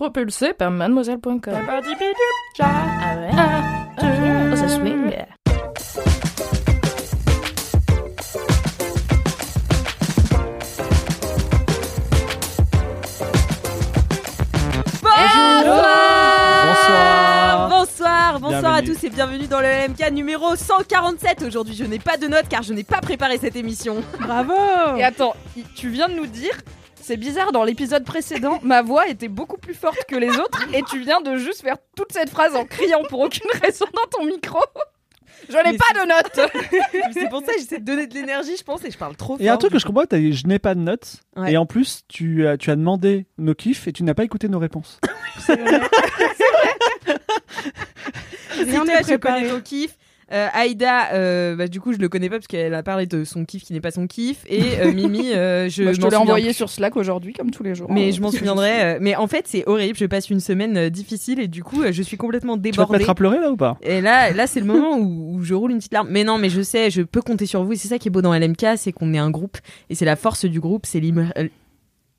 Propulsé 0.00 0.54
par 0.54 0.70
mademoiselle.com. 0.70 1.52
Ah 1.54 1.80
ouais? 3.18 3.30
Ah, 3.36 3.86
ah, 3.98 4.56
ça 4.56 4.66
swing. 4.66 5.12
Bonsoir 15.02 15.64
Bonsoir, 17.68 18.40
bonsoir 18.40 18.74
à 18.76 18.82
tous 18.82 19.04
et 19.04 19.10
bienvenue 19.10 19.48
dans 19.48 19.60
le 19.60 19.66
LMK 19.66 20.12
numéro 20.12 20.56
147. 20.56 21.42
Aujourd'hui, 21.42 21.74
je 21.74 21.84
n'ai 21.84 21.98
pas 21.98 22.16
de 22.16 22.26
notes 22.26 22.48
car 22.48 22.62
je 22.62 22.72
n'ai 22.72 22.84
pas 22.84 23.02
préparé 23.02 23.36
cette 23.36 23.56
émission. 23.56 23.96
Bravo 24.18 24.54
Et 24.96 25.04
attends, 25.04 25.36
tu 25.74 25.90
viens 25.90 26.08
de 26.08 26.14
nous 26.14 26.26
dire, 26.26 26.56
c'est 27.02 27.16
bizarre, 27.16 27.52
dans 27.52 27.64
l'épisode 27.64 28.04
précédent, 28.04 28.60
ma 28.62 28.82
voix 28.82 29.08
était 29.08 29.28
beaucoup 29.28 29.56
plus 29.56 29.74
forte 29.74 30.04
que 30.08 30.16
les 30.16 30.30
autres 30.30 30.66
et 30.74 30.82
tu 30.82 31.00
viens 31.00 31.20
de 31.20 31.36
juste 31.36 31.62
faire 31.62 31.76
toute 31.96 32.12
cette 32.12 32.30
phrase 32.30 32.54
en 32.54 32.64
criant 32.64 33.02
pour 33.08 33.20
aucune 33.20 33.50
raison 33.62 33.86
dans 33.94 34.18
ton 34.18 34.26
micro. 34.26 34.60
Je 35.48 35.56
n'ai 35.56 35.76
pas 35.76 35.92
de 35.94 36.06
notes 36.06 36.52
C'est 37.12 37.28
pour 37.30 37.40
ça 37.40 37.54
que 37.54 37.58
j'essaie 37.58 37.78
de 37.78 37.84
donner 37.84 38.06
de 38.06 38.14
l'énergie, 38.14 38.56
je 38.56 38.62
pense, 38.62 38.84
et 38.84 38.90
je 38.90 38.98
parle 38.98 39.16
trop 39.16 39.36
fort. 39.36 39.44
Et 39.44 39.48
un 39.48 39.56
truc 39.56 39.72
que 39.72 39.78
je 39.78 39.86
comprends, 39.86 40.04
t'as 40.04 40.18
dit 40.18 40.32
je 40.32 40.46
n'ai 40.46 40.58
pas 40.58 40.74
de 40.74 40.80
notes. 40.80 41.16
Ouais. 41.36 41.52
Et 41.52 41.56
en 41.56 41.66
plus, 41.66 42.02
tu 42.08 42.46
as, 42.46 42.58
tu 42.58 42.70
as 42.70 42.76
demandé 42.76 43.26
nos 43.38 43.54
kiffs 43.54 43.88
et 43.88 43.92
tu 43.92 44.02
n'as 44.04 44.14
pas 44.14 44.24
écouté 44.24 44.48
nos 44.48 44.58
réponses. 44.58 45.00
Si 48.52 48.66
toi, 48.66 48.84
je 49.08 49.16
connais 49.16 49.48
ton 49.48 49.60
kiff. 49.60 49.96
Euh, 50.32 50.46
Aïda, 50.52 51.12
euh, 51.12 51.56
bah, 51.56 51.66
du 51.66 51.80
coup, 51.80 51.92
je 51.92 51.98
le 51.98 52.08
connais 52.08 52.28
pas 52.28 52.36
parce 52.36 52.46
qu'elle 52.46 52.72
a 52.74 52.82
parlé 52.84 53.06
de 53.06 53.24
son 53.24 53.44
kiff 53.44 53.64
qui 53.64 53.72
n'est 53.72 53.80
pas 53.80 53.90
son 53.90 54.06
kiff. 54.06 54.44
Et 54.48 54.78
euh, 54.80 54.92
Mimi, 54.94 55.32
euh, 55.32 55.68
je, 55.68 55.82
Bah, 55.82 55.92
Je 55.92 56.00
te 56.00 56.06
l'ai 56.06 56.14
envoyé 56.16 56.52
sur 56.52 56.70
Slack 56.70 56.96
aujourd'hui, 56.96 57.32
comme 57.32 57.50
tous 57.50 57.62
les 57.64 57.74
jours. 57.74 57.90
Mais 57.90 58.08
Euh, 58.08 58.12
je 58.12 58.20
m'en 58.20 58.30
souviendrai. 58.32 58.82
euh, 58.82 58.98
mais 59.00 59.16
en 59.16 59.26
fait, 59.26 59.46
c'est 59.48 59.66
horrible. 59.66 59.96
Je 59.98 60.06
passe 60.06 60.30
une 60.30 60.38
semaine 60.40 60.76
euh, 60.76 60.88
difficile 60.90 61.40
et 61.40 61.48
du 61.48 61.64
coup, 61.64 61.82
euh, 61.82 61.90
je 61.92 62.02
suis 62.02 62.16
complètement 62.16 62.54
Tu 62.54 62.58
vas 62.58 62.62
te 62.62 62.70
débordée. 62.76 62.98
mettre 62.98 63.10
à 63.10 63.14
pleurer 63.16 63.40
là 63.40 63.50
ou 63.50 63.56
pas? 63.56 63.76
Et 63.82 64.00
là, 64.00 64.30
là 64.32 64.46
c'est 64.46 64.60
le 64.60 64.66
moment 64.66 64.96
où, 64.98 65.34
où 65.36 65.42
je 65.42 65.54
roule 65.54 65.72
une 65.72 65.78
petite 65.78 65.92
larme. 65.94 66.08
Mais 66.10 66.22
non, 66.22 66.38
mais 66.38 66.48
je 66.48 66.62
sais, 66.62 66.90
je 66.90 67.02
peux 67.02 67.22
compter 67.22 67.46
sur 67.46 67.64
vous. 67.64 67.72
Et 67.72 67.76
c'est 67.76 67.88
ça 67.88 67.98
qui 67.98 68.06
est 68.08 68.12
beau 68.12 68.22
dans 68.22 68.32
LMK, 68.32 68.66
c'est 68.76 68.92
qu'on 68.92 69.12
est 69.14 69.18
un 69.18 69.30
groupe. 69.30 69.58
Et 69.88 69.94
c'est 69.96 70.04
la 70.04 70.14
force 70.16 70.44
du 70.44 70.60
groupe, 70.60 70.86
c'est 70.86 71.00
l'ima- 71.00 71.32
euh, 71.38 71.48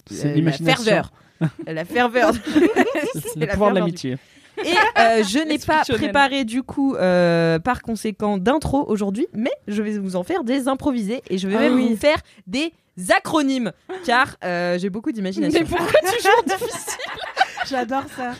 C'est 0.09 0.35
la 0.41 0.51
ferveur. 0.51 1.11
la 1.65 1.85
ferveur. 1.85 2.33
C'est 2.33 3.39
le 3.39 3.45
la 3.45 3.53
pouvoir 3.53 3.69
de 3.71 3.75
du- 3.75 3.79
l'amitié. 3.79 4.17
Et 4.63 4.73
euh, 4.99 5.23
je 5.23 5.39
n'ai 5.39 5.57
pas 5.57 5.83
préparé 5.87 6.43
du 6.45 6.61
coup, 6.63 6.95
euh, 6.95 7.57
par 7.59 7.81
conséquent, 7.81 8.37
d'intro 8.37 8.85
aujourd'hui, 8.87 9.27
mais 9.33 9.51
je 9.67 9.81
vais 9.81 9.97
vous 9.97 10.15
en 10.15 10.23
faire 10.23 10.43
des 10.43 10.67
improvisés 10.67 11.21
et 11.29 11.37
je 11.37 11.47
vais 11.47 11.55
Ah 11.57 11.61
même 11.61 11.75
oui. 11.75 11.89
vous 11.89 11.97
faire 11.97 12.17
des 12.47 12.73
acronymes, 13.15 13.71
car 14.05 14.35
euh, 14.43 14.77
j'ai 14.77 14.89
beaucoup 14.89 15.11
d'imagination. 15.11 15.59
Mais 15.59 15.65
pourquoi 15.65 15.99
toujours 16.01 16.43
difficile? 16.45 16.99
J'adore 17.69 18.03
ça. 18.15 18.33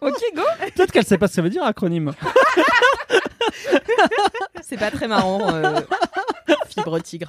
Ok, 0.00 0.14
go 0.34 0.42
Peut-être 0.74 0.90
qu'elle 0.90 1.04
sait 1.04 1.18
pas 1.18 1.26
ce 1.28 1.32
que 1.32 1.36
ça 1.36 1.42
veut 1.42 1.50
dire 1.50 1.62
acronyme. 1.64 2.12
C'est 4.62 4.76
pas 4.78 4.90
très 4.90 5.06
marrant. 5.08 5.54
euh, 5.54 5.80
Fibre 6.68 6.98
tigre. 7.00 7.28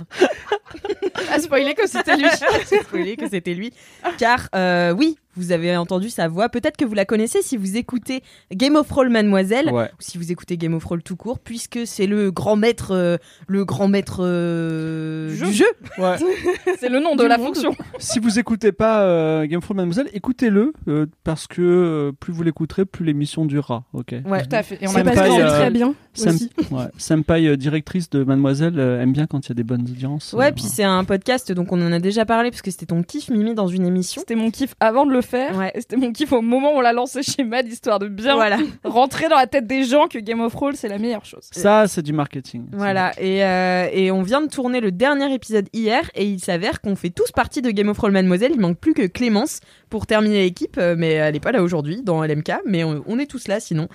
À 1.31 1.39
spoiler 1.39 1.73
que 1.75 1.87
c'était 1.87 2.15
lui. 2.15 2.25
J'ai 2.69 2.79
spoilé 2.81 3.15
que 3.15 3.29
c'était 3.29 3.53
lui. 3.53 3.71
Car 4.17 4.47
euh, 4.55 4.91
oui, 4.91 5.17
vous 5.37 5.51
avez 5.51 5.75
entendu 5.77 6.09
sa 6.09 6.27
voix. 6.27 6.49
Peut-être 6.49 6.75
que 6.77 6.85
vous 6.85 6.93
la 6.93 7.05
connaissez 7.05 7.41
si 7.41 7.55
vous 7.57 7.77
écoutez 7.77 8.21
Game 8.53 8.75
of 8.75 8.87
Thrones 8.87 9.09
Mademoiselle. 9.11 9.69
Ouais. 9.71 9.85
Ou 9.85 9.95
si 10.01 10.17
vous 10.17 10.31
écoutez 10.31 10.57
Game 10.57 10.73
of 10.73 10.83
Thrones 10.83 11.01
tout 11.01 11.15
court, 11.15 11.39
puisque 11.39 11.79
c'est 11.85 12.07
le 12.07 12.31
grand 12.31 12.55
maître, 12.55 12.91
euh, 12.93 13.17
le 13.47 13.63
grand 13.65 13.87
maître 13.87 14.23
euh, 14.23 15.29
Jeu. 15.35 15.45
du 15.47 15.53
jeu. 15.53 15.65
ouais. 15.97 16.15
C'est 16.79 16.89
le 16.89 16.99
nom 16.99 17.15
de 17.15 17.23
Du 17.23 17.27
la 17.29 17.37
monde. 17.37 17.47
fonction. 17.55 17.75
si 17.97 18.19
vous 18.19 18.39
écoutez 18.39 18.71
pas 18.71 19.01
euh, 19.03 19.45
Game 19.45 19.59
of 19.59 19.63
Thrones 19.63 19.77
Mademoiselle, 19.77 20.09
écoutez-le 20.13 20.73
euh, 20.87 21.05
parce 21.23 21.47
que 21.47 21.61
euh, 21.61 22.11
plus 22.19 22.33
vous 22.33 22.43
l'écouterez, 22.43 22.85
plus 22.85 23.05
l'émission 23.05 23.45
durera. 23.45 23.83
Ok. 23.93 24.15
Ouais. 24.25 24.43
Tout 24.43 24.55
à 24.55 24.63
fait. 24.63 24.77
Et 24.81 24.87
on 24.87 24.91
C'est 24.91 24.99
a 24.99 25.03
pas 25.03 25.15
Senpai, 25.15 25.41
euh, 25.41 25.49
très 25.49 25.69
bien 25.71 25.93
Sam- 26.13 26.35
aussi. 26.35 26.49
ouais. 26.71 26.85
Senpai, 26.97 27.47
euh, 27.47 27.57
directrice 27.57 28.09
de 28.09 28.23
Mademoiselle, 28.23 28.79
euh, 28.79 29.01
aime 29.01 29.13
bien 29.13 29.25
quand 29.27 29.45
il 29.45 29.49
y 29.49 29.51
a 29.51 29.55
des 29.55 29.63
bonnes 29.63 29.81
audiences. 29.83 30.33
Ouais, 30.33 30.47
Euh, 30.47 30.51
puis 30.51 30.63
c'est 30.63 30.83
un 30.83 31.03
podcast, 31.03 31.51
donc 31.51 31.71
on 31.71 31.81
en 31.85 31.91
a 31.91 31.99
déjà 31.99 32.25
parlé, 32.25 32.49
parce 32.51 32.61
que 32.61 32.71
c'était 32.71 32.85
ton 32.87 33.03
kiff, 33.03 33.29
Mimi, 33.29 33.53
dans 33.53 33.67
une 33.67 33.85
émission. 33.85 34.21
C'était 34.21 34.35
mon 34.35 34.51
kiff 34.51 34.73
avant 34.79 35.05
de 35.05 35.11
le 35.11 35.21
faire. 35.27 35.55
Ouais. 35.57 35.71
Et 35.75 35.81
c'était 35.81 35.97
mon 35.97 36.11
kiff 36.11 36.31
au 36.31 36.41
moment 36.41 36.73
où 36.73 36.77
on 36.77 36.81
l'a 36.81 36.93
lancé 36.93 37.21
chez 37.21 37.43
Mad, 37.43 37.67
histoire 37.67 37.99
de 37.99 38.07
bien 38.07 38.35
Voilà, 38.35 38.57
rentrer 38.83 39.27
dans 39.29 39.35
la 39.37 39.47
tête 39.47 39.67
des 39.67 39.83
gens 39.83 40.07
que 40.07 40.17
Game 40.19 40.41
of 40.41 40.53
Thrones 40.53 40.75
c'est 40.75 40.87
la 40.87 40.97
meilleure 40.97 41.25
chose. 41.25 41.47
Ça, 41.51 41.87
c'est 41.87 42.01
du 42.01 42.13
marketing. 42.13 42.65
voilà. 42.71 43.11
Et, 43.21 43.43
euh, 43.43 43.87
et 43.91 44.09
on 44.11 44.21
vient 44.23 44.41
de 44.41 44.47
tourner 44.47 44.79
le 44.79 44.91
dernier 44.91 45.33
épisode 45.33 45.67
hier, 45.73 46.09
et 46.15 46.25
il 46.25 46.39
s'avère 46.39 46.81
qu'on 46.81 46.95
fait 46.95 47.09
tous 47.09 47.31
partie 47.31 47.61
de 47.61 47.69
Game 47.71 47.89
of 47.89 47.97
Thrones 47.97 48.13
Mademoiselle. 48.13 48.51
Il 48.53 48.59
manque 48.59 48.77
plus 48.79 48.93
que 48.93 49.05
Clémence 49.07 49.59
pour 49.89 50.07
terminer 50.07 50.43
l'équipe, 50.43 50.77
euh, 50.77 50.95
mais 50.97 51.11
elle 51.13 51.35
est 51.35 51.39
pas 51.39 51.51
là 51.51 51.61
aujourd'hui 51.61 52.01
dans 52.01 52.23
LMK, 52.23 52.51
mais 52.65 52.83
on, 52.83 53.03
on 53.07 53.19
est 53.19 53.25
tous 53.27 53.47
là 53.47 53.59
sinon. 53.59 53.87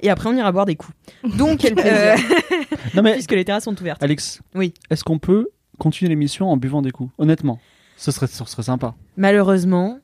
Et 0.00 0.10
après, 0.10 0.28
on 0.28 0.36
ira 0.36 0.52
boire 0.52 0.64
des 0.66 0.76
coups. 0.76 0.96
Donc, 1.36 1.58
Quel 1.62 1.74
euh, 1.78 2.14
Non 2.94 3.02
mais 3.02 3.14
puisque 3.14 3.32
les 3.32 3.44
terrasses 3.44 3.64
sont 3.64 3.80
ouvertes. 3.80 4.02
Alex, 4.02 4.40
Oui. 4.54 4.72
est-ce 4.90 5.02
qu'on 5.04 5.18
peut 5.18 5.48
continuer 5.78 6.08
l'émission 6.08 6.48
en 6.50 6.56
buvant 6.56 6.82
des 6.82 6.90
coups? 6.92 7.10
Honnêtement, 7.18 7.58
ce 7.96 8.12
serait, 8.12 8.28
ce 8.28 8.44
serait 8.44 8.62
sympa. 8.62 8.94
Malheureusement, 9.16 9.98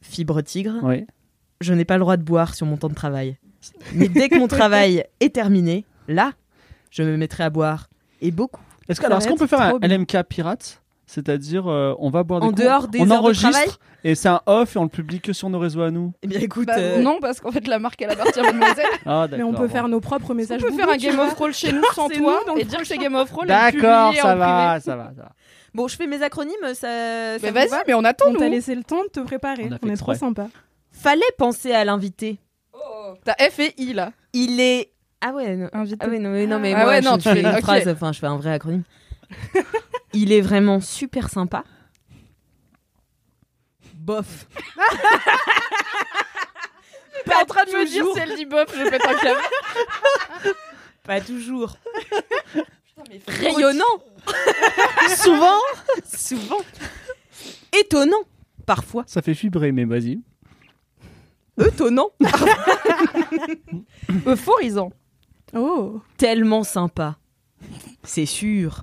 fibre 0.00 0.40
tigre, 0.42 0.74
Oui. 0.82 1.06
je 1.60 1.74
n'ai 1.74 1.84
pas 1.84 1.94
le 1.94 2.00
droit 2.00 2.16
de 2.16 2.22
boire 2.22 2.54
sur 2.54 2.66
mon 2.66 2.76
temps 2.76 2.88
de 2.88 2.94
travail. 2.94 3.36
Mais 3.94 4.08
dès 4.08 4.28
que 4.28 4.38
mon 4.38 4.46
travail 4.48 5.04
est 5.20 5.34
terminé, 5.34 5.84
là, 6.06 6.32
je 6.90 7.02
me 7.02 7.16
mettrai 7.16 7.44
à 7.44 7.50
boire. 7.50 7.88
Et 8.20 8.30
beaucoup. 8.30 8.62
Est-ce 8.88 9.00
qu'on 9.00 9.08
être 9.10 9.36
peut 9.36 9.46
faire 9.46 9.60
un 9.60 9.78
bien. 9.78 9.88
LMK 9.98 10.22
pirate? 10.28 10.82
C'est-à-dire, 11.06 11.66
euh, 11.68 11.94
on 11.98 12.10
va 12.10 12.22
boire 12.22 12.40
des 12.40 12.46
En 12.46 12.50
coups, 12.50 12.62
dehors 12.62 12.88
des 12.88 13.00
on 13.00 13.02
heures 13.04 13.08
de 13.08 13.12
enregistre 13.14 13.50
travail 13.50 13.68
et 14.04 14.14
c'est 14.14 14.28
un 14.28 14.40
off 14.46 14.76
et 14.76 14.78
on 14.78 14.82
le 14.82 14.88
publie 14.90 15.20
que 15.20 15.32
sur 15.32 15.48
nos 15.48 15.58
réseaux 15.58 15.80
à 15.80 15.90
nous? 15.90 16.12
Eh 16.22 16.26
bien, 16.26 16.38
écoute. 16.38 16.66
Bah, 16.66 16.74
euh, 16.78 17.00
Non, 17.00 17.18
parce 17.20 17.40
qu'en 17.40 17.50
fait, 17.50 17.66
la 17.66 17.78
marque, 17.78 18.00
elle 18.02 18.10
appartient 18.10 18.38
à 18.38 18.42
Mademoiselle. 18.42 18.84
Ah, 19.06 19.26
Mais 19.30 19.42
on 19.42 19.52
peut 19.52 19.66
bon. 19.66 19.68
faire 19.72 19.88
nos 19.88 20.00
propres 20.00 20.34
messages. 20.34 20.60
On 20.60 20.66
peut 20.66 20.70
boubou, 20.72 20.82
faire 20.82 20.90
un 20.90 20.96
Game 20.98 21.18
of 21.18 21.34
Thrones 21.34 21.52
chez 21.54 21.72
nous 21.72 21.82
sans 21.94 22.08
C'est 22.08 22.18
toi 22.18 22.40
et 22.58 22.64
dire 22.64 22.78
que 22.78 22.84
c'est. 22.84 22.98
Game 22.98 23.14
of 23.14 23.32
et 23.42 23.46
D'accord, 23.46 24.14
ça 24.14 24.34
en 24.34 24.36
va, 24.36 24.80
ça 24.80 24.96
va, 24.96 25.12
ça 25.16 25.22
va. 25.22 25.32
Bon, 25.74 25.86
je 25.88 25.96
fais 25.96 26.06
mes 26.06 26.22
acronymes, 26.22 26.54
ça. 26.74 26.74
ça 26.74 27.36
Mais 27.42 27.48
vous 27.48 27.54
vas-y, 27.54 27.68
va 27.68 27.82
mais 27.86 27.94
on 27.94 28.04
attend, 28.04 28.26
On 28.28 28.34
t'a 28.34 28.48
laissé 28.48 28.74
le 28.74 28.82
temps 28.84 29.02
de 29.04 29.08
te 29.08 29.20
préparer. 29.20 29.68
On 29.82 29.88
est 29.88 29.96
trop 29.96 30.14
sympa. 30.14 30.48
Fallait 30.90 31.22
penser 31.36 31.72
à 31.72 31.84
l'invité. 31.84 32.38
T'as 33.24 33.34
F 33.50 33.58
et 33.60 33.74
I, 33.78 33.92
là. 33.92 34.12
Il 34.32 34.60
est. 34.60 34.90
Ah 35.20 35.32
ouais, 35.32 35.56
non. 35.56 35.68
Invité. 35.72 35.98
Ah 36.06 36.08
ouais, 36.08 36.18
non, 36.18 36.30
mais, 36.30 36.46
non, 36.46 36.58
mais 36.58 36.72
Ah 36.74 36.82
moi, 36.84 36.88
ouais, 36.92 37.02
je, 37.02 37.08
non, 37.08 37.12
je 37.14 37.16
tu 37.16 37.22
fais 37.28 37.34
fais- 37.34 37.40
une 37.40 37.48
ok. 37.56 37.60
phrase, 37.60 37.88
enfin, 37.88 38.12
je 38.12 38.18
fais 38.20 38.26
un 38.26 38.36
vrai 38.36 38.52
acronyme. 38.52 38.82
Il 40.12 40.32
est 40.32 40.40
vraiment 40.40 40.80
super 40.80 41.28
sympa. 41.28 41.64
Bof. 43.94 44.46
T'es 47.24 47.34
en 47.34 47.44
train 47.44 47.64
de 47.64 47.70
me 47.72 47.84
dire 47.84 48.00
toujours. 48.04 48.14
si 48.16 48.20
elle 48.22 48.36
dit 48.36 48.46
bof, 48.46 48.66
je 48.74 48.88
pète 48.88 49.04
un 49.06 49.14
câble. 49.14 49.40
Pas 51.04 51.20
toujours. 51.20 51.76
Rayonnant. 53.26 53.84
Souvent 55.16 55.58
Souvent. 56.04 56.58
Étonnant. 57.78 58.22
Parfois. 58.66 59.04
Ça 59.06 59.22
fait 59.22 59.32
vibrer, 59.32 59.72
mais 59.72 59.84
vas-y. 59.84 60.20
Étonnant. 61.58 62.10
Euphorisant. 64.26 64.92
Oh. 65.54 66.00
Tellement 66.16 66.64
sympa. 66.64 67.18
C'est 68.02 68.26
sûr. 68.26 68.82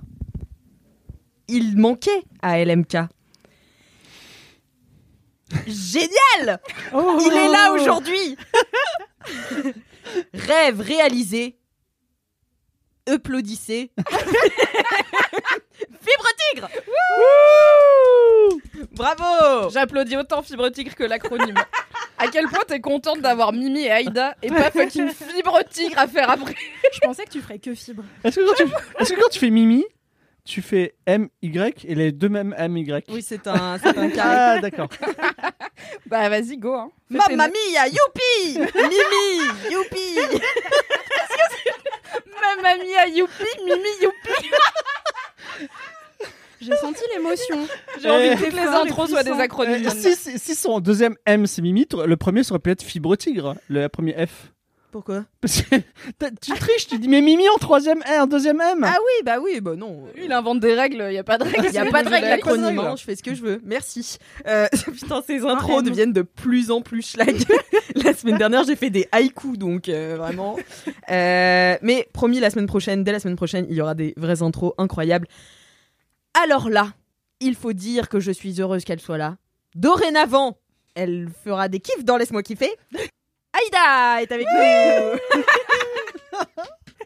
Il 1.48 1.76
manquait 1.78 2.24
à 2.42 2.62
LMK. 2.64 2.96
Génial 5.66 6.60
Oh. 6.92 7.18
Il 7.20 7.32
est 7.32 7.48
là 7.48 7.72
aujourd'hui 7.72 8.36
Rêve 10.34 10.80
réalisé. 10.80 11.56
Applaudissez. 13.06 13.90
Fibre 16.00 16.28
tigre 16.52 16.68
Bravo 18.92 19.70
J'applaudis 19.70 20.16
autant 20.16 20.42
Fibre 20.42 20.68
Tigre 20.70 20.94
que 20.94 21.04
l'acronyme. 21.04 21.56
à 22.18 22.28
quel 22.28 22.46
point 22.46 22.62
t'es 22.66 22.80
contente 22.80 23.20
d'avoir 23.20 23.52
Mimi 23.52 23.82
et 23.82 23.90
Aïda 23.90 24.34
et 24.42 24.48
pas 24.48 24.70
fucking 24.70 25.10
Fibre 25.10 25.60
Tigre 25.70 25.98
à 25.98 26.06
faire 26.06 26.30
après? 26.30 26.54
Je 26.92 27.00
pensais 27.00 27.24
que 27.24 27.30
tu 27.30 27.40
ferais 27.40 27.58
que 27.58 27.74
fibre. 27.74 28.04
Est-ce 28.24 28.36
que, 28.36 28.56
tu... 28.56 28.62
est-ce 29.00 29.12
que 29.12 29.20
quand 29.20 29.28
tu 29.28 29.38
fais 29.38 29.50
Mimi, 29.50 29.84
tu 30.46 30.62
fais 30.62 30.94
M, 31.06 31.28
Y 31.42 31.84
et 31.86 31.94
les 31.94 32.12
deux 32.12 32.28
mêmes 32.30 32.54
M, 32.56 32.76
Y. 32.78 33.04
Oui, 33.10 33.20
c'est 33.22 33.46
un, 33.46 33.78
c'est 33.82 33.98
un 33.98 34.08
carré. 34.10 34.36
Ah, 34.56 34.58
d'accord. 34.60 34.88
Bah 36.06 36.28
vas-y, 36.28 36.56
go. 36.56 36.72
Hein. 36.72 36.90
Mamma 37.10 37.48
mia, 37.48 37.86
youpi 37.88 38.58
Mimi, 38.74 39.72
youpi 39.72 40.16
Mamma 42.40 42.76
mia, 42.76 43.08
youpi, 43.08 43.44
Mimi, 43.64 43.88
youpi. 44.02 44.48
J'ai 46.60 46.76
senti 46.76 47.00
l'émotion. 47.14 47.66
J'ai 48.00 48.10
envie 48.10 48.24
Eh. 48.32 48.36
que 48.36 48.44
toutes 48.44 48.54
les 48.54 48.60
intros 48.60 49.10
soient 49.10 49.22
des 49.22 49.30
acronymes. 49.32 49.86
Euh, 49.86 49.90
si, 49.90 50.16
si, 50.16 50.38
si 50.38 50.54
son 50.54 50.80
deuxième 50.80 51.16
M 51.26 51.46
c'est 51.46 51.60
Mimi, 51.62 51.86
le 52.06 52.16
premier 52.16 52.42
ça 52.42 52.52
aurait 52.52 52.60
pu 52.60 52.70
être 52.70 52.82
Fibre 52.82 53.14
Tigre, 53.16 53.54
le 53.68 53.88
premier 53.88 54.14
F. 54.26 54.52
Pourquoi? 54.96 55.26
Parce 55.42 55.60
que 55.60 55.76
tu 56.40 56.52
triches, 56.54 56.86
tu 56.86 56.98
dis 56.98 57.06
mais 57.06 57.20
Mimi 57.20 57.46
en 57.50 57.58
troisième 57.58 58.02
M, 58.06 58.22
en 58.22 58.26
deuxième 58.26 58.58
M. 58.62 58.82
Ah 58.82 58.96
oui, 58.96 59.24
bah 59.26 59.36
oui, 59.42 59.60
bah 59.60 59.76
non. 59.76 60.04
Lui, 60.14 60.24
il 60.24 60.32
invente 60.32 60.58
des 60.60 60.72
règles, 60.72 61.04
il 61.08 61.10
n'y 61.10 61.18
a 61.18 61.22
pas 61.22 61.36
de 61.36 61.44
règles. 61.44 61.66
Il 61.66 61.70
n'y 61.72 61.76
a 61.76 61.84
pas 61.84 62.02
de 62.02 62.08
règle 62.08 62.24
pas 62.28 62.36
de 62.36 62.40
acronyme, 62.40 62.64
règle. 62.64 62.80
hein, 62.80 62.94
je 62.96 63.04
fais 63.04 63.14
ce 63.14 63.22
que 63.22 63.34
je 63.34 63.42
veux. 63.42 63.60
Merci. 63.62 64.16
Euh, 64.46 64.66
putain, 64.86 65.20
ces 65.26 65.44
intros 65.44 65.80
Ah, 65.80 65.82
deviennent 65.82 66.14
de 66.14 66.22
plus 66.22 66.70
en 66.70 66.80
plus 66.80 67.02
schlag. 67.02 67.36
la 67.94 68.14
semaine 68.14 68.38
dernière, 68.38 68.64
j'ai 68.64 68.74
fait 68.74 68.88
des 68.88 69.06
haïkus, 69.12 69.58
donc 69.58 69.90
euh, 69.90 70.14
vraiment. 70.16 70.56
Euh, 71.10 71.76
mais 71.82 72.08
promis, 72.14 72.40
la 72.40 72.48
semaine 72.48 72.64
prochaine, 72.64 73.04
dès 73.04 73.12
la 73.12 73.20
semaine 73.20 73.36
prochaine, 73.36 73.66
il 73.68 73.76
y 73.76 73.82
aura 73.82 73.94
des 73.94 74.14
vraies 74.16 74.40
intros 74.40 74.72
incroyables. 74.78 75.28
Alors 76.42 76.70
là, 76.70 76.94
il 77.40 77.54
faut 77.54 77.74
dire 77.74 78.08
que 78.08 78.18
je 78.18 78.32
suis 78.32 78.62
heureuse 78.62 78.84
qu'elle 78.84 79.00
soit 79.00 79.18
là. 79.18 79.36
Dorénavant, 79.74 80.56
elle 80.94 81.28
fera 81.44 81.68
des 81.68 81.80
kiffs 81.80 82.02
dans 82.02 82.16
Laisse-moi 82.16 82.42
kiffer. 82.42 82.70
Aïda 83.56 84.22
est 84.22 84.32
avec 84.32 84.46
nous. 84.46 85.40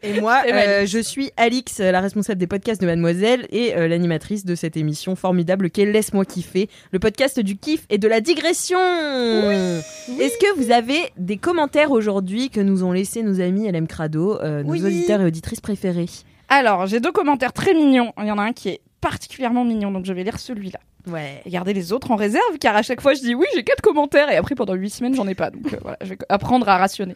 Et 0.03 0.19
moi, 0.19 0.41
euh, 0.51 0.87
je 0.87 0.97
suis 0.97 1.29
Alix, 1.37 1.77
la 1.77 2.01
responsable 2.01 2.39
des 2.39 2.47
podcasts 2.47 2.81
de 2.81 2.87
Mademoiselle 2.87 3.45
et 3.51 3.75
euh, 3.75 3.87
l'animatrice 3.87 4.45
de 4.45 4.55
cette 4.55 4.75
émission 4.75 5.15
formidable 5.15 5.69
qu'est 5.69 5.85
Laisse-moi 5.85 6.25
kiffer, 6.25 6.69
le 6.91 6.97
podcast 6.97 7.39
du 7.39 7.55
kiff 7.55 7.85
et 7.91 7.99
de 7.99 8.07
la 8.07 8.19
digression. 8.19 8.79
Est-ce 8.79 10.37
que 10.39 10.55
vous 10.59 10.71
avez 10.71 10.97
des 11.17 11.37
commentaires 11.37 11.91
aujourd'hui 11.91 12.49
que 12.49 12.59
nous 12.59 12.83
ont 12.83 12.91
laissé 12.91 13.21
nos 13.21 13.39
amis 13.41 13.71
LM 13.71 13.85
Crado, 13.87 14.39
euh, 14.41 14.63
nos 14.63 14.71
Oui. 14.71 14.83
auditeurs 14.83 15.21
et 15.21 15.25
auditrices 15.25 15.61
préférés? 15.61 16.07
Alors, 16.49 16.87
j'ai 16.87 16.99
deux 16.99 17.11
commentaires 17.11 17.53
très 17.53 17.75
mignons. 17.75 18.11
Il 18.17 18.25
y 18.25 18.31
en 18.31 18.39
a 18.39 18.43
un 18.43 18.53
qui 18.53 18.69
est 18.69 18.81
particulièrement 19.01 19.63
mignon, 19.63 19.91
donc 19.91 20.05
je 20.05 20.13
vais 20.13 20.23
lire 20.23 20.39
celui-là. 20.39 20.79
Ouais. 21.07 21.41
Et 21.45 21.49
garder 21.49 21.73
les 21.73 21.93
autres 21.93 22.11
en 22.11 22.15
réserve, 22.15 22.57
car 22.59 22.75
à 22.75 22.81
chaque 22.83 23.01
fois, 23.01 23.13
je 23.13 23.21
dis 23.21 23.33
oui, 23.35 23.45
j'ai 23.55 23.63
quatre 23.63 23.81
commentaires, 23.81 24.29
et 24.31 24.35
après, 24.35 24.55
pendant 24.55 24.73
huit 24.73 24.89
semaines, 24.91 25.15
j'en 25.15 25.27
ai 25.27 25.35
pas. 25.35 25.49
Donc 25.49 25.73
euh, 25.73 25.77
voilà, 25.81 25.97
je 26.01 26.09
vais 26.09 26.17
apprendre 26.29 26.67
à 26.69 26.77
rationner. 26.77 27.15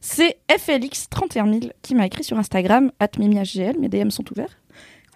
C'est 0.00 0.36
FLX31000 0.48 1.72
qui 1.82 1.94
m'a 1.94 2.06
écrit 2.06 2.24
sur 2.24 2.38
Instagram, 2.38 2.92
@mimiHGL, 3.18 3.78
mes 3.78 3.88
DM 3.88 4.10
sont 4.10 4.24
ouverts. 4.30 4.58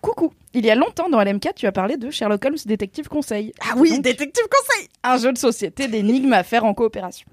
Coucou, 0.01 0.33
il 0.55 0.65
y 0.65 0.71
a 0.71 0.75
longtemps 0.75 1.11
dans 1.11 1.23
LMK, 1.23 1.51
tu 1.55 1.67
as 1.67 1.73
parlé 1.73 1.97
de 1.99 2.11
Sherlock 2.11 2.43
Holmes 2.45 2.57
Détective 2.65 3.07
Conseil. 3.09 3.53
Ah 3.61 3.75
oui, 3.77 3.91
Donc, 3.91 4.03
détective 4.03 4.45
conseil. 4.51 4.89
un 5.05 5.19
jeu 5.19 5.31
de 5.33 5.39
société 5.39 5.89
d'énigmes 5.89 6.33
à 6.33 6.43
faire 6.43 6.65
en 6.65 6.73
coopération. 6.73 7.27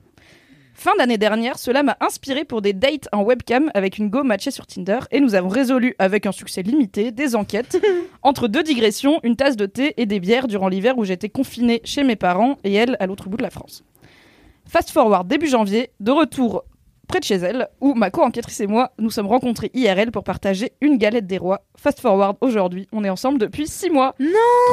Fin 0.80 0.96
d'année 0.96 1.18
dernière, 1.18 1.58
cela 1.58 1.82
m'a 1.82 1.98
inspiré 2.02 2.46
pour 2.46 2.62
des 2.62 2.72
dates 2.72 3.10
en 3.12 3.24
webcam 3.24 3.72
avec 3.74 3.98
une 3.98 4.12
go 4.12 4.22
matchée 4.22 4.52
sur 4.52 4.68
Tinder 4.68 5.00
et 5.10 5.20
nous 5.20 5.34
avons 5.34 5.50
résolu 5.50 5.96
avec 5.98 6.28
un 6.28 6.32
succès 6.32 6.62
limité 6.62 7.12
des 7.12 7.36
enquêtes 7.36 7.84
entre 8.22 8.48
deux 8.48 8.62
digressions, 8.62 9.20
une 9.24 9.36
tasse 9.36 9.56
de 9.56 9.66
thé 9.66 9.96
et 9.98 10.06
des 10.06 10.20
bières 10.20 10.48
durant 10.48 10.68
l'hiver 10.68 11.00
où 11.00 11.04
j'étais 11.04 11.30
confinée 11.30 11.82
chez 11.84 12.04
mes 12.04 12.16
parents 12.16 12.58
et 12.64 12.76
elle 12.76 12.96
à 13.00 13.08
l'autre 13.08 13.28
bout 13.28 13.38
de 13.38 13.42
la 13.42 13.50
France. 13.50 13.84
Fast 14.68 14.92
forward 14.92 15.28
début 15.28 15.48
janvier, 15.48 15.90
de 16.00 16.12
retour 16.12 16.64
près 17.08 17.20
de 17.20 17.24
chez 17.24 17.36
elle, 17.36 17.68
où 17.82 17.94
ma 17.94 18.10
co-enquêtrice 18.10 18.60
et 18.60 18.68
moi 18.68 18.92
nous 19.00 19.10
sommes 19.10 19.28
rencontrés 19.28 19.72
IRL 19.74 20.12
pour 20.12 20.24
partager 20.24 20.74
une 20.82 20.98
galette 20.98 21.28
des 21.28 21.38
rois. 21.38 21.62
Fast 21.78 22.00
forward 22.00 22.38
aujourd'hui, 22.42 22.88
on 22.92 23.04
est 23.04 23.10
ensemble 23.10 23.40
depuis 23.40 23.68
six 23.68 23.90
mois. 23.90 24.16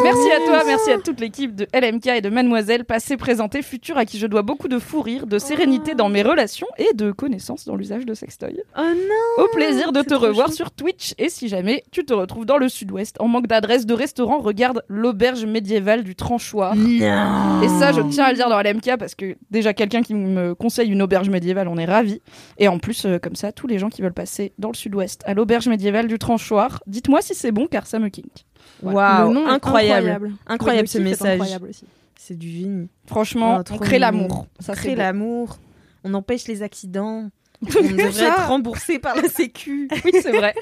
Merci 0.02 0.30
à 0.30 0.38
toi, 0.46 0.62
merci 0.66 0.90
à 0.90 0.98
toute 0.98 1.20
l'équipe 1.20 1.54
de 1.54 1.66
LMK 1.74 2.06
et 2.08 2.20
de 2.20 2.28
Mademoiselle, 2.28 2.84
passé, 2.84 3.16
présenté, 3.16 3.62
futur, 3.62 3.96
à 3.96 4.04
qui 4.04 4.18
je 4.18 4.26
dois 4.26 4.42
beaucoup 4.42 4.68
de 4.68 4.78
fou 4.78 5.00
rire, 5.00 5.26
de 5.26 5.38
sérénité 5.38 5.94
dans 5.94 6.08
mes 6.08 6.22
relations 6.22 6.66
et 6.78 6.94
de 6.94 7.12
connaissances 7.12 7.64
dans 7.64 7.76
l'usage 7.76 8.06
de 8.06 8.14
sextoy. 8.14 8.60
Oh 8.76 8.80
non. 8.82 9.44
Au 9.44 9.48
plaisir 9.48 9.92
de 9.92 10.02
te 10.02 10.14
revoir 10.14 10.48
chou. 10.48 10.54
sur 10.54 10.70
Twitch 10.70 11.14
et 11.18 11.28
si 11.28 11.48
jamais 11.48 11.84
tu 11.90 12.04
te 12.04 12.12
retrouves 12.12 12.46
dans 12.46 12.58
le 12.58 12.68
sud-ouest 12.68 13.16
en 13.20 13.28
manque 13.28 13.46
d'adresse 13.46 13.86
de 13.86 13.94
restaurant, 13.94 14.38
regarde 14.38 14.82
l'auberge 14.88 15.44
médiévale 15.44 16.02
du 16.02 16.14
Tranchoir. 16.14 16.74
Non. 16.74 17.62
Et 17.62 17.68
ça, 17.68 17.92
je 17.92 18.00
tiens 18.10 18.24
à 18.24 18.30
le 18.30 18.36
dire 18.36 18.48
dans 18.48 18.60
LMK 18.60 18.96
parce 18.98 19.14
que 19.14 19.36
déjà 19.50 19.72
quelqu'un 19.74 20.02
qui 20.02 20.14
me 20.14 20.54
conseille 20.54 20.90
une 20.90 21.02
auberge 21.02 21.28
médiévale, 21.28 21.68
on 21.68 21.76
est 21.76 21.84
ravis. 21.84 22.20
Et 22.58 22.68
en 22.68 22.78
plus, 22.78 23.04
euh, 23.06 23.18
comme 23.18 23.36
ça, 23.36 23.52
tous 23.52 23.66
les 23.66 23.78
gens 23.78 23.88
qui 23.90 24.02
veulent 24.02 24.12
passer 24.12 24.52
dans 24.58 24.68
le 24.68 24.74
sud-ouest 24.74 25.22
à 25.26 25.34
l'auberge 25.34 25.68
médiévale 25.68 26.06
du 26.08 26.18
Tranchoir, 26.18 26.82
dites-moi 26.86 27.20
si 27.22 27.34
c'est 27.34 27.52
bon 27.52 27.66
car 27.66 27.86
ça 27.86 27.98
me 27.98 28.08
kink. 28.08 28.44
Le 28.82 28.90
nom 29.32 29.46
est 29.46 29.50
incroyable. 29.50 30.32
Incroyable 30.46 30.86
Le 30.86 30.90
ce 30.90 30.98
message. 30.98 31.32
incroyable 31.40 31.68
aussi. 31.68 31.84
C'est 32.16 32.38
du 32.38 32.48
génie. 32.50 32.88
Franchement, 33.06 33.58
Oh, 33.60 33.72
on 33.74 33.78
crée 33.78 33.98
l'amour. 33.98 34.46
Ça 34.60 34.74
crée 34.74 34.94
l'amour. 34.94 35.58
On 36.04 36.14
empêche 36.14 36.46
les 36.48 36.62
accidents. 36.62 37.28
On 37.62 37.66
devrait 37.82 38.24
être 38.24 38.48
remboursé 38.48 38.98
par 38.98 39.16
la 39.16 39.28
Sécu. 39.28 39.88
Oui, 40.04 40.12
c'est 40.22 40.32
vrai. 40.32 40.54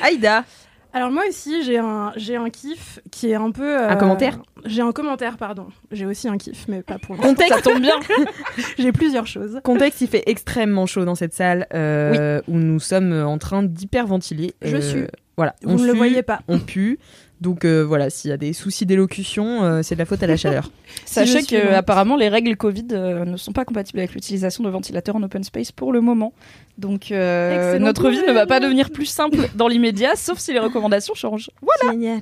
Aïda. 0.00 0.44
Alors 0.94 1.10
moi 1.10 1.22
aussi, 1.28 1.62
j'ai 1.64 1.78
un, 1.78 2.12
j'ai 2.16 2.36
un 2.36 2.50
kiff 2.50 3.00
qui 3.10 3.30
est 3.30 3.34
un 3.34 3.50
peu... 3.50 3.78
euh, 3.80 3.88
Un 3.88 3.96
commentaire 3.96 4.38
J'ai 4.66 4.82
un 4.82 4.92
commentaire, 4.92 5.36
pardon. 5.38 5.68
J'ai 5.90 6.04
aussi 6.06 6.28
un 6.28 6.36
kiff, 6.36 6.66
mais 6.68 6.82
pas 6.82 6.98
pour 6.98 7.14
l'instant. 7.14 7.28
Contexte, 7.30 7.54
Ça 7.56 7.62
tombe 7.62 7.80
bien. 7.80 7.94
J'ai 8.78 8.92
plusieurs 8.92 9.26
choses. 9.26 9.60
contexte, 9.64 10.00
il 10.02 10.08
fait 10.08 10.22
extrêmement 10.26 10.84
chaud 10.86 11.04
dans 11.04 11.14
cette 11.14 11.32
salle 11.32 11.66
euh, 11.72 12.40
où 12.46 12.56
nous 12.58 12.80
sommes 12.80 13.12
en 13.12 13.38
train 13.38 13.62
d'hyperventiler. 13.62 14.54
Je 14.62 14.80
sue. 14.80 15.06
Voilà, 15.38 15.54
Vous 15.62 15.70
on 15.72 15.78
ne 15.82 15.86
le 15.86 15.94
voyez 15.94 16.22
pas. 16.22 16.40
On 16.46 16.58
pue. 16.58 16.98
Donc 17.42 17.64
euh, 17.64 17.82
voilà, 17.82 18.08
s'il 18.08 18.30
y 18.30 18.32
a 18.32 18.36
des 18.36 18.52
soucis 18.52 18.86
d'élocution, 18.86 19.64
euh, 19.64 19.82
c'est 19.82 19.96
de 19.96 19.98
la 19.98 20.04
faute 20.04 20.22
à 20.22 20.28
la 20.28 20.36
chaleur. 20.36 20.70
Sachez 21.04 21.42
suis 21.42 21.46
que 21.46 21.74
apparemment 21.74 22.16
les 22.16 22.28
règles 22.28 22.56
Covid 22.56 22.86
euh, 22.92 23.24
ne 23.24 23.36
sont 23.36 23.52
pas 23.52 23.64
compatibles 23.64 23.98
avec 23.98 24.14
l'utilisation 24.14 24.62
de 24.62 24.70
ventilateurs 24.70 25.16
en 25.16 25.22
open 25.24 25.42
space 25.42 25.72
pour 25.72 25.92
le 25.92 26.00
moment. 26.00 26.32
Donc 26.78 27.10
euh, 27.10 27.80
notre 27.80 28.10
vie 28.10 28.22
ne 28.26 28.32
va 28.32 28.46
pas 28.46 28.60
devenir 28.60 28.90
plus 28.90 29.06
simple 29.06 29.48
dans 29.56 29.66
l'immédiat, 29.66 30.14
sauf 30.14 30.38
si 30.38 30.52
les 30.52 30.60
recommandations 30.60 31.14
changent. 31.14 31.50
Génial. 31.90 32.20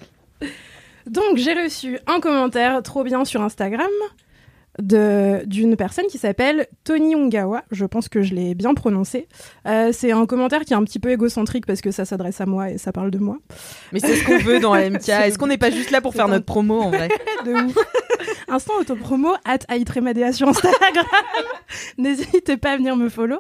Donc 1.07 1.37
j'ai 1.37 1.53
reçu 1.53 1.99
un 2.07 2.21
commentaire 2.21 2.83
trop 2.83 3.05
bien 3.05 3.27
sur 3.27 3.43
Instagram 3.43 3.91
d'une 4.79 5.77
personne 5.77 6.07
qui 6.07 6.17
s'appelle 6.19 6.67
Tony 6.85 7.15
Ungawa. 7.15 7.65
Je 7.71 7.85
pense 7.85 8.09
que 8.09 8.23
je 8.23 8.35
l'ai 8.35 8.55
bien 8.55 8.73
prononcé. 8.75 9.27
Euh, 9.67 9.91
c'est 9.93 10.13
un 10.13 10.25
commentaire 10.27 10.61
qui 10.65 10.73
est 10.73 10.77
un 10.77 10.85
petit 10.85 10.99
peu 11.01 11.11
égocentrique 11.11 11.67
parce 11.67 11.81
que 11.81 11.91
ça 11.91 12.05
s'adresse 12.05 12.41
à 12.41 12.47
moi 12.47 12.71
et 12.71 12.79
ça 12.79 12.93
parle 12.93 13.11
de 13.11 13.19
moi. 13.19 13.39
Mais 13.93 14.01
c'est 14.01 14.15
ce 14.17 14.25
qu'on 14.25 14.39
veut 14.39 14.61
dans 14.61 14.75
LMK. 14.75 15.01
C'est- 15.03 15.29
Est-ce 15.29 15.39
qu'on 15.39 15.49
n'est 15.49 15.59
pas 15.59 15.71
juste 15.71 15.91
là 15.91 16.01
pour 16.01 16.15
faire 16.15 16.27
un- 16.27 16.31
notre 16.31 16.45
promo 16.47 16.81
en 16.81 16.91
vrai 16.91 17.09
De 17.45 17.53
ouf. 17.53 17.77
Instant 18.49 18.75
autopromo, 18.81 19.31
at 19.45 19.59
Aïtremadea 19.69 20.33
sur 20.33 20.49
Instagram. 20.49 21.05
N'hésitez 21.99 22.57
pas 22.57 22.73
à 22.73 22.77
venir 22.77 22.97
me 22.97 23.09
follow. 23.09 23.39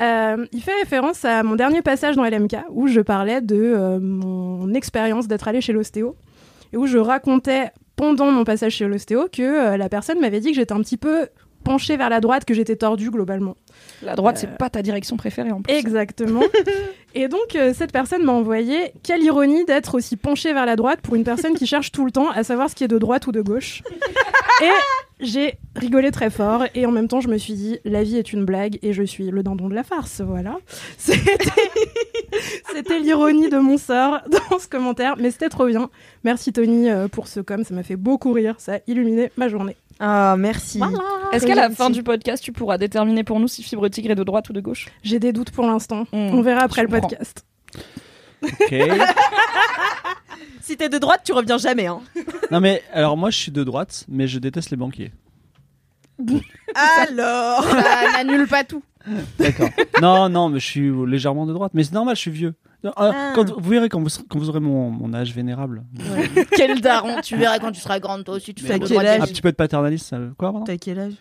Euh, 0.00 0.46
il 0.52 0.62
fait 0.62 0.74
référence 0.80 1.24
à 1.24 1.42
mon 1.42 1.56
dernier 1.56 1.82
passage 1.82 2.16
dans 2.16 2.24
LMK 2.24 2.56
où 2.70 2.86
je 2.88 3.00
parlais 3.00 3.40
de 3.40 3.56
euh, 3.56 3.98
mon 4.00 4.72
expérience 4.74 5.28
d'être 5.28 5.48
allée 5.48 5.60
chez 5.60 5.72
l'ostéo 5.72 6.16
et 6.72 6.76
où 6.76 6.86
je 6.86 6.98
racontais 6.98 7.70
pendant 7.96 8.30
mon 8.30 8.44
passage 8.44 8.74
chez 8.74 8.86
l'ostéo 8.86 9.28
que 9.32 9.42
euh, 9.42 9.76
la 9.76 9.88
personne 9.88 10.20
m'avait 10.20 10.40
dit 10.40 10.50
que 10.50 10.56
j'étais 10.56 10.72
un 10.72 10.80
petit 10.80 10.96
peu 10.96 11.28
penchée 11.64 11.96
vers 11.96 12.10
la 12.10 12.20
droite, 12.20 12.44
que 12.44 12.54
j'étais 12.54 12.76
tordue 12.76 13.10
globalement. 13.10 13.56
La 14.02 14.14
droite, 14.14 14.36
Euh, 14.36 14.40
c'est 14.42 14.58
pas 14.58 14.70
ta 14.70 14.82
direction 14.82 15.16
préférée 15.16 15.50
en 15.50 15.62
plus. 15.62 15.74
Exactement. 15.74 16.42
et 17.14 17.28
donc, 17.28 17.56
euh, 17.56 17.72
cette 17.74 17.92
personne 17.92 18.22
m'a 18.22 18.32
envoyé 18.32 18.92
quelle 19.02 19.22
ironie 19.22 19.64
d'être 19.64 19.96
aussi 19.96 20.16
penchée 20.16 20.52
vers 20.52 20.66
la 20.66 20.76
droite 20.76 21.00
pour 21.00 21.14
une 21.14 21.24
personne 21.24 21.54
qui 21.54 21.66
cherche 21.66 21.90
tout 21.90 22.04
le 22.04 22.10
temps 22.10 22.30
à 22.30 22.44
savoir 22.44 22.70
ce 22.70 22.74
qui 22.74 22.84
est 22.84 22.88
de 22.88 22.98
droite 22.98 23.26
ou 23.26 23.32
de 23.32 23.40
gauche. 23.40 23.82
et 24.62 24.68
j'ai 25.20 25.54
rigolé 25.76 26.10
très 26.10 26.30
fort 26.30 26.64
et 26.74 26.86
en 26.86 26.90
même 26.90 27.08
temps, 27.08 27.20
je 27.20 27.28
me 27.28 27.38
suis 27.38 27.54
dit 27.54 27.78
la 27.84 28.02
vie 28.02 28.16
est 28.16 28.32
une 28.32 28.44
blague 28.44 28.78
et 28.82 28.92
je 28.92 29.02
suis 29.02 29.30
le 29.30 29.42
dindon 29.42 29.68
de 29.68 29.74
la 29.74 29.84
farce. 29.84 30.20
Voilà. 30.20 30.58
C'était 30.98 32.98
l'ironie 32.98 33.48
de 33.48 33.58
mon 33.58 33.78
sort 33.78 34.20
dans 34.28 34.58
ce 34.58 34.68
commentaire, 34.68 35.14
mais 35.18 35.30
c'était 35.30 35.48
trop 35.48 35.66
bien. 35.66 35.90
Merci 36.24 36.52
Tony 36.52 36.90
euh, 36.90 37.08
pour 37.08 37.28
ce 37.28 37.40
com, 37.40 37.64
ça 37.64 37.74
m'a 37.74 37.82
fait 37.82 37.96
beaucoup 37.96 38.32
rire, 38.32 38.56
ça 38.58 38.74
a 38.74 38.78
illuminé 38.86 39.30
ma 39.36 39.48
journée. 39.48 39.76
Ah, 40.00 40.36
merci. 40.38 40.80
Est-ce 41.32 41.46
qu'à 41.46 41.54
la 41.54 41.70
fin 41.70 41.90
du 41.90 42.02
podcast, 42.02 42.42
tu 42.42 42.52
pourras 42.52 42.78
déterminer 42.78 43.24
pour 43.24 43.40
nous 43.40 43.48
si 43.48 43.62
Fibre 43.62 43.88
Tigre 43.88 44.10
est 44.10 44.14
de 44.16 44.24
droite 44.24 44.48
ou 44.48 44.52
de 44.52 44.60
gauche? 44.60 44.88
J'ai 45.02 45.18
des 45.18 45.32
doutes 45.32 45.50
pour 45.50 45.66
l'instant. 45.66 46.02
Hmm, 46.12 46.30
On 46.32 46.42
verra 46.42 46.62
après 46.62 46.82
le 46.82 46.88
comprends. 46.88 47.08
podcast. 47.08 47.44
Ok. 48.42 48.74
Si 50.60 50.78
t'es 50.78 50.88
de 50.88 50.96
droite, 50.96 51.20
tu 51.24 51.32
reviens 51.34 51.58
jamais. 51.58 51.86
Hein. 51.86 52.00
non 52.50 52.58
mais 52.60 52.82
alors 52.92 53.18
moi 53.18 53.28
je 53.30 53.36
suis 53.38 53.52
de 53.52 53.62
droite, 53.64 54.06
mais 54.08 54.26
je 54.26 54.38
déteste 54.38 54.70
les 54.70 54.78
banquiers. 54.78 55.12
Alors 56.74 57.64
Ça 57.64 58.10
n'annule 58.14 58.46
pas 58.48 58.64
tout. 58.64 58.82
D'accord. 59.38 59.68
non 60.00 60.30
non 60.30 60.48
mais 60.48 60.60
je 60.60 60.66
suis 60.66 60.90
légèrement 61.06 61.44
de 61.44 61.52
droite, 61.52 61.72
mais 61.74 61.84
c'est 61.84 61.92
normal, 61.92 62.16
je 62.16 62.20
suis 62.22 62.30
vieux. 62.30 62.54
Non, 62.84 62.90
euh, 62.90 63.10
Ah. 63.14 63.32
Quand, 63.34 63.50
vous 63.50 63.70
verrez 63.70 63.88
quand 63.88 64.00
vous, 64.00 64.08
serez- 64.10 64.24
quand 64.28 64.38
vous 64.38 64.48
aurez 64.50 64.60
mon, 64.60 64.90
mon 64.90 65.12
âge 65.14 65.34
vénérable. 65.34 65.84
Quel 66.52 66.80
daron, 66.80 67.20
tu 67.22 67.36
verras 67.36 67.58
quand 67.58 67.72
tu 67.72 67.80
seras 67.80 67.98
grande 67.98 68.24
toi 68.24 68.34
aussi, 68.34 68.54
tu 68.54 68.64
fais 68.64 68.78
de 68.78 68.86
quel 68.86 69.06
âge 69.06 69.20
Un 69.22 69.26
petit 69.26 69.40
peu 69.42 69.50
de 69.50 69.56
paternalisme, 69.56 70.04
ça- 70.06 70.18
quoi 70.38 70.52
pardon? 70.52 70.64
T'as 70.64 70.76
quel 70.76 70.98
âge? 71.00 71.14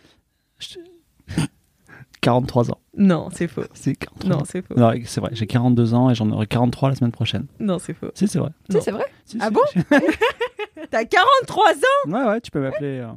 43 2.21 2.71
ans. 2.71 2.79
Non, 2.97 3.29
c'est 3.33 3.47
faux. 3.47 3.63
C'est 3.73 3.95
43 3.95 4.29
Non, 4.29 4.43
c'est 4.45 4.61
faux. 4.65 4.75
Non, 4.75 4.91
c'est 5.05 5.19
vrai, 5.21 5.29
j'ai 5.33 5.47
42 5.47 5.93
ans 5.93 6.09
et 6.09 6.15
j'en 6.15 6.29
aurai 6.31 6.47
43 6.47 6.89
la 6.89 6.95
semaine 6.95 7.11
prochaine. 7.11 7.47
Non, 7.59 7.79
c'est 7.79 7.93
faux. 7.93 8.11
Si, 8.13 8.27
c'est 8.27 8.39
vrai. 8.39 8.49
Si, 8.69 8.81
c'est 8.81 8.91
vrai. 8.91 9.05
Si, 9.25 9.37
Ah 9.41 9.47
si. 9.47 9.53
bon 9.53 9.61
T'as 10.91 11.05
43 11.05 11.71
ans 11.71 12.11
Ouais, 12.11 12.23
ouais, 12.29 12.41
tu 12.41 12.51
peux 12.51 12.59
m'appeler. 12.61 12.99
euh, 12.99 13.07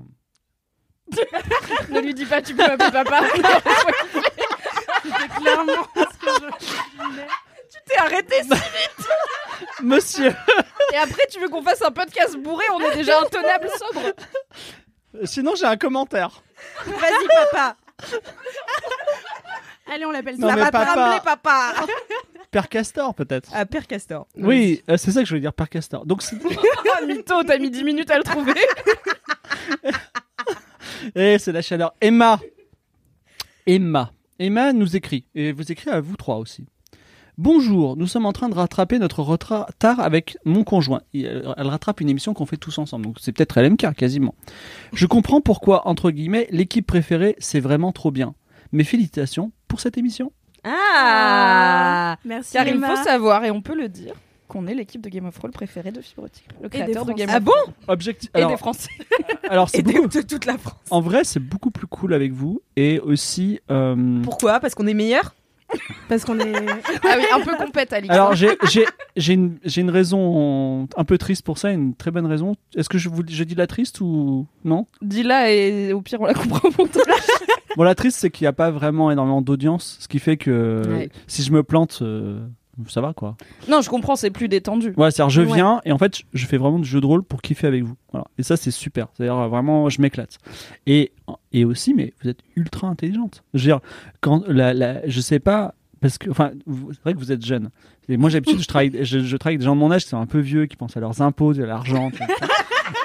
Ne 1.92 2.00
lui 2.00 2.14
dis 2.14 2.24
pas, 2.24 2.40
tu 2.42 2.54
peux 2.54 2.62
m'appeler 2.66 2.90
papa. 2.92 3.20
C'était 5.02 5.40
clairement 5.40 5.72
ce 5.94 6.18
que 6.18 6.30
je 6.60 7.02
voulais. 7.02 7.26
T'es 7.86 7.96
arrêté 7.96 8.34
si- 8.42 8.50
Monsieur 9.82 10.34
Et 10.92 10.96
après, 10.96 11.26
tu 11.30 11.38
veux 11.40 11.48
qu'on 11.48 11.62
fasse 11.62 11.82
un 11.82 11.90
podcast 11.90 12.36
bourré 12.36 12.64
On 12.74 12.80
est 12.80 12.96
déjà 12.96 13.20
intenable 13.20 13.68
sobre. 13.78 14.12
Sinon, 15.24 15.54
j'ai 15.54 15.64
un 15.66 15.76
commentaire. 15.76 16.42
Vas-y, 16.84 17.26
papa. 17.52 17.76
Allez, 19.92 20.04
on 20.04 20.10
l'appelle 20.10 20.36
Non, 20.38 20.48
ça. 20.48 20.54
mais 20.56 20.60
va 20.62 20.66
te 20.68 20.72
papa. 20.72 21.20
papa. 21.24 21.72
Père 22.50 22.68
Castor, 22.68 23.14
peut-être. 23.14 23.50
Ah, 23.54 23.66
Père 23.66 23.86
Castor. 23.86 24.26
Oui, 24.36 24.82
euh, 24.90 24.96
c'est 24.96 25.10
ça 25.12 25.20
que 25.20 25.26
je 25.26 25.30
voulais 25.30 25.40
dire, 25.40 25.52
Père 25.52 25.68
Castor. 25.68 26.04
Donc, 26.06 26.22
c'est- 26.22 26.36
Ah, 26.98 27.02
mytho, 27.04 27.42
t'as 27.44 27.58
mis 27.58 27.70
10 27.70 27.84
minutes 27.84 28.10
à 28.10 28.18
le 28.18 28.24
trouver. 28.24 28.54
Eh, 31.14 31.38
c'est 31.38 31.52
la 31.52 31.62
chaleur. 31.62 31.94
Emma. 32.00 32.40
Emma. 33.66 34.10
Emma 34.38 34.72
nous 34.72 34.96
écrit, 34.96 35.24
et 35.34 35.52
vous 35.52 35.70
écrit 35.70 35.90
à 35.90 36.00
vous 36.00 36.16
trois 36.16 36.36
aussi. 36.36 36.66
Bonjour, 37.38 37.98
nous 37.98 38.06
sommes 38.06 38.24
en 38.24 38.32
train 38.32 38.48
de 38.48 38.54
rattraper 38.54 38.98
notre 38.98 39.20
retard 39.20 39.66
avec 40.00 40.38
mon 40.46 40.64
conjoint. 40.64 41.02
Euh, 41.14 41.52
Elle 41.58 41.66
rattrape 41.66 42.00
une 42.00 42.08
émission 42.08 42.32
qu'on 42.32 42.46
fait 42.46 42.56
tous 42.56 42.78
ensemble, 42.78 43.04
donc 43.04 43.16
c'est 43.20 43.32
peut-être 43.32 43.60
LMK 43.60 43.94
quasiment. 43.94 44.34
Je 44.94 45.06
comprends 45.06 45.42
pourquoi, 45.42 45.86
entre 45.86 46.10
guillemets, 46.10 46.46
l'équipe 46.50 46.86
préférée, 46.86 47.36
c'est 47.38 47.60
vraiment 47.60 47.92
trop 47.92 48.10
bien. 48.10 48.34
Mes 48.72 48.84
félicitations 48.84 49.52
pour 49.68 49.80
cette 49.80 49.98
émission. 49.98 50.32
Ah 50.64 52.16
Merci. 52.24 52.54
Car 52.54 52.66
il 52.66 52.80
faut 52.82 52.96
savoir, 53.04 53.44
et 53.44 53.50
on 53.50 53.60
peut 53.60 53.76
le 53.76 53.90
dire, 53.90 54.14
qu'on 54.48 54.66
est 54.66 54.74
l'équipe 54.74 55.02
de 55.02 55.10
Game 55.10 55.26
of 55.26 55.34
Thrones 55.34 55.52
préférée 55.52 55.92
de 55.92 56.00
Fibrotique, 56.00 56.48
le 56.62 56.70
créateur 56.70 57.04
de. 57.04 57.12
Game 57.12 57.28
Ah 57.30 57.36
of 57.36 57.44
bon 57.44 57.52
Thrones. 57.52 57.74
Objectif. 57.88 58.30
Et 58.34 58.38
Alors, 58.38 58.50
des 58.50 58.56
Français. 58.56 58.90
alors 59.50 59.68
c'est 59.68 59.80
Et 59.80 59.82
de, 59.82 59.92
beaucoup- 59.92 60.08
de 60.08 60.22
toute 60.22 60.46
la 60.46 60.56
France. 60.56 60.74
en 60.90 61.02
vrai, 61.02 61.22
c'est 61.24 61.38
beaucoup 61.40 61.70
plus 61.70 61.86
cool 61.86 62.14
avec 62.14 62.32
vous, 62.32 62.62
et 62.76 62.98
aussi. 62.98 63.60
euh, 63.70 64.22
Pourquoi? 64.22 64.58
Parce 64.58 64.74
qu'on 64.74 64.86
est 64.86 64.94
meilleur 64.94 65.34
Parce 66.08 66.24
qu'on 66.24 66.38
est. 66.38 66.52
Ah 67.08 67.14
oui, 67.18 67.24
un 67.32 67.40
peu 67.40 67.56
compète, 67.56 67.92
Alix. 67.92 68.12
Alors 68.12 68.34
j'ai 68.34 68.56
j'ai 68.70 68.84
j'ai 69.16 69.32
une 69.34 69.58
j'ai 69.64 69.80
une 69.80 69.90
raison 69.90 70.88
un 70.96 71.04
peu 71.04 71.18
triste 71.18 71.44
pour 71.44 71.58
ça, 71.58 71.70
une 71.70 71.94
très 71.94 72.10
bonne 72.10 72.26
raison. 72.26 72.54
Est-ce 72.76 72.88
que 72.88 72.98
je 72.98 73.08
vous 73.08 73.22
je 73.28 73.44
dis 73.44 73.54
la 73.54 73.66
triste 73.66 74.00
ou 74.00 74.46
non? 74.64 74.86
Dis-la 75.02 75.50
et 75.52 75.92
au 75.92 76.00
pire, 76.02 76.20
on 76.20 76.26
la 76.26 76.34
coupera 76.34 76.60
au 76.68 76.72
montage. 76.78 77.02
Bon 77.76 77.82
la 77.82 77.94
triste 77.94 78.18
c'est 78.18 78.30
qu'il 78.30 78.44
n'y 78.44 78.48
a 78.48 78.52
pas 78.52 78.70
vraiment 78.70 79.10
énormément 79.10 79.42
d'audience, 79.42 79.98
ce 80.00 80.08
qui 80.08 80.18
fait 80.18 80.36
que 80.36 80.82
Ouais. 80.88 81.10
si 81.26 81.42
je 81.42 81.52
me 81.52 81.62
plante 81.62 81.98
euh, 82.02 82.40
ça 82.88 83.00
va 83.00 83.12
quoi. 83.14 83.36
Non, 83.68 83.80
je 83.80 83.88
comprends, 83.88 84.16
c'est 84.16 84.30
plus 84.30 84.48
détendu. 84.48 84.92
Ouais, 84.96 85.10
c'est-à-dire 85.10 85.30
je 85.30 85.42
Ouais. 85.42 85.54
viens 85.54 85.80
et 85.84 85.92
en 85.92 85.98
fait 85.98 86.22
je- 86.32 86.46
fais 86.46 86.56
vraiment 86.58 86.78
du 86.78 86.88
jeu 86.88 87.00
de 87.00 87.06
rôle 87.06 87.22
pour 87.22 87.42
kiffer 87.42 87.66
avec 87.66 87.82
vous. 87.84 87.94
Voilà. 88.12 88.26
Et 88.38 88.42
ça 88.42 88.56
c'est 88.56 88.70
super. 88.70 89.08
C'est-à-dire 89.14 89.48
vraiment 89.48 89.88
je 89.88 90.00
m'éclate. 90.02 90.38
Et 90.86 91.12
et 91.52 91.64
aussi 91.64 91.94
mais 91.94 92.12
vous 92.22 92.28
êtes 92.28 92.40
ultra 92.56 92.88
intelligente. 92.88 93.42
Je 93.54 93.60
veux 93.60 93.66
dire 93.72 93.80
quand 94.20 94.42
la, 94.46 94.74
la 94.74 95.06
je 95.08 95.20
sais 95.20 95.38
pas 95.40 95.74
parce 96.00 96.18
que 96.18 96.30
enfin 96.30 96.52
vous- 96.66 96.92
c'est 96.92 97.02
vrai 97.02 97.14
que 97.14 97.18
vous 97.18 97.32
êtes 97.32 97.44
jeune. 97.44 97.70
Et 98.08 98.16
moi 98.16 98.30
j'ai 98.30 98.36
l'habitude 98.36 98.60
je 98.60 98.66
travaille 98.68 99.04
je, 99.04 99.20
je 99.20 99.36
travaille 99.36 99.54
avec 99.54 99.60
des 99.60 99.64
gens 99.66 99.74
de 99.74 99.80
mon 99.80 99.90
âge 99.92 100.04
qui 100.04 100.10
sont 100.10 100.20
un 100.20 100.26
peu 100.26 100.38
vieux 100.40 100.66
qui 100.66 100.76
pensent 100.76 100.96
à 100.96 101.00
leurs 101.00 101.20
impôts, 101.22 101.52
à 101.52 101.66
l'argent. 101.66 102.10
ça. 102.18 102.26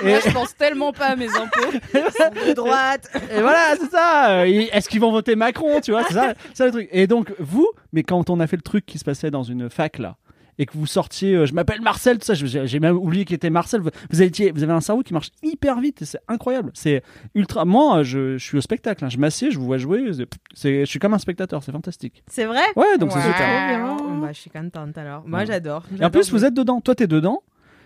Moi, 0.04 0.20
je 0.24 0.32
pense 0.32 0.56
tellement 0.56 0.94
pas 0.94 1.08
à 1.08 1.16
mes 1.16 1.28
impôts. 1.30 1.72
De 1.94 2.54
droite 2.54 3.10
Et 3.36 3.42
voilà, 3.42 3.76
c'est 3.80 3.90
ça. 3.90 4.48
Et 4.48 4.70
Est-ce 4.72 4.88
qu'ils 4.90 5.00
vont 5.02 5.12
voter 5.12 5.36
Macron, 5.36 5.80
tu 5.82 5.92
vois 5.92 6.04
C'est 6.08 6.14
ça, 6.14 6.34
c'est 6.50 6.58
ça 6.58 6.66
le 6.66 6.72
truc. 6.72 6.90
Et 6.92 7.08
donc, 7.08 7.34
vous, 7.40 7.68
mais 7.94 8.04
quand 8.04 8.30
on 8.30 8.40
a 8.40 8.46
fait 8.48 8.58
le 8.58 8.62
truc 8.62 8.86
qui 8.86 8.98
se 9.00 9.04
passait 9.04 9.32
dans 9.32 9.44
une 9.44 9.70
fac, 9.70 9.98
là, 9.98 10.18
et 10.62 10.68
que 10.68 10.74
vous 10.78 10.86
sortiez, 10.86 11.34
euh, 11.34 11.46
je 11.48 11.54
m'appelle 11.54 11.82
Marcel, 11.82 12.20
tout 12.20 12.26
ça, 12.26 12.36
j'ai 12.36 12.80
même 12.80 12.96
oublié 12.96 13.26
qu'il 13.26 13.36
était 13.36 13.50
Marcel. 13.50 13.82
Vous, 13.82 13.90
vous 14.12 14.22
étiez, 14.22 14.52
vous 14.52 14.62
avez 14.62 14.74
un 14.74 14.80
cerveau 14.82 15.02
qui 15.02 15.12
marche 15.12 15.32
hyper 15.42 15.80
vite 15.80 16.04
et 16.04 16.06
c'est 16.06 16.20
incroyable. 16.28 16.70
C'est 16.76 17.02
ultra. 17.34 17.66
Moi, 17.66 17.98
euh, 18.00 18.04
je, 18.04 18.38
je 18.38 18.44
suis 18.46 18.58
au 18.58 18.62
spectacle, 18.62 19.04
hein. 19.04 19.10
je 19.10 19.18
m'assieds, 19.18 19.50
je 19.50 19.58
vous 19.58 19.66
vois 19.66 19.80
jouer, 19.80 20.12
je 20.14 20.86
suis 20.86 21.00
comme 21.00 21.16
un 21.16 21.20
spectateur, 21.20 21.64
c'est 21.64 21.72
fantastique. 21.72 22.24
C'est 22.28 22.46
vrai? 22.46 22.62
Ouais, 22.76 22.98
donc 23.00 23.12
c'est 23.12 23.22
super. 23.22 23.38
bien. 23.38 23.98
Bah, 24.22 24.30
je 24.32 24.40
suis 24.40 24.52
contente 24.52 24.96
alors. 25.00 25.24
Moi, 25.28 25.40
Ouais. 25.40 25.46
j'adore. 25.48 25.84
Et 26.00 26.06
en 26.06 26.12
plus, 26.12 26.32
vous 26.32 26.46
êtes 26.46 26.54
dedans. 26.54 26.80
Toi, 26.80 26.94
t'es 26.94 27.08
dedans. 27.08 27.42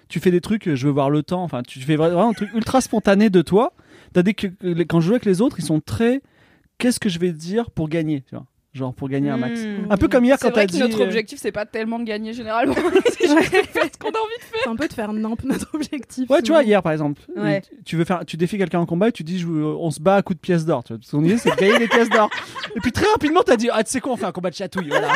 Tu 0.10 0.20
fais 0.20 0.30
des 0.32 0.42
trucs, 0.42 0.68
euh, 0.68 0.76
je 0.76 0.86
veux 0.86 0.92
voir 0.94 1.10
le 1.10 1.24
temps. 1.24 1.44
Enfin, 1.44 1.64
tu 1.64 1.80
fais 1.80 1.96
vraiment 1.96 2.30
un 2.30 2.34
truc 2.34 2.54
ultra 2.54 2.82
spontané 2.82 3.30
de 3.30 3.42
toi. 3.42 3.74
Que 4.14 4.84
quand 4.84 5.00
je 5.00 5.08
joue 5.08 5.14
avec 5.14 5.26
les 5.26 5.42
autres, 5.42 5.60
ils 5.60 5.66
sont 5.66 5.80
très. 5.80 6.22
Qu'est-ce 6.78 7.00
que 7.00 7.10
je 7.10 7.20
vais 7.20 7.32
dire 7.32 7.72
pour 7.72 7.88
gagner, 7.90 8.22
tu 8.28 8.36
vois? 8.36 8.46
Genre 8.76 8.94
pour 8.94 9.08
gagner 9.08 9.30
un 9.30 9.38
max. 9.38 9.62
Mmh. 9.62 9.88
Un 9.90 9.96
peu 9.96 10.10
comme 10.10 10.26
hier 10.26 10.38
quand 10.38 10.52
t'as 10.52 10.66
dit. 10.66 10.80
notre 10.80 11.00
euh, 11.00 11.06
objectif, 11.06 11.40
c'est 11.42 11.54
pas 11.54 11.66
tellement 11.66 11.98
de 11.98 12.04
gagner 12.04 12.34
généralement. 12.34 12.76
c'est 13.18 13.26
juste 13.30 13.38
de 13.38 13.66
faire 13.68 13.84
ce 13.86 13.98
qu'on 13.98 14.10
a 14.10 14.20
envie 14.20 14.38
de 14.38 14.44
faire. 14.44 14.60
C'est 14.64 14.70
un 14.70 14.76
peu 14.76 14.88
de 14.90 14.94
faire 14.94 15.14
nimp 15.14 15.42
notre 15.46 15.74
objectif. 15.74 16.30
Ouais, 16.30 16.42
tu 16.42 16.52
vois, 16.52 16.62
hier 16.62 16.84
par 16.84 16.92
exemple, 16.92 17.22
Ouais. 17.38 17.62
tu- 17.86 17.96
veux 17.96 18.04
faire, 18.04 18.26
tu 18.26 18.36
défies 18.36 18.58
quelqu'un 18.58 18.80
en 18.80 18.86
combat 18.86 19.08
et 19.08 19.12
tu 19.14 19.24
dis, 19.24 19.40
je 19.40 19.48
on 19.48 19.92
se 19.92 20.02
bat 20.02 20.18
à 20.18 20.22
coups 20.22 20.36
de 20.36 20.42
pièces 20.42 20.66
d'or. 20.66 20.84
Son 21.04 21.24
idée, 21.24 21.38
c'est 21.38 21.52
de 21.52 21.56
gagner 21.56 21.80
des 21.80 21.88
pièces 21.88 22.10
d'or. 22.10 22.30
Et 22.76 22.82
puis 22.82 22.92
très 22.92 23.08
rapidement, 23.08 23.44
t'as 23.46 23.56
dit, 23.56 23.70
ah, 23.72 23.82
tu 23.82 23.92
sais 23.92 24.02
quoi, 24.02 24.12
on 24.12 24.18
fait 24.18 24.26
un 24.26 24.34
combat 24.34 24.50
de 24.50 24.56
chatouille. 24.56 24.90
Voilà. 24.90 25.14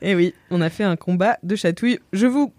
Et 0.00 0.10
Eh 0.10 0.14
oui, 0.14 0.32
on 0.52 0.60
a 0.60 0.70
fait 0.70 0.84
un 0.84 0.94
combat 0.94 1.38
de 1.42 1.56
chatouille. 1.56 1.98
Je 2.12 2.28
vous 2.28 2.52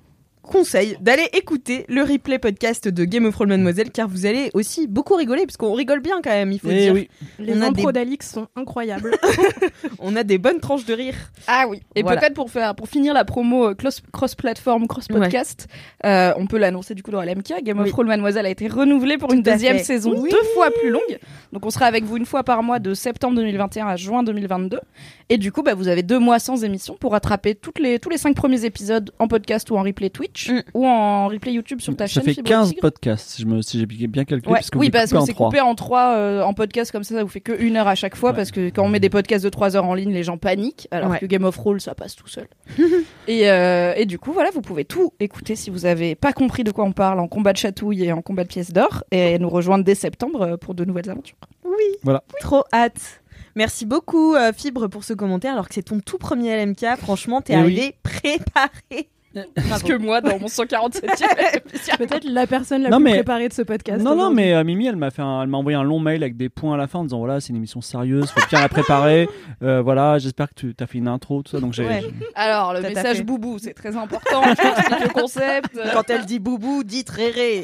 conseille 0.46 0.98
d'aller 1.02 1.28
écouter 1.34 1.86
le 1.90 2.02
replay 2.04 2.40
podcast 2.40 2.88
de 2.88 3.04
Game 3.06 3.26
of 3.26 3.34
Thrones 3.34 3.50
Mademoiselle 3.50 3.92
car 3.92 4.08
vous 4.08 4.26
allez 4.26 4.50
aussi 4.54 4.88
beaucoup 4.88 5.16
rigoler 5.16 5.46
parce 5.46 5.58
qu'on 5.58 5.74
rigole 5.74 6.00
bien 6.00 6.22
quand 6.24 6.30
même, 6.32 6.52
il 6.52 6.60
faut 6.60 6.70
Et 6.70 6.76
dire. 6.76 6.92
Eh 6.92 6.92
oui. 6.96 7.10
Les 7.40 7.54
On 7.58 7.62
a 7.62 7.68
impros 7.68 7.92
des- 7.92 8.00
d'Alix 8.00 8.32
sont 8.32 8.48
incroyables. 8.56 9.12
On 10.00 10.16
a 10.16 10.24
des 10.24 10.38
bonnes 10.38 10.60
tranches 10.60 10.86
de 10.86 10.94
rire. 10.94 11.16
Ah 11.48 11.66
oui. 11.70 11.82
Et 11.96 12.02
Voilà. 12.04 12.22
peut-être 12.22 12.34
pour 12.34 12.50
faire, 12.52 12.76
pour 12.76 12.88
finir 12.88 13.14
la 13.14 13.26
promo 13.26 13.70
euh, 13.70 13.74
cross- 13.74 14.02
cross-platform, 14.12 14.88
cross-podcast, 14.88 15.68
euh, 16.06 16.34
on 16.38 16.48
peut 16.48 16.58
l'annoncer 16.58 16.96
du 16.96 17.04
coup 17.04 17.12
dans 17.12 17.22
LMK. 17.22 17.64
Game 17.64 17.80
of. 17.80 17.90
Thrones 17.90 18.08
Mademoiselle 18.08 18.46
a 18.46 18.50
été 18.50 18.68
renouvelée 18.68 19.18
pour 19.18 19.32
une 19.34 19.44
Tout 19.44 19.52
deuxième 19.52 19.78
fait. 19.78 19.84
saison 19.84 20.14
Oui. 20.18 20.30
deux 20.30 20.44
fois 20.54 20.70
plus 20.72 20.90
longue. 20.90 21.20
Donc 21.54 21.66
on 21.66 21.70
sera 21.70 21.86
avec 21.86 22.04
vous 22.04 22.18
une 22.18 22.26
fois 22.26 22.44
par 22.44 22.62
mois 22.64 22.80
de 22.80 22.94
septembre 22.94 23.36
2021 23.38 23.88
à 23.88 23.96
juin 23.96 24.24
2022. 24.24 24.80
Et 25.30 25.38
du 25.40 25.52
coup, 25.52 25.64
bah, 25.64 25.74
vous 25.74 25.88
avez 25.88 26.04
deux 26.04 26.20
mois 26.20 26.38
sans 26.38 26.64
émission 26.64 26.96
pour 27.00 27.14
rattraper 27.14 27.56
toutes 27.56 27.80
les, 27.80 27.98
tous 27.98 28.10
les 28.10 28.18
cinq 28.18 28.36
premiers 28.36 28.64
épisodes 28.64 29.12
en 29.18 29.28
podcast 29.28 29.72
ou 29.72 29.76
en 29.78 29.82
replay 29.82 30.12
Twitch 30.12 30.50
Mm. 30.52 30.62
ou 30.76 30.86
en 30.86 31.28
replay 31.28 31.54
YouTube 31.54 31.82
sur 31.82 31.96
ta 31.96 32.06
Ça 32.08 32.14
chaîne. 32.16 32.24
fait 32.26 32.34
Fibre 32.36 32.48
15 32.50 32.70
Tigre. 32.70 32.82
podcasts, 32.82 33.30
si 33.32 33.42
je 33.42 33.48
me, 33.48 33.62
si 33.64 33.80
j'ai 33.80 33.86
bien 33.88 34.24
calculé. 34.24 34.52
Ouais, 34.52 34.60
parce 34.60 34.70
que 34.70 34.78
oui, 34.78 34.88
vous 34.88 34.92
parce 34.92 35.06
coupez 35.06 35.16
que 35.18 35.24
en 35.24 35.26
c'est 35.26 35.34
trois. 35.34 35.48
coupé 35.50 35.62
en 35.62 35.74
trois 35.74 36.16
euh, 36.16 36.42
en 36.44 36.54
podcast 36.54 36.92
comme 36.92 37.04
ça, 37.04 37.16
ça 37.16 37.24
vous 37.24 37.30
fait 37.30 37.42
que 37.42 37.60
une 37.60 37.76
heure 37.76 37.88
à 37.88 37.96
chaque 37.96 38.16
fois 38.16 38.30
Ouais. 38.32 38.36
parce 38.36 38.52
que 38.52 38.70
quand 38.70 38.84
on 38.84 38.90
met 38.90 39.00
des 39.00 39.10
podcasts 39.10 39.44
de 39.44 39.50
trois 39.50 39.76
heures 39.76 39.86
en 39.86 39.96
ligne, 39.96 40.12
les 40.14 40.24
gens 40.24 40.38
paniquent, 40.38 40.88
alors 40.92 41.10
Ouais. 41.10 41.20
que 41.20 41.26
Game 41.26 41.44
of 41.44 41.56
Thrones 41.56 41.80
ça 41.80 41.96
passe 41.96 42.16
tout 42.16 42.28
seul. 42.28 42.48
et, 43.28 43.50
euh, 43.50 43.94
et 43.98 44.06
du 44.06 44.20
coup, 44.20 44.32
voilà, 44.32 44.52
vous 44.52 44.62
pouvez 44.62 44.86
tout 44.86 45.12
écouter 45.20 45.56
si 45.56 45.72
vous 45.72 45.88
avez 45.88 46.14
pas 46.14 46.34
compris 46.34 46.64
de 46.64 46.70
quoi 46.72 46.84
on 46.86 46.92
parle 46.92 47.20
en 47.20 47.28
combat 47.28 47.52
de 47.54 47.58
chatouille 47.58 48.04
et 48.04 48.12
en 48.12 48.22
combat 48.22 48.44
de 48.44 48.50
pièces 48.50 48.72
d'or 48.72 49.04
et 49.12 49.40
nous 49.40 49.50
rejoindre 49.50 49.84
dès 49.84 49.96
septembre 49.96 50.42
euh, 50.44 50.58
pour 50.58 50.76
de 50.76 50.86
nouvelles 50.86 51.10
aventures. 51.10 51.38
Oui. 51.64 51.72
Voilà. 52.04 52.24
Trop 52.42 52.64
hâte. 52.72 53.22
Merci 53.56 53.86
beaucoup 53.86 54.36
euh, 54.36 54.52
Fibre 54.54 54.88
pour 54.88 55.04
ce 55.04 55.14
commentaire 55.14 55.54
alors 55.54 55.68
que 55.70 55.74
c'est 55.76 55.84
ton 55.84 56.00
tout 56.00 56.18
premier 56.18 56.56
LMK. 56.66 56.98
Franchement, 56.98 57.42
t'es 57.42 57.54
Eh 57.54 57.58
oui. 57.58 57.62
arrivé 57.64 57.96
préparé. 58.04 59.10
Parce 59.70 59.84
que 59.84 59.92
moi, 59.98 60.22
dans 60.22 60.40
mon 60.40 60.48
147e 60.48 61.58
épisode, 61.58 61.98
Peut-être 61.98 62.24
la 62.26 62.48
personne 62.48 62.84
la 62.84 62.90
Non, 62.90 62.98
plus 62.98 63.04
mais- 63.04 63.12
préparée 63.16 63.50
de 63.50 63.54
ce 63.54 63.64
podcast. 63.64 64.02
Non, 64.02 64.16
non, 64.16 64.30
mais 64.32 64.54
euh, 64.54 64.64
Mimi, 64.64 64.88
elle 64.88 64.96
m'a 64.96 65.12
fait, 65.12 65.22
un- 65.22 65.42
elle 65.42 65.50
m'a 65.50 65.58
envoyé 65.58 65.78
un 65.78 65.84
long 65.84 66.00
mail 66.00 66.24
avec 66.24 66.38
des 66.38 66.48
points 66.48 66.76
à 66.76 66.78
la 66.78 66.88
fin 66.88 67.00
en 67.00 67.04
disant 67.04 67.18
voilà, 67.20 67.42
c'est 67.42 67.50
une 67.50 67.58
émission 67.58 67.82
sérieuse, 67.82 68.30
faut 68.32 68.40
bien 68.50 68.62
la 68.62 68.70
préparer. 68.70 69.28
Euh, 69.64 69.82
voilà, 69.82 70.20
j'espère 70.20 70.50
que 70.50 70.54
tu 70.54 70.76
as 70.80 70.86
fait 70.86 70.98
une 70.98 71.08
intro, 71.08 71.42
tout 71.42 71.52
ça. 71.52 71.60
Donc 71.62 71.72
j'ai. 71.74 71.86
Ouais. 71.86 72.04
alors 72.36 72.74
le 72.74 72.82
message 72.82 73.24
boubou, 73.24 73.58
c'est 73.58 73.74
très 73.74 73.96
important. 73.96 74.42
Le 74.46 75.12
concept. 75.14 75.80
Quand 75.94 76.10
elle 76.10 76.26
dit 76.26 76.40
boubou, 76.40 76.84
dites 76.84 77.10
réré. 77.10 77.64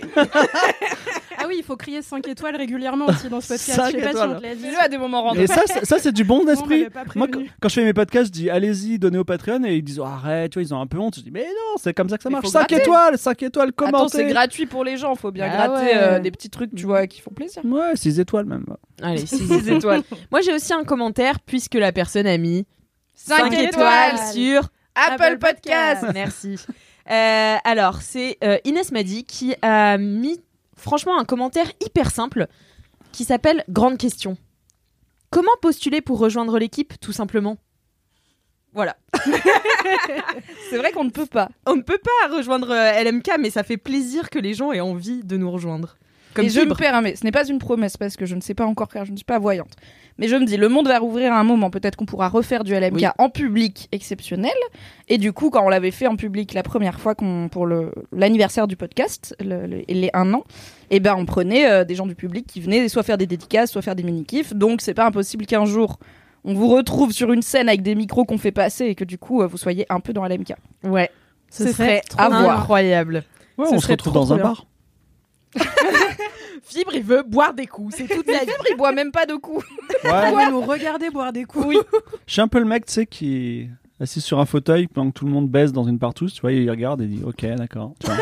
Ah 1.43 1.45
oui, 1.47 1.55
il 1.59 1.63
faut 1.63 1.75
crier 1.75 2.01
5 2.01 2.27
étoiles 2.27 2.55
régulièrement 2.55 3.05
aussi 3.07 3.29
dans 3.29 3.41
ce 3.41 3.47
podcast. 3.49 3.71
Cinq 3.71 3.91
Je 3.91 3.97
sais 3.97 3.97
pas 4.01 4.03
si 4.03 4.09
étoiles. 4.15 4.29
on 4.35 4.39
te 4.39 4.43
l'a 4.43 4.55
dit. 4.55 4.61
Fais-le 4.63 4.79
à 4.79 4.87
des 4.87 4.97
moments 4.97 5.23
random. 5.23 5.43
Et 5.43 5.47
ça, 5.47 5.61
c'est- 5.65 5.85
ça 5.85 5.99
c'est 5.99 6.11
du 6.11 6.23
bon 6.23 6.43
on 6.45 6.47
esprit. 6.51 6.87
Moi, 7.15 7.27
quand, 7.61 7.69
je 7.69 7.73
fais 7.73 7.83
mes 7.83 7.93
podcasts, 7.93 8.27
je 8.27 8.31
dis 8.31 8.49
allez-y, 8.49 8.99
donnez 8.99 9.17
au 9.17 9.23
Patreon 9.23 9.63
et 9.63 9.75
ils 9.75 9.83
disent 9.83 9.99
oh, 9.99 10.03
arrête, 10.05 10.51
tu 10.51 10.59
vois, 10.59 10.63
ils 10.63 10.73
ont 10.73 10.81
un 10.81 10.87
peu 10.87 10.97
honte. 10.99 11.15
Je 11.15 11.21
dis 11.21 11.31
mais 11.31 11.43
non, 11.45 11.77
c'est 11.77 11.93
comme 11.93 12.09
ça 12.09 12.17
que 12.17 12.23
ça 12.23 12.29
marche. 12.29 12.45
faut 12.45 12.51
5 12.51 12.59
gratter. 12.69 12.75
étoiles, 12.83 13.17
5 13.17 13.43
étoiles, 13.43 13.73
commentez. 13.73 14.17
c'est 14.17 14.25
gratuit 14.27 14.65
pour 14.65 14.83
les 14.83 14.97
gens, 14.97 15.15
faut 15.15 15.31
bien 15.31 15.49
Ah 15.51 15.67
gratter 15.67 15.85
ouais. 15.85 15.91
euh, 15.97 16.19
des 16.19 16.31
petits 16.31 16.49
trucs, 16.49 16.73
tu 16.75 16.85
vois, 16.85 17.07
qui 17.07 17.21
font 17.21 17.31
plaisir. 17.31 17.61
Ouais, 17.65 17.95
6 17.95 18.19
étoiles 18.19 18.45
même. 18.45 18.65
Allez, 19.01 19.25
6 19.25 19.37
Six 19.47 19.69
étoiles. 19.71 20.03
Moi, 20.31 20.41
j'ai 20.41 20.53
aussi 20.53 20.73
un 20.73 20.83
commentaire 20.83 21.39
puisque 21.39 21.75
la 21.75 21.91
personne 21.91 22.27
a 22.27 22.37
mis 22.37 22.65
5 23.15 23.37
cinq 23.37 23.53
étoiles 23.53 24.17
sur 24.33 24.69
Apple 24.95 25.23
Apple 25.23 25.37
Podcast. 25.39 26.05
Merci. 26.13 26.55
Euh, 27.09 27.55
alors, 27.63 28.01
c'est 28.01 28.37
euh, 28.43 28.57
Inès 28.63 28.91
Madi 28.91 29.23
qui 29.25 29.53
a 29.61 29.97
mis 29.97 30.39
franchement 30.81 31.17
un 31.17 31.25
commentaire 31.25 31.71
hyper 31.85 32.11
simple 32.11 32.47
qui 33.11 33.23
s'appelle 33.23 33.63
Grande 33.69 33.97
question. 33.97 34.37
Comment 35.29 35.51
postuler 35.61 36.01
pour 36.01 36.19
rejoindre 36.19 36.59
l'équipe, 36.59 36.99
tout 36.99 37.13
simplement? 37.13 37.57
Voilà. 38.73 38.97
C'est 40.69 40.77
vrai 40.77 40.91
qu'on 40.91 41.03
ne 41.03 41.09
peut 41.09 41.25
pas. 41.25 41.49
On 41.65 41.75
ne 41.75 41.81
peut 41.81 41.99
pas 41.99 42.35
rejoindre 42.35 42.71
euh, 42.71 43.03
LMK, 43.03 43.37
mais 43.39 43.49
ça 43.49 43.63
fait 43.63 43.77
plaisir 43.77 44.29
que 44.29 44.39
les 44.39 44.53
gens 44.53 44.71
aient 44.71 44.81
envie 44.81 45.23
de 45.23 45.37
nous 45.37 45.51
rejoindre. 45.51 45.97
Comme 46.33 46.45
et 46.45 46.49
je 46.49 46.61
me 46.61 46.73
permets, 46.73 47.15
ce 47.15 47.25
n'est 47.25 47.31
pas 47.31 47.45
une 47.47 47.59
promesse 47.59 47.97
parce 47.97 48.15
que 48.15 48.25
je 48.25 48.35
ne 48.35 48.41
sais 48.41 48.53
pas 48.53 48.65
encore 48.65 48.87
car 48.87 49.05
je 49.05 49.11
ne 49.11 49.17
suis 49.17 49.25
pas 49.25 49.39
voyante. 49.39 49.73
Mais 50.21 50.27
je 50.29 50.35
me 50.37 50.45
dis, 50.45 50.55
le 50.55 50.69
monde 50.69 50.87
va 50.87 50.99
rouvrir 50.99 51.33
à 51.33 51.39
un 51.39 51.43
moment. 51.43 51.69
Peut-être 51.69 51.97
qu'on 51.97 52.05
pourra 52.05 52.29
refaire 52.29 52.63
du 52.63 52.73
LMK 52.73 52.93
Oui. 52.93 53.05
en 53.17 53.29
public 53.29 53.89
exceptionnel. 53.91 54.53
Et 55.09 55.17
du 55.17 55.33
coup, 55.33 55.49
quand 55.49 55.65
on 55.65 55.69
l'avait 55.69 55.91
fait 55.91 56.07
en 56.07 56.15
public 56.15 56.53
la 56.53 56.63
première 56.63 56.99
fois 56.99 57.15
qu'on, 57.15 57.49
pour 57.51 57.65
le, 57.65 57.91
l'anniversaire 58.13 58.67
du 58.67 58.77
podcast, 58.77 59.35
le- 59.43 59.65
le- 59.67 59.83
les 59.89 60.09
un 60.13 60.33
an, 60.33 60.43
et 60.91 60.99
ben 61.01 61.15
on 61.17 61.25
prenait 61.25 61.69
euh, 61.69 61.83
des 61.83 61.95
gens 61.95 62.05
du 62.07 62.15
public 62.15 62.45
qui 62.47 62.61
venaient 62.61 62.87
soit 62.87 63.03
faire 63.03 63.17
des 63.17 63.27
dédicaces, 63.27 63.71
soit 63.71 63.81
faire 63.81 63.95
des 63.95 64.03
mini-kifs. 64.03 64.53
Donc 64.53 64.81
c'est 64.81 64.93
pas 64.93 65.05
impossible 65.05 65.45
qu'un 65.45 65.65
jour 65.65 65.97
on 66.43 66.53
vous 66.53 66.67
retrouve 66.69 67.11
sur 67.11 67.31
une 67.33 67.41
scène 67.41 67.67
avec 67.69 67.81
des 67.83 67.93
micros 67.95 68.23
qu'on 68.25 68.37
fait 68.37 68.51
passer 68.51 68.85
et 68.85 68.95
que 68.95 69.03
du 69.03 69.17
coup 69.17 69.41
euh, 69.41 69.47
vous 69.47 69.57
soyez 69.57 69.85
un 69.89 69.99
peu 69.99 70.13
dans 70.13 70.25
LMK. 70.25 70.53
Ouais. 70.83 71.09
Ce, 71.49 71.65
Ce 71.65 71.71
serait, 71.73 72.01
serait 72.09 72.23
à 72.23 72.29
voir. 72.29 72.59
incroyable. 72.61 73.23
Ouais, 73.57 73.65
Ce 73.67 73.71
on 73.73 73.75
se 73.77 73.83
serait 73.83 73.93
retrouve 73.93 74.13
dans 74.13 74.31
un 74.33 74.37
bien. 74.37 74.45
bar. 74.45 74.65
Fibre, 76.63 76.91
il 76.93 77.03
veut 77.03 77.23
boire 77.23 77.53
des 77.53 77.67
coups. 77.67 77.95
C'est 77.97 78.07
toute 78.07 78.27
la 78.27 78.39
vie. 78.45 78.45
Fibre, 78.51 78.65
il 78.69 78.77
boit 78.77 78.91
même 78.91 79.11
pas 79.11 79.25
de 79.25 79.35
coups. 79.35 79.65
Ouais. 80.03 80.09
On 80.11 80.35
va 80.35 80.49
nous 80.49 80.61
regarder 80.61 81.09
boire 81.09 81.33
des 81.33 81.45
coups. 81.45 81.75
Je 82.27 82.33
suis 82.33 82.41
un 82.41 82.47
peu 82.47 82.59
le 82.59 82.65
mec, 82.65 82.85
tu 82.85 82.93
sais, 82.93 83.05
qui 83.05 83.35
est 83.35 83.69
assis 83.99 84.21
sur 84.21 84.39
un 84.39 84.45
fauteuil 84.45 84.87
pendant 84.87 85.11
que 85.11 85.19
tout 85.19 85.25
le 85.25 85.31
monde 85.31 85.49
baisse 85.49 85.71
dans 85.71 85.83
une 85.83 85.99
partouze, 85.99 86.33
tu 86.33 86.41
vois, 86.41 86.51
il 86.53 86.69
regarde 86.69 87.01
et 87.01 87.07
dit 87.07 87.21
OK, 87.23 87.45
d'accord. 87.55 87.93
tu 87.99 88.07
vois. 88.07 88.17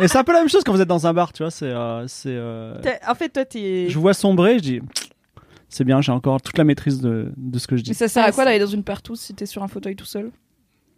et 0.00 0.08
c'est 0.08 0.18
un 0.18 0.24
peu 0.24 0.32
la 0.32 0.40
même 0.40 0.48
chose 0.48 0.62
quand 0.64 0.72
vous 0.72 0.80
êtes 0.80 0.88
dans 0.88 1.06
un 1.06 1.12
bar, 1.14 1.32
tu 1.32 1.42
vois, 1.42 1.50
c'est. 1.50 1.66
euh, 1.66 2.06
c'est 2.08 2.30
euh, 2.34 2.74
En 3.06 3.14
fait, 3.14 3.28
toi, 3.28 3.44
t'es. 3.44 3.86
Je 3.88 3.98
vois 3.98 4.14
sombrer, 4.14 4.58
je 4.58 4.62
dis 4.62 4.80
c'est 5.68 5.84
bien, 5.84 6.02
j'ai 6.02 6.12
encore 6.12 6.42
toute 6.42 6.58
la 6.58 6.64
maîtrise 6.64 7.00
de, 7.00 7.32
de 7.34 7.58
ce 7.58 7.66
que 7.66 7.76
je 7.78 7.80
Mais 7.80 7.92
dis. 7.92 7.94
ça 7.94 8.06
sert 8.06 8.24
à 8.24 8.30
quoi 8.32 8.44
d'aller 8.44 8.58
dans 8.58 8.66
une 8.66 8.84
partouze 8.84 9.20
si 9.20 9.32
t'es 9.34 9.46
sur 9.46 9.62
un 9.62 9.68
fauteuil 9.68 9.96
tout 9.96 10.04
seul? 10.04 10.30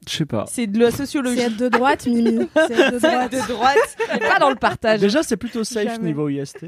Je 0.08 0.16
sais 0.16 0.26
pas. 0.26 0.44
C'est 0.49 0.66
de 0.66 0.78
la 0.78 0.90
C'est 0.90 0.99
sociologie. 0.99 1.40
être 1.40 1.56
de 1.56 1.68
droite, 1.68 2.06
Mimi. 2.06 2.49
C'est 2.56 2.92
de 2.92 2.99
droite. 2.99 3.32
de 3.32 3.49
droite. 3.52 3.96
Pas 4.20 4.38
dans 4.38 4.50
le 4.50 4.56
partage. 4.56 5.00
Déjà, 5.00 5.23
c'est 5.23 5.37
plutôt 5.37 5.64
safe 5.64 5.84
Jamais. 5.84 6.08
niveau 6.08 6.28
IST. 6.28 6.66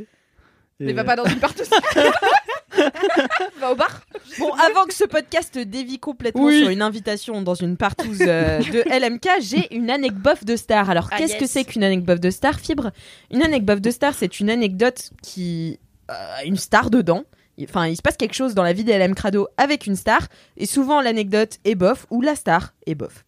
Mais 0.80 0.90
Et- 0.90 0.92
va 0.92 1.04
pas 1.04 1.16
dans 1.16 1.24
une 1.24 1.38
partouze. 1.38 1.68
va 3.60 3.72
au 3.72 3.74
bar. 3.74 4.02
Bon, 4.38 4.52
avant 4.52 4.84
que 4.84 4.92
ce 4.94 5.04
podcast 5.04 5.56
dévie 5.58 5.98
complètement 5.98 6.44
Oui. 6.44 6.60
sur 6.60 6.68
une 6.68 6.82
invitation 6.82 7.40
dans 7.42 7.54
une 7.54 7.76
partouze 7.76 8.18
euh, 8.20 8.58
de 8.58 8.82
LMK, 8.88 9.26
j'ai 9.40 9.74
une 9.74 9.90
anecdote 9.90 10.44
de 10.44 10.56
star. 10.56 10.90
Alors, 10.90 11.08
Ah, 11.10 11.16
qu'est-ce 11.18 11.32
yes. 11.32 11.40
que 11.40 11.46
c'est 11.46 11.64
qu'une 11.64 11.84
anecdote 11.84 12.20
de 12.20 12.30
star, 12.30 12.60
Fibre? 12.60 12.90
Une 13.30 13.42
anecdote 13.42 13.80
de 13.80 13.90
star, 13.90 14.14
c'est 14.14 14.38
une 14.40 14.50
anecdote 14.50 15.10
qui 15.22 15.78
euh, 16.10 16.14
a 16.38 16.44
une 16.44 16.56
star 16.56 16.90
dedans. 16.90 17.24
Enfin, 17.62 17.86
il 17.86 17.96
se 17.96 18.02
passe 18.02 18.18
quelque 18.18 18.34
chose 18.34 18.54
dans 18.54 18.62
la 18.62 18.74
vie 18.74 18.84
d'LM 18.84 19.14
Crado 19.14 19.48
avec 19.56 19.86
une 19.86 19.96
star, 19.96 20.26
et 20.58 20.66
souvent 20.66 21.00
l'anecdote 21.00 21.56
est 21.64 21.74
bof 21.74 22.06
ou 22.10 22.20
la 22.20 22.34
star 22.34 22.74
est 22.86 22.94
bof. 22.94 23.24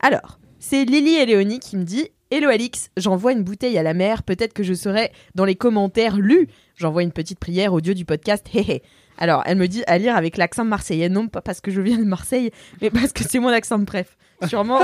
Alors, 0.00 0.38
c'est 0.58 0.84
Lily 0.84 1.16
et 1.16 1.26
Léonie 1.26 1.60
qui 1.60 1.76
me 1.76 1.84
dit 1.84 2.08
Hello 2.30 2.48
Alix, 2.48 2.90
j'envoie 2.96 3.32
une 3.32 3.44
bouteille 3.44 3.78
à 3.78 3.82
la 3.82 3.94
mer, 3.94 4.22
peut-être 4.22 4.52
que 4.52 4.62
je 4.62 4.74
serai 4.74 5.12
dans 5.34 5.44
les 5.44 5.54
commentaires 5.54 6.16
lus. 6.16 6.48
J'envoie 6.74 7.02
une 7.02 7.12
petite 7.12 7.38
prière 7.38 7.72
au 7.72 7.80
dieu 7.80 7.94
du 7.94 8.04
podcast, 8.04 8.46
hé 8.54 8.60
hé. 8.60 8.82
Alors, 9.18 9.42
elle 9.46 9.56
me 9.56 9.68
dit 9.68 9.84
à 9.86 9.98
lire 9.98 10.16
avec 10.16 10.36
l'accent 10.36 10.64
marseillais, 10.64 11.08
non 11.08 11.28
pas 11.28 11.40
parce 11.40 11.60
que 11.60 11.70
je 11.70 11.80
viens 11.80 11.98
de 11.98 12.04
Marseille, 12.04 12.50
mais 12.82 12.90
parce 12.90 13.12
que 13.12 13.22
c'est 13.22 13.38
mon 13.38 13.48
accent 13.48 13.78
de 13.78 13.84
bref. 13.84 14.16
Sûrement, 14.48 14.80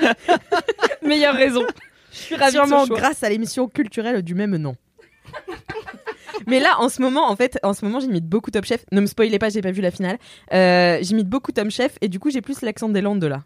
Meilleure 1.02 1.34
raison. 1.34 1.64
Je 2.12 2.16
suis 2.16 2.34
ravie 2.34 2.52
sûrement 2.52 2.86
de 2.86 2.94
grâce 2.94 3.22
à 3.22 3.28
l'émission 3.28 3.68
culturelle 3.68 4.22
du 4.22 4.34
même 4.34 4.56
nom. 4.56 4.76
Mais 6.46 6.60
là, 6.60 6.76
en 6.78 6.88
ce 6.88 7.02
moment, 7.02 7.30
en 7.30 7.36
fait, 7.36 7.58
en 7.62 7.74
ce 7.74 7.84
moment, 7.84 8.00
j'imite 8.00 8.26
beaucoup 8.26 8.50
Top 8.50 8.64
Chef. 8.64 8.84
Ne 8.92 9.00
me 9.00 9.06
spoilez 9.06 9.38
pas, 9.38 9.48
j'ai 9.48 9.60
pas 9.60 9.70
vu 9.70 9.82
la 9.82 9.90
finale. 9.90 10.18
Euh, 10.52 10.98
j'imite 11.02 11.28
beaucoup 11.28 11.52
Tom 11.52 11.70
Chef 11.70 11.96
et 12.00 12.08
du 12.08 12.18
coup, 12.18 12.30
j'ai 12.30 12.40
plus 12.40 12.62
l'accent 12.62 12.88
des 12.88 13.00
Landes 13.00 13.24
là. 13.24 13.44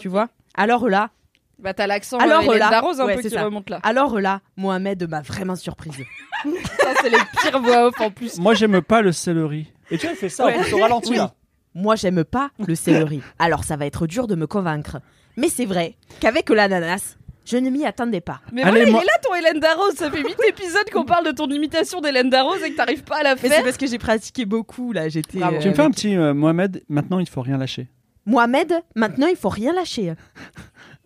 Tu 0.00 0.08
vois? 0.08 0.28
Alors 0.54 0.88
là, 0.88 1.10
Bah 1.58 1.74
t'as 1.74 1.86
l'accent 1.86 2.18
Alors 2.18 2.40
euh, 2.40 2.44
Hélène 2.46 2.58
là, 2.58 2.70
Darroze 2.70 3.00
un 3.00 3.06
ouais, 3.06 3.16
peu 3.16 3.22
qui 3.22 3.30
ça. 3.30 3.44
remonte 3.44 3.68
là. 3.70 3.80
alors 3.82 4.18
là, 4.18 4.40
Mohamed 4.56 5.08
m'a 5.08 5.20
vraiment 5.20 5.56
surprise. 5.56 5.92
Ça 6.78 6.94
c'est 7.02 7.10
les 7.10 7.18
pires 7.42 7.60
voix 7.60 7.86
off 7.88 8.00
en 8.00 8.10
plus. 8.10 8.38
Moi, 8.38 8.54
j'aime 8.54 8.80
pas 8.80 9.02
le 9.02 9.12
céleri. 9.12 9.70
Et 9.90 9.98
tu 9.98 10.06
vois, 10.06 10.14
il 10.14 10.18
fait 10.18 10.28
ça, 10.30 10.46
Ouais. 10.46 10.56
on 10.58 10.62
se 10.64 10.74
ralentit 10.74 11.10
Oui. 11.10 11.16
là. 11.18 11.34
Moi, 11.74 11.96
j'aime 11.96 12.24
pas 12.24 12.50
le 12.66 12.74
céleri. 12.74 13.20
Alors, 13.38 13.62
ça 13.64 13.76
va 13.76 13.84
être 13.86 14.06
dur 14.06 14.26
de 14.26 14.34
me 14.34 14.46
convaincre. 14.46 14.98
Mais 15.36 15.48
c'est 15.50 15.66
vrai 15.66 15.96
qu'avec 16.18 16.48
l'ananas, 16.48 17.16
je 17.44 17.56
ne 17.58 17.68
m'y 17.70 17.84
attendais 17.84 18.20
pas. 18.22 18.40
Mais 18.52 18.62
Allez, 18.62 18.84
voilà, 18.86 18.90
moi- 18.92 19.00
il 19.02 19.04
est 19.04 19.06
là 19.06 19.18
ton 19.22 19.34
Hélène 19.34 19.60
Darroze. 19.60 19.94
Ça 19.94 20.10
fait 20.10 20.22
8 20.22 20.36
épisodes 20.48 20.88
qu'on 20.92 21.04
parle 21.04 21.26
de 21.26 21.30
ton 21.32 21.46
imitation 21.50 22.00
d'Hélène 22.00 22.30
Darroze 22.30 22.62
et 22.62 22.70
que 22.72 22.76
t'arrives 22.76 23.04
pas 23.04 23.18
à 23.18 23.22
la 23.22 23.34
Mais 23.34 23.40
c'est 23.42 23.48
faire. 23.50 23.64
parce 23.64 23.76
que 23.76 23.86
j'ai 23.86 23.98
pratiqué 23.98 24.46
beaucoup 24.46 24.92
là. 24.92 25.08
J'étais. 25.10 25.42
Euh, 25.42 25.58
Tu 25.60 25.68
me 25.68 25.74
fais 25.74 25.82
un 25.82 25.90
petit 25.90 26.16
euh, 26.16 26.32
Mohamed, 26.34 26.82
maintenant 26.88 27.18
il 27.18 27.28
faut 27.28 27.42
rien 27.42 27.58
lâcher. 27.58 27.88
Mohamed, 28.26 28.72
maintenant, 28.94 29.26
il 29.26 29.36
faut 29.36 29.48
rien 29.48 29.72
lâcher. 29.72 30.10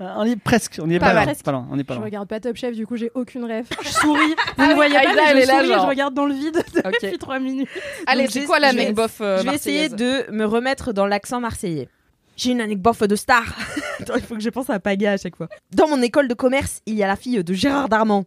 Euh, 0.01 0.13
on 0.17 0.25
y 0.25 0.33
est 0.33 0.37
presque, 0.37 0.81
on 0.83 0.91
y 0.91 0.97
est 0.97 0.99
Pas 0.99 1.15
pas, 1.15 1.25
loin. 1.25 1.33
Pas 1.45 1.53
loin, 1.53 1.69
on 1.71 1.79
est 1.79 1.85
pas 1.85 1.95
Je 1.95 1.99
loin. 1.99 2.05
regarde 2.07 2.29
pas 2.29 2.41
Top 2.41 2.57
Chef, 2.57 2.75
du 2.75 2.85
coup 2.87 2.97
j'ai 2.97 3.13
aucune 3.15 3.45
rêve. 3.45 3.67
Je 3.83 3.89
souris. 3.89 4.35
Vous 4.59 4.67
me 4.67 4.75
voyez 4.75 4.97
Ah, 4.99 5.05
pas, 5.05 5.15
mais 5.15 5.23
elle 5.31 5.37
je 5.37 5.43
est 5.43 5.47
là, 5.47 5.55
souris, 5.59 5.69
genre. 5.69 5.83
je 5.83 5.87
regarde 5.87 6.15
dans 6.15 6.27
le 6.27 6.35
vide 6.35 6.63
depuis 7.03 7.19
3 7.19 7.39
minutes. 7.39 7.69
Allez, 8.07 8.27
c'est 8.27 8.41
j'ai- 8.41 8.47
quoi 8.47 8.57
vais- 8.57 8.63
l'anecdote 8.73 9.13
euh, 9.21 9.39
je 9.39 9.49
vais 9.49 9.55
essayer 9.55 9.89
de 9.89 10.29
me 10.33 10.45
remettre 10.45 10.93
dans 10.93 11.07
l'accent 11.07 11.39
marseillais. 11.41 11.89
J'ai 12.37 12.51
une 12.51 12.61
anecdote 12.61 13.05
de 13.05 13.15
star. 13.15 13.45
Attends, 14.01 14.17
il 14.17 14.23
faut 14.23 14.35
que 14.35 14.41
je 14.41 14.51
pense 14.51 14.69
à 14.69 14.81
Paga 14.81 15.13
à 15.13 15.17
chaque 15.17 15.37
fois. 15.37 15.49
Dans 15.73 15.87
mon 15.87 16.03
école 16.03 16.27
de 16.27 16.35
commerce, 16.35 16.81
il 16.87 16.95
y 16.97 17.05
a 17.05 17.07
la 17.07 17.15
fille 17.17 17.45
de 17.45 17.55
Gérard 17.55 17.89
Darmon, 17.89 18.25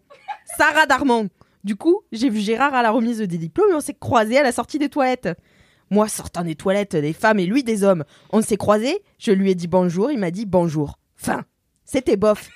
Sarah 0.57 0.85
Darmon. 0.85 1.27
Du 1.65 1.75
coup, 1.75 1.99
j'ai 2.13 2.29
vu 2.29 2.39
Gérard 2.39 2.73
à 2.73 2.81
la 2.81 2.91
remise 2.91 3.17
des 3.19 3.37
diplômes 3.37 3.69
et 3.71 3.73
on 3.73 3.81
s'est 3.81 3.93
croisés 3.99 4.37
à 4.37 4.43
la 4.43 4.53
sortie 4.53 4.79
des 4.79 4.87
toilettes. 4.87 5.27
Moi, 5.89 6.07
sortant 6.09 6.43
des 6.43 6.55
toilettes 6.55 6.95
des 6.95 7.13
femmes 7.13 7.39
et 7.39 7.45
lui 7.45 7.63
des 7.63 7.83
hommes. 7.83 8.03
On 8.31 8.41
s'est 8.41 8.57
croisés, 8.57 9.01
je 9.19 9.31
lui 9.31 9.51
ai 9.51 9.55
dit 9.55 9.67
bonjour, 9.67 10.11
il 10.11 10.19
m'a 10.19 10.31
dit 10.31 10.45
bonjour. 10.45 10.99
Fin. 11.15 11.43
C'était 11.85 12.17
bof. 12.17 12.49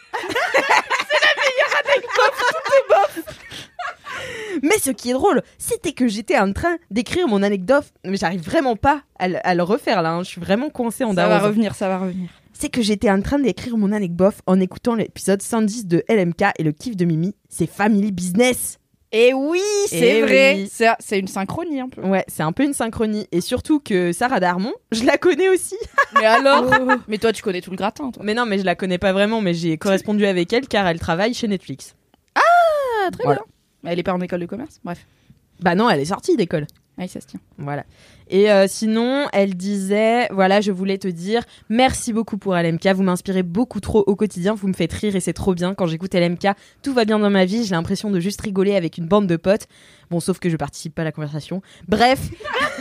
Mais 4.63 4.77
ce 4.79 4.91
qui 4.91 5.09
est 5.09 5.13
drôle, 5.13 5.41
c'était 5.57 5.93
que 5.93 6.07
j'étais 6.07 6.37
en 6.37 6.51
train 6.53 6.77
d'écrire 6.91 7.27
mon 7.27 7.41
anecdote, 7.41 7.85
mais 8.05 8.17
j'arrive 8.17 8.41
vraiment 8.43 8.75
pas 8.75 9.01
à, 9.17 9.27
le- 9.27 9.47
à 9.47 9.55
le 9.55 9.63
refaire 9.63 10.01
là, 10.01 10.11
hein. 10.11 10.23
je 10.23 10.29
suis 10.29 10.41
vraiment 10.41 10.69
coincée 10.69 11.03
en 11.03 11.15
Ça 11.15 11.27
va 11.27 11.39
revenir, 11.39 11.73
ça 11.73 11.87
va 11.87 11.97
revenir. 11.99 12.29
C'est 12.53 12.69
que 12.69 12.81
j'étais 12.81 13.09
en 13.09 13.21
train 13.21 13.39
d'écrire 13.39 13.75
mon 13.77 13.91
anecdote 13.91 14.35
en 14.45 14.59
écoutant 14.59 14.93
l'épisode 14.93 15.41
110 15.41 15.87
de 15.87 16.03
LMK 16.09 16.43
et 16.59 16.63
le 16.63 16.73
kiff 16.73 16.95
de 16.95 17.05
Mimi, 17.05 17.33
c'est 17.49 17.65
Family 17.65 18.11
Business. 18.11 18.77
Et 19.13 19.33
oui, 19.33 19.59
c'est 19.87 20.19
Eh 20.19 20.21
vrai. 20.21 20.53
oui. 20.55 20.69
C'est 20.71 20.87
c'est 20.99 21.19
une 21.19 21.27
synchronie 21.27 21.81
un 21.81 21.89
peu. 21.89 22.01
Ouais, 22.01 22.23
c'est 22.29 22.43
un 22.43 22.53
peu 22.53 22.63
une 22.63 22.73
synchronie. 22.73 23.27
Et 23.33 23.41
surtout 23.41 23.79
que 23.81 24.13
Sarah 24.13 24.39
Darmon, 24.39 24.73
je 24.93 25.03
la 25.03 25.17
connais 25.17 25.49
aussi. 25.49 25.75
Mais 26.15 26.25
alors 26.25 26.65
Mais 27.09 27.17
toi, 27.17 27.33
tu 27.33 27.41
connais 27.41 27.59
tout 27.61 27.71
le 27.71 27.75
gratin, 27.77 28.11
toi. 28.11 28.23
Mais 28.25 28.33
non, 28.33 28.45
mais 28.45 28.57
je 28.59 28.63
la 28.63 28.75
connais 28.75 28.97
pas 28.97 29.11
vraiment, 29.13 29.41
mais 29.41 29.53
j'ai 29.53 29.77
correspondu 29.77 30.25
avec 30.25 30.51
elle 30.53 30.67
car 30.67 30.85
elle 30.87 30.99
travaille 30.99 31.33
chez 31.33 31.47
Netflix. 31.47 31.95
Ah, 32.35 33.09
très 33.11 33.23
Voilà. 33.23 33.39
bien. 33.41 33.45
Mais 33.83 33.91
elle 33.93 33.99
est 33.99 34.03
pas 34.03 34.13
en 34.13 34.21
école 34.21 34.39
de 34.41 34.45
commerce. 34.45 34.79
Bref. 34.83 35.05
Bah 35.61 35.75
non, 35.75 35.89
elle 35.89 35.99
est 35.99 36.05
sortie 36.05 36.35
d'école. 36.37 36.67
Ça 37.07 37.21
se 37.21 37.27
tient. 37.27 37.39
Voilà. 37.57 37.85
Et 38.29 38.51
euh, 38.51 38.65
sinon, 38.67 39.27
elle 39.33 39.55
disait, 39.55 40.27
voilà, 40.31 40.61
je 40.61 40.71
voulais 40.71 40.97
te 40.97 41.07
dire, 41.07 41.43
merci 41.69 42.13
beaucoup 42.13 42.37
pour 42.37 42.55
LMK, 42.55 42.87
vous 42.95 43.03
m'inspirez 43.03 43.43
beaucoup 43.43 43.79
trop 43.81 44.03
au 44.07 44.15
quotidien, 44.15 44.53
vous 44.53 44.67
me 44.67 44.73
faites 44.73 44.93
rire 44.93 45.15
et 45.15 45.19
c'est 45.19 45.33
trop 45.33 45.53
bien. 45.53 45.73
Quand 45.73 45.85
j'écoute 45.85 46.13
LMK, 46.13 46.47
tout 46.81 46.93
va 46.93 47.03
bien 47.05 47.19
dans 47.19 47.29
ma 47.29 47.45
vie, 47.45 47.65
j'ai 47.65 47.75
l'impression 47.75 48.09
de 48.09 48.19
juste 48.19 48.39
rigoler 48.41 48.75
avec 48.75 48.97
une 48.97 49.05
bande 49.05 49.27
de 49.27 49.35
potes. 49.35 49.67
Bon, 50.09 50.19
sauf 50.19 50.39
que 50.39 50.49
je 50.49 50.55
participe 50.55 50.95
pas 50.95 51.01
à 51.01 51.05
la 51.05 51.11
conversation. 51.11 51.61
Bref, 51.87 52.19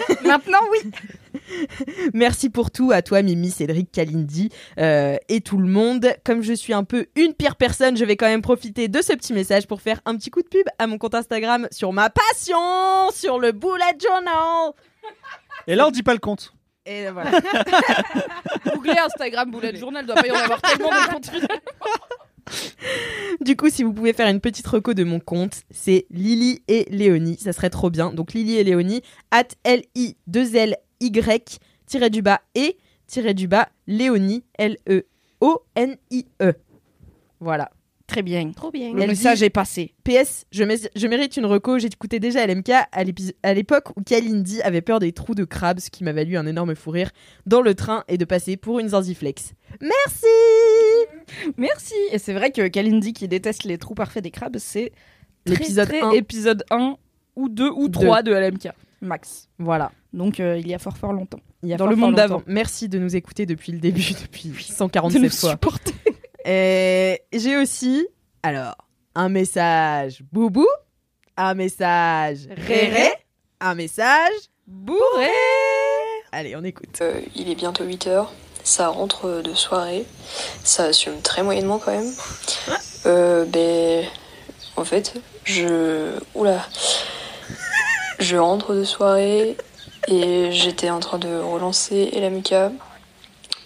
Maintenant, 0.25 0.61
oui. 0.71 0.91
merci 2.15 2.51
pour 2.51 2.71
tout 2.71 2.93
à 2.93 3.03
toi, 3.03 3.23
Mimi, 3.23 3.51
Cédric, 3.51 3.91
Kalindi 3.91 4.51
euh, 4.79 5.17
et 5.29 5.41
tout 5.41 5.59
le 5.59 5.69
monde. 5.69 6.15
Comme 6.25 6.43
je 6.43 6.53
suis 6.53 6.73
un 6.73 6.85
peu 6.85 7.07
une 7.17 7.35
pire 7.35 7.57
personne, 7.57 7.97
je 7.97 8.05
vais 8.05 8.17
quand 8.17 8.27
même 8.27 8.43
profiter 8.43 8.89
de 8.89 9.03
ce 9.03 9.13
petit 9.13 9.33
message 9.33 9.67
pour 9.67 9.81
faire 9.81 10.01
un 10.05 10.17
petit 10.17 10.31
coup 10.31 10.43
de 10.43 10.49
pub 10.49 10.67
à 10.79 10.87
mon 10.87 10.99
compte 10.99 11.15
Instagram 11.15 11.69
sur 11.71 11.93
ma 11.93 12.11
passion, 12.11 13.11
sur 13.13 13.39
le 13.39 13.53
bullet 13.53 13.97
journal. 14.11 14.73
Et 15.67 15.75
là, 15.75 15.87
on 15.87 15.91
dit 15.91 16.03
pas 16.03 16.15
le 16.15 16.19
compte. 16.19 16.53
Et 16.87 17.11
voilà. 17.11 17.31
Googlez 18.75 18.99
Instagram 18.99 19.51
Bullet 19.51 19.77
Journal, 19.77 20.07
doit 20.07 20.17
pas 20.17 20.27
y 20.27 20.31
en 20.31 20.37
avoir 20.37 20.61
tellement 20.63 20.91
de 20.91 21.13
comptes 21.13 21.27
finalement. 21.27 21.61
Du 23.41 23.57
coup, 23.57 23.71
si 23.71 23.85
vous 23.85 23.93
pouvez 23.93 24.13
faire 24.13 24.29
une 24.29 24.41
petite 24.41 24.67
reco 24.67 24.93
de 24.95 25.05
mon 25.05 25.21
compte, 25.21 25.63
c'est 25.71 26.07
Lily 26.11 26.63
et 26.69 26.87
Léonie. 26.91 27.39
Ça 27.39 27.53
serait 27.53 27.71
trop 27.71 27.91
bien. 27.91 28.13
Donc 28.13 28.33
Lily 28.33 28.57
et 28.57 28.65
Léonie, 28.65 29.03
at 29.31 29.49
L-I-2-L-Y, 29.65 31.59
tiré 31.87 32.11
du 32.11 32.23
bas 32.23 32.41
et, 32.55 32.77
tiré 33.07 33.35
du 33.35 33.47
bas, 33.47 33.69
Léonie, 33.87 34.45
L-E-O-N-I-E. 34.59 36.55
Voilà. 37.39 37.71
Très 38.11 38.23
bien. 38.23 38.51
Trop 38.51 38.71
bien. 38.73 38.93
Le 38.93 39.03
Elle 39.03 39.09
message 39.11 39.39
dit- 39.39 39.45
est 39.45 39.51
passé. 39.51 39.95
PS, 40.05 40.45
je, 40.51 40.65
mé- 40.65 40.89
je 40.97 41.07
mérite 41.07 41.37
une 41.37 41.47
reco. 41.47 41.79
J'ai 41.79 41.87
écouté 41.87 42.19
déjà 42.19 42.45
LMK 42.45 42.71
à 42.93 43.55
l'époque 43.55 43.97
où 43.97 44.03
Kalindi 44.03 44.61
avait 44.63 44.81
peur 44.81 44.99
des 44.99 45.13
trous 45.13 45.37
de 45.37 45.45
crabe, 45.45 45.79
ce 45.79 45.91
qui 45.91 46.03
m'a 46.03 46.13
valu 46.13 46.37
un 46.37 46.47
énorme 46.47 46.75
fou 46.75 46.91
rire 46.91 47.11
dans 47.47 47.63
le 47.63 47.75
train 47.75 48.03
et 48.09 48.19
de 48.19 48.25
passer 48.25 48.57
pour 48.57 48.81
une 48.81 48.89
zanziflex. 48.89 49.53
Merci 49.81 50.27
Merci. 51.57 51.95
Et 52.13 52.19
c'est 52.19 52.33
vrai 52.35 52.51
que 52.51 52.67
Kalindi 52.69 53.13
qui 53.13 53.29
déteste 53.29 53.65
les 53.65 53.79
trous 53.79 53.95
parfaits 53.95 54.23
des 54.25 54.31
crabes, 54.31 54.57
c'est 54.59 54.93
L'épisode 55.47 55.89
très, 55.89 56.01
1. 56.03 56.11
épisode 56.13 56.65
1 56.71 56.97
ou 57.37 57.49
2 57.49 57.71
ou 57.71 57.89
3 57.89 58.23
de 58.23 58.33
LMK. 58.33 58.69
Max. 59.01 59.49
Voilà. 59.59 59.93
Donc 60.13 60.41
euh, 60.41 60.59
il 60.59 60.67
y 60.69 60.75
a 60.75 60.79
fort 60.79 60.97
fort 60.99 61.13
longtemps. 61.13 61.41
Il 61.63 61.69
y 61.69 61.73
a 61.73 61.77
Dans 61.77 61.85
fort, 61.85 61.91
le 61.91 61.97
fort 61.97 62.09
monde 62.09 62.11
longtemps. 62.19 62.23
d'avant. 62.29 62.43
Merci 62.47 62.89
de 62.89 62.99
nous 62.99 63.15
écouter 63.17 63.47
depuis 63.47 63.73
le 63.73 63.79
début, 63.79 64.03
depuis 64.23 64.49
De 64.51 64.59
147 64.75 65.23
nous 65.23 65.31
fois. 65.31 65.51
supporter. 65.53 65.95
Et 66.45 67.23
j'ai 67.33 67.57
aussi, 67.57 68.07
alors, 68.43 68.77
un 69.15 69.29
message 69.29 70.23
boubou 70.33 70.67
un 71.41 71.55
message 71.55 72.49
réré, 72.51 73.11
un 73.61 73.75
message 73.75 74.33
bourré. 74.67 75.31
Allez, 76.33 76.55
on 76.55 76.63
écoute. 76.65 76.99
Euh, 77.01 77.21
il 77.35 77.49
est 77.49 77.55
bientôt 77.55 77.85
8h, 77.85 78.27
ça 78.63 78.89
rentre 78.89 79.41
de 79.43 79.55
soirée, 79.55 80.05
ça 80.63 80.85
assume 80.85 81.23
très 81.23 81.43
moyennement 81.43 81.79
quand 81.79 81.93
même. 81.93 82.13
Euh, 83.07 83.47
ben, 83.47 84.05
en 84.77 84.85
fait, 84.85 85.15
je. 85.45 86.19
Oula. 86.35 86.67
Je 88.19 88.37
rentre 88.37 88.75
de 88.75 88.85
soirée 88.85 89.57
et 90.09 90.53
j'étais 90.53 90.91
en 90.91 91.01
train 91.01 91.17
de 91.17 91.35
relancer 91.35 92.11
Elamika 92.13 92.71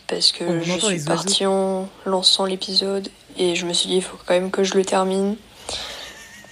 parce 0.09 0.33
que 0.33 0.45
On 0.45 0.61
je 0.63 0.73
suis 0.79 0.87
oiseaux. 0.87 1.07
partie 1.07 1.47
en 1.47 1.89
lançant 2.07 2.45
l'épisode 2.45 3.09
et 3.37 3.55
je 3.57 3.67
me 3.67 3.73
suis 3.73 3.89
dit 3.89 3.97
il 3.97 4.03
faut 4.03 4.17
quand 4.27 4.35
même 4.35 4.51
que 4.51 4.63
je 4.65 4.75
le 4.75 4.85
termine 4.85 5.37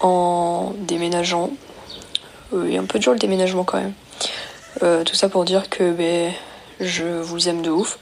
en 0.01 0.75
déménageant. 0.79 1.51
Euh, 2.53 2.67
Il 2.69 2.77
a 2.77 2.81
un 2.81 2.85
peu 2.87 2.99
dur 2.99 3.13
le 3.13 3.19
déménagement 3.19 3.65
quand 3.65 3.79
même. 3.79 3.93
Euh, 4.83 5.05
tout 5.05 5.15
ça 5.15 5.29
pour 5.29 5.45
dire 5.45 5.69
que 5.71 5.93
ben, 5.93 6.33
je 6.81 7.05
vous 7.05 7.49
aime 7.49 7.63
de 7.63 7.71
ouf 7.71 7.99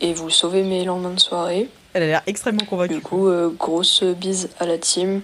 et 0.00 0.14
vous 0.14 0.30
sauvez 0.30 0.62
mes 0.62 0.84
lendemains 0.84 1.10
de 1.10 1.20
soirée. 1.20 1.68
Elle 1.94 2.04
a 2.04 2.06
l'air 2.06 2.22
extrêmement 2.26 2.64
convaincue. 2.64 2.94
Du 2.94 3.00
coup, 3.02 3.28
euh, 3.28 3.50
grosse 3.50 4.02
bise 4.02 4.48
à 4.58 4.66
la 4.66 4.78
team 4.78 5.20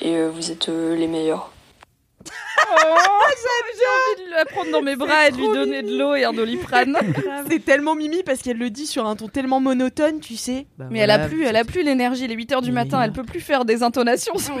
et 0.00 0.14
euh, 0.14 0.30
vous 0.32 0.50
êtes 0.52 0.68
euh, 0.68 0.94
les 0.96 1.08
meilleurs. 1.08 1.50
J'ai 3.78 4.22
envie 4.22 4.30
de 4.30 4.34
la 4.36 4.44
prendre 4.44 4.70
dans 4.72 4.82
mes 4.82 4.96
bras 4.96 5.28
et 5.28 5.30
de 5.30 5.36
lui 5.36 5.44
trop 5.44 5.54
donner 5.54 5.82
de 5.82 5.96
l'eau 5.96 6.14
et 6.14 6.24
un 6.24 6.32
doliprane. 6.32 6.96
C'est 7.50 7.64
tellement 7.64 7.94
mimi 7.94 8.22
parce 8.24 8.40
qu'elle 8.40 8.58
le 8.58 8.70
dit 8.70 8.86
sur 8.86 9.06
un 9.06 9.14
ton 9.16 9.28
tellement 9.28 9.60
monotone, 9.60 10.20
tu 10.20 10.36
sais. 10.36 10.66
Bah 10.78 10.86
Mais 10.90 10.98
elle 10.98 11.10
a 11.10 11.20
plus, 11.28 11.44
elle 11.44 11.56
a 11.56 11.64
plus 11.64 11.82
l'énergie. 11.82 12.24
Il 12.24 12.32
est 12.32 12.36
8h 12.36 12.62
du 12.62 12.72
matin, 12.72 13.00
elle 13.02 13.12
peut 13.12 13.22
plus 13.22 13.40
faire 13.40 13.64
des 13.64 13.82
intonations. 13.82 14.32
On 14.34 14.38
sent 14.38 14.52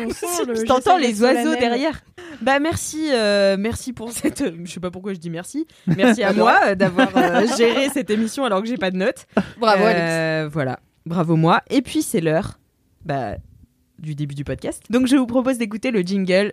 le- 0.46 0.54
Je 0.54 0.62
t'entends 0.62 0.96
les 0.96 1.20
oiseaux 1.22 1.54
derrière. 1.56 2.00
Bah 2.40 2.58
merci, 2.60 3.08
euh, 3.12 3.56
merci 3.58 3.92
pour 3.92 4.12
cette. 4.12 4.44
Je 4.64 4.70
sais 4.70 4.80
pas 4.80 4.90
pourquoi 4.90 5.12
je 5.14 5.18
dis 5.18 5.30
merci. 5.30 5.66
Merci 5.86 6.22
à 6.22 6.32
moi 6.32 6.58
euh, 6.66 6.74
d'avoir 6.74 7.08
euh, 7.16 7.46
géré 7.56 7.88
cette 7.92 8.10
émission 8.10 8.44
alors 8.44 8.62
que 8.62 8.68
j'ai 8.68 8.76
pas 8.78 8.90
de 8.90 8.96
notes. 8.96 9.26
Bravo 9.58 9.84
Alex. 9.84 10.00
Euh, 10.00 10.48
Voilà, 10.52 10.78
bravo 11.06 11.34
moi. 11.36 11.62
Et 11.70 11.82
puis 11.82 12.02
c'est 12.02 12.20
l'heure, 12.20 12.58
bah, 13.04 13.32
du 13.98 14.14
début 14.14 14.34
du 14.36 14.44
podcast. 14.44 14.82
Donc 14.90 15.06
je 15.08 15.16
vous 15.16 15.26
propose 15.26 15.58
d'écouter 15.58 15.90
le 15.90 16.00
jingle 16.02 16.52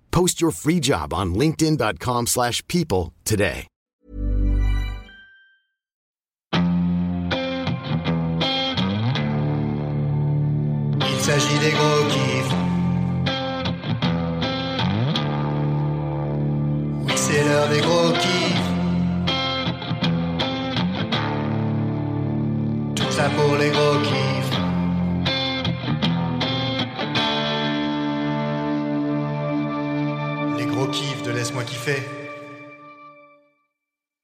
Post 0.11 0.41
your 0.41 0.51
free 0.51 0.79
job 0.79 1.13
on 1.13 1.33
linkedin.com/people 1.33 2.25
slash 2.27 2.61
people 2.67 3.13
today. 3.23 3.67
Il 11.13 11.19
s'agit 11.19 11.59
des 11.59 11.71
gros 11.71 12.03
kiffs. 12.09 12.53
Oui, 17.05 17.13
c'est 17.15 17.43
l'heure 17.43 17.69
des 17.69 17.81
gros 17.81 18.11
kiffs. 18.23 18.69
Tout 22.95 23.11
ça 23.11 23.29
pour 23.29 23.55
les 23.57 23.69
gros 23.69 23.99
kiffs. 24.03 24.40
Kiffs 30.91 31.23
de 31.23 31.31
Laisse-moi 31.31 31.63
kiffer. 31.63 32.01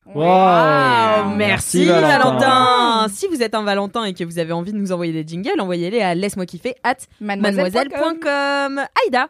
Wow. 0.05 1.35
Merci, 1.35 1.85
Valentin. 1.85 2.17
Valentin. 2.17 3.07
Si 3.13 3.27
vous 3.27 3.41
êtes 3.41 3.55
un 3.55 3.63
Valentin 3.63 4.03
et 4.05 4.13
que 4.13 4.23
vous 4.23 4.39
avez 4.39 4.53
envie 4.53 4.71
de 4.73 4.77
nous 4.77 4.91
envoyer 4.91 5.11
des 5.13 5.27
jingles, 5.27 5.59
envoyez-les 5.59 6.01
à 6.01 6.15
laisse-moi 6.15 6.45
kiffer 6.45 6.75
at 6.83 6.95
mademoiselle.com. 7.21 8.81
Aïda, 9.05 9.29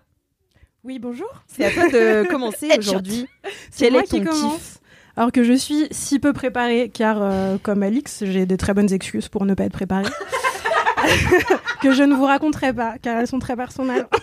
Oui, 0.83 0.99
bonjour. 0.99 1.27
c'est 1.47 1.65
à 1.65 1.71
toi 1.71 1.89
de 1.89 2.27
commencer 2.29 2.69
aujourd'hui. 2.77 3.27
C'est 3.71 3.85
Quel 3.85 3.93
moi 3.93 4.01
est 4.03 4.07
ton 4.07 4.19
qui 4.19 4.23
commence. 4.25 4.53
kiff 4.55 4.77
Alors 5.15 5.31
que 5.31 5.43
je 5.43 5.53
suis 5.53 5.87
si 5.91 6.19
peu 6.19 6.33
préparée, 6.33 6.89
car 6.93 7.17
euh, 7.21 7.57
comme 7.61 7.83
Alix, 7.83 8.23
j'ai 8.25 8.45
des 8.45 8.57
très 8.57 8.73
bonnes 8.73 8.91
excuses 8.93 9.27
pour 9.29 9.45
ne 9.45 9.53
pas 9.53 9.63
être 9.65 9.73
préparée. 9.73 10.05
que 11.81 11.91
je 11.91 12.03
ne 12.03 12.15
vous 12.15 12.25
raconterai 12.25 12.73
pas, 12.73 12.95
car 13.01 13.17
elles 13.19 13.27
sont 13.27 13.39
très 13.39 13.55
personnelles. 13.55 14.07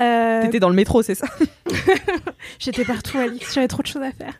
Euh, 0.00 0.42
T'étais 0.42 0.60
dans 0.60 0.68
le 0.68 0.74
métro, 0.74 1.02
c'est 1.02 1.14
ça? 1.14 1.26
J'étais 2.58 2.84
partout, 2.84 3.18
Alix, 3.18 3.54
j'avais 3.54 3.68
trop 3.68 3.82
de 3.82 3.86
choses 3.86 4.02
à 4.02 4.12
faire. 4.12 4.38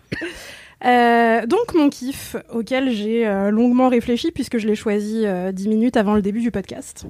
Euh, 0.85 1.47
donc 1.47 1.75
mon 1.75 1.89
kiff, 1.91 2.37
auquel 2.53 2.91
j'ai 2.91 3.27
euh, 3.27 3.51
longuement 3.51 3.89
réfléchi, 3.89 4.33
puisque 4.33 4.59
je 4.59 4.67
l'ai 4.67 4.75
choisi 4.75 5.23
euh, 5.27 5.53
10 5.53 5.69
minutes 5.69 5.97
avant 5.97 6.15
le 6.15 6.23
début 6.23 6.41
du 6.41 6.51
podcast, 6.51 7.07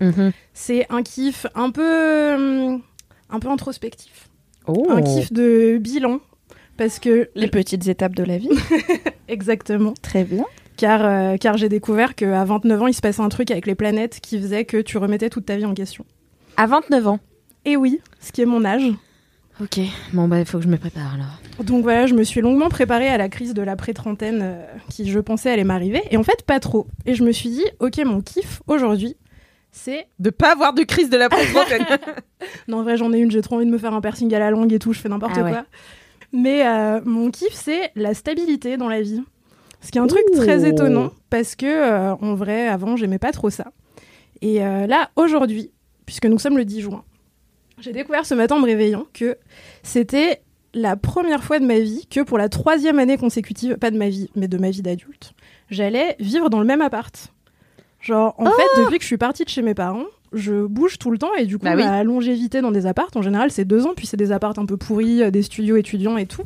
c'est 0.53 0.87
un 0.90 1.03
kiff 1.03 1.47
un 1.55 1.71
peu, 1.71 2.35
hum, 2.35 2.83
un 3.31 3.38
peu 3.40 3.49
introspectif. 3.49 4.29
Oh. 4.66 4.87
Un 4.90 5.03
kiff 5.03 5.33
de 5.33 5.79
bilan, 5.79 6.21
parce 6.77 6.99
que... 6.99 7.31
Les 7.35 7.49
petites 7.49 7.88
étapes 7.88 8.14
de 8.14 8.25
la 8.25 8.38
vie. 8.38 8.51
Exactement. 9.29 9.95
Très 10.03 10.25
bien. 10.25 10.45
Car, 10.77 11.05
euh, 11.05 11.37
car 11.37 11.57
j'ai 11.57 11.68
découvert 11.68 12.14
qu'à 12.14 12.45
29 12.45 12.83
ans, 12.83 12.87
il 12.87 12.95
se 12.95 13.01
passait 13.01 13.21
un 13.21 13.29
truc 13.29 13.51
avec 13.51 13.66
les 13.66 13.75
planètes 13.75 14.21
qui 14.21 14.40
faisait 14.40 14.64
que 14.64 14.79
tu 14.79 14.99
remettais 14.99 15.31
toute 15.31 15.47
ta 15.47 15.57
vie 15.57 15.64
en 15.64 15.75
question. 15.75 16.05
À 16.57 16.66
29 16.66 17.07
ans. 17.07 17.21
Et 17.64 17.77
oui, 17.77 18.01
ce 18.20 18.33
qui 18.33 18.42
est 18.42 18.46
mon 18.46 18.64
âge. 18.64 18.85
Ok, 19.61 19.79
bon 20.12 20.29
bah 20.29 20.40
il 20.40 20.46
faut 20.46 20.59
que 20.59 20.64
je 20.64 20.68
me 20.68 20.79
prépare 20.79 21.14
alors. 21.14 21.64
Donc 21.64 21.83
voilà, 21.83 22.07
je 22.07 22.14
me 22.14 22.25
suis 22.25 22.40
longuement 22.40 22.68
préparée 22.68 23.09
à 23.09 23.18
la 23.18 23.29
crise 23.29 23.55
de 23.55 23.62
la 23.62 23.77
pré-trentaine 23.77 24.40
euh, 24.42 24.64
qui, 24.88 25.09
je 25.09 25.20
pensais, 25.20 25.51
allait 25.51 25.62
m'arriver. 25.62 26.03
Et 26.11 26.16
en 26.16 26.22
fait, 26.22 26.42
pas 26.42 26.59
trop. 26.59 26.87
Et 27.07 27.14
je 27.14 27.22
me 27.22 27.31
suis 27.33 27.51
dit, 27.51 27.64
ok, 27.79 27.98
mon 28.05 28.22
kiff 28.22 28.62
aujourd'hui, 28.66 29.16
c'est. 29.70 30.07
De 30.18 30.31
pas 30.31 30.53
avoir 30.53 30.72
de 30.72 30.83
crise 30.83 31.11
de 31.11 31.16
la 31.16 31.29
pré-trentaine. 31.29 31.87
Non, 32.68 32.79
en 32.79 32.83
vrai, 32.83 32.96
j'en 32.96 33.12
ai 33.12 33.18
une, 33.18 33.31
j'ai 33.31 33.42
trop 33.42 33.57
envie 33.57 33.66
de 33.66 33.70
me 33.70 33.79
faire 33.79 33.94
un 33.94 34.01
piercing 34.01 34.33
à 34.35 34.38
la 34.38 34.51
langue 34.51 34.72
et 34.72 34.79
tout, 34.79 34.92
je 34.92 34.98
fais 34.98 35.09
n'importe 35.09 35.35
Ah 35.37 35.42
ouais. 35.42 35.51
quoi. 35.53 35.64
Mais 36.33 36.66
euh, 36.66 37.01
mon 37.05 37.31
kiff, 37.31 37.53
c'est 37.53 37.92
la 37.94 38.14
stabilité 38.14 38.77
dans 38.77 38.88
la 38.88 39.03
vie. 39.03 39.22
Ce 39.81 39.90
qui 39.90 39.98
est 39.98 40.01
un 40.01 40.07
truc 40.07 40.25
très 40.35 40.66
étonnant, 40.66 41.12
parce 41.29 41.57
que, 41.57 41.66
euh, 41.66 42.14
en 42.14 42.35
vrai, 42.35 42.68
avant, 42.68 42.96
j'aimais 42.96 43.18
pas 43.18 43.33
trop 43.33 43.51
ça. 43.51 43.72
Et 44.40 44.64
euh, 44.64 44.87
là, 44.87 45.11
aujourd'hui, 45.16 45.70
puisque 46.07 46.27
nous 46.27 46.38
sommes 46.38 46.57
le 46.57 46.64
10 46.64 46.81
juin, 46.83 47.05
j'ai 47.83 47.92
découvert 47.92 48.25
ce 48.27 48.35
matin 48.35 48.57
en 48.57 48.61
me 48.61 48.66
réveillant 48.66 49.07
que 49.12 49.37
c'était 49.83 50.40
la 50.75 50.97
première 50.97 51.45
fois 51.45 51.59
de 51.59 51.66
ma 51.66 51.79
vie 51.79 52.07
que 52.11 52.21
pour 52.21 52.38
la 52.38 52.49
troisième 52.49 52.99
année 52.99 53.18
consécutive, 53.18 53.77
pas 53.77 53.90
de 53.90 53.99
ma 53.99 54.09
vie, 54.09 54.31
mais 54.37 54.49
de 54.49 54.57
ma 54.57 54.71
vie 54.71 54.83
d'adulte, 54.83 55.33
j'allais 55.71 56.16
vivre 56.18 56.49
dans 56.49 56.61
le 56.61 56.64
même 56.66 56.81
appart. 56.81 57.33
Genre, 58.01 58.35
en 58.38 58.47
fait, 58.47 58.81
depuis 58.83 58.97
que 58.99 59.03
je 59.03 59.07
suis 59.09 59.18
partie 59.18 59.45
de 59.45 59.49
chez 59.49 59.62
mes 59.62 59.75
parents, 59.75 60.07
je 60.33 60.64
bouge 60.64 60.99
tout 60.99 61.11
le 61.11 61.18
temps 61.18 61.35
et 61.35 61.45
du 61.45 61.59
coup, 61.59 61.64
Bah 61.66 61.75
oui. 61.77 61.85
ma 61.85 62.03
longévité 62.05 62.61
dans 62.62 62.73
des 62.73 62.87
apparts, 62.87 63.11
en 63.14 63.23
général, 63.23 63.51
c'est 63.51 63.64
deux 63.66 63.87
ans, 63.87 63.92
puis 63.95 64.07
c'est 64.07 64.16
des 64.16 64.33
apparts 64.33 64.59
un 64.59 64.64
peu 64.66 64.77
pourris, 64.77 65.23
euh, 65.23 65.31
des 65.31 65.42
studios 65.42 65.77
étudiants 65.77 66.16
et 66.16 66.27
tout. 66.27 66.42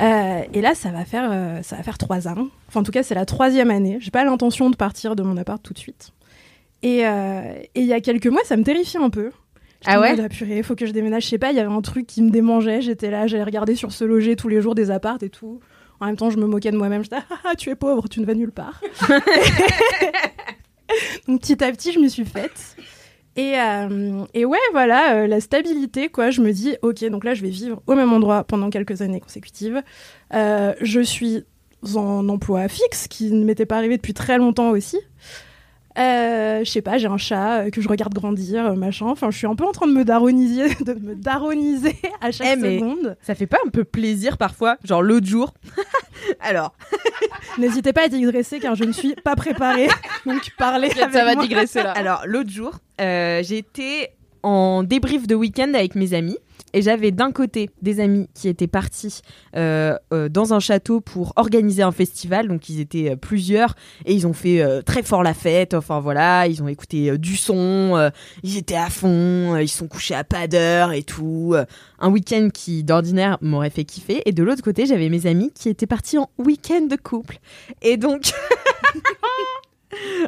Euh, 0.00 0.40
et 0.52 0.60
là, 0.60 0.74
ça 0.74 0.90
va 0.90 1.04
faire, 1.04 1.28
euh, 1.30 1.62
ça 1.62 1.76
va 1.76 1.82
faire 1.84 1.98
trois 1.98 2.26
ans. 2.26 2.48
Enfin, 2.68 2.80
en 2.80 2.82
tout 2.82 2.90
cas, 2.90 3.02
c'est 3.04 3.14
la 3.14 3.26
troisième 3.26 3.70
année. 3.70 3.98
J'ai 4.00 4.10
pas 4.10 4.24
l'intention 4.24 4.68
de 4.70 4.74
partir 4.76 5.14
de 5.14 5.22
mon 5.22 5.36
appart 5.36 5.62
tout 5.62 5.72
de 5.74 5.78
suite. 5.78 6.10
Et 6.82 7.06
euh, 7.06 7.42
et 7.74 7.80
il 7.80 7.86
y 7.86 7.92
a 7.92 8.00
quelques 8.00 8.26
mois, 8.26 8.42
ça 8.44 8.56
me 8.56 8.64
terrifiait 8.64 8.98
un 9.00 9.10
peu. 9.10 9.30
Ah 9.86 10.00
ouais 10.00 10.16
Ah, 10.18 10.28
purée, 10.28 10.62
faut 10.62 10.74
que 10.74 10.86
je 10.86 10.92
déménage. 10.92 11.24
Je 11.24 11.28
sais 11.28 11.38
pas, 11.38 11.50
il 11.50 11.56
y 11.56 11.60
avait 11.60 11.72
un 11.72 11.80
truc 11.82 12.06
qui 12.06 12.22
me 12.22 12.30
démangeait. 12.30 12.80
J'étais 12.80 13.10
là, 13.10 13.26
j'allais 13.26 13.44
regarder 13.44 13.74
sur 13.74 13.92
ce 13.92 14.04
loger 14.04 14.36
tous 14.36 14.48
les 14.48 14.60
jours 14.60 14.74
des 14.74 14.90
apparts 14.90 15.22
et 15.22 15.30
tout. 15.30 15.60
En 16.00 16.06
même 16.06 16.16
temps, 16.16 16.30
je 16.30 16.38
me 16.38 16.46
moquais 16.46 16.70
de 16.70 16.76
moi-même. 16.76 17.02
J'étais, 17.02 17.16
ah, 17.30 17.36
ah, 17.44 17.54
tu 17.54 17.70
es 17.70 17.74
pauvre, 17.74 18.08
tu 18.08 18.20
ne 18.20 18.26
vas 18.26 18.34
nulle 18.34 18.52
part. 18.52 18.80
Donc 21.28 21.40
petit 21.40 21.62
à 21.64 21.70
petit, 21.72 21.92
je 21.92 21.98
m'y 21.98 22.10
suis 22.10 22.24
faite. 22.24 22.76
Et, 23.36 23.54
euh, 23.58 24.24
et 24.32 24.44
ouais, 24.44 24.58
voilà, 24.72 25.16
euh, 25.16 25.26
la 25.26 25.40
stabilité, 25.40 26.08
quoi. 26.08 26.30
Je 26.30 26.40
me 26.40 26.52
dis, 26.52 26.76
ok, 26.82 27.04
donc 27.06 27.24
là, 27.24 27.34
je 27.34 27.42
vais 27.42 27.48
vivre 27.48 27.82
au 27.86 27.94
même 27.94 28.12
endroit 28.12 28.44
pendant 28.44 28.70
quelques 28.70 29.02
années 29.02 29.20
consécutives. 29.20 29.82
Euh, 30.32 30.72
je 30.80 31.00
suis 31.00 31.44
en 31.96 32.28
emploi 32.28 32.68
fixe, 32.68 33.08
qui 33.08 33.32
ne 33.32 33.44
m'était 33.44 33.66
pas 33.66 33.76
arrivé 33.76 33.96
depuis 33.96 34.14
très 34.14 34.38
longtemps 34.38 34.70
aussi. 34.70 34.98
Euh, 35.96 36.64
je 36.64 36.70
sais 36.70 36.82
pas, 36.82 36.98
j'ai 36.98 37.06
un 37.06 37.16
chat 37.16 37.60
euh, 37.66 37.70
que 37.70 37.80
je 37.80 37.88
regarde 37.88 38.12
grandir, 38.12 38.66
euh, 38.66 38.74
machin. 38.74 39.06
Enfin, 39.06 39.30
je 39.30 39.38
suis 39.38 39.46
un 39.46 39.54
peu 39.54 39.64
en 39.64 39.70
train 39.72 39.86
de 39.86 39.92
me 39.92 40.04
daroniser, 40.04 40.74
de 40.84 40.94
me 40.94 41.14
daroniser 41.14 41.94
à 42.20 42.32
chaque 42.32 42.58
Eh, 42.58 42.60
seconde. 42.78 43.16
Ça 43.22 43.34
fait 43.36 43.46
pas 43.46 43.58
un 43.64 43.70
peu 43.70 43.84
plaisir 43.84 44.36
parfois 44.36 44.76
Genre 44.84 45.02
l'autre 45.02 45.26
jour. 45.26 45.54
alors, 46.40 46.74
N'hésitez 47.58 47.92
pas 47.92 48.06
à 48.06 48.08
digresser 48.08 48.58
car 48.58 48.74
je 48.74 48.84
ne 48.84 48.92
suis 48.92 49.14
pas 49.14 49.36
préparée. 49.36 49.88
Donc 50.26 50.50
parlez 50.58 50.90
avec 51.00 51.12
Ça 51.12 51.24
va 51.24 51.34
moi. 51.34 51.42
digresser 51.44 51.82
là. 51.82 51.92
alors 51.92 52.22
l'autre 52.26 52.50
jour, 52.50 52.72
euh, 53.00 53.42
j'étais 53.44 54.12
en 54.42 54.82
débrief 54.82 55.26
de 55.28 55.34
week-end 55.36 55.72
avec 55.74 55.94
mes 55.94 56.12
amis 56.14 56.36
Et 56.74 56.82
j'avais 56.82 57.12
d'un 57.12 57.30
côté 57.30 57.70
des 57.82 58.00
amis 58.00 58.28
qui 58.34 58.48
étaient 58.48 58.66
partis 58.66 59.20
euh, 59.56 59.96
euh, 60.12 60.28
dans 60.28 60.54
un 60.54 60.58
château 60.58 61.00
pour 61.00 61.32
organiser 61.36 61.82
un 61.82 61.92
festival. 61.92 62.48
Donc 62.48 62.68
ils 62.68 62.80
étaient 62.80 63.12
euh, 63.12 63.16
plusieurs 63.16 63.76
et 64.04 64.12
ils 64.12 64.26
ont 64.26 64.32
fait 64.32 64.62
très 64.84 65.04
fort 65.04 65.22
la 65.22 65.34
fête. 65.34 65.72
Enfin 65.72 66.00
voilà, 66.00 66.48
ils 66.48 66.62
ont 66.62 66.68
écouté 66.68 67.16
du 67.16 67.36
son, 67.36 68.10
ils 68.42 68.58
étaient 68.58 68.74
à 68.74 68.90
fond, 68.90 69.56
ils 69.56 69.68
sont 69.68 69.86
couchés 69.86 70.14
à 70.14 70.24
pas 70.24 70.48
d'heure 70.48 70.92
et 70.92 71.04
tout. 71.04 71.54
Un 72.00 72.10
week-end 72.10 72.48
qui 72.52 72.82
d'ordinaire 72.82 73.38
m'aurait 73.40 73.70
fait 73.70 73.84
kiffer. 73.84 74.22
Et 74.26 74.32
de 74.32 74.42
l'autre 74.42 74.62
côté, 74.62 74.86
j'avais 74.86 75.08
mes 75.08 75.26
amis 75.26 75.52
qui 75.54 75.68
étaient 75.68 75.86
partis 75.86 76.18
en 76.18 76.28
week-end 76.38 76.86
de 76.90 76.96
couple. 76.96 77.38
Et 77.82 77.96
donc... 77.96 78.32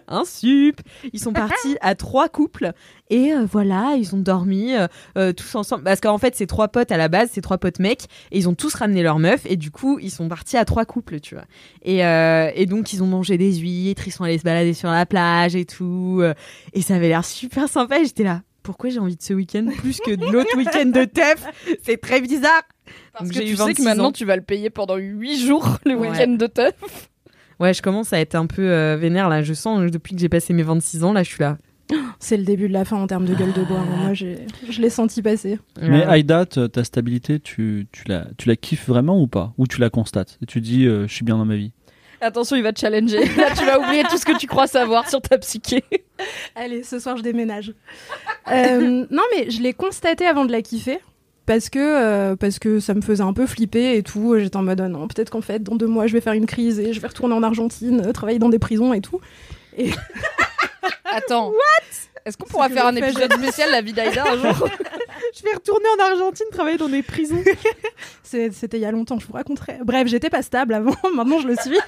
un 0.09 0.25
sup. 0.25 0.81
Ils 1.13 1.21
sont 1.21 1.33
partis 1.33 1.77
à 1.81 1.95
trois 1.95 2.29
couples 2.29 2.73
et 3.11 3.33
euh, 3.33 3.45
voilà, 3.51 3.95
ils 3.99 4.15
ont 4.15 4.19
dormi 4.19 4.75
euh, 4.75 4.87
euh, 5.17 5.33
tous 5.33 5.55
ensemble. 5.55 5.85
Parce 5.85 6.01
qu'en 6.01 6.19
fait, 6.19 6.35
c'est 6.37 6.47
trois 6.47 6.69
potes 6.69 6.91
à 6.93 6.97
la 6.97 7.09
base, 7.09 7.31
c'est 7.33 7.41
trois 7.41 7.59
potes 7.59 7.79
mecs 7.79 8.05
et 8.33 8.39
ils 8.39 8.49
ont 8.49 8.55
tous 8.55 8.75
ramené 8.75 9.03
leurs 9.03 9.19
meufs 9.19 9.47
et 9.47 9.57
du 9.57 9.71
coup, 9.71 9.99
ils 10.01 10.11
sont 10.11 10.29
partis 10.29 10.57
à 10.57 10.65
trois 10.65 10.85
couples, 10.85 11.21
tu 11.21 11.35
vois. 11.35 11.45
Et, 11.83 12.05
euh, 12.05 12.51
et 12.55 12.67
donc, 12.67 12.93
ils 12.93 13.03
ont 13.03 13.07
mangé 13.07 13.39
des 13.39 13.55
huîtres, 13.57 14.07
ils 14.09 14.13
sont 14.13 14.25
allés 14.25 14.39
se 14.39 14.45
balader 14.45 14.75
sur 14.75 14.89
la 14.91 15.07
plage 15.07 15.55
et 15.57 15.65
tout. 15.65 16.23
et 16.73 16.83
ça 16.83 16.97
avait 16.97 17.09
l'air 17.09 17.25
super 17.25 17.69
sympa 17.69 18.03
j'étais 18.03 18.25
là. 18.25 18.43
Pourquoi 18.63 18.91
j'ai 18.91 18.99
envie 18.99 19.15
de 19.15 19.23
ce 19.23 19.33
week-end 19.33 19.67
plus 19.79 20.01
que 20.01 20.11
de 20.17 20.27
l'autre 20.27 20.57
week-end 20.57 20.87
de 20.87 21.05
teuf? 21.05 21.45
C'est 21.85 22.01
très 22.01 22.21
bizarre. 22.21 22.63
Parce 23.13 23.27
Donc, 23.31 23.35
que 23.35 23.39
tu 23.45 23.51
sais 23.57 23.63
que 23.63 23.63
26 23.69 23.85
maintenant 23.85 24.05
ans. 24.07 24.13
tu 24.13 24.25
vas 24.25 24.35
le 24.35 24.43
payer 24.43 24.71
pendant 24.71 24.97
8 24.97 25.39
jours 25.47 25.79
le 25.87 25.95
Ouais. 25.95 26.11
week-end 26.11 26.33
de 26.33 26.47
teuf. 26.49 26.75
Ouais, 27.61 27.73
je 27.75 27.83
commence 27.83 28.13
à 28.13 28.21
être 28.21 28.35
un 28.35 28.47
peu 28.47 28.63
euh, 28.71 28.97
vénère 28.97 29.29
là. 29.29 29.43
Je 29.43 29.55
sens 29.55 29.91
depuis 29.91 30.15
que 30.15 30.21
j'ai 30.21 30.29
passé 30.29 30.53
mes 30.53 30.63
26 30.63 31.05
ans, 31.05 31.13
là, 31.13 31.23
je 31.23 31.31
suis 31.31 31.41
là. 31.43 31.59
C'est 32.19 32.37
le 32.37 32.45
début 32.45 32.69
de 32.69 32.73
la 32.73 32.85
fin 32.85 32.97
en 32.97 33.07
termes 33.07 33.25
de 33.27 33.35
gueule 33.35 33.53
de 33.53 33.63
bois. 33.63 33.79
hein. 33.79 33.97
Moi, 34.05 34.15
j'ai- 34.15 34.47
je 34.69 34.81
l'ai 34.81 34.91
senti 34.91 35.23
passer. 35.23 35.59
Mais 35.81 36.05
Aïda, 36.05 36.45
ta 36.47 36.85
stabilité, 36.85 37.39
tu, 37.41 37.87
tu, 37.93 38.05
la, 38.09 38.27
tu 38.37 38.49
la 38.49 38.57
kiffes 38.57 38.89
vraiment 38.89 39.21
ou 39.21 39.27
pas? 39.27 39.53
Ou 39.59 39.67
tu 39.67 39.81
la 39.81 39.89
constates? 39.91 40.39
Et 40.43 40.47
tu 40.47 40.61
dis, 40.61 40.85
euh, 40.87 41.07
je 41.07 41.15
suis 41.15 41.25
bien 41.25 41.37
dans 41.39 41.45
ma 41.45 41.57
vie 41.57 41.73
Attention, 42.21 42.57
il 42.57 42.63
va 42.63 42.73
te 42.73 42.81
challenger. 42.81 43.19
Là, 43.37 43.51
tu 43.57 43.65
vas 43.65 43.79
oublier 43.79 44.03
tout 44.05 44.17
ce 44.17 44.25
que 44.25 44.37
tu 44.39 44.47
crois 44.47 44.67
savoir 44.67 45.09
sur 45.09 45.21
ta 45.21 45.37
psyché. 45.39 45.85
Allez, 46.55 46.83
ce 46.83 46.99
soir, 46.99 47.17
je 47.19 47.23
déménage. 47.23 47.73
Euh, 48.51 49.05
non, 49.11 49.23
mais 49.37 49.51
je 49.51 49.61
l'ai 49.61 49.75
constaté 49.75 50.27
avant 50.27 50.45
de 50.47 50.53
la 50.53 50.63
kiffer. 50.63 50.99
Parce 51.47 51.71
que, 51.71 51.79
euh, 51.79 52.37
parce 52.37 52.59
que 52.59 52.81
ça 52.81 52.93
me 52.95 53.01
faisait 53.01 53.23
un 53.23 53.33
peu 53.33 53.47
flipper 53.47 53.97
et 53.97 54.03
tout. 54.03 54.37
J'étais 54.37 54.57
en 54.57 54.65
mode, 54.65 54.81
ah 54.81 54.89
non, 54.89 55.07
peut-être 55.07 55.31
qu'en 55.31 55.41
fait, 55.41 55.63
dans 55.63 55.77
deux 55.77 55.87
mois, 55.87 56.09
je 56.09 56.13
vais 56.13 56.21
faire 56.21 56.33
une 56.33 56.47
crise 56.47 56.81
et 56.81 56.93
je 56.93 57.01
vais 57.01 57.07
retourner 57.07 57.35
en 57.35 57.43
Argentine, 57.43 58.03
euh, 58.05 58.13
travailler 58.13 58.41
dans 58.41 58.49
des 58.49 58.59
prisons 58.59 58.93
et 58.93 59.01
tout. 59.01 59.21
Attends. 61.05 61.51
What? 61.51 61.87
Est-ce 62.25 62.37
qu'on 62.37 62.47
pourra 62.47 62.69
faire 62.69 62.87
un 62.87 62.97
épisode 62.97 63.33
spécial 63.33 63.71
La 63.71 63.81
vie 63.81 63.93
d'Aïda 63.93 64.25
un 64.25 64.37
jour? 64.37 64.69
Je 65.37 65.43
vais 65.43 65.55
retourner 65.55 65.87
en 65.97 66.03
Argentine 66.03 66.47
travailler 66.51 66.79
dans 66.79 66.89
des 66.89 67.03
prisons. 67.03 67.43
C'était 68.23 68.79
il 68.79 68.81
y 68.81 68.85
a 68.85 68.91
longtemps, 68.91 69.19
je 69.19 69.27
vous 69.27 69.33
raconterai. 69.35 69.79
Bref, 69.85 70.09
j'étais 70.09 70.31
pas 70.31 70.43
stable 70.43 70.75
avant, 70.75 70.97
maintenant 71.15 71.39
je 71.41 71.47
le 71.47 71.57
suis. 71.57 71.79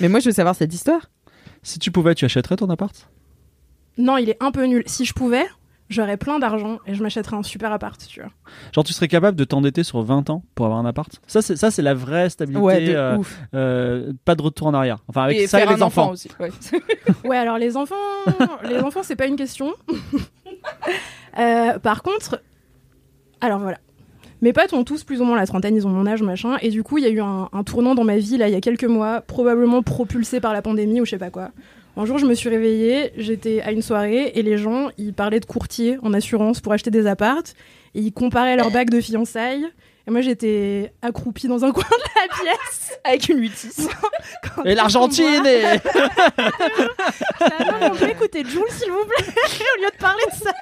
Mais 0.00 0.08
moi, 0.08 0.20
je 0.20 0.26
veux 0.26 0.34
savoir 0.34 0.54
cette 0.54 0.72
histoire. 0.72 1.10
Si 1.62 1.78
tu 1.78 1.90
pouvais, 1.90 2.14
tu 2.14 2.24
achèterais 2.24 2.56
ton 2.56 2.68
appart? 2.70 3.08
Non, 3.98 4.16
il 4.16 4.30
est 4.30 4.36
un 4.40 4.50
peu 4.52 4.64
nul. 4.64 4.82
Si 4.86 5.04
je 5.04 5.12
pouvais, 5.12 5.46
j'aurais 5.92 6.16
plein 6.16 6.38
d'argent 6.38 6.78
et 6.86 6.94
je 6.94 7.02
m'achèterais 7.02 7.36
un 7.36 7.42
super 7.42 7.72
appart, 7.72 8.00
tu 8.06 8.20
vois. 8.20 8.30
Genre, 8.74 8.84
tu 8.84 8.92
serais 8.92 9.08
capable 9.08 9.36
de 9.36 9.44
t'endetter 9.44 9.82
sur 9.84 10.02
20 10.02 10.30
ans 10.30 10.42
pour 10.54 10.66
avoir 10.66 10.80
un 10.80 10.86
appart? 10.86 11.10
Ça, 11.26 11.42
c'est, 11.42 11.56
ça, 11.56 11.70
c'est 11.70 11.82
la 11.82 11.94
vraie 11.94 12.30
stabilité. 12.30 12.62
Ouais, 12.64 12.84
de 12.86 12.92
euh, 12.94 13.16
ouf. 13.18 13.40
euh, 13.54 14.12
pas 14.24 14.34
de 14.34 14.42
retour 14.42 14.66
en 14.66 14.74
arrière. 14.74 14.98
Enfin, 15.08 15.22
avec 15.24 15.38
Et 15.38 15.46
ça 15.46 15.58
faire 15.58 15.70
et 15.70 15.72
un 15.72 15.76
les 15.76 15.82
enfant, 15.82 16.02
enfants. 16.02 16.12
aussi. 16.12 16.28
ouais. 16.40 16.50
Ouais, 17.28 17.36
alors 17.36 17.58
les 17.58 17.76
enfants, 17.76 17.94
les 18.64 18.78
enfants, 18.80 19.02
c'est 19.02 19.16
pas 19.16 19.26
une 19.26 19.36
question. 19.36 19.72
Euh, 21.38 21.78
par 21.78 22.02
contre, 22.02 22.42
alors 23.40 23.58
voilà. 23.60 23.78
Mes 24.42 24.52
potes 24.52 24.72
ont 24.72 24.84
tous 24.84 25.04
plus 25.04 25.20
ou 25.20 25.24
moins 25.24 25.36
la 25.36 25.46
trentaine, 25.46 25.76
ils 25.76 25.86
ont 25.86 25.90
mon 25.90 26.06
âge, 26.06 26.22
machin. 26.22 26.56
Et 26.62 26.68
du 26.70 26.82
coup, 26.82 26.98
il 26.98 27.04
y 27.04 27.06
a 27.06 27.10
eu 27.10 27.20
un, 27.20 27.48
un 27.52 27.62
tournant 27.64 27.94
dans 27.94 28.04
ma 28.04 28.16
vie, 28.16 28.36
là, 28.36 28.48
il 28.48 28.52
y 28.52 28.56
a 28.56 28.60
quelques 28.60 28.84
mois, 28.84 29.20
probablement 29.20 29.82
propulsé 29.82 30.40
par 30.40 30.52
la 30.52 30.62
pandémie 30.62 31.00
ou 31.00 31.04
je 31.04 31.10
sais 31.10 31.18
pas 31.18 31.30
quoi. 31.30 31.50
Un 31.96 32.06
jour, 32.06 32.16
je 32.18 32.24
me 32.24 32.34
suis 32.34 32.48
réveillée, 32.48 33.12
j'étais 33.16 33.60
à 33.60 33.70
une 33.70 33.82
soirée 33.82 34.32
et 34.34 34.42
les 34.42 34.56
gens, 34.56 34.88
ils 34.96 35.12
parlaient 35.12 35.40
de 35.40 35.44
courtier 35.46 35.98
en 36.02 36.14
assurance 36.14 36.60
pour 36.60 36.72
acheter 36.72 36.90
des 36.90 37.06
appartes. 37.06 37.54
Et 37.94 38.00
ils 38.00 38.12
comparaient 38.12 38.56
leur 38.56 38.70
bague 38.70 38.88
de 38.88 39.00
fiançailles. 39.00 39.66
Et 40.06 40.10
moi, 40.10 40.22
j'étais 40.22 40.92
accroupie 41.02 41.48
dans 41.48 41.64
un 41.64 41.72
coin 41.72 41.84
de 41.84 42.20
la 42.20 42.34
pièce. 42.34 42.98
Avec 43.04 43.28
une 43.28 43.40
8 43.40 43.90
Quand 44.56 44.64
Et 44.64 44.74
l'Argentine 44.74 45.26
non, 45.34 45.42
mais 47.80 47.90
on 47.90 47.94
peut 47.96 48.08
écouter 48.08 48.42
Jules, 48.44 48.62
s'il 48.70 48.90
vous 48.90 49.04
plaît, 49.04 49.26
au 49.26 49.82
lieu 49.82 49.90
de 49.92 49.98
parler 49.98 50.22
de 50.32 50.36
ça. 50.44 50.52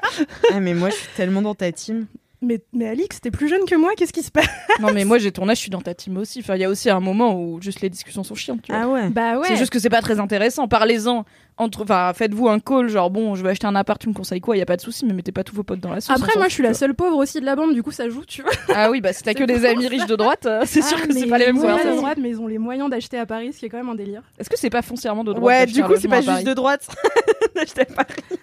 Ah, 0.53 0.61
mais 0.61 0.75
moi, 0.75 0.91
je 0.91 0.97
suis 0.97 1.09
tellement 1.17 1.43
dans 1.43 1.55
ta 1.55 1.71
team. 1.71 2.07
Mais, 2.43 2.59
mais 2.73 2.89
Alix, 2.89 3.21
t'es 3.21 3.31
plus 3.31 3.49
jeune 3.49 3.67
que 3.67 3.75
moi, 3.75 3.91
qu'est-ce 3.97 4.15
qui 4.15 4.23
se 4.23 4.31
passe 4.31 4.49
Non, 4.81 4.93
mais 4.93 5.05
moi 5.05 5.19
j'ai 5.19 5.31
ton 5.31 5.47
âge, 5.51 5.59
je 5.59 5.63
suis 5.63 5.71
dans 5.71 5.83
ta 5.83 5.93
team 5.93 6.17
aussi. 6.17 6.41
Enfin, 6.41 6.55
il 6.57 6.63
y 6.63 6.65
a 6.65 6.71
aussi 6.71 6.89
un 6.89 7.01
moment 7.01 7.35
où 7.39 7.61
juste 7.61 7.83
les 7.83 7.91
discussions 7.91 8.25
sont 8.25 8.35
chiantes. 8.35 8.63
Tu 8.63 8.73
vois. 8.73 8.81
Ah 8.83 8.89
ouais. 8.89 9.11
Bah 9.11 9.39
ouais. 9.39 9.47
C'est 9.49 9.57
juste 9.57 9.71
que 9.71 9.79
c'est 9.79 9.91
pas 9.91 10.01
très 10.01 10.19
intéressant. 10.21 10.67
Parlez-en 10.67 11.27
entre. 11.59 11.83
Enfin, 11.83 12.13
faites-vous 12.15 12.49
un 12.49 12.59
call, 12.59 12.89
genre 12.89 13.11
bon, 13.11 13.35
je 13.35 13.43
vais 13.43 13.51
acheter 13.51 13.67
un 13.67 13.75
appart, 13.75 14.01
tu 14.01 14.09
me 14.09 14.15
conseilles 14.15 14.41
quoi? 14.41 14.57
Y 14.57 14.63
a 14.63 14.67
pas 14.67 14.77
de 14.77 14.81
souci, 14.81 15.05
mais 15.05 15.13
mettez 15.13 15.33
pas 15.33 15.45
tous 15.45 15.55
vos 15.55 15.65
potes 15.65 15.81
dans 15.81 15.93
la 15.93 16.01
sauce. 16.01 16.17
Après, 16.17 16.33
moi, 16.39 16.49
je 16.49 16.55
suis 16.55 16.63
la 16.63 16.73
seule 16.73 16.95
pauvre 16.95 17.19
aussi 17.19 17.41
de 17.41 17.45
la 17.45 17.57
bande, 17.57 17.75
du 17.75 17.83
coup, 17.83 17.91
ça 17.93 18.09
joue, 18.09 18.25
tu 18.25 18.41
vois. 18.41 18.53
Ah 18.75 18.91
oui, 18.91 19.03
bah 19.03 19.13
si 19.13 19.23
t'as 19.23 19.35
que 19.35 19.45
des 19.45 19.67
amis 19.67 19.87
riches 19.87 20.07
de 20.07 20.17
droite, 20.17 20.47
euh, 20.47 20.63
c'est 20.65 20.81
sûr 20.83 20.97
Ah, 21.03 21.07
que 21.07 21.13
c'est 21.13 21.27
pas 21.27 21.37
les 21.37 21.47
mêmes 21.47 21.57
ils 21.57 21.61
sont 21.61 21.67
pas 21.67 21.73
de 21.75 21.79
conversations. 21.79 21.97
droite, 22.01 22.19
mais 22.23 22.31
ils 22.31 22.41
ont 22.41 22.47
les 22.47 22.59
moyens 22.59 22.89
d'acheter 22.89 23.19
à 23.19 23.27
Paris, 23.27 23.53
ce 23.53 23.59
qui 23.59 23.67
est 23.67 23.69
quand 23.69 23.77
même 23.77 23.91
un 23.91 23.95
délire. 23.95 24.23
Est-ce 24.39 24.49
que 24.49 24.59
c'est 24.59 24.71
pas 24.71 24.81
foncièrement 24.83 25.25
de 25.25 25.35
droite 25.35 25.45
Ouais, 25.45 25.67
du 25.67 25.83
coup, 25.85 25.93
c'est 25.99 26.09
pas 26.09 26.23
juste 26.23 26.47
de 26.47 26.55
droite. 26.55 26.89
D'acheter 27.55 27.83
à 27.83 27.85
Paris. 27.85 28.41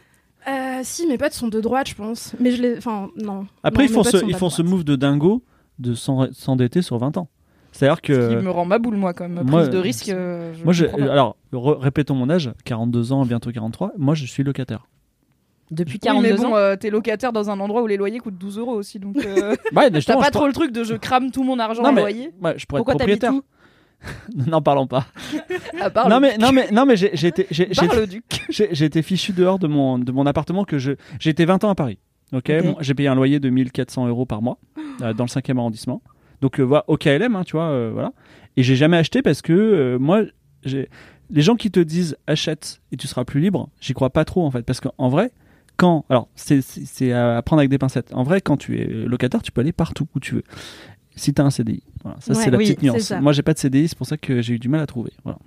Euh, 0.49 0.79
si, 0.83 1.07
mes 1.07 1.17
potes 1.17 1.33
sont 1.33 1.47
de 1.49 1.59
droite, 1.59 1.89
je 1.89 1.95
pense. 1.95 2.33
Mais 2.39 2.51
je 2.51 2.61
les. 2.61 2.77
Enfin, 2.77 3.09
non. 3.17 3.45
Après, 3.63 3.83
Non, 3.83 3.89
ils 3.89 3.93
font, 3.93 4.03
ce, 4.03 4.25
ils 4.25 4.35
font 4.35 4.49
ce 4.49 4.61
move 4.61 4.83
de 4.83 4.95
dingo 4.95 5.43
de 5.79 5.93
s'en- 5.93 6.31
s'endetter 6.31 6.81
sur 6.81 6.97
20 6.97 7.17
ans. 7.17 7.27
C'est-à-dire 7.73 7.97
Ce 7.97 8.01
qui 8.01 8.11
que. 8.13 8.41
me 8.41 8.49
rend 8.49 8.65
ma 8.65 8.79
boule, 8.79 8.95
moi, 8.95 9.13
quand 9.13 9.27
même. 9.27 9.45
Moi, 9.47 9.61
Prise 9.61 9.69
de 9.73 9.77
risque. 9.77 10.09
euh, 10.09 10.53
je 10.57 10.63
Moi, 10.63 10.73
je, 10.73 10.85
alors, 10.85 11.35
re- 11.53 11.77
répétons 11.77 12.15
mon 12.15 12.29
âge 12.29 12.51
42 12.65 13.11
ans, 13.11 13.25
bientôt 13.25 13.51
43. 13.51 13.91
Moi, 13.97 14.15
je 14.15 14.25
suis 14.25 14.43
locataire. 14.43 14.87
Depuis 15.69 15.95
Oui, 15.95 15.99
42 15.99 16.29
mais 16.29 16.37
bon, 16.37 16.45
ans. 16.53 16.55
euh, 16.55 16.75
t'es 16.77 16.89
locataire 16.89 17.33
dans 17.33 17.49
un 17.49 17.59
endroit 17.59 17.83
où 17.83 17.87
les 17.87 17.97
loyers 17.97 18.19
coûtent 18.19 18.37
12 18.37 18.57
euros 18.57 18.71
aussi, 18.75 18.99
donc 18.99 19.17
euh, 19.17 19.53
Ouais, 19.75 19.89
mais 19.91 19.99
t'as 20.01 20.15
pas 20.15 20.27
je 20.27 20.31
trop 20.31 20.47
le 20.47 20.53
truc 20.53 20.71
de 20.71 20.85
je 20.85 20.93
crame 20.95 21.29
tout 21.29 21.43
mon 21.43 21.59
argent 21.59 21.83
Non, 21.83 21.89
en 21.89 21.91
mais- 21.91 22.01
loyer. 22.01 22.31
Ouais, 22.41 22.53
je 22.57 22.65
pourrais 22.65 22.79
Pourquoi 22.79 22.93
être 22.93 22.99
t'habites 22.99 23.19
propriétaire. 23.19 23.41
N'en 24.47 24.61
parlons 24.61 24.87
pas. 24.87 25.07
Part 25.93 26.09
non, 26.09 26.19
mais, 26.19 26.37
non, 26.37 26.51
mais, 26.51 26.69
non, 26.71 26.85
mais 26.85 26.95
été 28.85 29.01
fichu 29.01 29.33
dehors 29.33 29.59
de 29.59 29.67
mon, 29.67 29.99
de 29.99 30.11
mon 30.11 30.25
appartement 30.25 30.63
que 30.63 30.77
je. 30.77 30.93
J'ai 31.19 31.29
été 31.29 31.45
20 31.45 31.63
ans 31.63 31.69
à 31.69 31.75
Paris. 31.75 31.97
Ok. 32.33 32.51
Bon, 32.63 32.75
J'ai 32.79 32.93
payé 32.93 33.09
un 33.09 33.15
loyer 33.15 33.39
de 33.39 33.49
1400 33.49 34.07
euros 34.07 34.25
par 34.25 34.41
mois 34.41 34.57
euh, 35.01 35.13
dans 35.13 35.23
le 35.23 35.29
5e 35.29 35.57
arrondissement. 35.57 36.01
Donc, 36.41 36.59
euh, 36.59 36.63
voilà, 36.63 36.83
au 36.87 36.97
KLM, 36.97 37.35
hein, 37.35 37.43
tu 37.43 37.53
vois, 37.53 37.69
euh, 37.69 37.89
voilà. 37.93 38.11
Et 38.55 38.63
j'ai 38.63 38.75
jamais 38.75 38.97
acheté 38.97 39.21
parce 39.21 39.41
que 39.41 39.97
moi. 39.99 40.23
Les 41.29 41.41
gens 41.41 41.55
qui 41.55 41.71
te 41.71 41.81
disent 41.81 42.15
achète 42.25 42.81
et 42.93 42.97
tu 42.97 43.05
seras 43.05 43.25
plus 43.25 43.41
libre, 43.41 43.69
j'y 43.81 43.93
crois 43.93 44.09
pas 44.09 44.23
trop 44.23 44.45
en 44.45 44.51
fait. 44.51 44.63
Parce 44.63 44.79
qu'en 44.79 45.09
vrai, 45.09 45.31
quand. 45.75 46.05
Alors, 46.09 46.29
c'est 46.35 47.11
à 47.11 47.41
prendre 47.41 47.59
avec 47.59 47.69
des 47.69 47.77
pincettes. 47.77 48.13
En 48.13 48.23
vrai, 48.23 48.39
quand 48.41 48.57
tu 48.57 48.79
es 48.79 48.85
locataire, 48.85 49.41
tu 49.41 49.51
peux 49.51 49.61
aller 49.61 49.73
partout 49.73 50.07
où 50.15 50.19
tu 50.19 50.35
veux. 50.35 50.43
Si 51.17 51.33
tu 51.33 51.41
as 51.41 51.45
un 51.45 51.49
CDI. 51.49 51.83
Voilà. 52.03 52.17
Ça, 52.21 52.33
Ouais, 52.33 52.43
c'est 52.43 52.49
la 52.51 52.57
oui, 52.57 52.63
petite 52.65 52.79
c'est 52.79 52.85
nuance. 52.85 53.11
Moi, 53.21 53.33
j'ai 53.33 53.41
pas 53.41 53.53
de 53.53 53.59
CDI, 53.59 53.87
c'est 53.89 53.97
pour 53.97 54.07
ça 54.07 54.15
que 54.17 54.41
j'ai 54.41 54.53
eu 54.53 54.59
du 54.59 54.69
mal 54.69 54.79
à 54.81 54.85
trouver. 54.85 55.11
Voilà. 55.23 55.39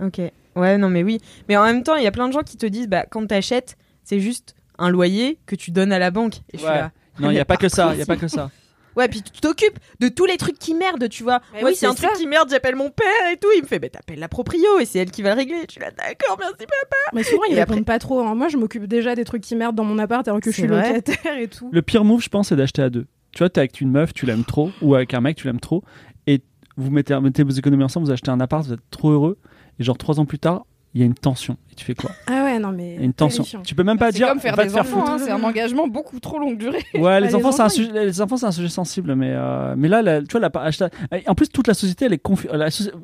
Ok. 0.00 0.20
Ouais, 0.56 0.78
non, 0.78 0.88
mais 0.88 1.02
oui. 1.02 1.20
Mais 1.48 1.56
en 1.56 1.64
même 1.64 1.82
temps, 1.82 1.96
il 1.96 2.04
y 2.04 2.06
a 2.06 2.12
plein 2.12 2.28
de 2.28 2.32
gens 2.32 2.42
qui 2.42 2.56
te 2.56 2.64
disent, 2.66 2.88
bah, 2.88 3.04
quand 3.10 3.26
t'achètes, 3.26 3.76
c'est 4.04 4.20
juste 4.20 4.54
un 4.78 4.88
loyer 4.88 5.38
que 5.46 5.54
tu 5.56 5.70
donnes 5.70 5.92
à 5.92 5.98
la 5.98 6.10
banque. 6.10 6.36
Et 6.52 6.54
je 6.54 6.58
suis 6.58 6.66
Ouais. 6.66 6.74
là. 6.76 6.92
Non, 7.18 7.30
il 7.30 7.34
n'y 7.34 7.40
a 7.40 7.44
pas 7.46 7.56
que 7.56 7.68
ça. 7.68 7.90
Il 7.92 7.98
y 7.98 8.02
a 8.02 8.06
pas 8.06 8.16
que 8.16 8.28
ça. 8.28 8.50
Ouais, 8.96 9.08
puis 9.08 9.20
tu 9.20 9.42
t'occupes 9.42 9.78
de 10.00 10.08
tous 10.08 10.24
les 10.24 10.38
trucs 10.38 10.58
qui 10.58 10.72
merdent, 10.72 11.10
tu 11.10 11.22
vois. 11.22 11.42
Mais 11.52 11.60
Moi, 11.60 11.68
oui, 11.68 11.76
a 11.84 11.90
un 11.90 11.92
c'est 11.94 12.06
truc 12.06 12.16
qui 12.16 12.26
merde, 12.26 12.48
j'appelle 12.50 12.76
mon 12.76 12.88
père 12.88 13.30
et 13.30 13.36
tout. 13.36 13.48
Il 13.54 13.60
me 13.60 13.66
fait, 13.66 13.78
bah, 13.78 13.90
t'appelles 13.90 14.18
la 14.18 14.26
proprio 14.28 14.78
et 14.80 14.86
c'est 14.86 14.98
elle 15.00 15.10
qui 15.10 15.20
va 15.20 15.32
le 15.34 15.36
régler. 15.36 15.58
Je 15.68 15.72
suis 15.72 15.80
là, 15.82 15.90
d'accord, 15.90 16.38
merci. 16.40 16.54
papa. 16.60 16.96
Mais 17.12 17.22
souvent, 17.22 17.42
ils 17.50 17.56
répondent 17.56 17.80
après- 17.80 17.84
pas 17.84 17.98
trop. 17.98 18.20
hein. 18.22 18.34
Moi, 18.34 18.48
je 18.48 18.56
m'occupe 18.56 18.86
déjà 18.86 19.14
des 19.14 19.24
trucs 19.24 19.42
qui 19.42 19.54
merdent 19.54 19.76
dans 19.76 19.84
mon 19.84 19.98
appart 19.98 20.26
alors 20.26 20.40
que 20.40 20.50
je 20.50 20.56
C'est 20.56 20.62
suis 20.62 20.68
vrai 20.70 20.88
locataire 20.94 21.36
et 21.36 21.46
tout. 21.48 21.68
Le 21.70 21.82
pire 21.82 22.04
move, 22.04 22.22
je 22.22 22.30
pense, 22.30 22.48
c'est 22.48 22.56
d'acheter 22.56 22.80
à 22.80 22.88
deux. 22.88 23.04
Tu 23.36 23.42
vois, 23.42 23.50
t'es 23.50 23.60
avec 23.60 23.82
une 23.82 23.90
meuf, 23.90 24.14
tu 24.14 24.24
l'aimes 24.24 24.44
trop, 24.44 24.70
ou 24.80 24.94
avec 24.94 25.12
un 25.12 25.20
mec, 25.20 25.36
tu 25.36 25.46
l'aimes 25.46 25.60
trop, 25.60 25.84
et 26.26 26.40
vous 26.78 26.90
mettez, 26.90 27.20
mettez 27.20 27.42
vos 27.42 27.50
économies 27.50 27.84
ensemble, 27.84 28.06
vous 28.06 28.12
achetez 28.12 28.30
un 28.30 28.40
appart, 28.40 28.64
vous 28.64 28.72
êtes 28.72 28.80
trop 28.90 29.10
heureux, 29.10 29.36
et 29.78 29.84
genre 29.84 29.98
trois 29.98 30.18
ans 30.18 30.24
plus 30.24 30.38
tard, 30.38 30.64
il 30.94 31.00
y 31.00 31.02
a 31.02 31.04
une 31.06 31.12
tension. 31.12 31.58
Et 31.70 31.74
tu 31.74 31.84
fais 31.84 31.94
quoi? 31.94 32.12
Ah 32.28 32.44
ouais, 32.44 32.58
non, 32.58 32.72
mais. 32.72 32.94
Il 32.94 33.00
y 33.00 33.02
a 33.02 33.04
une 33.04 33.12
tension. 33.12 33.42
terrifiant. 33.42 33.60
Tu 33.60 33.74
peux 33.74 33.82
même 33.82 33.98
pas 33.98 34.10
C'est 34.10 34.16
dire. 34.16 34.28
comme 34.28 34.40
faire 34.40 34.56
va 34.56 34.64
des 34.64 34.72
te 34.72 34.78
enfants, 34.78 35.06
hein, 35.06 35.18
c'est 35.18 35.30
un 35.30 35.42
engagement 35.42 35.86
beaucoup 35.86 36.18
trop 36.18 36.38
longue 36.38 36.56
durée. 36.56 36.82
Ouais, 36.94 37.20
les, 37.20 37.26
les 37.26 37.34
enfants, 37.34 37.52
c'est 37.52 37.60
un 37.60 37.68
sujet, 37.68 38.06
les 38.06 38.20
enfants, 38.22 38.38
c'est 38.38 38.46
un 38.46 38.52
sujet 38.52 38.70
sensible, 38.70 39.14
mais 39.14 39.32
euh, 39.34 39.74
mais 39.76 39.88
là, 39.88 40.00
la- 40.00 40.22
tu 40.22 40.38
vois, 40.38 40.40
la, 40.40 40.88
en 41.26 41.34
plus, 41.34 41.50
toute 41.50 41.66
la 41.68 41.74
société, 41.74 42.06
elle 42.06 42.14
est 42.14 42.18
confuse. 42.18 42.50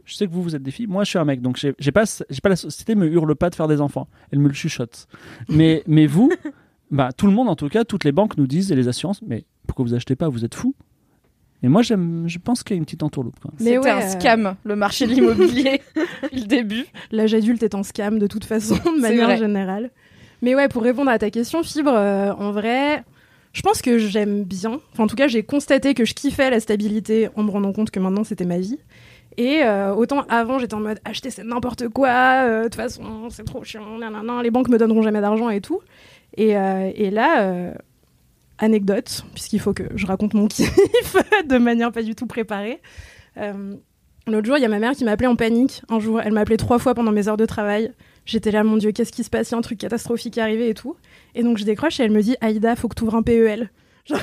Je 0.06 0.14
sais 0.14 0.26
que 0.26 0.32
vous, 0.32 0.42
vous 0.42 0.56
êtes 0.56 0.62
des 0.62 0.70
filles. 0.70 0.86
Moi, 0.86 1.04
je 1.04 1.10
suis 1.10 1.18
un 1.18 1.26
mec, 1.26 1.42
donc 1.42 1.58
j'ai 1.58 1.74
j'ai 1.78 1.92
pas, 1.92 2.04
j'ai 2.30 2.40
pas 2.40 2.48
la 2.48 2.56
société 2.56 2.94
me 2.94 3.06
hurle 3.06 3.36
pas 3.36 3.50
de 3.50 3.54
faire 3.54 3.68
des 3.68 3.82
enfants. 3.82 4.08
Elle 4.30 4.38
me 4.38 4.48
le 4.48 4.54
chuchote. 4.54 5.06
Mais 5.50 5.82
mais 5.86 6.06
vous, 6.06 6.32
bah 6.90 7.10
tout 7.14 7.26
le 7.26 7.34
monde, 7.34 7.50
en 7.50 7.56
tout 7.56 7.68
cas, 7.68 7.84
toutes 7.84 8.04
les 8.04 8.12
banques 8.12 8.38
nous 8.38 8.46
disent 8.46 8.72
et 8.72 8.74
les 8.74 8.88
assurances, 8.88 9.20
mais 9.20 9.44
pourquoi 9.66 9.84
vous 9.84 9.94
achetez 9.94 10.16
pas 10.16 10.28
Vous 10.28 10.44
êtes 10.44 10.54
fous. 10.54 10.74
Et 11.64 11.68
moi, 11.68 11.82
j'aime, 11.82 12.24
je 12.26 12.38
pense 12.38 12.64
qu'il 12.64 12.74
y 12.74 12.76
a 12.76 12.78
une 12.78 12.84
petite 12.84 13.04
entourloupe. 13.04 13.38
Quoi. 13.40 13.52
Mais 13.60 13.64
C'était 13.74 13.78
ouais, 13.78 13.90
un 13.90 13.98
euh, 14.00 14.08
scam, 14.18 14.56
le 14.64 14.74
marché 14.76 15.06
de 15.06 15.12
l'immobilier, 15.12 15.80
le 16.32 16.44
début. 16.46 16.86
L'âge 17.12 17.34
adulte 17.34 17.62
est 17.62 17.74
en 17.76 17.84
scam 17.84 18.18
de 18.18 18.26
toute 18.26 18.44
façon, 18.44 18.74
de 18.74 19.00
manière 19.00 19.26
vrai. 19.26 19.36
générale. 19.36 19.90
Mais 20.42 20.56
ouais, 20.56 20.68
pour 20.68 20.82
répondre 20.82 21.10
à 21.10 21.18
ta 21.20 21.30
question, 21.30 21.62
Fibre, 21.62 21.92
euh, 21.94 22.32
en 22.32 22.50
vrai, 22.50 23.04
Je 23.52 23.62
pense 23.62 23.80
que 23.80 23.98
j'aime 23.98 24.42
bien. 24.42 24.80
Enfin, 24.92 25.04
en 25.04 25.06
tout 25.06 25.14
cas, 25.14 25.28
j'ai 25.28 25.44
constaté 25.44 25.94
que 25.94 26.04
je 26.04 26.14
kiffais 26.14 26.50
la 26.50 26.58
stabilité 26.58 27.28
en 27.36 27.44
me 27.44 27.50
rendant 27.50 27.72
compte 27.72 27.90
que 27.92 28.00
maintenant 28.00 28.24
c'était 28.24 28.46
ma 28.46 28.58
vie. 28.58 28.78
Et 29.36 29.62
euh, 29.62 29.94
autant 29.94 30.22
avant, 30.28 30.58
j'étais 30.58 30.74
en 30.74 30.80
mode 30.80 30.98
acheter 31.04 31.30
c'est 31.30 31.44
n'importe 31.44 31.88
quoi, 31.88 32.10
euh, 32.44 32.58
de 32.58 32.64
toute 32.64 32.74
façon 32.74 33.28
c'est 33.30 33.44
trop 33.44 33.62
chiant, 33.64 33.98
nanana, 33.98 34.42
les 34.42 34.50
banques 34.50 34.68
me 34.68 34.76
donneront 34.78 35.00
jamais 35.02 35.20
d'argent 35.22 35.48
et 35.48 35.60
tout. 35.62 35.80
Et, 36.36 36.56
euh, 36.56 36.90
et 36.94 37.10
là, 37.10 37.42
euh, 37.42 37.72
anecdote, 38.62 39.24
puisqu'il 39.34 39.60
faut 39.60 39.74
que 39.74 39.82
je 39.94 40.06
raconte 40.06 40.32
mon 40.32 40.46
kiff 40.48 41.16
de 41.46 41.58
manière 41.58 41.92
pas 41.92 42.02
du 42.02 42.14
tout 42.14 42.26
préparée. 42.26 42.80
Euh, 43.36 43.74
L'autre 44.28 44.46
jour, 44.46 44.56
il 44.56 44.60
y 44.62 44.64
a 44.64 44.68
ma 44.68 44.78
mère 44.78 44.92
qui 44.92 45.04
m'a 45.04 45.10
appelé 45.10 45.26
en 45.26 45.34
panique. 45.34 45.82
Un 45.88 45.98
jour, 45.98 46.20
elle 46.20 46.32
m'a 46.32 46.42
appelé 46.42 46.56
trois 46.56 46.78
fois 46.78 46.94
pendant 46.94 47.10
mes 47.10 47.26
heures 47.26 47.36
de 47.36 47.44
travail. 47.44 47.92
J'étais 48.24 48.52
là, 48.52 48.62
mon 48.62 48.76
Dieu, 48.76 48.92
qu'est-ce 48.92 49.10
qui 49.10 49.24
se 49.24 49.30
passe? 49.30 49.50
Il 49.50 49.52
y 49.52 49.54
a 49.56 49.58
un 49.58 49.62
truc 49.62 49.78
catastrophique 49.78 50.34
qui 50.34 50.38
est 50.38 50.42
arrivé 50.42 50.68
et 50.68 50.74
tout. 50.74 50.94
Et 51.34 51.42
donc, 51.42 51.58
je 51.58 51.64
décroche 51.64 51.98
et 51.98 52.04
elle 52.04 52.12
me 52.12 52.22
dit 52.22 52.36
Aïda, 52.40 52.76
faut 52.76 52.86
que 52.86 52.94
tu 52.94 53.02
ouvres 53.02 53.16
un 53.16 53.22
PEL. 53.22 53.70
Genre, 54.06 54.20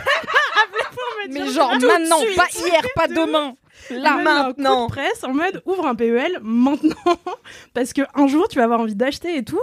pour 0.91 1.03
me 1.27 1.33
Mais 1.33 1.47
genre 1.51 1.71
maintenant, 1.71 2.17
pas 2.35 2.47
hier, 2.53 2.81
pas 2.95 3.07
De 3.07 3.13
demain. 3.13 3.55
Là, 3.91 4.17
met 4.17 4.29
un 4.29 4.43
coup 4.45 4.57
de 4.57 4.61
maintenant. 4.61 4.87
presse 4.87 5.23
en 5.23 5.33
mode 5.33 5.61
ouvre 5.65 5.85
un 5.85 5.95
PEL 5.95 6.39
maintenant 6.41 6.95
parce 7.73 7.93
que 7.93 8.01
un 8.15 8.27
jour 8.27 8.47
tu 8.49 8.57
vas 8.57 8.65
avoir 8.65 8.79
envie 8.81 8.95
d'acheter 8.95 9.37
et 9.37 9.43
tout. 9.43 9.61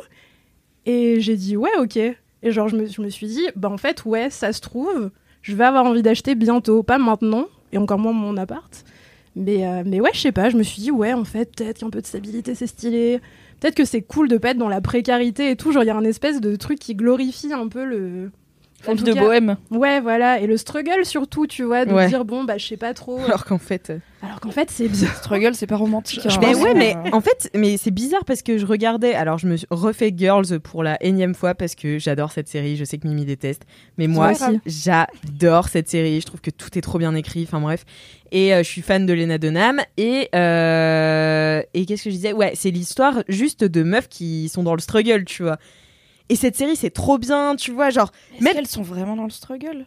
Et 0.86 1.20
j'ai 1.20 1.36
dit 1.36 1.56
ouais 1.56 1.76
ok. 1.78 1.98
Et 2.42 2.52
genre 2.52 2.68
je 2.68 2.76
me, 2.76 2.86
je 2.86 3.00
me 3.00 3.08
suis 3.08 3.26
dit 3.26 3.46
bah 3.56 3.70
en 3.70 3.78
fait 3.78 4.04
ouais 4.04 4.30
ça 4.30 4.52
se 4.52 4.60
trouve 4.60 5.10
je 5.42 5.54
vais 5.54 5.64
avoir 5.64 5.84
envie 5.84 6.02
d'acheter 6.02 6.34
bientôt, 6.34 6.82
pas 6.82 6.98
maintenant 6.98 7.46
et 7.72 7.78
encore 7.78 7.98
moins 7.98 8.12
mon 8.12 8.36
appart. 8.36 8.84
Mais 9.36 9.66
euh, 9.66 9.82
mais 9.86 10.00
ouais 10.00 10.10
je 10.12 10.20
sais 10.20 10.32
pas, 10.32 10.48
je 10.48 10.56
me 10.56 10.62
suis 10.62 10.82
dit 10.82 10.90
ouais 10.90 11.12
en 11.12 11.24
fait 11.24 11.54
peut-être 11.54 11.78
qu'un 11.78 11.90
peu 11.90 12.00
de 12.00 12.06
stabilité 12.06 12.54
c'est 12.54 12.66
stylé. 12.66 13.20
Peut-être 13.60 13.74
que 13.74 13.84
c'est 13.84 14.02
cool 14.02 14.28
de 14.28 14.38
pas 14.38 14.50
être 14.50 14.58
dans 14.58 14.68
la 14.68 14.80
précarité 14.80 15.50
et 15.50 15.56
tout. 15.56 15.72
Genre 15.72 15.82
il 15.82 15.86
y 15.86 15.90
a 15.90 15.96
un 15.96 16.04
espèce 16.04 16.40
de 16.40 16.56
truc 16.56 16.78
qui 16.78 16.94
glorifie 16.94 17.52
un 17.52 17.68
peu 17.68 17.84
le 17.84 18.30
Tout 18.94 19.04
de 19.04 19.12
cas- 19.12 19.20
bohème. 19.20 19.56
Ouais, 19.70 20.00
voilà, 20.00 20.38
et 20.40 20.46
le 20.46 20.56
struggle 20.56 21.04
surtout, 21.04 21.46
tu 21.46 21.64
vois, 21.64 21.84
de 21.84 21.92
Ouais. 21.92 22.06
dire 22.08 22.24
bon, 22.24 22.44
bah 22.44 22.58
je 22.58 22.66
sais 22.66 22.76
pas 22.76 22.94
trop. 22.94 23.18
Alors 23.24 23.44
qu'en 23.44 23.58
fait. 23.58 23.90
euh, 23.90 23.98
Alors 24.22 24.40
qu'en 24.40 24.50
fait, 24.50 24.70
c'est 24.70 24.88
bien. 24.88 25.08
Struggle, 25.22 25.54
c'est 25.54 25.66
pas 25.66 25.76
romantique. 25.76 26.20
Je- 26.24 26.28
je 26.30 26.36
hein. 26.36 26.40
Mais 26.42 26.54
ouais, 26.54 26.74
mais 26.74 26.94
en 27.12 27.20
fait, 27.20 27.50
mais 27.54 27.76
c'est 27.76 27.90
bizarre 27.90 28.24
parce 28.24 28.42
que 28.42 28.58
je 28.58 28.66
regardais. 28.66 29.14
Alors, 29.14 29.38
je 29.38 29.46
me 29.46 29.56
suis 29.56 29.66
refait 29.70 30.12
Girls 30.16 30.60
pour 30.60 30.82
la 30.82 30.96
énième 31.02 31.34
fois 31.34 31.54
parce 31.54 31.74
que 31.74 31.98
j'adore 31.98 32.32
cette 32.32 32.48
série. 32.48 32.76
Je 32.76 32.84
sais 32.84 32.98
que 32.98 33.06
Mimi 33.08 33.24
déteste, 33.24 33.62
mais 33.98 34.06
moi, 34.06 34.32
grave. 34.32 34.58
j'adore 34.66 35.68
cette 35.68 35.88
série. 35.88 36.20
Je 36.20 36.26
trouve 36.26 36.40
que 36.40 36.50
tout 36.50 36.76
est 36.76 36.82
trop 36.82 36.98
bien 36.98 37.14
écrit. 37.14 37.44
Enfin 37.44 37.60
bref, 37.60 37.84
et 38.32 38.52
euh, 38.54 38.58
je 38.62 38.68
suis 38.68 38.82
fan 38.82 39.06
de 39.06 39.12
Lena 39.12 39.38
Dunham. 39.38 39.80
Et 39.96 40.28
euh, 40.34 41.62
et 41.74 41.86
qu'est-ce 41.86 42.04
que 42.04 42.10
je 42.10 42.14
disais? 42.16 42.32
Ouais, 42.32 42.52
c'est 42.54 42.70
l'histoire 42.70 43.22
juste 43.28 43.64
de 43.64 43.82
meufs 43.82 44.08
qui 44.08 44.48
sont 44.48 44.62
dans 44.62 44.74
le 44.74 44.80
struggle, 44.80 45.24
tu 45.24 45.42
vois. 45.42 45.58
Et 46.28 46.36
cette 46.36 46.56
série, 46.56 46.76
c'est 46.76 46.90
trop 46.90 47.18
bien, 47.18 47.54
tu 47.56 47.70
vois, 47.72 47.90
genre. 47.90 48.10
Même- 48.40 48.54
qu'elles 48.54 48.66
sont 48.66 48.82
vraiment 48.82 49.16
dans 49.16 49.24
le 49.24 49.30
struggle? 49.30 49.86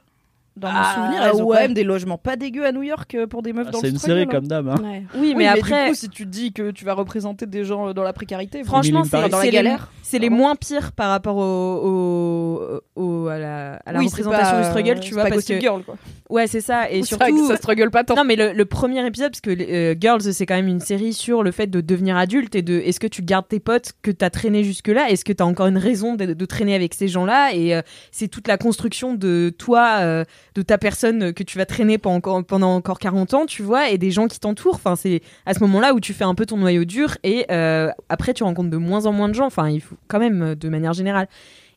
Dans 0.59 0.69
mon 0.69 0.77
Ah, 0.77 0.93
souvenir, 0.95 1.23
elles 1.23 1.41
ont 1.41 1.45
ouais. 1.45 1.55
quand 1.57 1.61
même 1.63 1.73
des 1.73 1.83
logements 1.83 2.17
pas 2.17 2.35
dégueux 2.35 2.65
à 2.65 2.71
New 2.71 2.83
York 2.83 3.15
euh, 3.15 3.27
pour 3.27 3.41
des 3.41 3.53
meufs 3.53 3.67
Ah, 3.69 3.71
dans 3.71 3.79
C'est 3.79 3.89
une 3.89 3.97
série 3.97 4.27
comme 4.27 4.47
d'hab. 4.47 4.67
hein. 4.67 4.75
Ouais. 4.83 5.03
Oui, 5.15 5.19
Oui, 5.29 5.33
mais 5.37 5.47
après, 5.47 5.85
du 5.85 5.89
coup, 5.91 5.95
si 5.95 6.09
tu 6.09 6.25
te 6.25 6.29
dis 6.29 6.51
que 6.53 6.71
tu 6.71 6.83
vas 6.85 6.93
représenter 6.93 7.45
des 7.45 7.63
gens 7.63 7.89
euh, 7.89 7.93
dans 7.93 8.03
la 8.03 8.13
précarité, 8.13 8.63
franchement, 8.63 9.03
c'est 9.03 9.29
dans 9.29 9.37
la 9.39 9.43
les- 9.45 9.49
galère. 9.51 9.91
C'est 10.03 10.17
les 10.19 10.29
Pardon. 10.29 10.43
moins 10.43 10.55
pires 10.55 10.91
par 10.91 11.09
rapport 11.11 11.37
au, 11.37 12.81
au- 12.95 13.01
au- 13.01 13.27
à 13.27 13.37
la, 13.37 13.73
à 13.85 13.93
la 13.93 13.99
Oui, 13.99 14.05
représentation 14.07 14.51
pas, 14.57 14.61
du 14.63 14.67
struggle, 14.69 14.99
tu 14.99 15.09
c'est 15.09 15.13
vois, 15.13 15.23
pas 15.23 15.29
parce 15.29 15.45
que 15.45 15.59
Girl, 15.59 15.83
quoi. 15.83 15.95
ouais, 16.29 16.47
c'est 16.47 16.61
ça, 16.61 16.89
et 16.89 17.03
surtout 17.03 17.25
que 17.35 17.47
ça 17.47 17.57
struggle 17.57 17.91
pas 17.91 18.03
tant. 18.03 18.15
Non, 18.15 18.23
mais 18.23 18.35
le, 18.35 18.53
le 18.53 18.65
premier 18.65 19.05
épisode, 19.05 19.31
parce 19.31 19.41
que 19.41 19.51
euh, 19.51 19.95
Girls, 19.99 20.21
c'est 20.21 20.45
quand 20.45 20.55
même 20.55 20.67
une 20.67 20.79
série 20.79 21.13
sur 21.13 21.43
le 21.43 21.51
fait 21.51 21.67
de 21.67 21.81
devenir 21.81 22.17
adulte 22.17 22.55
et 22.55 22.61
de 22.61 22.79
est-ce 22.79 22.99
que 22.99 23.07
tu 23.07 23.21
gardes 23.21 23.47
tes 23.47 23.59
potes 23.59 23.93
que 24.01 24.11
t'as 24.11 24.29
traîné 24.29 24.63
jusque-là? 24.63 25.09
Est-ce 25.09 25.23
que 25.23 25.33
t'as 25.33 25.43
encore 25.45 25.67
une 25.67 25.77
raison 25.77 26.15
de, 26.15 26.25
de 26.33 26.45
traîner 26.45 26.73
avec 26.75 26.93
ces 26.95 27.07
gens-là? 27.07 27.53
Et 27.53 27.75
euh, 27.75 27.81
c'est 28.11 28.27
toute 28.27 28.47
la 28.47 28.57
construction 28.57 29.13
de 29.13 29.53
toi, 29.57 29.97
euh, 29.99 30.23
de 30.59 30.63
ta 30.63 30.77
personne 30.77 31.33
que 31.33 31.43
tu 31.43 31.57
vas 31.57 31.65
traîner 31.65 31.97
pendant 31.97 32.17
encore, 32.17 32.43
pendant 32.45 32.75
encore 32.75 32.99
40 32.99 33.33
ans, 33.33 33.45
tu 33.45 33.63
vois, 33.63 33.89
et 33.89 33.97
des 33.97 34.11
gens 34.11 34.27
qui 34.27 34.39
t'entourent. 34.39 34.75
Enfin, 34.75 34.95
c'est 34.95 35.21
à 35.45 35.53
ce 35.53 35.59
moment-là 35.61 35.93
où 35.93 35.99
tu 35.99 36.13
fais 36.13 36.25
un 36.25 36.35
peu 36.35 36.45
ton 36.45 36.57
noyau 36.57 36.85
dur 36.85 37.17
et 37.23 37.45
euh, 37.49 37.89
après, 38.09 38.33
tu 38.33 38.43
rencontres 38.43 38.69
de 38.69 38.77
moins 38.77 39.05
en 39.05 39.13
moins 39.13 39.29
de 39.29 39.33
gens. 39.33 39.45
Enfin, 39.45 39.69
il 39.69 39.81
faut 39.81 39.95
quand 40.07 40.19
même, 40.19 40.41
euh, 40.41 40.55
de 40.55 40.69
manière 40.69 40.93
générale. 40.93 41.27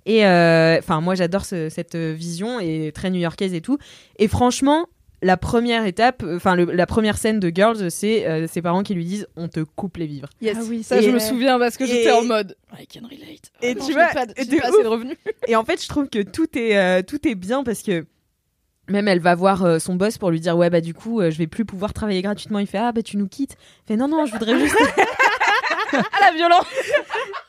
Et 0.04 0.26
euh, 0.26 0.78
enfin, 0.78 1.00
moi, 1.00 1.14
j'adore 1.14 1.44
ce- 1.44 1.68
cette 1.68 1.94
vision 1.96 2.58
et 2.60 2.90
très 2.92 3.08
new-yorkaise 3.10 3.54
et 3.54 3.60
tout. 3.60 3.78
Et 4.18 4.26
franchement, 4.26 4.86
la 5.24 5.36
première 5.36 5.86
étape, 5.86 6.24
enfin 6.34 6.56
la 6.56 6.84
première 6.86 7.16
scène 7.16 7.38
de 7.38 7.52
Girls, 7.54 7.92
c'est 7.92 8.26
euh, 8.26 8.48
ses 8.48 8.60
parents 8.60 8.82
qui 8.82 8.92
lui 8.94 9.04
disent 9.04 9.28
on 9.36 9.46
te 9.46 9.60
coupe 9.60 9.98
les 9.98 10.06
vivres. 10.08 10.28
Yes. 10.40 10.56
Ah 10.58 10.64
oui, 10.68 10.82
ça, 10.82 11.00
je 11.00 11.10
me 11.10 11.20
souviens 11.20 11.60
parce 11.60 11.76
que 11.76 11.86
j'étais 11.86 12.10
en 12.10 12.24
mode 12.24 12.56
I 12.76 12.88
can 12.88 13.06
relate. 13.06 13.52
Et 13.62 13.76
non, 13.76 13.86
tu 13.86 13.92
vois, 13.92 14.06
pas, 14.08 14.26
de- 14.26 14.32
pas 14.32 14.66
assez 14.66 14.82
de 14.82 14.88
revenus. 14.88 15.16
Et 15.46 15.54
en 15.54 15.64
fait, 15.64 15.80
je 15.80 15.88
trouve 15.88 16.08
que 16.08 16.20
tout 16.22 16.48
est 16.58 16.76
euh, 16.76 17.02
tout 17.06 17.28
est 17.28 17.36
bien 17.36 17.62
parce 17.62 17.82
que 17.84 18.04
même 18.88 19.08
elle 19.08 19.20
va 19.20 19.34
voir 19.34 19.64
euh, 19.64 19.78
son 19.78 19.94
boss 19.94 20.18
pour 20.18 20.30
lui 20.30 20.40
dire 20.40 20.56
ouais 20.56 20.68
bah 20.70 20.80
du 20.80 20.92
coup 20.94 21.20
euh, 21.20 21.30
je 21.30 21.38
vais 21.38 21.46
plus 21.46 21.64
pouvoir 21.64 21.92
travailler 21.92 22.22
gratuitement. 22.22 22.58
Il 22.58 22.66
fait 22.66 22.78
ah 22.78 22.92
bah 22.92 23.02
tu 23.02 23.16
nous 23.16 23.28
quittes. 23.28 23.56
Il 23.84 23.88
fait 23.88 23.96
non 23.96 24.08
non 24.08 24.26
je 24.26 24.32
voudrais 24.32 24.58
juste 24.58 24.76
Ah 25.92 26.00
la 26.20 26.32
violence 26.34 26.64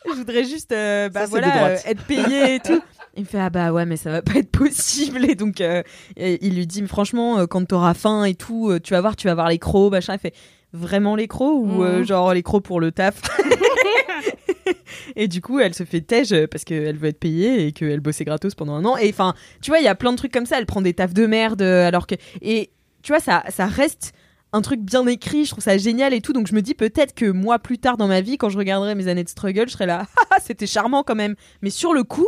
je 0.06 0.12
voudrais 0.14 0.44
juste 0.44 0.72
euh, 0.74 1.10
bah 1.10 1.22
Ça, 1.22 1.28
voilà 1.28 1.66
euh, 1.68 1.78
être 1.86 2.04
payé 2.06 2.56
et 2.56 2.60
tout. 2.60 2.82
Il 3.16 3.22
me 3.22 3.28
fait 3.28 3.40
ah 3.40 3.50
bah 3.50 3.72
ouais 3.72 3.86
mais 3.86 3.96
ça 3.98 4.12
va 4.12 4.22
pas 4.22 4.34
être 4.36 4.52
possible 4.52 5.24
et 5.30 5.36
donc 5.36 5.62
euh, 5.62 5.82
et 6.18 6.46
il 6.46 6.56
lui 6.56 6.68
dit 6.68 6.86
franchement 6.88 7.46
quand 7.48 7.66
t'auras 7.66 7.94
faim 7.94 8.26
et 8.26 8.34
tout 8.36 8.78
tu 8.84 8.94
vas 8.94 9.02
voir 9.02 9.16
tu 9.16 9.28
vas 9.28 9.34
voir 9.36 9.50
les 9.50 9.60
crocs 9.60 9.92
machin 9.92 10.14
il 10.16 10.20
fait 10.20 10.34
vraiment 10.74 11.16
les 11.16 11.28
crocs 11.28 11.56
ou 11.58 11.84
Mhm. 11.84 12.04
genre 12.04 12.34
les 12.34 12.44
crocs 12.44 12.64
pour 12.64 12.80
le 12.82 12.92
taf? 12.92 13.22
et 15.16 15.28
du 15.28 15.42
coup 15.42 15.60
elle 15.60 15.74
se 15.74 15.84
fait 15.84 16.02
tège 16.02 16.36
parce 16.48 16.64
qu'elle 16.64 16.98
veut 16.98 17.10
être 17.10 17.20
payée 17.20 17.68
et 17.68 17.72
qu'elle 17.72 18.00
bossait 18.00 18.26
gratos 18.26 18.56
pendant 18.56 18.76
un 18.76 18.86
an 18.86 18.98
et 18.98 19.10
enfin 19.10 19.34
tu 19.62 19.72
vois 19.72 19.80
il 19.80 19.84
y 19.84 19.88
a 19.88 19.96
plein 19.96 20.12
de 20.12 20.18
trucs 20.18 20.32
comme 20.32 20.46
ça 20.46 20.58
elle 20.58 20.66
prend 20.66 20.82
des 20.82 20.94
tafs 20.94 21.14
de 21.14 21.26
merde 21.26 21.62
euh, 21.62 21.88
alors 21.88 22.08
que 22.08 22.16
et 22.42 22.72
tu 23.02 23.12
vois 23.12 23.20
ça 23.20 23.44
ça 23.50 23.66
reste 23.66 24.14
un 24.54 24.62
truc 24.62 24.82
bien 24.82 25.06
écrit, 25.08 25.46
je 25.46 25.50
trouve 25.52 25.64
ça 25.64 25.78
génial 25.78 26.14
et 26.14 26.22
tout. 26.22 26.32
Donc 26.32 26.46
je 26.48 26.54
me 26.54 26.62
dis 26.62 26.76
peut-être 26.76 27.16
que 27.16 27.26
moi 27.26 27.58
plus 27.58 27.80
tard 27.80 27.98
dans 27.98 28.08
ma 28.08 28.22
vie, 28.22 28.38
quand 28.38 28.50
je 28.50 28.58
regarderai 28.60 28.94
mes 28.94 29.08
années 29.08 29.24
de 29.24 29.30
struggle, 29.30 29.68
je 29.68 29.74
serai 29.74 29.88
là, 29.88 30.06
Ah, 30.30 30.38
c'était 30.40 30.68
charmant 30.68 31.02
quand 31.02 31.16
même. 31.16 31.36
Mais 31.64 31.72
sur 31.72 31.94
le 31.94 32.04
coup, 32.04 32.28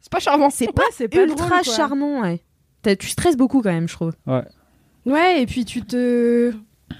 C'est 0.00 0.10
pas 0.10 0.18
charmant. 0.18 0.48
c'est 0.48 0.72
pas, 0.72 0.82
c'est 0.92 1.08
pas 1.08 1.22
ultra 1.22 1.60
drôle, 1.60 1.64
charmant. 1.64 2.22
Ouais. 2.22 2.40
Tu 2.96 3.08
stresses 3.08 3.36
beaucoup 3.36 3.60
quand 3.60 3.70
même, 3.70 3.86
je 3.86 3.92
trouve. 3.94 4.12
Ouais, 5.04 5.42
et 5.42 5.46
puis 5.46 5.66
tu 5.66 5.82
te. 5.82 6.54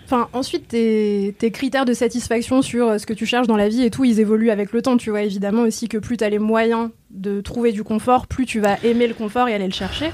Enfin, 0.05 0.29
ensuite, 0.33 0.69
tes, 0.69 1.35
tes 1.39 1.51
critères 1.53 1.85
de 1.85 1.93
satisfaction 1.93 2.63
sur 2.63 2.89
euh, 2.89 2.99
ce 2.99 3.07
que 3.07 3.13
tu 3.13 3.27
cherches 3.27 3.47
dans 3.47 3.57
la 3.57 3.69
vie 3.69 3.85
et 3.85 3.91
tout, 3.91 4.05
ils 4.05 4.19
évoluent 4.19 4.51
avec 4.51 4.73
le 4.73 4.83
temps. 4.83 4.97
Tu 4.97 5.11
vois, 5.11 5.23
évidemment 5.23 5.63
aussi 5.63 5.89
que 5.89 5.99
plus 5.99 6.17
tu 6.17 6.25
as 6.25 6.29
les 6.29 6.41
moyens 6.41 6.91
de 7.11 7.41
trouver 7.41 7.71
du 7.71 7.85
confort, 7.85 8.27
plus 8.27 8.45
tu 8.45 8.59
vas 8.59 8.77
aimer 8.83 9.07
le 9.07 9.15
confort 9.15 9.49
et 9.49 9.55
aller 9.55 9.67
le 9.67 9.73
chercher. 9.73 10.11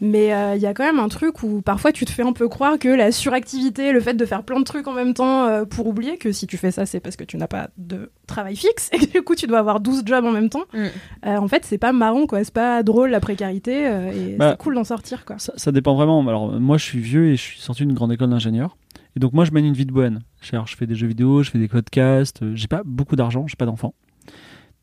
Mais 0.00 0.32
euh, 0.32 0.54
il 0.54 0.62
y 0.62 0.66
a 0.66 0.74
quand 0.74 0.84
même 0.84 1.00
un 1.00 1.08
truc 1.08 1.42
où 1.42 1.60
parfois 1.60 1.90
tu 1.90 2.04
te 2.04 2.10
fais 2.10 2.22
un 2.22 2.32
peu 2.32 2.48
croire 2.48 2.78
que 2.78 2.88
la 2.88 3.10
suractivité, 3.10 3.92
le 3.92 4.00
fait 4.00 4.14
de 4.14 4.24
faire 4.24 4.44
plein 4.44 4.60
de 4.60 4.64
trucs 4.64 4.86
en 4.86 4.92
même 4.92 5.12
temps 5.12 5.46
euh, 5.46 5.64
pour 5.64 5.88
oublier 5.88 6.18
que 6.18 6.30
si 6.30 6.46
tu 6.46 6.56
fais 6.56 6.70
ça, 6.70 6.86
c'est 6.86 7.00
parce 7.00 7.16
que 7.16 7.24
tu 7.24 7.36
n'as 7.36 7.48
pas 7.48 7.70
de 7.76 8.10
travail 8.26 8.54
fixe 8.54 8.90
et 8.92 8.98
que 8.98 9.10
du 9.10 9.22
coup 9.22 9.34
tu 9.34 9.46
dois 9.46 9.58
avoir 9.58 9.80
12 9.80 10.02
jobs 10.06 10.24
en 10.24 10.30
même 10.30 10.50
temps. 10.50 10.64
Mm. 10.72 10.78
Euh, 11.26 11.36
en 11.36 11.48
fait, 11.48 11.64
c'est 11.64 11.78
pas 11.78 11.92
marrant 11.92 12.26
quoi, 12.26 12.44
c'est 12.44 12.54
pas 12.54 12.82
drôle 12.84 13.10
la 13.10 13.20
précarité 13.20 13.88
euh, 13.88 14.12
et 14.12 14.36
Bah, 14.36 14.50
c'est 14.50 14.58
cool 14.58 14.76
d'en 14.76 14.84
sortir 14.84 15.24
quoi. 15.24 15.38
Ça, 15.38 15.52
ça 15.56 15.72
dépend 15.72 15.96
vraiment. 15.96 16.26
Alors, 16.28 16.52
moi, 16.60 16.78
je 16.78 16.84
suis 16.84 17.00
vieux 17.00 17.26
et 17.26 17.36
je 17.36 17.42
suis 17.42 17.60
sorti 17.60 17.84
d'une 17.84 17.94
grande 17.94 18.12
école 18.12 18.30
d'ingénieur. 18.30 18.76
Et 19.16 19.20
donc, 19.20 19.32
moi, 19.32 19.44
je 19.44 19.50
mène 19.52 19.64
une 19.64 19.74
vie 19.74 19.86
de 19.86 19.92
bohème. 19.92 20.20
Alors, 20.52 20.66
je 20.66 20.76
fais 20.76 20.86
des 20.86 20.94
jeux 20.94 21.06
vidéo, 21.08 21.42
je 21.42 21.50
fais 21.50 21.58
des 21.58 21.68
podcasts. 21.68 22.42
euh, 22.42 22.54
J'ai 22.54 22.68
pas 22.68 22.82
beaucoup 22.84 23.16
d'argent, 23.16 23.46
j'ai 23.46 23.56
pas 23.56 23.66
d'enfants. 23.66 23.94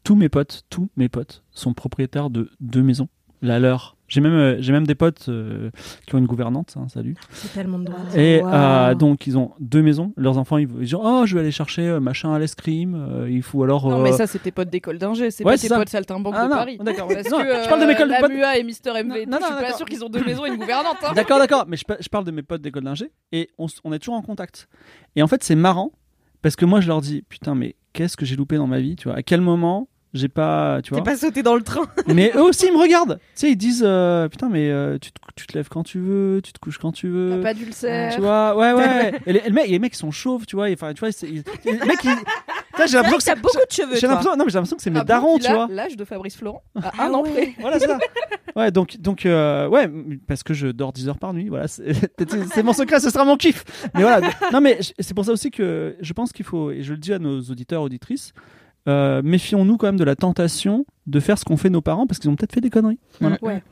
Tous 0.03 0.15
mes 0.15 0.29
potes, 0.29 0.63
tous 0.69 0.89
mes 0.97 1.09
potes 1.09 1.43
sont 1.51 1.73
propriétaires 1.73 2.29
de 2.29 2.49
deux 2.59 2.83
maisons. 2.83 3.07
La 3.41 3.59
leur. 3.59 3.94
J'ai 4.07 4.21
même, 4.21 4.33
euh, 4.33 4.57
j'ai 4.59 4.71
même 4.71 4.85
des 4.85 4.93
potes 4.93 5.25
euh, 5.29 5.71
qui 6.05 6.13
ont 6.13 6.19
une 6.19 6.27
gouvernante. 6.27 6.75
hein, 6.77 6.87
salut. 6.89 7.15
C'est 7.31 7.51
tellement 7.51 7.79
de 7.79 7.85
droite. 7.85 8.15
Et 8.15 8.39
Wow. 8.41 8.49
euh, 8.53 8.93
donc, 8.95 9.25
ils 9.25 9.35
ont 9.37 9.53
deux 9.59 9.81
maisons. 9.81 10.13
Leurs 10.15 10.37
enfants, 10.37 10.57
ils, 10.57 10.69
ils 10.79 10.85
disent 10.85 10.93
Oh, 10.99 11.23
je 11.25 11.33
vais 11.33 11.41
aller 11.41 11.51
chercher 11.51 11.87
euh, 11.87 11.99
machin 11.99 12.31
à 12.33 12.37
l'escrime. 12.39 12.93
euh, 12.95 13.29
il 13.29 13.41
faut 13.41 13.63
alors. 13.63 13.89
Non, 13.89 13.99
euh, 13.99 14.03
mais 14.03 14.11
ça, 14.11 14.27
c'est 14.27 14.39
tes 14.39 14.51
potes 14.51 14.69
d'école 14.69 14.99
d'ingé, 14.99 15.31
c'est 15.31 15.43
Ouais, 15.43 15.53
pas 15.53 15.57
c'est 15.57 15.63
tes 15.63 15.73
ça. 15.73 15.79
potes 15.79 15.89
saltimbanques 15.89 16.35
Ah, 16.37 16.43
de 16.45 16.49
non, 16.49 16.55
Paris. 16.55 16.77
d'accord. 16.81 17.07
Parce 17.07 17.29
Non, 17.31 17.39
que 17.39 17.45
je 17.63 17.67
parle 17.67 17.81
de 17.81 17.85
mes 17.87 17.93
euh, 17.99 18.19
potes- 18.21 18.31
MUA 18.31 18.57
et 18.59 18.63
Mister 18.63 18.91
MV, 18.91 19.25
Non, 19.27 19.37
je 19.39 19.45
suis 19.45 19.53
pas 19.53 19.61
d'accord. 19.61 19.77
sûr 19.77 19.85
qu'ils 19.87 20.05
ont 20.05 20.09
deux 20.09 20.23
maisons 20.23 20.45
et 20.45 20.49
une 20.49 20.57
gouvernante. 20.57 20.97
hein. 21.03 21.13
D'accord, 21.15 21.39
d'accord, 21.39 21.65
mais 21.67 21.77
je, 21.77 21.83
je 21.99 22.09
parle 22.09 22.25
de 22.25 22.31
mes 22.31 22.43
potes 22.43 22.61
d'école 22.61 22.83
d'ingé 22.83 23.11
et 23.31 23.49
on, 23.57 23.65
on 23.83 23.91
est 23.91 23.99
toujours 23.99 24.15
en 24.15 24.21
contact. 24.21 24.67
Et 25.15 25.23
en 25.23 25.27
fait, 25.27 25.43
c'est 25.43 25.55
marrant 25.55 25.91
parce 26.43 26.55
que 26.55 26.65
moi, 26.65 26.79
je 26.79 26.87
leur 26.87 27.01
dis 27.01 27.23
putain, 27.27 27.55
mais 27.55 27.75
qu'est-ce 27.93 28.17
que 28.17 28.25
j'ai 28.25 28.35
loupé 28.35 28.57
dans 28.57 28.67
ma 28.67 28.79
vie, 28.79 28.95
tu 28.95 29.07
vois? 29.07 29.17
À 29.17 29.23
quel 29.23 29.41
moment 29.41 29.87
j'ai 30.15 30.27
pas, 30.29 30.81
tu 30.81 30.89
vois 30.91 30.99
T'es 31.01 31.11
pas 31.11 31.17
sauté 31.17 31.43
dans 31.43 31.55
le 31.55 31.61
train. 31.61 31.85
Mais 32.07 32.31
eux 32.35 32.41
aussi, 32.43 32.67
ils 32.67 32.73
me 32.73 32.79
regardent. 32.79 33.17
Tu 33.19 33.23
sais, 33.35 33.51
ils 33.51 33.55
disent 33.55 33.83
euh, 33.85 34.27
putain, 34.29 34.49
mais 34.49 34.69
euh, 34.69 34.97
tu, 34.99 35.11
te, 35.11 35.19
tu 35.35 35.45
te 35.47 35.57
lèves 35.57 35.67
quand 35.69 35.83
tu 35.83 35.99
veux, 35.99 36.41
tu 36.43 36.53
te 36.53 36.59
couches 36.59 36.77
quand 36.77 36.91
tu 36.91 37.07
veux. 37.07 37.31
T'as 37.37 37.43
pas 37.43 37.53
d'ulcère. 37.53 38.13
Tu 38.15 38.21
vois, 38.21 38.55
ouais, 38.55 38.73
ouais. 38.73 39.13
et 39.25 39.33
les, 39.33 39.41
les 39.41 39.51
mecs, 39.51 39.67
les 39.67 39.79
mecs, 39.79 39.93
ils 39.93 39.97
sont 39.97 40.11
chauves, 40.11 40.45
tu 40.45 40.55
vois. 40.55 40.67
Enfin, 40.71 40.93
tu 40.93 40.99
vois, 41.01 41.09
ils- 41.23 41.43
les 41.65 41.73
mecs, 41.85 42.03
ils- 42.03 42.09
j'ai 42.87 42.97
l'impression 42.97 43.17
que 43.17 43.23
T'as 43.23 43.35
beaucoup 43.35 43.57
de 43.57 43.71
cheveux. 43.71 43.95
J'ai 43.95 44.07
l'impression, 44.07 44.31
non, 44.35 44.45
mais 44.45 44.51
j'ai 44.51 44.55
l'impression 44.55 44.75
que 44.77 44.81
c'est 44.83 44.89
mes 44.89 44.99
Ah 44.99 45.03
darons, 45.05 45.37
tu 45.39 45.51
vois. 45.51 45.67
L'âge 45.69 45.95
de 45.97 46.05
Fabrice 46.05 46.35
Florent 46.37 46.63
à 46.81 46.91
Ah 46.97 47.05
un 47.07 47.13
an 47.13 47.23
ouais. 47.23 47.31
près. 47.31 47.53
Voilà, 47.59 47.79
c'est 47.79 47.87
ça. 47.87 47.97
Ouais, 48.55 48.71
donc, 48.71 48.97
donc 48.99 49.25
euh, 49.25 49.67
ouais, 49.67 49.89
parce 50.27 50.43
que 50.43 50.53
je 50.53 50.67
dors 50.67 50.93
10 50.93 51.09
heures 51.09 51.17
par 51.19 51.33
nuit. 51.33 51.49
Voilà, 51.49 51.67
c'est 51.67 52.63
mon 52.63 52.73
secret, 52.73 52.99
ce 52.99 53.09
sera 53.09 53.25
mon 53.25 53.35
kiff. 53.37 53.63
Mais 53.93 54.01
voilà, 54.01 54.29
non, 54.53 54.61
mais 54.61 54.79
c'est 54.99 55.13
pour 55.13 55.25
ça 55.25 55.31
aussi 55.31 55.51
que 55.51 55.95
je 55.99 56.13
pense 56.13 56.31
qu'il 56.31 56.45
faut, 56.45 56.71
et 56.71 56.81
je 56.83 56.93
le 56.93 56.99
dis 56.99 57.13
à 57.13 57.19
nos 57.19 57.41
auditeurs, 57.41 57.81
auditrices, 57.81 58.33
euh, 58.87 59.21
méfions-nous 59.23 59.77
quand 59.77 59.87
même 59.87 59.99
de 59.99 60.03
la 60.03 60.15
tentation 60.15 60.85
de 61.07 61.19
faire 61.19 61.37
ce 61.37 61.45
qu'ont 61.45 61.57
fait 61.57 61.69
nos 61.69 61.81
parents 61.81 62.07
parce 62.07 62.19
qu'ils 62.19 62.29
ont 62.29 62.35
peut-être 62.35 62.53
fait 62.53 62.61
des 62.61 62.69
conneries. 62.69 62.99
Voilà. 63.19 63.37
Ouais. 63.41 63.63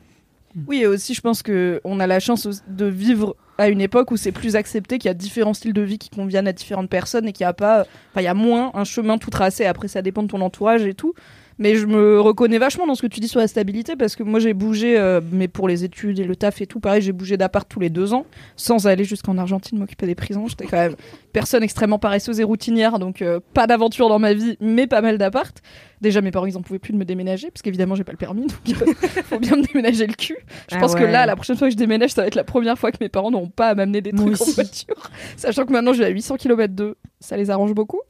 Oui, 0.68 0.82
et 0.82 0.86
aussi, 0.86 1.14
je 1.14 1.20
pense 1.20 1.42
que 1.42 1.80
on 1.84 1.98
a 1.98 2.06
la 2.06 2.20
chance 2.20 2.46
de 2.68 2.86
vivre 2.86 3.36
à 3.58 3.68
une 3.68 3.80
époque 3.80 4.10
où 4.10 4.16
c'est 4.16 4.32
plus 4.32 4.56
accepté 4.56 4.98
qu'il 4.98 5.08
y 5.08 5.10
a 5.10 5.14
différents 5.14 5.54
styles 5.54 5.72
de 5.72 5.82
vie 5.82 5.98
qui 5.98 6.10
conviennent 6.10 6.46
à 6.46 6.52
différentes 6.52 6.88
personnes 6.88 7.26
et 7.26 7.32
qu'il 7.32 7.44
y 7.44 7.46
a 7.46 7.52
pas, 7.52 7.80
enfin, 7.80 8.20
il 8.20 8.24
y 8.24 8.28
a 8.28 8.34
moins 8.34 8.70
un 8.74 8.84
chemin 8.84 9.18
tout 9.18 9.30
tracé. 9.30 9.66
Après, 9.66 9.88
ça 9.88 10.02
dépend 10.02 10.22
de 10.22 10.28
ton 10.28 10.40
entourage 10.40 10.84
et 10.86 10.94
tout. 10.94 11.14
Mais 11.58 11.76
je 11.76 11.86
me 11.86 12.20
reconnais 12.20 12.58
vachement 12.58 12.86
dans 12.86 12.94
ce 12.94 13.02
que 13.02 13.06
tu 13.06 13.20
dis 13.20 13.28
sur 13.28 13.40
la 13.40 13.46
stabilité 13.46 13.96
parce 13.96 14.16
que 14.16 14.22
moi 14.22 14.40
j'ai 14.40 14.54
bougé, 14.54 14.98
euh, 14.98 15.20
mais 15.32 15.48
pour 15.48 15.68
les 15.68 15.84
études 15.84 16.18
et 16.18 16.24
le 16.24 16.34
taf 16.36 16.60
et 16.60 16.66
tout, 16.66 16.80
pareil, 16.80 17.02
j'ai 17.02 17.12
bougé 17.12 17.36
d'appart 17.36 17.68
tous 17.68 17.80
les 17.80 17.90
deux 17.90 18.12
ans 18.12 18.26
sans 18.56 18.86
aller 18.86 19.04
jusqu'en 19.04 19.38
Argentine 19.38 19.78
m'occuper 19.78 20.06
des 20.06 20.14
prisons. 20.14 20.48
J'étais 20.48 20.66
quand 20.66 20.76
même 20.76 20.96
personne 21.32 21.62
extrêmement 21.62 21.98
paresseuse 21.98 22.40
et 22.40 22.44
routinière, 22.44 22.98
donc 22.98 23.22
euh, 23.22 23.40
pas 23.54 23.66
d'aventure 23.66 24.08
dans 24.08 24.18
ma 24.18 24.34
vie, 24.34 24.56
mais 24.60 24.86
pas 24.86 25.00
mal 25.00 25.18
d'appart. 25.18 25.56
Déjà, 26.00 26.20
mes 26.20 26.30
parents 26.30 26.46
ils 26.46 26.56
en 26.56 26.62
pouvaient 26.62 26.78
plus 26.78 26.92
de 26.92 26.98
me 26.98 27.04
déménager 27.04 27.50
parce 27.50 27.62
qu'évidemment 27.62 27.94
j'ai 27.94 28.04
pas 28.04 28.12
le 28.12 28.18
permis, 28.18 28.46
donc 28.46 28.82
euh, 28.82 28.92
faut 29.24 29.38
bien 29.38 29.56
me 29.56 29.62
déménager 29.62 30.06
le 30.06 30.14
cul. 30.14 30.36
Je 30.70 30.76
Ah 30.76 30.80
pense 30.80 30.94
que 30.94 31.04
là, 31.04 31.24
la 31.24 31.36
prochaine 31.36 31.56
fois 31.56 31.68
que 31.68 31.72
je 31.72 31.78
déménage, 31.78 32.10
ça 32.10 32.22
va 32.22 32.26
être 32.26 32.34
la 32.34 32.44
première 32.44 32.78
fois 32.78 32.90
que 32.90 32.98
mes 33.00 33.08
parents 33.08 33.30
n'auront 33.30 33.48
pas 33.48 33.68
à 33.68 33.74
m'amener 33.74 34.00
des 34.00 34.12
trucs 34.12 34.40
en 34.40 34.44
voiture. 34.44 35.10
Sachant 35.36 35.64
que 35.64 35.72
maintenant 35.72 35.92
je 35.92 35.98
suis 35.98 36.04
à 36.04 36.08
800 36.08 36.36
km 36.36 36.74
de, 36.74 36.96
ça 37.20 37.36
les 37.36 37.50
arrange 37.50 37.74
beaucoup. 37.74 38.00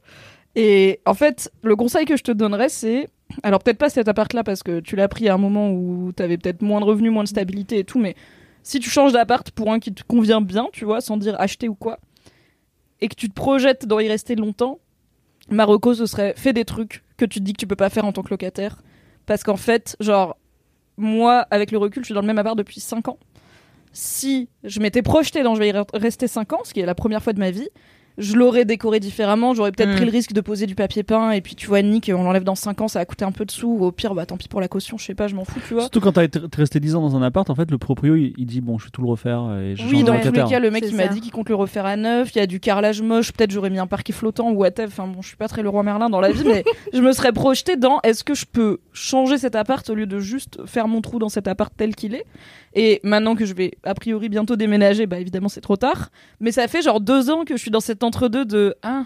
Et 0.55 1.01
en 1.05 1.13
fait, 1.13 1.51
le 1.63 1.75
conseil 1.75 2.05
que 2.05 2.15
je 2.17 2.23
te 2.23 2.31
donnerais, 2.31 2.69
c'est. 2.69 3.07
Alors, 3.43 3.59
peut-être 3.59 3.77
pas 3.77 3.89
cet 3.89 4.07
appart-là 4.07 4.43
parce 4.43 4.63
que 4.63 4.79
tu 4.79 4.95
l'as 4.95 5.07
pris 5.07 5.27
à 5.29 5.33
un 5.33 5.37
moment 5.37 5.71
où 5.71 6.11
t'avais 6.15 6.37
peut-être 6.37 6.61
moins 6.61 6.79
de 6.79 6.85
revenus, 6.85 7.11
moins 7.11 7.23
de 7.23 7.27
stabilité 7.27 7.79
et 7.79 7.83
tout, 7.83 7.99
mais 7.99 8.15
si 8.63 8.79
tu 8.79 8.89
changes 8.89 9.13
d'appart 9.13 9.49
pour 9.51 9.71
un 9.71 9.79
qui 9.79 9.93
te 9.93 10.03
convient 10.03 10.41
bien, 10.41 10.67
tu 10.71 10.85
vois, 10.85 11.01
sans 11.01 11.17
dire 11.17 11.39
acheter 11.39 11.67
ou 11.67 11.75
quoi, 11.75 11.99
et 13.01 13.07
que 13.07 13.15
tu 13.15 13.29
te 13.29 13.33
projettes 13.33 13.85
dans 13.85 13.99
y 13.99 14.07
rester 14.07 14.35
longtemps, 14.35 14.79
Marocco, 15.49 15.93
ce 15.93 16.05
serait 16.05 16.33
fais 16.37 16.53
des 16.53 16.65
trucs 16.65 17.03
que 17.17 17.25
tu 17.25 17.39
te 17.39 17.43
dis 17.43 17.53
que 17.53 17.59
tu 17.59 17.67
peux 17.67 17.75
pas 17.75 17.89
faire 17.89 18.05
en 18.05 18.11
tant 18.11 18.23
que 18.23 18.29
locataire. 18.29 18.81
Parce 19.25 19.43
qu'en 19.43 19.57
fait, 19.57 19.95
genre, 19.99 20.37
moi, 20.97 21.45
avec 21.51 21.71
le 21.71 21.77
recul, 21.77 22.03
je 22.03 22.07
suis 22.07 22.13
dans 22.15 22.21
le 22.21 22.27
même 22.27 22.37
appart 22.39 22.57
depuis 22.57 22.79
5 22.79 23.07
ans. 23.09 23.17
Si 23.91 24.49
je 24.63 24.79
m'étais 24.79 25.01
projeté 25.01 25.43
dans 25.43 25.55
je 25.55 25.59
vais 25.59 25.69
y 25.69 25.71
re- 25.71 25.85
rester 25.93 26.27
5 26.27 26.53
ans, 26.53 26.61
ce 26.63 26.73
qui 26.73 26.79
est 26.79 26.85
la 26.85 26.95
première 26.95 27.21
fois 27.23 27.33
de 27.33 27.39
ma 27.39 27.51
vie, 27.51 27.69
je 28.17 28.35
l'aurais 28.35 28.65
décoré 28.65 28.99
différemment. 28.99 29.53
J'aurais 29.53 29.71
peut-être 29.71 29.89
Mm. 29.91 29.95
pris 29.95 30.05
le 30.05 30.11
risque 30.11 30.33
de 30.33 30.41
poser 30.41 30.65
du 30.67 30.75
papier 30.75 31.03
peint 31.03 31.31
et 31.31 31.41
puis 31.41 31.55
tu 31.55 31.67
vois, 31.67 31.81
Nick, 31.81 32.11
on 32.13 32.23
l'enlève 32.23 32.43
dans 32.43 32.55
5 32.55 32.81
ans, 32.81 32.87
ça 32.87 32.99
va 32.99 33.05
coûter 33.05 33.25
un 33.25 33.31
peu 33.31 33.45
de 33.45 33.51
sous. 33.51 33.69
Au 33.81 33.91
pire, 33.91 34.15
bah 34.15 34.25
tant 34.25 34.37
pis 34.37 34.47
pour 34.47 34.61
la 34.61 34.67
caution, 34.67 34.97
je 34.97 35.05
sais 35.05 35.15
pas, 35.15 35.27
je 35.27 35.35
m'en 35.35 35.45
fous, 35.45 35.59
tu 35.67 35.73
vois. 35.73 35.83
Surtout 35.83 35.99
quand 36.01 36.13
t'as 36.13 36.23
été- 36.23 36.39
t'es 36.39 36.57
resté 36.57 36.79
10 36.79 36.95
ans 36.95 37.01
dans 37.01 37.15
un 37.15 37.21
appart, 37.21 37.49
en 37.49 37.55
fait, 37.55 37.69
le 37.71 37.77
proprio 37.77 38.15
il, 38.15 38.33
il 38.37 38.45
dit 38.45 38.61
bon, 38.61 38.77
je 38.77 38.85
vais 38.85 38.91
tout 38.91 39.01
le 39.01 39.07
refaire 39.09 39.41
et 39.59 39.75
je 39.75 39.85
Oui, 39.87 40.03
dans 40.03 40.19
tous 40.19 40.31
les 40.31 40.43
cas, 40.43 40.59
le 40.59 40.71
mec 40.71 40.85
il 40.87 40.95
m'a 40.95 41.07
dit 41.07 41.21
qu'il 41.21 41.31
compte 41.31 41.49
le 41.49 41.55
refaire 41.55 41.85
à 41.85 41.95
neuf. 41.97 42.31
Il 42.35 42.39
y 42.39 42.41
a 42.41 42.47
du 42.47 42.59
carrelage 42.59 43.01
moche. 43.01 43.31
Peut-être 43.33 43.51
j'aurais 43.51 43.69
mis 43.69 43.79
un 43.79 43.87
parquet 43.87 44.13
flottant 44.13 44.49
ou 44.51 44.55
whatever. 44.55 44.87
Enfin 44.87 45.07
bon, 45.07 45.21
je 45.21 45.27
suis 45.27 45.37
pas 45.37 45.47
très 45.47 45.61
le 45.63 45.69
roi 45.69 45.83
Merlin 45.83 46.09
dans 46.09 46.21
la 46.21 46.31
vie, 46.31 46.43
mais 46.45 46.63
je 46.93 46.99
me 47.01 47.11
serais 47.11 47.31
projeté 47.33 47.75
dans 47.75 47.99
est-ce 48.03 48.23
que 48.23 48.33
je 48.33 48.45
peux 48.45 48.79
changer 48.93 49.37
cet 49.37 49.55
appart 49.55 49.87
au 49.89 49.95
lieu 49.95 50.05
de 50.05 50.19
juste 50.19 50.59
faire 50.65 50.87
mon 50.87 51.01
trou 51.01 51.19
dans 51.19 51.29
cet 51.29 51.47
appart 51.47 51.73
tel 51.75 51.95
qu'il 51.95 52.13
est? 52.15 52.25
Et 52.77 52.99
maintenant 53.03 53.35
que 53.35 53.45
je 53.45 53.53
vais 53.53 53.71
a 53.83 53.93
priori 53.93 54.27
bientôt 54.27 54.55
déménager, 54.57 55.05
bah 55.05 55.17
évidemment 55.19 55.47
c'est 55.47 55.61
trop 55.61 55.77
tard. 55.77 56.09
Mais 56.41 56.51
ça 56.51 56.67
fait 56.67 56.81
genre 56.81 56.99
deux 56.99 57.29
ans 57.29 57.45
que 57.45 57.55
je 57.55 57.61
suis 57.61 57.71
dans 57.71 57.79
cet 57.79 58.03
entre-deux 58.05 58.45
de 58.45 58.75
ah 58.83 59.05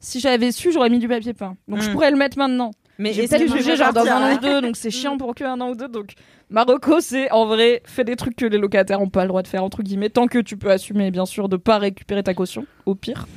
si 0.00 0.20
j'avais 0.20 0.52
su 0.52 0.70
j'aurais 0.72 0.90
mis 0.90 0.98
du 1.00 1.08
papier 1.08 1.34
peint. 1.34 1.56
Donc 1.66 1.82
je 1.82 1.88
Mm. 1.88 1.92
pourrais 1.92 2.10
le 2.10 2.16
mettre 2.16 2.38
maintenant. 2.38 2.70
Mais 3.00 3.12
J'ai 3.12 3.28
peut-être 3.28 3.52
jugé 3.56 3.76
genre 3.76 3.92
dans 3.92 4.04
un 4.06 4.32
an 4.32 4.36
ou 4.36 4.38
deux, 4.40 4.60
donc 4.60 4.76
c'est 4.76 4.90
chiant 4.90 5.16
pour 5.18 5.34
que 5.36 5.44
un 5.44 5.60
an 5.60 5.70
ou 5.70 5.74
deux. 5.76 5.86
Donc 5.88 6.14
Marocco, 6.50 7.00
c'est 7.00 7.30
en 7.30 7.46
vrai, 7.46 7.80
fais 7.84 8.02
des 8.04 8.16
trucs 8.16 8.34
que 8.34 8.44
les 8.46 8.58
locataires 8.58 9.00
ont 9.00 9.08
pas 9.08 9.22
le 9.22 9.28
droit 9.28 9.42
de 9.42 9.46
faire 9.48 9.62
entre 9.62 9.82
guillemets, 9.84 10.08
tant 10.10 10.26
que 10.26 10.38
tu 10.38 10.56
peux 10.56 10.70
assumer 10.70 11.10
bien 11.12 11.24
sûr 11.26 11.48
de 11.48 11.56
pas 11.56 11.78
récupérer 11.78 12.22
ta 12.24 12.34
caution, 12.34 12.66
au 12.86 12.94
pire. 12.96 13.28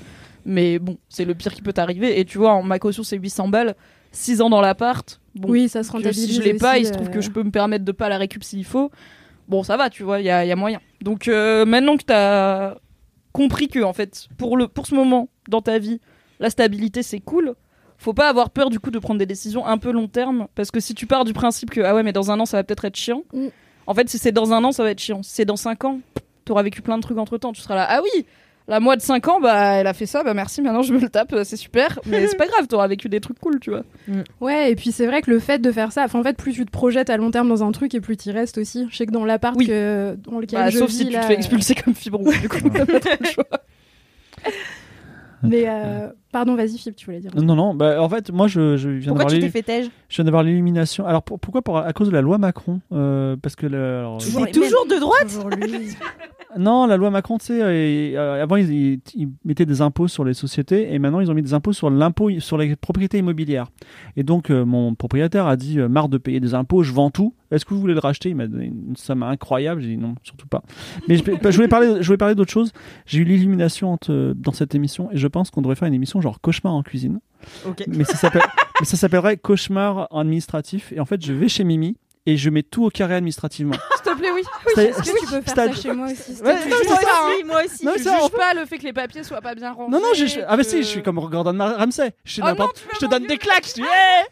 Mais 0.45 0.79
bon, 0.79 0.97
c'est 1.09 1.25
le 1.25 1.35
pire 1.35 1.53
qui 1.53 1.61
peut 1.61 1.73
t'arriver. 1.73 2.19
Et 2.19 2.25
tu 2.25 2.39
vois, 2.39 2.53
en- 2.53 2.63
ma 2.63 2.79
caution 2.79 3.03
c'est 3.03 3.17
800 3.17 3.49
balles, 3.49 3.75
6 4.11 4.41
ans 4.41 4.49
dans 4.49 4.61
l'appart. 4.61 5.19
Bon, 5.35 5.49
oui, 5.49 5.69
ça 5.69 5.83
se 5.83 5.91
rentabilise. 5.91 6.25
si 6.25 6.33
je 6.33 6.41
l'ai 6.41 6.55
pas, 6.55 6.79
il 6.79 6.85
se 6.87 6.91
trouve 6.93 7.07
euh, 7.09 7.11
que 7.11 7.21
je 7.21 7.29
peux 7.29 7.43
me 7.43 7.51
permettre 7.51 7.85
de 7.85 7.91
pas 7.91 8.09
la 8.09 8.17
récup 8.17 8.43
s'il 8.43 8.65
faut. 8.65 8.89
Bon, 9.47 9.61
ça 9.61 9.77
va, 9.77 9.91
tu 9.91 10.01
vois, 10.01 10.19
il 10.21 10.25
y 10.25 10.31
a, 10.31 10.43
y 10.43 10.51
a 10.51 10.55
moyen. 10.55 10.79
Donc 11.01 11.27
euh, 11.27 11.65
maintenant 11.65 11.97
que 11.97 12.03
t'as 12.03 12.75
compris 13.31 13.67
que 13.67 13.79
en 13.79 13.93
fait, 13.93 14.27
pour 14.37 14.57
le 14.57 14.67
pour 14.67 14.87
ce 14.87 14.95
moment 14.95 15.29
dans 15.47 15.61
ta 15.61 15.79
vie, 15.79 15.99
la 16.39 16.49
stabilité 16.49 17.03
c'est 17.03 17.19
cool. 17.19 17.55
Faut 17.97 18.13
pas 18.13 18.29
avoir 18.29 18.49
peur 18.49 18.69
du 18.69 18.79
coup 18.79 18.89
de 18.89 18.97
prendre 18.97 19.19
des 19.19 19.25
décisions 19.25 19.65
un 19.65 19.77
peu 19.77 19.91
long 19.91 20.07
terme 20.07 20.47
parce 20.55 20.71
que 20.71 20.79
si 20.79 20.95
tu 20.95 21.05
pars 21.05 21.23
du 21.23 21.33
principe 21.33 21.69
que 21.69 21.81
ah 21.81 21.93
ouais 21.93 22.03
mais 22.03 22.13
dans 22.13 22.31
un 22.31 22.39
an 22.39 22.45
ça 22.45 22.57
va 22.57 22.63
peut-être 22.63 22.85
être 22.85 22.95
chiant. 22.95 23.23
Mm. 23.33 23.47
En 23.87 23.93
fait, 23.93 24.09
si 24.09 24.17
c'est 24.17 24.31
dans 24.31 24.53
un 24.53 24.63
an 24.63 24.71
ça 24.71 24.83
va 24.83 24.91
être 24.91 24.99
chiant. 24.99 25.21
Si 25.23 25.31
c'est 25.31 25.45
dans 25.45 25.55
5 25.55 25.85
ans, 25.85 25.99
t'auras 26.45 26.63
vécu 26.63 26.81
plein 26.81 26.97
de 26.97 27.03
trucs 27.03 27.17
entre 27.17 27.37
temps. 27.37 27.51
Tu 27.51 27.61
seras 27.61 27.75
là 27.75 27.85
ah 27.89 28.01
oui. 28.01 28.25
La 28.71 28.79
moi 28.79 28.95
de 28.95 29.01
5 29.01 29.27
ans, 29.27 29.41
bah 29.41 29.73
elle 29.73 29.85
a 29.87 29.93
fait 29.93 30.05
ça, 30.05 30.23
bah 30.23 30.33
merci, 30.33 30.61
maintenant 30.61 30.81
je 30.81 30.93
me 30.93 30.99
le 31.01 31.09
tape, 31.09 31.35
c'est 31.43 31.57
super. 31.57 31.99
Mais 32.05 32.25
c'est 32.27 32.37
pas 32.37 32.47
grave, 32.47 32.67
t'auras 32.67 32.87
vécu 32.87 33.09
des 33.09 33.19
trucs 33.19 33.37
cool, 33.37 33.59
tu 33.59 33.69
vois. 33.69 33.83
Ouais, 34.39 34.71
et 34.71 34.75
puis 34.77 34.93
c'est 34.93 35.05
vrai 35.07 35.21
que 35.21 35.29
le 35.29 35.39
fait 35.39 35.59
de 35.59 35.71
faire 35.73 35.91
ça, 35.91 36.05
enfin, 36.05 36.19
en 36.19 36.23
fait, 36.23 36.37
plus 36.37 36.53
tu 36.53 36.65
te 36.65 36.71
projettes 36.71 37.09
à 37.09 37.17
long 37.17 37.31
terme 37.31 37.49
dans 37.49 37.63
un 37.65 37.71
truc 37.73 37.93
et 37.95 37.99
plus 37.99 38.15
tu 38.15 38.29
y 38.29 38.31
restes 38.31 38.57
aussi. 38.57 38.87
Je 38.89 38.95
sais 38.95 39.05
que 39.05 39.11
dans 39.11 39.25
l'appart 39.25 39.55
Oui. 39.57 39.67
que- 39.67 40.15
dans 40.23 40.39
lequel 40.39 40.57
Bah, 40.59 40.69
je 40.69 40.77
sauf 40.79 40.89
vis, 40.89 40.97
si 40.99 41.05
tu 41.07 41.13
te 41.13 41.21
fais 41.21 41.33
expulser 41.33 41.75
comme 41.75 41.93
fibre 41.95 42.19
du 42.23 42.47
coup, 42.47 42.69
t'as 42.73 42.85
pas 42.85 42.99
trop 43.01 43.09
le 43.19 43.25
choix. 43.27 43.45
Mais 45.43 45.65
euh, 45.67 46.07
pardon, 46.31 46.55
vas-y, 46.55 46.77
Philippe, 46.77 46.95
tu 46.95 47.05
voulais 47.05 47.19
dire. 47.19 47.31
Non, 47.35 47.55
non, 47.55 47.73
bah, 47.73 48.01
en 48.01 48.09
fait, 48.09 48.31
moi 48.31 48.47
je, 48.47 48.77
je 48.77 48.89
viens 48.89 49.09
Pourquoi 49.09 49.25
d'avoir 49.25 49.27
tu 49.29 49.35
t'es 49.35 49.41
l'éli- 49.41 49.51
fait 49.51 49.63
tège 49.63 49.89
je 50.09 50.15
viens 50.15 50.25
d'avoir 50.25 50.43
l'élimination. 50.43 51.05
Alors 51.05 51.23
pour- 51.23 51.39
pourquoi 51.39 51.61
pour- 51.61 51.77
À 51.77 51.93
cause 51.93 52.07
de 52.09 52.13
la 52.13 52.21
loi 52.21 52.37
Macron. 52.37 52.81
Euh, 52.91 53.35
parce 53.41 53.55
que. 53.55 53.65
le- 53.67 53.77
alors, 53.99 54.17
Toujours 54.19 54.45
de 54.87 54.99
droite? 54.99 55.23
Toujours. 55.23 55.49
Non, 56.59 56.85
la 56.85 56.97
loi 56.97 57.11
Macron, 57.11 57.37
tu 57.37 57.45
sais, 57.45 57.61
euh, 57.61 57.69
euh, 58.19 58.43
avant 58.43 58.57
ils, 58.57 58.69
ils- 58.73 58.99
ils 59.15 59.29
mettaient 59.45 59.65
des 59.65 59.81
impôts 59.81 60.09
sur 60.09 60.25
les 60.25 60.33
sociétés 60.33 60.93
et 60.93 60.99
maintenant 60.99 61.21
ils 61.21 61.31
ont 61.31 61.33
mis 61.33 61.41
des 61.41 61.53
impôts 61.53 61.71
sur 61.71 61.89
l'impôt 61.89 62.29
sur 62.41 62.57
les 62.57 62.75
propriétés 62.75 63.19
immobilières. 63.19 63.67
Et 64.17 64.23
donc 64.23 64.49
euh, 64.49 64.65
mon 64.65 64.93
propriétaire 64.93 65.47
a 65.47 65.55
dit 65.55 65.79
euh, 65.79 65.87
marre 65.87 66.09
de 66.09 66.17
payer 66.17 66.41
des 66.41 66.53
impôts, 66.53 66.83
je 66.83 66.91
vends 66.91 67.09
tout. 67.09 67.33
Est-ce 67.51 67.63
que 67.65 67.73
vous 67.73 67.79
voulez 67.79 67.93
le 67.93 67.99
racheter? 67.99 68.29
Il 68.29 68.35
m'a 68.35 68.47
donné 68.47 68.65
une 68.65 68.95
somme 68.97 69.23
incroyable. 69.23 69.81
J'ai 69.81 69.89
dit 69.89 69.97
non, 69.97 70.15
surtout 70.23 70.47
pas. 70.47 70.61
Mais 71.07 71.15
je, 71.17 71.23
je 71.23 71.55
voulais 71.55 71.67
parler, 71.69 71.97
je 72.01 72.05
voulais 72.05 72.17
parler 72.17 72.35
d'autre 72.35 72.51
chose. 72.51 72.71
J'ai 73.05 73.19
eu 73.19 73.23
l'illumination 73.23 73.97
dans 74.09 74.51
cette 74.51 74.75
émission 74.75 75.09
et 75.11 75.17
je 75.17 75.27
pense 75.27 75.51
qu'on 75.51 75.61
devrait 75.61 75.75
faire 75.75 75.87
une 75.87 75.93
émission 75.93 76.20
genre 76.21 76.39
cauchemar 76.41 76.73
en 76.73 76.83
cuisine. 76.83 77.19
Mais 77.87 78.03
ça 78.03 78.15
s'appelle- 78.15 78.41
mais 78.79 78.85
ça 78.85 78.97
s'appellerait 78.97 79.37
cauchemar 79.37 80.07
administratif. 80.11 80.91
Et 80.93 80.99
en 80.99 81.05
fait, 81.05 81.23
je 81.25 81.33
vais 81.33 81.47
chez 81.49 81.63
Mimi 81.63 81.97
et 82.27 82.37
je 82.37 82.49
mets 82.51 82.61
tout 82.63 82.85
au 82.85 82.89
carré 82.89 83.15
administrativement. 83.15 83.73
S'il 84.03 84.13
te 84.13 84.17
plaît, 84.17 84.29
oui. 84.33 84.43
C'est- 84.75 84.85
Est-ce 84.89 84.97
que 84.99 85.19
tu 85.19 85.25
peux 85.25 85.41
faire 85.41 85.55
ça 85.55 85.73
chez 85.73 85.91
moi 85.91 86.05
aussi 86.11 86.35
te 86.37 86.43
Ouais, 86.43 86.53
pas, 86.53 87.25
hein. 87.25 87.31
moi 87.47 87.61
aussi. 87.65 87.83
Non, 87.85 87.93
Tu 87.97 88.03
ça, 88.03 88.13
en 88.13 88.27
juges 88.27 88.31
pas 88.37 88.53
le 88.53 88.65
fait 88.65 88.77
que 88.77 88.83
les 88.83 88.93
papiers 88.93 89.23
soient 89.23 89.41
pas 89.41 89.55
bien 89.55 89.71
rangés. 89.71 89.91
Non, 89.91 89.99
non, 89.99 90.13
je, 90.15 90.25
je- 90.27 90.39
ah 90.47 90.55
bah 90.55 90.63
si, 90.63 90.77
je 90.77 90.87
suis 90.87 91.01
comme 91.01 91.15
Gordon 91.19 91.57
Ramsay. 91.57 92.11
Je, 92.23 92.31
suis 92.33 92.41
Oh 92.45 92.53
non, 92.57 92.69
je 92.93 92.97
te 92.99 93.05
donne 93.09 93.25
des 93.25 93.37
claques, 93.37 93.67
je 93.67 93.73
dis 93.73 93.81
hey 93.81 94.25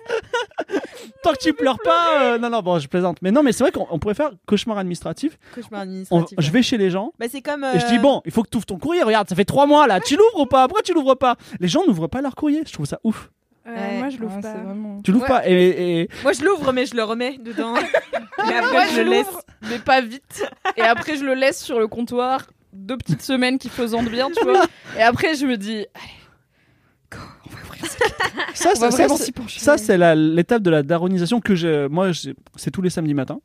Tant 1.23 1.31
que 1.33 1.39
tu 1.39 1.53
pleures 1.53 1.79
pas. 1.83 2.21
euh, 2.21 2.37
Non, 2.37 2.49
non, 2.49 2.61
bon, 2.61 2.79
je 2.79 2.87
plaisante. 2.87 3.17
Mais 3.21 3.31
non, 3.31 3.43
mais 3.43 3.51
c'est 3.51 3.63
vrai 3.63 3.71
qu'on 3.71 3.87
on 3.89 3.99
pourrait 3.99 4.13
faire 4.13 4.31
cauchemar 4.45 4.77
administratif. 4.77 5.37
Cauchemar 5.53 5.81
On- 5.81 5.83
administratif. 5.83 6.37
je 6.39 6.51
vais 6.51 6.61
chez 6.63 6.77
les 6.77 6.89
gens 6.89 7.11
Bah, 7.19 7.25
c'est 7.29 7.41
comme. 7.41 7.63
et 7.65 7.79
je 7.79 7.85
dis 7.87 7.97
euh, 7.97 8.01
bon, 8.01 8.21
il 8.25 8.31
faut 8.31 8.43
que 8.43 8.49
tu 8.49 8.57
ouvres 8.57 8.65
ton 8.65 8.77
courrier. 8.77 9.03
Regarde, 9.03 9.27
ça 9.27 9.35
fait 9.35 9.45
trois 9.45 9.65
mois 9.65 9.85
là. 9.87 9.99
Tu 9.99 10.15
l'ouvres 10.15 10.39
ou 10.39 10.45
pas? 10.45 10.67
Pourquoi 10.67 10.81
tu 10.83 10.93
l'ouvres 10.93 11.15
pas? 11.15 11.35
Les 11.59 11.67
gens 11.67 11.85
n'ouvrent 11.85 12.07
pas 12.07 12.21
leur 12.21 12.35
courrier. 12.35 12.61
Je 12.65 12.71
trouve 12.73 12.85
ça 12.85 12.99
ouf. 13.03 13.29
Euh, 13.67 13.75
Ouais. 13.75 13.97
moi, 13.99 14.09
je 14.09 14.17
l'ouvre 14.17 14.39
pas. 14.41 14.53
c'est 14.53 14.61
vraiment- 14.61 15.01
Tu 15.03 15.11
l'ouvres 15.11 15.23
Ouais. 15.25 15.29
pas 15.29 15.47
et, 15.49 16.01
et- 16.01 16.09
Moi, 16.23 16.31
je 16.33 16.43
l'ouvre, 16.43 16.71
mais 16.71 16.85
je 16.85 16.95
le 16.95 17.03
remets 17.03 17.37
dedans. 17.37 17.73
mais 18.47 18.55
après, 18.57 18.71
Moi, 18.71 18.85
je 18.89 18.95
je 18.95 19.01
le 19.01 19.09
laisse. 19.09 19.27
l'ouvre, 19.27 19.41
mais 19.69 19.79
pas 19.79 20.01
vite. 20.01 20.43
Et 20.77 20.81
après, 20.81 21.17
je 21.17 21.23
le 21.25 21.33
laisse 21.35 21.61
sur 21.63 21.79
le 21.79 21.87
comptoir. 21.87 22.47
Deux 22.71 22.97
petites 22.97 23.21
semaines 23.23 23.57
qui 23.59 23.67
faisantent 23.69 24.09
bien, 24.09 24.29
tu 24.35 24.43
vois. 24.43 24.63
Et 24.97 25.01
après, 25.01 25.35
je 25.35 25.45
me 25.45 25.57
dis, 25.57 25.85
allez, 25.93 26.13
go, 27.11 27.17
on 27.17 27.19
va 27.19 27.21
ouvrir 27.21 27.38
ça. 28.53 28.75
ça, 28.75 28.91
ça, 28.91 29.07
ça, 29.47 29.77
c'est- 29.77 30.15
l'étape 30.15 30.61
de 30.61 30.69
la 30.69 30.83
daronisation 30.83 31.39
que 31.39 31.55
je, 31.55 31.87
moi, 31.87 32.11
c'est 32.55 32.71
tous 32.71 32.81
les 32.81 32.89
samedis 32.89 33.13
matins. 33.13 33.39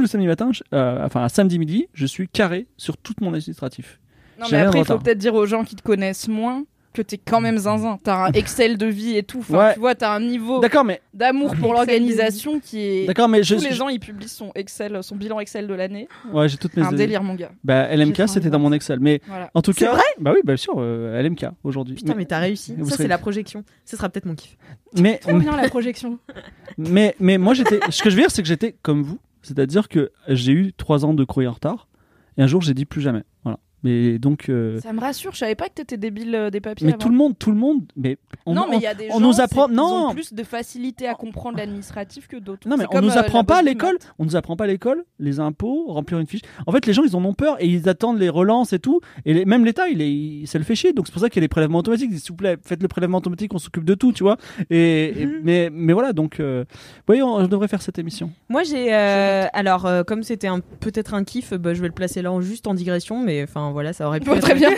Les 0.00 0.06
samedis 0.06 0.26
matins, 0.26 0.50
je- 0.52 0.62
euh, 0.74 1.04
enfin, 1.04 1.24
à 1.24 1.28
samedi 1.28 1.58
midi, 1.58 1.86
je 1.94 2.06
suis 2.06 2.28
carré 2.28 2.66
sur 2.76 2.96
tout 2.96 3.14
mon 3.20 3.32
administratif. 3.34 3.98
Non, 4.38 4.46
J'ai 4.46 4.56
mais 4.56 4.62
après, 4.62 4.78
il 4.80 4.84
faut 4.84 4.98
peut-être 4.98 5.18
dire 5.18 5.34
aux 5.34 5.46
gens 5.46 5.64
qui 5.64 5.76
te 5.76 5.82
connaissent 5.82 6.28
moins 6.28 6.64
que 6.92 7.02
t'es 7.02 7.18
quand 7.18 7.40
même 7.40 7.56
zinzin. 7.58 7.98
T'as 8.02 8.26
un 8.26 8.32
Excel 8.32 8.76
de 8.78 8.86
vie 8.86 9.16
et 9.16 9.22
tout. 9.22 9.38
Enfin, 9.38 9.58
Ouais. 9.58 9.74
tu 9.74 9.80
vois, 9.80 9.94
t'as 9.94 10.14
un 10.14 10.20
niveau 10.20 10.60
D'accord, 10.60 10.84
mais 10.84 11.00
d'amour 11.14 11.54
pour 11.56 11.72
l'organisation 11.72 12.60
qui 12.60 12.78
est. 12.80 13.06
d'accord, 13.06 13.28
mais 13.28 13.42
je, 13.42 13.54
Tous 13.54 13.62
les 13.62 13.70
je- 13.70 13.74
gens, 13.74 13.88
ils 13.88 13.98
publient 14.00 14.28
son 14.28 14.52
Excel, 14.54 14.98
son 15.02 15.16
bilan 15.16 15.40
Excel 15.40 15.66
de 15.66 15.74
l'année. 15.74 16.08
ouais, 16.32 16.48
j'ai 16.48 16.56
toutes 16.58 16.76
mes 16.76 16.82
Un 16.82 16.92
délire, 16.92 17.22
mon 17.22 17.34
gars. 17.34 17.52
Bah, 17.64 17.88
LMK, 17.94 18.28
c'était 18.28 18.50
dans 18.50 18.58
mon 18.58 18.72
Excel. 18.72 18.98
Mais 19.00 19.20
Voilà. 19.26 19.50
en 19.54 19.62
tout 19.62 19.72
C'est 19.72 19.84
cas, 19.86 19.92
vrai 19.92 20.02
bah 20.20 20.32
oui, 20.34 20.40
bien 20.44 20.56
sûr, 20.56 20.74
euh, 20.78 21.18
LMK 21.22 21.46
aujourd'hui. 21.64 21.94
Putain, 21.94 22.14
mais 22.14 22.24
t'as 22.26 22.38
réussi. 22.38 22.74
Vous 22.76 22.84
Ça, 22.86 22.92
serez- 22.96 23.04
c'est 23.04 23.08
la 23.08 23.18
projection. 23.18 23.64
Ce 23.84 23.96
sera 23.96 24.08
peut-être 24.08 24.26
mon 24.26 24.34
kiff. 24.34 24.56
mais, 24.98 25.18
Trop 25.18 25.38
bien 25.38 25.56
la 25.56 25.68
projection. 25.68 26.18
mais, 26.78 27.14
mais 27.20 27.38
moi, 27.38 27.54
j'étais. 27.54 27.80
Ce 27.90 28.02
que 28.02 28.10
je 28.10 28.16
veux 28.16 28.22
dire, 28.22 28.30
c'est 28.30 28.42
que 28.42 28.48
j'étais 28.48 28.74
comme 28.82 29.02
vous. 29.02 29.18
C'est-à-dire 29.42 29.88
que 29.88 30.12
j'ai 30.28 30.52
eu 30.52 30.72
trois 30.72 31.04
ans 31.04 31.14
de 31.14 31.24
courrier 31.24 31.48
en 31.48 31.52
retard. 31.52 31.88
Et 32.38 32.42
un 32.42 32.46
jour, 32.46 32.62
j'ai 32.62 32.74
dit 32.74 32.84
plus 32.84 33.00
jamais. 33.00 33.22
Voilà. 33.44 33.58
Mais 33.82 34.18
donc, 34.18 34.48
euh, 34.48 34.78
Ça 34.80 34.92
me 34.92 35.00
rassure, 35.00 35.32
je 35.32 35.38
savais 35.38 35.54
pas 35.56 35.68
que 35.68 35.74
t'étais 35.74 35.96
débile 35.96 36.34
euh, 36.34 36.50
des 36.50 36.60
papiers. 36.60 36.86
mais 36.86 36.92
avant. 36.92 36.98
tout 37.02 37.08
le 37.08 37.16
monde, 37.16 37.36
tout 37.38 37.50
le 37.50 37.56
monde, 37.56 37.80
mais 37.96 38.16
on, 38.46 38.54
non, 38.54 38.66
mais 38.70 38.76
on- 38.76 38.78
il 38.78 38.82
y 38.82 38.86
a 38.86 38.94
des 38.94 39.08
on 39.10 39.14
gens, 39.14 39.20
nous 39.20 39.40
apprend- 39.40 39.68
ils 39.68 39.74
non. 39.74 40.08
ont 40.10 40.12
plus 40.14 40.32
de 40.32 40.42
facilité 40.44 41.08
à 41.08 41.14
comprendre 41.14 41.56
l'administratif 41.58 42.28
que 42.28 42.36
d'autres. 42.36 42.68
Non 42.68 42.76
mais 42.76 42.84
C'est 42.84 42.88
on 42.90 42.92
comme, 42.98 43.04
nous 43.06 43.12
euh, 43.12 43.18
apprend 43.20 43.42
pas 43.44 43.58
à 43.58 43.62
l'école, 43.62 43.96
on 44.18 44.24
nous 44.24 44.36
apprend 44.36 44.56
pas 44.56 44.64
à 44.64 44.66
l'école 44.68 45.04
les 45.18 45.40
impôts, 45.40 45.86
remplir 45.88 46.18
une 46.20 46.26
fiche. 46.26 46.42
En 46.66 46.72
fait, 46.72 46.86
les 46.86 46.92
gens 46.92 47.02
ils 47.02 47.16
en 47.16 47.24
ont 47.24 47.34
peur 47.34 47.56
et 47.60 47.66
ils 47.66 47.88
attendent 47.88 48.18
les 48.18 48.28
relances 48.28 48.72
et 48.72 48.78
tout. 48.78 49.00
Et 49.24 49.34
les- 49.34 49.44
même 49.44 49.64
l'État, 49.64 49.88
il 49.88 50.00
est, 50.00 50.12
il- 50.12 50.46
ça 50.46 50.58
le 50.58 50.64
fait 50.64 50.74
chier. 50.76 50.92
Donc 50.92 51.06
c'est 51.06 51.12
pour 51.12 51.20
ça 51.22 51.28
qu'il 51.28 51.40
y 51.40 51.42
a 51.42 51.44
les 51.44 51.48
prélèvements 51.48 51.78
automatiques. 51.78 52.12
S'il 52.18 52.30
vous 52.30 52.36
plaît, 52.36 52.56
faites 52.62 52.82
le 52.82 52.88
prélèvement 52.88 53.18
automatique, 53.18 53.52
on 53.54 53.58
s'occupe 53.58 53.84
de 53.84 53.94
tout, 53.94 54.12
tu 54.12 54.22
vois. 54.22 54.36
Et, 54.70 55.22
et- 55.22 55.26
mais 55.42 55.70
mais 55.72 55.92
voilà, 55.92 56.12
donc 56.12 56.38
euh, 56.40 56.64
voyons, 57.06 57.40
je 57.40 57.46
devrais 57.46 57.68
faire 57.68 57.82
cette 57.82 57.98
émission. 57.98 58.30
Moi 58.48 58.62
j'ai 58.62 58.94
euh, 58.94 59.46
alors 59.52 59.86
euh, 59.86 60.02
comme 60.04 60.22
c'était 60.22 60.46
un 60.46 60.60
peut-être 60.60 61.14
un 61.14 61.24
kiff, 61.24 61.52
bah, 61.54 61.74
je 61.74 61.80
vais 61.80 61.88
le 61.88 61.94
placer 61.94 62.22
là 62.22 62.30
en, 62.32 62.40
juste 62.40 62.66
en 62.68 62.74
digression, 62.74 63.18
mais 63.22 63.42
enfin 63.42 63.71
voilà 63.72 63.92
ça 63.92 64.06
aurait 64.06 64.20
pu. 64.20 64.26
Bon, 64.26 64.34
être- 64.36 64.42
très 64.42 64.54
bien. 64.54 64.70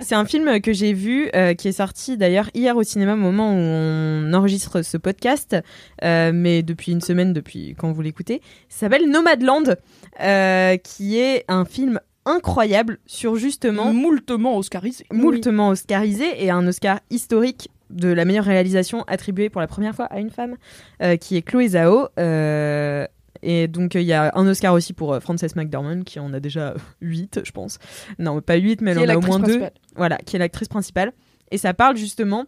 C'est 0.00 0.14
un 0.14 0.24
film 0.24 0.60
que 0.60 0.72
j'ai 0.72 0.92
vu 0.92 1.28
euh, 1.34 1.54
qui 1.54 1.68
est 1.68 1.72
sorti 1.72 2.16
d'ailleurs 2.16 2.48
hier 2.54 2.76
au 2.76 2.82
cinéma 2.82 3.12
au 3.14 3.16
moment 3.16 3.52
où 3.52 3.56
on 3.56 4.32
enregistre 4.32 4.82
ce 4.82 4.96
podcast, 4.96 5.56
euh, 6.04 6.30
mais 6.34 6.62
depuis 6.62 6.92
une 6.92 7.00
semaine 7.00 7.32
depuis 7.32 7.74
quand 7.78 7.92
vous 7.92 8.02
l'écoutez. 8.02 8.40
Ça 8.68 8.80
s'appelle 8.86 9.08
Nomadland, 9.10 9.76
euh, 10.20 10.76
qui 10.78 11.18
est 11.18 11.44
un 11.48 11.64
film 11.64 12.00
incroyable 12.24 12.98
sur 13.06 13.36
justement 13.36 13.92
Moultement 13.92 14.56
oscarisé. 14.56 15.04
moultement 15.12 15.68
oscarisé 15.70 16.44
et 16.44 16.50
un 16.50 16.66
Oscar 16.66 17.00
historique 17.10 17.70
de 17.90 18.08
la 18.08 18.26
meilleure 18.26 18.44
réalisation 18.44 19.02
attribuée 19.06 19.48
pour 19.48 19.62
la 19.62 19.66
première 19.66 19.94
fois 19.94 20.04
à 20.06 20.20
une 20.20 20.28
femme, 20.30 20.56
euh, 21.02 21.16
qui 21.16 21.36
est 21.38 21.42
Chloé 21.42 21.68
Zhao. 21.68 22.08
euh, 22.18 23.06
et 23.42 23.68
donc 23.68 23.94
il 23.94 24.02
y 24.02 24.12
a 24.12 24.32
un 24.34 24.46
Oscar 24.46 24.74
aussi 24.74 24.92
pour 24.92 25.14
euh, 25.14 25.20
Frances 25.20 25.56
McDormand, 25.56 26.02
qui 26.02 26.18
en 26.20 26.32
a 26.32 26.40
déjà 26.40 26.74
8, 27.00 27.40
je 27.44 27.50
pense. 27.52 27.78
Non, 28.18 28.40
pas 28.40 28.56
8, 28.56 28.80
mais 28.80 28.92
elle 28.92 28.98
Qui 28.98 29.04
en 29.04 29.08
a 29.08 29.16
au 29.16 29.20
moins 29.20 29.38
2. 29.38 29.44
principale. 29.44 29.72
Voilà, 29.96 30.16
qui 30.18 30.36
est 30.36 30.38
l'actrice 30.38 30.68
principale. 30.68 31.12
Et 31.50 31.58
ça 31.58 31.74
parle 31.74 31.96
justement 31.96 32.44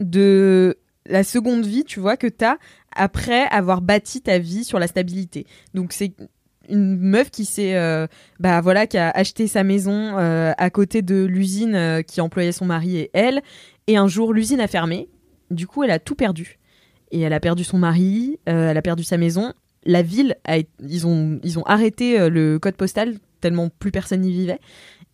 de 0.00 0.78
la 1.06 1.24
seconde 1.24 1.66
vie, 1.66 1.84
tu 1.84 2.00
vois, 2.00 2.16
que 2.16 2.26
t'as 2.26 2.56
après 2.94 3.46
avoir 3.50 3.80
bâti 3.80 4.20
ta 4.20 4.38
vie 4.38 4.64
sur 4.64 4.78
la 4.78 4.86
stabilité. 4.86 5.46
Donc 5.74 5.92
c'est 5.92 6.12
une 6.68 6.96
meuf 6.98 7.30
qui 7.30 7.44
s'est, 7.44 7.74
euh, 7.76 8.06
bah 8.38 8.60
voilà, 8.60 8.86
qui 8.86 8.96
a 8.96 9.10
acheté 9.10 9.48
sa 9.48 9.64
maison 9.64 10.16
euh, 10.18 10.52
à 10.56 10.70
côté 10.70 11.02
de 11.02 11.24
l'usine 11.24 11.74
euh, 11.74 12.02
qui 12.02 12.20
employait 12.20 12.52
son 12.52 12.64
mari 12.64 12.98
et 12.98 13.10
elle. 13.12 13.42
Et 13.86 13.96
un 13.96 14.06
jour, 14.06 14.32
l'usine 14.32 14.60
a 14.60 14.68
fermé. 14.68 15.08
Du 15.50 15.66
coup, 15.66 15.82
elle 15.82 15.90
a 15.90 15.98
tout 15.98 16.14
perdu. 16.14 16.58
Et 17.10 17.20
elle 17.20 17.32
a 17.32 17.40
perdu 17.40 17.64
son 17.64 17.78
mari, 17.78 18.38
euh, 18.48 18.70
elle 18.70 18.76
a 18.76 18.82
perdu 18.82 19.02
sa 19.02 19.16
maison. 19.16 19.52
La 19.84 20.02
ville, 20.02 20.36
a, 20.44 20.58
ils, 20.80 21.06
ont, 21.06 21.40
ils 21.42 21.58
ont 21.58 21.64
arrêté 21.64 22.20
euh, 22.20 22.28
le 22.28 22.58
code 22.58 22.74
postal 22.74 23.14
tellement 23.40 23.70
plus 23.70 23.90
personne 23.90 24.20
n'y 24.20 24.32
vivait. 24.32 24.60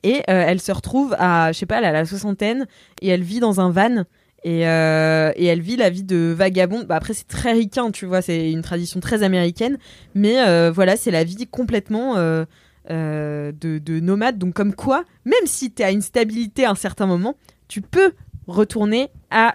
Et 0.03 0.19
euh, 0.29 0.45
elle 0.47 0.61
se 0.61 0.73
retrouve 0.73 1.15
à, 1.19 1.53
je 1.53 1.59
sais 1.59 1.67
pas, 1.67 1.79
elle 1.79 1.85
a 1.85 1.93
la 1.93 2.05
soixantaine 2.05 2.67
et 3.01 3.09
elle 3.09 3.23
vit 3.23 3.39
dans 3.41 3.61
un 3.61 3.71
van. 3.71 4.05
Et, 4.43 4.67
euh, 4.67 5.33
et 5.37 5.47
elle 5.47 5.61
vit 5.61 5.77
la 5.77 5.91
vie 5.91 6.03
de 6.03 6.35
vagabonde. 6.37 6.87
Bah, 6.87 6.97
après, 6.97 7.15
c'est 7.15 7.29
très 7.29 7.53
ricain, 7.53 7.91
tu 7.91 8.07
vois, 8.07 8.23
c'est 8.23 8.51
une 8.51 8.63
tradition 8.63 9.01
très 9.01 9.23
américaine. 9.23 9.79
Mais 10.15 10.71
voilà, 10.71 10.97
c'est 10.97 11.11
la 11.11 11.25
vie 11.25 11.47
complètement 11.47 12.15
de, 12.17 13.53
de 13.61 14.01
nomade. 14.01 14.39
Donc, 14.39 14.55
comme 14.55 14.75
quoi, 14.75 15.05
même 15.25 15.47
si 15.47 15.73
tu 15.73 15.83
as 15.83 15.91
une 15.91 16.03
stabilité 16.03 16.65
à 16.65 16.71
un 16.71 16.77
certain 16.77 17.07
moment, 17.07 17.35
tu 17.67 17.81
peux 17.81 18.13
retourner 18.47 19.09
à, 19.31 19.55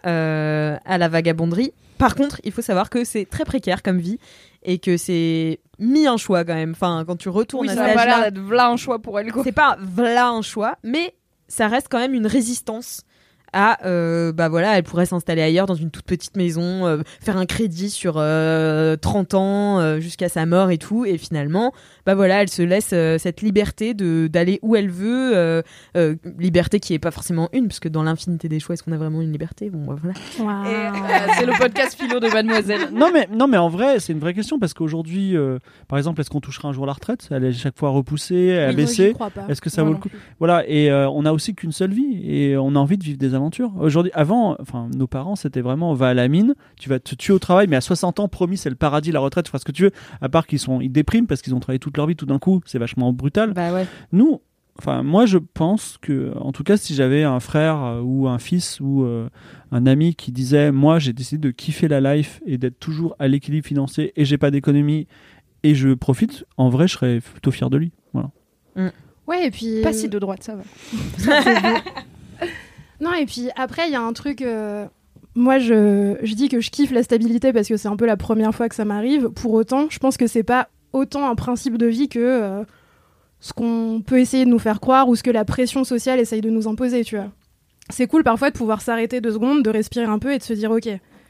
à 0.84 0.98
la 0.98 1.08
vagabonderie. 1.08 1.72
Par 1.98 2.16
contre, 2.16 2.42
il 2.44 2.52
faut 2.52 2.64
savoir 2.64 2.90
que 2.90 3.06
c'est 3.06 3.26
très 3.26 3.46
précaire 3.46 3.84
comme 3.84 4.00
vie 4.00 4.18
et 4.64 4.80
que 4.80 4.98
c'est 4.98 5.60
mis 5.80 6.08
un 6.08 6.18
choix 6.18 6.44
quand 6.46 6.54
même. 6.56 6.72
Enfin, 6.72 7.04
quand 7.06 7.16
tu 7.18 7.30
retournes 7.30 7.68
Oui, 7.68 7.72
à 7.72 7.76
ça 7.76 7.86
cet 7.88 7.92
a 7.92 8.00
pas 8.00 8.06
l'air 8.06 8.22
d'être 8.32 8.40
v'là 8.44 8.68
un 8.70 8.78
choix 8.78 9.00
pour 9.00 9.20
elle. 9.20 9.32
quoi. 9.32 9.44
c'est 9.44 9.52
pas 9.52 9.78
voilà 9.82 10.30
un 10.30 10.42
choix, 10.42 10.78
mais 10.84 11.16
ça 11.48 11.68
reste 11.68 11.88
quand 11.90 12.00
même 12.00 12.14
une 12.14 12.28
résistance 12.28 13.02
à 13.54 13.86
euh, 13.86 14.32
bah 14.32 14.50
voilà 14.50 14.78
elle 14.78 14.84
pourrait 14.84 15.06
s'installer 15.06 15.42
ailleurs 15.42 15.66
dans 15.66 15.76
une 15.76 15.92
toute 15.92 16.06
petite 16.06 16.38
maison 16.38 16.86
euh, 16.86 16.98
faire 17.22 17.38
un 17.38 17.46
crédit 17.46 17.90
sur 17.90 18.16
euh, 18.18 18.96
30 18.96 19.34
ans 19.34 19.80
euh, 19.80 20.00
jusqu'à 20.00 20.30
sa 20.30 20.46
mort 20.46 20.72
et 20.72 20.78
tout 20.78 21.06
et 21.06 21.18
finalement 21.18 21.74
bah 22.06 22.16
voilà 22.16 22.42
elle 22.42 22.50
se 22.50 22.62
laisse 22.62 22.92
euh, 22.94 23.18
cette 23.18 23.42
liberté 23.42 23.94
de 23.94 24.28
d'aller 24.28 24.60
où 24.62 24.76
elle 24.76 24.90
veut 24.90 25.36
euh, 25.36 25.62
euh, 25.98 26.16
liberté 26.40 26.80
qui 26.80 26.94
est 26.94 27.00
pas 27.00 27.12
forcément 27.12 27.50
une 27.54 27.68
parce 27.68 27.80
que 27.80 27.90
dans 27.90 28.04
l'infinité 28.04 28.48
des 28.50 28.60
choix 28.60 28.74
est-ce 28.74 28.84
qu'on 28.84 28.92
a 28.94 28.98
vraiment 28.98 29.22
une 29.22 29.32
liberté? 29.32 29.70
Bon 29.70 29.86
bah, 29.86 29.96
voilà 30.02 30.16
euh, 30.40 30.90
c'est 31.38 31.46
le 31.46 31.58
podcast 31.58 32.00
philo 32.00 32.20
de 32.20 32.28
Mademoiselle. 32.28 32.90
Non 32.94 33.10
mais 33.14 33.28
non 33.32 33.48
mais 33.48 33.58
en 33.58 33.70
vrai, 33.70 34.00
c'est 34.00 34.14
une 34.14 34.20
vraie 34.20 34.34
question 34.34 34.60
parce 34.60 34.74
qu'aujourd'hui, 34.74 35.36
euh, 35.36 35.60
par 35.88 35.98
exemple, 35.98 36.22
est-ce 36.22 36.30
qu'on 36.30 36.42
touchera 36.42 36.70
un 36.70 36.74
jour 36.74 36.86
la 36.86 36.94
retraite? 36.94 37.28
Elle 37.32 37.44
est 37.46 37.54
chaque 37.54 37.78
fois 37.78 37.90
repoussée, 37.90 38.58
abaissée. 38.58 39.14
crois 39.14 39.30
pas. 39.30 39.46
Est-ce 39.50 39.62
que 39.62 39.70
ça 39.70 39.84
vaut 39.84 39.92
le 39.92 39.98
coup? 39.98 40.10
plus. 40.10 40.20
Voilà, 40.40 40.64
et 40.68 40.90
euh, 40.92 41.10
on 41.10 41.26
a 41.26 41.32
aussi 41.32 41.54
qu'une 41.56 41.72
seule 41.72 41.92
vie 41.94 42.22
et 42.26 42.58
on 42.58 42.76
a 42.76 42.80
envie 42.80 42.98
de 42.98 43.04
vivre 43.04 43.18
des 43.18 43.34
aventures. 43.42 43.74
Aujourd'hui, 43.80 44.12
avant, 44.14 44.56
enfin, 44.60 44.90
nos 44.96 45.08
parents, 45.08 45.36
c'était 45.36 45.62
vraiment 45.62 45.92
on 45.92 45.94
va 45.94 46.10
à 46.10 46.14
la 46.14 46.28
mine, 46.28 46.56
tu 46.80 46.90
vas 46.90 47.00
te 47.00 47.16
tuer 47.16 47.34
au 47.34 47.40
travail, 47.40 47.68
mais 47.68 47.76
à 47.76 47.82
60 47.82 48.20
ans, 48.20 48.28
promis, 48.28 48.58
c'est 48.58 48.70
le 48.70 48.76
paradis, 48.76 49.12
la 49.12 49.20
retraite, 49.20 49.46
tu 49.46 49.50
feras 49.50 49.60
ce 49.60 49.66
que 49.66 49.72
tu 49.72 49.84
veux. 49.84 49.92
À 50.22 50.30
part 50.30 50.48
qu'ils 50.48 50.60
sont, 50.60 50.82
ils 50.82 50.92
dépriment 50.92 51.28
parce 51.28 51.42
qu'ils 51.42 51.54
ont 51.56 51.60
travaillé 51.60 51.80
toute 51.80 51.98
leur 51.98 52.08
vie, 52.08 52.16
tout 52.16 52.26
d'un 52.26 52.40
coup, 52.40 52.62
c'est 52.66 52.80
vachement 52.80 53.12
brutal. 53.14 53.54
bah 53.54 53.74
ouais 53.74 53.86
Nous, 54.12 54.42
enfin, 54.80 55.04
moi, 55.04 55.26
je 55.26 55.38
pense 55.38 55.98
que, 56.02 56.34
en 56.38 56.52
tout 56.52 56.64
cas, 56.64 56.78
si 56.78 56.96
j'avais 56.96 57.24
un 57.24 57.40
frère 57.40 57.84
euh, 57.84 58.02
ou 58.02 58.28
un 58.28 58.40
fils 58.40 58.80
ou 58.80 59.04
euh, 59.04 59.30
un 59.72 59.86
ami 59.86 60.16
qui 60.16 60.32
disait, 60.32 60.72
moi, 60.72 61.00
j'ai 61.00 61.14
décidé 61.14 61.48
de 61.48 61.52
kiffer 61.52 61.88
la 61.88 62.16
life 62.16 62.42
et 62.46 62.58
d'être 62.58 62.80
toujours 62.80 63.16
à 63.20 63.28
l'équilibre 63.28 63.68
financier 63.68 64.14
et 64.16 64.26
j'ai 64.26 64.38
pas 64.38 64.52
d'économie 64.52 65.08
et 65.64 65.76
je 65.76 65.94
profite, 65.94 66.46
en 66.58 66.70
vrai, 66.70 66.88
je 66.88 66.94
serais 66.94 67.20
plutôt 67.20 67.52
fier 67.52 67.70
de 67.70 67.78
lui. 67.78 67.92
Voilà. 68.14 68.32
Ouais, 69.28 69.48
et 69.48 69.52
puis. 69.52 69.82
Pas 69.82 69.94
si 69.94 70.10
de 70.10 70.20
droite, 70.20 70.44
ça 70.44 70.56
va. 70.56 70.64
Non, 73.02 73.14
et 73.14 73.26
puis 73.26 73.50
après, 73.56 73.88
il 73.88 73.92
y 73.92 73.96
a 73.96 74.02
un 74.02 74.14
truc. 74.14 74.42
euh, 74.42 74.86
Moi, 75.36 75.60
je, 75.60 76.16
je 76.22 76.34
dis 76.36 76.48
que 76.50 76.62
je 76.62 76.70
kiffe 76.70 76.92
la 76.92 77.04
stabilité 77.04 77.52
parce 77.52 77.68
que 77.68 77.76
c'est 77.78 77.88
un 77.88 77.96
peu 77.98 78.06
la 78.06 78.16
première 78.18 78.54
fois 78.54 78.70
que 78.70 78.76
ça 78.76 78.86
m'arrive. 78.86 79.30
Pour 79.30 79.54
autant, 79.54 79.88
je 79.90 80.00
pense 80.00 80.18
que 80.18 80.28
c'est 80.28 80.44
pas 80.44 80.70
autant 80.94 81.28
un 81.30 81.36
principe 81.36 81.78
de 81.78 81.88
vie 81.88 82.08
que 82.10 82.20
euh, 82.20 82.64
ce 83.40 83.54
qu'on 83.54 84.04
peut 84.06 84.20
essayer 84.20 84.46
de 84.46 84.50
nous 84.50 84.60
faire 84.60 84.80
croire 84.80 85.10
ou 85.10 85.16
ce 85.16 85.24
que 85.24 85.32
la 85.32 85.46
pression 85.46 85.84
sociale 85.84 86.20
essaye 86.20 86.42
de 86.42 86.50
nous 86.50 86.68
imposer, 86.68 87.04
tu 87.04 87.16
vois. 87.16 87.32
C'est 87.90 88.08
cool 88.08 88.24
parfois 88.24 88.52
de 88.52 88.56
pouvoir 88.58 88.82
s'arrêter 88.82 89.20
deux 89.20 89.32
secondes, 89.32 89.64
de 89.64 89.70
respirer 89.70 90.06
un 90.06 90.20
peu 90.20 90.32
et 90.34 90.38
de 90.38 90.44
se 90.44 90.54
dire 90.54 90.70
ok, 90.72 90.88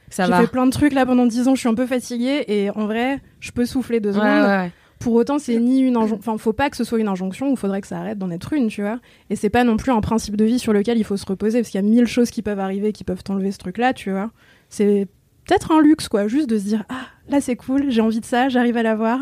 ça 0.10 0.26
j'ai 0.26 0.34
fait 0.34 0.48
plein 0.52 0.66
de 0.66 0.72
trucs 0.72 0.94
là 0.94 1.06
pendant 1.06 1.26
dix 1.26 1.48
ans, 1.48 1.56
je 1.56 1.62
suis 1.62 1.70
un 1.70 1.74
peu 1.74 1.86
fatiguée 1.88 2.44
et 2.48 2.70
en 2.72 2.86
vrai, 2.86 3.20
je 3.40 3.52
peux 3.52 3.66
souffler 3.66 4.00
deux 4.00 4.10
Ouais, 4.10 4.16
secondes. 4.16 4.28
ouais, 4.48 4.58
ouais. 4.58 4.72
Pour 5.02 5.14
autant, 5.14 5.40
c'est 5.40 5.58
ni 5.58 5.80
une 5.82 5.98
injonction. 5.98 6.18
Enfin, 6.20 6.38
faut 6.38 6.54
pas 6.54 6.70
que 6.70 6.78
ce 6.78 6.84
soit 6.84 7.00
une 7.00 7.08
injonction 7.08 7.52
ou 7.52 7.56
faudrait 7.56 7.82
que 7.82 7.88
ça 7.88 8.00
arrête 8.00 8.18
d'en 8.18 8.30
être 8.32 8.54
une, 8.54 8.68
tu 8.70 8.82
vois. 8.82 9.00
Et 9.30 9.36
c'est 9.36 9.50
pas 9.50 9.64
non 9.64 9.76
plus 9.78 9.92
un 9.92 10.02
principe 10.02 10.36
de 10.38 10.46
vie 10.46 10.60
sur 10.60 10.74
lequel 10.74 10.98
il 10.98 11.04
faut 11.04 11.18
se 11.18 11.26
reposer 11.26 11.60
parce 11.60 11.70
qu'il 11.72 11.82
y 11.82 11.84
a 11.84 11.88
mille 11.88 12.06
choses 12.08 12.30
qui 12.32 12.42
peuvent 12.42 12.60
arriver 12.60 12.92
qui 12.94 13.04
peuvent 13.04 13.24
t'enlever 13.24 13.52
ce 13.52 13.58
truc-là, 13.58 13.94
tu 13.94 14.12
vois. 14.12 14.32
C'est 14.70 15.08
peut-être 15.46 15.72
un 15.72 15.82
luxe, 15.82 16.08
quoi, 16.08 16.28
juste 16.28 16.50
de 16.50 16.58
se 16.58 16.64
dire 16.64 16.84
ah 16.90 17.02
là 17.30 17.42
c'est 17.42 17.56
cool, 17.56 17.90
j'ai 17.90 18.02
envie 18.02 18.20
de 18.20 18.26
ça, 18.26 18.48
j'arrive 18.50 18.78
à 18.78 18.84
l'avoir. 18.84 19.20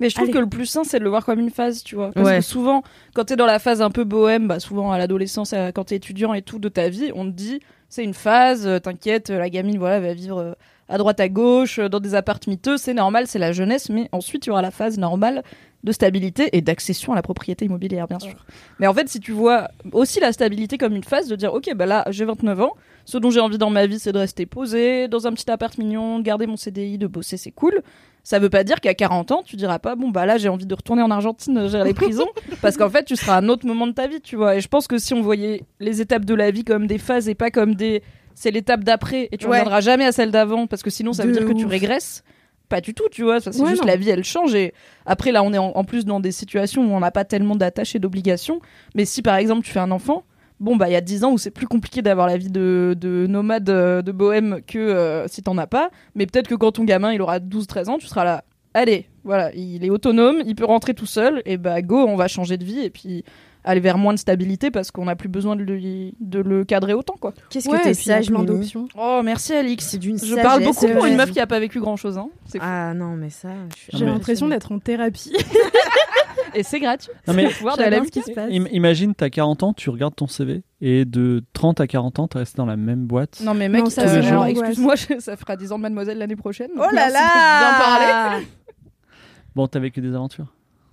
Mais 0.00 0.10
je 0.10 0.14
trouve 0.14 0.26
Allez. 0.26 0.32
que 0.34 0.38
le 0.38 0.48
plus 0.48 0.66
sain, 0.66 0.84
c'est 0.84 1.00
de 1.00 1.04
le 1.04 1.10
voir 1.10 1.24
comme 1.24 1.40
une 1.40 1.50
phase, 1.50 1.82
tu 1.82 1.96
vois. 1.96 2.12
Parce 2.12 2.24
Ouais. 2.28 2.36
que 2.36 2.44
souvent, 2.44 2.84
quand 3.14 3.24
t'es 3.24 3.34
dans 3.34 3.46
la 3.46 3.58
phase 3.58 3.82
un 3.82 3.90
peu 3.90 4.04
bohème, 4.04 4.46
bah 4.46 4.60
souvent 4.60 4.92
à 4.92 4.98
l'adolescence, 4.98 5.52
quand 5.74 5.84
t'es 5.84 5.96
étudiant 5.96 6.34
et 6.34 6.42
tout 6.42 6.60
de 6.60 6.68
ta 6.68 6.88
vie, 6.88 7.10
on 7.16 7.24
te 7.24 7.30
dit 7.34 7.58
c'est 7.88 8.04
une 8.04 8.14
phase, 8.14 8.66
euh, 8.66 8.78
t'inquiète, 8.78 9.30
euh, 9.30 9.38
la 9.38 9.50
gamine 9.50 9.76
voilà 9.78 9.98
va 9.98 10.12
vivre 10.14 10.38
euh, 10.38 10.52
à 10.88 10.98
droite 10.98 11.20
à 11.20 11.28
gauche, 11.28 11.78
euh, 11.78 11.88
dans 11.88 12.00
des 12.00 12.14
appartes 12.14 12.46
miteux, 12.46 12.76
c'est 12.76 12.94
normal, 12.94 13.26
c'est 13.26 13.38
la 13.38 13.52
jeunesse, 13.52 13.90
mais 13.90 14.08
ensuite 14.12 14.46
il 14.46 14.48
y 14.48 14.50
aura 14.50 14.62
la 14.62 14.70
phase 14.70 14.98
normale 14.98 15.42
de 15.84 15.92
stabilité 15.92 16.48
et 16.52 16.60
d'accession 16.60 17.12
à 17.12 17.16
la 17.16 17.22
propriété 17.22 17.64
immobilière, 17.64 18.08
bien 18.08 18.18
sûr. 18.18 18.44
Mais 18.80 18.86
en 18.86 18.94
fait, 18.94 19.08
si 19.08 19.20
tu 19.20 19.32
vois 19.32 19.68
aussi 19.92 20.18
la 20.18 20.32
stabilité 20.32 20.76
comme 20.76 20.96
une 20.96 21.04
phase 21.04 21.28
de 21.28 21.36
dire 21.36 21.54
ok, 21.54 21.72
bah 21.74 21.86
là 21.86 22.04
j'ai 22.10 22.24
29 22.24 22.60
ans, 22.60 22.72
ce 23.04 23.16
dont 23.16 23.30
j'ai 23.30 23.40
envie 23.40 23.58
dans 23.58 23.70
ma 23.70 23.86
vie, 23.86 23.98
c'est 23.98 24.12
de 24.12 24.18
rester 24.18 24.44
posé 24.44 25.08
dans 25.08 25.26
un 25.26 25.32
petit 25.32 25.50
appart 25.50 25.76
mignon, 25.78 26.18
de 26.18 26.24
garder 26.24 26.46
mon 26.46 26.56
CDI, 26.56 26.98
de 26.98 27.06
bosser, 27.06 27.36
c'est 27.36 27.52
cool. 27.52 27.82
Ça 28.22 28.38
veut 28.38 28.50
pas 28.50 28.64
dire 28.64 28.80
qu'à 28.80 28.92
40 28.92 29.30
ans, 29.32 29.42
tu 29.42 29.56
diras 29.56 29.78
pas, 29.78 29.94
bon, 29.94 30.10
bah 30.10 30.26
là, 30.26 30.36
j'ai 30.36 30.50
envie 30.50 30.66
de 30.66 30.74
retourner 30.74 31.00
en 31.00 31.10
Argentine 31.10 31.66
gérer 31.68 31.84
les 31.84 31.94
prisons, 31.94 32.28
parce 32.60 32.76
qu'en 32.76 32.90
fait, 32.90 33.04
tu 33.04 33.16
seras 33.16 33.36
à 33.36 33.38
un 33.38 33.48
autre 33.48 33.66
moment 33.66 33.86
de 33.86 33.92
ta 33.92 34.06
vie, 34.06 34.20
tu 34.20 34.36
vois. 34.36 34.56
Et 34.56 34.60
je 34.60 34.68
pense 34.68 34.86
que 34.86 34.98
si 34.98 35.14
on 35.14 35.22
voyait 35.22 35.62
les 35.80 36.02
étapes 36.02 36.26
de 36.26 36.34
la 36.34 36.50
vie 36.50 36.64
comme 36.64 36.86
des 36.86 36.98
phases 36.98 37.28
et 37.30 37.34
pas 37.34 37.50
comme 37.50 37.74
des. 37.74 38.02
C'est 38.40 38.50
l'étape 38.52 38.84
d'après, 38.84 39.28
et 39.32 39.36
tu 39.36 39.46
Ouais. 39.46 39.58
reviendras 39.58 39.80
jamais 39.80 40.04
à 40.04 40.12
celle 40.12 40.30
d'avant, 40.30 40.66
parce 40.68 40.82
que 40.84 40.90
sinon, 40.90 41.12
ça 41.12 41.24
veut 41.26 41.32
dire 41.32 41.44
que 41.44 41.52
tu 41.52 41.66
régresses. 41.66 42.22
Pas 42.68 42.80
du 42.80 42.94
tout, 42.94 43.08
tu 43.10 43.22
vois. 43.24 43.40
C'est 43.40 43.58
Ouais, 43.60 43.70
juste 43.70 43.82
non. 43.82 43.88
la 43.88 43.96
vie, 43.96 44.10
elle 44.10 44.22
change. 44.24 44.54
Et 44.54 44.74
après, 45.06 45.32
là, 45.32 45.42
on 45.42 45.52
est 45.54 45.58
en, 45.58 45.72
en 45.74 45.84
plus 45.84 46.04
dans 46.04 46.20
des 46.20 46.32
situations 46.32 46.82
où 46.86 46.90
on 46.94 47.00
n'a 47.00 47.10
pas 47.10 47.24
tellement 47.24 47.56
d'attaches 47.56 47.96
et 47.96 47.98
d'obligations. 47.98 48.60
Mais 48.94 49.04
si, 49.06 49.22
par 49.22 49.36
exemple, 49.36 49.62
tu 49.64 49.72
fais 49.72 49.80
un 49.80 49.90
enfant, 49.90 50.22
bon, 50.60 50.76
bah, 50.76 50.88
il 50.88 50.92
y 50.92 50.96
a 50.96 51.00
10 51.00 51.24
ans 51.24 51.32
où 51.32 51.38
c'est 51.38 51.50
plus 51.50 51.66
compliqué 51.66 52.02
d'avoir 52.02 52.26
la 52.26 52.36
vie 52.36 52.50
de, 52.50 52.94
de 52.96 53.26
nomade, 53.26 53.70
euh, 53.70 54.02
de 54.02 54.12
bohème 54.12 54.60
que 54.66 54.78
euh, 54.78 55.26
si 55.28 55.42
t'en 55.42 55.56
as 55.58 55.66
pas. 55.66 55.90
Mais 56.14 56.26
peut-être 56.26 56.46
que 56.46 56.54
quand 56.54 56.72
ton 56.72 56.84
gamin, 56.84 57.12
il 57.12 57.22
aura 57.22 57.38
12-13 57.40 57.88
ans, 57.88 57.98
tu 57.98 58.06
seras 58.06 58.24
là. 58.24 58.44
Allez, 58.74 59.06
voilà, 59.24 59.50
il 59.54 59.82
est 59.82 59.90
autonome, 59.90 60.42
il 60.44 60.54
peut 60.54 60.66
rentrer 60.66 60.92
tout 60.92 61.06
seul, 61.06 61.42
et 61.46 61.56
bah 61.56 61.80
go, 61.80 61.96
on 62.06 62.16
va 62.16 62.28
changer 62.28 62.58
de 62.58 62.64
vie, 62.64 62.80
et 62.80 62.90
puis 62.90 63.24
aller 63.64 63.80
vers 63.80 63.98
moins 63.98 64.14
de 64.14 64.18
stabilité 64.18 64.70
parce 64.70 64.90
qu'on 64.90 65.04
n'a 65.06 65.16
plus 65.16 65.28
besoin 65.28 65.56
de, 65.56 65.62
lui- 65.62 66.14
de 66.20 66.38
le 66.40 66.64
cadrer 66.64 66.94
autant, 66.94 67.14
quoi. 67.20 67.34
qu'est-ce 67.50 67.68
Ouais, 67.68 67.78
que 67.78 67.84
t'es 67.84 67.94
sage 67.94 68.28
d'options. 68.28 68.88
Oh, 68.98 69.20
merci 69.24 69.52
Alix. 69.54 69.84
c'est 69.86 69.98
d'une 69.98 70.18
Je 70.18 70.34
parle 70.36 70.64
beaucoup 70.64 70.86
pour 70.88 71.04
une 71.06 71.16
meuf 71.16 71.30
qui 71.32 71.40
a 71.40 71.46
pas 71.46 71.60
vécu 71.60 71.80
grand 71.80 71.96
chose, 71.96 72.16
hein. 72.18 72.28
C'est 72.46 72.58
ah 72.60 72.94
non 72.94 73.14
mais 73.16 73.30
ça 73.30 73.48
J'ai 73.92 74.04
mais- 74.04 74.12
l'impression 74.12 74.48
d'être 74.48 74.72
en 74.72 74.78
thérapie. 74.78 75.32
Et 76.54 76.62
c'est 76.62 76.80
gratuit. 76.80 77.12
Non, 77.26 77.34
mais- 77.34 77.48
pouvoir 77.50 77.76
de 77.76 77.82
ce 77.82 78.10
qui 78.10 78.22
se 78.22 78.32
passe. 78.32 78.50
Im- 78.50 78.68
imagine, 78.72 79.14
t'as 79.14 79.28
40 79.28 79.62
ans, 79.64 79.72
tu 79.74 79.90
regardes 79.90 80.14
ton 80.16 80.26
CV 80.26 80.62
et 80.80 81.04
de 81.04 81.44
30 81.52 81.80
à 81.80 81.86
40 81.86 82.20
ans, 82.20 82.28
t'es 82.28 82.38
resté 82.38 82.56
dans 82.56 82.64
la 82.66 82.76
même 82.76 83.06
boîte. 83.06 83.40
Non 83.44 83.52
mais 83.54 83.68
mec, 83.68 83.84
Non, 83.84 83.90
ça, 83.90 84.22
genre, 84.22 84.46
excuse-moi, 84.46 84.94
je- 84.94 85.18
ça 85.20 85.36
fera 85.36 85.56
10 85.56 85.72
ans 85.72 85.76
de 85.78 85.82
Mademoiselle 85.82 86.18
l'année 86.18 86.36
prochaine. 86.36 86.70
Oh 86.76 86.86
là 86.92 87.08
de 87.08 87.12
bien 87.12 87.78
parler. 87.78 88.06
là 88.06 88.40
Bon, 89.54 89.66
t'as 89.66 89.80
vécu 89.80 90.00
des 90.00 90.14
aventures. 90.14 90.46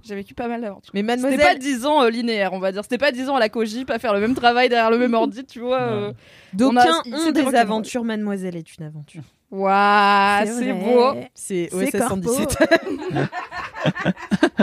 J'ai 0.08 0.16
vécu 0.16 0.34
pas 0.34 0.47
mal 0.47 0.62
d'aventures. 0.62 0.91
Mais 0.93 1.01
C'était 1.01 1.16
mademoiselle, 1.24 1.39
pas 1.39 1.56
10 1.56 1.86
ans 1.86 2.03
euh, 2.03 2.10
linéaire, 2.10 2.53
on 2.53 2.60
va 2.60 2.72
dire. 2.72 2.84
C'était 2.84 2.97
pas 2.97 3.12
10 3.12 3.30
ans 3.30 3.36
à 3.36 3.39
la 3.39 3.49
cogip 3.49 3.89
à 3.89 3.97
faire 3.99 4.14
le 4.14 4.20
même 4.20 4.36
travail 4.36 4.70
derrière 4.70 4.91
le 4.91 4.97
même 4.99 5.14
ordi, 5.16 5.43
tu 5.45 5.60
vois. 5.62 5.82
euh. 5.82 6.14
d'aucuns 6.53 6.82
on 7.06 7.12
a- 7.14 7.16
ont 7.18 7.20
c'était 7.26 7.43
des 7.43 7.56
aventures, 7.56 8.03
mademoiselle 8.03 8.56
est 8.56 8.78
une 8.78 8.86
aventure. 8.86 9.24
Waouh, 9.51 10.45
c'est 10.47 10.74
beau. 10.74 11.14
C'est 11.34 11.74
OSS 11.74 11.91
corpo. 11.97 12.30
117. 12.34 12.70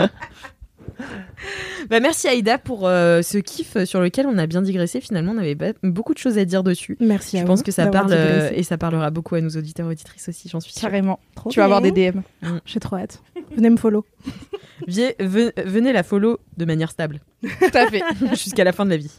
bah, 1.89 1.99
merci 1.99 2.27
Aïda 2.27 2.57
pour 2.57 2.87
euh, 2.87 3.21
ce 3.21 3.37
kiff 3.37 3.83
sur 3.85 3.99
lequel 4.01 4.27
on 4.27 4.37
a 4.37 4.45
bien 4.45 4.61
digressé. 4.61 5.01
Finalement, 5.01 5.31
on 5.33 5.37
avait 5.37 5.57
beaucoup 5.83 6.13
de 6.13 6.19
choses 6.19 6.37
à 6.37 6.45
dire 6.45 6.63
dessus. 6.63 6.97
Merci 6.99 7.37
à 7.37 7.39
Je 7.39 7.45
vous 7.45 7.51
pense 7.51 7.63
que 7.63 7.71
ça 7.71 7.87
parle 7.87 8.13
euh, 8.13 8.51
et 8.53 8.63
ça 8.63 8.77
parlera 8.77 9.09
beaucoup 9.09 9.35
à 9.35 9.41
nos 9.41 9.49
auditeurs 9.49 9.87
et 9.87 9.91
auditrices 9.91 10.29
aussi, 10.29 10.49
j'en 10.49 10.59
suis 10.59 10.73
sûre. 10.73 10.81
Carrément. 10.81 11.19
Trop 11.35 11.49
Tu 11.49 11.59
vas 11.59 11.65
avoir 11.65 11.81
des. 11.81 11.91
DM. 11.91 12.19
J'ai 12.65 12.79
trop 12.79 12.95
hâte. 12.97 13.21
Venez 13.55 13.69
me 13.69 13.77
follow. 13.77 14.05
Venez 14.87 15.93
la 15.93 16.03
follow 16.03 16.39
de 16.57 16.65
manière 16.65 16.91
stable 16.91 17.19
Tout 17.41 17.77
à 17.77 17.87
fait. 17.87 18.01
jusqu'à 18.31 18.63
la 18.63 18.71
fin 18.71 18.85
de 18.85 18.91
la 18.91 18.97
vie. 18.97 19.11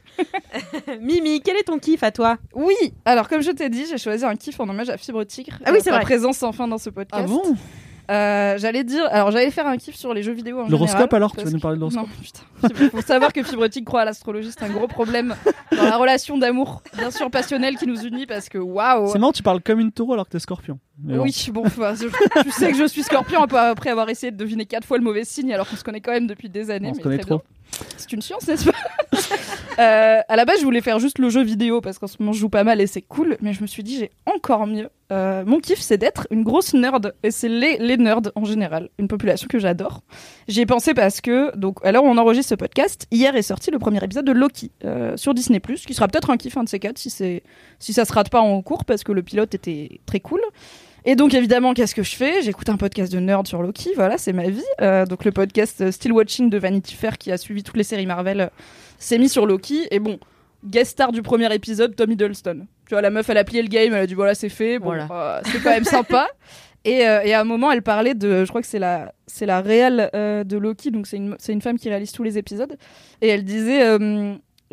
Mimi, 1.00 1.40
quel 1.42 1.56
est 1.56 1.64
ton 1.64 1.78
kiff 1.78 2.02
à 2.02 2.10
toi? 2.10 2.38
Oui, 2.54 2.74
alors 3.04 3.28
comme 3.28 3.42
je 3.42 3.50
t'ai 3.50 3.68
dit, 3.68 3.84
j'ai 3.88 3.98
choisi 3.98 4.24
un 4.24 4.36
kiff 4.36 4.58
en 4.60 4.68
hommage 4.68 4.88
à 4.90 4.96
Fibre 4.96 5.24
Tigre. 5.24 5.58
Ah 5.64 5.70
oui, 5.72 5.78
euh, 5.78 5.80
c'est 5.82 5.90
vrai. 5.90 6.00
présence 6.02 6.42
enfin 6.42 6.66
dans 6.68 6.78
ce 6.78 6.90
podcast. 6.90 7.24
Ah 7.24 7.28
bon? 7.28 7.56
Euh, 8.10 8.58
J'allais 8.58 8.84
dire, 8.84 9.04
alors 9.10 9.30
j'allais 9.30 9.50
faire 9.50 9.66
un 9.66 9.76
kiff 9.76 9.96
sur 9.96 10.12
les 10.12 10.22
jeux 10.22 10.32
vidéo 10.32 10.60
en 10.60 10.68
L'horoscope, 10.68 11.12
alors 11.14 11.34
Tu 11.34 11.44
vas 11.44 11.50
nous 11.50 11.58
parler 11.58 11.76
de 11.76 11.80
l'horoscope 11.80 12.06
Non, 12.06 12.68
putain. 12.68 12.88
Faut 12.90 13.00
savoir 13.00 13.32
que 13.32 13.42
Fibre 13.42 13.66
Tigre 13.68 13.86
croit 13.86 14.02
à 14.02 14.04
l'astrologie, 14.04 14.50
c'est 14.50 14.62
un 14.64 14.70
gros 14.70 14.86
problème 14.88 15.34
dans 15.76 15.84
la 15.84 15.96
relation 15.96 16.36
d'amour, 16.38 16.82
bien 16.96 17.10
sûr 17.10 17.30
passionnelle 17.30 17.76
qui 17.76 17.86
nous 17.86 18.00
unit 18.04 18.26
parce 18.26 18.48
que 18.48 18.58
waouh. 18.58 19.10
C'est 19.12 19.18
marrant, 19.18 19.32
tu 19.32 19.42
parles 19.42 19.62
comme 19.62 19.80
une 19.80 19.92
taureau 19.92 20.12
alors 20.14 20.26
que 20.26 20.32
t'es 20.32 20.38
scorpion. 20.38 20.78
Mais. 21.02 21.16
Oui, 21.18 21.34
bon, 21.52 21.64
je- 21.66 22.42
tu 22.42 22.50
sais 22.50 22.70
que 22.72 22.78
je 22.78 22.84
suis 22.86 23.02
scorpion 23.02 23.42
après 23.42 23.90
avoir 23.90 24.08
essayé 24.10 24.30
de 24.30 24.36
deviner 24.36 24.66
quatre 24.66 24.86
fois 24.86 24.98
le 24.98 25.04
mauvais 25.04 25.24
signe 25.24 25.52
alors 25.54 25.68
qu'on 25.68 25.76
se 25.76 25.84
connaît 25.84 26.00
quand 26.00 26.12
même 26.12 26.26
depuis 26.26 26.48
des 26.48 26.70
années. 26.70 26.90
On 26.90 26.94
se 26.94 27.00
connaît 27.00 27.18
très 27.18 27.26
trop. 27.26 27.36
bien. 27.38 27.44
C'est 27.96 28.12
une 28.12 28.22
science, 28.22 28.46
n'est-ce 28.46 28.66
pas 28.66 28.78
Euh, 29.78 30.20
À 30.28 30.36
la 30.36 30.44
base, 30.44 30.60
je 30.60 30.64
voulais 30.64 30.80
faire 30.80 31.00
juste 31.00 31.18
le 31.18 31.28
jeu 31.30 31.42
vidéo 31.42 31.80
parce 31.80 31.98
qu'en 31.98 32.06
ce 32.06 32.16
moment, 32.20 32.32
je 32.32 32.38
joue 32.38 32.48
pas 32.48 32.62
mal 32.62 32.80
et 32.80 32.86
c'est 32.86 33.02
cool. 33.02 33.36
Mais 33.40 33.52
je 33.52 33.62
me 33.62 33.66
suis 33.66 33.82
dit, 33.82 33.98
j'ai 33.98 34.10
encore 34.26 34.66
mieux. 34.66 34.88
Euh, 35.12 35.44
mon 35.44 35.58
kiff, 35.58 35.80
c'est 35.80 35.98
d'être 35.98 36.26
une 36.30 36.44
grosse 36.44 36.74
nerd. 36.74 37.14
Et 37.22 37.30
c'est 37.30 37.48
les, 37.48 37.96
nerds 37.96 38.30
en 38.36 38.44
général. 38.44 38.90
Une 38.98 39.08
population 39.08 39.48
que 39.48 39.58
j'adore. 39.58 40.02
J'y 40.46 40.60
ai 40.60 40.66
pensé 40.66 40.94
parce 40.94 41.20
que, 41.20 41.56
donc, 41.56 41.84
alors 41.84 42.04
on 42.04 42.16
enregistre 42.18 42.50
ce 42.50 42.54
podcast. 42.54 43.06
Hier 43.10 43.34
est 43.34 43.42
sorti 43.42 43.70
le 43.70 43.78
premier 43.78 44.02
épisode 44.02 44.24
de 44.24 44.32
Loki 44.32 44.70
euh, 44.84 45.16
sur 45.16 45.34
Disney, 45.34 45.60
qui 45.60 45.94
sera 45.94 46.08
peut-être 46.08 46.30
un 46.30 46.36
kiff, 46.36 46.56
un 46.56 46.64
de 46.64 46.68
ces 46.68 46.78
quatre, 46.78 46.98
si, 46.98 47.10
si 47.10 47.92
ça 47.92 48.04
se 48.04 48.12
rate 48.12 48.30
pas 48.30 48.40
en 48.40 48.62
cours 48.62 48.84
parce 48.84 49.02
que 49.02 49.12
le 49.12 49.22
pilote 49.22 49.54
était 49.54 50.00
très 50.06 50.20
cool. 50.20 50.40
Et 51.06 51.16
donc 51.16 51.34
évidemment, 51.34 51.74
qu'est-ce 51.74 51.94
que 51.94 52.02
je 52.02 52.16
fais? 52.16 52.40
J'écoute 52.42 52.68
un 52.70 52.76
podcast 52.78 53.12
de 53.12 53.18
nerd 53.18 53.46
sur 53.46 53.60
Loki, 53.62 53.90
voilà, 53.94 54.16
c'est 54.16 54.32
ma 54.32 54.48
vie. 54.48 54.62
Euh, 54.80 55.04
donc 55.04 55.24
le 55.26 55.32
podcast 55.32 55.82
euh, 55.82 55.90
Still 55.92 56.12
Watching 56.12 56.48
de 56.48 56.56
Vanity 56.58 56.94
Fair 56.94 57.18
qui 57.18 57.30
a 57.30 57.36
suivi 57.36 57.62
toutes 57.62 57.76
les 57.76 57.82
séries 57.84 58.06
Marvel 58.06 58.40
euh, 58.40 58.46
s'est 58.98 59.18
mis 59.18 59.28
sur 59.28 59.44
Loki. 59.44 59.86
Et 59.90 59.98
bon, 59.98 60.18
guest 60.64 60.92
star 60.92 61.12
du 61.12 61.20
premier 61.20 61.52
épisode, 61.54 61.94
Tom 61.94 62.10
Hiddleston. 62.10 62.66
Tu 62.88 62.94
vois, 62.94 63.02
la 63.02 63.10
meuf, 63.10 63.28
elle 63.28 63.36
a 63.36 63.44
plié 63.44 63.60
le 63.62 63.68
game, 63.68 63.92
elle 63.92 64.00
a 64.02 64.06
dit 64.06 64.14
voilà, 64.14 64.34
c'est 64.34 64.48
fait, 64.48 64.78
bon, 64.78 64.86
Voilà. 64.86 65.08
euh, 65.10 65.40
c'est 65.44 65.62
quand 65.62 65.70
même 65.70 65.84
sympa. 65.84 66.26
Et, 66.86 66.98
et 66.98 67.32
à 67.32 67.40
un 67.40 67.44
moment, 67.44 67.72
elle 67.72 67.80
parlait 67.80 68.12
de, 68.12 68.44
je 68.44 68.48
crois 68.50 68.60
que 68.60 68.66
c'est 68.66 68.78
la, 68.78 69.14
c'est 69.26 69.46
la 69.46 69.62
réelle 69.62 70.10
de 70.12 70.56
Loki, 70.58 70.90
donc 70.90 71.06
c'est 71.06 71.16
une, 71.16 71.34
c'est 71.38 71.54
une 71.54 71.62
femme 71.62 71.78
qui 71.78 71.88
réalise 71.88 72.12
tous 72.12 72.22
les 72.24 72.36
épisodes. 72.36 72.76
Et 73.22 73.28
elle 73.28 73.42
disait, 73.42 73.96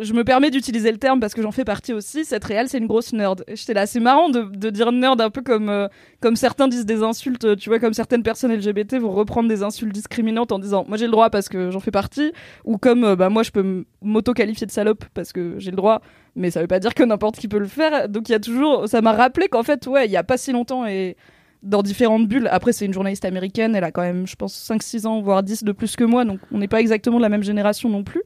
je 0.02 0.14
me 0.14 0.24
permets 0.24 0.50
d'utiliser 0.50 0.92
le 0.92 0.98
terme 0.98 1.20
parce 1.20 1.34
que 1.34 1.42
j'en 1.42 1.52
fais 1.52 1.64
partie 1.64 1.94
aussi. 1.94 2.26
Cette 2.26 2.44
réelle, 2.44 2.68
c'est 2.68 2.80
une 2.80 2.88
grosse 2.88 3.14
nerd. 3.14 3.44
J'étais 3.48 3.74
là, 3.74 3.86
c'est 3.86 4.00
marrant 4.00 4.30
de, 4.30 4.70
dire 4.70 4.92
nerd 4.92 5.22
un 5.22 5.30
peu 5.30 5.42
comme 5.42 5.70
euh, 5.70 5.88
comme 6.20 6.36
certains 6.36 6.68
disent 6.68 6.86
des 6.86 7.04
insultes. 7.04 7.56
Tu 7.58 7.70
vois, 7.70 7.80
comme 7.80 7.94
certaines 7.94 8.24
personnes 8.24 8.54
LGBT 8.54 8.96
vont 8.96 9.12
reprendre 9.12 9.48
des 9.48 9.64
insultes 9.64 9.94
discriminantes 9.94 10.52
en 10.52 10.60
disant, 10.60 10.86
moi 10.88 10.98
j'ai 10.98 11.06
le 11.06 11.12
droit 11.12 11.30
parce 11.30 11.50
que 11.50 11.72
j'en 11.72 11.80
fais 11.80 11.92
partie, 11.92 12.34
ou 12.66 12.78
comme 12.78 13.04
euh, 13.04 13.16
bah 13.16 13.30
moi 13.30 13.44
je 13.44 13.52
peux 13.52 13.86
m'auto-qualifier 14.02 14.68
de 14.68 14.72
salope 14.72 15.06
parce 15.14 15.32
que 15.32 15.56
j'ai 15.58 15.72
le 15.72 15.78
droit. 15.78 16.02
Mais 16.36 16.50
ça 16.50 16.62
veut 16.62 16.68
pas 16.68 16.80
dire 16.80 16.94
que 16.94 17.04
n'importe 17.04 17.38
qui 17.38 17.48
peut 17.48 17.60
le 17.60 17.68
faire. 17.68 18.10
Donc 18.10 18.30
il 18.30 18.32
y 18.32 18.36
a 18.36 18.40
toujours, 18.40 18.88
ça 18.88 19.02
m'a 19.02 19.12
rappelé 19.12 19.50
qu'en 19.50 19.64
fait, 19.64 19.86
ouais, 19.88 20.06
il 20.06 20.12
y 20.12 20.18
a 20.18 20.24
pas 20.24 20.38
si 20.38 20.52
longtemps 20.52 20.86
et 20.86 21.16
dans 21.64 21.84
différentes 21.84 22.28
bulles. 22.28 22.48
Après, 22.52 22.74
c'est 22.74 22.86
une 22.86 22.94
journaliste 22.94 23.26
américaine, 23.26 23.76
elle 23.76 23.84
a 23.84 23.92
quand 23.92 24.02
même, 24.02 24.26
je 24.26 24.36
pense, 24.36 24.56
5-6 24.56 25.06
ans, 25.06 25.22
voire 25.22 25.44
10 25.44 25.64
de 25.64 25.72
plus 25.72 25.96
que 25.96 26.04
moi, 26.04 26.26
donc 26.26 26.40
on 26.52 26.58
n'est 26.58 26.68
pas 26.68 26.82
exactement 26.82 27.18
de 27.18 27.22
la 27.22 27.30
même 27.30 27.44
génération 27.44 27.90
non 27.90 28.04
plus. 28.04 28.24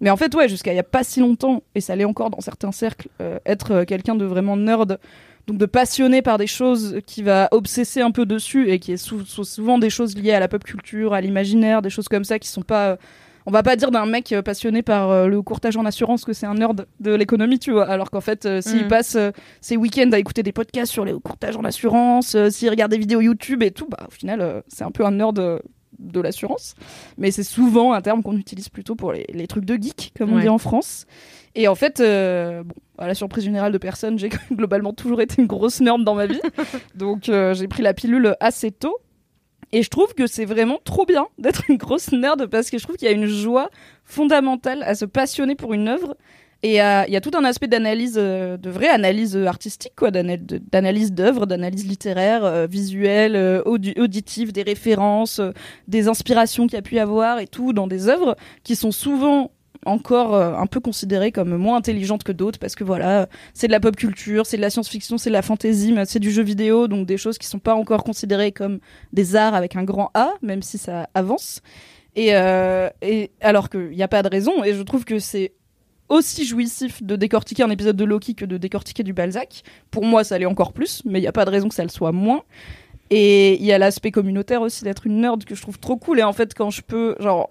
Mais 0.00 0.10
en 0.10 0.16
fait, 0.16 0.34
ouais, 0.34 0.48
jusqu'à 0.48 0.72
il 0.72 0.76
y 0.76 0.80
a 0.80 0.84
pas 0.84 1.02
si 1.04 1.20
longtemps, 1.20 1.62
et 1.74 1.80
ça 1.80 1.96
l'est 1.96 2.04
encore 2.04 2.30
dans 2.30 2.40
certains 2.40 2.72
cercles, 2.72 3.08
euh, 3.20 3.38
être 3.46 3.72
euh, 3.72 3.84
quelqu'un 3.84 4.14
de 4.14 4.24
vraiment 4.24 4.56
nerd, 4.56 4.98
donc 5.46 5.56
de 5.58 5.66
passionné 5.66 6.22
par 6.22 6.38
des 6.38 6.46
choses 6.46 6.98
qui 7.06 7.22
va 7.22 7.48
obsesser 7.52 8.00
un 8.00 8.10
peu 8.10 8.26
dessus 8.26 8.70
et 8.70 8.78
qui 8.78 8.92
est 8.92 8.96
sou- 8.98 9.24
sou- 9.24 9.44
souvent 9.44 9.78
des 9.78 9.90
choses 9.90 10.16
liées 10.16 10.32
à 10.34 10.40
la 10.40 10.48
pop 10.48 10.62
culture, 10.62 11.14
à 11.14 11.20
l'imaginaire, 11.20 11.80
des 11.82 11.90
choses 11.90 12.08
comme 12.08 12.24
ça 12.24 12.38
qui 12.38 12.48
sont 12.48 12.62
pas. 12.62 12.90
euh, 12.90 12.96
on 13.46 13.50
va 13.50 13.62
pas 13.62 13.76
dire 13.76 13.90
d'un 13.90 14.04
mec 14.04 14.30
euh, 14.32 14.42
passionné 14.42 14.82
par 14.82 15.26
le 15.26 15.40
courtage 15.40 15.74
en 15.78 15.86
assurance 15.86 16.26
que 16.26 16.34
c'est 16.34 16.44
un 16.44 16.52
nerd 16.54 16.86
de 17.00 17.14
l'économie, 17.14 17.58
tu 17.58 17.72
vois. 17.72 17.88
Alors 17.88 18.10
qu'en 18.10 18.20
fait, 18.20 18.44
euh, 18.44 18.60
s'il 18.60 18.82
Mhm. 18.82 18.88
passe 18.88 19.14
euh, 19.16 19.30
ses 19.62 19.78
week-ends 19.78 20.10
à 20.12 20.18
écouter 20.18 20.42
des 20.42 20.52
podcasts 20.52 20.92
sur 20.92 21.06
les 21.06 21.14
courtages 21.14 21.56
en 21.56 21.64
assurance, 21.64 22.34
euh, 22.34 22.50
s'il 22.50 22.68
regarde 22.68 22.90
des 22.90 22.98
vidéos 22.98 23.22
YouTube 23.22 23.62
et 23.62 23.70
tout, 23.70 23.86
bah 23.88 24.04
au 24.06 24.10
final, 24.10 24.62
c'est 24.68 24.84
un 24.84 24.90
peu 24.90 25.06
un 25.06 25.12
nerd 25.12 25.40
de 25.98 26.20
l'assurance. 26.20 26.74
Mais 27.16 27.30
c'est 27.30 27.42
souvent 27.42 27.92
un 27.92 28.00
terme 28.00 28.22
qu'on 28.22 28.36
utilise 28.36 28.68
plutôt 28.68 28.94
pour 28.94 29.12
les, 29.12 29.26
les 29.32 29.46
trucs 29.46 29.64
de 29.64 29.74
geek, 29.74 30.12
comme 30.16 30.32
on 30.32 30.38
dit 30.38 30.48
en 30.48 30.58
France. 30.58 31.06
Et 31.54 31.66
en 31.68 31.74
fait, 31.74 32.00
euh, 32.00 32.62
bon, 32.62 32.74
à 32.98 33.06
la 33.06 33.14
surprise 33.14 33.44
générale 33.44 33.72
de 33.72 33.78
personne, 33.78 34.18
j'ai 34.18 34.30
globalement 34.52 34.92
toujours 34.92 35.20
été 35.20 35.40
une 35.40 35.48
grosse 35.48 35.80
nerd 35.80 36.04
dans 36.04 36.14
ma 36.14 36.26
vie. 36.26 36.40
Donc 36.94 37.28
euh, 37.28 37.54
j'ai 37.54 37.68
pris 37.68 37.82
la 37.82 37.94
pilule 37.94 38.36
assez 38.40 38.70
tôt. 38.70 38.96
Et 39.72 39.82
je 39.82 39.90
trouve 39.90 40.14
que 40.14 40.26
c'est 40.26 40.46
vraiment 40.46 40.78
trop 40.82 41.04
bien 41.04 41.26
d'être 41.36 41.64
une 41.68 41.76
grosse 41.76 42.12
nerd 42.12 42.46
parce 42.46 42.70
que 42.70 42.78
je 42.78 42.84
trouve 42.84 42.96
qu'il 42.96 43.06
y 43.06 43.10
a 43.10 43.14
une 43.14 43.26
joie 43.26 43.70
fondamentale 44.04 44.82
à 44.82 44.94
se 44.94 45.04
passionner 45.04 45.56
pour 45.56 45.74
une 45.74 45.88
œuvre. 45.88 46.16
Et 46.64 46.82
euh, 46.82 47.04
il 47.06 47.12
y 47.12 47.16
a 47.16 47.20
tout 47.20 47.30
un 47.36 47.44
aspect 47.44 47.68
d'analyse, 47.68 48.16
euh, 48.18 48.56
de 48.56 48.68
vraie 48.68 48.88
analyse 48.88 49.36
euh, 49.36 49.46
artistique, 49.46 49.92
quoi, 49.96 50.10
d'analyse 50.10 51.12
d'œuvres, 51.12 51.46
d'analyse 51.46 51.86
littéraire, 51.86 52.66
visuelle, 52.66 53.62
audi- 53.64 53.98
auditive, 53.98 54.52
des 54.52 54.62
références, 54.62 55.40
des 55.86 56.08
inspirations 56.08 56.66
qu'il 56.66 56.74
y 56.74 56.78
a 56.78 56.82
pu 56.82 56.98
avoir 56.98 57.38
et 57.38 57.46
tout 57.46 57.72
dans 57.72 57.86
des 57.86 58.08
œuvres 58.08 58.36
qui 58.64 58.74
sont 58.74 58.90
souvent 58.90 59.52
encore 59.86 60.34
un 60.34 60.66
peu 60.66 60.80
considérées 60.80 61.30
comme 61.30 61.56
moins 61.56 61.76
intelligentes 61.76 62.24
que 62.24 62.32
d'autres 62.32 62.58
parce 62.58 62.74
que 62.74 62.82
voilà, 62.82 63.28
c'est 63.54 63.68
de 63.68 63.72
la 63.72 63.78
pop 63.78 63.94
culture, 63.94 64.44
c'est 64.44 64.56
de 64.56 64.62
la 64.62 64.70
science-fiction, 64.70 65.16
c'est 65.16 65.30
de 65.30 65.34
la 65.34 65.42
fantasy, 65.42 65.94
c'est 66.06 66.18
du 66.18 66.32
jeu 66.32 66.42
vidéo, 66.42 66.88
donc 66.88 67.06
des 67.06 67.16
choses 67.16 67.38
qui 67.38 67.46
sont 67.46 67.60
pas 67.60 67.74
encore 67.74 68.02
considérées 68.02 68.50
comme 68.50 68.80
des 69.12 69.36
arts 69.36 69.54
avec 69.54 69.76
un 69.76 69.84
grand 69.84 70.10
A, 70.14 70.32
même 70.42 70.62
si 70.62 70.78
ça 70.78 71.08
avance. 71.14 71.62
Et 72.16 72.34
alors 73.40 73.70
qu'il 73.70 73.90
n'y 73.90 74.02
a 74.02 74.08
pas 74.08 74.24
de 74.24 74.28
raison, 74.28 74.64
et 74.64 74.74
je 74.74 74.82
trouve 74.82 75.04
que 75.04 75.20
c'est 75.20 75.52
aussi 76.08 76.44
jouissif 76.44 77.02
de 77.02 77.16
décortiquer 77.16 77.62
un 77.62 77.70
épisode 77.70 77.96
de 77.96 78.04
Loki 78.04 78.34
que 78.34 78.44
de 78.44 78.56
décortiquer 78.56 79.02
du 79.02 79.12
Balzac. 79.12 79.62
Pour 79.90 80.04
moi, 80.04 80.24
ça 80.24 80.38
l'est 80.38 80.46
encore 80.46 80.72
plus, 80.72 81.02
mais 81.04 81.18
il 81.18 81.22
n'y 81.22 81.28
a 81.28 81.32
pas 81.32 81.44
de 81.44 81.50
raison 81.50 81.68
que 81.68 81.74
ça 81.74 81.82
le 81.82 81.88
soit 81.88 82.12
moins. 82.12 82.42
Et 83.10 83.54
il 83.54 83.64
y 83.64 83.72
a 83.72 83.78
l'aspect 83.78 84.10
communautaire 84.10 84.62
aussi 84.62 84.84
d'être 84.84 85.06
une 85.06 85.20
nerd 85.20 85.44
que 85.44 85.54
je 85.54 85.62
trouve 85.62 85.78
trop 85.78 85.96
cool. 85.96 86.18
Et 86.18 86.22
en 86.22 86.32
fait, 86.32 86.54
quand 86.54 86.70
je 86.70 86.82
peux, 86.82 87.14
genre, 87.20 87.50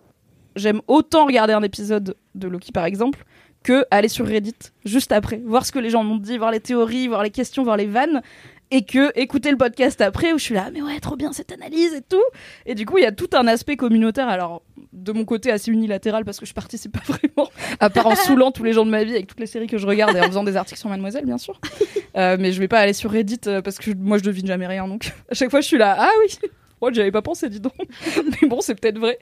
j'aime 0.56 0.82
autant 0.88 1.26
regarder 1.26 1.54
un 1.54 1.64
épisode 1.64 2.16
de 2.36 2.48
Loki 2.48 2.72
par 2.72 2.86
exemple 2.86 3.26
que 3.64 3.86
aller 3.92 4.08
sur 4.08 4.26
Reddit 4.26 4.56
juste 4.86 5.12
après, 5.12 5.42
voir 5.46 5.66
ce 5.66 5.72
que 5.72 5.80
les 5.80 5.90
gens 5.90 6.04
m'ont 6.04 6.18
dit, 6.18 6.38
voir 6.38 6.52
les 6.52 6.60
théories, 6.60 7.08
voir 7.08 7.24
les 7.24 7.32
questions, 7.32 7.64
voir 7.64 7.78
les 7.78 7.88
vannes. 7.88 8.22
Et 8.70 8.84
que 8.84 9.18
écouter 9.18 9.50
le 9.50 9.58
podcast 9.58 10.02
après 10.02 10.34
où 10.34 10.38
je 10.38 10.44
suis 10.44 10.54
là, 10.54 10.70
mais 10.74 10.82
ouais, 10.82 11.00
trop 11.00 11.16
bien 11.16 11.32
cette 11.32 11.54
analyse 11.54 11.94
et 11.94 12.02
tout. 12.02 12.24
Et 12.66 12.76
du 12.76 12.86
coup, 12.86 12.98
il 12.98 13.04
y 13.04 13.08
a 13.08 13.14
tout 13.14 13.30
un 13.34 13.48
aspect 13.48 13.78
communautaire. 13.78 14.28
Alors, 14.28 14.62
de 14.92 15.14
mon 15.14 15.24
côté, 15.24 15.52
assez 15.52 15.72
unilatéral 15.72 16.26
parce 16.26 16.38
que 16.40 16.46
je 16.46 16.54
participe 16.54 16.92
pas 16.92 17.00
vraiment, 17.06 17.50
à 17.80 17.90
part 17.90 18.08
en 18.08 18.16
saoulant 18.16 18.52
tous 18.52 18.64
les 18.64 18.74
gens 18.74 18.86
de 18.86 18.92
ma 18.92 19.06
vie 19.06 19.12
avec 19.12 19.28
toutes 19.28 19.40
les 19.40 19.46
séries 19.46 19.68
que 19.68 19.78
je 19.78 19.88
regarde 19.88 20.18
et 20.18 20.20
en 20.20 20.26
faisant 20.26 20.44
des 20.44 20.58
articles 20.58 20.80
sur 20.80 20.90
Mademoiselle, 20.90 21.26
bien 21.26 21.38
sûr. 21.38 21.60
Euh, 22.16 22.36
mais 22.40 22.52
je 22.52 22.60
vais 22.60 22.68
pas 22.68 22.80
aller 22.80 22.94
sur 22.94 23.12
Reddit 23.12 23.42
euh, 23.46 23.62
parce 23.62 23.78
que 23.78 23.92
moi, 23.92 24.18
je 24.18 24.24
devine 24.24 24.48
jamais 24.48 24.66
rien. 24.66 24.88
Donc, 24.88 25.14
à 25.30 25.36
chaque 25.36 25.52
fois, 25.52 25.62
je 25.62 25.68
suis 25.68 25.78
là, 25.78 25.96
ah 26.00 26.10
oui, 26.20 26.50
oh, 26.82 26.90
j'y 26.92 27.02
avais 27.02 27.12
pas 27.12 27.22
pensé, 27.22 27.48
dis 27.48 27.60
donc. 27.60 27.76
mais 28.16 28.48
bon, 28.48 28.60
c'est 28.60 28.74
peut-être 28.74 28.98
vrai. 28.98 29.20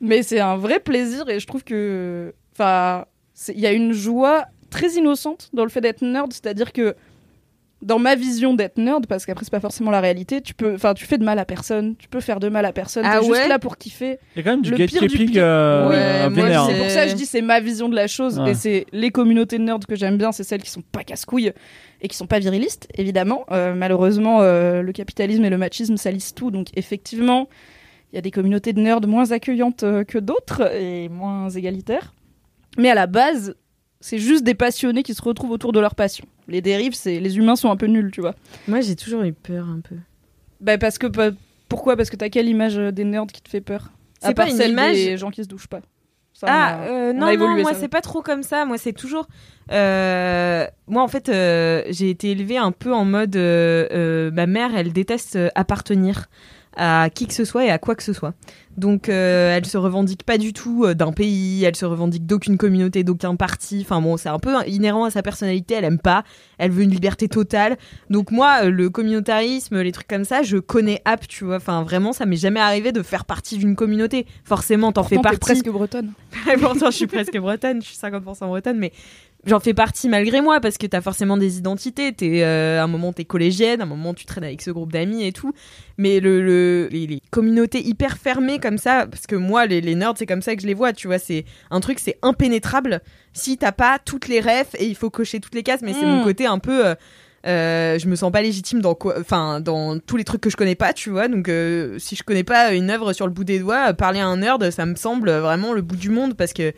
Mais 0.00 0.22
c'est 0.22 0.40
un 0.40 0.56
vrai 0.56 0.80
plaisir 0.80 1.28
et 1.28 1.40
je 1.40 1.46
trouve 1.46 1.62
que, 1.62 2.32
enfin, 2.54 3.04
il 3.48 3.60
y 3.60 3.66
a 3.66 3.72
une 3.72 3.92
joie 3.92 4.46
très 4.70 4.92
innocente 4.92 5.50
dans 5.52 5.64
le 5.64 5.68
fait 5.68 5.82
d'être 5.82 6.02
nerd, 6.02 6.32
c'est-à-dire 6.32 6.72
que 6.72 6.94
dans 7.80 7.98
ma 8.00 8.16
vision 8.16 8.54
d'être 8.54 8.76
nerd, 8.76 9.06
parce 9.06 9.24
qu'après 9.24 9.44
c'est 9.44 9.52
pas 9.52 9.60
forcément 9.60 9.90
la 9.92 10.00
réalité, 10.00 10.40
tu 10.40 10.52
peux, 10.52 10.74
enfin, 10.74 10.94
tu 10.94 11.04
fais 11.06 11.16
de 11.16 11.24
mal 11.24 11.38
à 11.38 11.44
personne, 11.44 11.94
tu 11.96 12.08
peux 12.08 12.20
faire 12.20 12.40
de 12.40 12.48
mal 12.48 12.64
à 12.66 12.72
personne, 12.72 13.04
Ah 13.06 13.18
t'es 13.20 13.26
ouais 13.28 13.36
juste 13.36 13.48
là 13.48 13.58
pour 13.60 13.76
kiffer. 13.78 14.18
Il 14.34 14.38
y 14.38 14.40
a 14.40 14.42
quand 14.42 14.50
même 14.50 14.62
du 14.62 14.70
Le 14.70 14.76
pire 14.76 14.86
du 14.86 14.94
gatekeeping 15.06 15.30
pire. 15.30 15.42
euh, 15.44 15.88
Oui, 15.88 15.94
euh, 15.96 16.28
vénère. 16.28 16.64
c'est- 16.66 16.72
C'est 16.72 16.78
pour 16.80 16.90
ça 16.90 17.04
que 17.04 17.10
je 17.10 17.14
dis 17.14 17.26
c'est 17.26 17.40
ma 17.42 17.60
vision 17.60 17.88
de 17.88 17.94
la 17.94 18.08
chose 18.08 18.40
Ouais. 18.40 18.50
et 18.50 18.54
c'est 18.54 18.86
les 18.92 19.10
communautés 19.10 19.58
de 19.58 19.62
nerds 19.62 19.78
que 19.88 19.94
j'aime 19.94 20.16
bien, 20.18 20.32
c'est 20.32 20.42
celles 20.44 20.62
qui 20.62 20.70
sont 20.70 20.82
pas 20.82 21.04
casse-couilles 21.04 21.52
et 22.00 22.08
qui 22.08 22.16
sont 22.16 22.26
pas 22.26 22.40
virilistes, 22.40 22.88
évidemment. 22.96 23.44
Euh, 23.52 23.74
malheureusement, 23.74 24.38
euh, 24.40 24.82
le 24.82 24.92
capitalisme 24.92 25.44
et 25.44 25.50
le 25.50 25.58
machisme 25.58 25.96
salissent 25.96 26.34
tout, 26.34 26.50
donc 26.50 26.68
effectivement, 26.74 27.48
Il 28.10 28.16
y 28.16 28.18
a 28.18 28.22
des 28.22 28.30
communautés 28.30 28.72
de 28.72 28.80
nerds 28.80 29.06
moins 29.06 29.32
accueillantes 29.32 29.82
euh, 29.82 30.02
que 30.02 30.16
d'autres 30.16 30.74
et 30.74 31.10
moins 31.10 31.50
égalitaires. 31.50 32.14
Mais 32.78 32.88
à 32.90 32.94
la 32.94 33.06
base, 33.06 33.54
c'est 34.00 34.18
juste 34.18 34.44
des 34.44 34.54
passionnés 34.54 35.02
qui 35.02 35.14
se 35.14 35.22
retrouvent 35.22 35.50
autour 35.50 35.72
de 35.72 35.80
leur 35.80 35.94
passion. 35.94 36.24
Les 36.46 36.60
dérives, 36.60 36.94
c'est 36.94 37.20
les 37.20 37.36
humains 37.38 37.56
sont 37.56 37.70
un 37.70 37.76
peu 37.76 37.86
nuls, 37.86 38.10
tu 38.12 38.20
vois. 38.20 38.34
Moi, 38.68 38.80
j'ai 38.80 38.96
toujours 38.96 39.22
eu 39.22 39.32
peur 39.32 39.66
un 39.68 39.80
peu. 39.80 39.96
Bah 40.60 40.78
parce 40.78 40.98
que 40.98 41.06
pa- 41.06 41.30
pourquoi? 41.68 41.96
Parce 41.96 42.10
que 42.10 42.16
t'as 42.16 42.28
quelle 42.30 42.48
image 42.48 42.78
euh, 42.78 42.90
des 42.90 43.04
nerds 43.04 43.26
qui 43.32 43.42
te 43.42 43.48
fait 43.48 43.60
peur? 43.60 43.90
C'est 44.20 44.28
À 44.28 44.34
part 44.34 44.46
pas 44.46 44.50
une 44.50 44.56
celle 44.56 44.70
image- 44.72 44.94
des 44.96 45.16
gens 45.16 45.30
qui 45.30 45.42
se 45.44 45.48
douchent 45.48 45.68
pas. 45.68 45.80
Ça, 46.32 46.46
Ah, 46.48 46.66
a- 46.82 46.88
euh, 46.88 47.12
on 47.14 47.18
non, 47.20 47.28
évolué, 47.28 47.56
non, 47.56 47.62
moi 47.62 47.74
c'est 47.74 47.88
pas 47.88 48.00
trop 48.00 48.22
comme 48.22 48.42
ça. 48.44 48.64
Moi 48.64 48.78
c'est 48.78 48.92
toujours. 48.92 49.26
euh, 49.72 50.66
moi 50.86 51.02
en 51.02 51.08
fait, 51.08 51.28
euh, 51.28 51.82
j'ai 51.90 52.10
été 52.10 52.30
élevée 52.30 52.56
un 52.58 52.72
peu 52.72 52.92
en 52.94 53.04
mode. 53.04 53.36
ma 53.36 54.46
mère, 54.46 54.70
elle 54.76 54.92
déteste 54.92 55.38
appartenir 55.54 56.26
à 56.78 57.10
qui 57.10 57.26
que 57.26 57.34
ce 57.34 57.44
soit 57.44 57.64
et 57.66 57.70
à 57.70 57.78
quoi 57.78 57.94
que 57.94 58.02
ce 58.02 58.12
soit. 58.12 58.34
Donc 58.78 59.08
euh, 59.08 59.56
elle 59.56 59.66
se 59.66 59.76
revendique 59.76 60.22
pas 60.22 60.38
du 60.38 60.52
tout 60.52 60.84
euh, 60.84 60.94
d'un 60.94 61.12
pays, 61.12 61.64
elle 61.64 61.74
se 61.74 61.84
revendique 61.84 62.24
d'aucune 62.24 62.56
communauté, 62.56 63.02
d'aucun 63.02 63.34
parti. 63.34 63.80
Enfin 63.82 64.00
bon, 64.00 64.16
c'est 64.16 64.28
un 64.28 64.38
peu 64.38 64.54
inhérent 64.68 65.04
à 65.04 65.10
sa 65.10 65.20
personnalité. 65.20 65.74
Elle 65.74 65.84
aime 65.84 65.98
pas. 65.98 66.22
Elle 66.58 66.70
veut 66.70 66.84
une 66.84 66.90
liberté 66.90 67.28
totale. 67.28 67.76
Donc 68.08 68.30
moi, 68.30 68.60
euh, 68.62 68.70
le 68.70 68.88
communautarisme, 68.88 69.80
les 69.80 69.90
trucs 69.90 70.06
comme 70.06 70.24
ça, 70.24 70.42
je 70.42 70.58
connais 70.58 71.02
app, 71.04 71.26
tu 71.26 71.44
vois. 71.44 71.56
Enfin 71.56 71.82
vraiment, 71.82 72.12
ça 72.12 72.24
m'est 72.24 72.36
jamais 72.36 72.60
arrivé 72.60 72.92
de 72.92 73.02
faire 73.02 73.24
partie 73.24 73.58
d'une 73.58 73.74
communauté. 73.74 74.26
Forcément, 74.44 74.92
t'en 74.92 75.02
fais 75.02 75.16
t'es 75.16 75.22
partie. 75.22 75.38
presque 75.40 75.68
bretonne. 75.68 76.12
Et 76.52 76.56
pourtant, 76.56 76.92
je 76.92 76.96
suis 76.96 77.08
presque 77.08 77.36
bretonne, 77.36 77.82
je 77.82 77.88
suis 77.88 77.96
50% 77.96 78.46
bretonne, 78.46 78.78
mais 78.78 78.92
j'en 79.46 79.60
fais 79.60 79.74
partie 79.74 80.08
malgré 80.08 80.40
moi 80.40 80.60
parce 80.60 80.78
que 80.78 80.86
t'as 80.86 81.00
forcément 81.00 81.36
des 81.36 81.58
identités. 81.58 82.12
T'es, 82.12 82.42
euh, 82.42 82.80
à 82.80 82.84
un 82.84 82.86
moment, 82.86 83.12
t'es 83.12 83.24
collégienne, 83.24 83.80
à 83.80 83.84
un 83.84 83.86
moment, 83.86 84.14
tu 84.14 84.24
traînes 84.26 84.44
avec 84.44 84.60
ce 84.62 84.70
groupe 84.70 84.92
d'amis 84.92 85.24
et 85.26 85.32
tout. 85.32 85.52
Mais 85.96 86.20
le, 86.20 86.42
le- 86.42 86.88
les, 86.90 87.06
les 87.06 87.22
communautés 87.30 87.86
hyper 87.86 88.18
fermées 88.18 88.58
comme 88.58 88.78
ça, 88.78 89.06
parce 89.10 89.26
que 89.26 89.36
moi, 89.36 89.66
les, 89.66 89.80
les 89.80 89.94
nerds, 89.94 90.14
c'est 90.16 90.26
comme 90.26 90.42
ça 90.42 90.54
que 90.56 90.62
je 90.62 90.66
les 90.66 90.74
vois, 90.74 90.92
tu 90.92 91.06
vois, 91.06 91.18
c'est 91.18 91.44
un 91.70 91.80
truc, 91.80 91.98
c'est 91.98 92.18
impénétrable 92.22 93.00
si 93.32 93.56
t'as 93.58 93.72
pas 93.72 93.98
toutes 94.04 94.28
les 94.28 94.40
refs 94.40 94.74
et 94.78 94.86
il 94.86 94.94
faut 94.94 95.10
cocher 95.10 95.40
toutes 95.40 95.54
les 95.54 95.62
cases, 95.62 95.82
mais 95.82 95.92
c'est 95.94 96.04
Mm. 96.06 96.08
mon 96.10 96.22
côté 96.22 96.46
un 96.46 96.58
peu. 96.58 96.86
euh, 96.86 96.94
euh, 97.46 97.98
je 98.00 98.08
me 98.08 98.16
sens 98.16 98.32
pas 98.32 98.42
légitime 98.42 98.80
dans 98.80 98.96
quoi, 98.96 99.14
enfin 99.20 99.60
dans 99.60 100.00
tous 100.00 100.16
les 100.16 100.24
trucs 100.24 100.40
que 100.40 100.50
je 100.50 100.56
connais 100.56 100.74
pas, 100.74 100.92
tu 100.92 101.08
vois. 101.10 101.28
Donc 101.28 101.48
euh, 101.48 101.96
si 102.00 102.16
je 102.16 102.24
connais 102.24 102.42
pas 102.42 102.72
une 102.74 102.90
œuvre 102.90 103.12
sur 103.12 103.26
le 103.28 103.32
bout 103.32 103.44
des 103.44 103.60
doigts, 103.60 103.94
parler 103.94 104.18
à 104.18 104.26
un 104.26 104.38
nerd, 104.38 104.68
ça 104.72 104.84
me 104.86 104.96
semble 104.96 105.30
vraiment 105.30 105.72
le 105.72 105.80
bout 105.80 105.94
du 105.94 106.10
monde 106.10 106.34
parce 106.36 106.52
que 106.52 106.72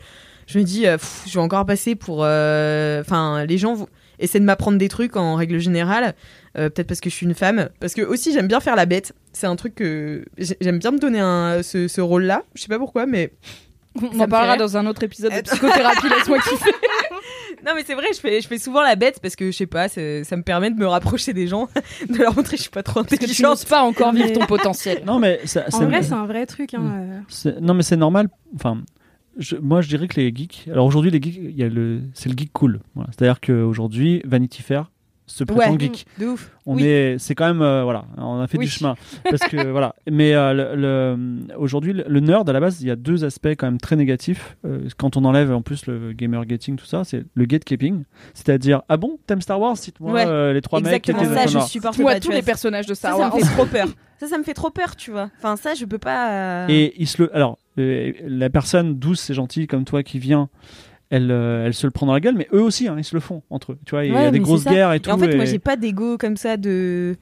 je 0.51 0.59
me 0.59 0.63
dis, 0.63 0.85
euh, 0.87 0.97
pff, 0.97 1.23
je 1.27 1.33
vais 1.33 1.39
encore 1.43 1.65
passer 1.65 1.95
pour, 1.95 2.19
euh, 2.23 3.01
enfin 3.01 3.45
les 3.45 3.57
gens 3.57 3.87
essaient 4.19 4.39
de 4.39 4.45
m'apprendre 4.45 4.77
des 4.77 4.87
trucs 4.89 5.15
en 5.17 5.35
règle 5.35 5.57
générale. 5.59 6.13
euh, 6.57 6.69
Peut-être 6.69 6.87
parce 6.87 6.99
que 7.01 7.09
je 7.09 7.15
suis 7.15 7.25
une 7.25 7.33
femme, 7.33 7.69
parce 7.79 7.93
que 7.93 8.01
aussi 8.01 8.33
j'aime 8.33 8.47
bien 8.47 8.59
faire 8.59 8.75
la 8.75 8.85
bête. 8.85 9.13
C'est 9.33 9.47
un 9.47 9.55
truc 9.55 9.73
que 9.75 10.25
j'ai- 10.37 10.57
j'aime 10.61 10.77
bien 10.79 10.91
me 10.91 10.99
donner 10.99 11.19
un, 11.19 11.63
ce, 11.63 11.87
ce 11.87 12.01
rôle-là. 12.01 12.43
Je 12.53 12.61
sais 12.61 12.67
pas 12.67 12.77
pourquoi, 12.79 13.05
mais 13.05 13.31
On 14.01 14.19
en 14.19 14.27
parlera 14.27 14.57
dans 14.57 14.77
un 14.77 14.85
autre 14.85 15.03
épisode 15.03 15.33
de 15.33 15.41
psychothérapie. 15.41 16.07
Laisse-moi 16.17 16.37
kiffer. 16.39 16.71
non 17.65 17.73
mais 17.75 17.83
c'est 17.85 17.93
vrai, 17.95 18.05
je 18.13 18.19
fais, 18.19 18.41
je 18.41 18.47
fais 18.47 18.57
souvent 18.57 18.81
la 18.81 18.95
bête 18.95 19.19
parce 19.21 19.35
que 19.35 19.51
je 19.51 19.57
sais 19.57 19.65
pas, 19.65 19.87
ça 19.89 19.99
me 20.01 20.41
permet 20.43 20.69
de 20.71 20.75
me 20.77 20.87
rapprocher 20.87 21.33
des 21.33 21.47
gens, 21.47 21.67
de 22.09 22.17
leur 22.17 22.35
montrer 22.35 22.51
que 22.51 22.57
je 22.57 22.61
suis 22.63 22.69
pas 22.71 22.83
trop 22.83 23.01
Parce 23.01 23.07
que 23.11 23.15
tu 23.15 23.23
intelligente. 23.23 23.49
n'oses 23.49 23.65
pas 23.65 23.81
encore 23.81 24.13
vivre 24.13 24.31
ton 24.33 24.45
potentiel. 24.45 25.01
Non, 25.05 25.19
mais 25.19 25.39
ça- 25.45 25.65
En 25.71 25.79
c'est- 25.79 25.85
vrai, 25.85 26.03
c'est 26.03 26.13
un 26.13 26.25
vrai 26.25 26.45
truc. 26.45 26.73
Hein, 26.73 27.23
c'est- 27.27 27.59
non, 27.59 27.73
mais 27.73 27.83
c'est 27.83 27.97
normal. 27.97 28.27
Enfin, 28.55 28.81
je- 29.37 29.55
moi, 29.57 29.81
je 29.81 29.87
dirais 29.89 30.07
que 30.07 30.19
les 30.19 30.33
geeks. 30.35 30.67
Alors 30.71 30.85
aujourd'hui, 30.85 31.11
les 31.11 31.21
geeks, 31.21 31.37
il 31.37 31.55
y 31.57 31.63
a 31.63 31.69
le, 31.69 32.01
c'est 32.13 32.29
le 32.29 32.35
geek 32.37 32.51
cool. 32.53 32.79
Voilà. 32.95 33.09
C'est-à-dire 33.11 33.39
qu'aujourd'hui, 33.41 34.21
Vanity 34.25 34.61
Fair 34.61 34.91
se 35.27 35.45
prétend 35.45 35.71
Ouais. 35.71 35.79
geek. 35.79 36.05
De 36.19 36.25
ouf. 36.27 36.51
On 36.65 36.75
Oui. 36.75 36.83
est, 36.83 37.17
c'est 37.17 37.35
quand 37.35 37.45
même, 37.47 37.61
euh, 37.61 37.83
voilà, 37.83 38.03
on 38.17 38.41
a 38.41 38.47
fait 38.47 38.57
Oui. 38.57 38.65
du 38.65 38.71
chemin 38.71 38.95
parce 39.29 39.41
que 39.43 39.65
voilà. 39.71 39.95
Mais 40.11 40.33
euh, 40.33 40.51
le, 40.53 40.75
le- 40.75 41.55
aujourd'hui, 41.57 41.93
le, 41.93 42.03
le 42.05 42.19
nerd 42.19 42.49
à 42.49 42.53
la 42.53 42.59
base, 42.59 42.81
il 42.81 42.87
y 42.87 42.91
a 42.91 42.97
deux 42.97 43.23
aspects 43.23 43.47
quand 43.57 43.65
même 43.65 43.77
très 43.79 43.95
négatifs. 43.95 44.57
Euh, 44.65 44.89
quand 44.97 45.15
on 45.15 45.23
enlève 45.23 45.51
en 45.53 45.61
plus 45.61 45.85
le 45.85 46.11
gamer 46.11 46.45
gating, 46.45 46.75
tout 46.75 46.85
ça, 46.85 47.03
c'est 47.05 47.23
le 47.33 47.45
gatekeeping, 47.45 48.03
c'est-à-dire 48.33 48.81
ah 48.89 48.97
bon, 48.97 49.19
t'aimes 49.25 49.41
Star 49.41 49.59
Wars, 49.61 49.77
cite-moi 49.77 50.11
Ouais. 50.11 50.25
euh, 50.27 50.51
les 50.53 50.61
trois 50.61 50.81
mecs 50.81 51.01
qui 51.03 51.11
Exactement 51.11 51.47
ça, 51.47 51.65
je 51.65 51.71
supporte 51.71 51.97
Moi, 51.99 52.13
pas. 52.13 52.19
tous 52.19 52.31
les 52.31 52.41
personnages 52.41 52.87
de 52.87 52.93
Ça, 52.93 53.09
Star 53.09 53.13
ça 53.13 53.19
Wars. 53.29 53.35
me 53.35 53.41
fait 53.41 53.53
trop 53.53 53.65
peur. 53.71 53.87
Ça, 54.19 54.27
ça 54.27 54.37
me 54.37 54.43
fait 54.43 54.53
trop 54.53 54.69
peur, 54.69 54.95
tu 54.97 55.09
vois. 55.11 55.31
Enfin, 55.37 55.55
ça, 55.55 55.73
je 55.75 55.85
peux 55.85 55.97
pas. 55.97 56.65
Et 56.69 56.93
il 57.01 57.07
se 57.07 57.21
le, 57.23 57.35
alors 57.35 57.57
la 57.77 58.49
personne 58.49 58.97
douce 58.97 59.29
et 59.29 59.33
gentille 59.33 59.67
comme 59.67 59.85
toi 59.85 60.03
qui 60.03 60.19
vient, 60.19 60.49
elle, 61.09 61.29
euh, 61.31 61.65
elle 61.65 61.73
se 61.73 61.85
le 61.85 61.91
prend 61.91 62.05
dans 62.05 62.13
la 62.13 62.19
gueule, 62.19 62.35
mais 62.35 62.47
eux 62.53 62.61
aussi, 62.61 62.87
hein, 62.87 62.95
ils 62.97 63.03
se 63.03 63.15
le 63.15 63.19
font 63.19 63.43
entre 63.49 63.73
eux. 63.73 63.79
Tu 63.85 63.91
vois, 63.91 64.05
il 64.05 64.13
y 64.13 64.17
a 64.17 64.31
des 64.31 64.39
grosses 64.39 64.65
guerres 64.65 64.93
et 64.93 64.95
Et 64.95 64.99
tout. 64.99 65.09
en 65.09 65.17
fait, 65.17 65.35
moi, 65.35 65.45
j'ai 65.45 65.59
pas 65.59 65.75
d'ego 65.75 66.17
comme 66.17 66.37
ça 66.37 66.57
de. 66.57 67.17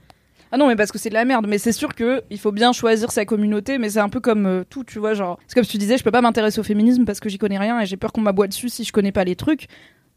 Ah 0.52 0.58
non, 0.58 0.68
mais 0.68 0.76
parce 0.76 0.92
que 0.92 0.98
c'est 0.98 1.10
de 1.10 1.14
la 1.14 1.26
merde. 1.26 1.46
Mais 1.48 1.58
c'est 1.58 1.72
sûr 1.72 1.94
que 1.96 2.24
il 2.30 2.40
faut 2.40 2.52
bien 2.52 2.74
choisir 2.74 3.12
sa 3.12 3.26
communauté. 3.26 3.78
Mais 3.78 3.90
c'est 3.92 4.00
un 4.00 4.10
peu 4.10 4.20
comme 4.20 4.46
euh, 4.46 4.64
tout, 4.70 4.84
tu 4.84 5.00
vois. 5.00 5.14
Genre, 5.14 5.40
c'est 5.48 5.56
comme 5.56 5.66
tu 5.66 5.78
disais, 5.78 5.98
je 5.98 6.04
peux 6.04 6.12
pas 6.12 6.22
m'intéresser 6.22 6.60
au 6.60 6.64
féminisme 6.64 7.06
parce 7.06 7.20
que 7.20 7.30
j'y 7.30 7.38
connais 7.38 7.58
rien 7.60 7.80
et 7.80 7.86
j'ai 7.86 7.98
peur 7.98 8.12
qu'on 8.12 8.22
m'aboie 8.22 8.48
dessus 8.48 8.70
si 8.70 8.84
je 8.84 8.92
connais 8.92 9.12
pas 9.12 9.24
les 9.24 9.36
trucs. 9.36 9.68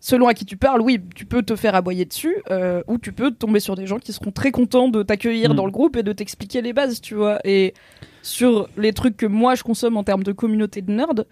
Selon 0.04 0.26
à 0.26 0.34
qui 0.34 0.44
tu 0.44 0.56
parles, 0.56 0.80
oui, 0.80 1.00
tu 1.14 1.26
peux 1.26 1.42
te 1.42 1.54
faire 1.54 1.76
aboyer 1.76 2.04
dessus, 2.04 2.34
euh, 2.50 2.82
ou 2.88 2.98
tu 2.98 3.12
peux 3.12 3.30
tomber 3.30 3.60
sur 3.60 3.76
des 3.76 3.86
gens 3.86 4.00
qui 4.00 4.12
seront 4.12 4.32
très 4.32 4.50
contents 4.50 4.88
de 4.88 5.04
t'accueillir 5.04 5.52
Mm. 5.52 5.54
dans 5.54 5.64
le 5.64 5.70
groupe 5.70 5.96
et 5.96 6.02
de 6.02 6.12
t'expliquer 6.12 6.60
les 6.60 6.72
bases, 6.72 7.00
tu 7.00 7.14
vois. 7.14 7.38
Et 7.44 7.72
sur 8.20 8.68
les 8.76 8.92
trucs 8.92 9.16
que 9.16 9.26
moi 9.26 9.54
je 9.54 9.62
consomme 9.62 9.96
en 9.96 10.02
termes 10.02 10.24
de 10.24 10.32
communauté 10.32 10.82
de 10.82 10.90
nerds, 10.90 11.24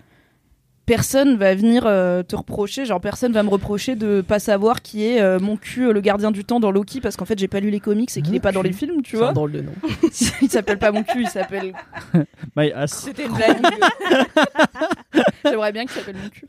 personne 0.90 1.36
va 1.36 1.54
venir 1.54 1.84
euh, 1.86 2.24
te 2.24 2.34
reprocher, 2.34 2.84
genre 2.84 3.00
personne 3.00 3.30
va 3.32 3.44
me 3.44 3.48
reprocher 3.48 3.94
de 3.94 4.22
pas 4.22 4.40
savoir 4.40 4.82
qui 4.82 5.06
est 5.06 5.20
euh, 5.20 5.38
mon 5.38 5.56
cul, 5.56 5.86
euh, 5.86 5.92
le 5.92 6.00
gardien 6.00 6.32
du 6.32 6.44
temps 6.44 6.58
dans 6.58 6.72
Loki, 6.72 7.00
parce 7.00 7.14
qu'en 7.16 7.24
fait 7.24 7.38
j'ai 7.38 7.46
pas 7.46 7.60
lu 7.60 7.70
les 7.70 7.78
comics 7.78 8.10
et 8.16 8.22
qu'il 8.22 8.34
est 8.34 8.40
pas 8.40 8.50
dans 8.50 8.60
les 8.62 8.72
films, 8.72 9.00
tu 9.02 9.12
C'est 9.12 9.22
un 9.22 9.26
vois. 9.26 9.32
drôle 9.32 9.52
de 9.52 9.60
nom. 9.60 9.70
il 10.42 10.50
s'appelle 10.50 10.80
pas 10.80 10.90
mon 10.90 11.04
cul, 11.04 11.20
il 11.22 11.28
s'appelle. 11.28 11.74
My 12.56 12.72
ass. 12.72 13.04
C'était 13.04 13.26
une 13.26 13.34
blague. 13.34 13.58
J'aimerais 15.44 15.70
bien 15.70 15.82
qu'il 15.82 15.92
s'appelle 15.92 16.16
mon 16.20 16.28
cul. 16.28 16.44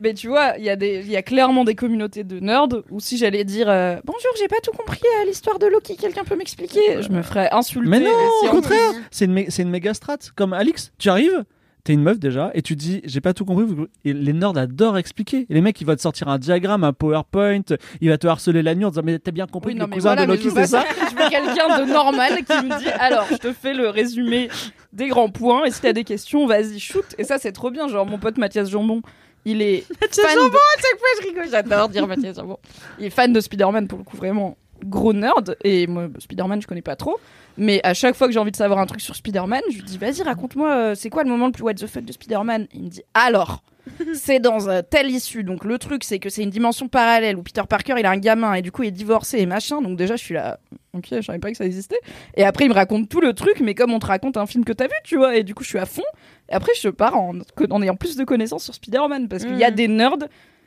Mais 0.00 0.14
tu 0.14 0.28
vois, 0.28 0.54
il 0.56 0.64
y, 0.64 0.70
a 0.70 0.76
des- 0.76 1.00
il 1.04 1.10
y 1.10 1.16
a 1.16 1.22
clairement 1.22 1.64
des 1.64 1.74
communautés 1.74 2.24
de 2.24 2.40
nerds 2.40 2.68
où 2.90 2.98
si 2.98 3.18
j'allais 3.18 3.44
dire 3.44 3.68
euh, 3.68 3.96
Bonjour, 4.06 4.30
j'ai 4.38 4.48
pas 4.48 4.56
tout 4.62 4.72
compris 4.72 5.02
à 5.20 5.26
l'histoire 5.26 5.58
de 5.58 5.66
Loki, 5.66 5.96
quelqu'un 5.96 6.24
peut 6.24 6.36
m'expliquer? 6.36 7.02
Je 7.02 7.10
me 7.10 7.20
ferais 7.20 7.50
insulter. 7.52 7.88
Mais 7.90 8.00
non, 8.00 8.10
au 8.44 8.48
contraire, 8.48 8.92
c'est 9.10 9.26
une, 9.26 9.34
mé- 9.34 9.46
c'est 9.50 9.62
une 9.64 9.70
méga 9.70 9.92
strat. 9.92 10.16
Comme 10.34 10.54
Alix, 10.54 10.92
tu 10.98 11.10
arrives, 11.10 11.44
t'es 11.84 11.92
une 11.92 12.02
meuf 12.02 12.18
déjà, 12.18 12.50
et 12.54 12.62
tu 12.62 12.76
dis, 12.76 13.02
j'ai 13.04 13.20
pas 13.20 13.34
tout 13.34 13.44
compris. 13.44 13.66
Et 14.06 14.12
les 14.14 14.32
nerds 14.32 14.56
adorent 14.56 14.96
expliquer. 14.98 15.46
Et 15.50 15.54
les 15.54 15.60
mecs, 15.60 15.78
ils 15.80 15.86
vont 15.86 15.94
te 15.94 16.00
sortir 16.00 16.28
un 16.28 16.38
diagramme, 16.38 16.82
un 16.82 16.92
PowerPoint, 16.94 17.60
il 18.00 18.08
va 18.08 18.16
te 18.18 18.26
harceler 18.26 18.62
la 18.62 18.74
nuit 18.74 18.84
en 18.86 18.88
disant, 18.88 19.02
mais 19.04 19.18
t'as 19.18 19.30
bien 19.32 19.46
compris 19.46 19.72
Oui, 19.72 19.74
que 19.74 19.80
non, 19.80 19.84
le 19.86 19.90
mais 19.90 19.96
cousin 19.96 20.08
voilà, 20.14 20.22
de 20.26 20.30
mais 20.32 20.36
Loki, 20.38 20.50
c'est 20.50 20.66
ça 20.66 20.84
Je 21.10 21.14
veux 21.14 21.28
quelqu'un 21.30 21.80
de 21.80 21.92
normal 21.92 22.36
qui 22.44 22.52
me 22.66 22.78
dit 22.78 22.88
alors, 22.98 23.26
je 23.30 23.36
te 23.36 23.52
fais 23.52 23.74
le 23.74 23.88
résumé 23.90 24.48
des 24.92 25.08
grands 25.08 25.28
points 25.28 25.64
et 25.66 25.70
si 25.70 25.80
t'as 25.82 25.92
des 25.92 26.04
questions, 26.04 26.46
vas-y, 26.46 26.78
shoot. 26.80 27.04
Et 27.18 27.24
ça, 27.24 27.38
c'est 27.38 27.52
trop 27.52 27.70
bien. 27.70 27.86
Genre, 27.88 28.06
mon 28.06 28.18
pote 28.18 28.38
Mathias 28.38 28.70
Jambon, 28.70 29.02
il 29.44 29.60
est. 29.60 29.84
Mathias 30.00 30.34
Jambon, 30.34 30.48
de- 30.48 30.54
à 30.56 30.80
chaque 30.80 30.98
fois, 30.98 31.08
je 31.22 31.26
rigole. 31.28 31.48
J'adore 31.50 31.88
dire 31.90 32.06
Mathias 32.06 32.36
Jambon. 32.36 32.56
Il 32.98 33.04
est 33.06 33.10
fan 33.10 33.32
de 33.32 33.40
Spider-Man 33.40 33.88
pour 33.88 33.98
le 33.98 34.04
coup, 34.04 34.16
vraiment 34.16 34.56
gros 34.84 35.12
nerd. 35.12 35.56
Et 35.64 35.86
moi, 35.86 36.08
Spider-Man, 36.18 36.62
je 36.62 36.66
connais 36.66 36.82
pas 36.82 36.96
trop. 36.96 37.18
Mais 37.56 37.80
à 37.84 37.94
chaque 37.94 38.14
fois 38.16 38.26
que 38.26 38.32
j'ai 38.32 38.38
envie 38.40 38.50
de 38.50 38.56
savoir 38.56 38.78
un 38.80 38.86
truc 38.86 39.00
sur 39.00 39.14
Spider-Man, 39.14 39.62
je 39.70 39.76
lui 39.76 39.82
dis 39.84 39.96
vas-y, 39.98 40.22
raconte-moi, 40.22 40.70
euh, 40.74 40.94
c'est 40.94 41.10
quoi 41.10 41.22
le 41.22 41.28
moment 41.30 41.46
le 41.46 41.52
plus 41.52 41.62
what 41.62 41.74
the 41.74 41.86
fuck 41.86 42.04
de 42.04 42.12
Spider-Man? 42.12 42.66
Il 42.72 42.82
me 42.84 42.88
dit 42.88 43.02
alors. 43.14 43.62
C'est 44.14 44.40
dans 44.40 44.70
un 44.70 44.82
tel 44.82 45.10
issue. 45.10 45.44
Donc 45.44 45.62
le 45.62 45.76
truc, 45.78 46.04
c'est 46.04 46.18
que 46.18 46.30
c'est 46.30 46.42
une 46.42 46.48
dimension 46.48 46.88
parallèle 46.88 47.36
où 47.36 47.42
Peter 47.42 47.60
Parker, 47.68 47.96
il 47.98 48.06
a 48.06 48.10
un 48.10 48.16
gamin 48.16 48.54
et 48.54 48.62
du 48.62 48.72
coup 48.72 48.82
il 48.82 48.86
est 48.88 48.90
divorcé 48.92 49.38
et 49.40 49.44
machin. 49.44 49.82
Donc 49.82 49.98
déjà, 49.98 50.16
je 50.16 50.24
suis 50.24 50.32
là. 50.32 50.58
Ok, 50.94 51.08
je 51.10 51.20
savais 51.20 51.38
pas 51.38 51.50
que 51.50 51.56
ça 51.58 51.66
existait. 51.66 51.98
Et 52.34 52.44
après, 52.44 52.64
il 52.64 52.70
me 52.70 52.74
raconte 52.74 53.10
tout 53.10 53.20
le 53.20 53.34
truc, 53.34 53.60
mais 53.60 53.74
comme 53.74 53.92
on 53.92 53.98
te 53.98 54.06
raconte 54.06 54.38
un 54.38 54.46
film 54.46 54.64
que 54.64 54.72
t'as 54.72 54.86
vu, 54.86 54.94
tu 55.04 55.16
vois. 55.18 55.36
Et 55.36 55.42
du 55.42 55.54
coup, 55.54 55.64
je 55.64 55.68
suis 55.68 55.78
à 55.78 55.84
fond. 55.84 56.02
Et 56.48 56.54
après, 56.54 56.72
je 56.80 56.88
pars 56.88 57.14
en, 57.14 57.34
en 57.70 57.82
ayant 57.82 57.94
plus 57.94 58.16
de 58.16 58.24
connaissances 58.24 58.64
sur 58.64 58.74
Spider-Man 58.74 59.28
parce 59.28 59.44
qu'il 59.44 59.58
y 59.58 59.64
a 59.64 59.68
Mhm. 59.68 59.76
des 59.76 59.88
nerds 59.88 60.16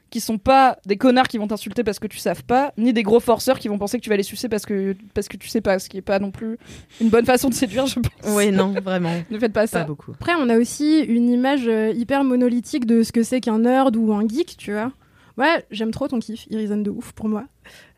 qui 0.10 0.20
sont 0.22 0.38
pas 0.38 0.78
des 0.86 0.98
connards 0.98 1.28
qui 1.28 1.38
vont 1.38 1.48
t'insulter 1.48 1.84
parce 1.84 2.00
que 2.00 2.08
tu 2.08 2.18
saves 2.18 2.44
pas, 2.44 2.74
ni 2.78 2.94
des 2.94 3.04
gros 3.04 3.20
forceurs 3.20 3.60
qui 3.60 3.68
vont 3.68 3.78
penser 3.78 3.98
que 3.98 4.04
tu 4.04 4.10
vas 4.10 4.18
les 4.18 4.24
sucer 4.24 4.48
parce 4.50 4.66
que 4.66 4.96
parce 5.14 5.28
que 5.28 5.38
tu 5.38 5.48
sais 5.50 5.62
pas, 5.62 5.80
ce 5.80 5.90
qui 5.90 5.98
est 5.98 6.02
pas 6.02 6.20
non 6.20 6.32
plus 6.32 6.58
une 7.02 7.10
bonne 7.10 7.26
façon 7.26 7.50
de 7.50 7.54
séduire, 7.54 7.86
je 7.88 8.00
pense. 8.00 8.34
Ouais, 8.34 8.52
non, 8.52 8.74
vraiment. 8.84 9.12
Ne 9.32 9.40
faites 9.40 9.54
pas 9.54 9.62
Pas 9.62 9.68
ça. 9.68 9.84
beaucoup. 9.84 10.12
Après, 10.14 10.34
on 10.40 10.50
a 10.50 10.58
aussi 10.58 11.00
une 11.02 11.30
image 11.30 11.68
euh, 11.68 11.92
hyper 11.96 12.24
monolithique 12.24 12.86
de 12.86 13.04
ce 13.04 13.12
que 13.12 13.24
c'est 13.24 13.42
qu'un 13.42 13.60
nerd 13.60 13.96
ou 13.96 14.14
un 14.14 14.28
geek, 14.28 14.56
tu 14.58 14.72
vois. 14.72 14.92
Ouais, 15.38 15.64
j'aime 15.70 15.92
trop 15.92 16.08
ton 16.08 16.18
kiff, 16.20 16.48
il 16.50 16.58
résonne 16.58 16.82
de 16.82 16.90
ouf 16.90 17.12
pour 17.12 17.28
moi. 17.30 17.44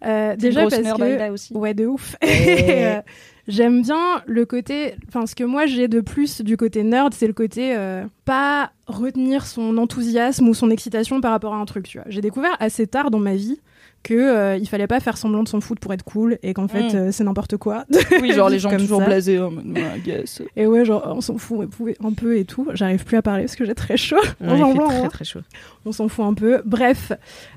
Euh, 0.06 0.36
déjà 0.36 0.64
parce 0.64 0.78
nerd, 0.82 0.98
que 1.00 1.30
aussi. 1.32 1.54
ouais 1.54 1.74
de 1.74 1.86
ouf. 1.86 2.16
Et, 2.22 2.28
euh, 2.86 3.02
J'aime 3.50 3.82
bien 3.82 4.22
le 4.28 4.46
côté, 4.46 4.94
enfin 5.08 5.26
ce 5.26 5.34
que 5.34 5.44
moi 5.44 5.66
j'ai 5.66 5.88
de 5.88 6.02
plus 6.02 6.42
du 6.42 6.56
côté 6.56 6.84
nerd, 6.84 7.16
c'est 7.16 7.26
le 7.26 7.34
côté 7.34 7.76
euh, 7.76 8.06
pas 8.24 8.72
retenir 8.86 9.48
son 9.48 9.80
enthousiasme 9.80 10.48
ou 10.48 10.54
son 10.54 10.70
excitation 10.70 11.20
par 11.20 11.32
rapport 11.32 11.56
à 11.56 11.58
un 11.58 11.66
truc. 11.66 11.88
Tu 11.88 11.98
vois, 11.98 12.06
j'ai 12.10 12.22
découvert 12.22 12.56
assez 12.60 12.86
tard 12.86 13.10
dans 13.10 13.18
ma 13.18 13.34
vie 13.34 13.60
que 14.02 14.14
euh, 14.14 14.56
il 14.58 14.68
fallait 14.68 14.88
pas 14.88 15.00
faire 15.00 15.18
semblant 15.18 15.44
de 15.44 15.48
s'en 15.50 15.60
foutre 15.62 15.82
pour 15.82 15.92
être 15.94 16.04
cool 16.04 16.38
et 16.42 16.54
qu'en 16.54 16.68
fait 16.68 16.94
Mm. 16.94 16.96
euh, 16.96 17.12
c'est 17.12 17.24
n'importe 17.24 17.58
quoi. 17.58 17.86
Oui, 18.22 18.32
genre 18.34 18.50
les 18.50 18.60
gens 18.60 18.76
toujours 18.78 19.00
ça. 19.00 19.06
blasés 19.06 19.40
en 19.40 19.52
mode, 19.52 19.78
I 19.78 20.00
guess. 20.02 20.42
Et 20.56 20.66
ouais, 20.68 20.86
genre 20.86 21.04
on 21.06 21.22
s'en 21.22 21.38
fout 21.38 21.70
un 22.04 22.14
peu 22.14 22.38
et 22.38 22.46
tout. 22.46 22.68
J'arrive 22.74 23.04
plus 23.04 23.18
à 23.18 23.22
parler 23.22 23.44
parce 23.44 23.56
que 23.56 23.66
j'ai 23.66 23.76
très 23.76 23.98
chaud. 23.98 24.16
Ouais, 24.42 24.48
On 24.50 24.56
il 24.56 24.60
s'en 24.62 24.72
fait 24.74 24.80
fout, 24.80 24.88
très 24.90 24.98
hein. 25.04 25.08
très 25.10 25.26
chaud. 25.26 25.40
on 25.86 25.92
s'en 25.92 26.08
fout 26.08 26.26
un 26.26 26.34
peu. 26.34 26.62
Bref, 26.66 27.12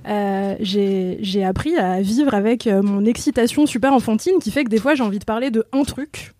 euh, 0.09 0.57
j'ai 0.61 1.45
appris 1.45 1.76
à 1.76 2.01
vivre 2.01 2.34
avec 2.34 2.66
mon 2.66 3.05
excitation 3.05 3.66
super 3.66 3.93
enfantine 3.93 4.34
qui 4.40 4.51
fait 4.51 4.64
que 4.64 4.70
des 4.70 4.78
fois 4.78 4.95
j'ai 4.95 5.03
envie 5.05 5.18
de 5.20 5.24
parler 5.24 5.51
de 5.51 5.64
un 5.72 5.84
truc 5.84 6.32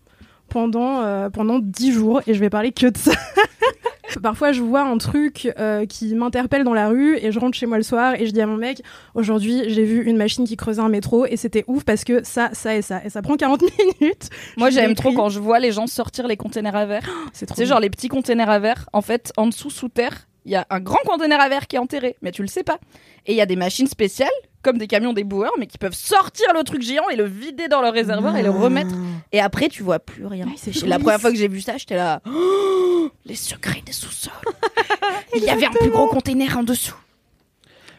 pendant, 0.49 1.29
pendant 1.31 1.59
10 1.59 1.91
jours 1.93 2.21
et 2.27 2.33
je 2.33 2.39
vais 2.39 2.49
parler 2.49 2.71
que 2.71 2.87
de 2.87 2.97
ça. 2.97 3.11
Parfois, 4.21 4.51
je 4.51 4.61
vois 4.61 4.81
un 4.81 4.97
truc 4.97 5.51
euh, 5.59 5.85
qui 5.85 6.13
m'interpelle 6.15 6.63
dans 6.63 6.73
la 6.73 6.89
rue 6.89 7.17
et 7.17 7.31
je 7.31 7.39
rentre 7.39 7.57
chez 7.57 7.65
moi 7.65 7.77
le 7.77 7.83
soir 7.83 8.15
et 8.19 8.25
je 8.25 8.31
dis 8.31 8.41
à 8.41 8.47
mon 8.47 8.57
mec 8.57 8.81
aujourd'hui, 9.15 9.63
j'ai 9.67 9.83
vu 9.83 10.03
une 10.03 10.17
machine 10.17 10.45
qui 10.45 10.55
creusait 10.55 10.81
un 10.81 10.89
métro 10.89 11.25
et 11.25 11.37
c'était 11.37 11.63
ouf 11.67 11.83
parce 11.83 12.03
que 12.03 12.23
ça, 12.23 12.49
ça 12.53 12.75
et 12.75 12.81
ça. 12.81 13.01
Et 13.03 13.09
ça 13.09 13.21
prend 13.21 13.35
40 13.35 13.61
minutes. 14.01 14.29
Moi, 14.57 14.69
j'aime 14.69 14.95
trop 14.95 15.13
quand 15.13 15.29
je 15.29 15.39
vois 15.39 15.59
les 15.59 15.71
gens 15.71 15.87
sortir 15.87 16.27
les 16.27 16.37
containers 16.37 16.75
à 16.75 16.85
verre. 16.85 17.09
C'est 17.33 17.45
trop 17.45 17.55
Tu 17.55 17.61
sais, 17.61 17.67
genre 17.67 17.79
les 17.79 17.89
petits 17.89 18.09
containers 18.09 18.49
à 18.49 18.59
verre. 18.59 18.89
En 18.93 19.01
fait, 19.01 19.31
en 19.37 19.47
dessous, 19.47 19.69
sous 19.69 19.89
terre, 19.89 20.27
il 20.45 20.51
y 20.51 20.55
a 20.55 20.65
un 20.69 20.79
grand 20.79 21.01
container 21.05 21.39
à 21.39 21.49
verre 21.49 21.67
qui 21.67 21.75
est 21.75 21.79
enterré, 21.79 22.15
mais 22.21 22.31
tu 22.31 22.41
le 22.41 22.47
sais 22.47 22.63
pas. 22.63 22.79
Et 23.25 23.33
il 23.33 23.37
y 23.37 23.41
a 23.41 23.45
des 23.45 23.55
machines 23.55 23.87
spéciales, 23.87 24.29
comme 24.61 24.77
des 24.77 24.87
camions 24.87 25.13
déboueurs, 25.13 25.53
mais 25.59 25.67
qui 25.67 25.77
peuvent 25.77 25.95
sortir 25.95 26.47
le 26.53 26.63
truc 26.63 26.81
géant 26.81 27.09
et 27.09 27.15
le 27.15 27.25
vider 27.25 27.67
dans 27.67 27.81
leur 27.81 27.93
réservoir 27.93 28.35
et 28.37 28.43
le 28.43 28.49
remettre. 28.49 28.95
Et 29.31 29.39
après, 29.39 29.69
tu 29.69 29.83
vois 29.83 29.99
plus 29.99 30.25
rien. 30.25 30.45
Ouais, 30.45 30.53
c'est 30.57 30.75
Et 30.83 30.87
la 30.87 30.99
première 30.99 31.19
fois 31.19 31.31
que 31.31 31.37
j'ai 31.37 31.47
vu 31.47 31.61
ça, 31.61 31.77
j'étais 31.77 31.95
là. 31.95 32.21
Oh, 32.27 33.09
les 33.25 33.35
secrets 33.35 33.81
des 33.85 33.91
sous-sols. 33.91 34.33
il 35.35 35.43
y 35.43 35.49
avait 35.49 35.65
un 35.65 35.71
plus 35.71 35.89
gros 35.89 36.07
container 36.07 36.57
en 36.57 36.63
dessous. 36.63 36.95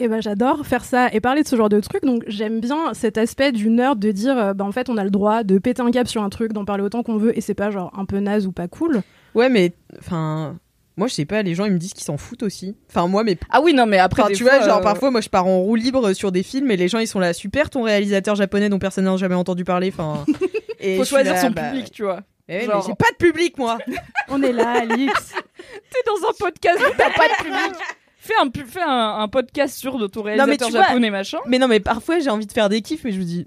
Et 0.00 0.08
ben 0.08 0.20
j'adore 0.20 0.66
faire 0.66 0.84
ça 0.84 1.08
et 1.12 1.20
parler 1.20 1.44
de 1.44 1.48
ce 1.48 1.54
genre 1.54 1.68
de 1.68 1.78
truc. 1.80 2.04
Donc 2.04 2.24
j'aime 2.26 2.60
bien 2.60 2.94
cet 2.94 3.16
aspect 3.16 3.52
du 3.52 3.70
nerd 3.70 3.98
de 3.98 4.10
dire 4.10 4.36
euh, 4.36 4.52
bah 4.52 4.64
en 4.64 4.72
fait 4.72 4.90
on 4.90 4.96
a 4.96 5.04
le 5.04 5.10
droit 5.10 5.44
de 5.44 5.58
péter 5.58 5.82
un 5.82 5.92
cap 5.92 6.08
sur 6.08 6.22
un 6.22 6.30
truc, 6.30 6.52
d'en 6.52 6.64
parler 6.64 6.82
autant 6.82 7.04
qu'on 7.04 7.16
veut 7.16 7.36
et 7.36 7.40
c'est 7.40 7.54
pas 7.54 7.70
genre 7.70 7.92
un 7.96 8.04
peu 8.04 8.18
naze 8.18 8.46
ou 8.46 8.52
pas 8.52 8.66
cool. 8.66 9.02
Ouais, 9.36 9.48
mais 9.48 9.72
enfin, 9.98 10.56
moi 10.96 11.08
je 11.08 11.14
sais 11.14 11.24
pas, 11.24 11.42
les 11.42 11.54
gens 11.54 11.64
ils 11.64 11.72
me 11.72 11.78
disent 11.78 11.92
qu'ils 11.94 12.04
s'en 12.04 12.16
foutent 12.16 12.42
aussi. 12.42 12.76
Enfin, 12.88 13.06
moi, 13.08 13.24
mais 13.24 13.36
Ah 13.50 13.60
oui, 13.60 13.74
non, 13.74 13.86
mais 13.86 13.98
après, 13.98 14.22
Enfin, 14.22 14.32
tu 14.32 14.44
fois, 14.44 14.58
vois, 14.58 14.66
genre 14.68 14.78
euh, 14.78 14.82
parfois, 14.82 15.10
moi 15.10 15.20
je 15.20 15.28
pars 15.28 15.46
en 15.46 15.60
roue 15.60 15.74
libre 15.74 16.12
sur 16.12 16.30
des 16.32 16.42
films 16.42 16.70
et 16.70 16.76
les 16.76 16.88
gens 16.88 16.98
ils 16.98 17.08
sont 17.08 17.18
là, 17.20 17.32
super 17.32 17.70
ton 17.70 17.82
réalisateur 17.82 18.34
japonais 18.36 18.68
dont 18.68 18.78
personne 18.78 19.04
n'a 19.04 19.16
jamais 19.16 19.34
entendu 19.34 19.64
parler. 19.64 19.90
Enfin, 19.92 20.24
et 20.80 20.96
faut 20.96 21.04
choisir 21.04 21.32
là, 21.34 21.40
son 21.40 21.50
bah, 21.50 21.62
public, 21.70 21.90
tu 21.90 22.02
vois. 22.04 22.20
eh 22.48 22.64
Genre- 22.66 22.76
mais 22.76 22.82
j'ai 22.86 22.94
pas 22.94 23.10
de 23.10 23.16
public 23.16 23.58
moi. 23.58 23.78
On 24.28 24.42
est 24.42 24.52
là, 24.52 24.80
Alix. 24.82 25.12
T'es 25.90 25.98
dans 26.06 26.28
un 26.28 26.32
podcast 26.38 26.78
où 26.80 26.94
t'as 26.96 27.10
pas 27.10 27.28
de 27.28 27.42
public. 27.44 27.80
Fais 28.18 28.34
un, 28.40 28.48
pu- 28.48 28.64
fais 28.66 28.80
un, 28.82 29.16
un 29.18 29.28
podcast 29.28 29.76
sur 29.76 29.98
de 29.98 30.06
ton 30.06 30.22
réalisateur 30.22 30.68
tu 30.68 30.72
vois, 30.74 30.84
japonais, 30.86 31.10
machin. 31.10 31.38
mais 31.46 31.58
non, 31.58 31.68
mais 31.68 31.80
parfois 31.80 32.20
j'ai 32.20 32.30
envie 32.30 32.46
de 32.46 32.52
faire 32.52 32.70
des 32.70 32.80
kiffs, 32.80 33.04
mais 33.04 33.12
je 33.12 33.18
me 33.18 33.24
dis. 33.24 33.46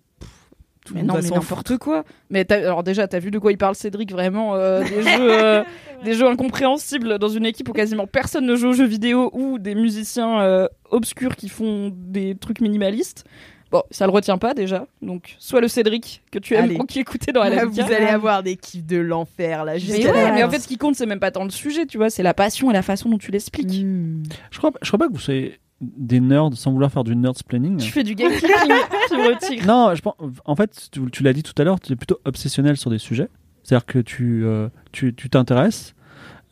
Tout 0.87 0.93
Mais 0.93 1.01
monde 1.01 1.09
non, 1.09 1.15
va 1.15 1.21
mais 1.21 1.29
n'importe 1.29 1.77
quoi. 1.77 2.03
Mais 2.29 2.45
t'as- 2.45 2.55
alors 2.57 2.83
déjà, 2.83 3.07
t'as 3.07 3.19
vu 3.19 3.31
de 3.31 3.39
quoi 3.39 3.51
il 3.51 3.57
parle 3.57 3.75
Cédric 3.75 4.11
vraiment 4.11 4.55
euh, 4.55 4.81
des 4.83 5.03
jeux, 5.03 5.31
euh, 5.31 5.63
des 6.03 6.13
jeux 6.13 6.27
incompréhensibles 6.27 7.19
dans 7.19 7.27
une 7.27 7.45
équipe 7.45 7.69
où 7.69 7.73
quasiment 7.73 8.07
personne 8.07 8.45
ne 8.45 8.55
joue 8.55 8.69
aux 8.69 8.73
jeux 8.73 8.85
vidéo 8.87 9.29
ou 9.33 9.59
des 9.59 9.75
musiciens 9.75 10.41
euh, 10.41 10.67
obscurs 10.89 11.35
qui 11.35 11.49
font 11.49 11.91
des 11.93 12.35
trucs 12.35 12.61
minimalistes. 12.61 13.25
Bon, 13.69 13.83
ça 13.91 14.05
le 14.05 14.13
retient 14.13 14.37
pas 14.37 14.53
déjà. 14.53 14.87
Donc, 15.01 15.35
soit 15.39 15.59
le 15.59 15.67
Cédric 15.67 16.23
que 16.31 16.39
tu 16.39 16.53
aimes 16.55 16.65
Allez. 16.65 16.77
beaucoup 16.77 16.97
écouter 16.97 17.33
dans 17.33 17.43
la 17.43 17.65
vous 17.65 17.81
allez 17.81 18.05
avoir 18.05 18.41
des 18.41 18.55
kiffs 18.55 18.85
de 18.85 18.95
l'enfer 18.95 19.65
là. 19.65 19.73
Mais, 19.73 20.07
ouais, 20.07 20.13
la 20.13 20.31
mais 20.31 20.43
en 20.43 20.49
fait, 20.49 20.59
ce 20.59 20.67
qui 20.69 20.77
compte, 20.77 20.95
c'est 20.95 21.05
même 21.05 21.19
pas 21.19 21.31
tant 21.31 21.43
le 21.43 21.49
sujet, 21.49 21.85
tu 21.85 21.97
vois, 21.97 22.09
c'est 22.09 22.23
la 22.23 22.33
passion 22.33 22.69
et 22.71 22.73
la 22.73 22.81
façon 22.81 23.09
dont 23.09 23.17
tu 23.17 23.29
l'expliques. 23.31 23.83
Hmm. 23.83 24.23
Je 24.51 24.57
crois, 24.57 24.71
je 24.81 24.87
crois 24.87 24.99
pas 24.99 25.07
que 25.07 25.13
vous 25.13 25.19
soyez 25.19 25.59
des 25.81 26.19
nerds 26.19 26.49
sans 26.53 26.71
vouloir 26.71 26.91
faire 26.91 27.03
du 27.03 27.15
nerd 27.15 27.37
splaining. 27.37 27.77
Tu 27.77 27.91
fais 27.91 28.03
du 28.03 28.15
fibre 28.15 29.37
tigre. 29.41 29.65
Non, 29.67 29.93
je 29.93 30.01
pense, 30.01 30.15
en 30.45 30.55
fait, 30.55 30.89
tu, 30.91 31.01
tu 31.11 31.23
l'as 31.23 31.33
dit 31.33 31.43
tout 31.43 31.53
à 31.57 31.63
l'heure, 31.63 31.79
tu 31.79 31.93
es 31.93 31.95
plutôt 31.95 32.19
obsessionnel 32.25 32.77
sur 32.77 32.89
des 32.89 32.97
sujets. 32.97 33.29
C'est-à-dire 33.63 33.85
que 33.85 33.99
tu 33.99 34.45
euh, 34.45 34.69
tu 34.91 35.13
tu 35.13 35.29
t'intéresses, 35.29 35.93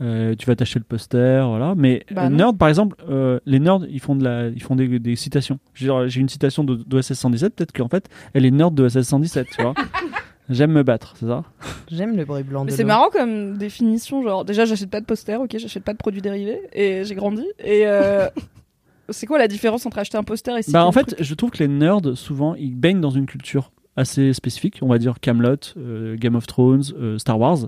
euh, 0.02 0.36
tu 0.38 0.46
vas 0.46 0.56
t'acheter 0.56 0.80
le 0.80 0.86
poster, 0.86 1.44
voilà. 1.48 1.74
Mais 1.78 2.06
Bah 2.12 2.26
euh, 2.26 2.30
nerd, 2.30 2.58
par 2.58 2.68
exemple, 2.68 2.98
euh, 3.10 3.40
les 3.46 3.60
nerds, 3.60 3.80
ils 3.90 4.02
font 4.02 4.16
de 4.16 4.24
la, 4.24 4.48
ils 4.50 4.62
font 4.62 4.76
des, 4.76 5.00
des 5.00 5.16
citations. 5.16 5.58
J'ai 5.74 6.20
une 6.20 6.30
citation 6.30 6.64
de- 6.64 6.76
d'OSS 6.76 7.14
117, 7.14 7.56
peut-être 7.56 7.72
qu'en 7.72 7.88
fait, 7.88 8.10
elle 8.34 8.46
est 8.46 8.52
nerd 8.52 8.76
de 8.76 8.84
OSS 8.84 9.02
117, 9.04 9.48
tu 9.56 9.62
vois. 9.62 9.74
J'aime 10.50 10.72
me 10.74 10.84
battre, 10.84 11.16
c'est 11.18 11.26
ça? 11.26 11.44
J'aime 11.90 12.16
le 12.16 12.24
bruit 12.26 12.44
blanc. 12.44 12.66
Mais 12.66 12.72
de 12.72 12.76
c'est 12.76 12.84
marrant 12.84 13.10
comme 13.10 13.58
définition, 13.58 14.22
genre 14.22 14.46
déjà 14.46 14.66
j'achète 14.66 14.92
pas 14.92 15.00
de 15.02 15.06
poster, 15.06 15.38
ok, 15.42 15.56
j'achète 15.58 15.84
pas 15.84 15.94
de 15.94 15.98
produits 15.98 16.22
dérivés 16.22 16.60
et 16.74 17.04
j'ai 17.04 17.16
grandi. 17.16 17.46
Et 17.64 17.88
euh, 17.88 18.28
c'est 19.10 19.26
quoi 19.26 19.38
la 19.38 19.48
différence 19.48 19.86
entre 19.86 19.98
acheter 20.00 20.18
un 20.18 20.24
poster 20.24 20.58
et 20.58 20.62
citer 20.62 20.74
Bah 20.74 20.86
en 20.86 20.92
fait, 20.92 21.16
je 21.20 21.34
trouve 21.36 21.52
que 21.52 21.60
les 21.60 21.68
nerds 21.68 22.02
souvent 22.16 22.56
ils 22.56 22.76
baignent 22.76 23.02
dans 23.02 23.10
une 23.12 23.26
culture 23.26 23.72
assez 23.96 24.34
spécifique, 24.34 24.80
on 24.82 24.88
va 24.88 24.98
dire 24.98 25.20
Camelot, 25.22 25.56
euh, 25.78 26.16
Game 26.18 26.36
of 26.36 26.48
Thrones, 26.48 26.84
euh, 26.98 27.18
Star 27.18 27.40
Wars, 27.40 27.68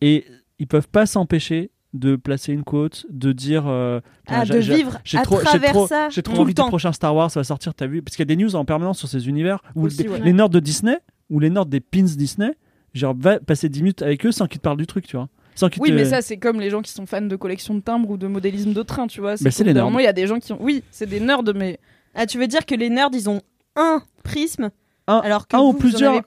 et 0.00 0.24
ils 0.58 0.66
peuvent 0.66 0.88
pas 0.88 1.06
s'empêcher 1.06 1.70
de 1.92 2.14
placer 2.16 2.52
une 2.52 2.62
quote, 2.62 3.06
de 3.10 3.32
dire 3.32 3.64
euh, 3.66 4.00
Ah, 4.26 4.44
de 4.44 4.58
vivre 4.58 4.98
j'ai 5.02 5.18
à 5.18 5.22
trop, 5.22 5.38
travers 5.40 5.72
trop, 5.72 5.86
ça. 5.86 6.08
j'ai 6.10 6.22
trop 6.22 6.36
envie 6.40 6.52
du 6.54 6.62
prochain 6.62 6.92
Star 6.92 7.14
Wars, 7.14 7.30
ça 7.30 7.40
va 7.40 7.44
sortir, 7.44 7.74
t'as 7.74 7.86
vu? 7.86 8.02
Parce 8.02 8.16
qu'il 8.16 8.22
y 8.28 8.30
a 8.30 8.34
des 8.36 8.40
news 8.42 8.54
en 8.54 8.64
permanence 8.64 8.98
sur 8.98 9.08
ces 9.08 9.28
univers 9.28 9.62
où 9.74 9.86
Aussi, 9.86 9.96
des- 10.02 10.08
ouais. 10.08 10.20
les 10.20 10.32
nerds 10.32 10.50
de 10.50 10.60
Disney 10.60 10.98
ou 11.30 11.40
les 11.40 11.48
nerds 11.50 11.66
des 11.66 11.80
pins 11.80 12.02
Disney, 12.02 12.52
genre 12.92 13.14
va 13.18 13.40
passer 13.40 13.68
10 13.68 13.82
minutes 13.82 14.02
avec 14.02 14.24
eux 14.26 14.32
sans 14.32 14.46
qu'ils 14.46 14.58
te 14.58 14.62
parlent 14.64 14.76
du 14.76 14.86
truc, 14.86 15.06
tu 15.06 15.16
vois. 15.16 15.28
Sans 15.56 15.68
Oui, 15.80 15.88
te- 15.90 15.94
mais 15.94 16.04
ça 16.04 16.22
c'est 16.22 16.36
comme 16.36 16.60
les 16.60 16.70
gens 16.70 16.82
qui 16.82 16.92
sont 16.92 17.06
fans 17.06 17.22
de 17.22 17.34
collection 17.36 17.74
de 17.74 17.80
timbres 17.80 18.10
ou 18.10 18.16
de 18.16 18.26
modélisme 18.28 18.72
de 18.72 18.82
train, 18.82 19.06
tu 19.08 19.20
vois. 19.20 19.34
Bah, 19.40 19.50
c'est 19.50 19.64
les 19.64 19.74
nerds. 19.74 19.90
il 19.98 20.04
y 20.04 20.06
a 20.06 20.12
des 20.12 20.26
gens 20.26 20.38
qui 20.38 20.52
ont. 20.52 20.58
Oui, 20.60 20.84
c'est 20.90 21.08
des 21.08 21.18
nerds, 21.20 21.42
mais 21.54 21.78
Ah, 22.14 22.26
tu 22.26 22.38
veux 22.38 22.46
dire 22.46 22.64
que 22.66 22.74
les 22.74 22.90
nerds 22.90 23.10
ils 23.12 23.28
ont 23.28 23.40
un 23.74 24.02
prisme 24.22 24.70
Un- 25.08 25.18
alors 25.20 25.46
que 25.46 25.54
un 25.54 25.60
vous, 25.60 25.66
ou 25.66 25.70
vous 25.70 25.76
en 25.76 25.80
plusieurs- 25.80 26.12
avez 26.14 26.22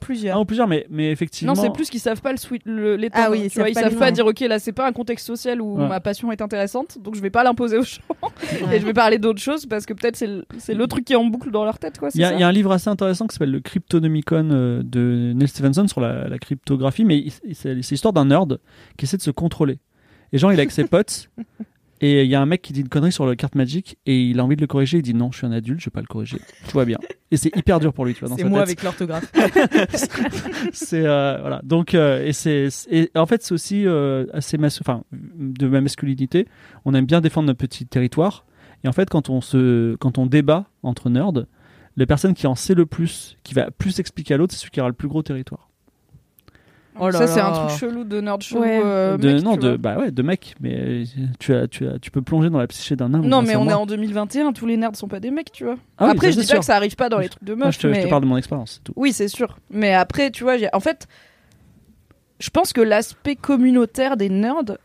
plusieurs. 0.45 0.67
Mais, 0.67 0.85
mais 0.89 1.11
effectivement. 1.11 1.53
non, 1.53 1.61
c'est 1.61 1.71
plus 1.73 1.89
qu'ils 1.89 1.99
savent 1.99 2.21
pas 2.21 2.31
le 2.31 2.37
sweet, 2.37 2.61
le, 2.65 2.95
l'étendre, 2.95 3.25
Ah 3.27 3.31
oui, 3.31 3.41
ils 3.43 3.49
tu 3.49 3.55
vois, 3.59 3.63
savent 3.65 3.69
ils 3.71 3.73
pas 3.73 3.81
savent 3.81 3.93
le 3.93 3.99
pas 3.99 4.11
dire 4.11 4.25
ok 4.25 4.39
là 4.41 4.57
c'est 4.59 4.71
pas 4.71 4.87
un 4.87 4.93
contexte 4.93 5.25
social 5.27 5.59
où 5.61 5.77
Ouais. 5.77 5.87
ma 5.87 5.99
passion 5.99 6.31
est 6.31 6.41
intéressante, 6.41 6.97
donc 7.01 7.15
je 7.15 7.21
vais 7.21 7.29
pas 7.29 7.43
l'imposer 7.43 7.77
aux 7.77 7.83
gens 7.83 7.99
et 8.71 8.79
je 8.79 8.85
vais 8.85 8.93
parler 8.93 9.17
d'autres 9.17 9.41
choses 9.41 9.65
parce 9.65 9.85
que 9.85 9.93
peut-être 9.93 10.15
c'est 10.15 10.27
le, 10.27 10.45
c'est 10.59 10.73
le 10.73 10.87
truc 10.87 11.03
qui 11.03 11.11
est 11.13 11.17
en 11.17 11.25
boucle 11.25 11.51
dans 11.51 11.65
leur 11.65 11.77
tête 11.77 11.97
quoi. 11.99 12.07
Il 12.15 12.21
y, 12.21 12.23
a, 12.23 12.33
y 12.39 12.43
un 12.43 12.51
livre 12.53 12.71
assez 12.71 12.89
intéressant 12.89 13.27
qui 13.27 13.33
s'appelle 13.33 13.51
le 13.51 13.59
Cryptonomicon 13.59 14.49
euh, 14.51 14.81
de 14.83 15.33
Neil 15.35 15.47
Stephenson 15.49 15.87
sur 15.87 15.99
la, 15.99 16.27
la 16.29 16.37
cryptographie, 16.39 17.03
mais 17.03 17.25
c'est 17.53 17.73
l'histoire 17.73 18.13
d'un 18.13 18.25
nerd 18.25 18.59
qui 18.97 19.05
essaie 19.05 19.17
de 19.17 19.21
se 19.21 19.31
contrôler. 19.31 19.79
Et 20.31 20.37
genre, 20.37 20.53
il 20.53 20.55
est 20.55 20.61
avec 20.61 20.71
ses 20.71 20.83
potes, 20.87 21.29
et 22.01 22.23
il 22.23 22.29
y 22.29 22.35
a 22.35 22.41
un 22.41 22.45
mec 22.45 22.61
qui 22.61 22.73
dit 22.73 22.81
une 22.81 22.89
connerie 22.89 23.11
sur 23.11 23.25
la 23.25 23.35
carte 23.35 23.55
Magic, 23.55 23.97
et 24.05 24.21
il 24.21 24.39
a 24.39 24.43
envie 24.45 24.55
de 24.55 24.61
le 24.61 24.67
corriger, 24.67 24.97
il 24.99 25.01
dit 25.03 25.13
non, 25.13 25.31
je 25.31 25.37
suis 25.39 25.47
un 25.47 25.51
adulte, 25.51 25.79
je 25.79 25.85
vais 25.85 25.91
pas 25.91 26.01
le 26.01 26.07
corriger, 26.07 26.37
tout 26.69 26.77
va 26.77 26.85
bien. 26.85 26.97
Et 27.31 27.37
c'est 27.37 27.55
hyper 27.55 27.79
dur 27.79 27.93
pour 27.93 28.05
lui, 28.05 28.13
tu 28.15 28.25
vois, 28.25 28.35
C'est 28.37 28.43
moi 28.43 28.59
tête. 28.59 28.69
avec 28.69 28.83
l'orthographe. 28.83 29.31
c'est 30.73 31.05
euh, 31.05 31.37
voilà 31.41 31.61
donc 31.63 31.93
euh, 31.93 32.25
et 32.25 32.33
c'est 32.33 32.69
et 32.89 33.11
en 33.15 33.25
fait 33.25 33.43
c'est 33.43 33.53
aussi 33.53 33.85
euh, 33.85 34.25
assez 34.33 34.57
mas- 34.57 34.79
enfin 34.81 35.03
de 35.11 35.67
ma 35.67 35.81
masculinité 35.81 36.47
on 36.85 36.93
aime 36.93 37.05
bien 37.05 37.21
défendre 37.21 37.47
notre 37.47 37.59
petit 37.59 37.85
territoire 37.85 38.45
et 38.83 38.87
en 38.87 38.91
fait 38.93 39.09
quand 39.09 39.29
on 39.29 39.41
se 39.41 39.95
quand 39.97 40.17
on 40.17 40.25
débat 40.25 40.65
entre 40.83 41.09
nerds 41.09 41.45
la 41.97 42.05
personne 42.05 42.33
qui 42.33 42.47
en 42.47 42.55
sait 42.55 42.75
le 42.75 42.85
plus 42.85 43.37
qui 43.43 43.53
va 43.53 43.71
plus 43.71 43.99
expliquer 43.99 44.33
à 44.35 44.37
l'autre 44.37 44.53
c'est 44.53 44.59
celui 44.59 44.71
qui 44.71 44.79
aura 44.79 44.89
le 44.89 44.95
plus 44.95 45.07
gros 45.07 45.21
territoire 45.23 45.68
Oh 46.99 47.11
ça 47.11 47.27
c'est 47.27 47.39
un 47.39 47.51
truc 47.51 47.77
chelou 47.79 48.03
de 48.03 48.21
nerd 48.21 48.41
chelou. 48.41 48.61
Ouais. 48.61 48.81
euh, 48.83 49.17
de 49.17 49.33
mec, 49.33 49.43
non 49.43 49.55
de 49.57 49.69
vois. 49.69 49.77
bah 49.77 49.97
ouais 49.97 50.11
de 50.11 50.21
mec 50.21 50.55
mais 50.61 51.03
tu 51.39 51.53
as 51.53 51.67
tu 51.67 51.87
as 51.87 51.99
tu 51.99 52.11
peux 52.11 52.21
plonger 52.21 52.49
dans 52.49 52.57
la 52.59 52.67
psyché 52.67 52.95
d'un 52.95 53.09
nain 53.09 53.19
Non, 53.19 53.41
mais 53.41 53.55
on 53.55 53.69
est 53.69 53.73
en 53.73 53.85
2021, 53.85 54.53
tous 54.53 54.65
les 54.65 54.77
nerds 54.77 54.95
sont 54.95 55.07
pas 55.07 55.19
des 55.19 55.31
mecs, 55.31 55.51
tu 55.51 55.63
vois. 55.65 55.75
Ah 55.97 56.05
oui, 56.05 56.11
après, 56.11 56.27
je 56.31 56.37
dis 56.39 56.41
pas 56.45 56.47
sûr. 56.47 56.59
que 56.59 56.65
ça 56.65 56.75
arrive 56.75 56.95
pas 56.95 57.09
dans 57.09 57.19
les 57.19 57.29
trucs 57.29 57.43
de 57.43 57.53
Moi, 57.53 57.67
meufs, 57.67 57.75
je, 57.75 57.79
te, 57.79 57.87
je 57.87 57.93
te 57.93 58.03
mais 58.03 58.07
parle 58.09 58.23
de 58.23 58.27
mon 58.27 58.37
expérience 58.37 58.73
c'est 58.75 58.83
tout 58.83 58.93
oui, 58.95 59.13
c'est 59.13 59.27
sûr. 59.27 59.57
Mais 59.69 59.93
après, 59.93 60.31
tu 60.31 60.43
vois, 60.43 60.57
j'ai- 60.57 60.69
en 60.73 60.79
fait, 60.79 61.07
je 62.39 62.49
pense 62.49 62.73
que 62.73 62.81
l'aspect 62.81 63.35
communautaire 63.35 64.17
des 64.17 64.29
nerds, 64.29 64.77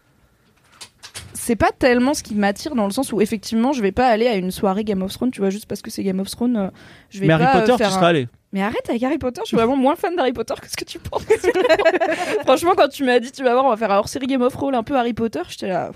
c'est 1.33 1.57
pas 1.57 1.71
tellement 1.79 2.15
ce 2.15 2.23
qui 2.23 2.35
m'attire 2.35 2.75
dans 2.75 2.87
le 2.87 2.91
sens 2.93 3.13
où 3.13 3.21
effectivement, 3.21 3.73
je 3.73 3.83
vais 3.83 3.93
pas 3.93 4.07
aller 4.09 4.27
à 4.27 4.37
une 4.37 4.51
soirée 4.51 4.85
Game 4.85 5.03
of 5.03 5.13
Thrones, 5.13 5.31
tu 5.31 5.41
vois, 5.41 5.51
juste 5.51 5.67
parce 5.67 5.83
que 5.83 5.91
c'est 5.91 6.03
Game 6.03 6.21
of 6.21 6.31
Thrones. 6.31 6.57
euh, 6.57 6.69
Je 7.11 7.21
vais 7.21 7.27
mais 7.27 7.37
pas 7.37 7.45
Harry 7.45 7.59
euh, 7.59 7.61
Potter 7.61 7.77
tu 7.77 7.83
un- 7.85 7.91
seras 7.91 8.09
allé 8.09 8.29
Mais 8.55 8.63
arrête 8.63 8.89
avec 8.89 9.03
Harry 9.03 9.19
Potter, 9.19 9.41
je 9.43 9.49
suis 9.49 9.57
vraiment 9.57 9.77
moins 9.77 9.97
fan 9.97 10.15
d'Harry 10.15 10.33
Potter 10.33 10.55
que 10.63 10.71
ce 10.71 10.77
que 10.77 10.85
tu 10.85 11.01
penses. 11.01 11.25
Franchement, 12.45 12.75
quand 12.77 12.87
tu 12.87 13.03
m'as 13.03 13.19
dit, 13.19 13.33
tu 13.33 13.43
vas 13.43 13.53
voir, 13.53 13.65
on 13.65 13.69
va 13.69 13.77
faire 13.77 13.91
un 13.91 13.99
hors-série 13.99 14.29
Game 14.29 14.43
of 14.43 14.53
Thrones 14.53 14.77
un 14.77 14.85
peu 14.85 14.97
Harry 14.97 15.13
Potter, 15.13 15.41
j'étais 15.49 15.67
là. 15.67 15.91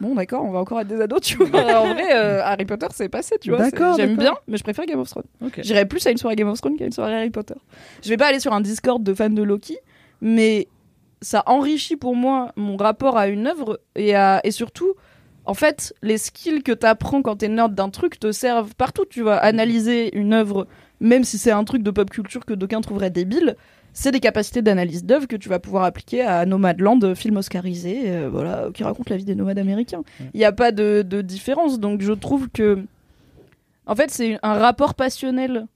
Bon, 0.00 0.16
d'accord, 0.16 0.44
on 0.44 0.50
va 0.50 0.58
encore 0.58 0.80
être 0.80 0.88
des 0.88 1.00
ados, 1.00 1.20
tu 1.22 1.36
vois. 1.36 1.80
en 1.80 1.94
vrai, 1.94 2.12
euh, 2.12 2.42
Harry 2.42 2.64
Potter, 2.64 2.88
c'est 2.90 3.08
passé, 3.08 3.36
tu 3.40 3.50
vois. 3.50 3.58
D'accord, 3.60 3.96
J'aime 3.96 4.16
bien, 4.16 4.34
mais 4.48 4.56
je 4.56 4.64
préfère 4.64 4.84
Game 4.84 4.98
of 4.98 5.08
Thrones. 5.08 5.28
Ok. 5.44 5.60
J'irais 5.62 5.86
plus 5.86 6.04
à 6.08 6.10
une 6.10 6.18
soirée 6.18 6.34
Game 6.34 6.48
of 6.48 6.60
Thrones 6.60 6.76
qu'à 6.76 6.86
une 6.86 6.92
soirée 6.92 7.14
Harry 7.14 7.30
Potter. 7.30 7.54
Je 8.02 8.08
vais 8.08 8.16
pas 8.16 8.26
aller 8.26 8.40
sur 8.40 8.52
un 8.52 8.60
Discord 8.60 9.00
de 9.00 9.14
fans 9.14 9.30
de 9.30 9.42
Loki, 9.44 9.78
mais 10.20 10.66
ça 11.22 11.44
enrichit 11.46 11.96
pour 11.96 12.16
moi 12.16 12.50
mon 12.56 12.76
rapport 12.76 13.16
à 13.16 13.28
une 13.28 13.46
œuvre 13.46 13.78
et, 13.94 14.16
à, 14.16 14.40
et 14.42 14.50
surtout, 14.50 14.94
en 15.46 15.54
fait, 15.54 15.94
les 16.02 16.18
skills 16.18 16.62
que 16.62 16.72
t'apprends 16.72 17.22
quand 17.22 17.36
t'es 17.36 17.48
nerd 17.48 17.74
d'un 17.74 17.90
truc 17.90 18.18
te 18.18 18.32
servent 18.32 18.74
partout. 18.74 19.04
Tu 19.08 19.22
vois, 19.22 19.36
analyser 19.36 20.16
une 20.16 20.32
œuvre, 20.32 20.66
même 21.00 21.24
si 21.24 21.38
c'est 21.38 21.50
un 21.50 21.64
truc 21.64 21.82
de 21.82 21.90
pop 21.90 22.08
culture 22.10 22.44
que 22.44 22.54
d'aucuns 22.54 22.80
trouveraient 22.80 23.10
débile, 23.10 23.56
c'est 23.92 24.10
des 24.10 24.20
capacités 24.20 24.60
d'analyse 24.62 25.04
d'œuvre 25.04 25.26
que 25.28 25.36
tu 25.36 25.48
vas 25.48 25.58
pouvoir 25.60 25.84
appliquer 25.84 26.22
à 26.22 26.44
Nomadland, 26.46 27.14
film 27.14 27.36
oscarisé, 27.36 28.02
euh, 28.06 28.28
voilà, 28.30 28.68
qui 28.74 28.82
raconte 28.82 29.08
la 29.10 29.16
vie 29.16 29.24
des 29.24 29.34
nomades 29.36 29.58
américains. 29.58 30.02
Il 30.32 30.38
n'y 30.38 30.44
a 30.44 30.52
pas 30.52 30.72
de, 30.72 31.02
de 31.02 31.22
différence, 31.22 31.78
donc 31.78 32.00
je 32.00 32.12
trouve 32.12 32.48
que, 32.48 32.82
en 33.86 33.94
fait, 33.94 34.10
c'est 34.10 34.38
un 34.42 34.54
rapport 34.54 34.94
passionnel 34.94 35.66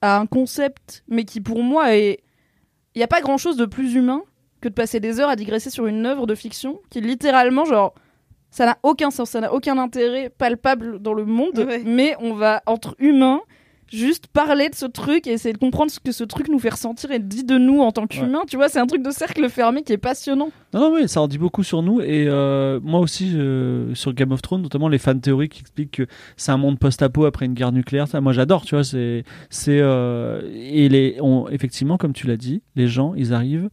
à 0.00 0.18
un 0.18 0.26
concept, 0.26 1.02
mais 1.08 1.24
qui 1.24 1.40
pour 1.40 1.62
moi 1.62 1.94
est, 1.94 2.20
il 2.94 2.98
n'y 2.98 3.02
a 3.04 3.08
pas 3.08 3.20
grand 3.20 3.36
chose 3.36 3.56
de 3.56 3.66
plus 3.66 3.94
humain 3.94 4.22
que 4.60 4.68
de 4.68 4.74
passer 4.74 5.00
des 5.00 5.20
heures 5.20 5.28
à 5.28 5.36
digresser 5.36 5.70
sur 5.70 5.86
une 5.86 6.06
œuvre 6.06 6.26
de 6.26 6.34
fiction 6.34 6.80
qui 6.90 7.00
littéralement 7.00 7.64
genre 7.64 7.94
ça 8.50 8.64
n'a 8.64 8.78
aucun 8.82 9.10
sens, 9.10 9.30
ça 9.30 9.40
n'a 9.40 9.52
aucun 9.52 9.76
intérêt 9.76 10.30
palpable 10.30 10.98
dans 11.00 11.12
le 11.12 11.24
monde, 11.26 11.58
Ouais. 11.58 11.82
mais 11.84 12.16
on 12.20 12.32
va 12.34 12.62
entre 12.66 12.96
humains 12.98 13.40
juste 13.90 14.26
parler 14.28 14.68
de 14.68 14.74
ce 14.74 14.86
truc 14.86 15.26
et 15.26 15.30
essayer 15.32 15.52
de 15.52 15.58
comprendre 15.58 15.90
ce 15.90 16.00
que 16.00 16.12
ce 16.12 16.24
truc 16.24 16.48
nous 16.48 16.58
fait 16.58 16.68
ressentir 16.70 17.10
et 17.10 17.18
dit 17.18 17.44
de 17.44 17.56
nous 17.58 17.80
en 17.80 17.92
tant 17.92 18.06
qu'humains. 18.06 18.42
Tu 18.48 18.56
vois, 18.56 18.68
c'est 18.68 18.78
un 18.78 18.86
truc 18.86 19.02
de 19.02 19.10
cercle 19.10 19.48
fermé 19.48 19.82
qui 19.82 19.92
est 19.92 19.98
passionnant. 19.98 20.50
Non, 20.74 20.80
non, 20.80 20.92
oui, 20.94 21.08
ça 21.08 21.20
en 21.22 21.28
dit 21.28 21.38
beaucoup 21.38 21.62
sur 21.62 21.82
nous. 21.82 22.00
Et 22.00 22.26
euh, 22.28 22.80
moi 22.82 23.00
aussi, 23.00 23.32
euh, 23.34 23.94
sur 23.94 24.12
Game 24.12 24.32
of 24.32 24.42
Thrones, 24.42 24.62
notamment 24.62 24.88
les 24.88 24.98
fan 24.98 25.20
théories 25.20 25.48
qui 25.48 25.60
expliquent 25.60 25.90
que 25.92 26.06
c'est 26.36 26.52
un 26.52 26.56
monde 26.58 26.78
post-apo 26.78 27.24
après 27.24 27.46
une 27.46 27.54
guerre 27.54 27.72
nucléaire. 27.72 28.08
Ça, 28.08 28.20
moi, 28.20 28.32
j'adore, 28.32 28.64
tu 28.64 28.74
vois. 28.74 28.84
C'est, 28.84 29.24
c'est, 29.50 29.78
euh, 29.80 30.42
et 30.54 30.88
les, 30.88 31.16
on- 31.20 31.48
effectivement, 31.48 31.96
comme 31.96 32.12
tu 32.12 32.26
l'as 32.26 32.36
dit, 32.36 32.62
les 32.76 32.88
gens, 32.88 33.14
ils 33.14 33.32
arrivent 33.32 33.70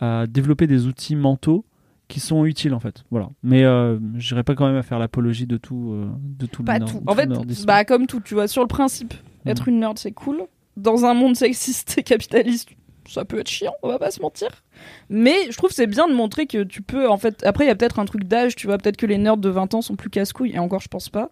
à 0.00 0.26
développer 0.26 0.66
des 0.66 0.86
outils 0.86 1.14
mentaux 1.16 1.64
qui 2.08 2.18
sont 2.20 2.44
utiles, 2.44 2.74
en 2.74 2.80
fait. 2.80 3.04
Voilà. 3.10 3.30
Mais 3.42 3.62
euh, 3.64 3.98
je 4.18 4.34
n'irai 4.34 4.42
pas 4.42 4.54
quand 4.54 4.66
même 4.66 4.76
à 4.76 4.82
faire 4.82 4.98
l'apologie 4.98 5.46
de 5.46 5.56
tout, 5.56 5.92
euh, 5.92 6.06
de 6.20 6.46
tout 6.46 6.62
Pas 6.62 6.78
le 6.78 6.84
tout. 6.84 7.00
En 7.06 7.14
fait, 7.14 7.28
bah, 7.64 7.84
comme 7.84 8.06
tout, 8.06 8.20
tu 8.20 8.34
vois, 8.34 8.48
sur 8.48 8.60
le 8.62 8.68
principe, 8.68 9.14
être 9.46 9.68
une 9.68 9.80
nerd, 9.80 9.98
c'est 9.98 10.12
cool. 10.12 10.44
Dans 10.76 11.04
un 11.04 11.14
monde 11.14 11.36
sexiste 11.36 11.98
et 11.98 12.02
capitaliste, 12.02 12.70
ça 13.08 13.24
peut 13.24 13.40
être 13.40 13.48
chiant, 13.48 13.74
on 13.82 13.88
va 13.88 13.98
pas 13.98 14.10
se 14.10 14.20
mentir. 14.20 14.48
Mais 15.08 15.50
je 15.50 15.56
trouve 15.56 15.70
c'est 15.70 15.86
bien 15.86 16.08
de 16.08 16.14
montrer 16.14 16.46
que 16.46 16.62
tu 16.62 16.82
peux, 16.82 17.08
en 17.08 17.18
fait, 17.18 17.44
après, 17.44 17.64
il 17.64 17.68
y 17.68 17.70
a 17.70 17.74
peut-être 17.74 17.98
un 17.98 18.04
truc 18.04 18.24
d'âge, 18.24 18.56
tu 18.56 18.66
vois, 18.66 18.78
peut-être 18.78 18.96
que 18.96 19.06
les 19.06 19.18
nerds 19.18 19.36
de 19.36 19.48
20 19.48 19.74
ans 19.74 19.82
sont 19.82 19.96
plus 19.96 20.10
casse-couilles, 20.10 20.52
et 20.54 20.58
encore, 20.58 20.80
je 20.80 20.88
pense 20.88 21.08
pas. 21.08 21.28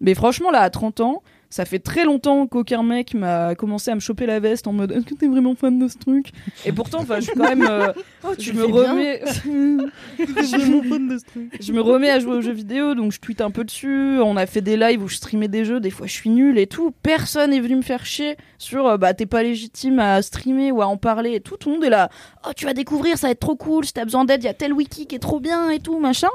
Mais 0.00 0.14
franchement, 0.14 0.50
là, 0.50 0.60
à 0.60 0.70
30 0.70 1.00
ans, 1.00 1.22
ça 1.52 1.66
fait 1.66 1.80
très 1.80 2.06
longtemps 2.06 2.46
qu'aucun 2.46 2.82
mec 2.82 3.12
m'a 3.12 3.54
commencé 3.54 3.90
à 3.90 3.94
me 3.94 4.00
choper 4.00 4.24
la 4.24 4.40
veste 4.40 4.66
en 4.66 4.72
mode 4.72 4.90
Est-ce 4.90 5.04
que 5.04 5.12
t'es 5.12 5.26
vraiment 5.26 5.54
fan 5.54 5.78
de 5.78 5.86
ce 5.86 5.98
truc 5.98 6.32
Et 6.64 6.72
pourtant, 6.72 7.00
enfin, 7.00 7.16
je 7.16 7.26
suis 7.26 7.34
quand 7.34 7.44
même. 7.44 7.66
euh, 7.68 7.92
je 8.38 8.52
me 8.52 8.64
remets. 8.64 9.20
je, 10.18 11.20
je 11.60 11.72
me 11.74 11.82
remets 11.82 12.08
à 12.08 12.20
jouer 12.20 12.36
aux 12.36 12.40
jeux 12.40 12.54
vidéo, 12.54 12.94
donc 12.94 13.12
je 13.12 13.20
tweete 13.20 13.42
un 13.42 13.50
peu 13.50 13.64
dessus. 13.64 14.18
On 14.22 14.38
a 14.38 14.46
fait 14.46 14.62
des 14.62 14.78
lives 14.78 15.02
où 15.02 15.08
je 15.08 15.16
streamais 15.16 15.48
des 15.48 15.66
jeux, 15.66 15.78
des 15.78 15.90
fois 15.90 16.06
je 16.06 16.12
suis 16.12 16.30
nulle 16.30 16.56
et 16.56 16.66
tout. 16.66 16.94
Personne 17.02 17.52
est 17.52 17.60
venu 17.60 17.76
me 17.76 17.82
faire 17.82 18.06
chier 18.06 18.38
sur 18.56 18.86
euh, 18.86 18.96
bah 18.96 19.12
t'es 19.12 19.26
pas 19.26 19.42
légitime 19.42 19.98
à 19.98 20.22
streamer 20.22 20.72
ou 20.72 20.80
à 20.80 20.86
en 20.86 20.96
parler 20.96 21.34
et 21.34 21.40
tout. 21.40 21.58
Tout 21.58 21.68
le 21.68 21.74
monde 21.74 21.84
est 21.84 21.90
là. 21.90 22.08
Oh, 22.46 22.52
tu 22.56 22.64
vas 22.64 22.72
découvrir, 22.72 23.18
ça 23.18 23.26
va 23.26 23.32
être 23.32 23.40
trop 23.40 23.56
cool. 23.56 23.84
Si 23.84 23.92
t'as 23.92 24.04
besoin 24.04 24.24
d'aide, 24.24 24.42
il 24.42 24.46
y 24.46 24.48
a 24.48 24.54
tel 24.54 24.72
wiki 24.72 25.06
qui 25.06 25.16
est 25.16 25.18
trop 25.18 25.38
bien 25.38 25.68
et 25.68 25.80
tout, 25.80 25.98
machin. 25.98 26.30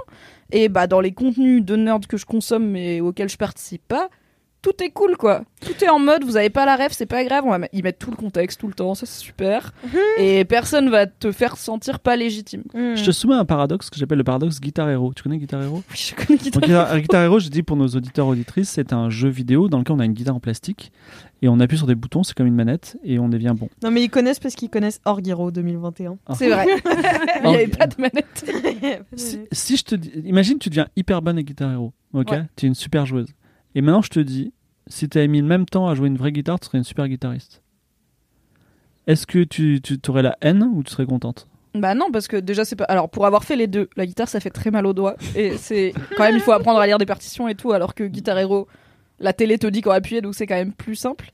Et 0.51 0.69
bah 0.69 0.85
dans 0.85 1.01
les 1.01 1.11
contenus 1.11 1.65
de 1.65 1.75
nerd 1.75 2.05
que 2.05 2.17
je 2.17 2.27
consomme 2.27 2.67
mais 2.67 3.01
auxquels 3.01 3.29
je 3.29 3.37
participe 3.37 3.81
pas, 3.87 4.09
tout 4.61 4.83
est 4.83 4.89
cool 4.89 5.17
quoi. 5.17 5.43
Tout 5.61 5.83
est 5.83 5.89
en 5.89 5.99
mode, 5.99 6.23
vous 6.23 6.37
avez 6.37 6.49
pas 6.49 6.65
la 6.65 6.75
ref, 6.75 6.91
c'est 6.91 7.05
pas 7.05 7.23
grave, 7.23 7.43
on 7.45 7.57
va 7.57 7.67
y 7.73 7.81
mettre 7.81 7.99
tout 7.99 8.11
le 8.11 8.17
contexte 8.17 8.59
tout 8.59 8.67
le 8.67 8.73
temps, 8.73 8.95
ça 8.95 9.05
c'est 9.05 9.19
super. 9.23 9.73
Et 10.17 10.45
personne 10.45 10.89
va 10.89 11.07
te 11.07 11.31
faire 11.31 11.57
sentir 11.57 11.99
pas 11.99 12.15
légitime. 12.15 12.63
Je 12.73 13.03
te 13.03 13.11
soumets 13.11 13.35
un 13.35 13.45
paradoxe 13.45 13.89
que 13.89 13.97
j'appelle 13.97 14.17
le 14.19 14.23
paradoxe 14.23 14.59
Guitar 14.59 14.89
Hero. 14.89 15.13
Tu 15.13 15.23
connais 15.23 15.37
Guitar 15.37 15.61
Hero? 15.61 15.83
Oui, 15.89 15.95
je 15.95 16.15
connais 16.15 16.37
Guitar 16.37 16.61
Donc, 16.61 16.69
Guitar, 16.69 16.99
Guitar 16.99 17.23
Hero, 17.23 17.39
je 17.39 17.49
dis 17.49 17.63
pour 17.63 17.77
nos 17.77 17.87
auditeurs 17.87 18.27
auditrices, 18.27 18.69
c'est 18.69 18.93
un 18.93 19.09
jeu 19.09 19.29
vidéo 19.29 19.67
dans 19.67 19.79
lequel 19.79 19.95
on 19.95 19.99
a 19.99 20.05
une 20.05 20.13
guitare 20.13 20.35
en 20.35 20.39
plastique 20.39 20.91
et 21.41 21.49
on 21.49 21.59
appuie 21.59 21.77
sur 21.77 21.87
des 21.87 21.95
boutons, 21.95 22.23
c'est 22.23 22.35
comme 22.35 22.47
une 22.47 22.55
manette 22.55 22.97
et 23.03 23.19
on 23.19 23.29
devient 23.29 23.53
bon. 23.57 23.69
Non, 23.83 23.91
mais 23.91 24.03
ils 24.03 24.09
connaissent 24.09 24.39
parce 24.39 24.55
qu'ils 24.55 24.69
connaissent 24.69 25.01
Orgiro 25.05 25.51
2021. 25.51 26.17
C'est 26.35 26.49
vrai. 26.49 26.65
Il 27.43 27.49
n'y 27.49 27.55
avait 27.55 27.67
pas 27.67 27.87
de 27.87 27.95
manette. 27.99 28.45
Si, 29.15 29.39
si 29.51 29.77
je 29.77 29.83
te 29.83 29.95
dis, 29.95 30.11
imagine 30.25 30.59
tu 30.59 30.69
deviens 30.69 30.87
hyper 30.95 31.21
bonne 31.21 31.37
à 31.37 31.43
Guitar 31.43 31.71
Hero, 31.71 31.93
ok? 32.13 32.31
Ouais. 32.31 32.43
Tu 32.55 32.65
es 32.65 32.69
une 32.69 32.75
super 32.75 33.05
joueuse. 33.05 33.27
Et 33.77 33.81
maintenant 33.81 34.01
je 34.01 34.09
te 34.09 34.19
dis, 34.19 34.53
si 34.87 35.07
tu 35.07 35.19
avais 35.19 35.27
mis 35.27 35.39
le 35.39 35.45
même 35.45 35.67
temps 35.67 35.87
à 35.87 35.93
jouer 35.93 36.07
une 36.07 36.17
vraie 36.17 36.31
guitare, 36.31 36.59
tu 36.59 36.65
serais 36.65 36.79
une 36.79 36.83
super 36.83 37.07
guitariste. 37.07 37.61
Est-ce 39.05 39.27
que 39.27 39.43
tu, 39.43 39.79
tu 39.83 39.99
aurais 40.09 40.23
la 40.23 40.35
haine 40.41 40.63
ou 40.73 40.81
tu 40.81 40.91
serais 40.91 41.05
contente? 41.05 41.47
Bah 41.75 41.93
non, 41.93 42.09
parce 42.11 42.27
que 42.27 42.37
déjà 42.37 42.65
c'est 42.65 42.75
pas. 42.75 42.85
Alors 42.85 43.07
pour 43.07 43.27
avoir 43.27 43.43
fait 43.43 43.55
les 43.55 43.67
deux, 43.67 43.87
la 43.95 44.07
guitare 44.07 44.29
ça 44.29 44.39
fait 44.39 44.49
très 44.49 44.71
mal 44.71 44.87
aux 44.87 44.93
doigts 44.93 45.15
et 45.35 45.57
c'est 45.57 45.93
quand 46.17 46.23
même 46.23 46.33
il 46.33 46.41
faut 46.41 46.53
apprendre 46.53 46.79
à 46.79 46.87
lire 46.87 46.97
des 46.97 47.05
partitions 47.05 47.47
et 47.47 47.53
tout, 47.53 47.71
alors 47.71 47.93
que 47.93 48.03
Guitar 48.03 48.39
Hero, 48.39 48.67
la 49.19 49.31
télé 49.31 49.59
te 49.59 49.67
dit 49.67 49.81
qu'on 49.81 49.91
appuyer 49.91 50.21
donc 50.21 50.33
c'est 50.33 50.47
quand 50.47 50.55
même 50.55 50.73
plus 50.73 50.95
simple. 50.95 51.31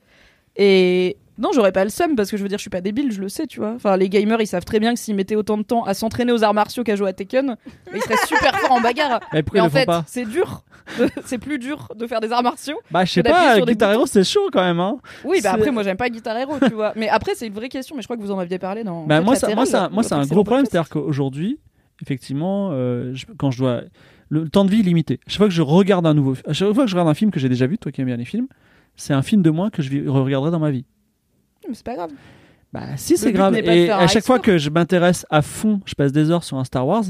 Et 0.58 1.16
non, 1.38 1.50
j'aurais 1.54 1.72
pas 1.72 1.84
le 1.84 1.90
seum 1.90 2.16
parce 2.16 2.30
que 2.30 2.38
je 2.38 2.44
veux 2.44 2.50
dire, 2.50 2.58
je 2.58 2.62
suis 2.64 2.70
pas 2.70 2.82
débile, 2.82 3.12
je 3.12 3.20
le 3.22 3.30
sais, 3.30 3.48
tu 3.48 3.60
vois. 3.60 3.74
Enfin, 3.76 3.98
les 3.98 4.10
gamers 4.10 4.40
ils 4.42 4.48
savent 4.48 4.66
très 4.66 4.80
bien 4.80 4.94
que 4.94 5.00
s'ils 5.00 5.16
mettaient 5.16 5.36
autant 5.36 5.58
de 5.58 5.64
temps 5.64 5.84
à 5.84 5.94
s'entraîner 5.94 6.32
aux 6.32 6.44
arts 6.44 6.54
martiaux 6.54 6.84
qu'à 6.84 6.96
jouer 6.96 7.10
à 7.10 7.14
Tekken, 7.14 7.56
ils 7.94 8.02
seraient 8.02 8.16
super 8.28 8.56
forts 8.60 8.72
en 8.72 8.82
bagarre. 8.82 9.20
Mais 9.34 9.42
pourquoi 9.44 9.54
Mais 9.54 9.60
ils 9.60 9.62
en 9.62 9.66
le 9.66 9.70
font 9.72 9.78
fait, 9.80 9.86
pas 9.86 10.04
c'est 10.08 10.26
dur. 10.26 10.64
c'est 11.26 11.38
plus 11.38 11.60
dur 11.60 11.88
de 11.96 12.06
faire 12.08 12.20
des 12.20 12.32
arts 12.32 12.44
martiaux. 12.44 12.78
Bah 12.92 13.06
je 13.06 13.12
sais 13.14 13.24
pas, 13.24 13.60
Guitar. 13.62 13.94
Hero 13.94 14.06
c'est 14.06 14.24
chaud 14.26 14.50
quand 14.52 14.62
même 14.64 14.80
hein. 14.82 14.98
Oui, 15.24 15.40
bah 15.42 15.54
après 15.54 15.72
moi 15.72 15.82
j'aime 15.84 15.98
pas 15.98 16.10
Guitar 16.10 16.36
Hero, 16.38 16.56
tu 16.68 16.74
vois. 16.74 16.92
Mais 16.98 17.08
après 17.10 17.36
c'est 17.36 17.48
une 17.48 17.54
vraie 17.54 17.70
question, 17.70 17.96
mais 17.96 18.02
je 18.02 18.08
crois 18.08 18.18
que 18.18 18.22
vous 18.22 18.32
en 18.32 18.40
aviez 18.40 18.60
parlé 18.60 18.84
dans. 18.84 19.06
Bah, 19.06 19.22
moi, 19.22 19.36
ça, 19.36 19.54
moi, 19.56 19.66
c'est 19.66 19.76
un, 19.78 19.90
moi, 19.90 20.04
c'est 20.04 20.14
un 20.14 20.26
gros 20.26 20.44
problème, 20.44 20.66
c'est-à-dire 20.70 20.90
qu'aujourd'hui, 20.90 21.60
effectivement, 22.02 22.70
euh, 22.74 23.12
je- 23.14 23.26
quand 23.38 23.52
je 23.52 23.60
dois. 23.60 23.82
Le, 24.30 24.44
le 24.44 24.50
temps 24.50 24.66
de 24.66 24.72
vie 24.72 24.80
est 24.80 24.84
limité. 24.84 25.20
Chaque 25.28 25.38
fois 25.38 25.48
que 25.48 25.54
je 25.54 25.62
regarde 25.62 26.06
un 26.08 26.14
nouveau. 26.14 26.36
À 26.48 26.54
chaque 26.54 26.72
fois 26.74 26.84
que 26.86 26.90
je 26.90 26.96
regarde 26.96 27.10
un 27.10 27.14
film 27.14 27.32
que 27.32 27.40
j'ai 27.40 27.50
déjà 27.50 27.68
vu, 27.68 27.78
toi 27.78 27.92
qui 27.92 28.02
aimes 28.02 28.08
bien 28.08 28.18
les 28.18 28.26
films, 28.26 28.48
c'est 28.96 29.14
un 29.14 29.22
film 29.22 29.42
de 29.42 29.50
moins 29.52 29.70
que 29.70 29.82
je 29.82 30.08
regarderai 30.10 30.52
dans 30.52 30.60
ma 30.60 30.72
vie. 30.72 30.86
Mais 31.68 31.76
c'est 31.76 31.86
pas 31.86 31.96
grave. 31.96 32.12
Bah, 32.72 32.98
si, 32.98 33.18
c'est 33.18 33.32
grave. 33.32 33.56
Et 33.56 33.90
à 33.92 34.08
chaque 34.08 34.26
fois 34.26 34.40
que 34.40 34.58
je 34.58 34.70
m'intéresse 34.70 35.26
à 35.30 35.42
fond, 35.42 35.80
je 35.86 35.94
passe 35.94 36.12
des 36.12 36.32
heures 36.32 36.44
sur 36.44 36.58
un 36.58 36.64
Star 36.64 36.88
Wars, 36.88 37.04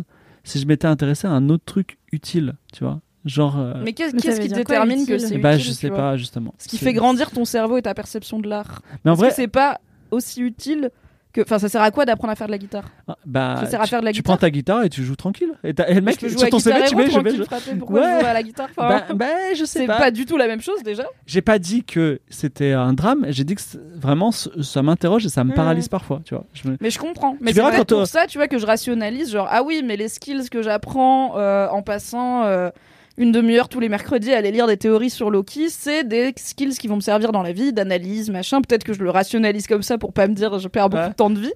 si 0.43 0.59
je 0.59 0.67
m'étais 0.67 0.87
intéressé 0.87 1.27
à 1.27 1.31
un 1.31 1.49
autre 1.49 1.63
truc 1.65 1.97
utile, 2.11 2.55
tu 2.73 2.83
vois. 2.83 2.99
Genre. 3.25 3.57
euh, 3.57 3.73
Mais 3.83 3.93
qu'est-ce 3.93 4.41
qui 4.41 4.49
détermine 4.49 5.05
que 5.05 5.17
c'est 5.17 5.37
bah, 5.37 5.55
utile, 5.55 5.65
je 5.67 5.71
sais 5.71 5.89
pas, 5.89 6.17
justement. 6.17 6.53
Ce 6.57 6.67
qui 6.67 6.77
fait 6.77 6.93
grandir 6.93 7.31
ton 7.31 7.45
cerveau 7.45 7.77
et 7.77 7.81
ta 7.81 7.93
perception 7.93 8.39
de 8.39 8.49
l'art. 8.49 8.81
Mais 9.05 9.11
en 9.11 9.15
vrai, 9.15 9.31
c'est 9.31 9.47
pas 9.47 9.79
aussi 10.11 10.41
utile 10.41 10.91
que. 11.33 11.41
Enfin, 11.41 11.59
ça 11.59 11.67
sert 11.67 11.81
à 11.81 11.91
quoi 11.91 12.05
d'apprendre 12.05 12.31
à 12.31 12.35
faire 12.35 12.47
de 12.47 12.51
la 12.51 12.57
guitare? 12.57 12.85
Ah, 13.07 13.17
bah, 13.25 13.55
ça 13.61 13.65
sert 13.65 13.81
à 13.81 13.83
tu- 13.83 13.89
faire 13.89 13.99
de 13.99 14.05
la 14.05 14.11
tu 14.11 14.19
guitare 14.21 14.37
prends 14.37 14.41
ta 14.41 14.49
guitare 14.49 14.83
et 14.83 14.89
tu 14.89 15.03
joues 15.03 15.15
tranquille. 15.15 15.51
Et, 15.63 15.73
le 15.73 16.01
mec, 16.01 16.17
Je 16.21 16.29
sur 16.29 16.47
ton 16.49 16.59
CV, 16.59 16.83
tu 16.87 16.95
mets, 16.95 17.09
je 17.09 17.19
vais. 17.19 17.77
Pourquoi 17.79 17.99
Ouais. 18.01 18.19
je 18.21 18.25
à 18.25 18.33
la 18.33 18.43
guitare 18.43 18.69
Enfin, 18.77 18.87
Bah, 19.09 19.13
bah, 19.13 19.25
je 19.55 19.65
sais 19.65 19.79
C'est 19.79 19.87
pas. 19.87 19.97
pas 19.97 20.11
du 20.11 20.25
tout 20.25 20.37
la 20.37 20.47
même 20.47 20.61
chose 20.61 20.81
déjà. 20.83 21.03
J'ai 21.25 21.41
pas 21.41 21.59
dit 21.59 21.83
que 21.83 22.21
c'était 22.29 22.71
un 22.73 22.93
drame, 22.93 23.25
j'ai 23.29 23.43
dit 23.43 23.55
que 23.55 23.61
vraiment 23.95 24.31
ça 24.31 24.81
m'interroge 24.83 25.25
et 25.25 25.29
ça 25.29 25.43
me 25.43 25.49
Mhm. 25.49 25.55
paralyse 25.55 25.87
parfois, 25.89 26.21
tu 26.23 26.35
vois. 26.35 26.45
Je 26.53 26.69
me- 26.69 26.77
Mais 26.79 26.89
je 26.91 26.99
comprends. 26.99 27.35
Mais 27.41 27.51
c'est 27.53 27.59
quand, 27.61 27.73
euh, 27.73 27.83
pour 27.83 28.07
ça, 28.07 28.27
tu 28.27 28.37
vois, 28.37 28.47
que 28.47 28.57
je 28.57 28.65
rationalise. 28.65 29.31
Genre, 29.31 29.47
ah 29.49 29.63
oui, 29.63 29.81
mais 29.83 29.97
les 29.97 30.07
skills 30.09 30.49
que 30.49 30.61
j'apprends 30.61 31.37
euh, 31.37 31.67
en 31.69 31.81
passant 31.81 32.43
euh, 32.45 32.69
une 33.17 33.31
demi-heure 33.31 33.69
tous 33.69 33.79
les 33.79 33.89
mercredis 33.89 34.33
à 34.33 34.37
aller 34.37 34.51
lire 34.51 34.65
des 34.67 34.77
théories 34.77 35.09
sur 35.09 35.29
Loki, 35.29 35.69
c'est 35.69 36.03
des 36.03 36.33
skills 36.35 36.77
qui 36.77 36.87
vont 36.87 36.95
me 36.95 37.01
servir 37.01 37.31
dans 37.31 37.43
la 37.43 37.51
vie, 37.53 37.71
d'analyse, 37.73 38.29
machin. 38.31 38.61
Peut-être 38.61 38.83
que 38.83 38.93
je 38.93 39.03
le 39.03 39.09
rationalise 39.09 39.67
comme 39.67 39.83
ça 39.83 39.97
pour 39.97 40.13
pas 40.13 40.27
me 40.27 40.33
dire 40.33 40.57
je 40.59 40.67
perds 40.67 40.89
beaucoup 40.89 41.03
Ouais. 41.03 41.09
de 41.09 41.13
temps 41.15 41.29
de 41.29 41.39
vie. 41.39 41.53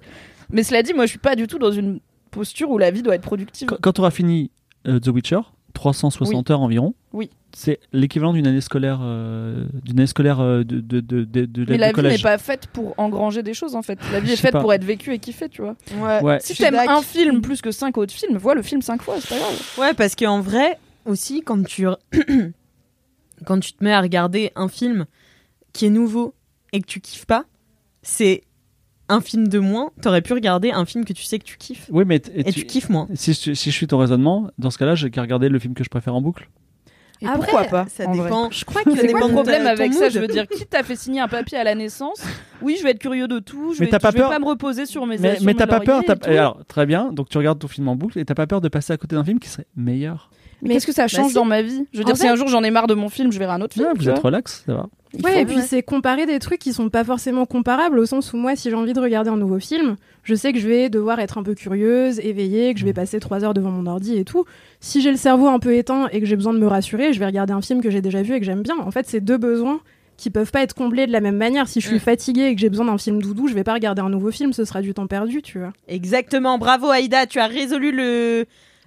Mais 0.51 0.63
cela 0.63 0.83
dit, 0.83 0.93
moi, 0.93 1.05
je 1.05 1.09
suis 1.11 1.19
pas 1.19 1.35
du 1.35 1.47
tout 1.47 1.57
dans 1.59 1.71
une 1.71 1.99
posture 2.31 2.69
où 2.69 2.77
la 2.77 2.91
vie 2.91 3.01
doit 3.01 3.15
être 3.15 3.21
productive. 3.23 3.67
Quand, 3.81 3.91
tu 3.91 4.01
auras 4.01 4.11
fini 4.11 4.51
euh, 4.87 4.99
The 4.99 5.07
Witcher, 5.07 5.39
360 5.73 6.51
heures 6.51 6.61
environ, 6.61 6.93
Oui. 7.13 7.29
c'est 7.55 7.79
l'équivalent 7.93 8.33
d'une 8.33 8.47
année 8.47 8.61
scolaire, 8.61 8.99
euh, 9.01 9.65
d'une 9.83 9.99
année 9.99 10.07
scolaire 10.07 10.39
euh, 10.39 10.63
de, 10.63 10.79
de, 10.79 10.99
de, 11.01 11.23
de, 11.25 11.45
de- 11.45 11.65
Mais 11.69 11.77
la 11.77 11.91
vie 11.91 12.01
n'est 12.01 12.17
pas 12.19 12.37
faite 12.37 12.67
pour 12.67 12.93
engranger 12.97 13.43
des 13.43 13.53
choses 13.53 13.75
en 13.75 13.81
fait. 13.81 13.99
La 14.11 14.19
vie 14.19 14.31
est 14.33 14.35
faite 14.37 14.53
pas. 14.53 14.61
pour 14.61 14.73
être 14.73 14.83
vécue 14.83 15.13
et 15.13 15.19
kiffée, 15.19 15.49
tu 15.49 15.61
vois. 15.61 15.75
Ouais. 15.99 16.21
Ouais. 16.23 16.37
Si 16.39 16.55
t'aimes 16.55 16.75
un 16.87 17.01
film 17.01 17.41
plus 17.41 17.61
que 17.61 17.71
cinq 17.71 17.97
autres 17.97 18.13
films, 18.13 18.37
vois 18.37 18.55
le 18.55 18.61
film 18.61 18.81
cinq 18.81 19.01
fois, 19.01 19.15
c'est 19.19 19.29
pas 19.29 19.37
grave. 19.39 19.61
Ouais, 19.79 19.93
parce 19.93 20.15
qu'en 20.15 20.39
vrai, 20.41 20.77
aussi, 21.07 21.41
quand 21.41 21.63
tu... 21.65 21.85
quand 23.45 23.59
tu 23.59 23.73
te 23.73 23.83
mets 23.83 23.93
à 23.93 24.01
regarder 24.01 24.51
un 24.55 24.67
film 24.67 25.05
qui 25.73 25.85
est 25.85 25.89
nouveau 25.89 26.33
et 26.73 26.81
que 26.81 26.85
tu 26.87 26.99
kiffes 27.01 27.25
pas, 27.25 27.45
c'est 28.01 28.43
un 29.09 29.21
film 29.21 29.47
de 29.47 29.59
moins. 29.59 29.91
T'aurais 30.01 30.21
pu 30.21 30.33
regarder 30.33 30.71
un 30.71 30.85
film 30.85 31.05
que 31.05 31.13
tu 31.13 31.23
sais 31.23 31.39
que 31.39 31.45
tu 31.45 31.57
kiffes. 31.57 31.87
Oui, 31.91 32.03
mais 32.05 32.17
et 32.33 32.41
Et 32.41 32.43
tu- 32.45 32.61
tu 32.61 32.65
kiffes 32.65 32.89
moins. 32.89 33.07
si, 33.13 33.33
je- 33.33 33.53
si 33.53 33.71
je 33.71 33.75
suis 33.75 33.87
ton 33.87 33.97
raisonnement, 33.99 34.49
dans 34.57 34.69
ce 34.69 34.77
cas-là, 34.77 34.95
j'ai 34.95 35.09
qu'à 35.11 35.21
regarder 35.21 35.49
le 35.49 35.59
film 35.59 35.73
que 35.75 35.83
je 35.83 35.89
préfère 35.89 36.15
en 36.15 36.21
boucle. 36.21 36.49
Et 37.19 37.25
Après, 37.25 37.39
pourquoi 37.39 37.63
pas 37.63 37.87
Ça 37.87 38.05
dépend. 38.05 38.49
Je 38.51 38.63
crois 38.63 38.83
que 38.83 38.91
ça 38.91 38.97
C'est 38.97 39.07
quoi 39.07 39.13
dépend 39.21 39.25
le 39.25 39.31
de 39.31 39.33
problème 39.33 39.63
ta- 39.63 39.69
avec 39.71 39.91
ça. 39.93 40.07
Je 40.09 40.19
veux 40.19 40.27
dire, 40.27 40.47
qui 40.47 40.67
t'a 40.67 40.83
fait 40.83 40.95
signer 40.95 41.19
un 41.19 41.27
papier 41.27 41.57
à 41.57 41.63
la 41.63 41.73
naissance 41.73 42.23
Oui, 42.61 42.75
je 42.77 42.83
vais 42.83 42.91
être 42.91 42.99
curieux 42.99 43.27
de 43.27 43.39
tout. 43.39 43.73
Je 43.73 43.79
Mais 43.79 43.85
vais, 43.85 43.91
t'as 43.91 43.99
pas 43.99 44.09
je 44.09 44.15
vais 44.17 44.19
peur- 44.19 44.29
pas 44.29 44.37
me 44.37 44.45
reposer 44.45 44.85
sur 44.85 45.03
mes 45.07 45.17
Mais, 45.17 45.37
mais 45.41 45.55
t'as 45.55 45.65
pas 45.65 45.79
peur. 45.79 46.03
alors, 46.25 46.63
très 46.67 46.85
bien, 46.85 47.11
donc 47.11 47.27
tu 47.29 47.37
regardes 47.39 47.57
ton 47.57 47.67
film 47.67 47.87
en 47.87 47.95
boucle 47.95 48.19
et 48.19 48.25
t'as 48.25 48.35
pas 48.35 48.45
peur 48.45 48.61
de 48.61 48.67
passer 48.69 48.93
à 48.93 48.97
côté 48.97 49.15
d'un 49.15 49.23
film 49.23 49.39
qui 49.39 49.49
serait 49.49 49.65
meilleur. 49.75 50.29
Mais 50.61 50.73
qu'est-ce 50.75 50.87
que 50.87 50.93
ça 50.93 51.07
change 51.07 51.29
si. 51.29 51.33
dans 51.35 51.45
ma 51.45 51.61
vie? 51.61 51.85
Je 51.93 51.97
veux 51.99 52.03
En 52.03 52.07
dire, 52.07 52.17
si 52.17 52.27
un 52.27 52.35
jour 52.35 52.47
j'en 52.47 52.63
ai 52.63 52.71
marre 52.71 52.87
de 52.87 52.93
mon 52.95 53.09
film, 53.09 53.31
je 53.31 53.39
verrai 53.39 53.53
un 53.53 53.61
autre 53.61 53.73
film. 53.73 53.85
Ouais, 53.85 53.93
vous 53.95 54.09
êtes 54.09 54.19
relax, 54.19 54.63
ça 54.65 54.73
va. 54.73 54.87
Il 55.13 55.23
Ouais, 55.23 55.33
faut- 55.33 55.39
et 55.39 55.45
puis 55.45 55.61
c'est 55.61 55.83
comparer 55.83 56.25
des 56.25 56.37
trucs 56.39 56.59
qui 56.59 56.73
sont 56.73 56.89
pas 56.89 57.03
forcément 57.03 57.45
comparables 57.45 57.97
au 57.99 58.05
sens 58.05 58.33
où 58.33 58.37
moi, 58.37 58.55
si 58.55 58.69
j'ai 58.69 58.75
envie 58.75 58.93
de 58.93 58.99
regarder 58.99 59.29
un 59.29 59.37
nouveau 59.37 59.59
film, 59.59 59.95
je 60.23 60.35
sais 60.35 60.51
que 60.51 60.59
je 60.59 60.67
vais 60.67 60.89
devoir 60.89 61.19
être 61.19 61.37
un 61.37 61.43
peu 61.43 61.53
curieuse, 61.55 62.19
éveillée, 62.19 62.73
que 62.73 62.79
je 62.79 62.85
vais 62.85 62.93
passer 62.93 63.19
trois 63.19 63.43
heures 63.45 63.53
devant 63.53 63.71
mon 63.71 63.85
ordi 63.89 64.17
et 64.17 64.25
tout. 64.25 64.43
Si 64.81 65.01
j'ai 65.01 65.11
le 65.11 65.17
cerveau 65.17 65.47
un 65.47 65.59
peu 65.59 65.73
éteint 65.75 66.07
et 66.11 66.19
que 66.19 66.25
j'ai 66.25 66.35
besoin 66.35 66.53
de 66.53 66.59
me 66.59 66.67
rassurer, 66.67 67.13
je 67.13 67.19
vais 67.19 67.25
regarder 67.25 67.53
un 67.53 67.61
film 67.61 67.81
que 67.81 67.89
j'ai 67.89 68.01
déjà 68.01 68.21
vu 68.21 68.33
et 68.35 68.39
que 68.39 68.45
j'aime 68.45 68.63
bien. 68.63 68.75
En 68.79 68.91
fait, 68.91 69.07
c'est 69.07 69.21
deux 69.21 69.37
besoins 69.37 69.79
qui 70.17 70.29
peuvent 70.31 70.51
pas 70.51 70.61
être 70.63 70.73
comblés 70.73 71.05
de 71.07 71.11
la 71.11 71.21
même 71.21 71.37
manière. 71.37 71.67
Si 71.69 71.79
je 71.79 71.87
suis 71.87 71.97
Mm. 71.97 71.99
fatiguée 71.99 72.45
et 72.47 72.55
que 72.55 72.59
j'ai 72.61 72.69
besoin 72.69 72.85
d'un 72.87 72.97
film 72.97 73.21
doudou, 73.21 73.47
je 73.47 73.53
vais 73.53 73.63
pas 73.63 73.73
regarder 73.73 74.01
un 74.01 74.09
nouveau 74.09 74.31
film, 74.31 74.51
ce 74.51 74.65
sera 74.65 74.81
du 74.81 74.93
temps 74.93 75.07
perdu, 75.07 75.41
tu 75.43 75.59
vois. 75.59 75.71
Exactement. 75.87 76.57
Bravo 76.57 76.89
Aïda, 76.89 77.27
tu 77.27 77.39
as 77.39 77.47
résolu 77.47 77.91
le, 77.91 78.45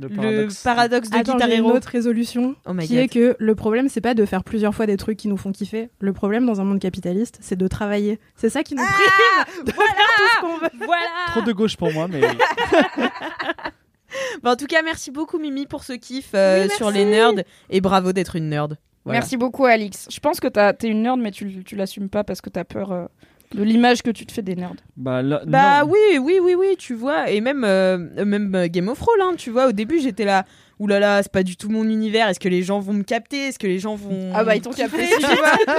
le 0.08 0.48
paradoxe 0.64 1.10
de 1.10 1.16
Attends, 1.16 1.34
Guitar 1.34 1.48
j'ai 1.48 1.56
une 1.56 1.64
Hero. 1.64 1.74
autre 1.76 1.88
résolution 1.88 2.54
Oh 2.66 2.74
qui 2.74 2.88
God. 2.88 2.96
est 2.98 3.08
que 3.08 3.36
le 3.38 3.54
problème 3.54 3.88
c'est 3.88 4.00
pas 4.00 4.14
de 4.14 4.24
faire 4.24 4.44
plusieurs 4.44 4.74
fois 4.74 4.86
des 4.86 4.96
trucs 4.96 5.18
qui 5.18 5.28
nous 5.28 5.36
font 5.36 5.52
kiffer. 5.52 5.88
Le 6.00 6.12
problème 6.12 6.46
dans 6.46 6.60
un 6.60 6.64
monde 6.64 6.80
capitaliste, 6.80 7.38
c'est 7.40 7.56
de 7.56 7.68
travailler. 7.68 8.18
C'est 8.36 8.50
ça 8.50 8.62
qui 8.62 8.74
nous 8.74 8.84
prive 8.84 9.64
de 9.66 9.72
faire 9.72 9.84
tout 9.84 10.22
ce 10.36 10.40
qu'on 10.40 10.58
veut. 10.58 10.70
Voilà. 10.86 11.02
Trop 11.28 11.42
de 11.42 11.52
gauche 11.52 11.76
pour 11.76 11.92
moi, 11.92 12.08
mais 12.08 12.20
en 14.44 14.56
tout 14.56 14.66
cas, 14.66 14.82
merci 14.82 15.10
beaucoup 15.10 15.38
Mimi 15.38 15.66
pour 15.66 15.84
ce 15.84 15.92
kiff 15.92 16.30
euh, 16.34 16.64
Oui, 16.64 16.70
sur 16.76 16.90
les 16.90 17.04
nerds 17.04 17.32
et 17.68 17.80
bravo 17.80 18.12
d'être 18.12 18.36
une 18.36 18.48
nerd. 18.48 18.76
Voilà. 19.04 19.20
Merci 19.20 19.36
beaucoup, 19.36 19.64
Alix. 19.64 20.08
Je 20.10 20.20
pense 20.20 20.40
que 20.40 20.48
t'as- 20.48 20.72
t'es 20.74 20.88
une 20.88 21.02
nerd, 21.02 21.18
mais 21.18 21.30
tu, 21.30 21.64
tu 21.64 21.74
l'assumes 21.76 22.08
pas 22.10 22.24
parce 22.24 22.40
que 22.40 22.50
t'as 22.50 22.64
peur 22.64 22.92
euh, 22.92 23.06
de 23.54 23.62
l'image 23.62 24.02
que 24.02 24.10
tu 24.10 24.26
te 24.26 24.32
fais 24.32 24.42
des 24.42 24.54
nerds. 24.56 24.74
Bah, 24.96 25.22
là- 25.22 25.42
Bah 25.46 25.84
non. 25.84 25.90
oui, 25.92 26.18
oui, 26.20 26.38
oui, 26.40 26.54
oui, 26.54 26.76
tu 26.78 26.94
vois. 26.94 27.30
Et 27.30 27.40
même, 27.40 27.64
euh, 27.64 27.98
même 28.24 28.54
euh, 28.54 28.68
Game 28.68 28.88
of 28.88 28.98
Thrones, 28.98 29.20
hein, 29.20 29.34
tu 29.36 29.50
vois. 29.50 29.68
Au 29.68 29.72
début, 29.72 30.00
j'étais 30.00 30.24
là. 30.24 30.44
Ouh 30.78 30.86
là 30.86 30.98
là, 30.98 31.22
c'est 31.22 31.30
pas 31.30 31.42
du 31.42 31.56
tout 31.56 31.68
mon 31.68 31.84
univers. 31.84 32.26
Est-ce 32.28 32.40
que 32.40 32.48
les 32.48 32.62
gens 32.62 32.80
vont 32.80 32.94
me 32.94 33.02
capter? 33.02 33.48
Est-ce 33.48 33.58
que 33.58 33.66
les 33.66 33.78
gens 33.78 33.96
vont. 33.96 34.32
Ah 34.34 34.44
bah, 34.44 34.56
ils 34.56 34.62
t'ont 34.62 34.70
capté, 34.70 35.08
tu 35.18 35.26
vois? 35.26 35.52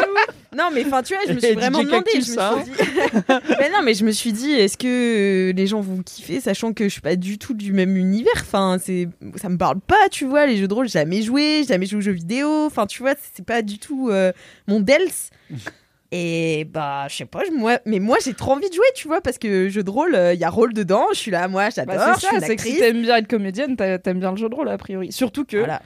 Non, 0.55 0.65
mais 0.73 0.83
enfin, 0.85 1.01
tu 1.01 1.13
vois, 1.15 1.23
je 1.25 1.31
me 1.31 1.39
suis 1.39 1.47
Et 1.47 1.53
vraiment 1.55 1.81
DJ 1.81 1.85
demandé. 1.85 2.11
Je 2.15 2.31
me 2.33 2.39
hein. 2.39 2.61
suis 2.61 2.73
dit. 2.73 2.91
mais 3.57 3.69
non, 3.69 3.81
mais 3.83 3.93
je 3.93 4.03
me 4.03 4.11
suis 4.11 4.33
dit, 4.33 4.51
est-ce 4.51 4.77
que 4.77 5.49
euh, 5.49 5.53
les 5.53 5.65
gens 5.65 5.79
vont 5.79 6.03
kiffer, 6.03 6.41
sachant 6.41 6.73
que 6.73 6.83
je 6.83 6.89
suis 6.89 6.99
pas 7.01 7.15
du 7.15 7.37
tout 7.37 7.53
du 7.53 7.71
même 7.71 7.95
univers? 7.95 8.33
Enfin, 8.35 8.77
c'est, 8.83 9.07
ça 9.37 9.47
me 9.47 9.57
parle 9.57 9.79
pas, 9.79 10.09
tu 10.11 10.25
vois. 10.25 10.45
Les 10.45 10.57
jeux 10.57 10.67
de 10.67 10.73
rôle, 10.73 10.89
jamais 10.89 11.21
joué, 11.21 11.59
j'ai 11.61 11.69
jamais 11.69 11.85
joué 11.85 11.99
aux 11.99 12.01
jeux 12.01 12.11
vidéo. 12.11 12.65
Enfin, 12.65 12.85
tu 12.85 13.01
vois, 13.01 13.13
c'est 13.33 13.45
pas 13.45 13.61
du 13.61 13.79
tout 13.79 14.09
euh, 14.11 14.33
mon 14.67 14.81
dels. 14.81 15.09
Et 16.13 16.65
bah, 16.65 17.07
je 17.09 17.15
sais 17.15 17.25
pas, 17.25 17.39
je- 17.45 17.53
moi, 17.55 17.79
mais 17.85 17.99
moi 17.99 18.17
j'ai 18.23 18.33
trop 18.33 18.51
envie 18.51 18.67
de 18.69 18.73
jouer, 18.73 18.85
tu 18.95 19.07
vois, 19.07 19.21
parce 19.21 19.37
que 19.37 19.69
jeu 19.69 19.81
de 19.83 19.89
rôle, 19.89 20.17
il 20.33 20.39
y 20.39 20.43
a 20.43 20.49
rôle 20.49 20.73
dedans, 20.73 21.05
je 21.13 21.17
suis 21.17 21.31
là, 21.31 21.47
moi 21.47 21.69
j'adore, 21.69 21.95
Bah, 21.95 22.13
je 22.15 22.19
c'est 22.19 22.27
suis 22.27 22.39
ça, 22.39 22.45
c'est 22.45 22.55
que 22.57 22.61
si 22.63 22.77
t'aimes 22.77 23.01
bien 23.01 23.15
être 23.17 23.27
comédienne, 23.29 23.77
t'a- 23.77 23.97
t'aimes 23.97 24.19
bien 24.19 24.31
le 24.31 24.37
jeu 24.37 24.49
de 24.49 24.55
rôle, 24.55 24.67
a 24.67 24.77
priori. 24.77 25.13
Surtout 25.13 25.45
que 25.45 25.55
Voilà. 25.57 25.81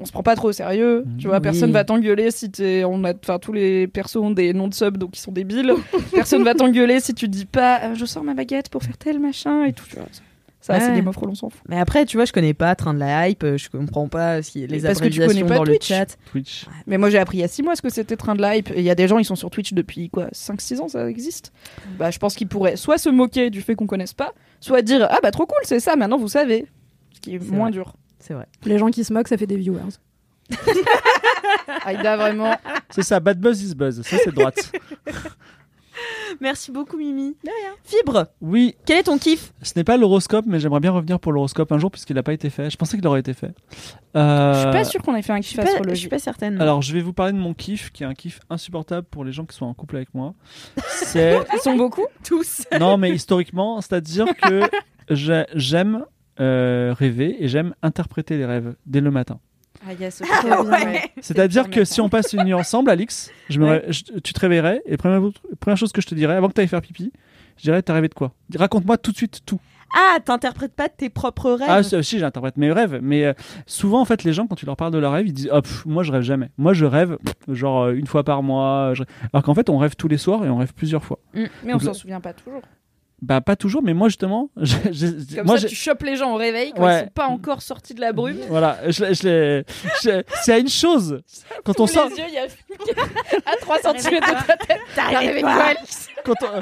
on 0.00 0.04
se 0.04 0.10
prend 0.10 0.24
pas 0.24 0.34
trop 0.34 0.48
au 0.48 0.52
sérieux. 0.52 1.04
Tu 1.20 1.28
vois, 1.28 1.36
Oui. 1.36 1.42
personne 1.42 1.70
va 1.70 1.84
t'engueuler 1.84 2.32
si 2.32 2.50
t'es. 2.50 2.82
On 2.84 3.04
a, 3.04 3.12
enfin, 3.14 3.38
tous 3.38 3.52
les 3.52 3.86
persos 3.86 4.16
ont 4.16 4.32
des 4.32 4.52
noms 4.52 4.66
de 4.66 4.74
sub, 4.74 4.96
donc 4.96 5.16
ils 5.16 5.20
sont 5.20 5.30
débiles. 5.32 5.72
personne 6.12 6.42
va 6.42 6.54
t'engueuler 6.54 6.98
si 6.98 7.14
tu 7.14 7.28
dis 7.28 7.46
pas, 7.46 7.80
euh, 7.84 7.94
je 7.94 8.04
sors 8.04 8.24
ma 8.24 8.34
baguette 8.34 8.70
pour 8.70 8.82
faire 8.82 8.96
tel 8.98 9.20
machin 9.20 9.64
et 9.64 9.72
tout. 9.72 9.84
Tu 9.88 9.94
vois. 9.94 10.06
Ça, 10.68 10.74
Ouais. 10.74 10.80
c'est 10.80 10.94
Game 10.94 11.08
of 11.08 11.16
Thrones, 11.16 11.30
on 11.30 11.34
s'en 11.34 11.48
fout. 11.48 11.62
Mais 11.66 11.78
après, 11.80 12.04
tu 12.04 12.18
vois, 12.18 12.26
je 12.26 12.32
connais 12.32 12.52
pas 12.52 12.74
Train 12.74 12.92
de 12.92 12.98
la 12.98 13.26
Hype, 13.26 13.42
je 13.56 13.70
comprends 13.70 14.06
pas 14.08 14.42
si 14.42 14.66
les 14.66 14.80
parce 14.80 15.00
que 15.00 15.08
tu 15.08 15.18
connais 15.18 15.42
pas 15.42 15.54
dans 15.56 15.64
le 15.64 15.70
Twitch. 15.70 15.86
chat. 15.86 16.18
Twitch. 16.30 16.66
Mais 16.86 16.98
moi, 16.98 17.08
j'ai 17.08 17.16
appris 17.18 17.38
il 17.38 17.40
y 17.40 17.44
a 17.44 17.48
6 17.48 17.62
mois 17.62 17.74
ce 17.74 17.80
que 17.80 17.88
c'était 17.88 18.16
train 18.16 18.34
de 18.34 18.42
la 18.42 18.54
hype. 18.58 18.70
Et 18.72 18.80
il 18.80 18.84
y 18.84 18.90
a 18.90 18.94
des 18.94 19.08
gens, 19.08 19.16
ils 19.18 19.24
sont 19.24 19.34
sur 19.34 19.48
Twitch 19.48 19.72
depuis 19.72 20.10
quoi 20.10 20.26
5-6 20.34 20.80
ans, 20.82 20.88
ça 20.88 21.08
existe. 21.08 21.54
Bah, 21.98 22.10
je 22.10 22.18
pense 22.18 22.34
qu'ils 22.34 22.48
pourraient 22.48 22.76
soit 22.76 22.98
se 22.98 23.08
moquer 23.08 23.48
du 23.48 23.62
fait 23.62 23.74
qu'on 23.76 23.86
connaisse 23.86 24.12
pas, 24.12 24.34
soit 24.60 24.82
dire 24.82 25.06
Ah 25.10 25.20
bah 25.22 25.30
trop 25.30 25.46
cool, 25.46 25.56
c'est 25.64 25.80
ça, 25.80 25.96
maintenant 25.96 26.18
vous 26.18 26.28
savez. 26.28 26.66
Ce 27.14 27.20
qui 27.20 27.34
est, 27.36 27.50
moins 27.50 27.70
vrai. 27.70 27.70
dur. 27.72 27.94
C'est 28.18 28.34
vrai. 28.34 28.44
Les 28.66 28.76
gens 28.76 28.90
qui 28.90 29.04
se 29.04 29.12
moquent, 29.14 29.28
ça 29.28 29.38
fait 29.38 29.46
des 29.46 29.56
viewers. 29.56 29.80
Aïda, 31.84 32.16
vraiment. 32.16 32.54
C'est 32.90 33.02
ça, 33.02 33.20
bad 33.20 33.40
buzz 33.40 33.62
is 33.62 33.74
buzz. 33.74 34.02
Ça, 34.02 34.16
c'est 34.22 34.34
droite. 34.34 34.72
Merci 36.40 36.70
beaucoup, 36.72 36.96
Mimi. 36.96 37.36
Fibre, 37.84 38.26
Oui, 38.40 38.74
quel 38.86 38.98
est 38.98 39.02
ton 39.04 39.18
kiff? 39.18 39.52
Ce 39.62 39.72
n'est 39.76 39.84
pas 39.84 39.96
l'horoscope, 39.96 40.44
mais 40.46 40.60
j'aimerais 40.60 40.80
bien 40.80 40.90
revenir 40.90 41.20
pour 41.20 41.32
l'horoscope 41.32 41.70
un 41.72 41.78
jour 41.78 41.90
puisqu'il 41.90 42.14
n'a 42.16 42.22
pas 42.22 42.32
été 42.32 42.50
fait. 42.50 42.70
Je 42.70 42.76
pensais 42.76 42.96
qu'il 42.96 43.06
aurait 43.06 43.20
été 43.20 43.34
fait. 43.34 43.52
Euh, 44.16 44.54
Je 44.54 44.58
suis 44.60 44.70
pas 44.70 44.84
sûre 44.84 45.02
qu'on 45.02 45.14
ait 45.14 45.22
fait 45.22 45.32
un 45.32 45.36
Je 45.40 45.48
kiff 45.48 45.56
pas, 45.56 45.64
je 45.88 45.94
suis 45.94 46.08
pas 46.08 46.18
certaine. 46.18 46.60
Alors, 46.60 46.82
je 46.82 46.92
vais 46.92 47.00
vous 47.00 47.12
parler 47.12 47.32
de 47.32 47.38
mon 47.38 47.54
kiff, 47.54 47.90
qui 47.92 48.02
est 48.02 48.06
un 48.06 48.14
kiff 48.14 48.40
insupportable 48.50 49.06
pour 49.10 49.24
les 49.24 49.32
gens 49.32 49.44
qui 49.44 49.56
sont 49.56 49.66
en 49.66 49.74
couple 49.74 49.96
avec 49.96 50.12
moi. 50.14 50.34
C'est 50.86 51.38
Ils 51.54 51.60
sont 51.60 51.76
beaucoup? 51.76 52.06
Tous. 52.24 52.62
non, 52.78 52.96
mais 52.98 53.10
historiquement, 53.10 53.80
c'est-à-dire 53.80 54.26
que 54.42 54.62
j'ai- 55.10 55.46
j'aime 55.54 56.04
euh, 56.40 56.94
rêver 56.96 57.36
et 57.42 57.48
j'aime 57.48 57.74
interpréter 57.82 58.36
les 58.36 58.46
rêves 58.46 58.74
dès 58.86 59.00
le 59.00 59.10
matin. 59.10 59.40
Ah, 59.86 59.92
yes, 59.92 60.20
ouais. 60.66 61.02
C'est-à-dire 61.20 61.70
que 61.70 61.84
si 61.84 62.00
on 62.00 62.08
passe 62.08 62.32
une 62.32 62.44
nuit 62.44 62.54
ensemble, 62.54 62.90
Alix, 62.90 63.30
je 63.48 63.60
me 63.60 63.66
Ouais. 63.66 63.78
ré- 63.78 63.92
je- 63.92 64.18
tu 64.20 64.32
te 64.32 64.40
réveillerais 64.40 64.82
et 64.86 64.96
première, 64.96 65.20
première 65.60 65.76
chose 65.76 65.92
que 65.92 66.00
je 66.00 66.06
te 66.06 66.14
dirais 66.14 66.34
avant 66.34 66.48
que 66.48 66.54
tu 66.54 66.60
ailles 66.60 66.68
faire 66.68 66.82
pipi, 66.82 67.12
je 67.56 67.62
dirais 67.62 67.80
t'as 67.82 67.94
rêvé 67.94 68.08
de 68.08 68.14
quoi? 68.14 68.32
Raconte-moi 68.56 68.98
tout 68.98 69.12
de 69.12 69.16
suite 69.16 69.40
tout. 69.46 69.60
Ah, 69.96 70.18
t'interprètes 70.22 70.74
pas 70.74 70.88
tes 70.90 71.08
propres 71.08 71.52
rêves? 71.52 71.68
Ah 71.70 71.82
si, 71.82 72.02
si, 72.04 72.18
j'interprète 72.18 72.56
mes 72.58 72.70
rêves, 72.72 72.98
mais 73.02 73.24
euh, 73.24 73.32
souvent 73.66 74.00
en 74.00 74.04
fait 74.04 74.22
les 74.24 74.32
gens 74.34 74.46
quand 74.46 74.56
tu 74.56 74.66
leur 74.66 74.76
parles 74.76 74.92
de 74.92 74.98
leurs 74.98 75.12
rêves, 75.12 75.26
ils 75.28 75.32
disent 75.32 75.48
oh, 75.52 75.62
pff, 75.62 75.86
moi 75.86 76.02
je 76.02 76.12
rêve 76.12 76.22
jamais. 76.22 76.50
Moi 76.58 76.74
je 76.74 76.84
rêve 76.84 77.16
pff, 77.24 77.56
genre 77.56 77.84
euh, 77.84 77.92
une 77.94 78.06
fois 78.06 78.22
par 78.24 78.42
mois. 78.42 78.92
je- 78.94 79.04
Alors 79.32 79.42
qu'en 79.44 79.54
fait 79.54 79.70
on 79.70 79.78
rêve 79.78 79.94
tous 79.96 80.08
les 80.08 80.18
soirs 80.18 80.44
et 80.44 80.50
on 80.50 80.58
rêve 80.58 80.74
plusieurs 80.74 81.04
fois. 81.04 81.18
Mais 81.34 81.48
on 81.72 81.78
s'en 81.78 81.94
souvent 81.94 82.20
pas 82.20 82.32
toujours. 82.34 82.60
Bah 83.20 83.40
pas 83.40 83.56
toujours, 83.56 83.82
mais 83.82 83.94
moi 83.94 84.08
justement, 84.08 84.48
j'ai- 84.60 84.92
j'ai- 84.92 85.36
Comme 85.38 85.46
moi 85.46 85.58
ça, 85.58 85.66
tu 85.66 85.74
chopes 85.74 86.04
les 86.04 86.14
gens 86.16 86.34
au 86.34 86.36
réveil 86.36 86.72
quand 86.76 86.84
Ouais. 86.84 87.00
ils 87.00 87.04
sont 87.06 87.10
pas 87.12 87.26
encore 87.26 87.62
sortis 87.62 87.92
de 87.94 88.00
la 88.00 88.12
brume. 88.12 88.36
voilà, 88.48 88.78
je, 88.88 89.04
l'ai- 89.04 89.14
je 89.14 89.62
je- 90.02 90.22
c'est 90.42 90.52
à 90.52 90.58
une 90.58 90.68
chose. 90.68 91.20
Quand 91.64 91.80
on 91.80 91.88
sort, 91.88 92.08
les 92.10 92.16
yeux, 92.16 92.24
il 92.28 92.34
y 92.34 92.38
a 92.38 92.42
à 93.52 93.56
3 93.60 93.78
cm 93.78 94.20
de 94.20 94.44
ta 94.46 94.56
tête. 94.56 94.80
Quand 96.24 96.34
on, 96.42 96.60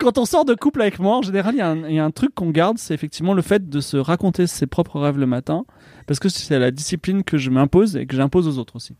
quand 0.00 0.18
on 0.18 0.24
sort 0.24 0.44
de 0.44 0.54
couple 0.54 0.82
avec 0.82 0.98
moi, 0.98 1.16
en 1.18 1.22
général, 1.22 1.54
il 1.54 1.58
y, 1.58 1.60
a 1.62 1.68
un- 1.68 1.88
il 1.88 1.94
y 1.94 1.98
a 2.00 2.04
un 2.04 2.10
truc 2.10 2.34
qu'on 2.34 2.50
garde, 2.50 2.78
c'est 2.78 2.94
effectivement 2.94 3.32
le 3.34 3.42
fait 3.42 3.68
de 3.68 3.80
se 3.80 3.96
raconter 3.96 4.46
ses 4.46 4.66
propres 4.66 4.98
rêves 5.00 5.18
le 5.18 5.26
matin, 5.26 5.64
parce 6.06 6.18
que 6.20 6.28
c'est 6.28 6.58
la 6.58 6.70
discipline 6.70 7.22
que 7.24 7.38
je 7.38 7.50
m'impose 7.50 7.96
et 7.96 8.06
que 8.06 8.14
j'impose 8.16 8.46
aux 8.48 8.58
autres 8.58 8.76
aussi. 8.76 8.94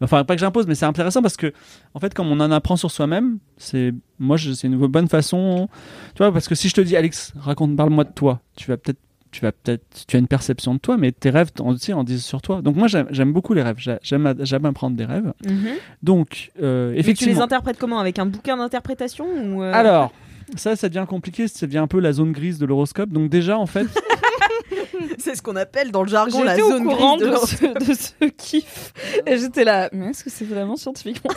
Enfin, 0.00 0.24
pas 0.24 0.34
que 0.34 0.40
j'impose, 0.40 0.66
mais 0.66 0.74
c'est 0.74 0.86
intéressant 0.86 1.22
parce 1.22 1.36
que, 1.36 1.52
en 1.94 2.00
fait, 2.00 2.12
comme 2.14 2.28
on 2.28 2.40
en 2.40 2.50
apprend 2.50 2.76
sur 2.76 2.90
soi-même, 2.90 3.38
c'est 3.56 3.92
moi, 4.18 4.36
c'est 4.38 4.66
une 4.66 4.76
bonne 4.86 5.08
façon, 5.08 5.68
tu 6.14 6.18
vois, 6.22 6.32
parce 6.32 6.48
que 6.48 6.54
si 6.54 6.68
je 6.68 6.74
te 6.74 6.80
dis, 6.80 6.96
Alex, 6.96 7.32
raconte, 7.38 7.76
parle-moi 7.76 8.04
de 8.04 8.12
toi, 8.12 8.40
tu 8.56 8.68
vas 8.70 8.76
peut-être 8.76 8.98
tu 9.32 9.42
vas 9.42 9.52
peut-être 9.52 9.84
tu 10.08 10.16
as 10.16 10.18
une 10.18 10.26
perception 10.26 10.74
de 10.74 10.80
toi 10.80 10.96
mais 10.96 11.12
tes 11.12 11.30
rêves 11.30 11.50
en, 11.60 11.68
aussi 11.70 11.92
en 11.92 12.02
disent 12.02 12.24
sur 12.24 12.42
toi 12.42 12.62
donc 12.62 12.74
moi 12.74 12.88
j'aime 12.88 13.32
beaucoup 13.32 13.54
les 13.54 13.62
rêves 13.62 13.76
J'a- 13.78 14.00
j'aime 14.02 14.34
j'aime 14.40 14.64
apprendre 14.64 14.96
des 14.96 15.04
rêves 15.04 15.32
Mhm. 15.46 15.68
donc 16.02 16.50
euh, 16.60 16.88
Mais 16.88 16.94
tu 16.94 17.00
effectivement 17.00 17.34
les 17.34 17.40
interprètes 17.40 17.78
comment? 17.78 18.00
Avec 18.00 18.18
un 18.18 18.26
bouquin 18.26 18.56
d'interprétation 18.56 19.26
ou 19.54 19.62
euh, 19.62 19.72
alors, 19.72 20.10
ça, 20.56 20.74
ça 20.74 20.88
devient 20.88 21.06
compliqué, 21.08 21.46
ça 21.46 21.66
devient 21.68 21.78
un 21.78 21.86
peu 21.86 22.00
la 22.00 22.12
zone 22.12 22.32
grise 22.32 22.58
de 22.58 22.66
l'horoscope. 22.66 23.10
Donc 23.10 23.30
déjà, 23.30 23.56
en 23.56 23.66
fait, 23.66 23.86
C'est 25.24 25.34
ce 25.34 25.42
qu'on 25.42 25.56
appelle 25.56 25.92
dans 25.92 26.02
le 26.02 26.08
jargon 26.08 26.42
la 26.42 26.56
au 26.56 26.70
zone 26.70 26.84
courant 26.84 27.16
grise 27.16 27.28
de, 27.28 27.34
de, 27.34 27.84
ce, 27.84 27.90
de 27.90 27.94
ce 27.94 28.24
kiff. 28.36 28.92
Et 29.26 29.36
j'étais 29.36 29.64
là, 29.64 29.88
mais 29.92 30.08
est-ce 30.10 30.24
que 30.24 30.30
c'est 30.30 30.44
vraiment 30.44 30.76
scientifiquement 30.76 31.30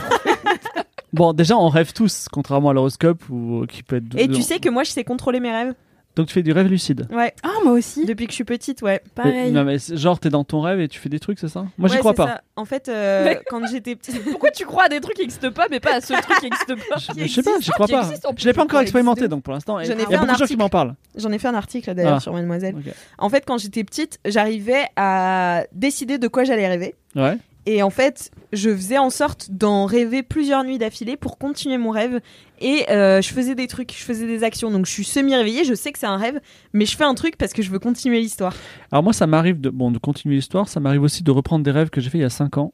bon, 1.13 1.34
déjà, 1.34 1.57
on 1.57 1.69
rêve 1.69 1.93
tous, 1.93 2.27
contrairement 2.31 2.69
à 2.69 2.73
l'horoscope, 2.73 3.21
ou 3.29 3.65
qui 3.67 3.84
peut 3.84 3.97
être. 3.97 4.17
Et 4.17 4.27
tu 4.27 4.41
sais 4.41 4.59
que 4.59 4.69
moi, 4.69 4.84
je 4.84 4.91
sais 4.91 5.03
contrôler 5.03 5.39
mes 5.39 5.51
rêves. 5.51 5.73
Donc 6.16 6.28
tu 6.28 6.34
fais 6.34 6.43
du 6.43 6.51
rêve 6.51 6.68
lucide. 6.68 7.07
Ouais. 7.11 7.34
Ah, 7.41 7.49
moi 7.64 7.74
aussi. 7.74 8.05
Depuis 8.05 8.26
que 8.28 8.32
je 8.32 8.36
suis 8.36 8.43
petite, 8.43 8.84
ouais. 8.84 9.01
Pareil. 9.16 9.51
Non, 9.51 9.64
mais 9.64 9.80
c'est- 9.80 9.97
genre, 9.97 10.20
t'es 10.20 10.30
dans 10.30 10.43
ton 10.43 10.61
rêve 10.61 10.80
et 10.80 10.88
tu 10.88 10.99
fais 10.99 11.09
des 11.09 11.20
trucs, 11.20 11.39
c'est 11.39 11.47
ça? 11.47 11.66
Moi, 11.80 11.89
j'y 11.89 11.95
Ouais, 11.95 11.99
crois 12.01 12.11
c'est 12.11 12.18
pas. 12.18 12.28
ça. 12.28 12.41
En 12.55 12.66
fait, 12.66 12.88
euh, 12.88 13.24
Mais- 13.26 13.39
quand 13.49 13.66
j'étais 13.66 13.95
petite. 13.95 14.24
Pourquoi 14.32 14.51
tu 14.51 14.64
crois 14.66 14.84
à 14.84 14.89
des 14.89 14.99
trucs 15.01 15.16
qui 15.16 15.22
n'existent 15.24 15.51
pas, 15.51 15.66
mais 15.72 15.80
pas 15.80 15.95
à 15.95 16.01
ce 16.01 16.14
truc 16.14 16.38
qui 16.39 16.43
n'existe 16.45 16.76
pas? 16.88 16.97
Je, 16.97 17.22
je 17.26 17.28
sais 17.34 17.41
pas, 17.41 17.51
j'y 17.59 17.72
crois 17.72 17.88
qui 17.88 17.93
pas. 17.93 18.01
existe 18.03 18.26
en 18.28 18.34
plus, 18.34 18.43
Je 18.43 18.47
l'ai 18.49 18.53
pas 18.53 18.64
encore 18.64 18.82
expérimenté, 18.82 19.22
existe. 19.22 19.32
donc 19.32 19.43
pour 19.43 19.53
l'instant, 19.53 19.80
il 19.80 19.86
y 19.86 19.88
J'en 19.88 19.93
ai 19.93 19.95
a 19.95 19.97
fait 19.97 20.03
un 20.03 20.09
beaucoup 20.20 20.26
de 20.26 20.30
gens 20.30 20.36
qui 20.36 20.41
article. 20.43 20.59
m'en 20.59 20.70
parlent. 20.70 20.95
J'en 21.16 21.32
ai 21.32 21.39
fait 21.39 21.47
un 21.47 21.55
article 21.55 21.93
d'ailleurs 21.95 22.14
Ah. 22.18 22.20
sur 22.20 22.34
Mademoiselle. 22.34 22.76
Ok. 22.78 22.93
En 23.18 23.30
fait, 23.30 23.43
quand 23.47 23.57
j'étais 23.57 23.84
petite, 23.84 24.20
j'arrivais 24.24 24.86
à 24.95 25.64
décider 25.72 26.20
de 26.20 26.28
quoi 26.28 26.43
j'allais 26.43 26.68
rêver. 26.68 26.93
Ouais. 27.16 27.38
Et 27.66 27.82
en 27.82 27.89
fait, 27.89 28.32
je 28.51 28.70
faisais 28.70 28.97
en 28.97 29.09
sorte 29.09 29.49
d'en 29.49 29.86
rêver 29.86 30.22
plusieurs 30.22 30.64
nuits 30.66 30.78
d'affilée 30.78 31.16
pour 31.16 31.38
continuer 31.38 31.78
mon 31.78 31.91
rêve. 31.91 32.20
Et 32.59 32.89
euh, 32.89 33.22
je 33.22 33.30
faisais 33.30 33.55
des 33.55 33.68
trucs, 33.68 33.93
je 33.97 34.03
faisais 34.03 34.28
des 34.28 34.43
actions. 34.43 34.70
Donc 34.70 34.86
je 34.86 34.91
suis 34.91 35.05
semi-réveillée, 35.05 35.64
je 35.64 35.74
sais 35.74 35.91
que 35.91 35.99
c'est 35.99 36.07
un 36.07 36.18
rêve, 36.18 36.41
mais 36.74 36.86
je 36.86 36.97
fais 36.97 37.05
un 37.05 37.14
truc 37.14 37.38
parce 37.38 37.53
que 37.53 37.61
je 37.61 37.72
veux 37.72 37.80
continuer 37.80 38.20
l'histoire. 38.20 38.53
Alors 38.91 39.03
moi, 39.03 39.14
ça 39.14 39.28
m'arrive 39.28 39.61
de, 39.61 39.70
bon, 39.70 39.91
de 39.91 39.97
continuer 39.97 40.36
l'histoire, 40.36 40.68
ça 40.68 40.80
m'arrive 40.80 41.03
aussi 41.03 41.24
de 41.24 41.32
reprendre 41.32 41.64
des 41.64 41.72
rêves 41.72 41.89
que 41.89 42.01
j'ai 42.01 42.09
fait 42.09 42.18
il 42.18 42.22
y 42.22 42.26
a 42.26 42.30
5 42.30 42.57
ans, 42.57 42.74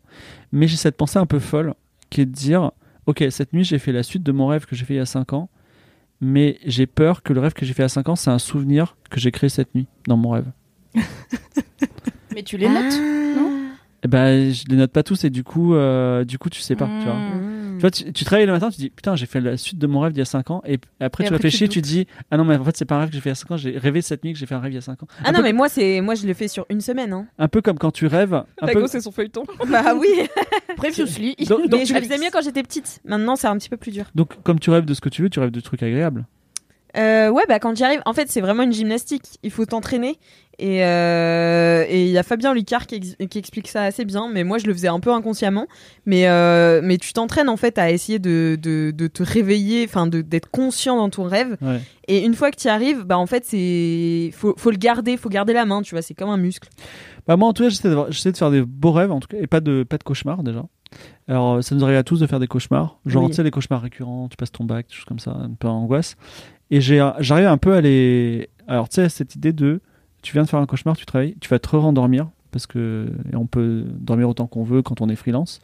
mais 0.51 0.67
j'ai 0.67 0.77
cette 0.77 0.97
pensée 0.97 1.19
un 1.19 1.27
peu 1.27 1.39
folle 1.39 1.75
qui 2.09 2.21
est 2.21 2.25
de 2.25 2.31
dire, 2.31 2.71
ok, 3.05 3.23
cette 3.29 3.53
nuit 3.53 3.63
j'ai 3.63 3.79
fait 3.79 3.91
la 3.91 4.03
suite 4.03 4.23
de 4.23 4.31
mon 4.31 4.47
rêve 4.47 4.65
que 4.65 4.75
j'ai 4.75 4.85
fait 4.85 4.95
il 4.95 4.97
y 4.97 5.01
a 5.01 5.05
5 5.05 5.33
ans, 5.33 5.49
mais 6.19 6.59
j'ai 6.65 6.87
peur 6.87 7.21
que 7.21 7.33
le 7.33 7.39
rêve 7.39 7.53
que 7.53 7.65
j'ai 7.65 7.73
fait 7.73 7.83
il 7.83 7.85
y 7.85 7.85
a 7.85 7.89
5 7.89 8.09
ans, 8.09 8.15
c'est 8.15 8.31
un 8.31 8.39
souvenir 8.39 8.97
que 9.09 9.19
j'ai 9.19 9.31
créé 9.31 9.49
cette 9.49 9.73
nuit 9.75 9.87
dans 10.07 10.17
mon 10.17 10.31
rêve. 10.31 10.51
Mais 12.33 12.43
tu 12.43 12.57
les 12.57 12.69
notes 12.69 12.93
Et 12.93 13.78
ben, 14.07 14.51
je 14.53 14.63
les 14.69 14.75
note 14.75 14.91
pas 14.91 15.03
tous 15.03 15.23
et 15.23 15.29
du 15.29 15.43
coup, 15.43 15.75
euh, 15.75 16.23
du 16.23 16.37
coup, 16.37 16.49
tu 16.49 16.61
sais 16.61 16.75
pas, 16.75 16.87
tu 16.99 17.05
vois. 17.05 17.15
Mmh. 17.15 17.59
Tu 17.77 17.81
vois, 17.81 17.91
tu, 17.91 18.11
tu 18.11 18.25
te 18.25 18.29
réveilles 18.29 18.45
le 18.45 18.51
matin, 18.51 18.69
tu 18.69 18.75
te 18.75 18.81
dis 18.81 18.89
putain, 18.89 19.15
j'ai 19.15 19.25
fait 19.25 19.39
la 19.39 19.55
suite 19.55 19.77
de 19.79 19.87
mon 19.87 20.01
rêve 20.01 20.11
d'il 20.11 20.19
y 20.19 20.21
a 20.21 20.25
5 20.25 20.51
ans, 20.51 20.61
et 20.65 20.79
après 20.99 21.23
Et 21.23 21.27
tu 21.27 21.33
après, 21.33 21.47
réfléchis, 21.47 21.69
tu 21.69 21.69
tu, 21.69 21.81
te 21.81 21.87
dis 21.87 22.07
ah 22.29 22.35
non, 22.35 22.43
mais 22.43 22.57
en 22.57 22.63
fait, 22.65 22.75
c'est 22.75 22.83
pas 22.83 22.95
un 22.95 22.99
rêve 22.99 23.09
que 23.09 23.15
j'ai 23.15 23.21
fait 23.21 23.29
il 23.29 23.31
y 23.31 23.33
a 23.33 23.35
5 23.35 23.51
ans, 23.51 23.57
j'ai 23.57 23.77
rêvé 23.77 24.01
cette 24.01 24.23
nuit 24.25 24.33
que 24.33 24.39
j'ai 24.39 24.45
fait 24.45 24.55
un 24.55 24.59
rêve 24.59 24.73
il 24.73 24.75
y 24.75 24.79
a 24.79 24.81
5 24.81 25.01
ans. 25.03 25.07
Ah 25.23 25.29
un, 25.29 25.31
non, 25.31 25.37
peu, 25.37 25.43
mais 25.43 25.53
moi, 25.53 25.69
c'est 25.69 26.01
moi 26.01 26.15
je 26.15 26.27
le 26.27 26.33
fais 26.33 26.49
sur 26.49 26.65
une 26.69 26.81
semaine. 26.81 27.13
Hein. 27.13 27.27
un 27.37 27.47
peu 27.47 27.61
comme 27.61 27.77
quand 27.77 27.91
tu 27.91 28.05
rêves, 28.07 28.33
un 28.33 28.45
Tago, 28.65 28.81
peu, 28.81 28.87
c'est 28.87 28.99
son 28.99 29.11
feuilleton. 29.11 29.43
bah 29.69 29.93
oui. 29.95 30.27
Previously. 30.75 31.35
Donc- 31.47 31.69
donc 31.69 31.79
mais 31.79 31.85
je 31.85 31.93
le 31.93 32.01
faisais 32.01 32.17
mieux 32.17 32.29
quand 32.33 32.41
j'étais 32.41 32.63
petite. 32.63 32.99
Maintenant, 33.05 33.35
c'est 33.37 33.47
un 33.47 33.57
petit 33.57 33.69
peu 33.69 33.77
plus 33.77 33.91
dur. 33.91 34.05
donc 34.13 34.41
comme 34.43 34.59
tu 34.59 34.69
rêves 34.69 34.85
de 34.85 34.93
ce 34.93 35.01
que 35.01 35.09
tu 35.09 35.21
veux, 35.21 35.29
tu 35.29 35.39
rêves 35.39 35.51
de 35.51 35.59
trucs 35.61 35.83
agréables. 35.83 36.25
Euh, 36.97 37.29
ouais, 37.29 37.43
bah 37.47 37.59
quand 37.59 37.75
j'y 37.75 37.83
arrive, 37.83 38.01
en 38.05 38.13
fait, 38.13 38.29
c'est 38.31 38.41
vraiment 38.41 38.63
une 38.63 38.73
gymnastique. 38.73 39.39
Il 39.43 39.51
faut 39.51 39.65
t'entraîner. 39.65 40.17
Et 40.61 40.83
euh, 40.83 41.85
et 41.87 42.03
il 42.05 42.11
y 42.11 42.17
a 42.17 42.23
Fabien 42.23 42.53
Lucard 42.53 42.85
qui, 42.85 42.95
ex- 42.95 43.15
qui 43.29 43.37
explique 43.39 43.69
ça 43.69 43.83
assez 43.83 44.03
bien, 44.03 44.27
mais 44.29 44.43
moi 44.43 44.57
je 44.57 44.65
le 44.67 44.73
faisais 44.73 44.89
un 44.89 44.99
peu 44.99 45.13
inconsciemment. 45.13 45.67
Mais 46.05 46.27
euh, 46.27 46.81
mais 46.83 46.97
tu 46.97 47.13
t'entraînes 47.13 47.47
en 47.47 47.55
fait 47.55 47.77
à 47.77 47.91
essayer 47.91 48.19
de, 48.19 48.57
de, 48.61 48.91
de 48.91 49.07
te 49.07 49.23
réveiller, 49.23 49.85
enfin 49.87 50.05
d'être 50.07 50.49
conscient 50.51 50.97
dans 50.97 51.09
ton 51.09 51.23
rêve. 51.23 51.55
Ouais. 51.61 51.79
Et 52.09 52.25
une 52.25 52.33
fois 52.33 52.51
que 52.51 52.57
tu 52.57 52.67
y 52.67 52.69
arrives, 52.69 53.05
bah 53.05 53.17
en 53.17 53.25
fait 53.25 53.45
c'est 53.45 54.31
faut 54.33 54.53
faut 54.57 54.71
le 54.71 54.75
garder, 54.77 55.15
faut 55.15 55.29
garder 55.29 55.53
la 55.53 55.63
main, 55.63 55.81
tu 55.81 55.95
vois, 55.95 56.01
c'est 56.01 56.13
comme 56.13 56.29
un 56.29 56.35
muscle. 56.35 56.67
Bah 57.25 57.37
moi 57.37 57.47
en 57.47 57.53
tout 57.53 57.63
cas 57.63 57.69
j'essaie 57.69 58.31
de, 58.33 58.37
faire 58.37 58.51
des 58.51 58.61
beaux 58.61 58.91
rêves 58.91 59.13
en 59.13 59.21
tout 59.21 59.29
cas 59.29 59.37
et 59.39 59.47
pas 59.47 59.61
de 59.61 59.83
pas 59.83 59.97
de 59.97 60.03
cauchemars 60.03 60.43
déjà. 60.43 60.65
Alors 61.29 61.63
ça 61.63 61.73
nous 61.73 61.85
arrive 61.85 61.95
à 61.97 62.03
tous 62.03 62.19
de 62.19 62.27
faire 62.27 62.39
des 62.41 62.47
cauchemars, 62.47 62.99
genre 63.05 63.23
Oui. 63.23 63.29
tu 63.29 63.35
sais 63.35 63.43
les 63.43 63.51
cauchemars 63.51 63.81
récurrents, 63.81 64.27
tu 64.27 64.35
passes 64.35 64.51
ton 64.51 64.65
bac, 64.65 64.87
des 64.89 64.93
choses 64.93 65.05
comme 65.05 65.19
ça, 65.19 65.31
un 65.31 65.51
peu 65.57 65.69
angoisse. 65.69 66.17
Et 66.71 66.81
j'arrive 66.81 67.47
un 67.47 67.57
peu 67.57 67.73
à 67.73 67.81
les 67.81 68.49
alors 68.67 68.87
tu 68.89 68.95
sais 68.95 69.09
cette 69.09 69.35
idée 69.35 69.53
de 69.53 69.81
tu 70.21 70.33
viens 70.33 70.43
de 70.43 70.47
faire 70.49 70.59
un 70.59 70.65
cauchemar, 70.65 70.95
tu 70.97 71.05
travailles, 71.05 71.35
tu 71.39 71.49
vas 71.49 71.59
te 71.59 71.75
rendormir 71.75 72.27
parce 72.51 72.67
que 72.67 73.07
on 73.33 73.45
peut 73.45 73.85
dormir 73.99 74.27
autant 74.29 74.47
qu'on 74.47 74.63
veut 74.63 74.81
quand 74.81 75.01
on 75.01 75.09
est 75.09 75.15
freelance. 75.15 75.61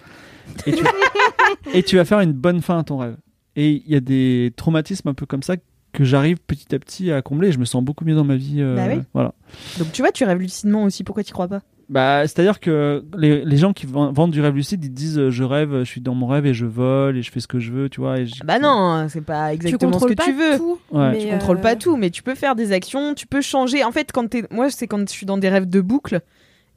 Et 0.66 0.72
tu, 0.74 0.84
et 1.74 1.84
tu 1.84 1.96
vas 1.98 2.06
faire 2.06 2.20
une 2.22 2.32
bonne 2.34 2.62
fin 2.62 2.80
à 2.80 2.84
ton 2.84 2.98
rêve. 2.98 3.18
Et 3.56 3.84
il 3.86 3.92
y 3.92 3.96
a 3.96 4.00
des 4.00 4.54
traumatismes 4.56 5.08
un 5.10 5.14
peu 5.14 5.26
comme 5.26 5.44
ça 5.44 5.56
que 5.94 6.04
j'arrive 6.04 6.38
petit 6.46 6.74
à 6.76 6.80
petit 6.80 7.12
à 7.12 7.22
combler. 7.22 7.52
Je 7.52 7.60
me 7.60 7.66
sens 7.66 7.84
beaucoup 7.84 8.04
mieux 8.06 8.16
dans 8.16 8.24
ma 8.24 8.36
vie. 8.36 8.58
euh, 8.60 8.76
Bah 8.76 8.94
oui. 8.96 9.02
Voilà. 9.14 9.34
Donc 9.80 9.92
tu 9.92 10.02
vois, 10.02 10.12
tu 10.12 10.24
rêves 10.26 10.40
lucidement 10.40 10.84
aussi. 10.84 11.04
Pourquoi 11.04 11.24
tu 11.24 11.34
crois 11.34 11.48
pas? 11.48 11.62
Bah, 11.88 12.22
c'est-à-dire 12.24 12.60
que 12.60 13.04
les, 13.16 13.46
les 13.46 13.58
gens 13.58 13.72
qui 13.72 13.86
vend- 13.86 14.12
vendent 14.12 14.32
du 14.32 14.42
rêve 14.42 14.56
lucide, 14.56 14.84
ils 14.84 14.92
disent 14.92 15.20
euh, 15.20 15.30
je 15.30 15.44
rêve, 15.44 15.80
je 15.80 15.84
suis 15.84 16.02
dans 16.02 16.16
mon 16.16 16.26
rêve 16.26 16.48
et 16.48 16.54
je 16.56 16.66
vole 16.66 17.16
et 17.18 17.22
je 17.22 17.32
fais 17.32 17.40
ce 17.40 17.48
que 17.48 17.60
je 17.60 17.72
veux, 17.72 17.90
tu 17.90 18.02
vois. 18.02 18.20
Et 18.20 18.26
je- 18.26 18.44
Bah 18.44 18.58
non, 18.58 19.06
c'est 19.08 19.22
pas 19.22 19.54
exactement 19.54 19.92
ce 19.94 20.06
contrôles 20.06 20.10
que 20.12 20.16
pas 20.16 20.24
tu 20.24 20.34
veux. 20.34 20.58
tout. 20.58 20.80
Ouais. 20.92 21.12
mais, 21.12 21.20
Tu 21.20 21.28
contrôles 21.30 21.58
euh, 21.58 21.62
pas 21.62 21.76
tout, 21.76 21.96
mais 21.96 22.10
tu 22.10 22.24
peux 22.24 22.34
faire 22.34 22.56
des 22.56 22.72
actions, 22.72 23.14
tu 23.14 23.28
peux 23.28 23.42
changer. 23.42 23.84
En 23.84 23.92
fait, 23.92 24.12
quand 24.12 24.28
t'es, 24.28 24.46
moi, 24.50 24.72
c'est 24.72 24.88
quand 24.88 25.00
je 25.08 25.14
suis 25.14 25.28
dans 25.28 25.38
des 25.38 25.48
rêves 25.50 25.70
de 25.70 25.80
boucle, 25.80 26.22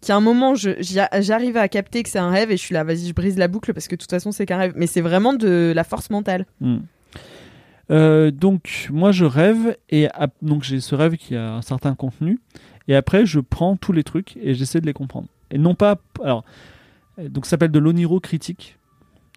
qu'à 0.07 0.15
un 0.15 0.21
moment, 0.21 0.55
je, 0.55 0.71
j'arrive 1.21 1.57
à 1.57 1.69
capter 1.69 2.03
que 2.03 2.11
c'est 2.11 2.19
un 2.19 2.31
rêve 2.31 2.51
et 2.51 2.59
je 2.59 2.63
suis 2.63 2.75
là, 2.75 2.85
vas-y, 2.85 3.07
je 3.09 3.15
brise 3.15 3.39
la 3.39 3.49
boucle 3.49 3.73
parce 3.73 3.89
que 3.89 3.95
de 3.97 4.01
toute 4.03 4.11
façon, 4.11 4.31
c'est 4.31 4.45
qu'un 4.45 4.59
rêve. 4.59 4.75
Mais 4.77 4.87
c'est 4.87 5.01
vraiment 5.01 5.33
de 5.33 5.73
la 5.75 5.85
force 5.85 6.11
mentale. 6.11 6.45
Hmm. 6.61 6.81
Euh, 7.91 8.31
donc 8.31 8.89
moi 8.91 9.13
je 9.13 9.25
rêve 9.25 9.75
et 9.89 10.09
donc 10.43 10.63
j'ai 10.63 10.79
ce 10.81 10.95
rêve 10.95 11.17
qui 11.17 11.35
a 11.35 11.55
un 11.55 11.63
certain 11.63 11.95
contenu 11.95 12.39
et 12.89 12.97
après 12.97 13.25
je 13.27 13.39
prends 13.41 13.77
tous 13.77 13.93
les 13.93 14.03
trucs 14.03 14.37
et 14.43 14.55
j'essaie 14.55 14.81
de 14.81 14.87
les 14.87 14.93
comprendre 14.93 15.29
et 15.51 15.59
non 15.59 15.75
pas 15.75 15.99
alors 16.25 16.45
euh, 17.19 17.29
donc 17.29 17.47
ça 17.47 17.51
s'appelle 17.51 17.71
de 17.71 17.79
l'oniro 17.79 18.19
critique 18.21 18.77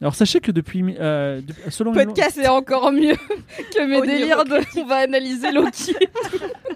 alors 0.02 0.16
sachez 0.16 0.40
que 0.40 0.52
depuis 0.52 0.84
euh, 1.00 1.42
de- 1.42 1.54
selon 1.70 1.94
Podcast, 1.94 2.32
c'est 2.34 2.48
encore 2.48 2.92
mieux 2.92 3.14
que 3.76 3.86
mes 3.88 4.02
délires 4.08 4.46
de. 4.46 4.58
On 4.80 4.86
va 4.88 4.96
analyser 4.96 5.52
Loki. 5.52 5.94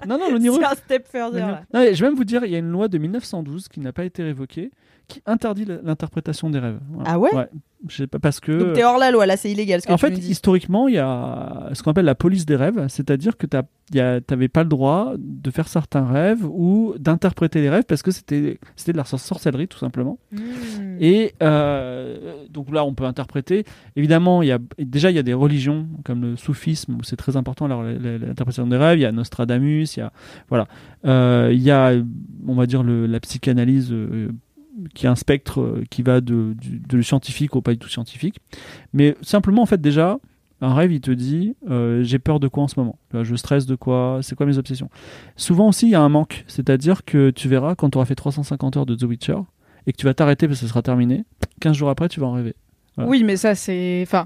non 0.07 0.19
non 0.19 0.29
l'oniro 0.29 0.57
C'est 0.59 0.65
un 0.65 0.75
step 0.75 1.07
further. 1.11 1.39
là. 1.39 1.63
Non, 1.73 1.81
je 1.91 1.99
vais 1.99 2.07
même 2.09 2.15
vous 2.15 2.23
dire 2.23 2.45
il 2.45 2.51
y 2.51 2.55
a 2.55 2.59
une 2.59 2.69
loi 2.69 2.87
de 2.87 2.99
1912 2.99 3.67
qui 3.67 3.79
n'a 3.79 3.91
pas 3.93 4.05
été 4.05 4.21
révoquée 4.21 4.69
qui 5.07 5.21
interdit 5.25 5.65
l'interprétation 5.83 6.49
des 6.49 6.59
rêves 6.59 6.79
Voilà. 6.91 7.09
Ah 7.11 7.19
ouais 7.19 7.29
je 7.87 7.97
sais 7.97 8.07
pas 8.07 8.17
parce 8.17 8.39
que 8.39 8.51
Donc 8.51 8.73
t'es 8.73 8.83
hors 8.83 8.97
la 8.97 9.11
loi, 9.11 9.27
là, 9.27 9.37
c'est 9.37 9.51
illégal 9.51 9.79
ce 9.79 9.85
que 9.85 9.93
En 9.93 9.97
tu 9.97 10.05
fait, 10.07 10.09
me 10.11 10.15
dis. 10.15 10.31
historiquement, 10.31 10.87
il 10.87 10.95
y 10.95 10.97
a 10.97 11.69
ce 11.73 11.83
qu'on 11.83 11.91
appelle 11.91 12.05
la 12.05 12.15
police 12.15 12.47
des 12.47 12.55
rêves, 12.55 12.83
c'est-à-dire 12.87 13.37
que 13.37 13.45
tu 13.45 13.57
n'avais 14.31 14.47
pas 14.47 14.63
le 14.63 14.69
droit 14.69 15.13
de 15.19 15.51
faire 15.51 15.67
certains 15.67 16.03
rêves 16.03 16.43
ou 16.45 16.95
d'interpréter 16.97 17.61
les 17.61 17.69
rêves 17.69 17.83
parce 17.87 18.01
que 18.01 18.09
c'était 18.09 18.57
de 18.87 18.97
la 18.97 19.03
sor- 19.05 19.19
sorcellerie 19.19 19.67
tout 19.67 19.77
simplement. 19.77 20.17
Hmm. 20.31 20.39
Et 20.99 21.35
euh, 21.43 22.45
donc 22.49 22.71
là, 22.71 22.83
on 22.85 22.95
peut 22.95 23.03
interpréter. 23.05 23.65
Évidemment, 23.95 24.41
il 24.41 24.47
y 24.47 24.51
a 24.51 24.57
déjà 24.79 25.11
il 25.11 25.15
y 25.15 25.19
a 25.19 25.23
des 25.23 25.35
religions 25.35 25.87
comme 26.05 26.21
le 26.23 26.35
soufisme 26.37 26.95
où 26.95 27.03
c'est 27.03 27.17
très 27.17 27.35
important 27.37 27.67
l'interprétation 27.67 28.65
des 28.65 28.77
rêves. 28.77 28.97
Il 28.97 29.03
y 29.03 29.05
a 29.05 29.11
Nostradamus, 29.11 29.95
il 29.95 29.99
y 29.99 30.03
a 30.03 30.11
voilà, 30.49 30.67
Euh, 31.05 31.49
il 31.53 31.61
y 31.61 31.69
a 31.69 31.93
on 32.47 32.55
va 32.55 32.65
dire 32.65 32.81
le- 32.81 33.05
la 33.05 33.19
psychanalyse. 33.19 33.89
euh, 33.91 34.29
qui 34.93 35.05
est 35.05 35.09
un 35.09 35.15
spectre 35.15 35.61
euh, 35.61 35.83
qui 35.89 36.01
va 36.01 36.21
de, 36.21 36.55
scientifique 37.01 37.55
au 37.55 37.61
pas 37.61 37.71
du 37.71 37.77
tout 37.77 37.89
scientifique. 37.89 38.39
Mais 38.93 39.15
simplement, 39.21 39.61
en 39.61 39.65
fait, 39.65 39.81
déjà, 39.81 40.19
un 40.61 40.73
rêve, 40.73 40.91
il 40.91 41.01
te 41.01 41.11
dit 41.11 41.55
euh, 41.69 42.03
j'ai 42.03 42.19
peur 42.19 42.39
de 42.39 42.47
quoi 42.47 42.63
en 42.63 42.67
ce 42.67 42.79
moment? 42.79 42.97
Je 43.13 43.35
stresse 43.35 43.65
de 43.65 43.75
quoi? 43.75 44.19
C'est 44.21 44.35
quoi 44.35 44.45
mes 44.45 44.57
obsessions? 44.57 44.89
Souvent 45.35 45.69
aussi, 45.69 45.87
il 45.87 45.91
y 45.91 45.95
a 45.95 46.01
un 46.01 46.09
manque. 46.09 46.43
C'est-à-dire 46.47 47.05
que 47.05 47.29
tu 47.29 47.47
verras, 47.47 47.75
quand 47.75 47.89
tu 47.89 47.97
auras 47.97 48.05
fait 48.05 48.15
350 48.15 48.77
heures 48.77 48.85
de 48.85 48.95
The 48.95 49.03
Witcher 49.03 49.37
et 49.87 49.91
que 49.91 49.97
tu 49.97 50.05
vas 50.05 50.13
t'arrêter 50.13 50.47
parce 50.47 50.59
que 50.59 50.65
ce 50.65 50.69
sera 50.69 50.81
terminé, 50.81 51.25
15 51.61 51.75
jours 51.75 51.89
après, 51.89 52.09
tu 52.09 52.19
vas 52.19 52.27
en 52.27 52.33
rêver. 52.33 52.55
Oui, 52.97 53.23
mais 53.23 53.37
ça, 53.37 53.55
c'est. 53.55 54.01
Enfin. 54.03 54.25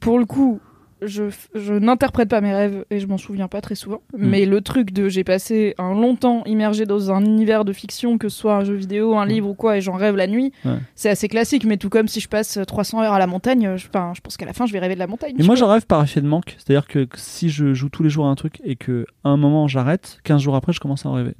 Pour 0.00 0.18
le 0.18 0.26
coup, 0.26 0.60
je, 1.02 1.24
je 1.54 1.74
n'interprète 1.74 2.28
pas 2.28 2.40
mes 2.40 2.54
rêves 2.54 2.84
et 2.90 3.00
je 3.00 3.06
m'en 3.06 3.18
souviens 3.18 3.48
pas 3.48 3.60
très 3.60 3.74
souvent. 3.74 4.00
Mm. 4.16 4.26
Mais 4.28 4.46
le 4.46 4.60
truc 4.60 4.92
de 4.92 5.08
j'ai 5.08 5.24
passé 5.24 5.74
un 5.78 5.92
long 5.92 6.16
temps 6.16 6.42
immergé 6.44 6.86
dans 6.86 7.10
un 7.12 7.24
univers 7.24 7.64
de 7.64 7.72
fiction, 7.72 8.18
que 8.18 8.28
ce 8.28 8.38
soit 8.38 8.56
un 8.56 8.64
jeu 8.64 8.74
vidéo, 8.74 9.16
un 9.16 9.26
Mm. 9.26 9.28
livre 9.28 9.48
ou 9.50 9.54
quoi, 9.54 9.76
et 9.76 9.80
j'en 9.80 9.92
rêve 9.94 10.16
la 10.16 10.26
nuit, 10.26 10.52
Ouais. 10.64 10.78
c'est 10.94 11.10
assez 11.10 11.28
classique. 11.28 11.64
Mais 11.64 11.76
tout 11.76 11.88
comme 11.90 12.08
si 12.08 12.20
je 12.20 12.28
passe 12.28 12.58
300 12.66 13.02
heures 13.02 13.12
à 13.12 13.18
la 13.18 13.26
montagne, 13.26 13.76
je, 13.76 13.88
pense 13.88 14.36
qu'à 14.36 14.46
la 14.46 14.52
fin, 14.52 14.66
je 14.66 14.72
vais 14.72 14.78
rêver 14.78 14.94
de 14.94 15.00
la 15.00 15.06
montagne. 15.06 15.34
Mais 15.38 15.44
moi, 15.44 15.54
j'en 15.54 15.68
rêve 15.68 15.86
par 15.86 16.02
effet 16.02 16.20
de 16.20 16.26
manque. 16.28 16.56
C'est-à-dire 16.58 16.86
que 16.86 17.06
si 17.14 17.48
je 17.50 17.74
joue 17.74 17.88
tous 17.88 18.02
les 18.02 18.10
jours 18.10 18.26
à 18.26 18.30
un 18.30 18.34
truc 18.34 18.60
et 18.64 18.76
que 18.76 19.06
à 19.24 19.28
un 19.28 19.36
moment 19.36 19.68
j'arrête, 19.68 20.18
15 20.24 20.40
jours 20.40 20.56
après, 20.56 20.72
je 20.72 20.80
commence 20.80 21.04
à 21.06 21.08
en 21.10 21.12
rêver. 21.12 21.34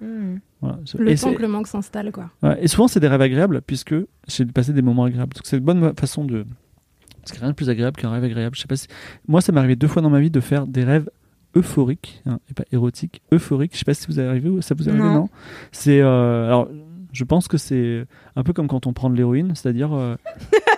Hmm. 0.00 0.36
Voilà. 0.60 0.78
Le 0.98 1.10
Et 1.10 1.14
temps 1.16 1.32
que 1.34 1.42
le 1.42 1.48
manque 1.48 1.66
s'installe, 1.68 2.12
quoi. 2.12 2.30
Ouais, 2.42 2.58
et 2.60 2.68
souvent, 2.68 2.88
c'est 2.88 3.00
des 3.00 3.08
rêves 3.08 3.20
agréables, 3.22 3.60
puisque 3.62 3.94
j'ai 4.26 4.44
passé 4.46 4.72
des 4.72 4.82
moments 4.82 5.04
agréables. 5.04 5.32
Donc, 5.34 5.42
c'est 5.44 5.56
une 5.58 5.64
bonne 5.64 5.92
façon 5.98 6.24
de. 6.24 6.44
Parce 7.28 7.32
qu'il 7.32 7.40
n'y 7.40 7.44
a 7.44 7.46
rien 7.46 7.50
de 7.52 7.56
plus 7.56 7.68
agréable 7.68 7.96
qu'un 8.00 8.10
rêve 8.10 8.24
agréable. 8.24 8.56
Je 8.56 8.62
sais 8.62 8.66
pas 8.66 8.76
si... 8.76 8.86
Moi, 9.26 9.40
ça 9.42 9.52
m'est 9.52 9.58
arrivé 9.58 9.76
deux 9.76 9.86
fois 9.88 10.00
dans 10.00 10.08
ma 10.10 10.20
vie 10.20 10.30
de 10.30 10.40
faire 10.40 10.66
des 10.66 10.82
rêves 10.84 11.10
euphoriques, 11.54 12.22
hein, 12.26 12.38
et 12.50 12.54
pas 12.54 12.64
érotiques, 12.72 13.20
euphoriques. 13.32 13.72
Je 13.74 13.78
sais 13.78 13.84
pas 13.84 13.94
si 13.94 14.06
vous 14.08 14.18
arrivé 14.20 14.48
ou 14.48 14.62
ça 14.62 14.74
vous 14.74 14.88
est 14.88 14.90
arrivé, 14.92 15.04
Non. 15.04 15.12
non, 15.14 15.28
C'est. 15.72 16.00
euh, 16.00 16.46
Alors, 16.46 16.68
je 17.12 17.24
pense 17.24 17.48
que 17.48 17.58
c'est 17.58 18.04
un 18.36 18.42
peu 18.42 18.52
comme 18.52 18.66
quand 18.68 18.86
on 18.86 18.92
prend 18.92 19.10
de 19.10 19.16
l'héroïne, 19.16 19.54
c'est-à-dire. 19.54 19.92
euh, 19.94 20.16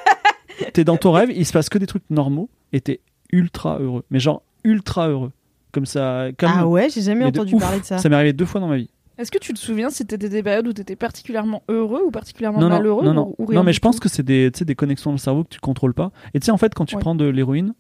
t'es 0.72 0.85
dans 0.85 0.97
ton 0.97 1.12
rêve, 1.12 1.31
il 1.35 1.44
se 1.47 1.52
passe 1.52 1.68
que 1.68 1.78
des 1.78 1.86
trucs 1.86 2.09
normaux, 2.10 2.48
et 2.72 2.81
t'es 2.81 3.01
ultra 3.32 3.78
heureux. 3.78 4.05
Mais 4.10 4.18
genre, 4.20 4.43
ultra 4.64 5.09
heureux. 5.09 5.32
Comme 5.72 5.86
ça. 5.86 6.28
Comme... 6.36 6.51
Ah 6.52 6.66
ouais, 6.66 6.89
j'ai 6.90 7.02
jamais 7.02 7.22
de 7.31 7.39
entendu 7.39 7.55
ouf. 7.55 7.60
parler 7.62 7.81
de 7.81 7.85
ça. 7.85 7.98
Ça 7.98 8.09
m'est 8.09 8.16
arrivé 8.16 8.32
deux 8.32 8.44
fois 8.47 8.60
dans 8.60 8.66
ma 8.68 8.77
vie. 8.77 8.90
Est-ce 9.20 9.30
que 9.30 9.38
tu 9.38 9.52
te 9.52 9.59
souviens 9.59 9.90
si 9.90 9.97
c'était 9.98 10.16
des 10.16 10.42
périodes 10.42 10.66
où 10.68 10.72
tu 10.72 10.80
étais 10.80 10.97
particulièrement 10.97 11.62
heureux 11.68 12.02
ou 12.06 12.10
particulièrement 12.10 12.59
non, 12.60 12.68
non, 12.70 12.76
malheureux 12.76 13.05
non, 13.05 13.12
non. 13.14 13.34
ou, 13.38 13.42
ou 13.42 13.47
rien 13.47 13.60
non, 13.60 13.64
mais 13.64 13.72
je 13.74 13.80
pense 13.80 14.01
que 14.01 14.09
c'est 14.09 14.22
des, 14.22 14.51
des 14.51 14.74
connexions 14.74 15.10
dans 15.10 15.14
le 15.16 15.18
cerveau 15.18 15.44
que 15.44 15.51
tu 15.51 15.60
contrôles 15.60 15.94
pas. 15.94 16.10
Et 16.34 16.40
tu 16.40 16.47
sais, 16.47 16.52
en 16.52 16.56
fait, 16.56 16.74
quand 16.74 16.86
tu 16.86 16.94
Ouais. 16.97 17.01
prends 17.01 17.14
de 17.14 17.26
l'héroïne, 17.26 17.74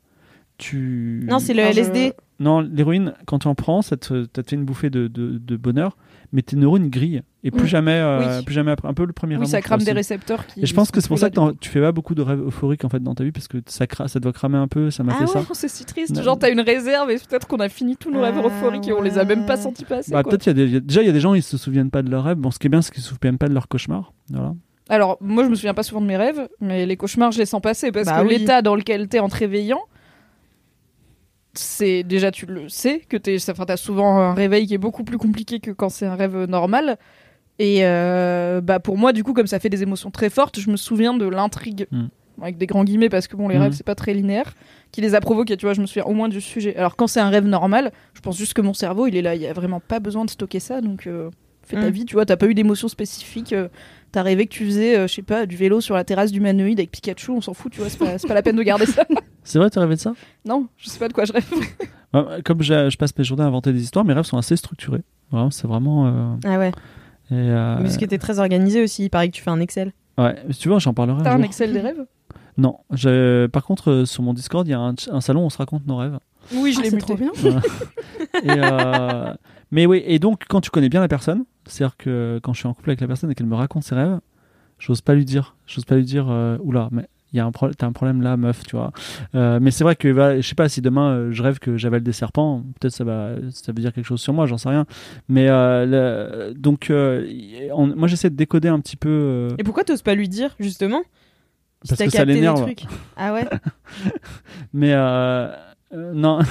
tu. 0.58 1.26
Non, 1.28 1.38
c'est 1.38 1.54
le 1.54 1.62
Ah, 1.62 1.72
je- 1.72 1.78
LSD. 1.80 2.12
Non, 2.38 2.60
l'héroïne, 2.60 3.14
quand 3.26 3.38
tu 3.40 3.48
en 3.48 3.54
prends, 3.54 3.82
ça 3.82 3.96
te, 3.96 4.24
ça 4.34 4.42
te 4.42 4.48
fait 4.50 4.56
une 4.56 4.64
bouffée 4.64 4.90
de, 4.90 5.08
de, 5.08 5.38
de 5.38 5.56
bonheur, 5.56 5.96
mais 6.32 6.42
tes 6.42 6.56
neurones 6.56 6.88
grillent. 6.88 7.22
Et 7.42 7.50
plus 7.50 7.62
Mm. 7.64 7.66
jamais, 7.66 7.92
euh, 7.98 8.38
Oui. 8.38 8.44
plus 8.44 8.54
jamais 8.54 8.70
après. 8.70 8.86
Un 8.88 8.92
peu 8.94 9.04
le 9.06 9.12
premier 9.14 9.36
Oui, 9.38 9.46
ça 9.46 9.62
crame 9.62 9.80
des 9.82 9.92
récepteurs 9.92 10.46
qui. 10.46 10.60
Et 10.60 10.66
je 10.66 10.74
pense 10.74 10.90
que 10.90 11.00
c'est 11.00 11.08
pour 11.08 11.18
ça 11.18 11.30
que 11.30 11.52
tu 11.60 11.70
fais 11.70 11.80
pas 11.80 11.90
beaucoup 11.92 12.14
de 12.14 12.20
rêves 12.22 12.40
euphoriques 12.46 12.84
en 12.84 12.88
fait 12.90 13.02
dans 13.02 13.14
ta 13.14 13.24
vie 13.24 13.32
parce 13.32 13.48
que 13.48 13.58
ça, 13.66 13.86
cra- 13.86 14.08
ça 14.08 14.20
doit 14.20 14.32
cramer 14.32 14.58
un 14.58 14.68
peu. 14.68 14.90
Ça 14.90 15.02
m'a 15.02 15.12
Ah 15.14 15.18
fait 15.26 15.38
ouais, 15.38 15.44
ça. 15.44 15.48
c'est 15.54 15.68
si 15.68 15.84
triste. 15.86 16.14
Non. 16.14 16.22
Genre, 16.22 16.38
t'as 16.38 16.50
une 16.50 16.60
réserve 16.60 17.10
et 17.10 17.16
peut-être 17.16 17.46
qu'on 17.48 17.60
a 17.60 17.68
fini 17.70 17.96
tous 17.96 18.10
nos 18.10 18.20
rêves 18.20 18.34
Ah 18.38 18.46
euphoriques 18.46 18.86
et 18.88 18.92
on 18.92 19.00
les 19.02 19.16
a 19.18 19.24
même 19.24 19.46
pas 19.46 19.56
sentis 19.56 19.84
passer. 19.84 20.12
Bah, 20.12 20.22
peut-être 20.22 20.50
des- 20.50 20.76
a- 20.76 20.80
déjà 20.80 21.02
il 21.02 21.06
y 21.06 21.10
a 21.10 21.12
des 21.12 21.20
gens 21.20 21.32
ils 21.34 21.42
se 21.42 21.56
souviennent 21.56 21.90
pas 21.90 22.02
de 22.02 22.10
leurs 22.10 22.24
rêves. 22.24 22.36
Bon, 22.36 22.50
ce 22.50 22.58
qui 22.58 22.66
est 22.66 22.70
bien 22.70 22.82
c'est 22.82 22.92
qu'ils 22.92 23.02
se 23.02 23.08
souviennent 23.08 23.38
pas 23.38 23.48
de 23.48 23.54
leurs 23.54 23.68
cauchemars. 23.68 24.12
Voilà. 24.30 24.54
Alors, 24.90 25.18
moi, 25.20 25.44
je 25.44 25.48
me 25.50 25.54
souviens 25.54 25.72
pas 25.72 25.84
souvent 25.84 26.00
de 26.00 26.06
mes 26.06 26.16
rêves, 26.16 26.48
mais 26.60 26.84
les 26.84 26.96
cauchemars, 26.96 27.30
je 27.30 27.38
les 27.38 27.46
sens 27.46 27.60
passer 27.62 27.92
parce 27.92 28.06
Bah 28.06 28.20
que 28.22 28.26
oui. 28.26 28.38
l'état 28.38 28.60
dans 28.60 28.74
lequel 28.74 29.06
t'es 29.06 29.20
en 29.20 29.28
te 29.28 29.36
réveillant, 29.36 29.78
c'est 31.54 32.02
déjà, 32.04 32.30
tu 32.30 32.46
le 32.46 32.68
sais, 32.68 33.00
que 33.08 33.16
t'es, 33.16 33.36
enfin, 33.50 33.64
t'as 33.66 33.76
souvent 33.76 34.18
un 34.18 34.34
réveil 34.34 34.66
qui 34.66 34.74
est 34.74 34.78
beaucoup 34.78 35.04
plus 35.04 35.18
compliqué 35.18 35.58
que 35.60 35.70
quand 35.70 35.88
c'est 35.88 36.06
un 36.06 36.14
rêve 36.14 36.44
normal. 36.44 36.96
Et 37.58 37.80
euh, 37.84 38.60
bah, 38.60 38.78
pour 38.80 38.96
moi, 38.96 39.12
du 39.12 39.22
coup, 39.24 39.32
comme 39.34 39.46
ça 39.46 39.58
fait 39.58 39.68
des 39.68 39.82
émotions 39.82 40.10
très 40.10 40.30
fortes, 40.30 40.58
je 40.60 40.70
me 40.70 40.76
souviens 40.76 41.12
de 41.14 41.26
l'intrigue, 41.28 41.86
Mm. 41.90 42.06
avec 42.40 42.56
des 42.56 42.66
grands 42.66 42.84
guillemets, 42.84 43.10
parce 43.10 43.26
que 43.28 43.36
bon, 43.36 43.48
les 43.48 43.58
Mm. 43.58 43.62
rêves, 43.62 43.72
c'est 43.72 43.84
pas 43.84 43.94
très 43.94 44.14
linéaire, 44.14 44.54
qui 44.92 45.00
les 45.02 45.14
a 45.14 45.20
provoqués, 45.20 45.56
tu 45.58 45.66
vois, 45.66 45.74
je 45.74 45.80
me 45.82 45.86
souviens 45.86 46.04
au 46.04 46.14
moins 46.14 46.28
du 46.30 46.40
sujet. 46.40 46.74
Alors, 46.76 46.96
quand 46.96 47.06
c'est 47.06 47.20
un 47.20 47.28
rêve 47.28 47.44
normal, 47.46 47.92
je 48.14 48.20
pense 48.20 48.38
juste 48.38 48.54
que 48.54 48.62
mon 48.62 48.72
cerveau, 48.72 49.06
il 49.08 49.16
est 49.16 49.20
là, 49.22 49.34
il 49.34 49.42
y 49.42 49.46
a 49.46 49.52
vraiment 49.52 49.80
pas 49.80 50.00
besoin 50.00 50.24
de 50.24 50.30
stocker 50.30 50.58
ça, 50.60 50.80
donc 50.80 51.06
euh, 51.06 51.28
fais 51.66 51.76
ta 51.76 51.88
Mm. 51.88 51.92
vie, 51.92 52.04
tu 52.06 52.14
vois, 52.14 52.24
t'as 52.24 52.36
pas 52.38 52.46
eu 52.46 52.54
d'émotions 52.54 52.88
spécifiques. 52.88 53.52
euh, 53.52 53.68
T'as 54.12 54.22
rêvé 54.22 54.46
que 54.46 54.52
tu 54.52 54.64
faisais, 54.64 54.96
euh, 54.98 55.06
je 55.06 55.14
sais 55.14 55.22
pas, 55.22 55.46
du 55.46 55.54
vélo 55.54 55.80
sur 55.80 55.94
la 55.94 56.02
terrasse 56.02 56.32
du 56.32 56.40
Manoïde 56.40 56.80
avec 56.80 56.90
Pikachu, 56.90 57.30
on 57.30 57.40
s'en 57.40 57.54
fout, 57.54 57.70
tu 57.70 57.80
vois, 57.80 57.88
c'est 57.90 57.98
pas, 57.98 58.18
c'est 58.18 58.26
pas 58.26 58.34
la 58.34 58.42
peine 58.42 58.56
de 58.56 58.62
garder 58.64 58.86
ça. 58.86 59.04
C'est 59.44 59.58
vrai, 59.58 59.70
t'as 59.70 59.80
rêvé 59.80 59.94
de 59.94 60.00
ça? 60.00 60.12
Non, 60.44 60.68
je 60.76 60.88
sais 60.88 60.98
pas 60.98 61.08
de 61.08 61.12
quoi 61.12 61.24
je 61.24 61.32
rêve. 61.32 61.44
Ouais, 62.14 62.42
Comme 62.44 62.62
je, 62.62 62.90
je 62.90 62.96
passe 62.96 63.16
mes 63.16 63.24
journées 63.24 63.44
à 63.44 63.46
inventer 63.46 63.72
des 63.72 63.82
histoires, 63.82 64.04
mes 64.04 64.12
rêves 64.12 64.24
sont 64.24 64.36
assez 64.38 64.56
structurés. 64.56 65.02
Vraiment, 65.30 65.50
c'est 65.50 65.66
vraiment. 65.66 66.06
euh, 66.06 66.34
Ah 66.44 66.58
ouais. 66.58 66.70
et, 67.30 67.34
euh, 67.34 67.76
Mais 67.76 67.82
parce 67.84 67.96
que 67.96 68.04
t'es 68.04 68.18
très 68.18 68.38
organisé 68.38 68.82
aussi, 68.82 69.04
il 69.04 69.10
paraît 69.10 69.28
que 69.28 69.34
tu 69.34 69.42
fais 69.42 69.50
un 69.50 69.60
Excel. 69.60 69.92
Ouais, 70.18 70.36
mais 70.46 70.52
si 70.52 70.60
tu 70.60 70.68
vois, 70.68 70.78
j'en 70.78 70.92
parlerai. 70.92 71.22
T'as 71.22 71.34
un 71.34 71.40
un. 71.40 71.42
Excel 71.42 71.72
des 71.72 71.80
rêves? 71.80 72.04
Non, 72.58 72.78
je- 72.92 73.46
par 73.46 73.64
contre, 73.64 73.90
euh, 73.90 74.04
sur 74.04 74.22
mon 74.22 74.34
Discord, 74.34 74.66
il 74.66 74.72
y 74.72 74.74
a 74.74 74.80
un, 74.80 74.94
un 75.10 75.20
salon 75.20 75.42
où 75.42 75.46
on 75.46 75.50
se 75.50 75.58
raconte 75.58 75.86
nos 75.86 75.96
rêves. 75.96 76.18
Oui, 76.52 76.72
je 76.72 76.80
Ah, 76.80 76.82
l'ai 76.82 76.98
trop 76.98 77.14
bien. 77.16 77.30
Et, 78.42 78.48
euh, 78.58 79.32
mais 79.70 79.86
oui, 79.86 80.02
et 80.04 80.18
donc 80.18 80.44
quand 80.48 80.60
tu 80.60 80.70
connais 80.70 80.88
bien 80.88 81.00
la 81.00 81.08
personne, 81.08 81.44
c'est-à-dire 81.66 81.96
que 81.96 82.40
quand 82.42 82.52
je 82.52 82.58
suis 82.60 82.66
en 82.68 82.74
couple 82.74 82.90
avec 82.90 83.00
la 83.00 83.06
personne 83.06 83.30
et 83.30 83.34
qu'elle 83.34 83.46
me 83.46 83.54
raconte 83.54 83.84
ses 83.84 83.94
rêves, 83.94 84.18
j'ose 84.78 85.00
pas 85.00 85.14
lui 85.14 85.24
dire, 85.24 85.56
j'ose 85.66 85.84
pas 85.84 85.96
lui 85.96 86.04
dire, 86.04 86.26
euh, 86.28 86.58
oula, 86.62 86.88
mais 86.90 87.08
il 87.32 87.36
y 87.36 87.40
a 87.40 87.44
un 87.46 87.52
t'as 87.52 87.86
un 87.86 87.92
problème 87.92 88.22
là, 88.22 88.36
meuf, 88.36 88.62
tu 88.66 88.76
vois. 88.76 88.92
Euh, 89.34 89.58
mais 89.62 89.70
c'est 89.70 89.84
vrai 89.84 89.96
que, 89.96 90.08
voilà, 90.08 90.40
je 90.40 90.46
sais 90.48 90.54
pas 90.54 90.68
si 90.68 90.80
demain 90.80 91.10
euh, 91.10 91.32
je 91.32 91.42
rêve 91.42 91.58
que 91.58 91.76
j'avale 91.76 92.02
des 92.02 92.12
serpents, 92.12 92.64
peut-être 92.80 92.92
ça 92.94 93.04
va, 93.04 93.34
ça 93.50 93.72
veut 93.72 93.80
dire 93.80 93.92
quelque 93.92 94.04
chose 94.06 94.20
sur 94.20 94.32
moi, 94.32 94.46
j'en 94.46 94.58
sais 94.58 94.68
rien. 94.68 94.86
Mais 95.28 95.48
euh, 95.48 96.48
le- 96.48 96.54
donc, 96.54 96.88
on- 96.90 97.86
moi 97.96 98.08
j'essaie 98.08 98.30
de 98.30 98.36
décoder 98.36 98.68
un 98.68 98.80
petit 98.80 98.96
peu. 98.96 99.48
Et 99.58 99.64
pourquoi 99.64 99.84
t'oses 99.84 100.02
pas 100.02 100.14
lui 100.14 100.28
dire, 100.28 100.54
justement? 100.58 101.02
Parce 101.88 101.98
que 102.04 102.10
ça 102.10 102.24
l'énerve. 102.24 102.66
Ah 103.16 103.32
ouais? 103.32 103.46
Mais 104.72 104.94
non. 105.94 106.40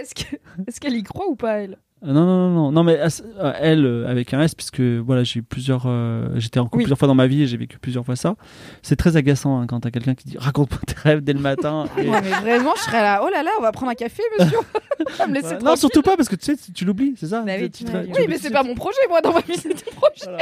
Est-ce 0.00 0.14
que- 0.14 0.36
est-ce 0.66 0.80
qu'elle 0.80 0.94
y 0.94 1.02
croit 1.02 1.26
ou 1.28 1.34
pas, 1.36 1.58
elle? 1.60 1.76
Non, 2.00 2.12
non, 2.14 2.24
non, 2.26 2.50
non, 2.50 2.72
non, 2.72 2.84
mais 2.84 2.98
euh, 3.00 3.08
euh, 3.40 3.52
elle 3.58 3.84
euh, 3.84 4.06
avec 4.08 4.32
un 4.32 4.40
S, 4.40 4.54
puisque 4.54 4.80
voilà, 4.80 5.24
j'ai 5.24 5.40
eu 5.40 5.42
plusieurs, 5.42 5.84
euh, 5.86 6.28
j'étais 6.36 6.60
en 6.60 6.64
couple 6.66 6.76
Oui. 6.78 6.84
plusieurs 6.84 6.98
fois 6.98 7.08
dans 7.08 7.14
ma 7.16 7.26
vie 7.26 7.42
et 7.42 7.46
j'ai 7.48 7.56
vécu 7.56 7.78
plusieurs 7.78 8.04
fois 8.04 8.14
ça. 8.14 8.36
C'est 8.82 8.94
très 8.96 9.16
agaçant 9.16 9.60
hein, 9.60 9.66
quand 9.66 9.80
t'as 9.80 9.90
quelqu'un 9.90 10.14
qui 10.14 10.28
dit 10.28 10.36
raconte-moi 10.38 10.78
tes 10.86 10.94
rêves 10.94 11.22
dès 11.22 11.32
le 11.32 11.40
matin. 11.40 11.86
et- 11.98 12.08
Ouais, 12.08 12.20
mais 12.22 12.30
vraiment, 12.30 12.72
je 12.76 12.82
serais 12.82 13.02
là. 13.02 13.20
Oh 13.24 13.28
là 13.32 13.42
là, 13.42 13.50
on 13.58 13.62
va 13.62 13.72
prendre 13.72 13.90
un 13.90 13.96
café, 13.96 14.22
monsieur. 14.38 14.58
Me. 15.28 15.64
Non, 15.64 15.74
surtout 15.76 16.02
pas 16.02 16.16
parce 16.16 16.28
que 16.28 16.36
tu 16.36 16.44
sais, 16.44 16.56
tu, 16.56 16.72
tu 16.72 16.84
l'oublies, 16.84 17.14
c'est 17.16 17.28
ça. 17.28 17.42
Bah 17.42 17.52
oui, 17.58 17.70
Tu 17.70 17.84
tu 17.84 17.92
mais 18.28 18.38
c'est 18.38 18.50
pas 18.52 18.62
mon 18.62 18.74
projet, 18.74 18.98
moi, 19.08 19.20
dans 19.20 19.32
ma 19.32 19.40
vie, 19.40 19.56
c'est 19.56 19.68
ton 19.70 19.90
projet. 19.96 20.36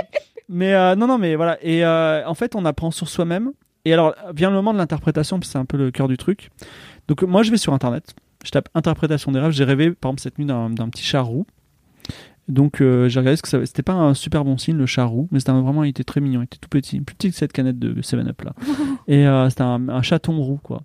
Mais 0.48 0.74
euh, 0.74 0.94
non, 0.94 1.06
non, 1.06 1.18
mais 1.18 1.36
voilà. 1.36 1.58
Et 1.62 1.84
euh, 1.84 2.26
en 2.26 2.34
fait, 2.34 2.54
on 2.54 2.64
apprend 2.64 2.90
sur 2.90 3.08
soi-même. 3.08 3.52
Et 3.84 3.92
alors 3.92 4.14
vient 4.34 4.50
le 4.50 4.56
moment 4.56 4.72
de 4.72 4.78
l'interprétation, 4.78 5.38
puis 5.40 5.48
c'est 5.48 5.58
un 5.58 5.64
peu 5.64 5.76
le 5.76 5.90
cœur 5.90 6.08
du 6.08 6.16
truc. 6.16 6.50
Donc 7.08 7.22
moi, 7.22 7.42
je 7.44 7.50
vais 7.52 7.56
sur 7.56 7.72
internet, 7.72 8.14
je 8.46 8.52
tape 8.52 8.68
interprétation 8.74 9.32
des 9.32 9.40
rêves. 9.40 9.52
J'ai 9.52 9.64
rêvé, 9.64 9.90
par 9.90 10.10
exemple, 10.10 10.22
cette 10.22 10.38
nuit 10.38 10.46
d'un 10.46 10.70
petit 10.88 11.02
chat 11.02 11.20
roux. 11.20 11.46
Donc 12.48 12.80
euh, 12.80 13.08
j'ai 13.08 13.18
regardé 13.18 13.36
ce 13.36 13.42
que 13.42 13.48
ça. 13.48 13.64
C'était 13.66 13.82
pas 13.82 13.94
un 13.94 14.14
super 14.14 14.44
bon 14.44 14.56
signe 14.56 14.76
le 14.76 14.86
chat 14.86 15.04
roux, 15.04 15.26
mais 15.32 15.40
c'était 15.40 15.50
vraiment, 15.50 15.82
il 15.82 15.90
était 15.90 16.04
très 16.04 16.20
mignon, 16.20 16.42
il 16.42 16.44
était 16.44 16.58
tout 16.60 16.68
petit, 16.68 17.00
plus 17.00 17.16
petit 17.16 17.30
que 17.30 17.36
cette 17.36 17.52
canette 17.52 17.78
de 17.80 18.00
7 18.00 18.20
Up 18.20 18.42
là. 18.42 18.52
et 19.08 19.26
euh, 19.26 19.50
c'était 19.50 19.62
un, 19.62 19.88
un 19.88 20.02
chaton 20.02 20.40
roux 20.40 20.60
quoi. 20.62 20.82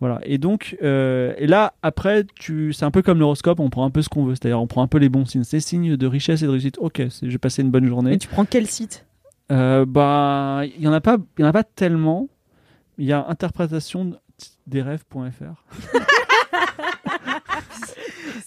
Voilà. 0.00 0.20
Et 0.24 0.38
donc 0.38 0.76
euh, 0.82 1.34
et 1.36 1.46
là 1.46 1.74
après, 1.82 2.24
tu, 2.36 2.72
c'est 2.72 2.86
un 2.86 2.90
peu 2.90 3.02
comme 3.02 3.18
l'horoscope, 3.18 3.60
on 3.60 3.68
prend 3.68 3.84
un 3.84 3.90
peu 3.90 4.00
ce 4.00 4.08
qu'on 4.08 4.24
veut, 4.24 4.34
c'est-à-dire 4.34 4.58
on 4.58 4.66
prend 4.66 4.82
un 4.82 4.86
peu 4.86 4.96
les 4.96 5.10
bons 5.10 5.26
signes, 5.26 5.44
c'est 5.44 5.60
signes 5.60 5.98
de 5.98 6.06
richesse 6.06 6.40
et 6.40 6.46
de 6.46 6.50
réussite. 6.50 6.78
Ok, 6.78 7.02
j'ai 7.22 7.38
passé 7.38 7.60
une 7.60 7.70
bonne 7.70 7.86
journée. 7.86 8.14
Et 8.14 8.18
tu 8.18 8.28
prends 8.28 8.46
quel 8.46 8.66
site? 8.66 9.04
Bah, 9.50 10.62
il 10.64 10.82
y 10.82 10.88
en 10.88 10.94
a 10.94 11.02
pas, 11.02 11.18
il 11.36 11.42
y 11.42 11.44
en 11.44 11.48
a 11.48 11.52
pas 11.52 11.64
tellement. 11.64 12.28
Il 12.96 13.04
y 13.04 13.12
a 13.12 13.26
interprétation 13.28 14.12
des 14.66 14.80
rêves.fr. 14.80 15.64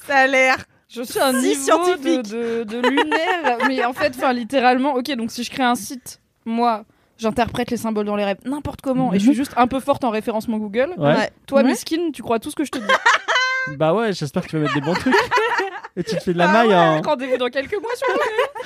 Ça 0.07 0.17
a 0.17 0.27
l'air. 0.27 0.57
Je 0.89 1.01
suis 1.01 1.19
un 1.19 1.33
Si 1.33 1.47
niveau 1.49 1.61
scientifique. 1.61 2.21
de, 2.31 2.63
de, 2.63 2.81
de 2.81 2.87
lunaire, 2.87 3.57
mais 3.67 3.83
en 3.83 3.93
fait, 3.93 4.13
enfin, 4.15 4.33
littéralement, 4.33 4.93
ok, 4.95 5.11
donc 5.15 5.31
si 5.31 5.43
je 5.43 5.49
crée 5.51 5.63
un 5.63 5.75
site, 5.75 6.21
moi, 6.45 6.85
j'interprète 7.17 7.71
les 7.71 7.77
symboles 7.77 8.05
dans 8.05 8.15
les 8.15 8.23
rêves 8.23 8.37
n'importe 8.45 8.81
comment, 8.81 9.11
et 9.13 9.19
je 9.19 9.25
suis 9.25 9.33
juste 9.33 9.53
un 9.57 9.67
peu 9.67 9.79
forte 9.79 10.03
en 10.03 10.09
référencement 10.11 10.57
Google. 10.57 10.93
Ouais. 10.97 11.29
Toi, 11.47 11.61
Ouais. 11.63 11.69
Miskin, 11.69 12.11
tu 12.13 12.21
crois 12.21 12.39
tout 12.39 12.51
ce 12.51 12.55
que 12.55 12.63
je 12.65 12.71
te 12.71 12.77
dis. 12.77 12.85
Bah 13.79 13.95
ouais, 13.95 14.13
j'espère 14.13 14.43
que 14.43 14.49
tu 14.49 14.57
vas 14.57 14.61
mettre 14.61 14.75
des 14.75 14.81
bons 14.81 14.93
trucs. 14.93 15.15
Et 15.97 16.03
tu 16.03 16.15
te 16.15 16.21
fais 16.21 16.33
de 16.33 16.37
la 16.37 16.47
Ah 16.49 16.53
maille 16.53 16.67
ouais, 16.67 16.75
en- 16.75 17.01
Rendez-vous 17.01 17.37
dans 17.37 17.47
quelques 17.47 17.81
mois 17.81 17.95
sur 17.95 18.05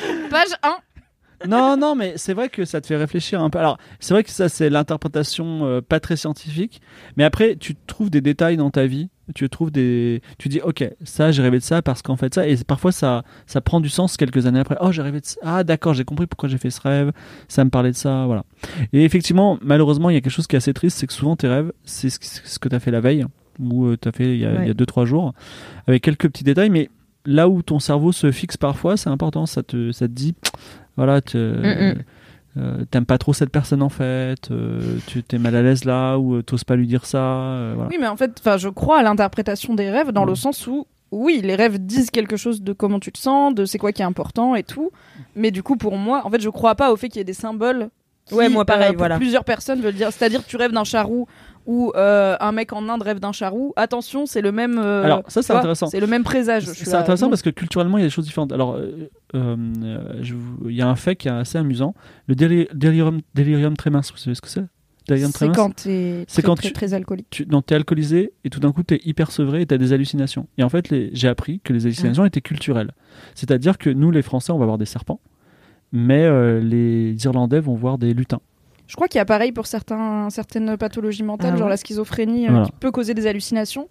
le 0.09 0.27
Page 0.29 0.49
1. 0.61 1.47
Non, 1.47 1.77
non, 1.77 1.95
mais 1.95 2.15
c'est 2.17 2.33
vrai 2.33 2.49
que 2.49 2.65
ça 2.65 2.81
te 2.81 2.87
fait 2.87 2.97
réfléchir 2.97 3.41
un 3.41 3.49
peu. 3.49 3.59
Alors, 3.59 3.77
c'est 4.01 4.13
vrai 4.13 4.25
que 4.25 4.29
ça, 4.29 4.49
c'est 4.49 4.69
l'interprétation 4.69 5.65
euh, 5.65 5.79
pas 5.81 6.01
très 6.01 6.17
scientifique. 6.17 6.81
Mais 7.15 7.23
après, 7.23 7.55
tu 7.55 7.75
trouves 7.87 8.09
des 8.09 8.19
détails 8.19 8.57
dans 8.57 8.71
ta 8.71 8.87
vie. 8.87 9.09
Tu 9.35 9.47
trouves 9.49 9.71
des. 9.71 10.21
Tu 10.37 10.49
dis, 10.49 10.59
ok, 10.61 10.89
ça, 11.03 11.31
j'ai 11.31 11.41
rêvé 11.41 11.59
de 11.59 11.63
ça 11.63 11.81
parce 11.81 12.01
qu'en 12.01 12.15
fait, 12.15 12.33
ça. 12.33 12.47
Et 12.47 12.55
parfois, 12.65 12.91
ça, 12.91 13.23
ça 13.47 13.61
prend 13.61 13.79
du 13.79 13.89
sens 13.89 14.17
quelques 14.17 14.45
années 14.45 14.59
après. 14.59 14.75
Oh, 14.81 14.91
j'ai 14.91 15.01
rêvé 15.01 15.19
de 15.21 15.25
ça. 15.25 15.35
Ah, 15.43 15.63
d'accord, 15.63 15.93
j'ai 15.93 16.03
compris 16.05 16.27
pourquoi 16.27 16.49
j'ai 16.49 16.57
fait 16.57 16.69
ce 16.69 16.81
rêve. 16.81 17.11
Ça 17.47 17.63
me 17.63 17.69
parlait 17.69 17.91
de 17.91 17.95
ça. 17.95 18.25
Voilà. 18.25 18.43
Et 18.93 19.03
effectivement, 19.05 19.57
malheureusement, 19.61 20.09
il 20.09 20.13
y 20.13 20.17
a 20.17 20.21
quelque 20.21 20.31
chose 20.33 20.47
qui 20.47 20.55
est 20.55 20.57
assez 20.57 20.73
triste 20.73 20.97
c'est 20.97 21.07
que 21.07 21.13
souvent, 21.13 21.35
tes 21.35 21.47
rêves, 21.47 21.71
c'est 21.85 22.09
ce, 22.09 22.57
que 22.59 22.69
tu 22.69 22.75
as 22.75 22.79
fait 22.79 22.91
la 22.91 23.01
veille 23.01 23.25
ou 23.59 23.95
tu 23.95 24.07
as 24.07 24.11
fait 24.11 24.33
il 24.35 24.39
y 24.39 24.45
a 24.45 24.51
Ouais. 24.51 24.73
2-3 24.73 25.05
jours 25.05 25.33
avec 25.87 26.03
quelques 26.03 26.27
petits 26.29 26.43
détails. 26.43 26.69
Mais 26.69 26.89
là 27.25 27.49
où 27.49 27.61
ton 27.61 27.79
cerveau 27.79 28.11
se 28.11 28.31
fixe 28.31 28.57
parfois, 28.57 28.97
c'est 28.97 29.09
important. 29.09 29.45
Ça 29.45 29.61
te, 29.63 29.91
ça 29.91 30.07
te 30.07 30.13
dit, 30.13 30.35
voilà, 30.97 31.21
te- 31.21 31.37
Mm, 31.37 32.01
euh, 32.57 32.83
t'aimes 32.89 33.05
pas 33.05 33.17
trop 33.17 33.33
cette 33.33 33.51
personne 33.51 33.81
en 33.81 33.89
fait, 33.89 34.49
euh, 34.51 34.97
tu 35.07 35.23
t'es 35.23 35.37
mal 35.37 35.55
à 35.55 35.61
l'aise 35.61 35.85
là 35.85 36.17
ou 36.17 36.35
euh, 36.35 36.43
t'oses 36.43 36.63
pas 36.63 36.75
lui 36.75 36.87
dire 36.87 37.05
ça. 37.05 37.17
euh, 37.19 37.73
voilà. 37.75 37.89
Oui, 37.91 37.97
mais 37.99 38.07
en 38.07 38.17
fait, 38.17 38.31
enfin, 38.39 38.57
je 38.57 38.69
crois 38.69 38.99
à 38.99 39.03
l'interprétation 39.03 39.73
des 39.75 39.89
rêves 39.89 40.11
dans 40.11 40.25
Mm. 40.25 40.29
le 40.29 40.35
sens 40.35 40.67
où, 40.67 40.85
oui, 41.11 41.41
les 41.43 41.55
rêves 41.55 41.77
disent 41.79 42.09
quelque 42.11 42.37
chose 42.37 42.61
de 42.61 42.73
comment 42.73 42.99
tu 42.99 43.11
te 43.11 43.17
sens, 43.19 43.53
de 43.55 43.65
c'est 43.65 43.77
quoi 43.77 43.91
qui 43.91 44.01
est 44.01 44.05
important 44.05 44.55
et 44.55 44.63
tout. 44.63 44.91
Mais 45.35 45.51
du 45.51 45.63
coup, 45.63 45.75
pour 45.77 45.95
moi, 45.97 46.21
en 46.25 46.29
fait, 46.29 46.41
je 46.41 46.49
crois 46.49 46.75
pas 46.75 46.91
au 46.91 46.95
fait 46.95 47.07
qu'il 47.09 47.17
y 47.17 47.21
ait 47.21 47.23
des 47.25 47.33
symboles. 47.33 47.89
Qui, 48.25 48.35
Ouais, 48.35 48.47
moi, 48.49 48.63
pareil, 48.63 48.89
pour 48.89 48.99
voilà. 48.99 49.17
Plusieurs 49.17 49.43
personnes 49.43 49.81
veulent 49.81 49.95
dire, 49.95 50.11
c'est-à-dire 50.11 50.45
tu 50.45 50.55
rêves 50.55 50.71
d'un 50.71 50.83
charroux 50.83 51.27
ou 51.65 51.91
euh, 51.95 52.35
un 52.39 52.51
mec 52.51 52.73
en 52.73 52.87
Inde 52.89 53.01
rêve 53.03 53.19
d'un 53.19 53.31
charroux. 53.31 53.73
Attention, 53.75 54.25
c'est 54.25 54.41
le 54.41 54.51
même. 54.51 54.77
euh, 54.79 55.03
Alors, 55.03 55.23
ça, 55.27 55.41
c'est 55.43 55.53
intéressant. 55.53 55.87
C'est 55.87 55.99
le 55.99 56.07
même 56.07 56.23
présage. 56.23 56.65
C'est 56.65 56.93
intéressant 56.95 57.25
non. 57.27 57.29
parce 57.29 57.41
que 57.41 57.49
culturellement 57.51 57.97
il 57.97 58.01
y 58.01 58.03
a 58.03 58.07
des 58.07 58.11
choses 58.11 58.25
différentes. 58.25 58.51
Alors, 58.51 58.75
euh, 58.75 59.09
euh, 59.35 59.55
je 60.21 60.33
vous- 60.33 60.69
il 60.69 60.75
y 60.75 60.81
a 60.81 60.87
un 60.87 60.95
fait 60.95 61.15
qui 61.15 61.27
est 61.27 61.31
assez 61.31 61.57
amusant. 61.57 61.93
Le 62.27 62.35
déli- 62.35 62.67
délirium, 62.73 63.21
mince, 63.91 64.11
vous 64.11 64.17
savez 64.17 64.35
ce 64.35 64.41
que 64.41 64.47
c'est? 64.49 64.65
Délirium 65.07 65.31
très 65.31 65.47
C'est 65.47 65.51
quand 65.55 65.75
t'es 65.75 66.25
C'est 66.27 66.41
très, 66.41 66.47
quand 66.47 66.55
très, 66.55 66.67
tu- 66.67 66.73
très 66.73 66.93
alcoolique. 66.93 67.27
tu 67.31 67.45
non, 67.49 67.61
t'es 67.63 67.73
alcoolisé 67.75 68.33
et 68.43 68.49
tout 68.51 68.59
d'un 68.59 68.71
coup 68.71 68.83
t'es 68.83 68.99
hyper 69.05 69.31
sevré 69.31 69.61
et 69.61 69.65
t'as 69.65 69.77
des 69.77 69.91
hallucinations. 69.93 70.47
Et 70.59 70.63
en 70.63 70.69
fait, 70.69 70.93
j'ai 71.13 71.27
appris 71.27 71.61
que 71.61 71.73
les 71.73 71.85
hallucinations 71.85 72.25
étaient 72.25 72.41
culturelles. 72.41 72.91
C'est-à-dire 73.35 73.77
que 73.79 73.89
nous, 73.89 74.11
les 74.11 74.21
Français, 74.21 74.51
on 74.51 74.59
va 74.59 74.65
voir 74.65 74.77
des 74.77 74.85
serpents, 74.85 75.19
mais 75.91 76.23
euh, 76.25 76.59
les 76.59 77.15
Irlandais 77.25 77.59
vont 77.59 77.73
voir 77.75 77.97
des 77.97 78.13
lutins. 78.13 78.41
Je 78.89 78.95
crois 78.95 79.07
qu'il 79.07 79.19
y 79.19 79.21
a 79.21 79.25
pareil 79.25 79.51
pour 79.53 79.67
certains, 79.67 80.29
certaines 80.31 80.75
pathologies 80.75 81.23
mentales, 81.23 81.51
Ah 81.53 81.57
genre 81.57 81.65
ouais 81.67 81.69
la 81.69 81.77
schizophrénie, 81.77 82.47
euh, 82.47 82.51
Voilà. 82.51 82.65
qui 82.65 82.71
peut 82.73 82.91
causer 82.91 83.13
des 83.13 83.27
hallucinations. 83.27 83.87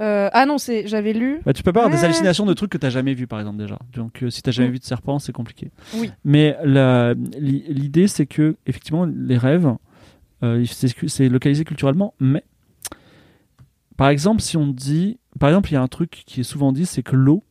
Euh, 0.00 0.30
ah 0.32 0.46
non, 0.46 0.56
c'est 0.56 0.88
j'avais 0.88 1.12
lu. 1.12 1.40
Bah, 1.44 1.52
tu 1.52 1.62
peux 1.62 1.72
pas 1.74 1.84
avoir 1.84 1.94
des 1.94 2.02
hallucinations 2.04 2.46
de 2.46 2.54
trucs 2.54 2.70
que 2.70 2.78
t'as 2.78 2.88
jamais 2.88 3.12
vu, 3.12 3.26
par 3.26 3.38
exemple, 3.38 3.58
déjà. 3.58 3.78
Donc, 3.92 4.22
euh, 4.22 4.30
si 4.30 4.40
t'as 4.42 4.50
jamais 4.50 4.70
Mm. 4.70 4.72
vu 4.72 4.78
de 4.78 4.84
serpent, 4.84 5.18
c'est 5.18 5.32
compliqué. 5.32 5.70
Oui. 5.94 6.10
Mais 6.24 6.56
l'idée, 6.64 8.08
c'est 8.08 8.24
que, 8.26 8.56
effectivement, 8.66 9.04
les 9.04 9.36
rêves, 9.36 9.70
euh, 10.42 10.64
c'est 10.64 10.88
c'est 11.08 11.28
localisé 11.28 11.64
culturellement, 11.64 12.14
mais. 12.18 12.42
Par 13.98 14.08
exemple, 14.08 14.40
si 14.40 14.56
on 14.56 14.66
dit. 14.66 15.18
Par 15.38 15.50
exemple, 15.50 15.68
il 15.70 15.74
y 15.74 15.76
a 15.76 15.82
un 15.82 15.88
truc 15.88 16.22
qui 16.26 16.40
est 16.40 16.44
souvent 16.44 16.72
dit, 16.72 16.86
c'est 16.86 17.02
que 17.02 17.14
l'eau, 17.14 17.44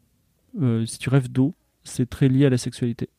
euh, 0.59 0.85
si 0.87 0.97
tu 0.97 1.09
rêves 1.09 1.31
d'eau, 1.31 1.53
c'est 1.83 2.09
très 2.09 2.27
lié 2.27 2.45
à 2.47 2.49
la 2.49 2.57
sexualité. 2.57 3.09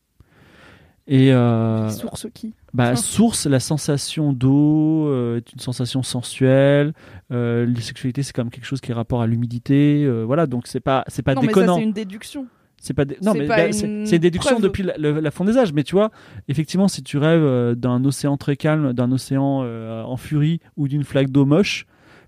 Et. 1.10 1.32
euh, 1.32 1.88
Source 1.90 2.26
qui 2.32 2.54
bah, 2.72 2.90
Ah. 2.92 2.96
source, 2.96 3.46
la 3.46 3.58
sensation 3.60 4.32
d'eau 4.32 5.08
euh, 5.08 5.38
est 5.38 5.52
une 5.52 5.58
sensation 5.58 6.02
sensuelle. 6.04 6.92
Euh, 7.32 7.66
la 7.66 7.80
sexualité, 7.80 8.22
c'est 8.22 8.32
comme 8.32 8.48
quelque 8.48 8.64
chose 8.64 8.80
qui 8.80 8.92
est 8.92 8.94
rapport 8.94 9.20
à 9.20 9.26
l'humidité. 9.26 10.04
euh, 10.04 10.22
voilà, 10.24 10.46
donc 10.46 10.66
c'est 10.68 10.78
pas, 10.80 11.04
c'est 11.08 11.22
pas 11.22 11.34
Non, 11.34 11.40
mais 11.42 11.48
déconnant. 11.48 11.74
ça, 11.74 11.80
c'est 11.80 11.84
une 11.84 11.92
déduction. 11.92 12.46
C'est 12.82 12.94
pas 12.94 13.04
dé- 13.04 13.18
non 13.20 13.34
mais 13.34 13.46
bah, 13.46 13.66
une 13.66 13.72
c'est 13.74 14.06
c'est 14.06 14.16
une 14.16 14.22
déduction 14.22 14.52
preuve. 14.52 14.62
depuis 14.62 14.82
la, 14.84 14.96
la 14.96 15.30
fin 15.30 15.44
des 15.44 15.58
âges. 15.58 15.74
Mais 15.74 15.82
tu 15.82 15.94
vois, 15.94 16.10
effectivement, 16.48 16.88
si 16.88 17.02
tu 17.02 17.18
rêves 17.18 17.74
d'un 17.74 18.02
océan 18.06 18.38
très 18.38 18.56
calme, 18.56 18.94
d'un 18.94 19.12
océan 19.12 19.64
en 20.06 20.16
furie 20.16 20.60
ou 20.78 20.88
d'une 20.88 21.04
flaque 21.04 21.28
d'eau 21.30 21.44
moche, 21.44 21.84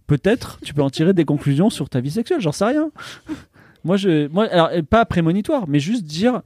peut-être 0.08 0.58
tu 0.62 0.74
peux 0.74 0.82
en 0.82 0.90
tirer 0.90 1.14
des 1.14 1.24
conclusions 1.24 1.70
sur 1.70 1.88
ta 1.88 2.00
vie 2.00 2.10
sexuelle. 2.10 2.40
J'en 2.42 2.52
sais 2.52 2.66
rien. 2.66 2.90
moi, 3.84 3.96
je, 3.96 4.26
moi, 4.28 4.44
alors 4.50 4.68
pas 4.90 5.04
prémonitoire, 5.06 5.64
mais 5.68 5.78
juste 5.78 6.04
dire. 6.04 6.42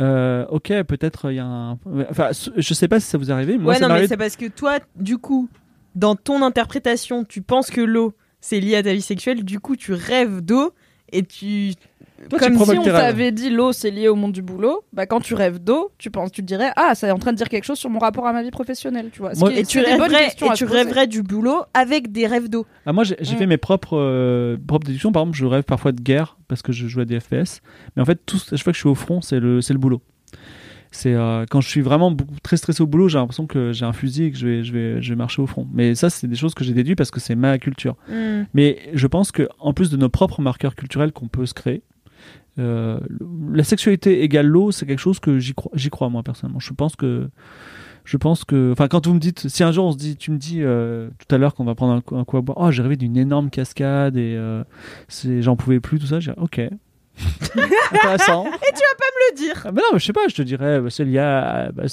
Euh, 0.00 0.44
ok, 0.48 0.82
peut-être 0.82 1.30
il 1.30 1.36
y 1.36 1.38
a 1.38 1.44
un. 1.44 1.78
Enfin, 2.10 2.30
je 2.56 2.74
sais 2.74 2.88
pas 2.88 3.00
si 3.00 3.06
ça 3.06 3.18
vous 3.18 3.30
est 3.30 3.32
arrivé. 3.32 3.58
mais 3.58 3.66
ouais, 3.66 3.78
ça 3.78 3.88
non, 3.88 3.94
mais 3.94 4.08
c'est 4.08 4.16
parce 4.16 4.36
que 4.36 4.46
toi, 4.46 4.78
du 4.96 5.18
coup, 5.18 5.48
dans 5.94 6.16
ton 6.16 6.42
interprétation, 6.42 7.24
tu 7.24 7.42
penses 7.42 7.70
que 7.70 7.80
l'eau, 7.80 8.14
c'est 8.40 8.60
lié 8.60 8.76
à 8.76 8.82
ta 8.82 8.92
vie 8.92 9.02
sexuelle, 9.02 9.44
du 9.44 9.60
coup, 9.60 9.76
tu 9.76 9.92
rêves 9.92 10.40
d'eau 10.40 10.72
et 11.12 11.22
tu. 11.22 11.72
Toi, 12.30 12.38
Comme 12.38 12.56
si 12.58 12.78
on 12.78 12.82
t'avait 12.82 13.32
dit 13.32 13.50
l'eau 13.50 13.72
c'est 13.72 13.90
lié 13.90 14.08
au 14.08 14.14
monde 14.14 14.32
du 14.32 14.42
boulot, 14.42 14.84
bah 14.92 15.06
quand 15.06 15.20
tu 15.20 15.34
rêves 15.34 15.58
d'eau, 15.62 15.92
tu 15.98 16.10
penses, 16.10 16.32
tu 16.32 16.40
te 16.42 16.46
dirais 16.46 16.70
ah 16.76 16.94
ça 16.94 17.08
est 17.08 17.10
en 17.10 17.18
train 17.18 17.32
de 17.32 17.36
dire 17.36 17.48
quelque 17.48 17.64
chose 17.64 17.78
sur 17.78 17.90
mon 17.90 17.98
rapport 17.98 18.26
à 18.26 18.32
ma 18.32 18.42
vie 18.42 18.50
professionnelle, 18.50 19.10
tu 19.12 19.20
vois. 19.20 19.32
Moi- 19.38 19.52
Et 19.52 19.64
tu 19.64 19.78
rêverais, 19.80 20.24
et 20.40 20.48
à 20.48 20.54
tu 20.54 21.08
du 21.08 21.22
boulot 21.22 21.62
avec 21.74 22.12
des 22.12 22.26
rêves 22.26 22.48
d'eau. 22.48 22.66
Ah, 22.86 22.92
moi, 22.92 23.04
j'ai 23.04 23.16
j'ai 23.20 23.34
Mm. 23.34 23.38
fait 23.38 23.46
mes 23.46 23.56
propres, 23.56 23.96
euh, 23.98 24.56
propres 24.66 24.86
déductions. 24.86 25.12
Par 25.12 25.22
exemple, 25.22 25.36
je 25.36 25.44
rêve 25.46 25.64
parfois 25.64 25.92
de 25.92 26.00
guerre 26.00 26.36
parce 26.48 26.62
que 26.62 26.72
je 26.72 26.86
joue 26.86 27.00
à 27.00 27.04
des 27.04 27.20
FPS. 27.20 27.60
Mais 27.96 28.02
en 28.02 28.04
fait, 28.04 28.20
tout, 28.26 28.38
chaque 28.38 28.58
fois 28.62 28.72
que 28.72 28.76
je 28.76 28.80
suis 28.80 28.88
au 28.88 28.94
front, 28.94 29.20
c'est 29.20 29.40
le, 29.40 29.60
c'est 29.60 29.72
le 29.72 29.78
boulot. 29.78 30.00
C'est 30.90 31.14
euh, 31.14 31.44
quand 31.50 31.60
je 31.60 31.68
suis 31.68 31.80
vraiment 31.80 32.12
beaucoup- 32.12 32.38
très 32.42 32.56
stressé 32.56 32.80
au 32.82 32.86
boulot, 32.86 33.08
j'ai 33.08 33.18
l'impression 33.18 33.46
que 33.46 33.72
j'ai 33.72 33.84
un 33.84 33.92
fusil 33.92 34.24
et 34.26 34.30
que 34.30 34.38
je 34.38 34.46
vais, 34.46 34.62
je 34.64 34.72
vais, 34.72 35.02
je 35.02 35.08
vais 35.10 35.16
marcher 35.16 35.42
au 35.42 35.46
front. 35.46 35.66
Mais 35.72 35.94
ça, 35.96 36.08
c'est 36.08 36.28
des 36.28 36.36
choses 36.36 36.54
que 36.54 36.62
j'ai 36.62 36.72
déduites 36.72 36.96
parce 36.96 37.10
que 37.10 37.18
c'est 37.20 37.34
ma 37.34 37.58
culture. 37.58 37.96
Mais 38.54 38.78
je 38.92 39.06
pense 39.08 39.32
que 39.32 39.48
en 39.58 39.72
plus 39.72 39.90
de 39.90 39.96
nos 39.96 40.08
propres 40.08 40.40
marqueurs 40.40 40.76
culturels 40.76 41.10
qu'on 41.12 41.26
peut 41.28 41.46
se 41.46 41.54
créer, 41.54 41.82
euh, 42.58 43.00
la 43.52 43.64
sexualité 43.64 44.22
égale 44.22 44.46
l'eau, 44.46 44.70
c'est 44.72 44.86
quelque 44.86 44.98
chose 45.00 45.18
que 45.20 45.38
j'y 45.38 45.54
crois, 45.54 45.72
j'y 45.74 45.90
crois 45.90 46.08
moi 46.08 46.22
personnellement. 46.22 46.60
Je 46.60 46.72
pense 46.72 46.94
que, 46.96 47.28
je 48.04 48.16
pense 48.16 48.44
que, 48.44 48.70
enfin, 48.72 48.86
quand 48.88 49.06
vous 49.06 49.14
me 49.14 49.18
dites, 49.20 49.48
si 49.48 49.64
un 49.64 49.72
jour 49.72 49.86
on 49.86 49.92
se 49.92 49.96
dit, 49.96 50.16
tu 50.16 50.30
me 50.30 50.36
dis 50.38 50.58
euh, 50.62 51.08
tout 51.26 51.34
à 51.34 51.38
l'heure 51.38 51.54
qu'on 51.54 51.64
va 51.64 51.74
prendre 51.74 51.94
un, 52.12 52.16
un 52.18 52.24
coup 52.24 52.36
à 52.36 52.42
boire, 52.42 52.58
oh 52.60 52.70
j'ai 52.70 52.82
rêvé 52.82 52.96
d'une 52.96 53.16
énorme 53.16 53.50
cascade 53.50 54.16
et 54.16 54.34
euh, 54.36 54.62
c'est- 55.08 55.42
j'en 55.42 55.56
pouvais 55.56 55.80
plus, 55.80 55.98
tout 55.98 56.06
ça, 56.06 56.20
j'ai 56.20 56.32
ok. 56.36 56.60
Intéressant. 57.92 58.44
Le 59.30 59.36
dire. 59.36 59.62
Ah, 59.64 59.72
bah 59.72 59.80
non, 59.82 59.88
mais 59.94 59.98
je 60.00 60.04
sais 60.04 60.12
pas, 60.12 60.26
je 60.28 60.34
te 60.34 60.42
dirais, 60.42 60.80
bah, 60.80 60.90
c'est 60.90 61.04
lié 61.04 61.18
à, 61.18 61.70
bah, 61.72 61.84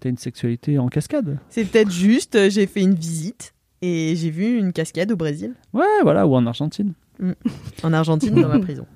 t'as 0.00 0.08
une 0.08 0.16
sexualité 0.18 0.78
en 0.78 0.88
cascade. 0.88 1.38
C'est 1.48 1.64
peut-être 1.64 1.90
juste, 1.90 2.48
j'ai 2.50 2.66
fait 2.66 2.80
une 2.82 2.94
visite 2.94 3.54
et 3.82 4.14
j'ai 4.16 4.30
vu 4.30 4.58
une 4.58 4.72
cascade 4.72 5.10
au 5.10 5.16
Brésil, 5.16 5.54
Ouais, 5.72 5.84
voilà, 6.02 6.26
ou 6.26 6.34
en 6.36 6.46
Argentine. 6.46 6.92
en 7.82 7.92
Argentine, 7.92 8.34
dans 8.40 8.48
ma 8.48 8.58
prison. 8.60 8.86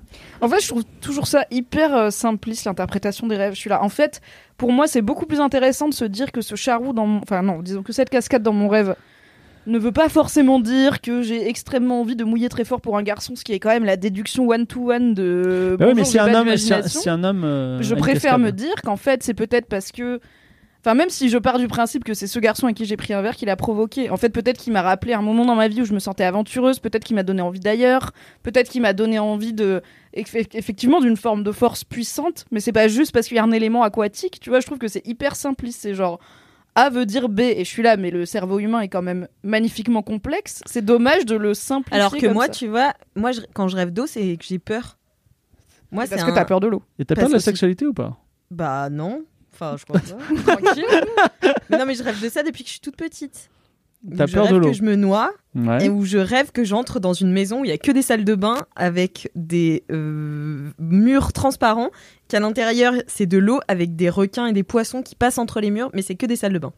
En 0.41 0.49
fait, 0.49 0.59
je 0.61 0.67
trouve 0.67 0.83
toujours 1.01 1.27
ça 1.27 1.45
hyper 1.51 1.95
euh, 1.95 2.09
simpliste 2.09 2.65
l'interprétation 2.65 3.27
des 3.27 3.35
rêves. 3.37 3.53
Je 3.53 3.59
suis 3.59 3.69
là. 3.69 3.83
En 3.83 3.89
fait, 3.89 4.21
pour 4.57 4.71
moi, 4.71 4.87
c'est 4.87 5.01
beaucoup 5.01 5.25
plus 5.25 5.39
intéressant 5.39 5.87
de 5.87 5.93
se 5.93 6.05
dire 6.05 6.31
que 6.31 6.41
ce 6.41 6.55
charou 6.55 6.93
dans 6.93 7.05
mon, 7.05 7.19
enfin 7.21 7.41
non, 7.43 7.61
disons 7.61 7.83
que 7.83 7.93
cette 7.93 8.09
cascade 8.09 8.41
dans 8.43 8.53
mon 8.53 8.67
rêve, 8.67 8.95
ne 9.67 9.77
veut 9.77 9.91
pas 9.91 10.09
forcément 10.09 10.59
dire 10.59 11.01
que 11.01 11.21
j'ai 11.21 11.47
extrêmement 11.47 12.01
envie 12.01 12.15
de 12.15 12.23
mouiller 12.23 12.49
très 12.49 12.65
fort 12.65 12.81
pour 12.81 12.97
un 12.97 13.03
garçon, 13.03 13.35
ce 13.35 13.43
qui 13.43 13.53
est 13.53 13.59
quand 13.59 13.69
même 13.69 13.85
la 13.85 13.97
déduction 13.97 14.47
one-to-one 14.49 15.13
de. 15.13 15.75
Bah 15.79 15.85
oui, 15.87 15.93
mais 15.95 16.03
si 16.03 16.17
un 16.17 16.33
homme, 16.33 16.57
si 16.57 16.73
un, 16.73 16.77
d'imagination. 16.77 16.99
si 17.01 17.09
un 17.09 17.23
homme. 17.23 17.43
euh, 17.43 17.81
Je 17.81 17.93
préfère 17.93 18.39
me 18.39 18.51
dire 18.51 18.73
qu'en 18.83 18.97
fait, 18.97 19.21
c'est 19.21 19.35
peut-être 19.35 19.67
parce 19.67 19.91
que. 19.91 20.19
Enfin, 20.83 20.95
même 20.95 21.09
si 21.11 21.29
je 21.29 21.37
pars 21.37 21.59
du 21.59 21.67
principe 21.67 22.03
que 22.03 22.15
c'est 22.15 22.25
ce 22.25 22.39
garçon 22.39 22.65
à 22.65 22.73
qui 22.73 22.85
j'ai 22.85 22.97
pris 22.97 23.13
un 23.13 23.21
verre 23.21 23.35
qui 23.35 23.45
l'a 23.45 23.55
provoqué, 23.55 24.09
en 24.09 24.17
fait, 24.17 24.29
peut-être 24.29 24.57
qu'il 24.59 24.73
m'a 24.73 24.81
rappelé 24.81 25.13
un 25.13 25.21
moment 25.21 25.45
dans 25.45 25.53
ma 25.53 25.67
vie 25.67 25.81
où 25.81 25.85
je 25.85 25.93
me 25.93 25.99
sentais 25.99 26.23
aventureuse, 26.23 26.79
peut-être 26.79 27.03
qu'il 27.03 27.15
m'a 27.15 27.21
donné 27.23 27.41
envie 27.43 27.59
d'ailleurs, 27.59 28.13
peut-être 28.41 28.69
qu'il 28.69 28.81
m'a 28.81 28.93
donné 28.93 29.19
envie 29.19 29.53
de. 29.53 29.83
eff- 30.15 30.47
effectivement, 30.53 30.99
d'une 30.99 31.17
forme 31.17 31.43
de 31.43 31.51
force 31.51 31.83
puissante, 31.83 32.45
mais 32.51 32.59
c'est 32.59 32.71
pas 32.71 32.87
juste 32.87 33.11
parce 33.11 33.27
qu'il 33.27 33.37
y 33.37 33.39
a 33.39 33.43
un 33.43 33.51
élément 33.51 33.83
aquatique, 33.83 34.39
tu 34.39 34.49
vois, 34.49 34.59
je 34.59 34.65
trouve 34.65 34.79
que 34.79 34.87
c'est 34.87 35.05
hyper 35.05 35.35
simpliste, 35.35 35.81
c'est 35.81 35.93
genre. 35.93 36.19
A 36.73 36.89
veut 36.89 37.05
dire 37.05 37.27
B, 37.27 37.41
et 37.41 37.65
je 37.65 37.69
suis 37.69 37.83
là, 37.83 37.97
mais 37.97 38.11
le 38.11 38.25
cerveau 38.25 38.57
humain 38.57 38.79
est 38.79 38.87
quand 38.87 39.01
même 39.01 39.27
magnifiquement 39.43 40.01
complexe. 40.01 40.61
C'est 40.65 40.85
dommage 40.85 41.25
de 41.25 41.35
le 41.35 41.53
simplifier. 41.53 41.99
Alors 41.99 42.13
que 42.15 42.21
comme 42.21 42.33
moi, 42.33 42.45
ça. 42.45 42.51
tu 42.53 42.67
vois, 42.69 42.93
moi, 43.15 43.33
je- 43.33 43.41
quand 43.53 43.67
je 43.67 43.75
rêve 43.75 43.91
d'eau, 43.91 44.07
c'est 44.07 44.37
que 44.37 44.43
j'ai 44.45 44.57
peur. 44.57 44.97
Moi, 45.91 46.05
C'est 46.05 46.11
parce 46.15 46.23
que 46.23 46.33
t'as 46.33 46.45
peur 46.45 46.61
de 46.61 46.67
l'eau. 46.67 46.81
Et 46.97 47.03
t'as 47.03 47.15
peur 47.15 47.25
de 47.27 47.31
la 47.31 47.37
aussi- 47.37 47.43
sexualité 47.45 47.85
ou 47.85 47.93
pas? 47.93 48.17
Bah 48.49 48.89
non. 48.89 49.23
Enfin, 49.61 49.77
je 49.77 49.85
crois 49.85 49.99
pas. 50.45 50.57
Tranquille. 50.57 50.85
mais 51.69 51.77
non, 51.77 51.85
mais 51.85 51.93
je 51.95 52.03
rêve 52.03 52.21
de 52.21 52.29
ça 52.29 52.41
depuis 52.43 52.63
que 52.63 52.67
je 52.69 52.73
suis 52.73 52.81
toute 52.81 52.95
petite. 52.97 53.49
T'as 54.17 54.25
peur 54.27 54.47
de 54.47 54.53
rêve 54.53 54.61
l'eau 54.61 54.67
que 54.69 54.73
je 54.73 54.81
me 54.81 54.95
noie 54.95 55.31
Ouais. 55.53 55.85
et 55.85 55.89
où 55.89 56.05
je 56.05 56.17
rêve 56.17 56.51
que 56.51 56.63
j'entre 56.63 56.99
dans 56.99 57.13
une 57.13 57.31
maison 57.31 57.61
où 57.61 57.65
il 57.65 57.69
y 57.69 57.73
a 57.73 57.77
que 57.77 57.91
des 57.91 58.01
salles 58.01 58.23
de 58.25 58.33
bain 58.35 58.57
avec 58.75 59.29
des 59.35 59.83
euh, 59.91 60.71
murs 60.79 61.33
transparents, 61.33 61.91
qu'à 62.29 62.39
l'intérieur 62.39 62.93
c'est 63.05 63.25
de 63.27 63.37
l'eau 63.37 63.59
avec 63.67 63.95
des 63.97 64.09
requins 64.09 64.47
et 64.47 64.53
des 64.53 64.63
poissons 64.63 65.03
qui 65.03 65.13
passent 65.13 65.37
entre 65.37 65.59
les 65.61 65.69
murs, 65.69 65.89
mais 65.93 66.01
c'est 66.01 66.15
que 66.15 66.25
des 66.25 66.37
salles 66.37 66.53
de 66.53 66.59
bain. 66.59 66.71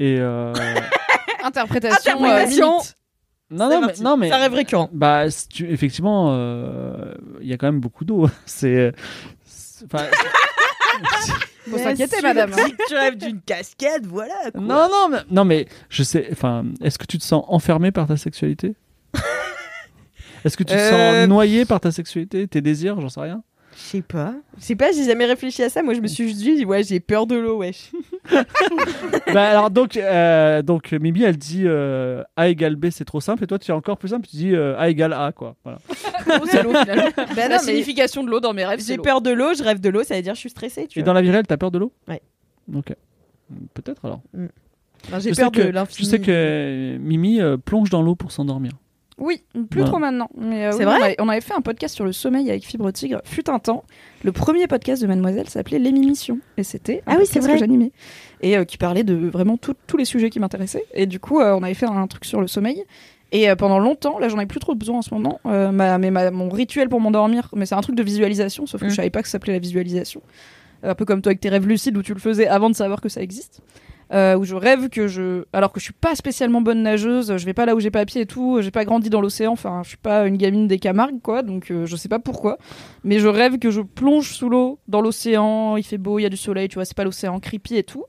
Et 0.00 0.16
euh, 0.18 0.52
Interprétation. 1.44 2.22
euh, 2.22 2.26
Interprétation. 2.26 2.78
non, 3.50 3.70
non, 3.70 3.80
mais, 3.86 3.92
non, 4.02 4.16
mais 4.18 4.28
C'est 4.28 4.34
un 4.34 4.38
rêve 4.38 4.54
récurrent. 4.54 4.90
Bah, 4.92 5.26
tu- 5.48 5.70
effectivement, 5.70 6.32
euh, 6.32 7.14
il 7.40 7.46
y 7.46 7.52
a 7.52 7.56
quand 7.56 7.68
même 7.68 7.80
beaucoup 7.80 8.04
d'eau. 8.04 8.28
C'est. 8.44 8.92
c'est- 9.46 9.84
enfin, 9.86 10.04
Faut 11.70 11.78
s'inquiéter, 11.78 12.20
madame. 12.22 12.52
hein. 12.52 12.66
tu 12.88 12.94
rêves 12.94 13.16
d'une 13.16 13.40
cascade, 13.40 14.06
voilà. 14.06 14.34
quoi. 14.52 14.60
non, 14.60 14.88
non, 14.90 15.08
mais, 15.10 15.18
non, 15.30 15.44
mais 15.44 15.66
je 15.88 16.02
sais. 16.02 16.28
Enfin, 16.32 16.64
est-ce 16.82 16.98
que 16.98 17.06
tu 17.06 17.18
te 17.18 17.24
sens 17.24 17.44
enfermé 17.48 17.90
par 17.92 18.06
ta 18.06 18.16
sexualité? 18.16 18.74
Est-ce 20.44 20.56
que 20.56 20.62
tu 20.62 20.72
te 20.72 20.78
Euh, 20.78 21.22
sens 21.22 21.28
noyé 21.28 21.64
par 21.64 21.80
ta 21.80 21.90
sexualité, 21.90 22.46
tes 22.46 22.60
désirs, 22.60 23.00
j'en 23.00 23.08
sais 23.08 23.20
rien? 23.20 23.42
Je 23.80 23.82
sais 23.90 24.02
pas. 24.02 24.34
Je 24.58 24.64
sais 24.64 24.74
pas, 24.74 24.90
j'ai 24.90 25.04
jamais 25.04 25.24
réfléchi 25.24 25.62
à 25.62 25.68
ça. 25.70 25.84
Moi, 25.84 25.94
je 25.94 26.00
me 26.00 26.08
suis 26.08 26.26
juste 26.26 26.38
dit, 26.40 26.64
ouais, 26.64 26.82
j'ai 26.82 26.98
peur 26.98 27.28
de 27.28 27.36
l'eau, 27.36 27.58
wesh. 27.58 27.92
bah 29.32 29.48
alors 29.50 29.70
donc, 29.70 29.96
euh, 29.96 30.62
donc 30.62 30.90
Mimi, 30.92 31.22
elle 31.22 31.36
dit 31.36 31.62
euh, 31.64 32.22
A 32.36 32.48
égale 32.48 32.74
B, 32.74 32.86
c'est 32.90 33.04
trop 33.04 33.20
simple. 33.20 33.44
Et 33.44 33.46
toi, 33.46 33.58
tu 33.58 33.70
es 33.70 33.74
encore 33.74 33.96
plus 33.96 34.08
simple. 34.08 34.26
Tu 34.26 34.36
dis 34.36 34.52
euh, 34.54 34.76
A 34.78 34.88
égale 34.88 35.12
A, 35.12 35.30
quoi. 35.32 35.54
Voilà. 35.62 35.78
C'est 36.50 36.62
l'eau, 36.64 36.74
finalement. 36.74 37.04
Bah 37.16 37.24
La 37.36 37.48
non, 37.48 37.54
mais 37.54 37.58
signification 37.60 38.24
de 38.24 38.30
l'eau 38.30 38.40
dans 38.40 38.52
mes 38.52 38.64
rêves, 38.64 38.80
c'est 38.80 38.88
j'ai 38.88 38.96
l'eau. 38.96 39.02
peur 39.04 39.20
de 39.20 39.30
l'eau, 39.30 39.54
je 39.56 39.62
rêve 39.62 39.80
de 39.80 39.88
l'eau, 39.88 40.02
ça 40.02 40.16
veut 40.16 40.22
dire 40.22 40.34
je 40.34 40.40
suis 40.40 40.50
stressée, 40.50 40.86
tu 40.88 40.98
Et 40.98 41.02
vois. 41.02 41.06
dans 41.06 41.12
la 41.12 41.22
vie 41.22 41.30
réelle, 41.30 41.46
t'as 41.46 41.56
peur 41.56 41.70
de 41.70 41.78
l'eau? 41.78 41.92
Ouais. 42.08 42.20
Ok. 42.74 42.92
Peut-être 43.74 44.04
alors. 44.04 44.20
Enfin, 45.06 45.20
j'ai 45.20 45.30
Je 45.32 45.36
peur 45.40 45.50
sais 45.54 45.60
de 45.62 45.66
que- 45.68 45.72
l'infini. 45.72 46.04
Je 46.04 46.10
sais 46.10 46.18
que 46.20 46.96
Mimi 47.00 47.40
euh, 47.40 47.56
plonge 47.56 47.90
dans 47.90 48.02
l'eau 48.02 48.14
pour 48.16 48.32
s'endormir. 48.32 48.72
Oui, 49.18 49.42
plus 49.70 49.84
trop 49.84 49.98
maintenant. 49.98 50.30
Mais 50.36 50.66
euh, 50.66 50.72
C'est 50.72 50.78
oui, 50.78 50.84
vrai 50.84 50.96
on, 50.98 51.02
avait, 51.04 51.16
on 51.20 51.28
avait 51.28 51.40
fait 51.40 51.54
un 51.54 51.60
podcast 51.60 51.94
sur 51.94 52.04
le 52.04 52.12
sommeil 52.12 52.48
avec 52.50 52.64
Fibre 52.64 52.90
Tigre, 52.92 53.20
fut 53.24 53.50
un 53.50 53.58
temps. 53.58 53.84
Le 54.24 54.30
premier 54.32 54.66
podcast 54.68 55.02
de 55.02 55.06
Mademoiselle 55.08 55.48
s'appelait 55.48 55.78
L'émission. 55.80 56.38
Et 56.56 56.62
c'était 56.62 57.02
un 57.06 57.14
Ah 57.14 57.16
oui, 57.18 57.26
c'est 57.26 57.40
podcast 57.40 57.46
vrai. 57.46 57.52
que 57.54 57.58
j'animais. 57.58 57.90
Et 58.42 58.56
euh, 58.56 58.64
qui 58.64 58.78
parlait 58.78 59.02
de 59.04 59.14
vraiment 59.28 59.56
tout- 59.56 59.74
tous 59.86 59.96
les 59.96 60.04
sujets 60.04 60.30
qui 60.30 60.38
m'intéressaient. 60.40 60.84
Et 60.94 61.06
du 61.06 61.18
coup, 61.20 61.40
euh, 61.40 61.52
on 61.54 61.62
avait 61.64 61.74
fait 61.74 61.86
un 61.86 62.06
truc 62.06 62.24
sur 62.24 62.40
le 62.40 62.46
sommeil. 62.46 62.84
Et 63.32 63.46
pendant 63.56 63.78
longtemps, 63.78 64.18
là 64.18 64.30
j'en 64.30 64.40
ai 64.40 64.46
plus 64.46 64.58
trop 64.58 64.74
besoin 64.74 64.98
en 64.98 65.02
ce 65.02 65.12
moment, 65.12 65.38
ma- 65.44 65.98
mais 65.98 66.10
ma- 66.10 66.30
mon 66.30 66.48
rituel 66.48 66.88
pour 66.88 66.98
m'endormir, 66.98 67.50
mais 67.54 67.66
c'est 67.66 67.74
un 67.74 67.80
truc 67.82 67.94
de 67.94 68.02
visualisation, 68.02 68.64
sauf 68.66 68.80
que 68.80 68.86
Mm. 68.86 68.90
je 68.90 68.94
savais 68.94 69.10
pas 69.10 69.20
que 69.20 69.28
ça 69.28 69.32
s'appelait 69.32 69.52
la 69.52 69.58
visualisation. 69.58 70.22
Un 70.82 70.94
peu 70.94 71.04
comme 71.04 71.20
toi 71.20 71.28
avec 71.30 71.40
tes 71.40 71.50
rêves 71.50 71.66
lucides 71.68 71.94
où 71.98 72.02
tu 72.02 72.14
le 72.14 72.20
faisais 72.20 72.46
avant 72.46 72.70
de 72.70 72.74
savoir 72.74 73.02
que 73.02 73.10
ça 73.10 73.20
existe. 73.20 73.60
Euh, 74.10 74.36
où 74.36 74.44
je 74.44 74.54
rêve 74.54 74.88
que 74.88 75.06
je. 75.06 75.44
Alors 75.52 75.70
que 75.70 75.80
je 75.80 75.84
suis 75.84 75.92
pas 75.92 76.14
spécialement 76.14 76.62
bonne 76.62 76.82
nageuse, 76.82 77.36
je 77.36 77.44
vais 77.44 77.52
pas 77.52 77.66
là 77.66 77.74
où 77.74 77.80
j'ai 77.80 77.90
pas 77.90 78.06
pied 78.06 78.22
et 78.22 78.26
tout, 78.26 78.58
j'ai 78.62 78.70
pas 78.70 78.86
grandi 78.86 79.10
dans 79.10 79.20
l'océan, 79.20 79.52
enfin 79.52 79.82
je 79.82 79.88
suis 79.88 79.98
pas 79.98 80.26
une 80.26 80.38
gamine 80.38 80.66
des 80.66 80.78
Camargues 80.78 81.20
quoi, 81.20 81.42
donc 81.42 81.70
euh, 81.70 81.84
je 81.84 81.94
sais 81.94 82.08
pas 82.08 82.18
pourquoi. 82.18 82.56
Mais 83.04 83.18
je 83.18 83.28
rêve 83.28 83.58
que 83.58 83.70
je 83.70 83.82
plonge 83.82 84.32
sous 84.32 84.48
l'eau, 84.48 84.78
dans 84.88 85.02
l'océan, 85.02 85.76
il 85.76 85.82
fait 85.82 85.98
beau, 85.98 86.18
il 86.18 86.22
y 86.22 86.26
a 86.26 86.30
du 86.30 86.38
soleil, 86.38 86.68
tu 86.68 86.76
vois, 86.76 86.86
c'est 86.86 86.96
pas 86.96 87.04
l'océan 87.04 87.38
creepy 87.38 87.76
et 87.76 87.82
tout. 87.82 88.06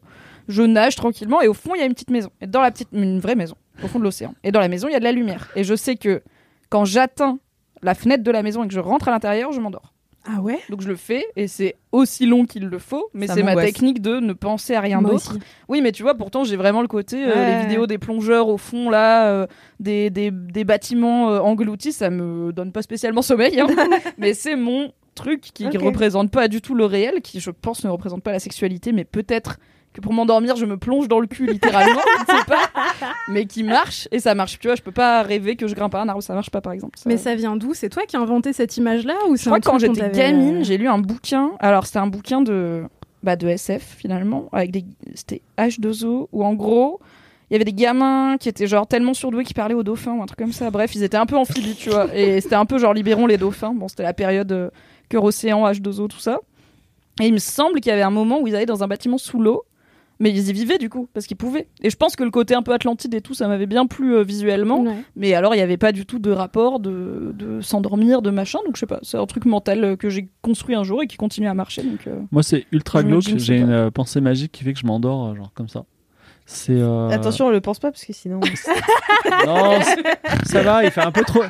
Je 0.48 0.64
nage 0.64 0.96
tranquillement 0.96 1.42
et 1.42 1.50
au 1.50 1.54
fond 1.54 1.76
il 1.76 1.80
y 1.80 1.82
a 1.82 1.86
une 1.86 1.94
petite 1.94 2.12
maison. 2.12 2.30
Et 2.40 2.48
dans 2.48 2.62
la 2.62 2.72
petite. 2.72 2.88
Une 2.94 3.20
vraie 3.20 3.36
maison, 3.36 3.56
au 3.84 3.88
fond 3.88 4.00
de 4.00 4.06
l'océan. 4.06 4.34
Et 4.46 4.54
dans 4.54 4.62
la 4.62 4.70
maison 4.70 4.88
il 4.88 4.94
y 4.94 4.96
a 4.96 5.00
de 5.00 5.04
la 5.04 5.12
lumière. 5.12 5.50
Et 5.58 5.66
je 5.66 5.76
sais 5.76 5.98
que 5.98 6.24
quand 6.70 6.86
j'atteins 6.86 7.40
la 7.82 7.94
fenêtre 7.94 8.24
de 8.24 8.32
la 8.32 8.42
maison 8.42 8.64
et 8.64 8.68
que 8.68 8.74
je 8.74 8.80
rentre 8.80 9.10
à 9.10 9.12
l'intérieur, 9.12 9.52
je 9.52 9.60
m'endors. 9.60 9.89
Ah 10.26 10.42
ouais? 10.42 10.60
Donc 10.70 10.82
je 10.82 10.88
le 10.88 10.96
fais 10.96 11.26
et 11.36 11.48
c'est 11.48 11.76
aussi 11.92 12.26
long 12.26 12.46
qu'il 12.46 12.66
le 12.66 12.78
faut, 12.80 13.10
mais 13.14 13.28
c'est 13.28 13.42
ma 13.44 13.56
technique 13.56 14.02
de 14.02 14.20
ne 14.20 14.34
penser 14.34 14.76
à 14.76 14.82
rien 14.82 15.02
d'autre. 15.02 15.38
Oui, 15.70 15.82
mais 15.82 15.92
tu 15.92 16.04
vois, 16.04 16.16
pourtant 16.16 16.44
j'ai 16.44 16.56
vraiment 16.58 16.82
le 16.82 16.88
côté 16.88 17.24
euh, 17.26 17.36
Ouais. 17.36 17.46
les 17.46 17.56
vidéos 17.56 17.88
des 17.88 17.98
plongeurs 17.98 18.48
au 18.50 18.58
fond 18.58 18.90
là, 18.90 19.30
euh, 19.32 19.48
des, 19.80 20.10
des, 20.10 20.30
des 20.32 20.64
bâtiments 20.66 21.32
euh, 21.32 21.40
engloutis, 21.40 21.94
ça 21.94 22.10
me 22.10 22.52
donne 22.52 22.72
pas 22.72 22.82
spécialement 22.82 23.22
sommeil, 23.22 23.60
hein. 23.60 23.68
mais 24.18 24.34
c'est 24.34 24.56
mon 24.56 24.92
truc 25.16 25.42
qui 25.54 25.68
Ok. 25.68 25.76
représente 25.82 26.32
pas 26.32 26.48
du 26.48 26.62
tout 26.62 26.76
le 26.76 26.86
réel, 26.86 27.22
qui 27.22 27.40
je 27.40 27.52
pense 27.52 27.84
ne 27.84 27.90
représente 27.90 28.22
pas 28.24 28.32
la 28.32 28.40
sexualité, 28.40 28.92
mais 28.92 29.06
peut-être 29.06 29.58
que 29.94 30.02
pour 30.02 30.14
m'endormir 30.14 30.56
je 30.56 30.66
me 30.66 30.78
plonge 30.78 31.08
dans 31.08 31.20
le 31.20 31.28
cul 31.28 31.46
littéralement, 31.48 32.00
je 32.28 32.34
ne 32.34 32.38
sais 32.40 32.46
pas, 32.46 32.70
mais 33.28 33.46
qui 33.46 33.64
marche 33.64 34.08
et 34.12 34.20
ça 34.20 34.36
marche. 34.36 34.60
Tu 34.60 34.68
vois, 34.68 34.76
je 34.76 34.82
peux 34.82 34.92
pas 34.92 35.24
rêver 35.24 35.56
que 35.56 35.68
je 35.68 35.76
grimpe 35.76 35.96
à 35.96 36.02
un 36.02 36.08
arbre, 36.10 36.22
ça 36.24 36.34
marche 36.34 36.50
pas 36.52 36.62
par 36.62 36.74
exemple. 36.74 36.98
Ça- 37.00 37.04
Mais 37.08 37.18
ça 37.18 37.36
vient 37.36 37.56
d'où? 37.56 37.74
C'est 37.74 37.90
toi 37.90 38.04
qui 38.08 38.16
as 38.16 38.20
inventé 38.20 38.54
cette 38.54 38.78
image-là 38.78 39.16
ou 39.28 39.36
je 39.36 39.42
c'est 39.42 39.50
crois 39.50 39.60
que 39.60 39.66
quand 39.66 39.80
j'étais 39.80 40.10
gamine, 40.12 40.58
euh, 40.58 40.64
j'ai 40.64 40.78
lu 40.78 40.88
un 40.88 41.00
bouquin. 41.00 41.52
Alors, 41.60 41.86
c'était 41.86 42.00
un 42.00 42.08
bouquin 42.08 42.42
de, 42.42 42.84
bah, 43.24 43.36
de 43.36 43.48
SF, 43.48 43.96
finalement, 43.98 44.48
avec 44.52 44.72
des. 44.72 44.86
C'était 45.16 45.42
H2O, 45.58 46.28
où 46.32 46.44
en 46.46 46.54
gros, 46.54 47.00
il 47.50 47.54
y 47.54 47.56
avait 47.56 47.66
des 47.66 47.74
gamins 47.74 48.38
qui 48.40 48.48
étaient 48.48 48.68
genre 48.68 48.86
tellement 48.86 49.16
surdoués 49.16 49.44
qu'ils 49.44 49.56
parlaient 49.56 49.74
aux 49.74 49.82
dauphins 49.84 50.14
ou 50.14 50.22
un 50.22 50.26
truc 50.28 50.38
comme 50.38 50.52
ça. 50.54 50.70
Bref, 50.70 50.94
ils 50.94 51.02
étaient 51.04 51.18
un 51.18 51.26
peu 51.26 51.36
amphibies, 51.36 51.76
tu 51.76 51.90
vois. 51.90 52.14
Et 52.16 52.42
c'était 52.42 52.56
un 52.56 52.66
peu 52.66 52.78
genre 52.78 52.94
libérons 52.94 53.26
les 53.26 53.38
dauphins. 53.38 53.74
Bon, 53.74 53.88
c'était 53.88 54.04
la 54.04 54.14
période 54.14 54.52
euh, 54.52 54.70
cœur 55.10 55.24
océan, 55.24 55.66
H2O, 55.68 56.08
tout 56.08 56.20
ça. 56.20 56.40
Et 57.20 57.26
il 57.28 57.34
me 57.34 57.40
semble 57.40 57.82
qu'il 57.82 57.90
y 57.90 57.94
avait 57.94 58.04
un 58.04 58.12
moment 58.12 58.40
où 58.40 58.48
ils 58.48 58.56
allaient 58.56 58.66
dans 58.68 58.84
un 58.84 58.88
bâtiment 58.88 59.18
sous 59.18 59.40
l'eau. 59.42 59.64
Mais 60.22 60.32
ils 60.32 60.50
y 60.50 60.54
vivaient 60.54 60.78
du 60.78 60.90
coup, 60.90 61.08
parce 61.14 61.28
qu'ils 61.28 61.38
pouvaient. 61.38 61.68
Et 61.82 61.90
je 61.90 61.96
pense 61.96 62.16
que 62.18 62.24
le 62.26 62.30
côté 62.32 62.54
un 62.54 62.62
peu 62.62 62.74
Atlantide 62.74 63.14
et 63.14 63.22
tout, 63.22 63.34
ça 63.34 63.48
m'avait 63.48 63.68
bien 63.68 63.88
plu 63.88 64.16
euh, 64.16 64.22
visuellement. 64.24 64.82
ouais. 64.82 64.98
Mais 65.16 65.34
alors, 65.34 65.54
il 65.54 65.58
n'y 65.58 65.64
avait 65.64 65.78
pas 65.78 65.94
du 65.94 66.06
tout 66.06 66.20
de 66.20 66.30
rapport 66.32 66.82
de, 66.82 67.32
de 67.34 67.62
s'endormir, 67.62 68.22
de 68.22 68.30
machin. 68.30 68.60
Donc, 68.66 68.76
je 68.76 68.82
sais 68.82 68.86
pas, 68.86 69.00
c'est 69.02 69.18
un 69.18 69.26
truc 69.26 69.46
mental 69.46 69.84
euh, 69.84 69.96
que 69.96 70.10
j'ai 70.10 70.28
construit 70.42 70.76
un 70.76 70.84
jour 70.84 71.02
et 71.04 71.08
qui 71.08 71.16
continue 71.16 71.48
à 71.48 71.54
marcher. 71.54 71.84
Donc, 71.84 72.06
euh, 72.08 72.20
Moi, 72.32 72.44
c'est 72.44 72.66
ultra 72.74 73.02
glauque. 73.04 73.24
J'ai 73.38 73.58
une 73.60 73.70
euh, 73.72 73.92
pensée 73.92 74.20
magique 74.20 74.52
qui 74.52 74.64
fait 74.66 74.74
que 74.74 74.80
je 74.80 74.86
m'endors, 74.86 75.28
euh, 75.30 75.36
genre 75.36 75.52
comme 75.54 75.70
ça. 75.70 75.86
C'est. 76.46 76.74
euh, 76.74 77.10
Attention, 77.10 77.46
on 77.46 77.50
le 77.52 77.62
pense 77.62 77.80
pas 77.80 77.92
parce 77.92 78.04
que 78.04 78.12
sinon. 78.12 78.40
Non, 79.46 79.80
ça 80.46 80.62
va. 80.64 80.84
Il 80.84 80.92
fait 80.92 81.02
un 81.02 81.12
peu 81.12 81.22
trop. 81.24 81.44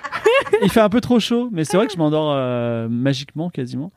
Il 0.61 0.69
fait 0.69 0.81
un 0.81 0.89
peu 0.89 1.01
trop 1.01 1.19
chaud, 1.19 1.49
mais 1.51 1.63
c'est 1.63 1.77
vrai 1.77 1.87
que 1.87 1.93
je 1.93 1.97
m'endors 1.97 2.31
euh, 2.33 2.87
magiquement, 2.89 3.49
quasiment. 3.49 3.91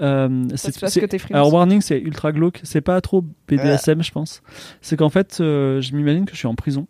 Euh, 0.00 0.44
c'est- 0.56 0.72
c'est- 0.88 1.00
que 1.00 1.06
t'es. 1.06 1.18
Alors 1.32 1.52
warning, 1.52 1.80
c'est 1.80 2.00
ultra 2.00 2.32
glauque. 2.32 2.60
C'est 2.64 2.80
pas 2.80 3.00
trop 3.00 3.24
BDSM, 3.48 4.02
je 4.02 4.10
pense. 4.10 4.42
C'est 4.80 4.96
qu'en 4.96 5.08
fait, 5.10 5.38
euh, 5.40 5.80
je 5.80 5.94
m'imagine 5.94 6.24
que 6.24 6.32
je 6.32 6.38
suis 6.38 6.48
en 6.48 6.54
prison 6.56 6.86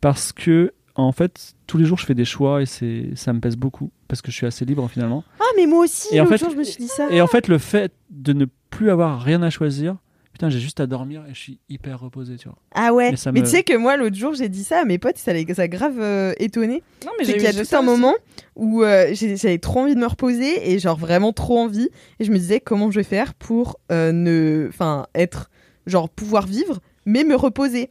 parce 0.00 0.32
que 0.32 0.72
en 0.94 1.12
fait, 1.12 1.54
tous 1.66 1.78
les 1.78 1.84
jours, 1.84 1.98
je 1.98 2.06
fais 2.06 2.14
des 2.14 2.24
choix 2.24 2.60
et 2.62 2.66
c'est 2.66 3.10
ça 3.14 3.32
me 3.32 3.40
pèse 3.40 3.56
beaucoup 3.56 3.90
parce 4.08 4.20
que 4.22 4.30
je 4.32 4.36
suis 4.36 4.46
assez 4.46 4.64
libre 4.64 4.88
finalement. 4.88 5.22
Ah, 5.38 5.44
mais 5.56 5.66
moi 5.66 5.84
aussi, 5.84 6.08
Et 6.14 6.20
en 6.20 6.26
fait- 6.26 6.38
jour, 6.38 6.50
je 6.50 6.56
me 6.56 6.64
suis 6.64 6.78
dit 6.82 6.88
ça. 6.88 7.08
Et 7.10 7.20
en 7.20 7.26
fait, 7.26 7.46
le 7.46 7.58
fait 7.58 7.92
de 8.10 8.32
ne 8.32 8.46
plus 8.70 8.90
avoir 8.90 9.20
rien 9.22 9.42
à 9.42 9.50
choisir, 9.50 9.96
putain, 10.38 10.50
j'ai 10.50 10.60
juste 10.60 10.78
à 10.78 10.86
dormir 10.86 11.24
et 11.28 11.34
je 11.34 11.38
suis 11.40 11.58
hyper 11.68 11.98
reposé, 11.98 12.36
tu 12.36 12.46
vois. 12.48 12.56
Ah 12.72 12.92
ouais. 12.94 13.12
Mais 13.32 13.42
tu 13.42 13.48
sais 13.48 13.64
que 13.64 13.76
moi, 13.76 13.96
l'autre 13.96 14.14
jour, 14.14 14.34
j'ai 14.34 14.48
dit 14.48 14.62
ça 14.62 14.82
à 14.82 14.84
mes 14.84 14.96
potes, 14.96 15.18
ça 15.18 15.32
les 15.32 15.44
ça 15.52 15.62
a 15.62 15.68
grave 15.68 15.98
euh, 15.98 16.32
étonné. 16.38 16.84
non, 17.04 17.10
mais 17.18 17.24
C'est 17.24 17.32
j'ai 17.32 17.38
qu'il 17.38 17.42
y 17.42 17.46
a 17.48 17.52
tout 17.64 17.74
un 17.74 17.78
aussi. 17.80 17.86
moment 17.86 18.14
où 18.54 18.84
euh, 18.84 19.12
j'avais 19.14 19.58
trop 19.58 19.80
envie 19.80 19.96
de 19.96 20.00
me 20.00 20.06
reposer 20.06 20.70
et 20.70 20.78
genre 20.78 20.96
vraiment 20.96 21.32
trop 21.32 21.58
envie. 21.58 21.88
Et 22.20 22.24
je 22.24 22.30
me 22.30 22.38
disais 22.38 22.60
comment 22.60 22.88
je 22.92 23.00
vais 23.00 23.04
faire 23.04 23.34
pour 23.34 23.80
euh, 23.90 24.12
ne, 24.12 24.66
enfin, 24.68 25.08
être 25.16 25.50
genre 25.86 26.08
pouvoir 26.08 26.46
vivre, 26.46 26.78
mais 27.04 27.24
me 27.24 27.34
reposer. 27.34 27.90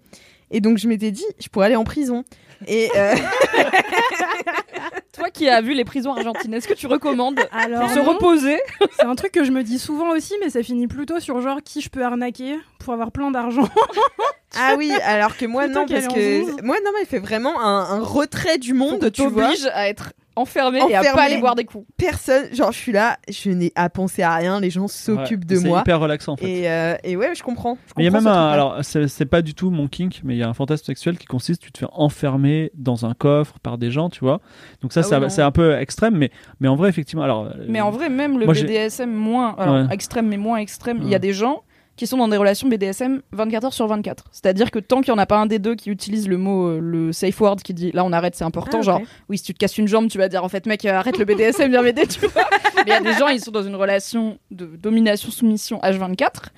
Et 0.51 0.61
donc 0.61 0.77
je 0.77 0.87
m'étais 0.87 1.11
dit, 1.11 1.25
je 1.39 1.47
pourrais 1.49 1.67
aller 1.67 1.75
en 1.75 1.83
prison. 1.83 2.23
Et 2.67 2.89
euh, 2.95 3.15
Toi 5.13 5.29
qui 5.31 5.49
as 5.49 5.61
vu 5.61 5.73
les 5.73 5.85
prisons 5.85 6.13
argentines, 6.13 6.53
est-ce 6.53 6.67
que 6.67 6.73
tu 6.73 6.87
recommandes 6.87 7.39
Alors, 7.51 7.81
pour 7.81 7.89
se 7.89 7.99
non, 7.99 8.05
reposer 8.05 8.59
c'est 8.95 9.05
un 9.05 9.15
truc 9.15 9.31
que 9.31 9.43
je 9.43 9.51
me 9.51 9.63
dis 9.63 9.79
souvent 9.79 10.09
aussi, 10.11 10.33
mais 10.41 10.49
ça 10.49 10.61
finit 10.63 10.87
plutôt 10.87 11.19
sur 11.19 11.41
genre 11.41 11.61
qui 11.63 11.81
je 11.81 11.89
peux 11.89 12.03
arnaquer 12.03 12.55
pour 12.79 12.93
avoir 12.93 13.11
plein 13.11 13.31
d'argent. 13.31 13.67
ah 14.57 14.75
oui, 14.77 14.91
alors 15.03 15.35
que 15.37 15.45
moi 15.45 15.65
Plutôt 15.65 15.79
non 15.79 15.85
qu'aller 15.85 16.01
parce 16.03 16.13
que 16.13 16.61
moi 16.63 16.77
non 16.83 16.91
mais 16.93 17.01
il 17.01 17.07
fait 17.07 17.19
vraiment 17.19 17.59
un, 17.59 17.97
un 17.97 17.99
retrait 17.99 18.57
du 18.57 18.73
monde, 18.73 19.11
tu 19.11 19.25
vois. 19.27 19.51
à 19.73 19.87
être 19.89 20.13
enfermé, 20.37 20.79
et 20.89 20.95
à 20.95 21.01
pas 21.13 21.23
aller 21.23 21.37
boire 21.39 21.55
des 21.55 21.65
coups. 21.65 21.85
Personne, 21.97 22.53
genre 22.53 22.71
je 22.71 22.77
suis 22.77 22.91
là, 22.91 23.17
je 23.29 23.49
n'ai 23.49 23.71
à 23.75 23.89
penser 23.89 24.21
à 24.21 24.35
rien, 24.35 24.59
les 24.59 24.69
gens 24.69 24.87
s'occupent 24.87 25.41
Ouais, 25.49 25.55
de 25.55 25.55
c'est 25.55 25.67
moi. 25.67 25.81
hyper 25.81 25.99
relaxant 25.99 26.33
en 26.33 26.37
fait. 26.37 26.49
Et, 26.49 26.69
euh, 26.69 26.95
et 27.03 27.15
ouais, 27.17 27.33
je 27.35 27.43
comprends. 27.43 27.77
il 27.97 28.05
y 28.05 28.07
a 28.07 28.11
même 28.11 28.27
un. 28.27 28.47
Alors, 28.49 28.77
c'est 28.83 29.07
c'est 29.07 29.25
pas 29.25 29.41
du 29.41 29.53
tout 29.53 29.69
mon 29.71 29.87
kink, 29.87 30.21
mais 30.23 30.35
il 30.35 30.39
y 30.39 30.43
a 30.43 30.47
un 30.49 30.53
fantasme 30.53 30.85
sexuel 30.85 31.17
qui 31.17 31.25
consiste, 31.25 31.61
tu 31.61 31.71
te 31.71 31.79
fais 31.79 31.87
enfermer 31.91 32.71
dans 32.75 33.05
un 33.05 33.13
coffre 33.13 33.59
par 33.59 33.77
des 33.77 33.91
gens, 33.91 34.09
tu 34.09 34.19
vois. 34.21 34.41
Donc, 34.81 34.93
ça, 34.93 35.01
Ah 35.01 35.03
c'est 35.03 35.17
oui, 35.17 35.25
c'est 35.29 35.41
un 35.41 35.51
peu 35.51 35.77
extrême, 35.77 36.15
mais, 36.15 36.31
mais 36.59 36.67
en 36.67 36.75
vrai, 36.75 36.89
effectivement. 36.89 37.23
Alors, 37.23 37.45
euh, 37.45 37.65
Mais 37.67 37.81
en 37.81 37.91
vrai, 37.91 38.09
même 38.09 38.37
le 38.39 38.45
Moi, 38.45 38.53
BDSM 38.53 39.11
moins 39.11 39.55
alors, 39.57 39.75
Ouais. 39.87 39.93
extrême, 39.93 40.27
mais 40.27 40.37
moins 40.37 40.57
extrême, 40.57 40.99
il 41.01 41.09
y 41.09 41.15
a 41.15 41.19
des 41.19 41.33
gens 41.33 41.63
qui 41.97 42.07
sont 42.07 42.17
dans 42.17 42.27
des 42.27 42.37
relations 42.37 42.69
BDSM 42.69 43.21
24 43.33 43.65
heures 43.65 43.73
sur 43.73 43.87
24. 43.87 44.25
C'est-à-dire 44.31 44.71
que 44.71 44.79
tant 44.79 45.01
qu'il 45.01 45.11
n'y 45.13 45.19
en 45.19 45.21
a 45.21 45.25
pas 45.25 45.37
un 45.37 45.47
des 45.47 45.59
deux 45.59 45.75
qui 45.75 45.89
utilise 45.89 46.27
le 46.29 46.37
mot, 46.37 46.67
euh, 46.67 46.79
le 46.79 47.11
safe 47.11 47.41
word, 47.41 47.57
qui 47.57 47.73
dit 47.73 47.91
là 47.91 48.05
on 48.05 48.13
arrête, 48.13 48.35
c'est 48.35 48.45
important, 48.45 48.77
Ah, 48.79 48.83
genre 48.83 49.01
oui, 49.27 49.37
si 49.37 49.43
tu 49.43 49.53
te 49.53 49.59
casses 49.59 49.77
une 49.77 49.87
jambe, 49.87 50.07
tu 50.07 50.17
vas 50.17 50.29
dire 50.29 50.43
en 50.43 50.49
fait, 50.49 50.65
mec, 50.67 50.85
euh, 50.85 50.93
arrête 50.93 51.17
le 51.17 51.25
BDSM, 51.25 51.71
viens 51.71 51.81
m'aider, 51.81 52.07
tu 52.07 52.21
vois. 52.21 52.31
Mais 52.77 52.83
il 52.85 52.89
y 52.89 52.93
a 52.93 53.01
des 53.01 53.13
gens, 53.13 53.27
ils 53.27 53.41
sont 53.41 53.51
dans 53.51 53.63
une 53.63 53.75
relation 53.75 54.37
de 54.51 54.65
domination-soumission 54.65 55.79
H24 55.79 56.49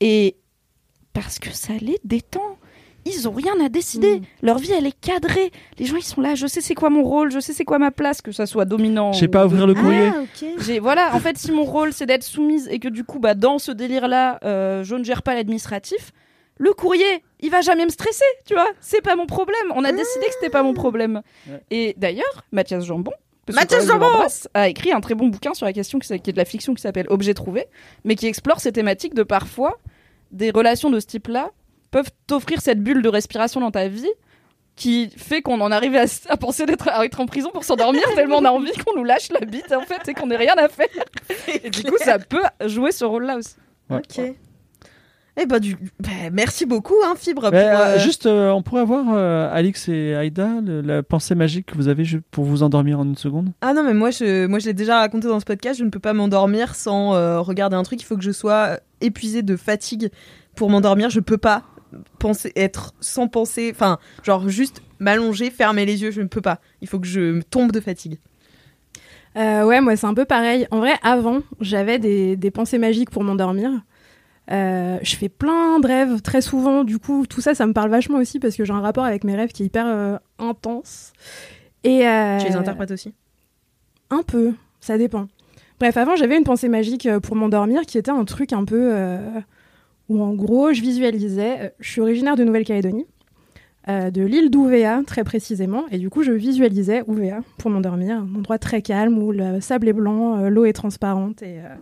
et 0.00 0.36
parce 1.12 1.38
que 1.38 1.50
ça 1.50 1.72
les 1.80 1.98
détend. 2.04 2.57
Ils 3.14 3.28
ont 3.28 3.32
rien 3.32 3.54
à 3.64 3.68
décider. 3.68 4.20
Mm. 4.20 4.22
Leur 4.42 4.58
vie, 4.58 4.72
elle 4.72 4.86
est 4.86 5.00
cadrée. 5.00 5.50
Les 5.78 5.86
gens, 5.86 5.96
ils 5.96 6.02
sont 6.02 6.20
là. 6.20 6.34
Je 6.34 6.46
sais 6.46 6.60
c'est 6.60 6.74
quoi 6.74 6.90
mon 6.90 7.02
rôle. 7.02 7.30
Je 7.30 7.40
sais 7.40 7.52
c'est 7.52 7.64
quoi 7.64 7.78
ma 7.78 7.90
place, 7.90 8.22
que 8.22 8.32
ça 8.32 8.46
soit 8.46 8.64
dominant. 8.64 9.12
je 9.12 9.20
sais 9.20 9.26
ou 9.26 9.30
pas 9.30 9.46
ouvrir 9.46 9.66
le 9.66 9.74
courrier. 9.74 10.10
Ah, 10.14 10.46
j'ai 10.60 10.78
voilà, 10.78 11.14
en 11.14 11.20
fait, 11.20 11.38
si 11.38 11.52
mon 11.52 11.64
rôle 11.64 11.92
c'est 11.92 12.06
d'être 12.06 12.22
soumise 12.22 12.68
et 12.70 12.78
que 12.78 12.88
du 12.88 13.04
coup, 13.04 13.18
bah, 13.18 13.34
dans 13.34 13.58
ce 13.58 13.72
délire-là, 13.72 14.38
euh, 14.44 14.84
je 14.84 14.94
ne 14.94 15.04
gère 15.04 15.22
pas 15.22 15.34
l'administratif, 15.34 16.12
le 16.58 16.72
courrier, 16.72 17.22
il 17.40 17.50
va 17.50 17.60
jamais 17.60 17.84
me 17.84 17.90
stresser, 17.90 18.24
tu 18.44 18.54
vois. 18.54 18.68
C'est 18.80 19.00
pas 19.00 19.16
mon 19.16 19.26
problème. 19.26 19.72
On 19.74 19.84
a 19.84 19.92
décidé 19.92 20.26
que 20.26 20.32
c'était 20.34 20.50
pas 20.50 20.62
mon 20.62 20.74
problème. 20.74 21.22
Ouais. 21.48 21.62
Et 21.70 21.94
d'ailleurs, 21.96 22.44
Mathias 22.50 22.84
Jambon, 22.84 23.12
Mathias 23.52 23.86
Jambon 23.86 24.06
a 24.54 24.68
écrit 24.68 24.92
un 24.92 25.00
très 25.00 25.14
bon 25.14 25.28
bouquin 25.28 25.54
sur 25.54 25.66
la 25.66 25.72
question 25.72 25.98
qui 25.98 26.12
est 26.12 26.32
de 26.32 26.36
la 26.36 26.44
fiction 26.44 26.74
qui 26.74 26.82
s'appelle 26.82 27.06
Objet 27.08 27.34
trouvé, 27.34 27.66
mais 28.04 28.14
qui 28.14 28.26
explore 28.26 28.60
ces 28.60 28.72
thématiques 28.72 29.14
de 29.14 29.22
parfois 29.22 29.78
des 30.30 30.50
relations 30.50 30.90
de 30.90 31.00
ce 31.00 31.06
type-là 31.06 31.50
peuvent 31.90 32.10
t'offrir 32.26 32.60
cette 32.60 32.82
bulle 32.82 33.02
de 33.02 33.08
respiration 33.08 33.60
dans 33.60 33.70
ta 33.70 33.88
vie 33.88 34.10
qui 34.76 35.10
fait 35.16 35.42
qu'on 35.42 35.60
en 35.60 35.72
arrive 35.72 35.96
à, 35.96 36.36
penser 36.36 36.64
d'être 36.64 36.88
à 36.88 37.04
être 37.04 37.20
en 37.20 37.26
prison 37.26 37.50
pour 37.52 37.64
s'endormir 37.64 38.02
tellement 38.14 38.36
on 38.36 38.44
a 38.44 38.50
envie 38.50 38.70
qu'on 38.72 38.96
nous 38.96 39.04
lâche 39.04 39.28
la 39.30 39.44
bite 39.44 39.72
en 39.72 39.82
fait 39.82 40.08
et 40.08 40.14
qu'on 40.14 40.28
n'ait 40.28 40.36
rien 40.36 40.54
à 40.56 40.68
faire. 40.68 40.86
Et 41.62 41.68
du 41.70 41.82
coup, 41.82 41.96
ça 41.98 42.18
peut 42.18 42.42
jouer 42.66 42.92
ce 42.92 43.04
rôle-là 43.04 43.36
aussi. 43.36 43.56
Ouais. 43.90 43.98
Ok. 43.98 44.34
Eh 45.40 45.46
ben, 45.46 45.60
du... 45.60 45.76
bah, 46.00 46.08
merci 46.32 46.66
beaucoup, 46.66 46.96
hein, 47.04 47.14
Fibre. 47.16 47.42
pour, 47.42 47.54
euh, 47.54 47.94
euh, 47.94 47.98
Juste, 48.00 48.26
euh, 48.26 48.50
on 48.50 48.60
pourrait 48.60 48.80
avoir 48.80 49.04
euh, 49.12 49.48
Alix 49.52 49.88
et 49.88 50.16
Aïda, 50.16 50.48
le- 50.64 50.80
la 50.80 51.04
pensée 51.04 51.36
magique 51.36 51.66
que 51.66 51.76
vous 51.76 51.86
avez 51.86 52.02
pour 52.32 52.44
vous 52.44 52.64
endormir 52.64 52.98
en 52.98 53.04
une 53.04 53.16
seconde? 53.16 53.50
Ah 53.60 53.72
non, 53.72 53.84
mais 53.84 53.94
moi, 53.94 54.10
je, 54.10 54.46
moi, 54.46 54.58
je 54.58 54.66
l'ai 54.66 54.72
déjà 54.74 54.98
raconté 54.98 55.28
dans 55.28 55.38
ce 55.38 55.44
podcast. 55.44 55.78
Je 55.78 55.84
ne 55.84 55.90
peux 55.90 56.00
pas 56.00 56.12
m'endormir 56.12 56.74
sans 56.74 57.14
euh, 57.14 57.38
regarder 57.40 57.76
un 57.76 57.84
truc. 57.84 58.02
Il 58.02 58.04
faut 58.04 58.16
que 58.16 58.24
je 58.24 58.32
sois 58.32 58.80
épuisée 59.00 59.42
de 59.42 59.56
fatigue 59.56 60.10
pour 60.56 60.70
m'endormir. 60.70 61.08
Je 61.08 61.20
peux 61.20 61.38
pas 61.38 61.62
penser, 62.18 62.52
être 62.56 62.94
sans 63.00 63.28
penser. 63.28 63.70
Enfin, 63.74 63.98
genre 64.22 64.48
juste 64.48 64.82
m'allonger, 64.98 65.50
fermer 65.50 65.86
les 65.86 66.02
yeux. 66.02 66.10
Je 66.10 66.20
ne 66.20 66.28
peux 66.28 66.40
pas. 66.40 66.60
Il 66.80 66.88
faut 66.88 66.98
que 66.98 67.06
je 67.06 67.20
me 67.20 67.42
tombe 67.42 67.72
de 67.72 67.80
fatigue. 67.80 68.18
Euh, 69.36 69.64
ouais, 69.64 69.80
moi 69.80 69.96
c'est 69.96 70.06
un 70.06 70.14
peu 70.14 70.24
pareil. 70.24 70.66
En 70.70 70.78
vrai, 70.78 70.94
avant, 71.02 71.40
j'avais 71.60 71.98
des, 71.98 72.36
des 72.36 72.50
pensées 72.50 72.78
magiques 72.78 73.10
pour 73.10 73.22
m'endormir. 73.24 73.70
Euh, 74.50 74.98
je 75.02 75.16
fais 75.16 75.28
plein 75.28 75.78
de 75.78 75.86
rêves 75.86 76.22
très 76.22 76.40
souvent. 76.40 76.82
Du 76.82 76.98
coup, 76.98 77.26
tout 77.26 77.40
ça, 77.40 77.54
ça 77.54 77.66
me 77.66 77.72
parle 77.72 77.90
vachement 77.90 78.18
aussi 78.18 78.40
parce 78.40 78.56
que 78.56 78.64
j'ai 78.64 78.72
un 78.72 78.80
rapport 78.80 79.04
avec 79.04 79.24
mes 79.24 79.36
rêves 79.36 79.52
qui 79.52 79.62
est 79.62 79.66
hyper 79.66 79.86
euh, 79.86 80.16
intense. 80.38 81.12
Et 81.84 81.98
Tu 81.98 82.46
les 82.46 82.56
interprètes 82.56 82.90
aussi? 82.90 83.14
Un 84.10 84.22
peu, 84.22 84.54
ça 84.80 84.98
dépend. 84.98 85.28
Bref, 85.78 85.96
avant, 85.96 86.16
j'avais 86.16 86.36
une 86.36 86.44
pensée 86.44 86.68
magique 86.68 87.08
pour 87.22 87.36
m'endormir 87.36 87.82
qui 87.82 87.98
était 87.98 88.10
un 88.10 88.24
truc 88.24 88.52
un 88.52 88.64
peu 88.64 88.92
où, 90.08 90.22
en 90.22 90.32
gros, 90.34 90.72
je 90.72 90.80
visualisais. 90.82 91.56
euh, 91.60 91.68
je 91.80 91.90
suis 91.90 92.00
originaire 92.00 92.36
de 92.36 92.44
Nouvelle-Calédonie, 92.44 93.06
euh, 93.88 94.10
de 94.10 94.22
l'île 94.22 94.50
d'Ouvéa, 94.50 95.02
très 95.06 95.24
précisément, 95.24 95.84
et 95.90 95.98
du 95.98 96.10
coup, 96.10 96.22
je 96.22 96.32
visualisais 96.32 97.02
Ouvéa 97.06 97.40
pour 97.58 97.70
m'endormir, 97.70 98.16
un 98.18 98.34
endroit 98.38 98.58
très 98.58 98.82
calme 98.82 99.18
où 99.18 99.32
le 99.32 99.60
sable 99.60 99.88
est 99.88 99.92
blanc, 99.92 100.36
euh, 100.38 100.48
l'eau 100.50 100.64
est 100.64 100.72
transparente, 100.74 101.42
et, 101.42 101.58
euh, 101.58 101.74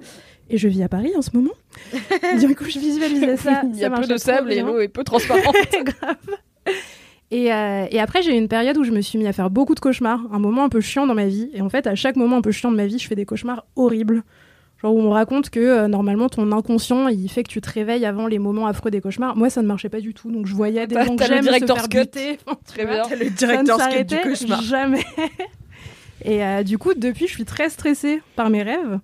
et 0.51 0.59
je 0.59 0.69
vis 0.69 0.82
à 0.85 0.89
Paris 0.89 1.12
en 1.16 1.23
ce 1.23 1.31
moment. 1.35 1.55
du 2.40 2.55
coup, 2.55 2.65
je 2.65 2.78
visualisais 2.78 3.36
ça. 3.36 3.62
Il 3.65 3.77
y 3.78 3.85
a 3.85 3.90
peu 3.90 4.07
de 4.07 4.16
sable 4.16 4.53
et 4.53 4.61
l'eau 4.62 4.78
est 4.78 4.89
peu 4.89 5.03
transparente. 5.12 5.57
Grave. 5.85 6.16
Et, 7.32 7.53
euh, 7.53 7.86
et 7.90 7.98
après, 7.98 8.23
j'ai 8.23 8.32
eu 8.32 8.39
une 8.39 8.47
période 8.47 8.77
où 8.77 8.85
je 8.85 8.93
me 8.93 9.01
suis 9.01 9.19
mis 9.19 9.27
à 9.27 9.32
faire 9.32 9.51
beaucoup 9.51 9.74
de 9.74 9.81
cauchemars, 9.81 10.20
un 10.32 10.39
moment 10.39 10.62
un 10.62 10.69
peu 10.69 10.81
chiant 10.81 11.09
dans 11.09 11.15
ma 11.15 11.27
vie. 11.27 11.51
Et 11.55 11.61
en 11.61 11.69
fait, 11.69 11.89
à 11.89 11.97
chaque 11.97 12.15
moment 12.15 12.36
un 12.36 12.40
peu 12.43 12.53
chiant 12.53 12.70
de 12.70 12.77
ma 12.77 12.86
vie, 12.86 13.01
je 13.01 13.09
fais 13.09 13.16
des 13.16 13.24
cauchemars 13.24 13.66
horribles. 13.74 14.23
Genre 14.82 14.94
où 14.94 15.01
on 15.01 15.11
raconte 15.11 15.48
que 15.51 15.59
euh, 15.61 15.89
normalement 15.89 16.28
ton 16.28 16.53
inconscient 16.53 17.09
il 17.09 17.28
fait 17.31 17.43
que 17.43 17.48
tu 17.48 17.61
te 17.62 17.70
réveilles 17.70 18.05
avant 18.05 18.27
les 18.27 18.39
moments 18.39 18.66
affreux 18.66 18.90
des 18.90 19.01
cauchemars. 19.01 19.35
Moi 19.36 19.48
ça 19.51 19.62
ne 19.62 19.66
marchait 19.66 19.89
pas 19.89 20.01
du 20.01 20.12
tout, 20.15 20.31
donc 20.31 20.47
je 20.47 20.55
voyais 20.55 20.86
des 20.86 20.94
T'as- 20.94 21.05
gens 21.07 21.16
que 21.16 21.24
j'aime 21.24 21.44
se 21.44 21.65
faire 21.65 21.89
buter. 21.89 22.39
Très 22.66 22.85
bien. 22.85 23.03
Le 23.05 23.09
Ça 23.09 23.24
ne 23.24 23.31
directeur 23.31 23.59
cut 23.59 23.73
du 23.85 23.90
s'arrêtait 23.90 24.20
cauchemar. 24.23 24.61
jamais. 24.62 25.05
et 26.24 26.44
euh, 26.44 26.62
du 26.62 26.77
coup 26.78 26.93
depuis 26.94 27.27
je 27.27 27.32
suis 27.32 27.44
très 27.44 27.70
stressée 27.70 28.20
par 28.36 28.51
mes 28.51 28.62
rêves. 28.62 28.98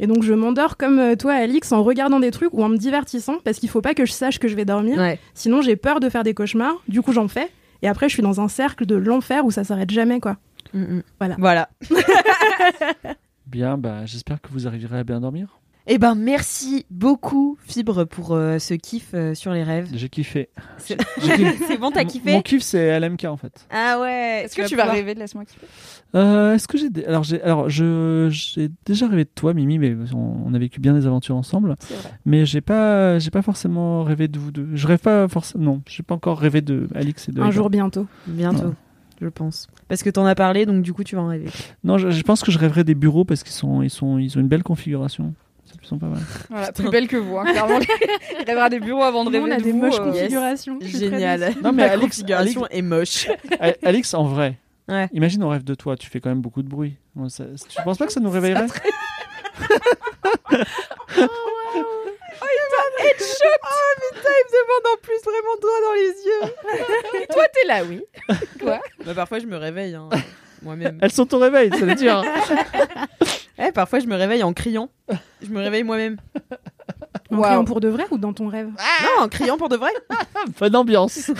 Et 0.00 0.06
donc 0.06 0.22
je 0.22 0.32
m'endors 0.32 0.76
comme 0.76 0.98
euh, 1.00 1.16
toi 1.16 1.32
Alix 1.34 1.72
en 1.72 1.82
regardant 1.82 2.20
des 2.20 2.30
trucs 2.30 2.54
ou 2.54 2.62
en 2.62 2.68
me 2.68 2.76
divertissant 2.78 3.36
parce 3.44 3.58
qu'il 3.58 3.68
faut 3.68 3.80
pas 3.82 3.94
que 3.94 4.06
je 4.06 4.12
sache 4.12 4.38
que 4.38 4.46
je 4.48 4.54
vais 4.54 4.64
dormir. 4.64 4.96
Ouais. 4.96 5.18
Sinon, 5.34 5.60
j'ai 5.60 5.74
peur 5.74 5.98
de 5.98 6.08
faire 6.08 6.22
des 6.22 6.34
cauchemars. 6.34 6.76
Du 6.86 7.02
coup, 7.02 7.12
j'en 7.12 7.26
fais. 7.26 7.48
Et 7.82 7.88
après, 7.88 8.08
je 8.08 8.14
suis 8.14 8.22
dans 8.22 8.40
un 8.40 8.46
cercle 8.46 8.86
de 8.86 8.94
l'enfer 8.94 9.44
où 9.44 9.50
ça 9.50 9.64
s'arrête 9.64 9.90
jamais, 9.90 10.20
quoi. 10.20 10.36
Mm, 10.72 10.82
mm. 10.98 11.02
Voilà. 11.18 11.34
Voilà. 11.40 11.68
Bien, 13.50 13.78
bah, 13.78 14.04
j'espère 14.06 14.40
que 14.40 14.48
vous 14.50 14.66
arriverez 14.66 14.98
à 14.98 15.04
bien 15.04 15.20
dormir. 15.20 15.58
Eh 15.90 15.96
ben, 15.96 16.14
merci 16.14 16.84
beaucoup, 16.90 17.56
Fibre, 17.62 18.04
pour 18.04 18.32
euh, 18.34 18.58
ce 18.58 18.74
kiff 18.74 19.12
euh, 19.14 19.32
sur 19.34 19.52
les 19.54 19.62
rêves. 19.62 19.88
J'ai 19.94 20.10
kiffé. 20.10 20.50
C'est 20.76 20.98
bon, 21.80 21.90
t'as 21.90 22.04
kiffé 22.04 22.30
Mon 22.32 22.42
kiff, 22.42 22.60
c'est 22.62 23.00
LMK 23.00 23.24
en 23.24 23.38
fait. 23.38 23.66
Ah 23.70 23.98
ouais. 23.98 24.42
Est-ce 24.44 24.54
que 24.54 24.68
tu 24.68 24.76
vas 24.76 24.82
pouvoir- 24.82 24.96
rêver 24.96 25.14
de 25.14 25.20
Laisse-moi 25.20 25.46
kiffer 25.46 25.66
Euh, 26.14 26.54
Est-ce 26.56 26.68
que 26.68 26.76
j'ai 26.76 26.90
dé- 26.90 27.06
alors 27.06 27.22
j'ai 27.24 27.40
alors 27.42 27.70
je 27.70 28.28
j'ai 28.30 28.68
déjà 28.84 29.08
rêvé 29.08 29.24
de 29.24 29.30
toi 29.34 29.54
Mimi 29.54 29.78
mais 29.78 29.96
on, 30.14 30.36
on 30.46 30.52
a 30.52 30.58
vécu 30.58 30.78
bien 30.78 30.92
des 30.92 31.06
aventures 31.06 31.36
ensemble 31.36 31.74
C'est 31.80 31.94
vrai. 31.94 32.10
mais 32.26 32.44
j'ai 32.44 32.60
pas 32.60 33.18
j'ai 33.18 33.30
pas 33.30 33.42
forcément 33.42 34.04
rêvé 34.04 34.26
de 34.28 34.38
vous 34.38 34.50
deux 34.50 34.68
je 34.74 34.86
rêve 34.86 35.00
pas 35.00 35.26
forcément 35.28 35.64
non 35.64 35.82
j'ai 35.86 36.02
pas 36.02 36.14
encore 36.14 36.38
rêvé 36.38 36.60
de 36.62 36.86
Alix 36.94 37.28
et 37.28 37.32
de 37.32 37.40
Un 37.42 37.50
jour 37.50 37.68
bientôt. 37.70 38.06
Bientôt, 38.26 38.74
je 39.20 39.28
pense. 39.28 39.66
Parce 39.88 40.02
que 40.02 40.10
t'en 40.10 40.26
as 40.26 40.34
parlé, 40.34 40.66
donc 40.66 40.82
du 40.82 40.92
coup, 40.92 41.04
tu 41.04 41.16
vas 41.16 41.22
en 41.22 41.28
rêver. 41.28 41.48
non 41.84 41.98
je, 41.98 42.10
je 42.10 42.22
pense 42.22 42.42
que 42.42 42.50
je 42.50 42.58
rêverai 42.58 42.84
des 42.84 42.94
bureaux 42.94 43.24
parce 43.24 43.42
qu'ils 43.42 43.52
sont 43.52 43.82
ils 43.82 43.90
sont 43.90 44.18
ils 44.18 44.36
ont 44.36 44.40
une 44.40 44.48
belle 44.48 44.62
configuration 44.62 45.34
ils 45.82 45.86
sont 45.86 45.98
pas 45.98 46.06
mal 46.06 46.20
Voilà, 46.50 46.72
plus 46.72 46.88
belle 46.90 47.06
que 47.08 47.16
vous. 47.18 47.36
Hein, 47.38 47.44
clairement, 47.44 47.78
il 48.40 48.44
rêvera 48.46 48.68
des 48.70 48.80
bureaux 48.80 49.02
avant 49.02 49.24
de 49.24 49.30
Nous, 49.30 49.36
rêver 49.44 49.52
on 49.52 49.54
a 49.54 49.58
de 49.58 49.62
des 49.64 49.72
vous, 49.72 49.78
moches 49.78 50.00
euh, 50.00 50.12
configurations. 50.12 50.78
Génial. 50.80 51.54
Non, 51.62 51.72
mais 51.72 51.86
La 51.86 51.98
configuration 51.98 52.66
est 52.70 52.82
moche. 52.82 53.28
A- 53.60 53.74
Alix 53.84 54.14
en 54.14 54.24
vrai 54.24 54.58
Ouais. 54.88 55.06
imagine 55.12 55.44
on 55.44 55.50
rêve 55.50 55.64
de 55.64 55.74
toi 55.74 55.96
tu 55.98 56.08
fais 56.08 56.18
quand 56.20 56.30
même 56.30 56.40
beaucoup 56.40 56.62
de 56.62 56.68
bruit 56.68 56.96
Bon, 57.14 57.28
ça- 57.28 57.44
tu 57.68 57.82
penses 57.82 57.98
pas 57.98 58.06
que 58.06 58.12
ça 58.12 58.20
nous 58.20 58.30
réveillerait 58.30 58.66
demande 64.50 64.86
en 64.94 64.96
plus 65.02 65.18
vraiment 65.24 65.56
droit 65.60 65.80
dans 65.86 65.94
les 65.94 66.14
yeux. 66.26 67.26
Toi, 67.32 67.44
t'es 67.52 67.66
là, 67.66 67.82
oui. 67.84 68.02
Quoi 68.60 68.80
Bah, 69.04 69.14
parfois, 69.14 69.38
je 69.38 69.46
me 69.46 69.56
réveille, 69.56 69.94
hein, 69.94 70.08
moi-même. 70.62 70.98
elles 71.02 71.12
sont 71.12 71.32
au 71.34 71.38
réveil 71.38 71.70
ça 71.70 71.84
veut 71.84 71.94
dire 71.94 72.22
Eh, 73.58 73.72
parfois, 73.72 73.98
je 74.00 74.06
me 74.06 74.16
réveille 74.16 74.42
en 74.42 74.52
criant. 74.52 74.88
Je 75.42 75.48
me 75.48 75.60
réveille 75.60 75.84
moi-même. 75.84 76.16
En 77.30 77.42
criant 77.42 77.64
pour 77.64 77.80
de 77.80 77.88
vrai 77.88 78.06
ou 78.10 78.16
dans 78.18 78.32
ton 78.32 78.48
rêve 78.48 78.68
Non, 78.68 79.24
en 79.24 79.28
criant 79.28 79.58
pour 79.58 79.68
de 79.68 79.76
vrai. 79.76 79.90
bonne 80.58 80.76
ambiance 80.76 81.30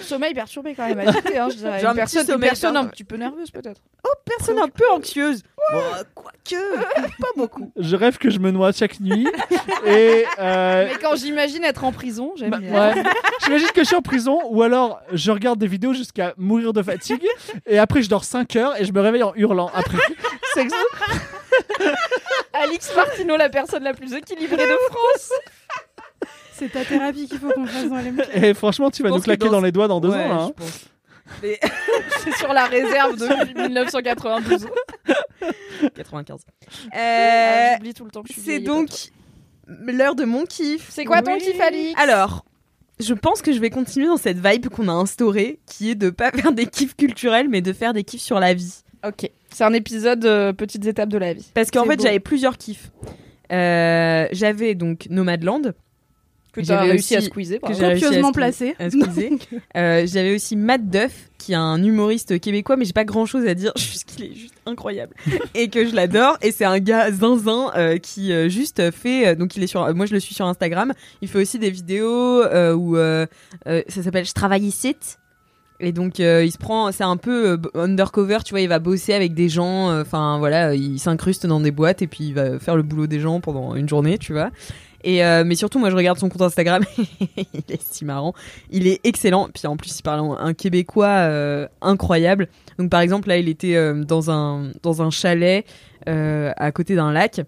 Sommeil 0.00 0.32
perturbé 0.34 0.74
quand 0.74 0.86
même, 0.88 1.00
agité. 1.00 1.38
Hein, 1.38 1.48
je 1.50 1.56
dirais. 1.56 1.80
J'ai 1.80 1.86
un 1.86 1.90
Une 1.90 1.96
petit 1.96 2.14
personne, 2.16 2.20
une 2.20 2.26
sommeil 2.26 2.48
personne 2.48 2.76
un 2.76 2.84
petit 2.86 3.04
peu 3.04 3.16
nerveuse 3.16 3.50
peut-être. 3.50 3.80
Personne 4.24 4.58
un 4.58 4.68
peu 4.68 4.88
anxieuse. 4.90 5.42
Bon, 5.72 5.80
quoique, 6.14 6.84
pas 7.20 7.28
beaucoup. 7.36 7.72
je 7.76 7.96
rêve 7.96 8.18
que 8.18 8.28
je 8.30 8.38
me 8.38 8.50
noie 8.50 8.72
chaque 8.72 9.00
nuit 9.00 9.26
et 9.86 10.24
euh, 10.38 10.86
Mais 10.88 10.98
quand 11.00 11.16
j'imagine 11.16 11.64
être 11.64 11.84
en 11.84 11.92
prison, 11.92 12.32
j'aime 12.36 12.50
Bah, 12.50 12.58
bien. 12.58 12.72
ouais. 12.72 13.02
J'imagine 13.44 13.68
que 13.68 13.80
je 13.80 13.86
suis 13.86 13.96
en 13.96 14.02
prison 14.02 14.38
ou 14.50 14.62
alors 14.62 15.00
je 15.12 15.30
regarde 15.30 15.58
des 15.58 15.66
vidéos 15.66 15.94
jusqu'à 15.94 16.34
mourir 16.36 16.72
de 16.74 16.82
fatigue 16.82 17.26
et 17.66 17.78
après 17.78 18.02
je 18.02 18.10
dors 18.10 18.24
5 18.24 18.56
heures 18.56 18.78
et 18.80 18.84
je 18.84 18.92
me 18.92 19.00
réveille 19.00 19.22
en 19.22 19.32
hurlant 19.36 19.70
après. 19.74 19.98
C'est 20.54 20.66
Alix 22.52 22.94
Martineau, 22.94 23.36
la 23.36 23.48
personne 23.48 23.82
la 23.84 23.94
plus 23.94 24.12
équilibrée 24.14 24.56
de 24.66 24.76
France. 24.90 25.32
C'est 26.52 26.70
ta 26.70 26.84
thérapie 26.84 27.26
qu'il 27.26 27.38
faut 27.38 27.50
qu'on 27.50 27.66
fasse 27.66 27.88
dans 27.88 27.96
LMK. 27.96 28.22
Et 28.34 28.54
franchement, 28.54 28.90
tu 28.90 29.02
vas 29.02 29.08
nous 29.08 29.16
pense 29.16 29.24
claquer 29.24 29.40
que 29.40 29.44
dans 29.46 29.52
dans 29.52 29.60
les 29.60 29.72
doigts 29.72 29.88
dans 29.88 30.00
deux 30.00 30.10
Ouais, 30.10 30.24
ans. 30.24 30.28
là, 30.28 30.52
je 30.58 30.64
hein. 30.64 30.68
Pense. 31.40 31.58
C'est 32.24 32.34
sur 32.36 32.52
la 32.52 32.66
réserve 32.66 33.16
depuis 33.16 33.54
1992. 33.54 34.66
95. 35.94 36.40
Ah, 36.92 36.96
Euh, 36.98 37.74
J'oublie 37.76 37.94
tout 37.94 38.04
le 38.04 38.10
temps 38.10 38.22
que 38.22 38.28
je 38.28 38.32
suis 38.34 38.42
c'est 38.42 38.50
vieille, 38.58 38.64
donc 38.64 38.88
l'heure 39.66 40.14
de 40.14 40.24
mon 40.24 40.44
kiff. 40.44 40.88
C'est 40.90 41.04
quoi 41.04 41.22
ton 41.22 41.34
Oui. 41.34 41.38
kiff, 41.40 41.60
Alix? 41.60 42.00
Alors, 42.00 42.44
je 43.00 43.14
pense 43.14 43.42
que 43.42 43.52
je 43.52 43.58
vais 43.58 43.70
continuer 43.70 44.06
dans 44.06 44.16
cette 44.16 44.38
vibe 44.44 44.68
qu'on 44.68 44.88
a 44.88 44.92
instaurée, 44.92 45.60
qui 45.66 45.90
est 45.90 45.94
de 45.94 46.10
pas 46.10 46.30
faire 46.32 46.52
des 46.52 46.66
kiffs 46.66 46.96
culturels, 46.96 47.48
mais 47.48 47.60
de 47.60 47.72
faire 47.72 47.92
des 47.92 48.04
kiffs 48.04 48.22
sur 48.22 48.40
la 48.40 48.54
vie. 48.54 48.82
Ok. 49.06 49.30
C'est 49.50 49.64
un 49.64 49.72
épisode 49.72 50.24
euh, 50.24 50.52
petites 50.52 50.86
étapes 50.86 51.10
de 51.10 51.18
la 51.18 51.32
vie. 51.34 51.50
Parce 51.54 51.70
qu'en 51.70 51.82
C'est 51.84 51.90
fait, 51.90 51.96
beau. 51.96 52.02
j'avais 52.04 52.20
plusieurs 52.20 52.56
kiffs. 52.58 52.90
Euh, 53.52 54.26
j'avais 54.32 54.74
donc 54.74 55.06
Nomadland. 55.10 55.72
Que 56.54 56.60
tu 56.60 56.66
J'avais 56.68 56.88
as 56.88 56.92
réussi 56.92 57.14
à 57.16 57.18
aussi- 57.18 57.26
squeezer. 57.26 57.58
par 57.60 57.68
que 57.70 57.74
exemple. 57.74 57.84
j'ai 57.84 57.90
réussi 57.90 58.04
à 58.04 58.08
Copieusement 58.22 58.30
squeeze- 58.30 58.74
placé. 58.76 59.38
Euh, 59.76 60.06
j'avais 60.06 60.34
aussi 60.34 60.54
Matt 60.56 60.88
Duff, 60.88 61.30
qui 61.36 61.52
est 61.52 61.56
un 61.56 61.82
humoriste 61.82 62.38
québécois, 62.40 62.76
mais 62.76 62.84
j'ai 62.84 62.92
pas 62.92 63.04
grand 63.04 63.26
chose 63.26 63.44
à 63.46 63.54
dire, 63.54 63.72
juste 63.76 64.04
qu'il 64.04 64.24
est 64.24 64.34
juste 64.34 64.54
incroyable 64.64 65.14
et 65.54 65.68
que 65.68 65.84
je 65.84 65.94
l'adore. 65.94 66.38
Et 66.42 66.52
c'est 66.52 66.64
un 66.64 66.78
gars 66.78 67.10
zinzin 67.10 67.72
euh, 67.76 67.98
qui 67.98 68.32
euh, 68.32 68.48
juste 68.48 68.90
fait, 68.92 69.26
euh, 69.28 69.34
donc 69.34 69.56
il 69.56 69.62
est 69.64 69.66
sur, 69.66 69.92
moi 69.94 70.06
je 70.06 70.14
le 70.14 70.20
suis 70.20 70.34
sur 70.34 70.46
Instagram. 70.46 70.92
Il 71.22 71.28
fait 71.28 71.38
aussi 71.40 71.58
des 71.58 71.70
vidéos 71.70 72.42
euh, 72.42 72.72
où 72.72 72.96
euh, 72.96 73.26
euh, 73.66 73.82
ça 73.88 74.02
s'appelle 74.04 74.24
Je 74.24 74.32
travaille 74.32 74.62
ici. 74.64 74.94
Et 75.80 75.92
donc 75.92 76.20
euh, 76.20 76.44
il 76.44 76.52
se 76.52 76.58
prend, 76.58 76.92
c'est 76.92 77.04
un 77.04 77.16
peu 77.16 77.50
euh, 77.50 77.58
undercover, 77.74 78.38
tu 78.44 78.50
vois, 78.52 78.60
il 78.60 78.68
va 78.68 78.78
bosser 78.78 79.12
avec 79.12 79.34
des 79.34 79.48
gens, 79.48 79.90
euh, 79.90 80.02
enfin 80.02 80.38
voilà, 80.38 80.74
il 80.74 81.00
s'incruste 81.00 81.46
dans 81.46 81.60
des 81.60 81.72
boîtes 81.72 82.00
et 82.00 82.06
puis 82.06 82.24
il 82.28 82.34
va 82.34 82.60
faire 82.60 82.76
le 82.76 82.84
boulot 82.84 83.08
des 83.08 83.18
gens 83.18 83.40
pendant 83.40 83.74
une 83.74 83.88
journée, 83.88 84.18
tu 84.18 84.32
vois. 84.32 84.50
Et 85.06 85.20
mais 85.44 85.54
surtout, 85.54 85.78
moi, 85.78 85.90
je 85.90 85.96
regarde 85.96 86.18
son 86.18 86.30
compte 86.30 86.40
Instagram. 86.40 86.82
il 87.36 87.62
est 87.68 87.82
si 87.82 88.06
marrant. 88.06 88.32
Il 88.70 88.86
est 88.86 89.00
excellent. 89.04 89.50
Puis 89.52 89.66
en 89.66 89.76
plus, 89.76 89.98
il 89.98 90.02
parle 90.02 90.34
un 90.40 90.54
québécois 90.54 91.28
incroyable. 91.82 92.48
Donc 92.78 92.88
par 92.88 93.02
exemple, 93.02 93.28
là, 93.28 93.36
il 93.36 93.50
était 93.50 93.76
dans 94.02 94.30
un 94.30 94.70
dans 94.82 95.02
un 95.02 95.10
chalet 95.10 95.66
à 96.06 96.72
côté 96.72 96.94
d'un 96.96 97.12
lac. 97.12 97.42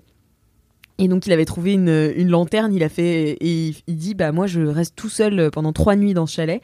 Et 0.98 1.08
donc 1.08 1.26
il 1.26 1.32
avait 1.32 1.46
trouvé 1.46 1.72
une, 1.72 2.12
une 2.14 2.28
lanterne. 2.28 2.74
Il 2.74 2.82
a 2.82 2.90
fait 2.90 3.30
et 3.40 3.68
il, 3.68 3.76
il 3.86 3.96
dit 3.96 4.12
bah 4.12 4.32
moi 4.32 4.46
je 4.46 4.60
reste 4.60 4.94
tout 4.94 5.08
seul 5.08 5.50
pendant 5.50 5.72
trois 5.72 5.96
nuits 5.96 6.12
dans 6.12 6.26
ce 6.26 6.34
chalet. 6.34 6.60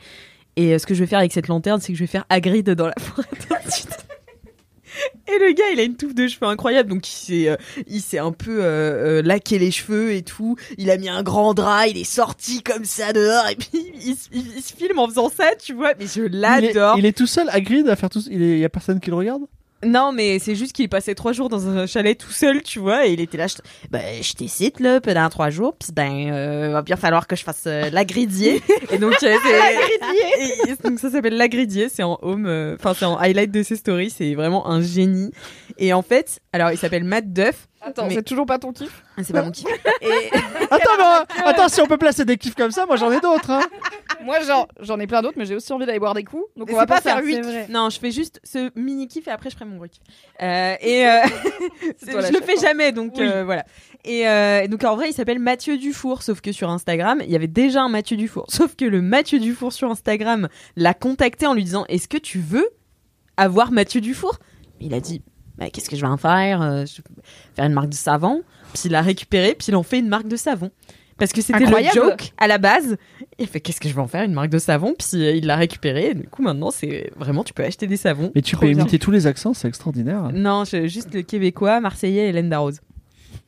Et 0.56 0.74
euh, 0.74 0.78
ce 0.78 0.86
que 0.86 0.94
je 0.94 1.00
vais 1.00 1.06
faire 1.06 1.18
avec 1.18 1.32
cette 1.32 1.48
lanterne, 1.48 1.80
c'est 1.80 1.92
que 1.92 1.98
je 1.98 2.02
vais 2.04 2.08
faire 2.08 2.24
Hagrid 2.28 2.68
dans 2.70 2.86
la 2.86 2.94
forêt. 3.00 3.24
Et 5.26 5.38
le 5.38 5.52
gars, 5.54 5.64
il 5.72 5.80
a 5.80 5.84
une 5.84 5.96
touffe 5.96 6.14
de 6.14 6.28
cheveux 6.28 6.46
incroyable, 6.46 6.90
donc 6.90 7.08
il 7.08 7.12
s'est, 7.12 7.48
euh, 7.48 7.56
il 7.86 8.02
s'est 8.02 8.18
un 8.18 8.32
peu 8.32 8.58
euh, 8.62 9.20
euh, 9.20 9.22
laqué 9.22 9.58
les 9.58 9.70
cheveux 9.70 10.12
et 10.12 10.20
tout. 10.22 10.56
Il 10.76 10.90
a 10.90 10.98
mis 10.98 11.08
un 11.08 11.22
grand 11.22 11.54
drap, 11.54 11.86
il 11.86 11.96
est 11.96 12.04
sorti 12.04 12.62
comme 12.62 12.84
ça 12.84 13.14
dehors, 13.14 13.48
et 13.48 13.56
puis 13.56 13.70
il, 14.04 14.14
se- 14.14 14.28
il- 14.32 14.52
il 14.56 14.62
se 14.62 14.74
filme 14.74 14.98
en 14.98 15.08
faisant 15.08 15.30
ça, 15.30 15.52
tu 15.56 15.72
vois. 15.72 15.92
Mais 15.98 16.06
je 16.06 16.20
Il 16.24 16.34
est, 16.34 16.38
l'adore. 16.38 16.98
il 16.98 17.06
est 17.06 17.16
tout 17.16 17.26
seul, 17.26 17.48
Hagrid, 17.48 17.88
à 17.88 17.96
faire 17.96 18.10
tout. 18.10 18.20
Il 18.30 18.42
est- 18.42 18.52
il 18.52 18.58
y 18.58 18.64
a 18.66 18.68
personne 18.68 19.00
qui 19.00 19.08
le 19.08 19.16
regarde? 19.16 19.42
Non, 19.84 20.12
mais 20.12 20.38
c'est 20.38 20.54
juste 20.54 20.72
qu'il 20.72 20.88
passait 20.88 21.14
trois 21.14 21.32
jours 21.32 21.48
dans 21.48 21.66
un 21.68 21.86
chalet 21.86 22.16
tout 22.16 22.30
seul, 22.30 22.62
tu 22.62 22.78
vois, 22.78 23.06
et 23.06 23.12
il 23.12 23.20
était 23.20 23.36
là. 23.36 23.46
Je, 23.48 23.56
ben, 23.90 24.00
je 24.22 24.32
t'écite 24.34 24.78
là 24.80 25.00
pendant 25.00 25.28
trois 25.28 25.50
jours, 25.50 25.74
puis 25.78 25.90
ben, 25.92 26.30
euh, 26.32 26.70
va 26.72 26.82
bien 26.82 26.96
falloir 26.96 27.26
que 27.26 27.34
je 27.36 27.42
fasse 27.44 27.64
euh, 27.66 27.90
l'agridier. 27.90 28.62
et 28.90 28.98
donc, 28.98 29.14
euh, 29.22 29.36
c'est 29.42 30.38
et- 30.40 30.70
et 30.70 30.76
donc 30.88 30.98
ça 30.98 31.10
s'appelle 31.10 31.36
l'agridier. 31.36 31.88
C'est 31.88 32.02
en 32.04 32.18
home, 32.22 32.46
euh, 32.46 32.76
enfin 32.78 32.94
c'est 32.96 33.04
en 33.04 33.16
highlight 33.18 33.50
de 33.50 33.62
ses 33.62 33.76
stories. 33.76 34.10
C'est 34.10 34.34
vraiment 34.34 34.68
un 34.68 34.80
génie. 34.80 35.32
Et 35.78 35.92
en 35.92 36.02
fait, 36.02 36.40
alors 36.52 36.70
il 36.70 36.78
s'appelle 36.78 37.04
Matt 37.04 37.32
Duff. 37.32 37.66
Attends, 37.84 38.06
Mais- 38.06 38.14
c'est 38.14 38.22
toujours 38.22 38.46
pas 38.46 38.60
ton 38.60 38.72
kiff? 38.72 39.02
Ah, 39.16 39.22
C'est 39.24 39.32
pas 39.32 39.42
mon 39.42 39.50
kiff. 39.50 39.66
Et 40.02 40.06
Attends, 40.70 41.26
mais, 41.36 41.42
attends, 41.44 41.68
si 41.68 41.80
on 41.80 41.86
peut 41.86 41.96
placer 41.96 42.24
des 42.24 42.36
kiffs 42.36 42.54
comme 42.54 42.70
ça, 42.70 42.86
moi 42.86 42.94
j'en 42.94 43.10
ai 43.10 43.18
d'autres. 43.20 43.50
Hein. 43.50 43.62
Moi, 44.24 44.40
genre, 44.40 44.68
j'en 44.80 44.98
ai 45.00 45.06
plein 45.06 45.22
d'autres, 45.22 45.36
mais 45.38 45.44
j'ai 45.44 45.54
aussi 45.54 45.72
envie 45.72 45.86
d'aller 45.86 45.98
boire 45.98 46.14
des 46.14 46.24
coups. 46.24 46.44
Donc, 46.56 46.68
on 46.70 46.76
va 46.76 46.86
pas 46.86 47.00
faire 47.00 47.22
8. 47.22 47.34
c'est 47.34 47.42
vrai. 47.42 47.66
non, 47.68 47.90
je 47.90 47.98
fais 47.98 48.10
juste 48.10 48.40
ce 48.44 48.70
mini 48.78 49.08
kiff 49.08 49.26
et 49.28 49.30
après 49.30 49.50
je 49.50 49.54
ferai 49.56 49.64
mon 49.66 49.76
gros 49.76 49.86
kiff. 49.86 50.02
Euh, 50.42 50.74
et 50.80 51.06
euh, 51.06 51.20
la 52.06 52.20
je 52.28 52.32
le 52.32 52.40
fais 52.40 52.58
hein. 52.58 52.62
jamais, 52.62 52.92
donc 52.92 53.12
Oui. 53.16 53.22
euh, 53.22 53.44
voilà. 53.44 53.64
Et 54.04 54.26
euh, 54.26 54.66
donc 54.66 54.84
en 54.84 54.96
vrai, 54.96 55.10
il 55.10 55.12
s'appelle 55.12 55.38
Mathieu 55.38 55.78
Dufour, 55.78 56.22
sauf 56.22 56.40
que 56.40 56.52
sur 56.52 56.70
Instagram, 56.70 57.20
il 57.24 57.30
y 57.30 57.36
avait 57.36 57.46
déjà 57.46 57.82
un 57.82 57.88
Mathieu 57.88 58.16
Dufour. 58.16 58.46
Sauf 58.48 58.74
que 58.76 58.84
le 58.84 59.00
Mathieu 59.00 59.38
Dufour 59.38 59.72
sur 59.72 59.90
Instagram 59.90 60.48
l'a 60.76 60.94
contacté 60.94 61.46
en 61.46 61.54
lui 61.54 61.64
disant 61.64 61.84
Est-ce 61.88 62.08
que 62.08 62.18
tu 62.18 62.38
veux 62.38 62.68
avoir 63.36 63.70
Mathieu 63.72 64.00
Dufour? 64.00 64.38
Il 64.80 64.92
a 64.94 65.00
dit 65.00 65.22
bah, 65.56 65.70
Qu'est-ce 65.70 65.88
que 65.88 65.96
je 65.96 66.00
vais 66.02 66.08
en 66.08 66.16
faire? 66.16 66.60
Je 66.86 66.96
vais 66.96 67.22
faire 67.54 67.64
une 67.66 67.72
marque 67.72 67.90
de 67.90 67.94
savon. 67.94 68.42
Puis 68.74 68.84
il 68.86 68.94
a 68.94 69.02
récupéré, 69.02 69.54
puis 69.54 69.66
il 69.68 69.76
en 69.76 69.82
fait 69.82 69.98
une 69.98 70.08
marque 70.08 70.28
de 70.28 70.36
savon. 70.36 70.70
Parce 71.22 71.32
que 71.32 71.40
c'était 71.40 71.64
le 71.64 71.76
joke 71.94 72.32
à 72.36 72.48
la 72.48 72.58
base. 72.58 72.96
Il 73.38 73.46
fait 73.46 73.60
Qu'est-ce 73.60 73.80
que 73.80 73.88
je 73.88 73.94
vais 73.94 74.00
en 74.00 74.08
faire 74.08 74.24
Une 74.24 74.32
marque 74.32 74.50
de 74.50 74.58
savon? 74.58 74.94
Puis 74.98 75.22
euh, 75.24 75.32
il 75.36 75.46
l'a 75.46 75.54
récupéré. 75.56 76.08
Et 76.10 76.14
du 76.14 76.26
coup, 76.28 76.42
maintenant, 76.42 76.70
c'est 76.72 77.10
vraiment, 77.16 77.44
tu 77.44 77.52
peux 77.54 77.62
acheter 77.62 77.86
des 77.86 77.96
savons. 77.96 78.32
Mais 78.34 78.42
tu 78.42 78.56
Trop 78.56 78.62
peux 78.66 78.72
bien. 78.72 78.80
imiter 78.82 78.98
tous 78.98 79.10
les 79.12 79.26
accents, 79.28 79.54
c'est 79.54 79.68
extraordinaire. 79.68 80.30
Non, 80.34 80.64
je- 80.64 80.88
juste 80.88 81.14
le 81.14 81.22
québécois, 81.22 81.80
marseillais 81.80 82.24
et 82.26 82.28
Hélène 82.30 82.48
Darroze. 82.48 82.80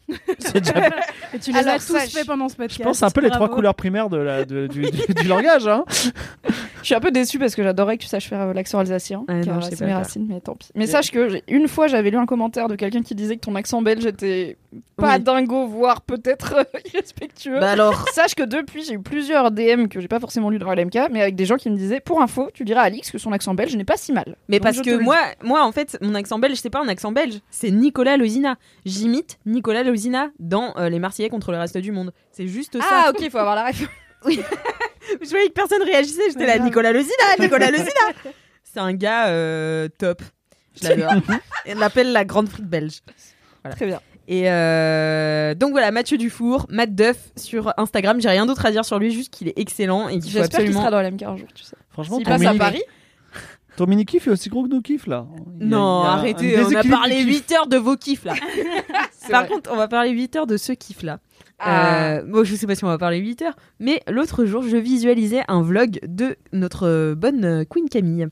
C'est 0.39 0.61
déjà- 0.61 0.87
Et 1.33 1.39
tu 1.39 1.51
les 1.51 1.59
Alors, 1.61 1.75
as 1.75 1.79
tous 1.79 1.95
sache- 1.97 2.11
fait 2.11 2.25
pendant 2.27 2.49
ce 2.51 2.57
podcast. 2.57 2.79
Je 2.79 2.85
pense 2.85 2.99
c'est 2.99 3.07
un 3.07 3.11
peu 3.11 3.23
les 3.23 3.31
trois 3.31 3.49
couleurs 3.49 3.75
primaires 3.75 4.11
de 4.11 4.19
la, 4.19 4.45
de- 4.45 4.67
du, 4.67 4.83
du- 4.83 5.15
du 5.15 5.27
langage. 5.29 5.67
Hein. 5.67 5.85
Je 6.83 6.89
suis 6.89 6.95
un 6.95 7.01
peu 7.01 7.11
déçue 7.11 7.39
parce 7.39 7.55
que 7.55 7.63
j'adorais 7.63 7.97
que 7.97 8.03
tu 8.03 8.09
saches 8.09 8.29
faire 8.29 8.43
euh, 8.43 8.53
l'accent 8.53 8.79
alsacien. 8.79 9.25
Car 9.27 9.37
non, 9.39 9.61
je 9.61 9.65
sais 9.65 9.71
c'est 9.71 9.77
pas 9.79 9.85
mes 9.87 9.91
faire. 9.93 9.99
racines, 9.99 10.27
mais 10.29 10.41
tant 10.41 10.55
pis. 10.55 10.69
Mais 10.75 10.87
sache 10.87 11.11
que 11.11 11.31
j'ai- 11.31 11.43
une 11.49 11.67
fois, 11.69 11.87
j'avais 11.87 12.11
lu 12.11 12.19
un 12.19 12.27
commentaire 12.27 12.69
de 12.69 12.77
quelqu'un 12.77 13.01
qui 13.01 13.15
disait 13.15 13.37
que 13.37 13.41
ton 13.41 13.55
accent 13.55 13.81
belge 13.81 14.05
était 14.05 14.59
pas 14.97 15.17
Oui. 15.17 15.23
dingo, 15.23 15.67
voire 15.67 16.01
peut-être 16.03 16.55
euh, 16.57 16.79
irrespectueux. 16.95 17.61
Bah 17.61 17.73
alors 17.73 18.09
Sache 18.11 18.35
que 18.35 18.43
depuis, 18.43 18.85
j'ai 18.85 18.95
eu 18.95 19.03
plusieurs 19.03 19.51
DM 19.51 19.89
que 19.89 20.01
j'ai 20.01 20.09
pas 20.09 20.21
forcément 20.21 20.51
lu 20.51 20.59
dans 20.59 20.73
LMK, 20.73 21.09
mais 21.11 21.23
avec 21.23 21.37
des 21.37 21.47
gens 21.47 21.57
qui 21.57 21.71
me 21.71 21.77
disaient 21.77 22.01
Pour 22.01 22.21
info, 22.23 22.51
tu 22.55 22.65
diras 22.65 22.83
à 22.83 22.85
Alix 22.85 23.11
que 23.11 23.19
son 23.19 23.33
accent 23.33 23.55
belge 23.55 23.75
n'est 23.77 23.85
pas 23.85 23.97
si 23.97 24.13
mal. 24.13 24.37
Mais 24.49 24.59
Donc, 24.59 24.65
parce 24.65 24.81
que 24.81 24.97
moi, 24.97 25.19
moi, 25.43 25.65
en 25.65 25.73
fait, 25.73 25.97
mon 26.01 26.15
accent 26.15 26.39
belge, 26.39 26.57
c'est 26.57 26.71
pas 26.71 26.81
un 26.81 26.89
accent 26.89 27.13
belge, 27.13 27.41
c'est 27.51 27.71
Nicolas 27.71 28.17
Lozina. 28.17 28.57
J'imite 28.85 29.39
Nicolas 29.47 29.83
Lozina 29.83 30.31
dans 30.39 30.75
euh, 30.77 30.89
Les 30.89 30.99
Marseillais 30.99 31.29
contre 31.29 31.53
le 31.53 31.59
reste 31.59 31.79
du 31.79 31.93
monde. 31.93 32.13
C'est 32.33 32.47
juste 32.47 32.81
ça. 32.81 33.05
Ah, 33.07 33.11
ok, 33.11 33.31
faut 33.31 33.39
avoir 33.39 33.55
la 33.57 33.67
ref. 33.67 33.87
Je 34.27 35.29
voyais 35.31 35.49
que 35.49 35.53
personne 35.53 35.83
réagissait, 35.83 36.31
j'étais 36.31 36.47
là. 36.47 36.59
Nicolas 36.59 36.93
Lozina, 36.93 37.13
Nicolas 37.39 37.71
Lozina. 37.71 37.91
c'est 38.63 38.81
un 38.81 38.93
gars 38.95 39.29
euh, 39.29 39.89
top. 39.99 40.23
Je 40.81 40.89
l'adore. 40.89 41.13
On 41.69 41.79
l'appelle 41.79 42.11
la 42.13 42.25
grande 42.25 42.49
frite 42.49 42.67
belge. 42.67 43.01
Très 43.71 43.87
bien. 43.87 44.01
Et 44.27 44.51
euh, 44.51 45.55
donc 45.55 45.73
voilà, 45.73 45.91
Mathieu 45.91 46.17
Dufour, 46.17 46.67
Matt 46.71 46.95
Duff 46.95 47.31
sur 47.37 47.73
Instagram. 47.77 48.21
J'ai 48.21 48.31
rien 48.31 48.47
d'autre 48.47 48.65
à 48.65 48.71
dire 48.71 48.85
sur 48.85 48.99
lui, 48.99 49.11
juste 49.11 49.33
qu'il 49.33 49.49
est 49.49 49.59
excellent 49.59 50.09
et 50.09 50.19
qu'il 50.19 50.31
faut 50.33 50.39
J'espère 50.39 50.61
qu'il 50.65 50.73
sera 50.73 50.91
dans 50.91 51.01
LMK 51.03 51.23
un 51.23 51.37
jour, 51.37 51.49
tu 51.55 51.63
sais. 51.65 51.77
Franchement, 51.91 52.17
S'il 52.17 52.25
ton 52.25 52.31
passe 52.31 52.43
à 52.43 52.49
mini, 52.49 52.59
Paris, 52.59 52.83
ton 53.77 53.87
mini 53.87 54.05
kiff 54.07 54.27
est 54.27 54.31
aussi 54.31 54.49
gros 54.49 54.63
que 54.65 54.69
nos 54.69 54.81
kiffs 54.81 55.07
là. 55.07 55.27
Il 55.61 55.63
y 55.63 55.65
a- 55.65 55.77
Non, 55.77 56.03
il 56.03 56.05
y 56.05 56.07
a 56.07 56.11
un 56.11 56.15
arrêtez, 56.19 56.57
on 56.57 56.61
a 56.61 56.65
déséquilibre 56.65 56.97
parlé 56.99 57.25
du 57.25 57.31
kiff. 57.31 57.49
8 57.49 57.53
heures 57.53 57.67
de 57.67 57.77
vos 57.77 57.97
kiffs 57.97 58.25
là. 58.25 58.35
Par 59.31 59.43
vrai. 59.45 59.49
contre, 59.53 59.71
on 59.73 59.77
va 59.77 59.89
parler 59.89 60.11
8 60.11 60.37
heures 60.37 60.47
de 60.47 60.57
ce 60.57 60.73
kiff-là. 60.73 61.19
Ah. 61.59 62.17
Euh, 62.17 62.23
bon, 62.27 62.45
je 62.45 62.55
sais 62.55 62.67
pas 62.67 62.75
si 62.75 62.85
on 62.85 62.89
va 62.89 62.99
parler 62.99 63.19
8 63.19 63.43
heures, 63.43 63.57
mais 63.79 64.03
l'autre 64.09 64.45
jour, 64.45 64.63
je 64.63 64.77
visualisais 64.77 65.43
un 65.49 65.63
vlog 65.63 66.01
de 66.07 66.37
notre 66.53 66.87
euh, 66.87 67.15
bonne 67.15 67.45
euh, 67.45 67.65
Queen 67.69 67.89
Camille. 67.89 68.29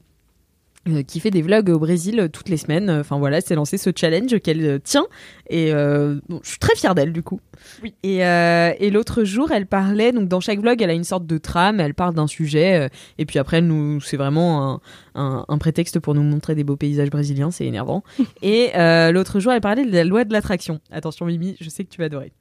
Euh, 0.88 1.02
qui 1.02 1.20
fait 1.20 1.30
des 1.30 1.42
vlogs 1.42 1.70
au 1.70 1.78
Brésil 1.78 2.18
euh, 2.20 2.28
toutes 2.28 2.48
les 2.48 2.56
semaines. 2.56 2.90
Enfin 2.90 3.18
voilà, 3.18 3.40
c'est 3.40 3.54
lancé 3.54 3.78
ce 3.78 3.90
challenge 3.94 4.38
qu'elle 4.40 4.64
euh, 4.64 4.78
tient 4.78 5.06
et 5.48 5.72
euh, 5.72 6.18
bon, 6.28 6.40
je 6.42 6.48
suis 6.50 6.58
très 6.58 6.74
fière 6.74 6.94
d'elle 6.94 7.12
du 7.12 7.22
coup. 7.22 7.40
Oui. 7.82 7.94
Et, 8.02 8.24
euh, 8.26 8.72
et 8.78 8.90
l'autre 8.90 9.22
jour, 9.24 9.52
elle 9.52 9.66
parlait 9.66 10.12
donc 10.12 10.28
dans 10.28 10.40
chaque 10.40 10.58
vlog, 10.60 10.80
elle 10.82 10.90
a 10.90 10.94
une 10.94 11.04
sorte 11.04 11.26
de 11.26 11.38
trame, 11.38 11.78
elle 11.80 11.94
parle 11.94 12.14
d'un 12.14 12.26
sujet 12.26 12.80
euh, 12.80 12.88
et 13.18 13.26
puis 13.26 13.38
après 13.38 13.58
elle 13.58 13.66
nous 13.66 14.00
c'est 14.00 14.16
vraiment 14.16 14.72
un, 14.74 14.80
un, 15.14 15.44
un 15.48 15.58
prétexte 15.58 16.00
pour 16.00 16.14
nous 16.14 16.22
montrer 16.22 16.54
des 16.54 16.64
beaux 16.64 16.76
paysages 16.76 17.10
brésiliens, 17.10 17.50
c'est 17.50 17.66
énervant. 17.66 18.02
et 18.42 18.70
euh, 18.76 19.12
l'autre 19.12 19.38
jour, 19.40 19.52
elle 19.52 19.60
parlait 19.60 19.84
de 19.84 19.92
la 19.92 20.04
loi 20.04 20.24
de 20.24 20.32
l'attraction. 20.32 20.80
Attention 20.90 21.26
Mimi, 21.26 21.56
je 21.60 21.68
sais 21.70 21.84
que 21.84 21.90
tu 21.90 21.98
vas 21.98 22.06
adorer. 22.06 22.32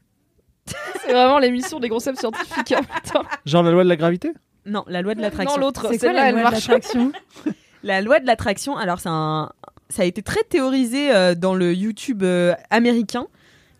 C'est 1.04 1.12
vraiment 1.14 1.40
l'émission 1.40 1.80
des 1.80 1.90
concepts 1.90 2.20
scientifiques. 2.20 2.72
hein. 2.74 3.22
Genre 3.46 3.64
la 3.64 3.72
loi 3.72 3.84
de 3.84 3.90
la 3.90 3.96
gravité? 3.96 4.32
Non, 4.66 4.84
la 4.88 5.02
loi 5.02 5.16
de 5.16 5.22
l'attraction. 5.22 5.60
Non, 5.60 5.66
l'autre, 5.66 5.82
C'est 5.90 5.98
quoi 5.98 6.08
celle-là, 6.10 6.22
la 6.22 6.30
elle 6.30 6.36
loi 6.36 6.50
de 6.50 6.56
l'attraction? 6.56 7.12
La 7.84 8.02
loi 8.02 8.20
de 8.20 8.28
l'attraction, 8.28 8.78
alors 8.78 9.00
c'est 9.00 9.10
un... 9.10 9.52
ça 9.90 10.04
a 10.04 10.06
été 10.06 10.22
très 10.22 10.44
théorisé 10.44 11.12
euh, 11.14 11.36
dans 11.36 11.56
le 11.56 11.74
YouTube 11.74 12.24
euh, 12.24 12.54
américain, 12.70 13.28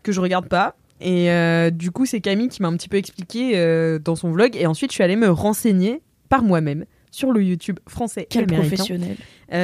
que 0.02 0.12
je 0.12 0.20
regarde 0.20 0.48
pas. 0.48 0.74
Et 1.00 1.30
euh, 1.30 1.70
du 1.70 1.90
coup, 1.90 2.06
c'est 2.06 2.20
Camille 2.20 2.48
qui 2.48 2.62
m'a 2.62 2.68
un 2.68 2.76
petit 2.76 2.88
peu 2.88 2.96
expliqué 2.96 3.56
dans 4.04 4.14
son 4.14 4.30
vlog. 4.30 4.56
Et 4.56 4.66
ensuite, 4.66 4.92
je 4.92 4.94
suis 4.94 5.02
allée 5.02 5.16
me 5.16 5.30
renseigner 5.30 6.00
par 6.28 6.42
moi-même 6.42 6.84
sur 7.10 7.32
le 7.32 7.42
YouTube 7.42 7.78
français 7.88 8.22
et 8.22 8.26
Quel 8.30 8.44
américain 8.44 8.68
professionnel. 8.68 9.16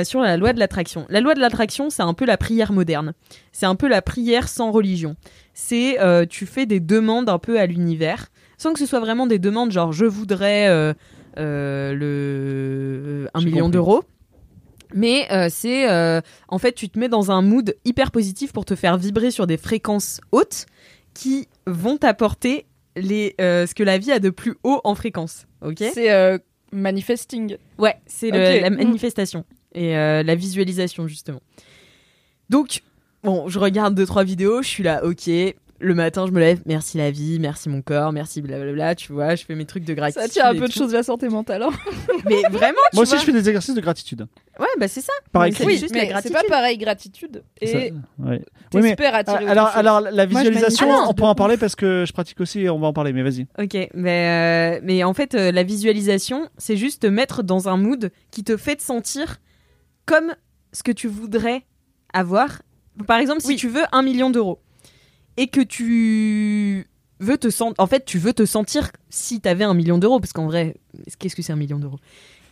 sur 0.05 0.21
la 0.21 0.37
loi 0.37 0.53
de 0.53 0.59
l'attraction. 0.59 1.07
La 1.09 1.21
loi 1.21 1.35
de 1.35 1.41
l'attraction, 1.41 1.91
c'est 1.91 2.03
un 2.03 2.13
peu 2.13 2.25
la 2.25 2.37
prière 2.37 2.73
moderne. 2.73 3.15
C'est 3.53 3.67
un 3.67 3.77
peu 3.77 3.87
la 3.87 4.03
prière 4.03 4.49
sans 4.49 4.73
religion. 4.73 5.15
C'est 5.55 5.97
tu 6.29 6.45
fais 6.45 6.67
des 6.67 6.81
demandes 6.81 7.29
un 7.29 7.39
peu 7.39 7.61
à 7.61 7.67
l'univers, 7.67 8.27
sans 8.57 8.73
que 8.73 8.81
ce 8.81 8.87
soit 8.87 9.01
vraiment 9.01 9.29
des 9.29 9.39
demandes 9.39 9.71
genre 9.71 9.93
je 9.93 10.07
voudrais 10.07 10.95
le 11.37 13.29
million 13.37 13.69
d'euros. 13.69 14.03
Mais 14.95 15.31
euh, 15.31 15.49
c'est 15.51 15.91
euh, 15.91 16.21
en 16.49 16.59
fait 16.59 16.73
tu 16.73 16.89
te 16.89 16.99
mets 16.99 17.09
dans 17.09 17.31
un 17.31 17.43
mood 17.43 17.77
hyper 17.85 18.11
positif 18.11 18.53
pour 18.53 18.65
te 18.65 18.75
faire 18.75 18.97
vibrer 18.97 19.31
sur 19.31 19.47
des 19.47 19.57
fréquences 19.57 20.21
hautes 20.33 20.67
qui 21.15 21.49
vont 21.67 21.99
t'apporter 21.99 22.67
les 22.97 23.35
euh, 23.41 23.67
ce 23.67 23.75
que 23.75 23.83
la 23.83 23.99
vie 23.99 24.13
a 24.13 24.19
de 24.19 24.31
plus 24.31 24.57
haut 24.63 24.81
en 24.85 24.95
fréquence. 24.95 25.47
Ok? 25.63 25.83
C'est 25.93 26.41
manifesting. 26.73 27.57
Ouais, 27.79 27.97
c'est 28.07 28.31
la 28.31 28.71
manifestation 28.71 29.45
et 29.75 29.93
la 29.93 30.35
visualisation 30.35 31.07
justement. 31.07 31.41
Donc, 32.51 32.83
bon, 33.23 33.49
je 33.49 33.59
regarde 33.59 33.95
deux 33.95 34.07
trois 34.07 34.25
vidéos, 34.25 34.63
je 34.63 34.69
suis 34.69 34.83
là, 34.83 35.05
ok, 35.05 35.29
le 35.81 35.95
matin, 35.95 36.27
je 36.27 36.33
me 36.33 36.41
lève, 36.41 36.61
merci 36.67 36.99
la 36.99 37.11
vie, 37.11 37.39
merci 37.39 37.69
mon 37.69 37.83
corps, 37.83 38.13
merci 38.13 38.43
blablabla, 38.43 38.95
tu 38.97 39.13
vois, 39.13 39.35
je 39.37 39.45
fais 39.45 39.55
mes 39.55 39.65
trucs 39.65 39.85
de 39.85 39.95
gratitude. 39.95 40.23
Ça 40.23 40.29
tient 40.29 40.47
un 40.51 40.55
peu 40.55 40.67
de 40.67 40.73
choses 40.73 40.91
de 40.91 40.97
la 40.97 41.03
santé 41.03 41.29
mentale. 41.29 41.63
hein. 41.63 41.71
Mais 42.27 42.43
vraiment, 42.51 42.79
tu 42.91 42.95
Moi 42.97 43.03
aussi, 43.03 43.11
vois. 43.13 43.21
je 43.21 43.25
fais 43.25 43.33
des 43.33 43.49
exercices 43.49 43.75
de 43.75 43.81
gratitude. 43.81 44.27
Ouais, 44.59 44.67
bah 44.81 44.89
c'est 44.89 45.01
ça. 45.01 45.13
Par 45.31 45.43
Mais 45.43 45.49
écrit. 45.51 45.59
c'est 45.63 45.67
Oui, 45.67 45.79
juste 45.79 45.95
la 45.95 46.01
mais 46.01 46.07
c'est 46.07 46.11
gratitude. 46.13 46.37
pas 46.37 46.43
pareil, 46.49 46.79
gratitude. 46.79 47.43
Et 47.61 47.67
Ça- 47.69 47.79
ouais. 47.79 47.93
Oui, 48.19 48.41
mais- 48.75 48.81
t'espères 48.83 49.15
attirer 49.15 49.47
alors, 49.47 50.01
la 50.01 50.27
Moi, 50.27 50.27
visualisation, 50.27 50.89
on 51.09 51.15
peut 51.15 51.23
en 51.23 51.31
ouf. 51.31 51.37
parler 51.37 51.57
parce 51.57 51.77
que 51.77 52.05
je 52.07 52.13
pratique 52.13 52.41
aussi 52.41 52.61
et 52.63 52.71
on 52.71 52.79
va 52.81 52.89
en 52.89 52.93
parler, 52.93 53.13
mais 53.13 53.23
vas-y. 53.23 53.47
Ok, 53.59 53.77
mais, 53.95 54.79
euh, 54.79 54.81
mais 54.83 55.05
en 55.05 55.15
fait, 55.15 55.35
euh, 55.35 55.53
la 55.53 55.63
visualisation, 55.63 56.49
c'est 56.59 56.77
juste 56.77 57.03
te 57.03 57.07
mettre 57.07 57.43
dans 57.45 57.69
un 57.69 57.77
mood 57.77 58.11
qui 58.33 58.43
te 58.43 58.57
fait 58.57 58.77
te 58.77 58.83
sentir 58.83 59.37
comme 60.07 60.35
ce 60.73 60.83
que 60.83 60.93
tu 60.93 61.07
voudrais 61.07 61.63
avoir. 62.13 62.63
Par 63.07 63.19
exemple, 63.19 63.43
si 63.43 63.49
Oui. 63.49 63.57
tu 63.57 63.69
veux 63.69 63.85
un 63.93 64.03
million 64.03 64.31
d'euros 64.31 64.59
et 65.39 65.47
que 65.49 65.61
tu 65.63 66.87
veux 67.21 67.39
te 67.39 67.49
sentir. 67.49 67.75
En 67.79 67.87
fait, 67.87 68.05
tu 68.05 68.19
veux 68.19 68.33
te 68.35 68.45
sentir 68.45 68.91
si 69.09 69.41
t'avais 69.41 69.65
un 69.65 69.73
million 69.75 69.97
d'euros, 69.97 70.21
parce 70.21 70.33
qu'en 70.35 70.47
vrai, 70.47 70.75
qu'est-ce 71.19 71.35
que 71.37 71.43
c'est 71.43 71.53
un 71.53 71.57
million 71.57 71.79
d'euros? 71.79 71.99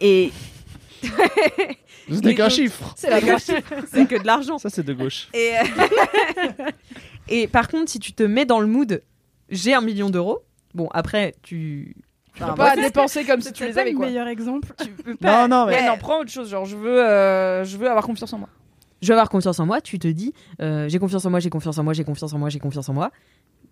Et. 0.01 0.33
C'est 2.09 2.35
qu'un 2.37 2.45
donc- 2.45 2.53
chiffre. 2.53 2.95
C'est 2.97 3.11
la 3.11 3.21
gauche. 3.21 3.43
c'est 3.93 4.07
que 4.07 4.21
de 4.21 4.27
l'argent. 4.27 4.59
Ça, 4.59 4.71
c'est 4.71 4.85
de 4.85 4.93
gauche. 4.93 5.29
Et, 5.35 5.55
euh, 5.59 6.63
et 7.29 7.49
par 7.49 7.67
contre, 7.69 7.91
si 7.91 7.99
tu 7.99 8.13
te 8.13 8.23
mets 8.23 8.45
dans 8.45 8.61
le 8.61 8.69
mood, 8.69 9.03
j'ai 9.51 9.75
un 9.75 9.81
million 9.81 10.09
d'euros. 10.09 10.45
Bon, 10.73 10.89
après, 10.93 11.35
tu. 11.43 11.97
Tu 12.35 12.43
Enfin, 12.43 12.53
peux 12.53 12.59
pas 12.59 12.77
moi, 12.77 12.85
dépenser 12.85 13.25
comme 13.25 13.41
si 13.41 13.53
tu 13.53 13.65
les 13.65 13.73
pas 13.73 13.81
avais 13.81 13.91
le 13.91 13.97
quoi. 13.97 14.07
meilleur 14.07 14.29
exemple. 14.29 14.69
tu 14.81 14.91
peux 14.91 15.17
pas. 15.17 15.49
Non, 15.49 15.63
non, 15.65 15.67
mais. 15.67 15.85
Non, 15.85 15.97
prends 15.99 16.21
autre 16.21 16.31
chose. 16.31 16.49
Genre, 16.49 16.65
je 16.65 16.77
veux, 16.77 17.03
euh, 17.05 17.65
je 17.65 17.77
veux 17.77 17.89
avoir 17.89 18.05
confiance 18.07 18.33
en 18.33 18.39
moi. 18.39 18.49
Je 19.03 19.09
vais 19.09 19.15
avoir 19.15 19.29
confiance 19.29 19.59
en 19.61 19.67
moi, 19.67 19.81
tu 19.81 19.99
te 19.99 20.09
dis 20.09 20.33
euh, 20.61 20.89
j'ai 20.89 20.99
confiance 20.99 21.25
en 21.25 21.31
moi, 21.31 21.41
j'ai 21.41 21.51
confiance 21.51 21.79
en 21.79 21.83
moi, 21.85 21.93
j'ai 21.93 22.05
confiance 22.05 22.33
en 22.33 22.39
moi, 22.39 22.49
j'ai 22.49 22.59
confiance 22.59 22.89
en 22.89 22.95
moi. 22.95 23.11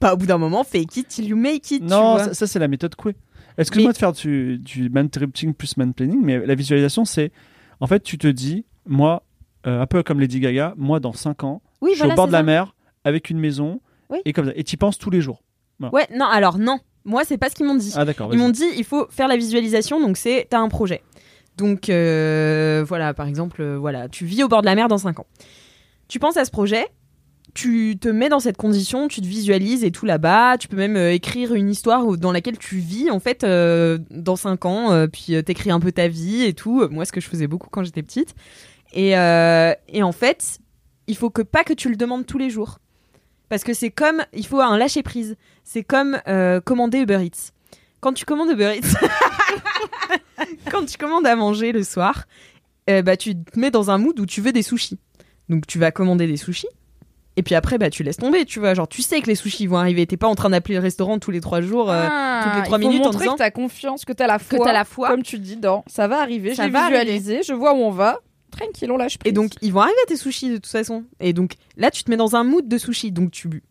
Pas 0.00 0.14
au 0.14 0.16
bout 0.16 0.26
d'un 0.26 0.38
moment, 0.38 0.64
fake 0.64 0.96
it 0.96 1.08
till 1.08 1.26
you 1.28 1.36
make 1.36 1.70
it. 1.70 1.80
tu 1.80 1.88
Non, 1.88 2.12
vois. 2.16 2.24
ça, 2.24 2.34
ça, 2.34 2.46
c'est 2.46 2.58
la 2.58 2.68
méthode 2.68 2.94
Coué. 2.96 3.14
Excuse-moi 3.56 3.92
de 3.92 3.96
faire 3.98 4.12
du, 4.12 4.58
du 4.58 4.90
man-tripping 4.90 5.54
plus 5.54 5.76
man-planning, 5.76 6.20
mais 6.22 6.44
la 6.44 6.54
visualisation, 6.56 7.04
c'est. 7.04 7.30
En 7.80 7.86
fait, 7.86 8.02
tu 8.02 8.18
te 8.18 8.26
dis, 8.26 8.64
moi, 8.86 9.22
euh, 9.66 9.80
un 9.80 9.86
peu 9.86 10.02
comme 10.02 10.18
Lady 10.20 10.40
Gaga, 10.40 10.74
moi, 10.76 10.98
dans 10.98 11.12
5 11.12 11.44
ans, 11.44 11.62
oui, 11.80 11.90
je 11.90 11.94
suis 11.94 12.00
voilà, 12.00 12.14
au 12.14 12.16
bord 12.16 12.26
de 12.26 12.32
la 12.32 12.38
ça. 12.38 12.42
mer, 12.42 12.74
avec 13.04 13.30
une 13.30 13.38
maison, 13.38 13.80
Oui. 14.10 14.18
et 14.24 14.32
comme 14.32 14.46
ça. 14.46 14.52
Et 14.56 14.64
tu 14.64 14.76
penses 14.76 14.98
tous 14.98 15.10
les 15.10 15.20
jours. 15.20 15.42
Ouais, 15.92 16.06
non, 16.16 16.26
alors 16.26 16.58
non. 16.58 16.78
Moi, 17.04 17.24
c'est 17.24 17.36
pas 17.38 17.50
ce 17.50 17.54
qu'ils 17.54 17.66
m'ont 17.66 17.74
dit. 17.76 17.92
Ah, 17.94 18.04
d'accord. 18.04 18.30
Ils 18.32 18.38
m'ont 18.38 18.48
dit 18.48 18.64
il 18.76 18.84
faut 18.84 19.06
faire 19.10 19.28
la 19.28 19.36
visualisation, 19.36 20.00
donc 20.00 20.16
c'est 20.16 20.46
t'as 20.50 20.58
un 20.58 20.68
projet. 20.68 21.02
Donc 21.56 21.88
euh, 21.88 22.84
voilà, 22.86 23.14
par 23.14 23.26
exemple, 23.26 23.62
euh, 23.62 23.78
voilà, 23.78 24.08
tu 24.08 24.24
vis 24.24 24.42
au 24.42 24.48
bord 24.48 24.60
de 24.60 24.66
la 24.66 24.74
mer 24.74 24.88
dans 24.88 24.98
5 24.98 25.20
ans. 25.20 25.26
Tu 26.08 26.18
penses 26.18 26.36
à 26.36 26.44
ce 26.44 26.50
projet, 26.50 26.86
tu 27.54 27.96
te 28.00 28.08
mets 28.08 28.28
dans 28.28 28.40
cette 28.40 28.56
condition, 28.56 29.06
tu 29.06 29.20
te 29.20 29.26
visualises 29.26 29.84
et 29.84 29.92
tout 29.92 30.06
là-bas. 30.06 30.58
Tu 30.58 30.66
peux 30.66 30.76
même 30.76 30.96
euh, 30.96 31.12
écrire 31.12 31.54
une 31.54 31.70
histoire 31.70 32.04
dans 32.16 32.32
laquelle 32.32 32.58
tu 32.58 32.76
vis 32.78 33.10
en 33.10 33.20
fait 33.20 33.44
dans 33.44 34.36
5 34.36 34.64
ans, 34.64 35.06
puis 35.08 35.42
t'écris 35.44 35.70
un 35.70 35.80
peu 35.80 35.92
ta 35.92 36.08
vie 36.08 36.42
et 36.42 36.54
tout. 36.54 36.88
Moi, 36.90 37.04
ce 37.04 37.12
que 37.12 37.20
je 37.20 37.28
faisais 37.28 37.46
beaucoup 37.46 37.68
quand 37.70 37.84
j'étais 37.84 38.02
petite. 38.02 38.34
Et, 38.92 39.10
et 39.10 40.02
en 40.02 40.12
fait, 40.12 40.58
il 41.06 41.16
faut 41.16 41.30
que 41.30 41.42
pas 41.42 41.64
que 41.64 41.72
tu 41.72 41.88
le 41.88 41.96
demandes 41.96 42.26
tous 42.26 42.38
les 42.38 42.50
jours. 42.50 42.78
Parce 43.48 43.62
que 43.62 43.74
c'est 43.74 43.90
comme, 43.90 44.24
il 44.32 44.46
faut 44.46 44.60
un 44.60 44.76
lâcher 44.76 45.02
prise. 45.02 45.36
C'est 45.62 45.84
comme 45.84 46.18
commander 46.64 46.98
Uber 46.98 47.24
Eats. 47.24 47.52
Quand 48.00 48.12
tu 48.12 48.24
commandes 48.24 48.50
Uber 48.50 48.76
Eats, 48.76 48.98
quand 50.70 50.84
tu 50.86 50.96
commandes 50.98 51.26
à 51.26 51.36
manger 51.36 51.72
le 51.72 51.82
soir, 51.84 52.24
euh, 52.90 53.02
bah, 53.02 53.16
tu 53.16 53.34
te 53.36 53.58
mets 53.58 53.70
dans 53.70 53.90
un 53.90 53.98
mood 53.98 54.18
où 54.20 54.26
tu 54.26 54.40
veux 54.40 54.52
des 54.52 54.62
sushis. 54.62 54.98
Donc 55.48 55.66
tu 55.66 55.78
vas 55.78 55.90
commander 55.90 56.26
des 56.26 56.36
sushis. 56.36 56.68
Et 57.36 57.42
puis 57.42 57.56
après, 57.56 57.78
bah, 57.78 57.90
tu 57.90 58.04
laisses 58.04 58.18
tomber, 58.18 58.44
tu 58.44 58.60
vois. 58.60 58.74
Genre, 58.74 58.86
tu 58.86 59.02
sais 59.02 59.20
que 59.20 59.26
les 59.26 59.34
sushis 59.34 59.66
vont 59.66 59.76
arriver. 59.78 60.06
T'es 60.06 60.16
pas 60.16 60.28
en 60.28 60.36
train 60.36 60.50
d'appeler 60.50 60.76
le 60.76 60.80
restaurant 60.80 61.18
tous 61.18 61.32
les 61.32 61.40
trois 61.40 61.60
jours. 61.60 61.90
euh, 61.90 62.06
toutes 62.44 62.54
les 62.56 62.62
trois 62.62 62.76
Ah, 62.76 62.78
minutes 62.78 63.04
en 63.06 63.10
disant 63.10 63.32
que 63.32 63.38
t'as 63.38 63.50
confiance, 63.50 64.04
que 64.04 64.12
t'as 64.12 64.28
la 64.28 64.38
que 64.38 64.44
foi. 64.56 64.64
t'as 64.64 64.72
la 64.72 64.84
foi. 64.84 65.08
Comme 65.08 65.24
tu 65.24 65.38
dis, 65.40 65.56
dans 65.56 65.84
ça 65.88 66.06
va 66.06 66.20
arriver, 66.20 66.54
j'ai 66.54 66.68
visualisé, 66.68 67.42
je 67.42 67.52
vois 67.52 67.74
où 67.74 67.78
on 67.78 67.90
va. 67.90 68.20
Tranquille, 68.52 68.88
on 68.92 68.96
lâche 68.96 69.18
prise. 69.18 69.30
Et 69.30 69.32
donc, 69.32 69.50
ils 69.62 69.72
vont 69.72 69.80
arriver 69.80 69.96
tes 70.06 70.16
sushis 70.16 70.48
de 70.48 70.54
toute 70.56 70.68
façon. 70.68 71.02
Et 71.18 71.32
donc, 71.32 71.54
là, 71.76 71.90
tu 71.90 72.04
te 72.04 72.10
mets 72.10 72.16
dans 72.16 72.36
un 72.36 72.44
mood 72.44 72.68
de 72.68 72.78
sushi. 72.78 73.10
Donc, 73.10 73.32
tu 73.32 73.64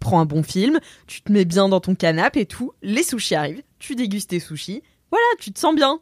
prends 0.00 0.20
un 0.20 0.24
bon 0.24 0.42
film, 0.42 0.80
tu 1.06 1.20
te 1.20 1.30
mets 1.30 1.44
bien 1.44 1.68
dans 1.68 1.80
ton 1.80 1.94
canapé 1.94 2.40
et 2.40 2.46
tout. 2.46 2.72
Les 2.80 3.02
sushis 3.02 3.34
arrivent, 3.34 3.62
tu 3.78 3.94
dégustes 3.94 4.30
tes 4.30 4.40
sushis. 4.40 4.82
Voilà, 5.12 5.24
tu 5.38 5.52
te 5.52 5.58
sens 5.60 5.74
bien. 5.76 6.00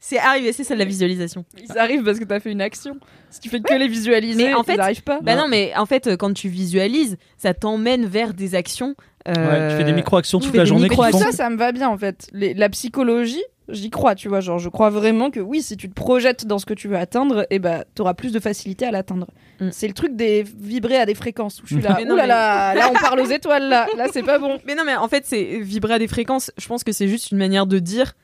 C'est 0.00 0.18
arrivé, 0.18 0.52
c'est 0.52 0.62
ça 0.62 0.74
la 0.76 0.84
visualisation. 0.84 1.44
ils 1.60 1.76
arrivent 1.78 2.04
parce 2.04 2.18
que 2.20 2.24
t'as 2.24 2.38
fait 2.38 2.52
une 2.52 2.60
action. 2.60 2.98
Si 3.30 3.40
tu 3.40 3.48
fais 3.48 3.60
que 3.60 3.74
les 3.74 3.88
visualiser, 3.88 4.44
Mais 4.48 4.54
en 4.54 4.62
fait- 4.62 4.74
ils 4.74 4.80
arrivent 4.80 5.02
pas. 5.02 5.20
Bah 5.22 5.34
non, 5.34 5.48
mais 5.48 5.72
en 5.76 5.86
fait, 5.86 6.06
euh, 6.06 6.16
quand 6.16 6.32
tu 6.34 6.48
visualises, 6.48 7.16
ça 7.36 7.52
t'emmène 7.54 8.04
vers 8.06 8.32
des 8.34 8.54
actions. 8.54 8.94
euh, 9.26 9.32
Ouais, 9.34 9.70
tu 9.70 9.76
fais 9.78 9.84
des 9.84 9.92
micro-actions 9.92 10.38
tu 10.38 10.44
toute 10.44 10.52
fais 10.52 10.58
la 10.58 10.64
des 10.64 10.68
journée 10.68 10.88
font. 10.88 11.10
ça, 11.12 11.32
ça 11.32 11.50
me 11.50 11.56
va 11.56 11.72
bien 11.72 11.88
en 11.88 11.98
fait. 11.98 12.28
Les- 12.32 12.54
la 12.54 12.68
psychologie, 12.68 13.42
j'y 13.68 13.90
crois, 13.90 14.14
tu 14.14 14.28
vois. 14.28 14.38
Genre, 14.40 14.58
je 14.60 14.68
crois 14.68 14.88
vraiment 14.90 15.30
que 15.32 15.40
oui, 15.40 15.62
si 15.62 15.76
tu 15.76 15.88
te 15.88 15.94
projettes 15.94 16.46
dans 16.46 16.58
ce 16.58 16.64
que 16.66 16.74
tu 16.74 16.86
veux 16.88 16.96
atteindre, 16.96 17.44
et 17.50 17.58
bah, 17.58 17.84
t'auras 17.96 18.14
plus 18.14 18.30
de 18.32 18.38
facilité 18.40 18.86
à 18.86 18.92
l'atteindre. 18.92 19.26
Mm. 19.60 19.70
C'est 19.72 19.88
le 19.88 19.94
truc 19.94 20.14
des 20.14 20.44
vibrer 20.44 20.96
à 20.98 21.06
des 21.06 21.16
fréquences 21.16 21.60
où 21.60 21.66
je 21.66 21.74
suis 21.74 21.82
là. 21.82 21.94
Mais 21.98 22.04
non, 22.04 22.14
Ouh 22.14 22.16
là 22.18 22.22
mais- 22.22 22.28
là, 22.28 22.74
là, 22.74 22.90
on 22.90 22.94
parle 22.94 23.18
aux 23.20 23.26
étoiles, 23.30 23.68
là. 23.68 23.88
Là, 23.96 24.06
c'est 24.12 24.22
pas 24.22 24.38
bon. 24.38 24.58
Mais 24.66 24.76
non, 24.76 24.84
mais 24.86 24.94
en 24.94 25.08
fait, 25.08 25.24
c'est 25.26 25.58
vibrer 25.60 25.94
à 25.94 25.98
des 25.98 26.08
fréquences. 26.08 26.52
Je 26.56 26.68
pense 26.68 26.84
que 26.84 26.92
c'est 26.92 27.08
juste 27.08 27.32
une 27.32 27.38
manière 27.38 27.66
de 27.66 27.80
dire 27.80 28.14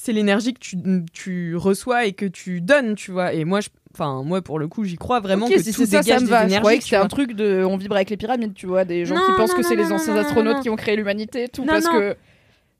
c'est 0.00 0.12
l'énergie 0.12 0.54
que 0.54 0.60
tu, 0.60 0.76
tu 1.12 1.56
reçois 1.56 2.06
et 2.06 2.12
que 2.12 2.24
tu 2.24 2.60
donnes, 2.60 2.94
tu 2.94 3.10
vois. 3.10 3.32
Et 3.32 3.44
moi, 3.44 3.60
je, 3.60 3.68
enfin, 3.92 4.22
moi, 4.24 4.40
pour 4.42 4.60
le 4.60 4.68
coup, 4.68 4.84
j'y 4.84 4.94
crois 4.96 5.18
vraiment 5.18 5.46
Ok, 5.46 5.54
que 5.54 5.60
si 5.60 5.72
tout 5.72 5.80
c'est 5.84 5.86
ça, 5.90 6.00
dégage 6.02 6.18
ça 6.18 6.20
me 6.20 6.26
des 6.26 6.30
va. 6.30 6.42
Je 6.42 6.46
énergies. 6.54 6.82
c'était 6.82 6.96
un 6.96 7.08
truc 7.08 7.32
de 7.32 7.64
on 7.64 7.76
vibre 7.76 7.96
avec 7.96 8.08
les 8.08 8.16
pyramides, 8.16 8.54
tu 8.54 8.66
vois. 8.66 8.84
Des 8.84 9.04
gens 9.04 9.16
Non, 9.16 9.20
qui 9.26 9.32
pensent 9.36 9.50
non, 9.50 9.56
que 9.56 9.62
c'est 9.64 9.74
les 9.74 9.90
anciens 9.90 10.14
non, 10.14 10.20
astronautes 10.20 10.62
qui 10.62 10.70
ont 10.70 10.76
créé 10.76 10.94
l'humanité 10.94 11.48
tout. 11.48 11.64
Parce 11.64 11.88
que 11.88 12.16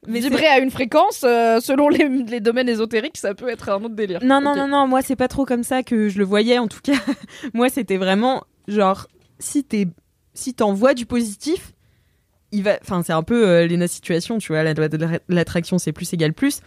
Mais 0.07 0.21
vibrer 0.21 0.47
à 0.47 0.61
une 0.61 0.71
fréquence, 0.71 1.25
euh, 1.25 1.59
selon 1.59 1.89
les, 1.89 2.09
les 2.09 2.39
domaines 2.39 2.69
ésotériques, 2.69 3.17
ça 3.17 3.35
peut 3.35 3.49
être 3.49 3.69
un 3.69 3.83
autre 3.83 3.97
délire. 3.97 4.21
Non, 4.23 4.41
non, 4.41 4.55
non, 4.55 4.69
non, 4.69 4.87
moi, 4.87 5.03
c'est 5.03 5.17
pas 5.17 5.27
trop 5.29 5.45
comme 5.45 5.65
ça 5.65 5.83
que 5.83 6.09
je 6.09 6.19
le 6.19 6.25
voyais, 6.25 6.59
en 6.61 6.69
tout 6.69 6.81
cas. 6.81 6.93
moi, 7.53 7.69
c'était 7.69 7.97
vraiment, 7.97 8.45
genre, 8.69 9.09
si 9.41 9.65
t'es, 9.65 9.89
si 10.35 10.55
t'envoies 10.55 10.95
du 10.95 11.05
positif, 11.05 11.73
il 12.53 12.63
va, 12.63 12.79
enfin, 12.81 13.03
c'est 13.03 13.13
un 13.13 13.25
peu 13.25 13.47
euh, 13.47 13.67
Lena 13.67 13.89
Situation, 13.89 14.39
tu 14.39 14.53
vois, 14.53 14.63
la 14.63 14.73
la- 14.73 15.19
l'attraction, 15.29 15.79
c'est 15.79 15.93
plus 15.93 16.11
égal 16.15 16.33
plus. 16.33 16.61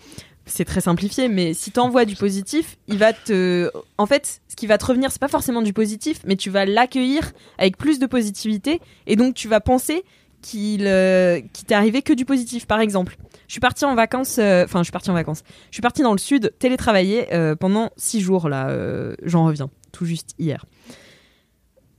C'est 0.45 0.65
très 0.65 0.81
simplifié, 0.81 1.27
mais 1.27 1.53
si 1.53 1.71
t'envoies 1.71 2.05
du 2.05 2.15
positif, 2.15 2.77
il 2.87 2.97
va 2.97 3.13
te, 3.13 3.69
en 3.97 4.05
fait, 4.05 4.41
ce 4.47 4.55
qui 4.55 4.67
va 4.67 4.77
te 4.77 4.85
revenir, 4.85 5.11
c'est 5.11 5.21
pas 5.21 5.27
forcément 5.27 5.61
du 5.61 5.71
positif, 5.71 6.21
mais 6.25 6.35
tu 6.35 6.49
vas 6.49 6.65
l'accueillir 6.65 7.31
avec 7.57 7.77
plus 7.77 7.99
de 7.99 8.05
positivité, 8.07 8.81
et 9.05 9.15
donc 9.15 9.35
tu 9.35 9.47
vas 9.47 9.59
penser 9.59 10.03
qu'il, 10.41 10.87
euh, 10.87 11.39
t'est 11.67 11.75
arrivé 11.75 12.01
que 12.01 12.13
du 12.13 12.25
positif. 12.25 12.65
Par 12.65 12.79
exemple, 12.79 13.17
je 13.47 13.53
suis 13.53 13.59
partie 13.59 13.85
en 13.85 13.93
vacances, 13.95 14.37
euh, 14.39 14.65
enfin, 14.65 14.79
je 14.79 14.85
suis 14.85 14.91
partie 14.91 15.11
en 15.11 15.13
vacances. 15.13 15.43
Je 15.69 15.75
suis 15.75 15.81
partie 15.81 16.01
dans 16.01 16.13
le 16.13 16.17
sud 16.17 16.53
télétravailler 16.57 17.33
euh, 17.33 17.55
pendant 17.55 17.91
six 17.95 18.21
jours 18.21 18.49
là. 18.49 18.75
J'en 19.23 19.45
reviens 19.45 19.69
tout 19.91 20.05
juste 20.05 20.33
hier. 20.39 20.65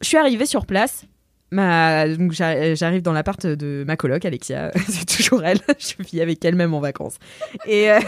Je 0.00 0.08
suis 0.08 0.16
arrivée 0.16 0.46
sur 0.46 0.66
place. 0.66 1.04
Ma... 1.52 2.08
donc 2.08 2.32
j'a- 2.32 2.74
j'arrive 2.74 3.02
dans 3.02 3.12
l'appart 3.12 3.46
de 3.46 3.84
ma 3.86 3.96
coloc 3.96 4.24
Alexia, 4.24 4.70
c'est 4.88 5.04
toujours 5.04 5.44
elle. 5.44 5.60
Je 5.78 6.02
vis 6.02 6.20
avec 6.20 6.44
elle 6.44 6.54
même 6.56 6.72
en 6.74 6.80
vacances. 6.80 7.16
Et 7.66 7.90
euh, 7.90 8.00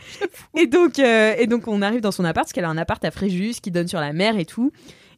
et 0.58 0.66
donc 0.66 0.98
euh, 0.98 1.34
et 1.38 1.46
donc 1.46 1.68
on 1.68 1.80
arrive 1.80 2.00
dans 2.00 2.12
son 2.12 2.24
appart 2.24 2.44
parce 2.46 2.52
qu'elle 2.52 2.64
a 2.64 2.68
un 2.68 2.76
appart 2.78 3.02
à 3.04 3.10
Fréjus 3.10 3.60
qui 3.62 3.70
donne 3.70 3.88
sur 3.88 4.00
la 4.00 4.12
mer 4.12 4.38
et 4.38 4.44
tout. 4.44 4.72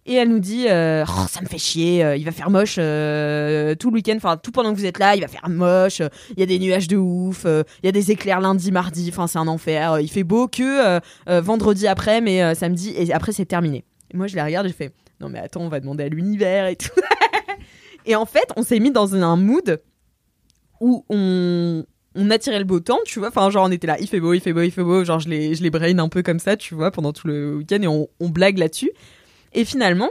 Et 0.07 0.15
elle 0.15 0.28
nous 0.28 0.39
dit 0.40 0.66
euh, 0.69 1.05
Oh, 1.09 1.27
ça 1.28 1.40
me 1.43 1.47
fait 1.47 1.59
chier, 1.59 2.02
euh, 2.05 2.16
il 2.16 2.24
va 2.24 2.32
faire 2.32 2.48
moche 2.51 2.77
euh, 2.78 3.74
tout 3.74 3.90
le 3.90 3.97
week-end, 3.97 4.15
enfin 4.16 4.36
tout 4.39 4.51
pendant 4.51 4.73
que 4.73 4.78
vous 4.78 4.86
êtes 4.86 4.98
là, 4.98 5.15
il 5.15 5.20
va 5.20 5.28
faire 5.28 5.47
moche, 5.48 6.01
euh, 6.01 6.09
il 6.36 6.40
y 6.40 6.43
a 6.43 6.47
des 6.47 6.59
nuages 6.59 6.89
de 6.89 6.97
ouf, 6.97 7.43
euh, 7.44 7.62
il 7.82 7.86
y 7.86 7.89
a 7.89 7.93
des 7.93 8.11
éclairs 8.11 8.40
lundi, 8.40 8.73
mardi, 8.73 9.11
enfin 9.12 9.27
c'est 9.27 9.39
un 9.39 9.47
enfer, 9.47 9.93
euh, 9.93 10.01
il 10.02 10.11
fait 10.11 10.24
beau 10.24 10.48
que 10.48 10.62
euh, 10.62 11.01
euh, 11.28 11.40
vendredi 11.43 11.86
après, 11.86 12.23
mais 12.23 12.43
euh, 12.43 12.55
samedi, 12.55 12.94
et 12.97 13.12
après 13.12 13.32
c'est 13.32 13.44
terminé. 13.44 13.85
Et 14.12 14.16
moi 14.16 14.27
je 14.27 14.36
la 14.36 14.44
regarde 14.47 14.69
je 14.69 14.73
fais 14.73 14.90
Non 15.20 15.28
mais 15.28 15.39
attends, 15.39 15.61
on 15.61 15.69
va 15.69 15.81
demander 15.81 16.05
à 16.05 16.09
l'univers 16.09 16.66
et 16.66 16.77
tout. 16.77 16.89
Et 18.11 18.16
en 18.16 18.27
fait, 18.27 18.49
on 18.57 18.62
s'est 18.62 18.78
mis 18.81 18.91
dans 18.91 19.15
un 19.15 19.37
mood 19.37 19.81
où 20.81 21.05
on, 21.09 21.85
on 22.15 22.31
attirait 22.31 22.59
le 22.59 22.65
beau 22.65 22.81
temps, 22.81 22.99
tu 23.05 23.19
vois. 23.19 23.28
Enfin, 23.28 23.49
genre, 23.51 23.66
on 23.66 23.70
était 23.70 23.87
là, 23.87 23.97
il 24.01 24.09
fait 24.09 24.20
beau, 24.20 24.32
il 24.32 24.41
fait 24.41 24.53
beau, 24.53 24.62
il 24.62 24.70
fait 24.70 24.82
beau. 24.82 25.05
Genre, 25.05 25.20
je 25.20 25.28
les, 25.28 25.55
je 25.55 25.62
les 25.62 25.70
brain 25.70 25.99
un 25.99 26.09
peu 26.09 26.23
comme 26.23 26.39
ça, 26.39 26.57
tu 26.57 26.74
vois, 26.74 26.91
pendant 26.91 27.12
tout 27.12 27.27
le 27.28 27.57
week-end 27.57 27.81
et 27.82 27.87
on, 27.87 28.09
on 28.19 28.28
blague 28.28 28.59
là-dessus. 28.59 28.91
Et 29.53 29.65
finalement, 29.65 30.11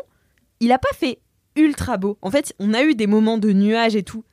il 0.60 0.72
a 0.72 0.78
pas 0.78 0.90
fait 0.96 1.20
ultra 1.56 1.98
beau. 1.98 2.18
En 2.22 2.32
fait, 2.32 2.54
on 2.60 2.74
a 2.74 2.84
eu 2.84 2.96
des 2.96 3.08
moments 3.08 3.38
de 3.38 3.52
nuages 3.52 3.96
et 3.96 4.04
tout. 4.04 4.24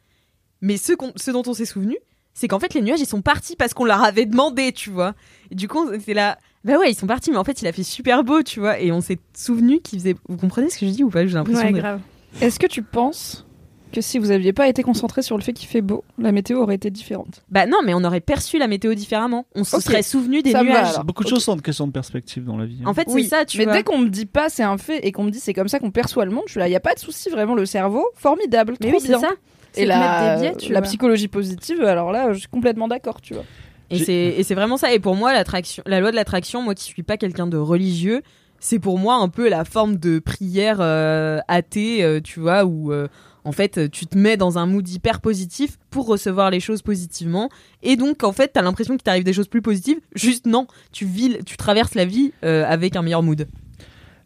Mais 0.61 0.77
ce 0.77 0.93
dont 1.31 1.43
on 1.47 1.55
s'est 1.55 1.65
souvenu, 1.65 1.97
c'est 2.35 2.49
qu'en 2.49 2.59
fait, 2.59 2.75
les 2.75 2.83
nuages, 2.83 3.01
ils 3.01 3.07
sont 3.07 3.23
partis 3.23 3.57
parce 3.57 3.73
qu'on 3.73 3.85
leur 3.85 4.03
avait 4.03 4.27
demandé, 4.27 4.73
tu 4.73 4.91
vois. 4.91 5.15
Et 5.51 5.55
du 5.55 5.69
coup, 5.69 5.89
c'est 6.05 6.15
là, 6.15 6.39
bah 6.65 6.79
ouais, 6.79 6.91
ils 6.91 6.95
sont 6.95 7.07
partis, 7.07 7.31
mais 7.31 7.37
en 7.39 7.45
fait, 7.45 7.63
il 7.63 7.67
a 7.67 7.73
fait 7.73 7.83
super 7.83 8.25
beau, 8.25 8.43
tu 8.43 8.61
vois. 8.61 8.79
Et 8.81 8.93
on 8.93 9.01
s'est 9.01 9.19
souvenu 9.35 9.81
qu'il 9.81 9.99
faisait. 10.01 10.15
Vous 10.29 10.37
comprenez 10.37 10.69
ce 10.69 10.79
que 10.79 10.87
je 10.87 10.91
dis 10.93 11.03
ou 11.05 11.09
pas? 11.11 11.27
J'ai 11.27 11.35
l'impression 11.35 11.63
Ouais, 11.65 11.73
de- 11.73 11.79
grave. 11.79 12.01
Est-ce 12.43 12.59
que 12.59 12.67
tu 12.67 12.83
penses 12.83 13.46
que 13.93 14.01
si 14.01 14.19
vous 14.19 14.31
aviez 14.31 14.53
pas 14.53 14.69
été 14.69 14.83
concentré 14.83 15.23
sur 15.23 15.37
le 15.39 15.43
fait 15.43 15.53
qu'il 15.53 15.69
fait 15.69 15.81
beau, 15.81 16.05
la 16.19 16.33
météo 16.33 16.61
aurait 16.61 16.75
été 16.75 16.91
différente. 16.91 17.43
Bah 17.51 17.67
non, 17.67 17.79
mais 17.85 17.95
on 17.95 18.05
aurait 18.05 18.21
perçu 18.21 18.59
la 18.59 18.67
météo 18.67 18.95
différemment. 18.95 19.47
On 19.55 19.65
se 19.65 19.81
serait 19.81 20.03
souvenu 20.03 20.43
des 20.43 20.53
Ça 20.53 20.59
va, 20.59 20.65
nuages. 20.65 20.99
Beaucoup 21.05 21.25
de 21.25 21.29
choses 21.29 21.45
sont 21.45 21.55
une 21.55 21.63
question 21.63 21.87
de 21.87 21.93
perspective 21.93 22.45
dans 22.45 22.57
la 22.59 22.67
vie. 22.67 22.79
hein. 22.85 22.89
En 22.89 22.95
fait, 22.95 23.07
Oui, 23.09 23.23
c'est 23.25 23.31
ça, 23.31 23.45
tu 23.45 23.59
mais 23.59 23.65
vois. 23.65 23.73
dès 23.75 23.83
qu'on 23.85 23.99
me 23.99 24.09
dit 24.09 24.27
pas 24.27 24.49
c'est 24.49 24.63
un 24.65 24.77
fait 24.77 24.99
et 25.07 25.13
qu'on 25.13 25.23
me 25.25 25.31
dit 25.31 25.39
c'est 25.41 25.55
comme 25.55 25.69
ça 25.69 25.79
qu'on 25.79 25.91
perçoit 25.91 26.25
le 26.25 26.31
monde, 26.33 26.45
je 26.47 26.53
suis 26.53 26.61
là, 26.61 26.69
il 26.69 26.73
y 26.73 26.77
a 26.77 26.81
pas 26.81 26.95
de 26.95 26.99
souci, 26.99 27.31
vraiment 27.31 27.55
le 27.55 27.65
cerveau, 27.65 28.05
formidable, 28.15 28.75
Mais 28.81 28.89
trop 28.89 28.97
oui, 28.99 29.03
c'est 29.03 29.09
bien. 29.09 29.21
ça. 29.21 29.31
Et 29.79 29.85
la, 29.85 29.99
mettre 29.99 30.41
des 30.43 30.49
biais, 30.49 30.57
tu 30.57 30.73
la 30.73 30.81
psychologie 30.83 31.29
positive, 31.29 31.83
alors 31.85 32.11
là, 32.11 32.33
je 32.33 32.39
suis 32.39 32.49
complètement 32.49 32.89
d'accord, 32.89 33.21
tu 33.21 33.35
vois. 33.35 33.45
Et 33.91 33.99
c'est 33.99 34.13
et 34.37 34.43
c'est 34.43 34.55
vraiment 34.57 34.77
ça. 34.79 34.93
Et 34.93 34.99
pour 34.99 35.15
moi, 35.15 35.33
l'attraction, 35.33 35.83
la 35.87 36.01
loi 36.01 36.11
de 36.11 36.17
l'attraction, 36.17 36.61
moi 36.63 36.75
qui 36.75 36.83
suis 36.85 37.03
pas 37.03 37.17
quelqu'un 37.17 37.47
de 37.47 37.57
religieux, 37.57 38.23
c'est 38.59 38.79
pour 38.79 38.99
moi 38.99 39.15
un 39.17 39.29
peu 39.29 39.49
la 39.49 39.65
forme 39.65 39.97
de 39.97 40.19
prière 40.19 40.79
euh, 40.81 41.39
athée, 41.47 42.03
euh, 42.03 42.21
tu 42.21 42.41
vois, 42.41 42.65
où 42.65 42.91
euh, 42.91 43.07
en 43.47 43.53
fait 43.53 43.91
tu 43.91 44.07
te 44.07 44.19
mets 44.19 44.37
dans 44.37 44.59
un 44.59 44.67
mood 44.67 44.87
hyper 44.89 45.21
positif 45.21 45.79
pour 45.91 46.07
recevoir 46.07 46.51
les 46.51 46.61
choses 46.61 46.83
positivement. 46.83 47.49
Et 47.83 47.97
donc 47.97 48.25
en 48.25 48.33
fait, 48.33 48.49
t'as 48.53 48.63
l'impression 48.63 48.95
qu'il 48.95 49.03
t'arrive 49.03 49.25
des 49.25 49.33
choses 49.33 49.49
plus 49.49 49.63
positives. 49.63 49.99
Juste 50.15 50.45
non, 50.47 50.67
tu 50.93 51.07
vis, 51.07 51.39
tu 51.47 51.57
traverses 51.57 51.95
la 51.95 52.05
vie 52.05 52.33
euh, 52.45 52.65
avec 52.67 52.97
un 52.97 53.03
meilleur 53.03 53.23
mood. 53.23 53.47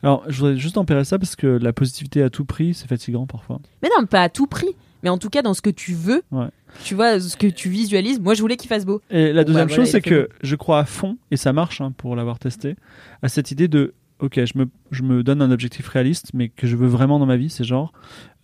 Alors, 0.02 0.24
je 0.28 0.38
voudrais 0.40 0.56
juste 0.56 0.76
tempérer 0.76 1.04
ça 1.04 1.18
parce 1.18 1.36
que 1.36 1.46
la 1.46 1.72
positivité 1.74 2.22
à 2.22 2.30
tout 2.30 2.46
prix, 2.46 2.72
c'est 2.72 2.88
fatigant 2.88 3.26
parfois. 3.26 3.60
Mais 3.82 3.90
non, 3.98 4.06
pas 4.06 4.22
à 4.22 4.28
tout 4.30 4.46
prix. 4.46 4.74
Mais 5.02 5.10
en 5.10 5.18
tout 5.18 5.28
cas, 5.30 5.42
dans 5.42 5.54
ce 5.54 5.60
que 5.62 5.70
tu 5.70 5.92
veux, 5.94 6.22
Ouais. 6.30 6.48
tu 6.84 6.94
vois, 6.94 7.20
ce 7.20 7.36
que 7.36 7.46
tu 7.46 7.68
visualises. 7.70 8.18
Moi, 8.20 8.34
je 8.34 8.40
voulais 8.40 8.56
qu'il 8.56 8.68
fasse 8.68 8.84
beau. 8.86 9.00
Et 9.10 9.32
la 9.32 9.42
Bon, 9.44 9.48
deuxième 9.48 9.68
bah, 9.68 9.74
chose, 9.74 9.90
voilà, 9.90 9.90
c'est 9.92 10.00
que 10.00 10.28
je 10.42 10.56
crois 10.56 10.78
à 10.80 10.84
fond, 10.84 11.16
et 11.30 11.36
ça 11.36 11.52
marche 11.52 11.80
hein, 11.82 11.92
pour 11.96 12.16
l'avoir 12.16 12.38
testé, 12.38 12.76
à 13.22 13.28
cette 13.28 13.50
idée 13.50 13.68
de 13.68 13.92
ok, 14.20 14.44
je 14.44 14.58
me, 14.58 14.66
je 14.90 15.02
me 15.02 15.22
donne 15.22 15.42
un 15.42 15.50
objectif 15.50 15.86
réaliste, 15.88 16.30
mais 16.34 16.48
que 16.48 16.66
je 16.66 16.76
veux 16.76 16.86
vraiment 16.88 17.18
dans 17.18 17.26
ma 17.26 17.36
vie. 17.36 17.50
C'est 17.50 17.64
genre, 17.64 17.92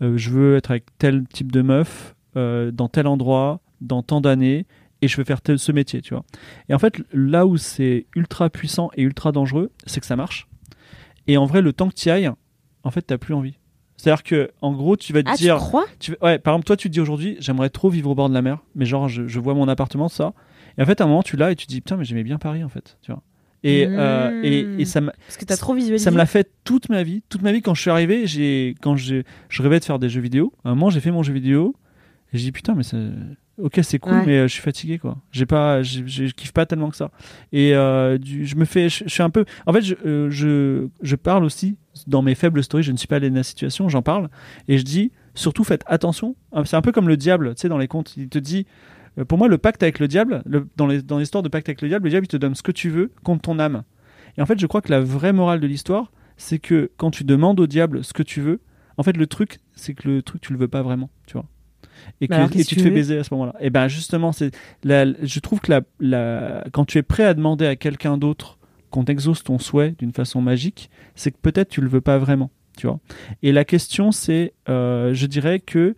euh, 0.02 0.16
je 0.16 0.30
veux 0.30 0.56
être 0.56 0.70
avec 0.70 0.84
tel 0.98 1.24
type 1.28 1.52
de 1.52 1.62
meuf, 1.62 2.14
euh, 2.36 2.70
dans 2.70 2.88
tel 2.88 3.06
endroit, 3.06 3.60
dans 3.80 4.02
tant 4.02 4.20
d'années, 4.20 4.66
et 5.02 5.08
je 5.08 5.16
veux 5.16 5.24
faire 5.24 5.42
tel- 5.42 5.58
ce 5.58 5.72
métier, 5.72 6.00
tu 6.02 6.14
vois. 6.14 6.24
Et 6.68 6.74
en 6.74 6.78
fait, 6.78 7.00
là 7.12 7.46
où 7.46 7.56
c'est 7.56 8.06
ultra 8.14 8.48
puissant 8.50 8.90
et 8.96 9.02
ultra 9.02 9.32
dangereux, 9.32 9.70
c'est 9.86 10.00
que 10.00 10.06
ça 10.06 10.16
marche. 10.16 10.48
Et 11.26 11.36
en 11.36 11.44
vrai, 11.46 11.60
le 11.62 11.72
temps 11.72 11.88
que 11.88 11.94
tu 11.94 12.08
y 12.08 12.10
ailles, 12.10 12.30
en 12.82 12.90
fait, 12.90 13.02
t'as 13.02 13.18
plus 13.18 13.34
envie. 13.34 13.58
C'est-à-dire 13.96 14.22
que, 14.22 14.50
en 14.60 14.72
gros, 14.72 14.96
tu 14.96 15.12
vas 15.12 15.22
te 15.22 15.28
Ah, 15.30 15.36
tu 15.36 15.42
dire, 15.44 15.56
crois? 15.56 15.84
tu 15.98 16.10
veux- 16.12 16.18
ouais, 16.22 16.38
par 16.38 16.52
exemple, 16.54 16.66
toi, 16.66 16.76
tu 16.76 16.88
te 16.88 16.92
dis 16.92 17.00
aujourd'hui, 17.00 17.36
j'aimerais 17.40 17.70
trop 17.70 17.88
vivre 17.90 18.10
au 18.10 18.14
bord 18.14 18.28
de 18.28 18.34
la 18.34 18.42
mer, 18.42 18.58
mais 18.74 18.84
genre, 18.86 19.08
je, 19.08 19.26
je 19.26 19.40
vois 19.40 19.54
mon 19.54 19.68
appartement, 19.68 20.08
ça. 20.08 20.34
Et 20.78 20.82
en 20.82 20.86
fait, 20.86 21.00
à 21.00 21.04
un 21.04 21.06
moment, 21.06 21.22
tu 21.22 21.36
l'as 21.36 21.50
et 21.50 21.56
tu 21.56 21.66
te 21.66 21.72
dis, 21.72 21.80
putain, 21.80 21.96
mais 21.96 22.04
j'aimais 22.04 22.22
bien 22.22 22.38
Paris, 22.38 22.62
en 22.62 22.68
fait, 22.68 22.98
tu 23.02 23.10
vois. 23.12 23.22
Et, 23.68 23.86
euh, 23.88 24.40
et, 24.44 24.66
et 24.78 24.84
ça 24.84 25.01
m'a- 25.01 25.12
Parce 25.26 25.36
que 25.36 25.44
t'as 25.44 25.56
trop 25.56 25.74
visualisé. 25.74 26.05
ça 26.05 26.10
me 26.10 26.16
l'a 26.16 26.26
fait 26.26 26.51
toute 26.64 26.88
ma 26.88 27.02
vie. 27.02 27.22
Toute 27.28 27.43
ma 27.43 27.52
vie, 27.52 27.62
quand 27.62 27.74
je 27.74 27.80
suis 27.80 27.90
arrivé, 27.90 28.26
j'ai, 28.26 28.74
quand 28.80 28.97
j'ai, 28.97 29.24
je 29.48 29.62
rêvais 29.62 29.80
de 29.80 29.84
faire 29.84 29.98
des 29.98 30.09
jeux 30.09 30.20
vidéo. 30.20 30.52
À 30.64 30.70
un 30.70 30.74
moment, 30.74 30.90
j'ai 30.90 31.01
fait 31.01 31.10
mon 31.10 31.22
jeu 31.22 31.32
vidéo 31.32 31.74
et 32.32 32.38
j'ai 32.38 32.44
dit, 32.44 32.52
putain, 32.52 32.74
mais 32.74 32.82
ok, 33.59 33.80
c'est 33.82 33.98
cool, 33.98 34.12
Ouais. 34.12 34.22
mais 34.26 34.36
euh, 34.38 34.48
je 34.48 34.52
suis 34.52 34.62
fatigué, 34.62 34.98
quoi. 34.98 35.16
J'ai 35.32 35.47
pas, 35.47 35.82
j'ai- 35.82 36.05
j'ai- 36.06 36.28
je 36.28 36.34
kiffe 36.34 36.52
pas 36.52 36.66
tellement 36.66 36.90
que 36.90 36.97
ça. 36.97 37.10
Et 37.52 37.74
euh, 37.74 38.18
du- 38.18 38.44
je 38.47 38.56
me 38.56 38.64
fais, 38.66 38.88
je, 38.88 39.05
je 39.06 39.10
suis 39.12 39.22
un 39.22 39.30
peu, 39.30 39.44
en 39.66 39.72
fait, 39.72 39.82
je, 39.82 39.94
je, 40.30 40.88
je 41.02 41.16
parle 41.16 41.43
aussi 41.44 41.76
dans 42.06 42.22
mes 42.22 42.34
faibles 42.34 42.62
stories. 42.62 42.82
Je 42.84 42.93
ne 42.93 42.97
suis 42.97 43.09
pas 43.09 43.16
allé 43.16 43.30
de 43.30 43.36
la 43.36 43.43
situation, 43.43 43.88
j'en 43.88 44.02
parle 44.02 44.28
et 44.68 44.76
je 44.78 44.82
dis, 44.84 45.10
surtout, 45.34 45.64
faites 45.64 45.82
attention. 45.86 46.36
C'est 46.64 46.76
un 46.76 46.82
peu 46.82 46.93
comme 46.93 47.09
le 47.09 47.16
diable, 47.16 47.55
tu 47.55 47.62
sais, 47.62 47.68
dans 47.68 47.78
les 47.78 47.88
contes. 47.88 48.14
Il 48.16 48.28
te 48.28 48.38
dit, 48.38 48.66
pour 49.24 49.38
moi, 49.38 49.48
le 49.48 49.59
pacte 49.59 49.82
avec 49.82 49.98
le 49.98 50.09
diable, 50.09 50.43
le- 50.47 50.68
dans 50.76 50.86
l'histoire 51.18 51.43
de 51.43 51.48
pacte 51.48 51.68
avec 51.68 51.80
le 51.82 51.88
diable, 51.88 52.05
le 52.05 52.10
diable, 52.10 52.26
il 52.26 52.28
te 52.28 52.36
donne 52.36 52.55
ce 52.55 52.62
que 52.62 52.72
tu 52.72 52.90
veux 52.90 53.12
contre 53.24 53.43
ton 53.43 53.59
âme. 53.59 53.82
Et 54.36 54.43
en 54.43 54.47
fait, 54.47 54.59
je 54.59 54.66
crois 54.66 54.82
que 54.82 54.90
la 54.90 55.01
vraie 55.01 55.32
morale 55.32 55.60
de 55.60 55.66
l'histoire, 55.66 56.12
c'est 56.36 56.59
que 56.59 56.90
quand 56.98 57.10
tu 57.10 57.24
demandes 57.24 57.59
au 57.60 57.66
diable 57.66 58.05
ce 58.05 58.12
que 58.12 58.22
tu 58.22 58.40
veux, 58.43 58.60
en 58.98 59.02
fait, 59.02 59.16
le 59.16 59.26
truc, 59.26 59.59
c'est 59.74 59.94
que 59.94 60.09
le 60.09 60.22
truc, 60.22 60.40
tu 60.43 60.52
le 60.52 60.59
veux 60.59 60.68
pas 60.68 60.82
vraiment, 60.82 61.09
tu 61.26 61.34
vois. 61.34 61.47
Et, 62.20 62.28
que, 62.28 62.34
et 62.34 62.48
qu'est-ce 62.51 62.68
tu 62.68 62.74
que 62.76 62.80
te 62.80 62.84
fais 62.84 62.90
baiser 62.94 63.18
à 63.18 63.24
ce 63.24 63.32
moment-là. 63.32 63.55
Et 63.60 63.70
ben 63.70 63.88
justement, 63.88 64.32
c'est 64.32 64.55
je 64.84 65.40
trouve 65.40 65.60
que 65.60 65.70
la, 65.72 65.80
la- 65.98 66.64
quand 66.72 66.84
tu 66.84 66.98
es 66.98 67.02
prêt 67.02 67.24
à 67.24 67.32
demander 67.32 67.66
à 67.66 67.74
quelqu'un 67.76 68.18
d'autre 68.18 68.59
qu'on 68.90 69.05
exauce 69.05 69.43
ton 69.43 69.59
souhait 69.59 69.94
d'une 69.98 70.12
façon 70.12 70.43
magique, 70.43 70.90
c'est 71.14 71.30
que 71.30 71.38
peut-être 71.40 71.70
tu 71.70 71.80
le 71.80 71.88
veux 71.88 72.02
pas 72.02 72.18
vraiment, 72.18 72.51
tu 72.76 72.86
vois. 72.86 73.01
Et 73.43 73.51
la 73.52 73.64
question, 73.64 74.12
c'est, 74.12 74.52
euh, 74.68 75.14
je 75.14 75.26
dirais 75.26 75.59
que 75.59 75.97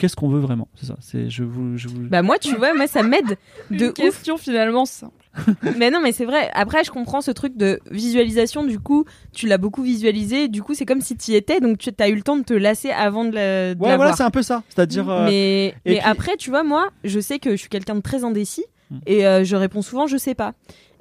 qu'est-ce 0.00 0.16
qu'on 0.16 0.28
veut 0.30 0.40
vraiment 0.40 0.66
C'est 0.74 0.86
ça. 0.86 0.96
C'est 1.00 1.30
je 1.30 1.44
vous, 1.44 1.76
je 1.76 1.88
vous. 1.88 2.00
Bah 2.08 2.22
moi, 2.22 2.38
tu 2.38 2.56
vois, 2.56 2.74
moi 2.74 2.86
ça 2.86 3.02
m'aide 3.02 3.36
de 3.70 3.76
Une 3.76 3.82
ouf. 3.90 3.94
question 3.94 4.36
finalement 4.38 4.84
simple. 4.86 5.12
Mais 5.78 5.92
non, 5.92 6.00
mais 6.02 6.10
c'est 6.10 6.24
vrai. 6.24 6.50
Après, 6.54 6.82
je 6.82 6.90
comprends 6.90 7.20
ce 7.20 7.30
truc 7.30 7.56
de 7.56 7.78
visualisation. 7.92 8.64
Du 8.64 8.80
coup, 8.80 9.04
tu 9.32 9.46
l'as 9.46 9.58
beaucoup 9.58 9.82
visualisé. 9.84 10.48
Du 10.48 10.60
coup, 10.60 10.74
c'est 10.74 10.84
comme 10.86 11.00
si 11.02 11.16
tu 11.16 11.30
y 11.30 11.34
étais. 11.36 11.60
Donc, 11.60 11.78
tu 11.78 11.90
as 12.00 12.08
eu 12.08 12.16
le 12.16 12.22
temps 12.22 12.36
de 12.36 12.42
te 12.42 12.52
lasser 12.52 12.90
avant 12.90 13.24
de 13.24 13.36
la, 13.36 13.74
de 13.76 13.80
ouais, 13.80 13.90
la 13.90 13.96
voilà, 13.96 14.12
c'est 14.14 14.24
un 14.24 14.30
peu 14.32 14.42
ça. 14.42 14.64
C'est-à-dire. 14.70 15.08
euh, 15.08 15.26
Mais, 15.26 15.66
et 15.68 15.74
mais 15.86 15.92
puis- 15.98 16.00
après, 16.04 16.36
tu 16.36 16.50
vois, 16.50 16.64
moi, 16.64 16.88
je 17.04 17.20
sais 17.20 17.38
que 17.38 17.50
je 17.52 17.56
suis 17.56 17.68
quelqu'un 17.68 17.94
de 17.94 18.00
très 18.00 18.24
indécis 18.24 18.64
Hmm. 18.90 18.98
et 19.06 19.24
euh, 19.24 19.44
je 19.44 19.54
réponds 19.54 19.82
souvent 19.82 20.08
je 20.08 20.16
sais 20.16 20.34
pas. 20.34 20.52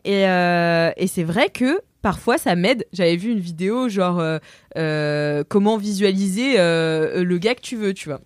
Et, 0.05 0.27
euh, 0.27 0.91
et 0.95 1.07
c'est 1.07 1.23
vrai 1.23 1.49
que 1.49 1.79
parfois 2.03 2.37
ça 2.37 2.55
m'aide. 2.55 2.85
J'avais 2.93 3.15
vu 3.15 3.31
une 3.31 3.39
vidéo 3.39 3.89
genre 3.89 4.19
euh, 4.19 4.37
euh, 4.77 5.43
comment 5.49 5.75
visualiser 5.77 6.59
euh, 6.59 7.23
le 7.23 7.37
gars 7.39 7.55
que 7.55 7.61
tu 7.61 7.75
veux, 7.75 7.95
tu 7.95 8.09
vois. 8.09 8.21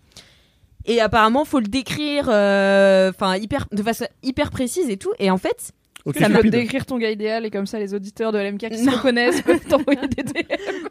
Et 0.86 1.00
apparemment, 1.00 1.46
faut 1.46 1.60
le 1.60 1.68
décrire, 1.68 2.28
euh, 2.30 3.10
enfin 3.10 3.38
hyper, 3.38 3.68
de 3.72 3.82
façon 3.84 4.06
hyper 4.22 4.52
précise 4.52 4.90
et 4.90 4.98
tout. 4.98 5.12
Et 5.20 5.32
en 5.32 5.38
fait, 5.38 5.72
ok, 6.06 6.16
Tu 6.18 6.24
peux 6.24 6.34
Cupid. 6.34 6.52
décrire 6.52 6.86
ton 6.86 6.98
gars 6.98 7.10
idéal 7.12 7.46
et 7.46 7.52
comme 7.52 7.66
ça 7.66 7.80
les 7.80 7.94
auditeurs 7.94 8.32
de 8.34 8.38
LMK 8.40 8.70
qui 8.70 8.84
Non. 8.84 8.92
se 8.92 8.98
reconnaissent 8.98 9.42
peuvent 9.46 9.66
t'envoyer 9.66 10.08
des 10.10 10.24
DM. 10.24 10.42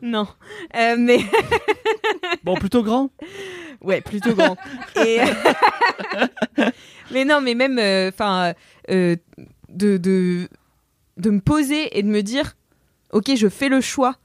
non. 0.01 0.27
Euh, 0.77 0.97
mais 0.99 1.19
Bon, 2.45 2.55
plutôt 2.55 2.83
grand. 2.83 3.11
Ouais, 3.83 4.01
plutôt 4.01 4.35
grand. 4.35 4.57
Et... 5.05 5.19
mais 7.13 7.25
non, 7.25 7.41
mais 7.41 7.55
même, 7.55 7.79
enfin, 8.09 8.53
de, 8.89 9.19
de, 9.69 10.49
de 11.17 11.31
me 11.31 11.41
poser 11.41 11.99
et 11.99 12.03
de 12.03 12.09
me 12.09 12.23
dire, 12.23 12.55
ok, 13.13 13.35
je 13.37 13.49
fais 13.49 13.69
le 13.69 13.81
choix 13.81 14.17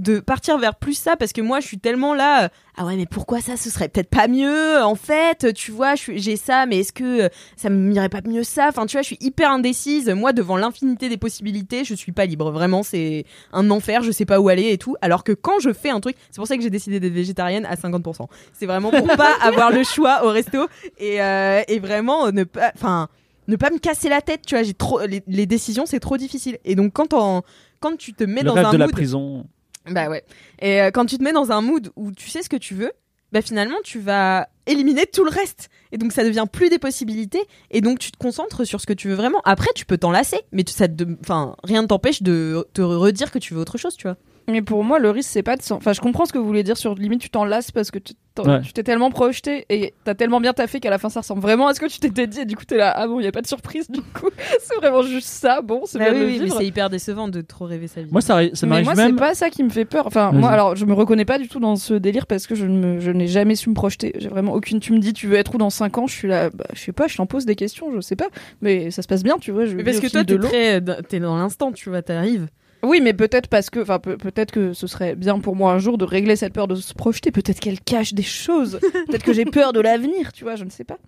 de 0.00 0.18
partir 0.20 0.56
vers 0.58 0.74
plus 0.74 0.94
ça 0.94 1.16
parce 1.16 1.32
que 1.32 1.40
moi 1.40 1.60
je 1.60 1.66
suis 1.66 1.78
tellement 1.78 2.14
là 2.14 2.44
euh, 2.44 2.48
ah 2.76 2.86
ouais 2.86 2.96
mais 2.96 3.06
pourquoi 3.06 3.40
ça 3.40 3.56
ce 3.56 3.68
serait 3.68 3.88
peut-être 3.88 4.08
pas 4.08 4.28
mieux 4.28 4.82
en 4.82 4.94
fait 4.94 5.52
tu 5.54 5.70
vois 5.70 5.94
j'ai 5.96 6.36
ça 6.36 6.64
mais 6.66 6.78
est-ce 6.78 6.92
que 6.92 7.22
euh, 7.24 7.28
ça 7.56 7.68
m'irait 7.70 8.08
pas 8.08 8.20
mieux 8.24 8.42
ça? 8.42 8.66
Enfin 8.68 8.86
tu 8.86 8.92
vois 8.96 9.02
je 9.02 9.06
suis 9.08 9.18
hyper 9.20 9.50
indécise 9.50 10.08
moi 10.08 10.32
devant 10.32 10.56
l'infinité 10.56 11.08
des 11.08 11.16
possibilités 11.18 11.84
je 11.84 11.94
suis 11.94 12.12
pas 12.12 12.24
libre. 12.26 12.50
Vraiment 12.50 12.82
c'est 12.82 13.24
un 13.52 13.70
enfer 13.70 14.02
je 14.02 14.10
sais 14.10 14.24
pas 14.24 14.40
où 14.40 14.48
aller 14.48 14.70
et 14.72 14.78
tout. 14.78 14.96
Alors 15.02 15.22
que 15.24 15.32
quand 15.32 15.60
je 15.60 15.72
fais 15.72 15.90
un 15.90 16.00
truc 16.00 16.16
c'est 16.30 16.36
pour 16.36 16.46
ça 16.46 16.56
que 16.56 16.62
j'ai 16.62 16.70
décidé 16.70 16.98
d'être 17.00 17.12
végétarienne 17.12 17.66
à 17.66 17.74
50% 17.74 18.26
c'est 18.52 18.66
vraiment 18.66 18.90
pour 18.90 19.06
pas 19.08 19.34
avoir 19.42 19.70
le 19.70 19.84
choix 19.84 20.24
au 20.24 20.28
resto 20.30 20.66
et, 20.98 21.20
euh, 21.20 21.62
et 21.68 21.78
vraiment 21.78 22.32
ne 22.32 22.44
pas 22.44 22.72
enfin 22.74 23.08
ne 23.48 23.56
pas 23.56 23.70
me 23.70 23.78
casser 23.78 24.08
la 24.08 24.20
tête 24.22 24.42
tu 24.46 24.54
vois 24.54 24.62
j'ai 24.64 24.74
trop 24.74 25.00
les, 25.06 25.22
les 25.26 25.46
décisions 25.46 25.84
c'est 25.84 26.00
trop 26.00 26.16
difficile. 26.16 26.58
Et 26.64 26.74
donc 26.74 26.92
quand 26.94 27.12
en- 27.12 27.42
quand 27.80 27.96
tu 27.96 28.12
te 28.12 28.24
mets 28.24 28.42
Le 28.42 28.48
dans 28.48 28.54
rêve 28.54 28.66
un 28.66 28.72
de 28.72 28.76
la 28.76 28.88
prison. 28.88 29.46
Bah 29.86 30.08
ouais. 30.08 30.24
Et 30.60 30.80
euh, 30.80 30.90
quand 30.90 31.06
tu 31.06 31.18
te 31.18 31.22
mets 31.22 31.32
dans 31.32 31.52
un 31.52 31.60
mood 31.60 31.90
où 31.96 32.12
tu 32.12 32.28
sais 32.28 32.42
ce 32.42 32.48
que 32.48 32.56
tu 32.56 32.74
veux, 32.74 32.92
bah 33.32 33.42
finalement 33.42 33.78
tu 33.84 34.00
vas 34.00 34.48
éliminer 34.66 35.06
tout 35.06 35.24
le 35.24 35.30
reste. 35.30 35.68
Et 35.92 35.98
donc 35.98 36.12
ça 36.12 36.24
devient 36.24 36.46
plus 36.50 36.68
des 36.68 36.78
possibilités. 36.78 37.42
Et 37.70 37.80
donc 37.80 37.98
tu 37.98 38.10
te 38.10 38.18
concentres 38.18 38.66
sur 38.66 38.80
ce 38.80 38.86
que 38.86 38.92
tu 38.92 39.08
veux 39.08 39.14
vraiment. 39.14 39.40
Après 39.44 39.70
tu 39.74 39.86
peux 39.86 39.98
t'en 39.98 40.10
lasser, 40.10 40.40
mais 40.52 40.64
ça 40.68 40.86
rien 41.64 41.82
ne 41.82 41.86
t'empêche 41.86 42.22
de 42.22 42.66
te 42.74 42.82
redire 42.82 43.30
que 43.30 43.38
tu 43.38 43.54
veux 43.54 43.60
autre 43.60 43.78
chose, 43.78 43.96
tu 43.96 44.06
vois. 44.06 44.16
Mais 44.50 44.62
pour 44.62 44.84
moi, 44.84 44.98
le 44.98 45.10
risque, 45.10 45.30
c'est 45.30 45.42
pas 45.42 45.56
de. 45.56 45.62
s'en- 45.62 45.76
Enfin, 45.76 45.92
je 45.92 46.00
comprends 46.00 46.26
ce 46.26 46.32
que 46.32 46.38
vous 46.38 46.46
voulez 46.46 46.62
dire 46.62 46.76
sur 46.76 46.94
limite, 46.94 47.20
tu 47.20 47.30
t'en 47.30 47.44
lasses 47.44 47.70
parce 47.70 47.90
que 47.90 47.98
tu 47.98 48.14
Ouais. 48.38 48.60
t'es 48.72 48.82
tellement 48.82 49.10
projeté 49.10 49.66
et 49.68 49.92
t'as 50.04 50.14
tellement 50.14 50.40
bien 50.40 50.54
taffé 50.54 50.80
qu'à 50.80 50.88
la 50.88 50.96
fin, 50.96 51.10
ça 51.10 51.20
ressemble 51.20 51.42
vraiment 51.42 51.66
à 51.66 51.74
ce 51.74 51.80
que 51.80 51.84
tu 51.86 51.98
t'étais 51.98 52.26
dit. 52.26 52.40
Et 52.40 52.44
du 52.46 52.56
coup, 52.56 52.64
t'es 52.64 52.76
là, 52.78 52.90
ah 52.96 53.06
bon, 53.06 53.20
il 53.20 53.24
y 53.24 53.26
a 53.26 53.32
pas 53.32 53.42
de 53.42 53.46
surprise, 53.46 53.90
du 53.90 54.00
coup. 54.00 54.30
c'est 54.60 54.76
vraiment 54.76 55.02
juste 55.02 55.26
ça. 55.28 55.60
Bon, 55.60 55.82
c'est 55.84 55.98
Bah 55.98 56.10
bien 56.12 56.14
oui, 56.24 56.38
de 56.38 56.44
oui, 56.44 56.48
mais 56.50 56.56
c'est 56.56 56.64
hyper 56.66 56.88
décevant 56.88 57.28
de 57.28 57.42
trop 57.42 57.66
rêver 57.66 57.86
sa 57.86 58.00
vie. 58.02 58.08
Moi, 58.10 58.22
ça, 58.22 58.38
ça 58.54 58.64
mais 58.66 58.70
m'arrive 58.70 58.84
moi, 58.86 58.94
c'est 58.94 59.02
même. 59.08 59.16
pas 59.16 59.34
ça 59.34 59.50
qui 59.50 59.62
me 59.62 59.68
fait 59.68 59.84
peur. 59.84 60.06
Enfin, 60.06 60.32
moi, 60.32 60.48
alors, 60.50 60.74
je 60.74 60.86
me 60.86 60.94
reconnais 60.94 61.26
pas 61.26 61.38
du 61.38 61.48
tout 61.48 61.60
dans 61.60 61.76
ce 61.76 61.92
délire 61.92 62.26
parce 62.26 62.46
que 62.46 62.54
je 62.54 62.64
ne 62.64 62.78
me- 62.94 63.00
je 63.00 63.10
n'ai 63.10 63.26
jamais 63.26 63.56
su 63.56 63.68
me 63.68 63.74
projeter. 63.74 64.14
J'ai 64.18 64.28
vraiment 64.28 64.54
aucune. 64.54 64.80
Tu 64.80 64.92
me 64.94 64.98
dis, 65.00 65.12
tu 65.12 65.26
veux 65.26 65.36
être 65.36 65.54
où 65.54 65.58
dans 65.58 65.68
5 65.70 65.98
ans 65.98 66.06
Je 66.06 66.14
suis 66.14 66.28
là, 66.28 66.48
bah, 66.50 66.64
je 66.72 66.80
sais 66.80 66.92
pas, 66.92 67.08
je 67.08 67.16
t'en 67.18 67.26
pose 67.26 67.44
des 67.44 67.56
questions, 67.56 67.92
je 67.94 68.00
sais 68.00 68.16
pas. 68.16 68.28
Mais 68.62 68.90
ça 68.90 69.02
se 69.02 69.08
passe 69.08 69.22
bien, 69.22 69.36
tu 69.38 69.50
vois. 69.50 69.66
Je 69.66 69.74
Mais 69.76 69.84
parce 69.84 70.00
que 70.00 70.06
toi 70.06 70.24
de 70.24 70.36
t'es 70.36 70.48
très, 70.80 71.02
t'es 71.02 71.20
dans 71.20 71.36
l'instant, 71.36 71.72
tu 71.72 71.90
vois, 71.90 72.00
t'arrives. 72.00 72.46
Oui, 72.82 73.00
mais 73.02 73.12
peut-être 73.12 73.48
parce 73.48 73.70
que, 73.70 73.80
enfin, 73.80 73.98
peut- 73.98 74.16
peut-être 74.16 74.50
que 74.52 74.72
ce 74.72 74.86
serait 74.86 75.14
bien 75.14 75.38
pour 75.40 75.56
moi 75.56 75.72
un 75.72 75.78
jour 75.78 75.98
de 75.98 76.04
régler 76.04 76.36
cette 76.36 76.52
peur 76.52 76.68
de 76.68 76.74
se 76.76 76.94
projeter. 76.94 77.30
Peut-être 77.30 77.60
qu'elle 77.60 77.80
cache 77.80 78.14
des 78.14 78.22
choses. 78.22 78.78
peut-être 79.08 79.22
que 79.24 79.32
j'ai 79.32 79.44
peur 79.44 79.72
de 79.72 79.80
l'avenir, 79.80 80.32
tu 80.32 80.44
vois, 80.44 80.56
je 80.56 80.64
ne 80.64 80.70
sais 80.70 80.84
pas. 80.84 80.98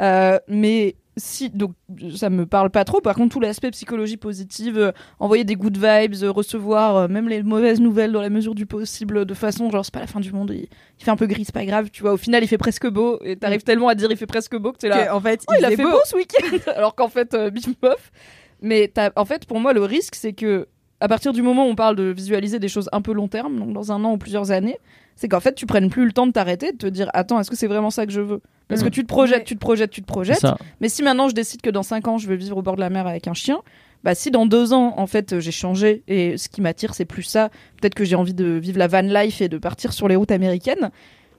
Euh, 0.00 0.38
mais 0.48 0.94
si, 1.16 1.48
donc, 1.48 1.72
ça 2.14 2.28
me 2.28 2.44
parle 2.44 2.68
pas 2.70 2.84
trop. 2.84 3.00
Par 3.00 3.14
contre, 3.14 3.32
tout 3.32 3.40
l'aspect 3.40 3.70
psychologie 3.70 4.18
positive, 4.18 4.78
euh, 4.78 4.92
envoyer 5.18 5.44
des 5.44 5.56
good 5.56 5.76
vibes, 5.78 6.14
euh, 6.22 6.30
recevoir 6.30 6.96
euh, 6.96 7.08
même 7.08 7.28
les 7.28 7.42
mauvaises 7.42 7.80
nouvelles 7.80 8.12
dans 8.12 8.20
la 8.20 8.28
mesure 8.28 8.54
du 8.54 8.66
possible, 8.66 9.24
de 9.24 9.34
façon 9.34 9.70
genre 9.70 9.84
c'est 9.84 9.94
pas 9.94 10.00
la 10.00 10.06
fin 10.06 10.20
du 10.20 10.30
monde. 10.32 10.50
Il, 10.54 10.68
il 10.98 11.04
fait 11.04 11.10
un 11.10 11.16
peu 11.16 11.26
gris, 11.26 11.44
c'est 11.46 11.54
pas 11.54 11.64
grave, 11.64 11.88
tu 11.90 12.02
vois. 12.02 12.12
Au 12.12 12.16
final, 12.18 12.44
il 12.44 12.48
fait 12.48 12.58
presque 12.58 12.86
beau 12.88 13.18
et 13.24 13.36
t'arrives 13.36 13.62
tellement 13.64 13.88
à 13.88 13.94
dire 13.94 14.10
il 14.10 14.16
fait 14.18 14.26
presque 14.26 14.56
beau 14.56 14.72
que 14.72 14.78
t'es 14.78 14.88
là. 14.90 15.06
Que, 15.06 15.12
en 15.12 15.20
fait, 15.20 15.42
Oh, 15.48 15.54
il, 15.58 15.64
a 15.64 15.70
fait 15.70 15.82
beau, 15.82 15.98
ce 16.04 16.16
week-end 16.16 16.70
Alors 16.76 16.94
qu'en 16.94 17.08
fait, 17.08 17.34
bof. 17.80 18.12
Mais 18.60 18.92
en 19.16 19.24
fait, 19.24 19.46
pour 19.46 19.58
moi, 19.60 19.72
le 19.72 19.82
risque, 19.84 20.14
c'est 20.14 20.32
que 20.34 20.66
à 21.00 21.08
partir 21.08 21.32
du 21.32 21.42
moment 21.42 21.66
où 21.66 21.70
on 21.70 21.74
parle 21.74 21.96
de 21.96 22.04
visualiser 22.04 22.58
des 22.58 22.68
choses 22.68 22.88
un 22.92 23.00
peu 23.00 23.12
long 23.12 23.28
terme, 23.28 23.58
donc 23.58 23.72
dans 23.72 23.92
un 23.92 24.02
an 24.04 24.12
ou 24.12 24.18
plusieurs 24.18 24.50
années, 24.50 24.78
c'est 25.14 25.28
qu'en 25.28 25.40
fait 25.40 25.54
tu 25.54 25.66
prennes 25.66 25.90
plus 25.90 26.06
le 26.06 26.12
temps 26.12 26.26
de 26.26 26.32
t'arrêter, 26.32 26.72
de 26.72 26.76
te 26.76 26.86
dire 26.86 27.10
attends 27.14 27.40
est-ce 27.40 27.50
que 27.50 27.56
c'est 27.56 27.66
vraiment 27.66 27.90
ça 27.90 28.06
que 28.06 28.12
je 28.12 28.20
veux? 28.20 28.40
Parce 28.68 28.82
que 28.82 28.88
tu 28.88 29.02
te 29.02 29.08
projettes, 29.08 29.44
tu 29.44 29.54
te 29.54 29.60
projettes, 29.60 29.90
tu 29.90 30.02
te 30.02 30.06
projettes. 30.06 30.46
Mais 30.80 30.88
si 30.88 31.02
maintenant 31.02 31.28
je 31.28 31.34
décide 31.34 31.62
que 31.62 31.70
dans 31.70 31.82
5 31.82 32.08
ans 32.08 32.18
je 32.18 32.26
veux 32.26 32.34
vivre 32.34 32.56
au 32.56 32.62
bord 32.62 32.76
de 32.76 32.80
la 32.80 32.90
mer 32.90 33.06
avec 33.06 33.28
un 33.28 33.34
chien, 33.34 33.60
bah 34.04 34.14
si 34.14 34.30
dans 34.30 34.46
deux 34.46 34.72
ans 34.72 34.94
en 34.96 35.06
fait 35.06 35.38
j'ai 35.40 35.52
changé 35.52 36.02
et 36.08 36.36
ce 36.36 36.48
qui 36.48 36.60
m'attire 36.60 36.94
c'est 36.94 37.04
plus 37.04 37.22
ça, 37.22 37.50
peut-être 37.80 37.94
que 37.94 38.04
j'ai 38.04 38.16
envie 38.16 38.34
de 38.34 38.46
vivre 38.46 38.78
la 38.78 38.88
van 38.88 39.02
life 39.02 39.40
et 39.40 39.48
de 39.48 39.58
partir 39.58 39.92
sur 39.92 40.08
les 40.08 40.16
routes 40.16 40.30
américaines. 40.30 40.90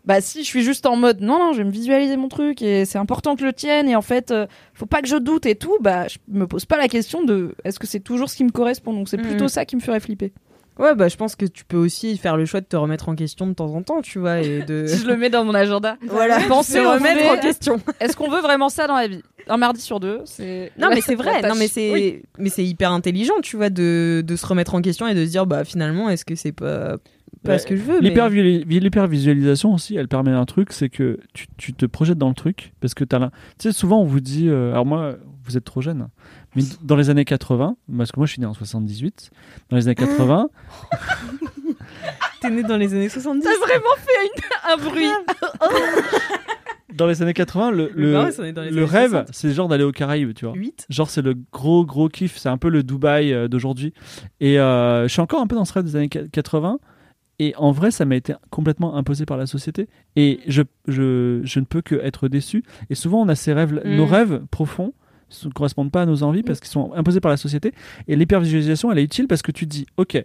Bah 0.07 0.21
si 0.21 0.39
je 0.43 0.47
suis 0.47 0.63
juste 0.63 0.85
en 0.87 0.95
mode 0.95 1.19
non 1.21 1.37
non 1.37 1.51
je 1.53 1.57
vais 1.59 1.63
me 1.65 1.69
visualiser 1.71 2.15
mon 2.17 2.29
truc 2.29 2.61
et 2.61 2.85
c'est 2.85 2.97
important 2.97 3.35
que 3.35 3.41
je 3.41 3.45
le 3.45 3.53
tienne 3.53 3.87
et 3.89 3.95
en 3.95 4.01
fait 4.01 4.31
euh, 4.31 4.47
faut 4.73 4.85
pas 4.85 5.01
que 5.01 5.07
je 5.07 5.17
doute 5.17 5.45
et 5.45 5.55
tout 5.55 5.75
bah 5.81 6.07
je 6.07 6.17
me 6.29 6.47
pose 6.47 6.63
pas 6.65 6.77
la 6.77 6.87
question 6.87 7.23
de 7.25 7.53
est-ce 7.65 7.77
que 7.77 7.87
c'est 7.87 7.99
toujours 7.99 8.29
ce 8.29 8.37
qui 8.37 8.45
me 8.45 8.51
correspond? 8.51 8.93
Donc 8.93 9.09
c'est 9.09 9.17
plutôt 9.17 9.43
Mhm. 9.43 9.49
ça 9.49 9.65
qui 9.65 9.75
me 9.75 9.81
ferait 9.81 9.99
flipper. 9.99 10.31
Ouais, 10.79 10.93
bah 10.95 11.07
je 11.07 11.15
pense 11.17 11.35
que 11.35 11.45
tu 11.45 11.65
peux 11.65 11.75
aussi 11.77 12.17
faire 12.19 12.37
le 12.37 12.45
choix 12.45 12.61
de 12.61 12.67
te 12.67 12.75
remettre 12.75 13.09
en 13.09 13.15
question 13.15 13.47
de 13.47 13.53
temps 13.53 13.73
en 13.73 13.81
temps, 13.81 14.01
tu 14.03 14.19
vois, 14.19 14.41
et 14.41 14.61
de. 14.61 14.85
Si 14.87 14.99
je 14.99 15.07
le 15.07 15.17
mets 15.17 15.31
dans 15.31 15.43
mon 15.43 15.55
agenda. 15.55 15.97
Voilà, 16.07 16.39
Penser 16.47 16.79
remettre 16.79 17.19
fait- 17.19 17.29
en 17.29 17.37
question. 17.41 17.81
Est-ce 17.99 18.15
qu'on 18.15 18.29
veut 18.29 18.41
vraiment 18.41 18.69
ça 18.69 18.85
dans 18.85 18.95
la 18.95 19.07
vie? 19.07 19.23
Un 19.47 19.57
mardi 19.57 19.81
sur 19.81 19.99
deux, 19.99 20.21
c'est 20.25 20.71
Non 20.77 20.89
mais 20.89 21.01
c'est 21.01 21.15
vrai, 21.15 21.41
non 21.41 21.55
mais 21.55 21.67
c'est 21.67 21.91
Oui. 21.91 22.21
mais 22.37 22.49
c'est 22.49 22.63
hyper 22.63 22.91
intelligent, 22.91 23.33
tu 23.41 23.57
vois, 23.57 23.69
de, 23.71 24.23
de 24.25 24.35
se 24.35 24.45
remettre 24.45 24.75
en 24.75 24.81
question 24.83 25.07
et 25.07 25.15
de 25.15 25.25
se 25.25 25.31
dire 25.31 25.47
bah 25.47 25.63
finalement 25.65 26.09
est-ce 26.09 26.25
que 26.25 26.35
c'est 26.35 26.51
pas 26.51 26.97
pas 27.43 27.53
Ouais, 27.53 27.59
ce 27.59 27.67
que 27.67 27.75
je 27.75 27.81
veux 27.81 27.99
mais... 28.01 28.09
L'hypervisuali- 28.09 28.63
L'hypervisualisation 28.79 29.73
aussi, 29.73 29.95
elle 29.95 30.07
permet 30.07 30.31
un 30.31 30.45
truc, 30.45 30.71
c'est 30.73 30.89
que 30.89 31.19
tu, 31.33 31.47
tu 31.57 31.73
te 31.73 31.85
projettes 31.85 32.17
dans 32.17 32.29
le 32.29 32.35
truc. 32.35 32.73
Parce 32.81 32.93
que 32.93 33.03
t'as 33.03 33.19
l'un- 33.19 33.29
Tu 33.59 33.69
sais, 33.69 33.71
souvent 33.71 34.01
on 34.01 34.05
vous 34.05 34.19
dit. 34.19 34.47
euh, 34.49 34.71
alors 34.71 34.85
moi, 34.85 35.15
vous 35.45 35.57
êtes 35.57 35.63
trop 35.65 35.81
jeune. 35.81 36.07
Mais 36.55 36.63
dans 36.83 36.95
les 36.95 37.09
années 37.09 37.25
80, 37.25 37.77
parce 37.97 38.11
que 38.11 38.19
moi 38.19 38.25
je 38.25 38.31
suis 38.33 38.39
né 38.41 38.45
en 38.47 38.53
78, 38.53 39.29
dans 39.69 39.77
les 39.77 39.87
années 39.87 39.95
80, 39.95 40.49
T'es 42.41 42.49
né 42.49 42.63
dans 42.63 42.77
les 42.77 42.93
années 42.93 43.09
70 43.09 43.43
T'as 43.43 43.49
vraiment 43.65 43.95
fait 43.97 44.11
une- 44.25 44.71
un 44.73 44.89
bruit. 44.89 45.09
dans 46.95 47.05
les 47.07 47.21
années 47.21 47.33
80, 47.33 47.71
le, 47.71 47.91
Le 47.93 48.11
le, 48.11 48.17
années 48.17 48.83
rêve, 48.85 49.09
60. 49.11 49.27
c'est 49.31 49.51
genre 49.51 49.67
d'aller 49.67 49.83
aux 49.83 49.91
Caraïbes, 49.91 50.33
tu 50.33 50.45
vois. 50.45 50.53
8 50.55 50.85
Genre 50.89 51.09
c'est 51.09 51.21
le 51.21 51.35
gros 51.51 51.85
gros 51.85 52.09
kiff, 52.09 52.37
c'est 52.37 52.49
un 52.49 52.57
peu 52.57 52.69
le 52.69 52.83
Dubaï 52.83 53.33
euh, 53.33 53.47
d'aujourd'hui. 53.47 53.93
Et 54.39 54.59
euh, 54.59 55.03
je 55.07 55.11
suis 55.13 55.21
encore 55.21 55.41
un 55.41 55.47
peu 55.47 55.55
dans 55.55 55.65
ce 55.65 55.73
rêve 55.73 55.83
des 55.85 55.95
années 55.95 56.09
80. 56.09 56.79
Et 57.39 57.53
en 57.57 57.71
vrai, 57.71 57.91
ça 57.91 58.03
m'a 58.05 58.15
été 58.15 58.33
complètement 58.49 58.95
imposé 58.95 59.25
par 59.25 59.37
la 59.37 59.45
société. 59.45 59.87
Et 60.15 60.39
je, 60.47 60.63
je, 60.87 61.41
je 61.43 61.59
ne 61.59 61.65
peux 61.65 61.81
que 61.81 61.95
être 61.95 62.27
déçu. 62.27 62.63
Et 62.89 62.95
souvent, 62.95 63.21
on 63.21 63.27
a 63.29 63.35
ces 63.35 63.53
rêves, 63.53 63.79
Mm. 63.85 63.95
nos 63.95 64.05
rêves 64.05 64.41
profonds 64.49 64.93
ne 65.45 65.51
correspondent 65.51 65.91
pas 65.91 66.03
à 66.03 66.05
nos 66.05 66.23
envies 66.23 66.41
parce 66.41 66.59
qu'ils 66.59 66.69
sont 66.69 66.93
imposés 66.93 67.19
par 67.19 67.29
la 67.29 67.37
société. 67.37 67.73
Et 68.07 68.15
l'hypervisualisation, 68.15 68.91
elle 68.91 68.99
est 68.99 69.03
utile 69.03 69.27
parce 69.27 69.41
que 69.41 69.51
tu 69.51 69.65
te 69.67 69.71
dis, 69.71 69.85
ok, 69.97 70.23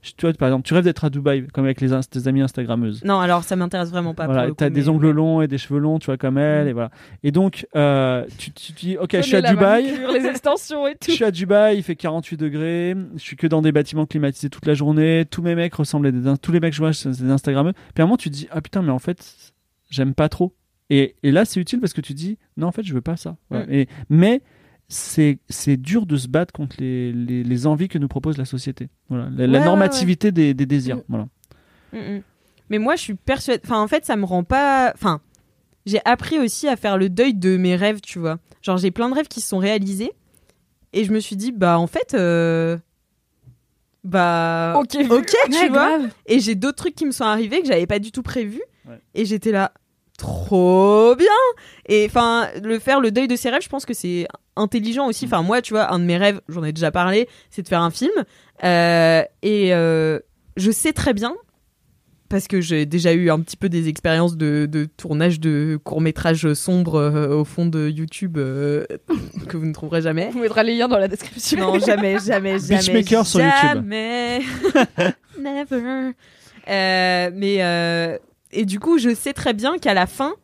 tu 0.00 0.14
vois, 0.26 0.32
par 0.32 0.48
exemple, 0.48 0.66
tu 0.66 0.74
rêves 0.74 0.84
d'être 0.84 1.04
à 1.04 1.10
Dubaï, 1.10 1.46
comme 1.48 1.64
avec 1.64 1.80
les, 1.80 1.90
tes 2.10 2.28
amies 2.28 2.40
Instagrammeuses. 2.42 3.02
Non, 3.04 3.18
alors 3.18 3.42
ça 3.44 3.56
m'intéresse 3.56 3.90
vraiment 3.90 4.14
pas 4.14 4.26
Voilà, 4.26 4.48
t'as 4.56 4.68
coup, 4.68 4.74
des 4.74 4.82
mais- 4.82 4.88
ongles 4.88 5.10
longs 5.10 5.40
et 5.42 5.48
des 5.48 5.58
cheveux 5.58 5.80
longs, 5.80 5.98
tu 5.98 6.06
vois, 6.06 6.16
comme 6.16 6.38
elle, 6.38 6.66
Mm. 6.66 6.68
et 6.68 6.72
voilà. 6.72 6.90
Et 7.24 7.30
donc, 7.32 7.66
euh, 7.76 8.24
tu, 8.38 8.52
tu 8.52 8.72
te 8.72 8.78
dis, 8.80 8.96
ok, 8.96 9.10
je 9.16 9.20
suis 9.22 9.36
à 9.36 9.42
Dubaï, 9.42 9.84
manucure, 9.86 10.12
les 10.12 10.26
extensions 10.26 10.86
et 10.86 10.96
je 11.06 11.10
suis 11.12 11.24
à 11.24 11.30
Dubaï, 11.30 11.78
il 11.78 11.82
fait 11.82 11.96
48 11.96 12.36
degrés, 12.36 12.94
je 13.14 13.20
suis 13.20 13.36
que 13.36 13.46
dans 13.46 13.60
des 13.62 13.72
bâtiments 13.72 14.06
climatisés 14.06 14.50
toute 14.50 14.66
la 14.66 14.74
journée, 14.74 15.24
tous 15.30 15.42
mes 15.42 15.54
mecs 15.54 15.74
ressemblent 15.74 16.06
à 16.06 16.10
des, 16.12 16.34
tous 16.40 16.52
les 16.52 16.60
mecs 16.60 16.70
que 16.70 16.76
je 16.76 16.82
vois, 16.82 16.92
c'est 16.92 17.10
des 17.10 17.30
Instagrammeux. 17.30 17.72
Puis 17.72 18.00
à 18.00 18.02
un 18.02 18.06
moment, 18.06 18.16
tu 18.16 18.30
te 18.30 18.34
dis, 18.34 18.48
ah 18.50 18.60
putain, 18.60 18.82
mais 18.82 18.92
en 18.92 18.98
fait, 19.00 19.52
j'aime 19.90 20.14
pas 20.14 20.28
trop. 20.28 20.54
Et, 20.90 21.16
et 21.22 21.32
là, 21.32 21.44
c'est 21.44 21.60
utile 21.60 21.80
parce 21.80 21.92
que 21.92 22.00
tu 22.00 22.14
te 22.14 22.18
dis, 22.18 22.38
non, 22.56 22.68
en 22.68 22.72
fait, 22.72 22.82
je 22.82 22.94
veux 22.94 23.00
pas 23.02 23.16
ça. 23.16 23.36
Voilà. 23.50 23.66
Mm. 23.66 23.72
Et, 23.72 23.88
mais 24.08 24.40
c'est 24.88 25.38
c'est 25.48 25.76
dur 25.76 26.06
de 26.06 26.16
se 26.16 26.28
battre 26.28 26.52
contre 26.52 26.76
les, 26.80 27.12
les, 27.12 27.44
les 27.44 27.66
envies 27.66 27.88
que 27.88 27.98
nous 27.98 28.08
propose 28.08 28.38
la 28.38 28.44
société. 28.46 28.88
Voilà. 29.08 29.28
La, 29.36 29.46
la 29.46 29.58
Ouais, 29.60 29.64
normativité 29.64 30.32
Des, 30.32 30.54
des 30.54 30.66
désirs. 30.66 30.96
Mm. 30.96 31.02
Voilà. 31.08 31.28
Mm, 31.92 31.98
mm. 32.16 32.22
Mais 32.70 32.78
moi, 32.78 32.96
je 32.96 33.02
suis 33.02 33.14
persuadée. 33.14 33.60
Enfin, 33.64 33.80
en 33.80 33.88
fait, 33.88 34.04
ça 34.04 34.16
me 34.16 34.24
rend 34.24 34.44
pas. 34.44 34.92
Enfin, 34.94 35.20
j'ai 35.86 36.00
appris 36.04 36.38
aussi 36.38 36.68
à 36.68 36.76
faire 36.76 36.98
le 36.98 37.08
deuil 37.08 37.34
de 37.34 37.56
mes 37.56 37.76
rêves, 37.76 38.00
tu 38.02 38.18
vois. 38.18 38.38
Genre, 38.62 38.76
j'ai 38.76 38.90
plein 38.90 39.08
de 39.08 39.14
rêves 39.14 39.28
qui 39.28 39.40
se 39.40 39.48
sont 39.48 39.58
réalisés. 39.58 40.12
Et 40.92 41.04
je 41.04 41.12
me 41.12 41.20
suis 41.20 41.36
dit, 41.36 41.52
bah, 41.52 41.78
en 41.78 41.86
fait. 41.86 42.14
euh, 42.14 42.76
Bah. 44.04 44.74
Ok, 44.80 44.88
tu 44.90 44.98
Ouais, 44.98 45.68
vois. 45.68 45.98
grave. 45.98 46.10
Et 46.26 46.40
j'ai 46.40 46.54
d'autres 46.54 46.76
trucs 46.76 46.94
qui 46.94 47.04
me 47.06 47.10
sont 47.10 47.24
arrivés 47.24 47.60
que 47.60 47.66
j'avais 47.66 47.86
pas 47.86 47.98
du 47.98 48.10
tout 48.12 48.22
prévu. 48.22 48.60
Ouais. 48.86 49.00
Et 49.14 49.24
j'étais 49.24 49.52
là. 49.52 49.72
Trop 50.18 51.14
bien 51.16 51.26
Et 51.86 52.04
enfin, 52.06 52.48
le 52.62 52.78
faire 52.78 53.00
le 53.00 53.10
deuil 53.10 53.28
de 53.28 53.36
ses 53.36 53.48
rêves, 53.50 53.62
je 53.62 53.68
pense 53.68 53.86
que 53.86 53.94
c'est 53.94 54.26
intelligent 54.56 55.06
aussi. 55.06 55.24
Enfin, 55.24 55.42
moi, 55.42 55.62
tu 55.62 55.72
vois, 55.72 55.92
un 55.92 55.98
de 55.98 56.04
mes 56.04 56.16
rêves, 56.18 56.40
j'en 56.48 56.64
ai 56.64 56.72
déjà 56.72 56.90
parlé, 56.90 57.28
c'est 57.50 57.62
de 57.62 57.68
faire 57.68 57.82
un 57.82 57.90
film. 57.90 58.12
Euh, 58.64 59.22
et 59.42 59.72
euh, 59.72 60.18
je 60.56 60.70
sais 60.70 60.92
très 60.92 61.14
bien, 61.14 61.34
parce 62.28 62.46
que 62.46 62.60
j'ai 62.60 62.84
déjà 62.84 63.12
eu 63.12 63.30
un 63.30 63.40
petit 63.40 63.56
peu 63.56 63.68
des 63.68 63.88
expériences 63.88 64.36
de, 64.36 64.66
de 64.70 64.84
tournage 64.84 65.40
de 65.40 65.78
courts-métrages 65.82 66.52
sombres 66.52 66.96
euh, 66.96 67.34
au 67.34 67.44
fond 67.44 67.66
de 67.66 67.88
YouTube 67.88 68.36
euh, 68.36 68.84
que 69.48 69.56
vous 69.56 69.66
ne 69.66 69.72
trouverez 69.72 70.02
jamais. 70.02 70.30
On 70.34 70.40
mettra 70.40 70.62
les 70.62 70.76
liens 70.76 70.88
dans 70.88 70.98
la 70.98 71.08
description. 71.08 71.58
Non, 71.58 71.78
jamais, 71.78 72.18
jamais, 72.18 72.58
jamais. 72.58 72.76
Beachmaker 72.76 73.26
sur 73.26 73.40
YouTube. 73.40 73.60
Jamais. 73.62 74.40
Never. 75.38 76.12
Euh, 76.68 77.30
mais 77.34 77.56
euh, 77.60 78.18
et 78.52 78.64
du 78.64 78.80
coup, 78.80 78.98
je 78.98 79.14
sais 79.14 79.32
très 79.32 79.52
bien 79.52 79.78
qu'à 79.78 79.94
la 79.94 80.06
fin, 80.06 80.34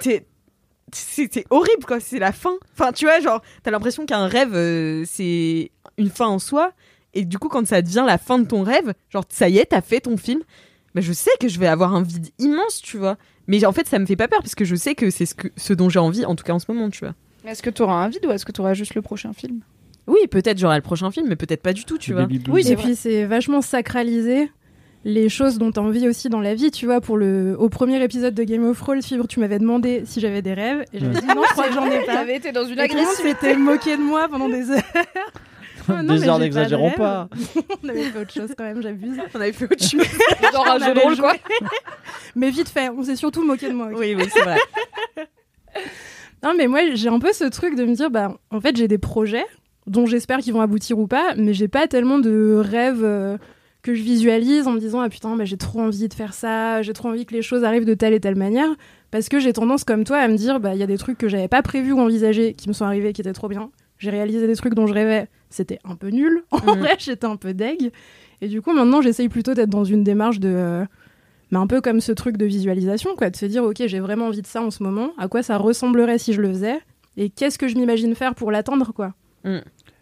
c'est 0.00 0.26
horrible 1.50 1.84
quoi. 1.86 2.00
C'est 2.00 2.18
la 2.18 2.32
fin. 2.32 2.54
Enfin, 2.72 2.92
tu 2.92 3.04
vois, 3.04 3.20
genre, 3.20 3.42
t'as 3.62 3.70
l'impression 3.70 4.06
qu'un 4.06 4.26
rêve 4.26 4.54
euh, 4.54 5.04
c'est 5.06 5.70
une 5.96 6.10
fin 6.10 6.26
en 6.26 6.38
soi. 6.38 6.72
Et 7.14 7.24
du 7.24 7.38
coup, 7.38 7.48
quand 7.48 7.66
ça 7.66 7.82
devient 7.82 8.04
la 8.06 8.18
fin 8.18 8.38
de 8.38 8.46
ton 8.46 8.62
rêve, 8.62 8.92
genre, 9.10 9.24
ça 9.28 9.48
y 9.48 9.58
est, 9.58 9.66
t'as 9.66 9.80
fait 9.80 10.00
ton 10.00 10.16
film. 10.16 10.42
Mais 10.94 11.02
je 11.02 11.12
sais 11.12 11.30
que 11.40 11.48
je 11.48 11.58
vais 11.58 11.66
avoir 11.66 11.94
un 11.94 12.02
vide 12.02 12.28
immense, 12.38 12.80
tu 12.82 12.96
vois. 12.98 13.16
Mais 13.46 13.64
en 13.64 13.72
fait, 13.72 13.86
ça 13.86 13.98
me 13.98 14.06
fait 14.06 14.16
pas 14.16 14.28
peur 14.28 14.40
parce 14.40 14.54
que 14.54 14.64
je 14.64 14.76
sais 14.76 14.94
que 14.94 15.10
c'est 15.10 15.26
ce, 15.26 15.34
que, 15.34 15.48
ce 15.56 15.72
dont 15.72 15.88
j'ai 15.88 15.98
envie, 15.98 16.24
en 16.24 16.34
tout 16.34 16.44
cas 16.44 16.52
en 16.52 16.58
ce 16.58 16.66
moment, 16.68 16.90
tu 16.90 17.00
vois. 17.00 17.14
Est-ce 17.44 17.62
que 17.62 17.70
tu 17.70 17.82
auras 17.82 17.94
un 17.94 18.08
vide 18.08 18.26
ou 18.26 18.30
est-ce 18.30 18.44
que 18.44 18.52
tu 18.52 18.60
auras 18.60 18.74
juste 18.74 18.94
le 18.94 19.02
prochain 19.02 19.32
film? 19.32 19.60
Oui, 20.06 20.18
peut-être 20.30 20.58
j'aurai 20.58 20.76
le 20.76 20.82
prochain 20.82 21.10
film, 21.10 21.28
mais 21.28 21.36
peut-être 21.36 21.62
pas 21.62 21.72
du 21.72 21.84
tout, 21.84 21.98
tu 21.98 22.12
Le 22.12 22.16
vois. 22.16 22.28
Oui, 22.48 22.70
Et 22.70 22.76
puis 22.76 22.96
c'est 22.96 23.24
vachement 23.26 23.62
sacralisé 23.62 24.50
les 25.08 25.28
choses 25.30 25.56
dont 25.58 25.72
tu 25.72 25.80
as 25.80 25.82
envie 25.82 26.06
aussi 26.06 26.28
dans 26.28 26.40
la 26.40 26.54
vie, 26.54 26.70
tu 26.70 26.84
vois, 26.84 27.00
pour 27.00 27.16
le 27.16 27.56
au 27.58 27.68
premier 27.70 28.02
épisode 28.02 28.34
de 28.34 28.44
Game 28.44 28.64
of 28.68 28.78
Thrones, 28.78 29.02
Fibre, 29.02 29.26
tu 29.26 29.40
m'avais 29.40 29.58
demandé 29.58 30.02
si 30.04 30.20
j'avais 30.20 30.42
des 30.42 30.52
rêves 30.52 30.84
et 30.92 30.98
j'avais 31.00 31.18
dit 31.20 31.26
non, 31.26 31.42
je 31.46 31.52
crois 31.52 31.68
que 31.68 31.72
j'en 31.74 31.86
ai 31.86 32.00
pas. 32.06 32.12
J'avais 32.12 32.36
été 32.36 32.52
dans 32.52 32.64
une 32.64 32.70
monde 32.70 32.80
agressivité. 32.80 33.28
s'était 33.28 33.56
moqué 33.56 33.96
de 33.96 34.02
moi 34.02 34.28
pendant 34.28 34.48
des 34.48 34.70
heures. 34.70 34.82
Ah, 35.90 36.02
non, 36.02 36.16
Des 36.16 36.28
heures 36.28 36.38
n'exagérons 36.38 36.90
pas. 36.90 37.30
rêve. 37.32 37.64
On 37.82 37.88
avait 37.88 38.02
fait 38.02 38.18
autre 38.20 38.30
chose 38.34 38.50
quand 38.54 38.64
même, 38.64 38.82
j'abuse. 38.82 39.16
On 39.34 39.40
avait 39.40 39.52
fait 39.52 39.64
autre 39.64 39.82
chose. 39.82 40.02
Genre 40.52 40.68
un 40.68 40.78
jeu 40.78 40.84
avait 40.84 40.94
de 40.94 41.00
rôle, 41.00 41.16
joué. 41.16 41.22
quoi. 41.22 41.68
Mais 42.36 42.50
vite 42.50 42.68
fait, 42.68 42.90
on 42.90 43.02
s'est 43.02 43.16
surtout 43.16 43.42
moqué 43.42 43.68
de 43.70 43.72
moi. 43.72 43.86
ok. 43.90 43.96
oui, 43.98 44.14
oui, 44.14 44.24
c'est 44.30 44.42
vrai. 44.42 44.58
Non, 46.42 46.52
mais 46.56 46.66
moi, 46.66 46.80
j'ai 46.92 47.08
un 47.08 47.18
peu 47.18 47.32
ce 47.32 47.44
truc 47.44 47.74
de 47.74 47.86
me 47.86 47.94
dire, 47.94 48.10
bah, 48.10 48.36
en 48.50 48.60
fait, 48.60 48.76
j'ai 48.76 48.86
des 48.86 48.98
projets 48.98 49.46
dont 49.86 50.04
j'espère 50.04 50.40
qu'ils 50.40 50.52
vont 50.52 50.60
aboutir 50.60 50.98
ou 50.98 51.06
pas, 51.06 51.32
mais 51.38 51.54
j'ai 51.54 51.68
pas 51.68 51.86
tellement 51.88 52.18
de 52.18 52.60
rêves 52.62 53.02
euh, 53.02 53.38
que 53.82 53.94
je 53.94 54.02
visualise 54.02 54.66
en 54.66 54.72
me 54.72 54.80
disant, 54.80 55.00
ah 55.00 55.08
putain, 55.08 55.36
bah, 55.36 55.44
j'ai 55.44 55.56
trop 55.56 55.80
envie 55.80 56.08
de 56.08 56.14
faire 56.14 56.34
ça, 56.34 56.82
j'ai 56.82 56.92
trop 56.92 57.08
envie 57.08 57.24
que 57.26 57.34
les 57.34 57.42
choses 57.42 57.64
arrivent 57.64 57.84
de 57.84 57.94
telle 57.94 58.12
et 58.12 58.20
telle 58.20 58.34
manière, 58.36 58.68
parce 59.10 59.28
que 59.28 59.38
j'ai 59.40 59.52
tendance, 59.52 59.84
comme 59.84 60.04
toi, 60.04 60.18
à 60.18 60.28
me 60.28 60.36
dire, 60.36 60.58
bah, 60.60 60.74
il 60.74 60.80
y 60.80 60.82
a 60.82 60.86
des 60.86 60.98
trucs 60.98 61.16
que 61.18 61.28
j'avais 61.28 61.48
pas 61.48 61.62
prévus 61.62 61.92
ou 61.92 62.00
envisagés 62.00 62.54
qui 62.54 62.68
me 62.68 62.74
sont 62.74 62.84
arrivés 62.84 63.12
qui 63.12 63.20
étaient 63.20 63.32
trop 63.32 63.48
bien. 63.48 63.70
J'ai 63.98 64.10
réalisé 64.10 64.46
des 64.46 64.56
trucs 64.56 64.74
dont 64.74 64.86
je 64.86 64.94
rêvais, 64.94 65.28
c'était 65.50 65.78
un 65.84 65.94
peu 65.96 66.08
nul. 66.08 66.42
En 66.50 66.58
Mhm. 66.74 66.78
vrai, 66.80 66.96
j'étais 66.98 67.26
un 67.26 67.36
peu 67.36 67.54
deg. 67.54 67.90
Et 68.40 68.48
du 68.48 68.60
coup, 68.62 68.72
maintenant, 68.72 69.00
j'essaye 69.00 69.28
plutôt 69.28 69.54
d'être 69.54 69.70
dans 69.70 69.84
une 69.84 70.04
démarche 70.04 70.38
de. 70.40 70.48
euh, 70.52 70.84
mais 71.50 71.58
un 71.58 71.66
peu 71.66 71.80
comme 71.80 72.00
ce 72.00 72.12
truc 72.12 72.36
de 72.36 72.44
visualisation, 72.46 73.16
quoi, 73.16 73.30
de 73.30 73.36
se 73.36 73.46
dire, 73.46 73.64
ok, 73.64 73.82
j'ai 73.86 74.00
vraiment 74.00 74.26
envie 74.26 74.42
de 74.42 74.46
ça 74.46 74.60
en 74.62 74.70
ce 74.70 74.82
moment, 74.82 75.10
à 75.18 75.28
quoi 75.28 75.42
ça 75.42 75.56
ressemblerait 75.56 76.18
si 76.18 76.32
je 76.34 76.42
le 76.42 76.48
faisais, 76.48 76.78
et 77.16 77.30
qu'est-ce 77.30 77.58
que 77.58 77.68
je 77.68 77.74
m'imagine 77.76 78.14
faire 78.14 78.34
pour 78.34 78.50
l'atteindre, 78.52 78.92
quoi. 78.92 79.14
Mm. 79.44 79.58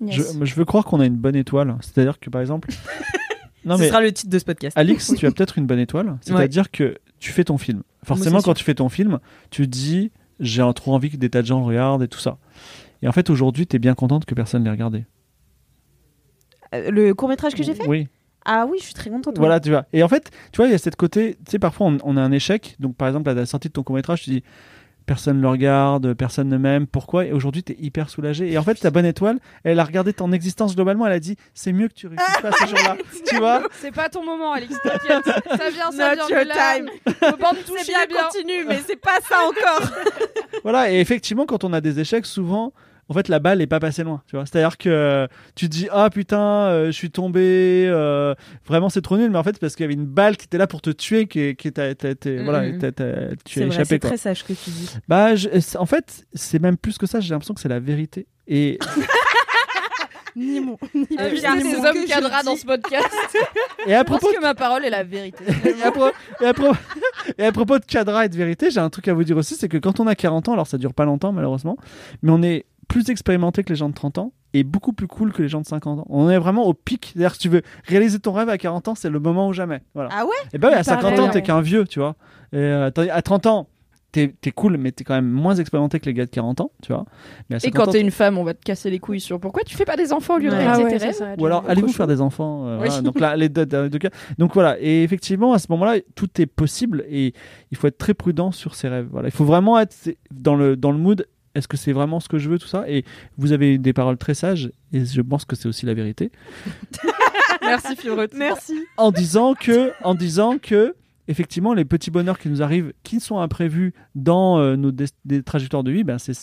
Je, 0.09 0.23
je 0.43 0.55
veux 0.57 0.65
croire 0.65 0.85
qu'on 0.85 0.98
a 1.01 1.07
une 1.07 1.15
bonne 1.16 1.36
étoile. 1.36 1.77
C'est-à-dire 1.81 2.19
que 2.19 2.28
par 2.31 2.40
exemple. 2.40 2.69
non 3.66 3.76
Ce 3.76 3.82
mais 3.82 3.88
sera 3.88 4.01
le 4.01 4.12
titre 4.12 4.30
de 4.30 4.38
ce 4.38 4.44
podcast. 4.44 4.78
Alix, 4.78 5.12
tu 5.14 5.26
as 5.26 5.30
peut-être 5.32 5.59
une 5.59 5.66
bonne 5.66 5.78
étoile. 5.78 6.16
C'est-à-dire 6.22 6.70
que 6.70 6.97
tu 7.18 7.32
fais 7.32 7.44
ton 7.44 7.59
film. 7.59 7.82
Forcément, 8.05 8.40
quand 8.40 8.55
tu 8.55 8.64
fais 8.64 8.74
ton 8.74 8.88
film, 8.88 9.18
tu 9.51 9.66
dis 9.66 10.12
j'ai 10.40 10.62
trop 10.74 10.94
envie 10.94 11.10
que 11.10 11.16
des 11.16 11.30
tas 11.30 11.43
de 11.43 11.47
gens 11.47 11.64
regardent 11.64 12.02
et 12.02 12.09
tout 12.09 12.18
ça. 12.18 12.38
Et 13.02 13.09
en 13.09 13.12
fait, 13.12 13.30
aujourd'hui, 13.30 13.66
tu 13.66 13.76
es 13.76 13.78
bien 13.78 13.94
contente 13.94 14.24
que 14.24 14.34
personne 14.34 14.64
l'ait 14.64 14.70
regardé. 14.70 15.05
Euh, 16.74 16.90
Le 16.90 17.14
court 17.14 17.28
métrage 17.28 17.55
que 17.55 17.62
j'ai 17.62 17.74
fait? 17.74 17.86
Oui. 17.86 18.09
Ah 18.44 18.66
oui, 18.70 18.78
je 18.78 18.84
suis 18.84 18.94
très 18.94 19.10
contente. 19.10 19.36
Voilà, 19.38 19.59
tu 19.59 19.70
vois. 19.70 19.86
Et 19.93 20.02
en 20.02 20.09
fait, 20.09 20.30
tu 20.52 20.59
vois, 20.59 20.66
il 20.66 20.72
y 20.72 20.74
a 20.74 20.78
cette 20.78 20.97
côté. 20.97 21.36
Tu 21.44 21.52
sais, 21.52 21.59
parfois, 21.59 21.88
on, 21.88 21.98
on 22.05 22.16
a 22.16 22.20
un 22.20 22.30
échec. 22.30 22.76
Donc, 22.78 22.97
par 22.97 23.09
exemple, 23.09 23.28
à 23.28 23.34
la 23.34 23.44
sortie 23.44 23.68
de 23.68 23.72
ton 23.72 23.82
court-métrage, 23.82 24.22
tu 24.22 24.30
dis 24.30 24.43
personne 25.06 25.38
ne 25.38 25.42
le 25.42 25.48
regarde, 25.48 26.14
personne 26.14 26.48
ne 26.48 26.58
m'aime. 26.58 26.86
Pourquoi? 26.86 27.24
Et 27.24 27.32
aujourd'hui, 27.32 27.62
tu 27.62 27.72
es 27.72 27.76
hyper 27.78 28.10
soulagé. 28.10 28.50
Et 28.52 28.58
en 28.58 28.62
fait, 28.62 28.74
ta 28.74 28.90
bonne 28.90 29.06
étoile, 29.06 29.38
elle 29.64 29.80
a 29.80 29.84
regardé 29.84 30.12
ton 30.12 30.32
existence 30.32 30.74
globalement. 30.74 31.06
Elle 31.06 31.12
a 31.12 31.20
dit 31.20 31.36
c'est 31.54 31.72
mieux 31.72 31.88
que 31.88 31.94
tu 31.94 32.06
réussisses 32.08 32.40
pas 32.42 32.52
ce 32.52 32.66
jour-là. 32.66 32.96
tu 33.26 33.36
vois? 33.36 33.62
C'est 33.80 33.92
pas 33.94 34.08
ton 34.08 34.24
moment, 34.24 34.54
t'inquiète. 34.54 35.24
Ça 35.24 35.70
vient, 35.70 35.90
ça 35.92 36.16
Not 36.16 36.26
vient. 36.26 36.42
your 36.42 36.52
time. 36.52 36.90
C'est 37.06 37.86
bien, 37.86 38.06
bien. 38.08 38.22
continue, 38.24 38.64
mais 38.66 38.80
c'est 38.86 39.00
pas 39.00 39.18
ça 39.26 39.36
encore. 39.46 39.88
Voilà. 40.62 40.90
Et 40.90 40.98
effectivement, 41.00 41.46
quand 41.46 41.62
on 41.62 41.72
a 41.72 41.80
des 41.80 42.00
échecs, 42.00 42.26
souvent. 42.26 42.72
En 43.08 43.14
fait, 43.14 43.28
la 43.28 43.38
balle 43.38 43.60
est 43.62 43.66
pas 43.66 43.78
passée 43.80 44.02
loin. 44.02 44.22
Tu 44.26 44.34
vois, 44.36 44.46
c'est-à-dire 44.46 44.78
que 44.78 44.88
euh, 44.88 45.26
tu 45.54 45.66
te 45.68 45.72
dis 45.72 45.88
ah 45.92 46.10
putain, 46.10 46.40
euh, 46.40 46.86
je 46.86 46.90
suis 46.92 47.10
tombé, 47.10 47.86
euh, 47.88 48.34
vraiment 48.66 48.88
c'est 48.88 49.00
trop 49.02 49.16
nul, 49.16 49.30
mais 49.30 49.38
en 49.38 49.44
fait 49.44 49.50
c'est 49.54 49.60
parce 49.60 49.76
qu'il 49.76 49.84
y 49.84 49.86
avait 49.86 49.94
une 49.94 50.06
balle 50.06 50.36
qui 50.36 50.46
était 50.46 50.58
là 50.58 50.66
pour 50.66 50.80
te 50.82 50.90
tuer, 50.90 51.26
qui, 51.28 51.54
qui 51.56 51.72
t'a, 51.72 51.94
t'a- 51.94 52.14
t'a- 52.14 52.42
voilà, 52.42 52.70
t'as- 52.78 52.92
t'as- 52.92 53.36
tu 53.44 53.62
as 53.62 53.66
échappé 53.66 53.84
c'est 53.84 53.98
très 54.00 54.16
sage 54.16 54.38
ce 54.40 54.44
que 54.44 54.52
tu 54.54 54.70
dis. 54.70 54.90
Bah, 55.08 55.36
je- 55.36 55.76
en 55.78 55.86
fait, 55.86 56.24
c'est 56.34 56.60
même 56.60 56.76
plus 56.76 56.98
que 56.98 57.06
ça. 57.06 57.20
J'ai 57.20 57.30
l'impression 57.30 57.54
que 57.54 57.60
c'est 57.60 57.68
la 57.68 57.80
vérité. 57.80 58.26
Et 58.48 58.78
Ni 60.36 60.60
mon. 60.60 60.76
Ni 60.94 61.06
Ah, 61.16 61.30
ni 61.30 61.38
ces 61.62 61.76
moins. 61.78 61.88
hommes 61.90 62.04
cadras 62.06 62.42
dans 62.42 62.56
ce 62.56 62.66
podcast. 62.66 63.08
et 63.86 63.94
à 63.94 64.00
Je 64.00 64.04
pense 64.04 64.18
propos 64.18 64.34
que 64.36 64.42
ma 64.42 64.54
parole 64.54 64.84
est 64.84 64.90
la 64.90 65.02
vérité. 65.02 65.42
et 65.64 65.82
à, 65.82 65.90
pro- 65.90 66.10
et 66.42 66.44
à 66.46 66.52
pro- 66.52 66.74
et 67.38 67.44
à 67.44 67.52
propos 67.52 67.78
de 67.78 67.84
cadra 67.86 68.26
et 68.26 68.28
de 68.28 68.36
vérité, 68.36 68.70
j'ai 68.70 68.80
un 68.80 68.90
truc 68.90 69.08
à 69.08 69.14
vous 69.14 69.24
dire 69.24 69.38
aussi, 69.38 69.54
c'est 69.54 69.68
que 69.70 69.78
quand 69.78 69.98
on 69.98 70.06
a 70.06 70.14
40 70.14 70.50
ans, 70.50 70.52
alors 70.52 70.66
ça 70.66 70.76
dure 70.76 70.92
pas 70.92 71.06
longtemps 71.06 71.32
malheureusement, 71.32 71.78
mais 72.22 72.30
on 72.32 72.42
est 72.42 72.66
plus 72.88 73.10
expérimenté 73.10 73.62
que 73.64 73.68
les 73.70 73.76
gens 73.76 73.88
de 73.88 73.94
30 73.94 74.18
ans 74.18 74.32
et 74.54 74.62
beaucoup 74.64 74.92
plus 74.92 75.06
cool 75.08 75.32
que 75.32 75.42
les 75.42 75.48
gens 75.48 75.60
de 75.60 75.66
50 75.66 76.00
ans. 76.00 76.06
On 76.08 76.30
est 76.30 76.38
vraiment 76.38 76.64
au 76.66 76.72
pic. 76.74 77.10
C'est-à-dire 77.12 77.30
que 77.30 77.34
si 77.36 77.42
tu 77.42 77.48
veux 77.48 77.62
réaliser 77.84 78.18
ton 78.20 78.32
rêve 78.32 78.48
à 78.48 78.56
40 78.58 78.88
ans, 78.88 78.94
c'est 78.94 79.10
le 79.10 79.20
moment 79.20 79.48
ou 79.48 79.52
jamais. 79.52 79.82
Voilà. 79.94 80.10
Ah 80.12 80.24
ouais 80.24 80.30
Et 80.54 80.58
ben 80.58 80.68
oui, 80.68 80.74
à 80.74 80.82
Pareil, 80.84 81.02
50 81.02 81.18
ans, 81.18 81.30
t'es 81.30 81.42
qu'un 81.42 81.60
vieux, 81.60 81.84
tu 81.86 81.98
vois. 81.98 82.16
Et 82.52 82.56
euh, 82.58 82.90
à 83.10 83.22
30 83.22 83.46
ans, 83.46 83.68
t'es 84.12 84.32
es 84.46 84.50
cool, 84.52 84.78
mais 84.78 84.92
t'es 84.92 85.04
quand 85.04 85.14
même 85.14 85.28
moins 85.28 85.56
expérimenté 85.56 86.00
que 86.00 86.06
les 86.06 86.14
gars 86.14 86.24
de 86.24 86.30
40 86.30 86.62
ans, 86.62 86.70
tu 86.80 86.90
vois. 86.92 87.04
Mais 87.50 87.56
à 87.56 87.58
Et 87.58 87.60
50 87.68 87.84
quand 87.86 87.90
t'es 87.92 88.00
une 88.00 88.10
femme, 88.12 88.38
on 88.38 88.44
va 88.44 88.54
te 88.54 88.62
casser 88.62 88.88
les 88.88 88.98
couilles 88.98 89.20
sur 89.20 89.38
pourquoi 89.40 89.62
tu 89.62 89.76
fais 89.76 89.84
pas 89.84 89.96
des 89.96 90.10
enfants 90.12 90.36
au 90.36 90.38
lieu 90.38 90.48
de 90.48 90.54
Ah 90.56 90.78
ouais, 90.78 90.96
tes 90.96 91.12
ça, 91.12 91.34
Ou 91.38 91.44
alors, 91.44 91.64
allez-vous 91.68 91.92
faire 91.92 92.06
des 92.06 92.22
enfants 92.22 92.66
euh, 92.66 92.78
Oui. 92.80 92.86
voilà. 92.86 93.02
Donc 93.02 93.20
là, 93.20 93.36
les 93.36 93.50
deux, 93.50 93.66
deux- 93.66 93.90
deux 93.90 93.98
cas. 93.98 94.08
Donc 94.38 94.54
voilà. 94.54 94.76
Et 94.80 95.02
effectivement, 95.02 95.52
à 95.52 95.58
ce 95.58 95.66
moment-là, 95.70 95.96
tout 96.14 96.28
est 96.40 96.46
possible 96.46 97.04
et 97.10 97.34
il 97.72 97.76
faut 97.76 97.88
être 97.88 97.98
très 97.98 98.14
prudent 98.14 98.52
sur 98.52 98.74
ses 98.74 98.88
rêves. 98.88 99.08
Voilà. 99.10 99.28
Il 99.28 99.32
faut 99.32 99.44
vraiment 99.44 99.78
être 99.78 99.94
dans 100.30 100.54
le, 100.56 100.76
dans 100.76 100.92
le 100.92 100.98
mood. 100.98 101.26
Est-ce 101.56 101.68
que 101.68 101.76
c'est 101.76 101.92
vraiment 101.92 102.20
ce 102.20 102.28
que 102.28 102.38
je 102.38 102.48
veux, 102.50 102.58
tout 102.58 102.68
ça? 102.68 102.84
Et 102.88 103.04
vous 103.38 103.52
avez 103.52 103.78
des 103.78 103.92
paroles 103.92 104.18
très 104.18 104.34
sages 104.34 104.70
et 104.92 105.04
je 105.04 105.20
pense 105.22 105.44
que 105.44 105.56
c'est 105.56 105.66
aussi 105.68 105.86
la 105.86 105.94
vérité. 105.94 106.30
Merci 107.62 107.96
Fibre. 107.96 108.26
Merci. 108.36 108.74
En 108.96 109.10
disant 109.10 109.54
que, 109.54 109.90
en 110.04 110.14
disant 110.14 110.58
que, 110.58 110.94
effectivement, 111.28 111.74
les 111.74 111.84
petits 111.84 112.10
bonheurs 112.10 112.38
qui 112.38 112.48
nous 112.48 112.62
arrivent, 112.62 112.92
qui 113.02 113.18
sont 113.20 113.38
imprévus 113.38 113.94
dans 114.14 114.58
euh, 114.58 114.76
nos 114.76 114.92
des, 114.92 115.06
des 115.24 115.42
trajectoires 115.42 115.82
de 115.82 115.90
vie, 115.90 116.04
ben 116.04 116.18
c'est 116.18 116.34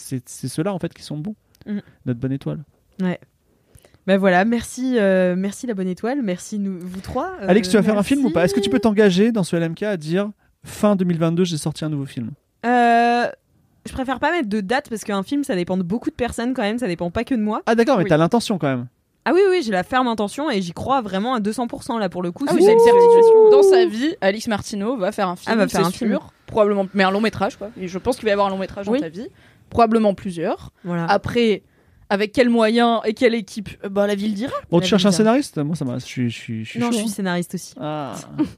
ceux-là 0.48 0.74
en 0.74 0.80
fait 0.80 0.94
qui 0.94 1.04
sont 1.04 1.18
bons. 1.18 1.36
Mhm. 1.66 1.82
Notre 2.06 2.20
bonne 2.20 2.34
étoile. 2.34 2.64
Ben 4.06 4.18
voilà, 4.18 4.44
merci, 4.44 4.98
euh, 4.98 5.36
merci 5.38 5.66
la 5.66 5.74
bonne 5.76 5.88
étoile, 5.88 6.22
merci 6.22 6.60
nous, 6.60 6.78
vous 6.82 7.00
trois. 7.00 7.38
euh, 7.42 7.48
Alex, 7.48 7.70
tu 7.70 7.78
vas 7.78 7.84
faire 7.84 7.98
un 7.98 8.04
film 8.04 8.26
ou 8.26 8.32
pas? 8.32 8.44
Est-ce 8.44 8.54
que 8.54 8.60
tu 8.60 8.70
peux 8.70 8.80
t'engager 8.80 9.32
dans 9.32 9.44
ce 9.44 9.56
LMK 9.56 9.84
à 9.84 9.96
dire 9.96 10.30
fin 10.66 10.98
2022, 10.98 11.46
j'ai 11.46 11.58
sorti 11.58 11.86
un 11.86 11.90
nouveau 11.90 12.06
film? 12.06 12.32
Euh, 12.66 13.28
je 13.86 13.92
préfère 13.94 14.20
pas 14.20 14.32
mettre 14.32 14.50
de 14.50 14.62
date 14.62 14.90
parce 14.90 15.04
qu'un 15.04 15.24
film, 15.24 15.44
ça 15.44 15.56
dépend 15.56 15.78
de 15.78 15.84
beaucoup 15.84 16.10
de 16.10 16.16
personnes 16.16 16.54
quand 16.54 16.62
même, 16.62 16.80
ça 16.80 16.88
dépend 16.88 17.12
pas 17.12 17.24
que 17.24 17.36
de 17.36 17.42
moi. 17.42 17.62
Ah 17.66 17.76
d'accord, 17.76 17.98
mais 17.98 18.04
Oui. 18.04 18.10
t'as 18.10 18.18
l'intention 18.18 18.58
quand 18.58 18.68
même. 18.68 18.88
Ah 19.26 19.32
oui, 19.34 19.40
oui, 19.50 19.62
j'ai 19.64 19.72
la 19.72 19.84
ferme 19.84 20.08
intention 20.08 20.52
et 20.52 20.62
j'y 20.62 20.74
crois 20.74 21.02
vraiment 21.02 21.34
à 21.34 21.40
200% 21.40 21.98
là 21.98 22.10
pour 22.10 22.22
le 22.24 22.32
coup. 22.34 22.44
Ah 22.48 22.52
c'est 22.52 22.58
oui, 22.58 22.64
c'est 22.66 22.74
une 22.74 22.78
une 22.78 22.84
certitude. 22.84 23.52
Dans 23.52 23.64
sa 23.64 23.86
vie, 23.86 24.16
Alix 24.20 24.48
Martineau 24.48 24.98
va 24.98 25.12
faire 25.14 25.30
un 25.30 25.38
film. 25.38 25.54
Ah, 25.54 25.56
va 25.56 25.68
faire 25.68 25.82
c'est 25.82 25.88
un 25.88 25.92
sûr. 25.92 26.08
film. 26.08 26.20
Probablement, 26.46 26.88
mais 26.94 27.04
un 27.04 27.12
long 27.12 27.22
métrage 27.22 27.56
quoi. 27.56 27.70
Et 27.80 27.88
je 27.88 27.98
pense 28.00 28.18
qu'il 28.18 28.26
va 28.26 28.30
y 28.32 28.34
avoir 28.34 28.48
un 28.48 28.50
long 28.50 28.58
métrage 28.58 28.88
Oui. 28.90 29.00
dans 29.00 29.06
ta 29.06 29.10
vie. 29.10 29.28
Probablement 29.70 30.14
plusieurs. 30.14 30.72
Voilà. 30.84 31.06
Après, 31.06 31.64
avec 32.10 32.32
quels 32.34 32.50
moyens 32.50 33.00
et 33.06 33.14
quelle 33.14 33.34
équipe 33.34 33.70
euh, 33.86 33.90
Bah 33.90 34.06
la 34.08 34.14
ville 34.16 34.34
dira. 34.34 34.54
Bon, 34.70 34.78
La 34.80 34.84
tu 34.84 34.90
cherches 34.90 35.06
un 35.06 35.12
scénariste? 35.12 35.58
Moi, 35.58 35.76
ça 35.78 35.86
m'a. 35.86 35.98
Je 36.00 36.06
suis, 36.06 36.30
je 36.30 36.38
suis, 36.38 36.66
je 36.66 36.70
suis 36.72 36.80
non, 36.80 36.92
je 36.92 36.98
suis 36.98 37.06
hein. 37.06 37.10
scénariste 37.10 37.56
aussi. 37.56 37.74
Ah. 37.80 38.14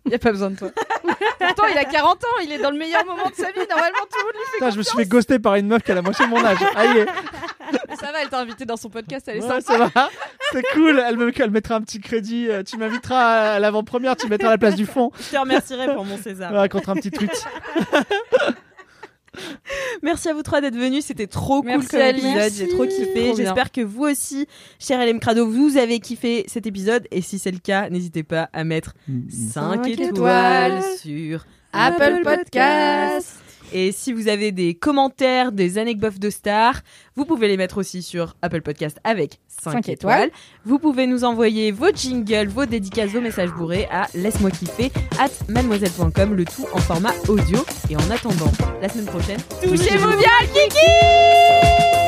Il 0.06 0.12
y 0.12 0.16
a 0.16 0.20
pas 0.20 0.32
besoin 0.32 0.50
de 0.50 0.56
toi. 0.58 0.72
Pourtant, 1.40 1.64
il 1.72 1.78
a 1.78 1.86
40 1.86 2.24
ans, 2.24 2.28
il 2.44 2.52
est 2.52 2.58
dans 2.58 2.72
le 2.72 2.78
meilleur 2.78 3.06
moment 3.06 3.30
de 3.30 3.36
sa 3.36 3.52
vie. 3.52 3.60
Normalement, 3.70 4.00
tout 4.12 4.18
le 4.20 4.24
monde 4.26 4.34
lui 4.34 4.46
fait 4.52 4.58
Putain, 4.58 4.70
je 4.72 4.78
me 4.78 4.84
suis 4.84 4.98
fait 4.98 5.06
ghoster 5.06 5.40
par 5.40 5.56
une 5.56 5.68
meuf 5.68 5.84
qui 5.84 5.92
a 5.92 5.96
la 5.96 6.02
moitié 6.02 6.26
de 6.26 6.30
mon 6.32 6.44
âge. 6.46 6.58
Aïe. 6.76 7.06
Mais 7.90 7.96
ça 7.96 8.12
va, 8.12 8.22
elle 8.22 8.30
t'a 8.30 8.40
invité 8.40 8.66
dans 8.66 8.78
son 8.78 8.90
podcast, 8.90 9.28
elle 9.28 9.38
est 9.38 9.42
Ouais, 9.44 9.62
sympa. 9.62 9.62
ça 9.62 9.90
va. 10.02 10.10
C'est 10.52 10.64
cool. 10.74 11.04
Elle 11.06 11.18
me, 11.18 11.32
elle 11.42 11.52
mettra 11.52 11.76
un 11.76 11.82
petit 11.82 12.00
crédit. 12.00 12.48
Euh, 12.50 12.64
Tu 12.64 12.78
m'inviteras 12.78 13.54
à 13.56 13.60
l'avant-première. 13.60 14.16
Tu 14.16 14.28
mettras 14.28 14.50
la 14.50 14.58
place 14.58 14.76
du 14.76 14.86
fond. 14.86 15.12
Je 15.20 15.36
te 15.36 15.38
remercierai 15.40 15.94
pour 15.94 16.06
mon 16.06 16.18
César. 16.18 16.52
Ouais, 16.54 16.70
contre 16.70 16.90
un 16.90 16.96
petit 16.96 17.12
tweet. 17.12 17.46
Merci 20.03 20.30
à 20.30 20.34
vous 20.34 20.44
trois 20.44 20.62
d'être 20.62 20.76
venus, 20.76 21.06
c'était 21.06 21.28
trop 21.28 21.62
cool 21.62 21.86
comme 21.86 22.02
épisode, 22.02 22.52
j'ai 22.56 22.68
trop 22.68 22.86
kiffé. 22.86 23.34
J'espère 23.36 23.72
que 23.72 23.82
vous 23.82 24.03
aussi, 24.03 24.48
cher 24.80 25.03
LM 25.06 25.20
Crado, 25.20 25.48
vous 25.48 25.78
avez 25.78 25.99
kiffé 25.99 26.45
cet 26.48 26.66
épisode 26.68 27.07
et 27.12 27.22
si 27.22 27.40
c'est 27.40 27.52
le 27.52 27.60
cas, 27.60 27.90
n'hésitez 27.90 28.24
pas 28.24 28.49
à 28.53 28.64
mettre 28.64 28.94
5 29.07 29.76
Cinq 29.76 29.88
étoiles, 29.88 30.10
étoiles 30.10 30.84
sur 30.98 31.45
Apple 31.74 32.22
Podcast. 32.24 33.45
Et 33.78 33.92
si 33.92 34.14
vous 34.14 34.30
avez 34.30 34.54
des 34.54 34.74
commentaires, 34.74 35.52
des 35.52 35.78
anecdotes 35.78 36.18
de 36.18 36.30
stars, 36.30 36.80
vous 37.18 37.26
pouvez 37.26 37.50
les 37.50 37.58
mettre 37.58 37.78
aussi 37.78 38.02
sur 38.02 38.38
Apple 38.42 38.62
Podcast 38.62 38.98
avec 39.04 39.42
5, 39.50 39.72
Cinq 39.74 39.90
étoiles. 39.90 40.28
étoiles. 40.28 40.32
Vous 40.64 40.80
pouvez 40.80 41.08
nous 41.08 41.26
envoyer 41.26 41.72
vos 41.74 41.90
jingles, 41.94 42.48
vos 42.48 42.66
dédicaces, 42.66 43.10
vos 43.12 43.20
messages 43.20 43.52
bourrés 43.52 43.90
à 43.92 44.08
laisse-moi 44.16 44.50
kiffer 44.52 44.94
at 45.20 45.28
mademoiselle.com, 45.50 46.36
le 46.36 46.46
tout 46.46 46.66
en 46.72 46.78
format 46.78 47.12
audio. 47.28 47.66
Et 47.90 47.98
en 47.98 48.10
attendant, 48.10 48.50
la 48.82 48.88
semaine 48.88 49.08
prochaine, 49.08 49.42
Touchez-vous 49.62 50.18
bien, 50.20 50.48
Kiki 50.54 52.05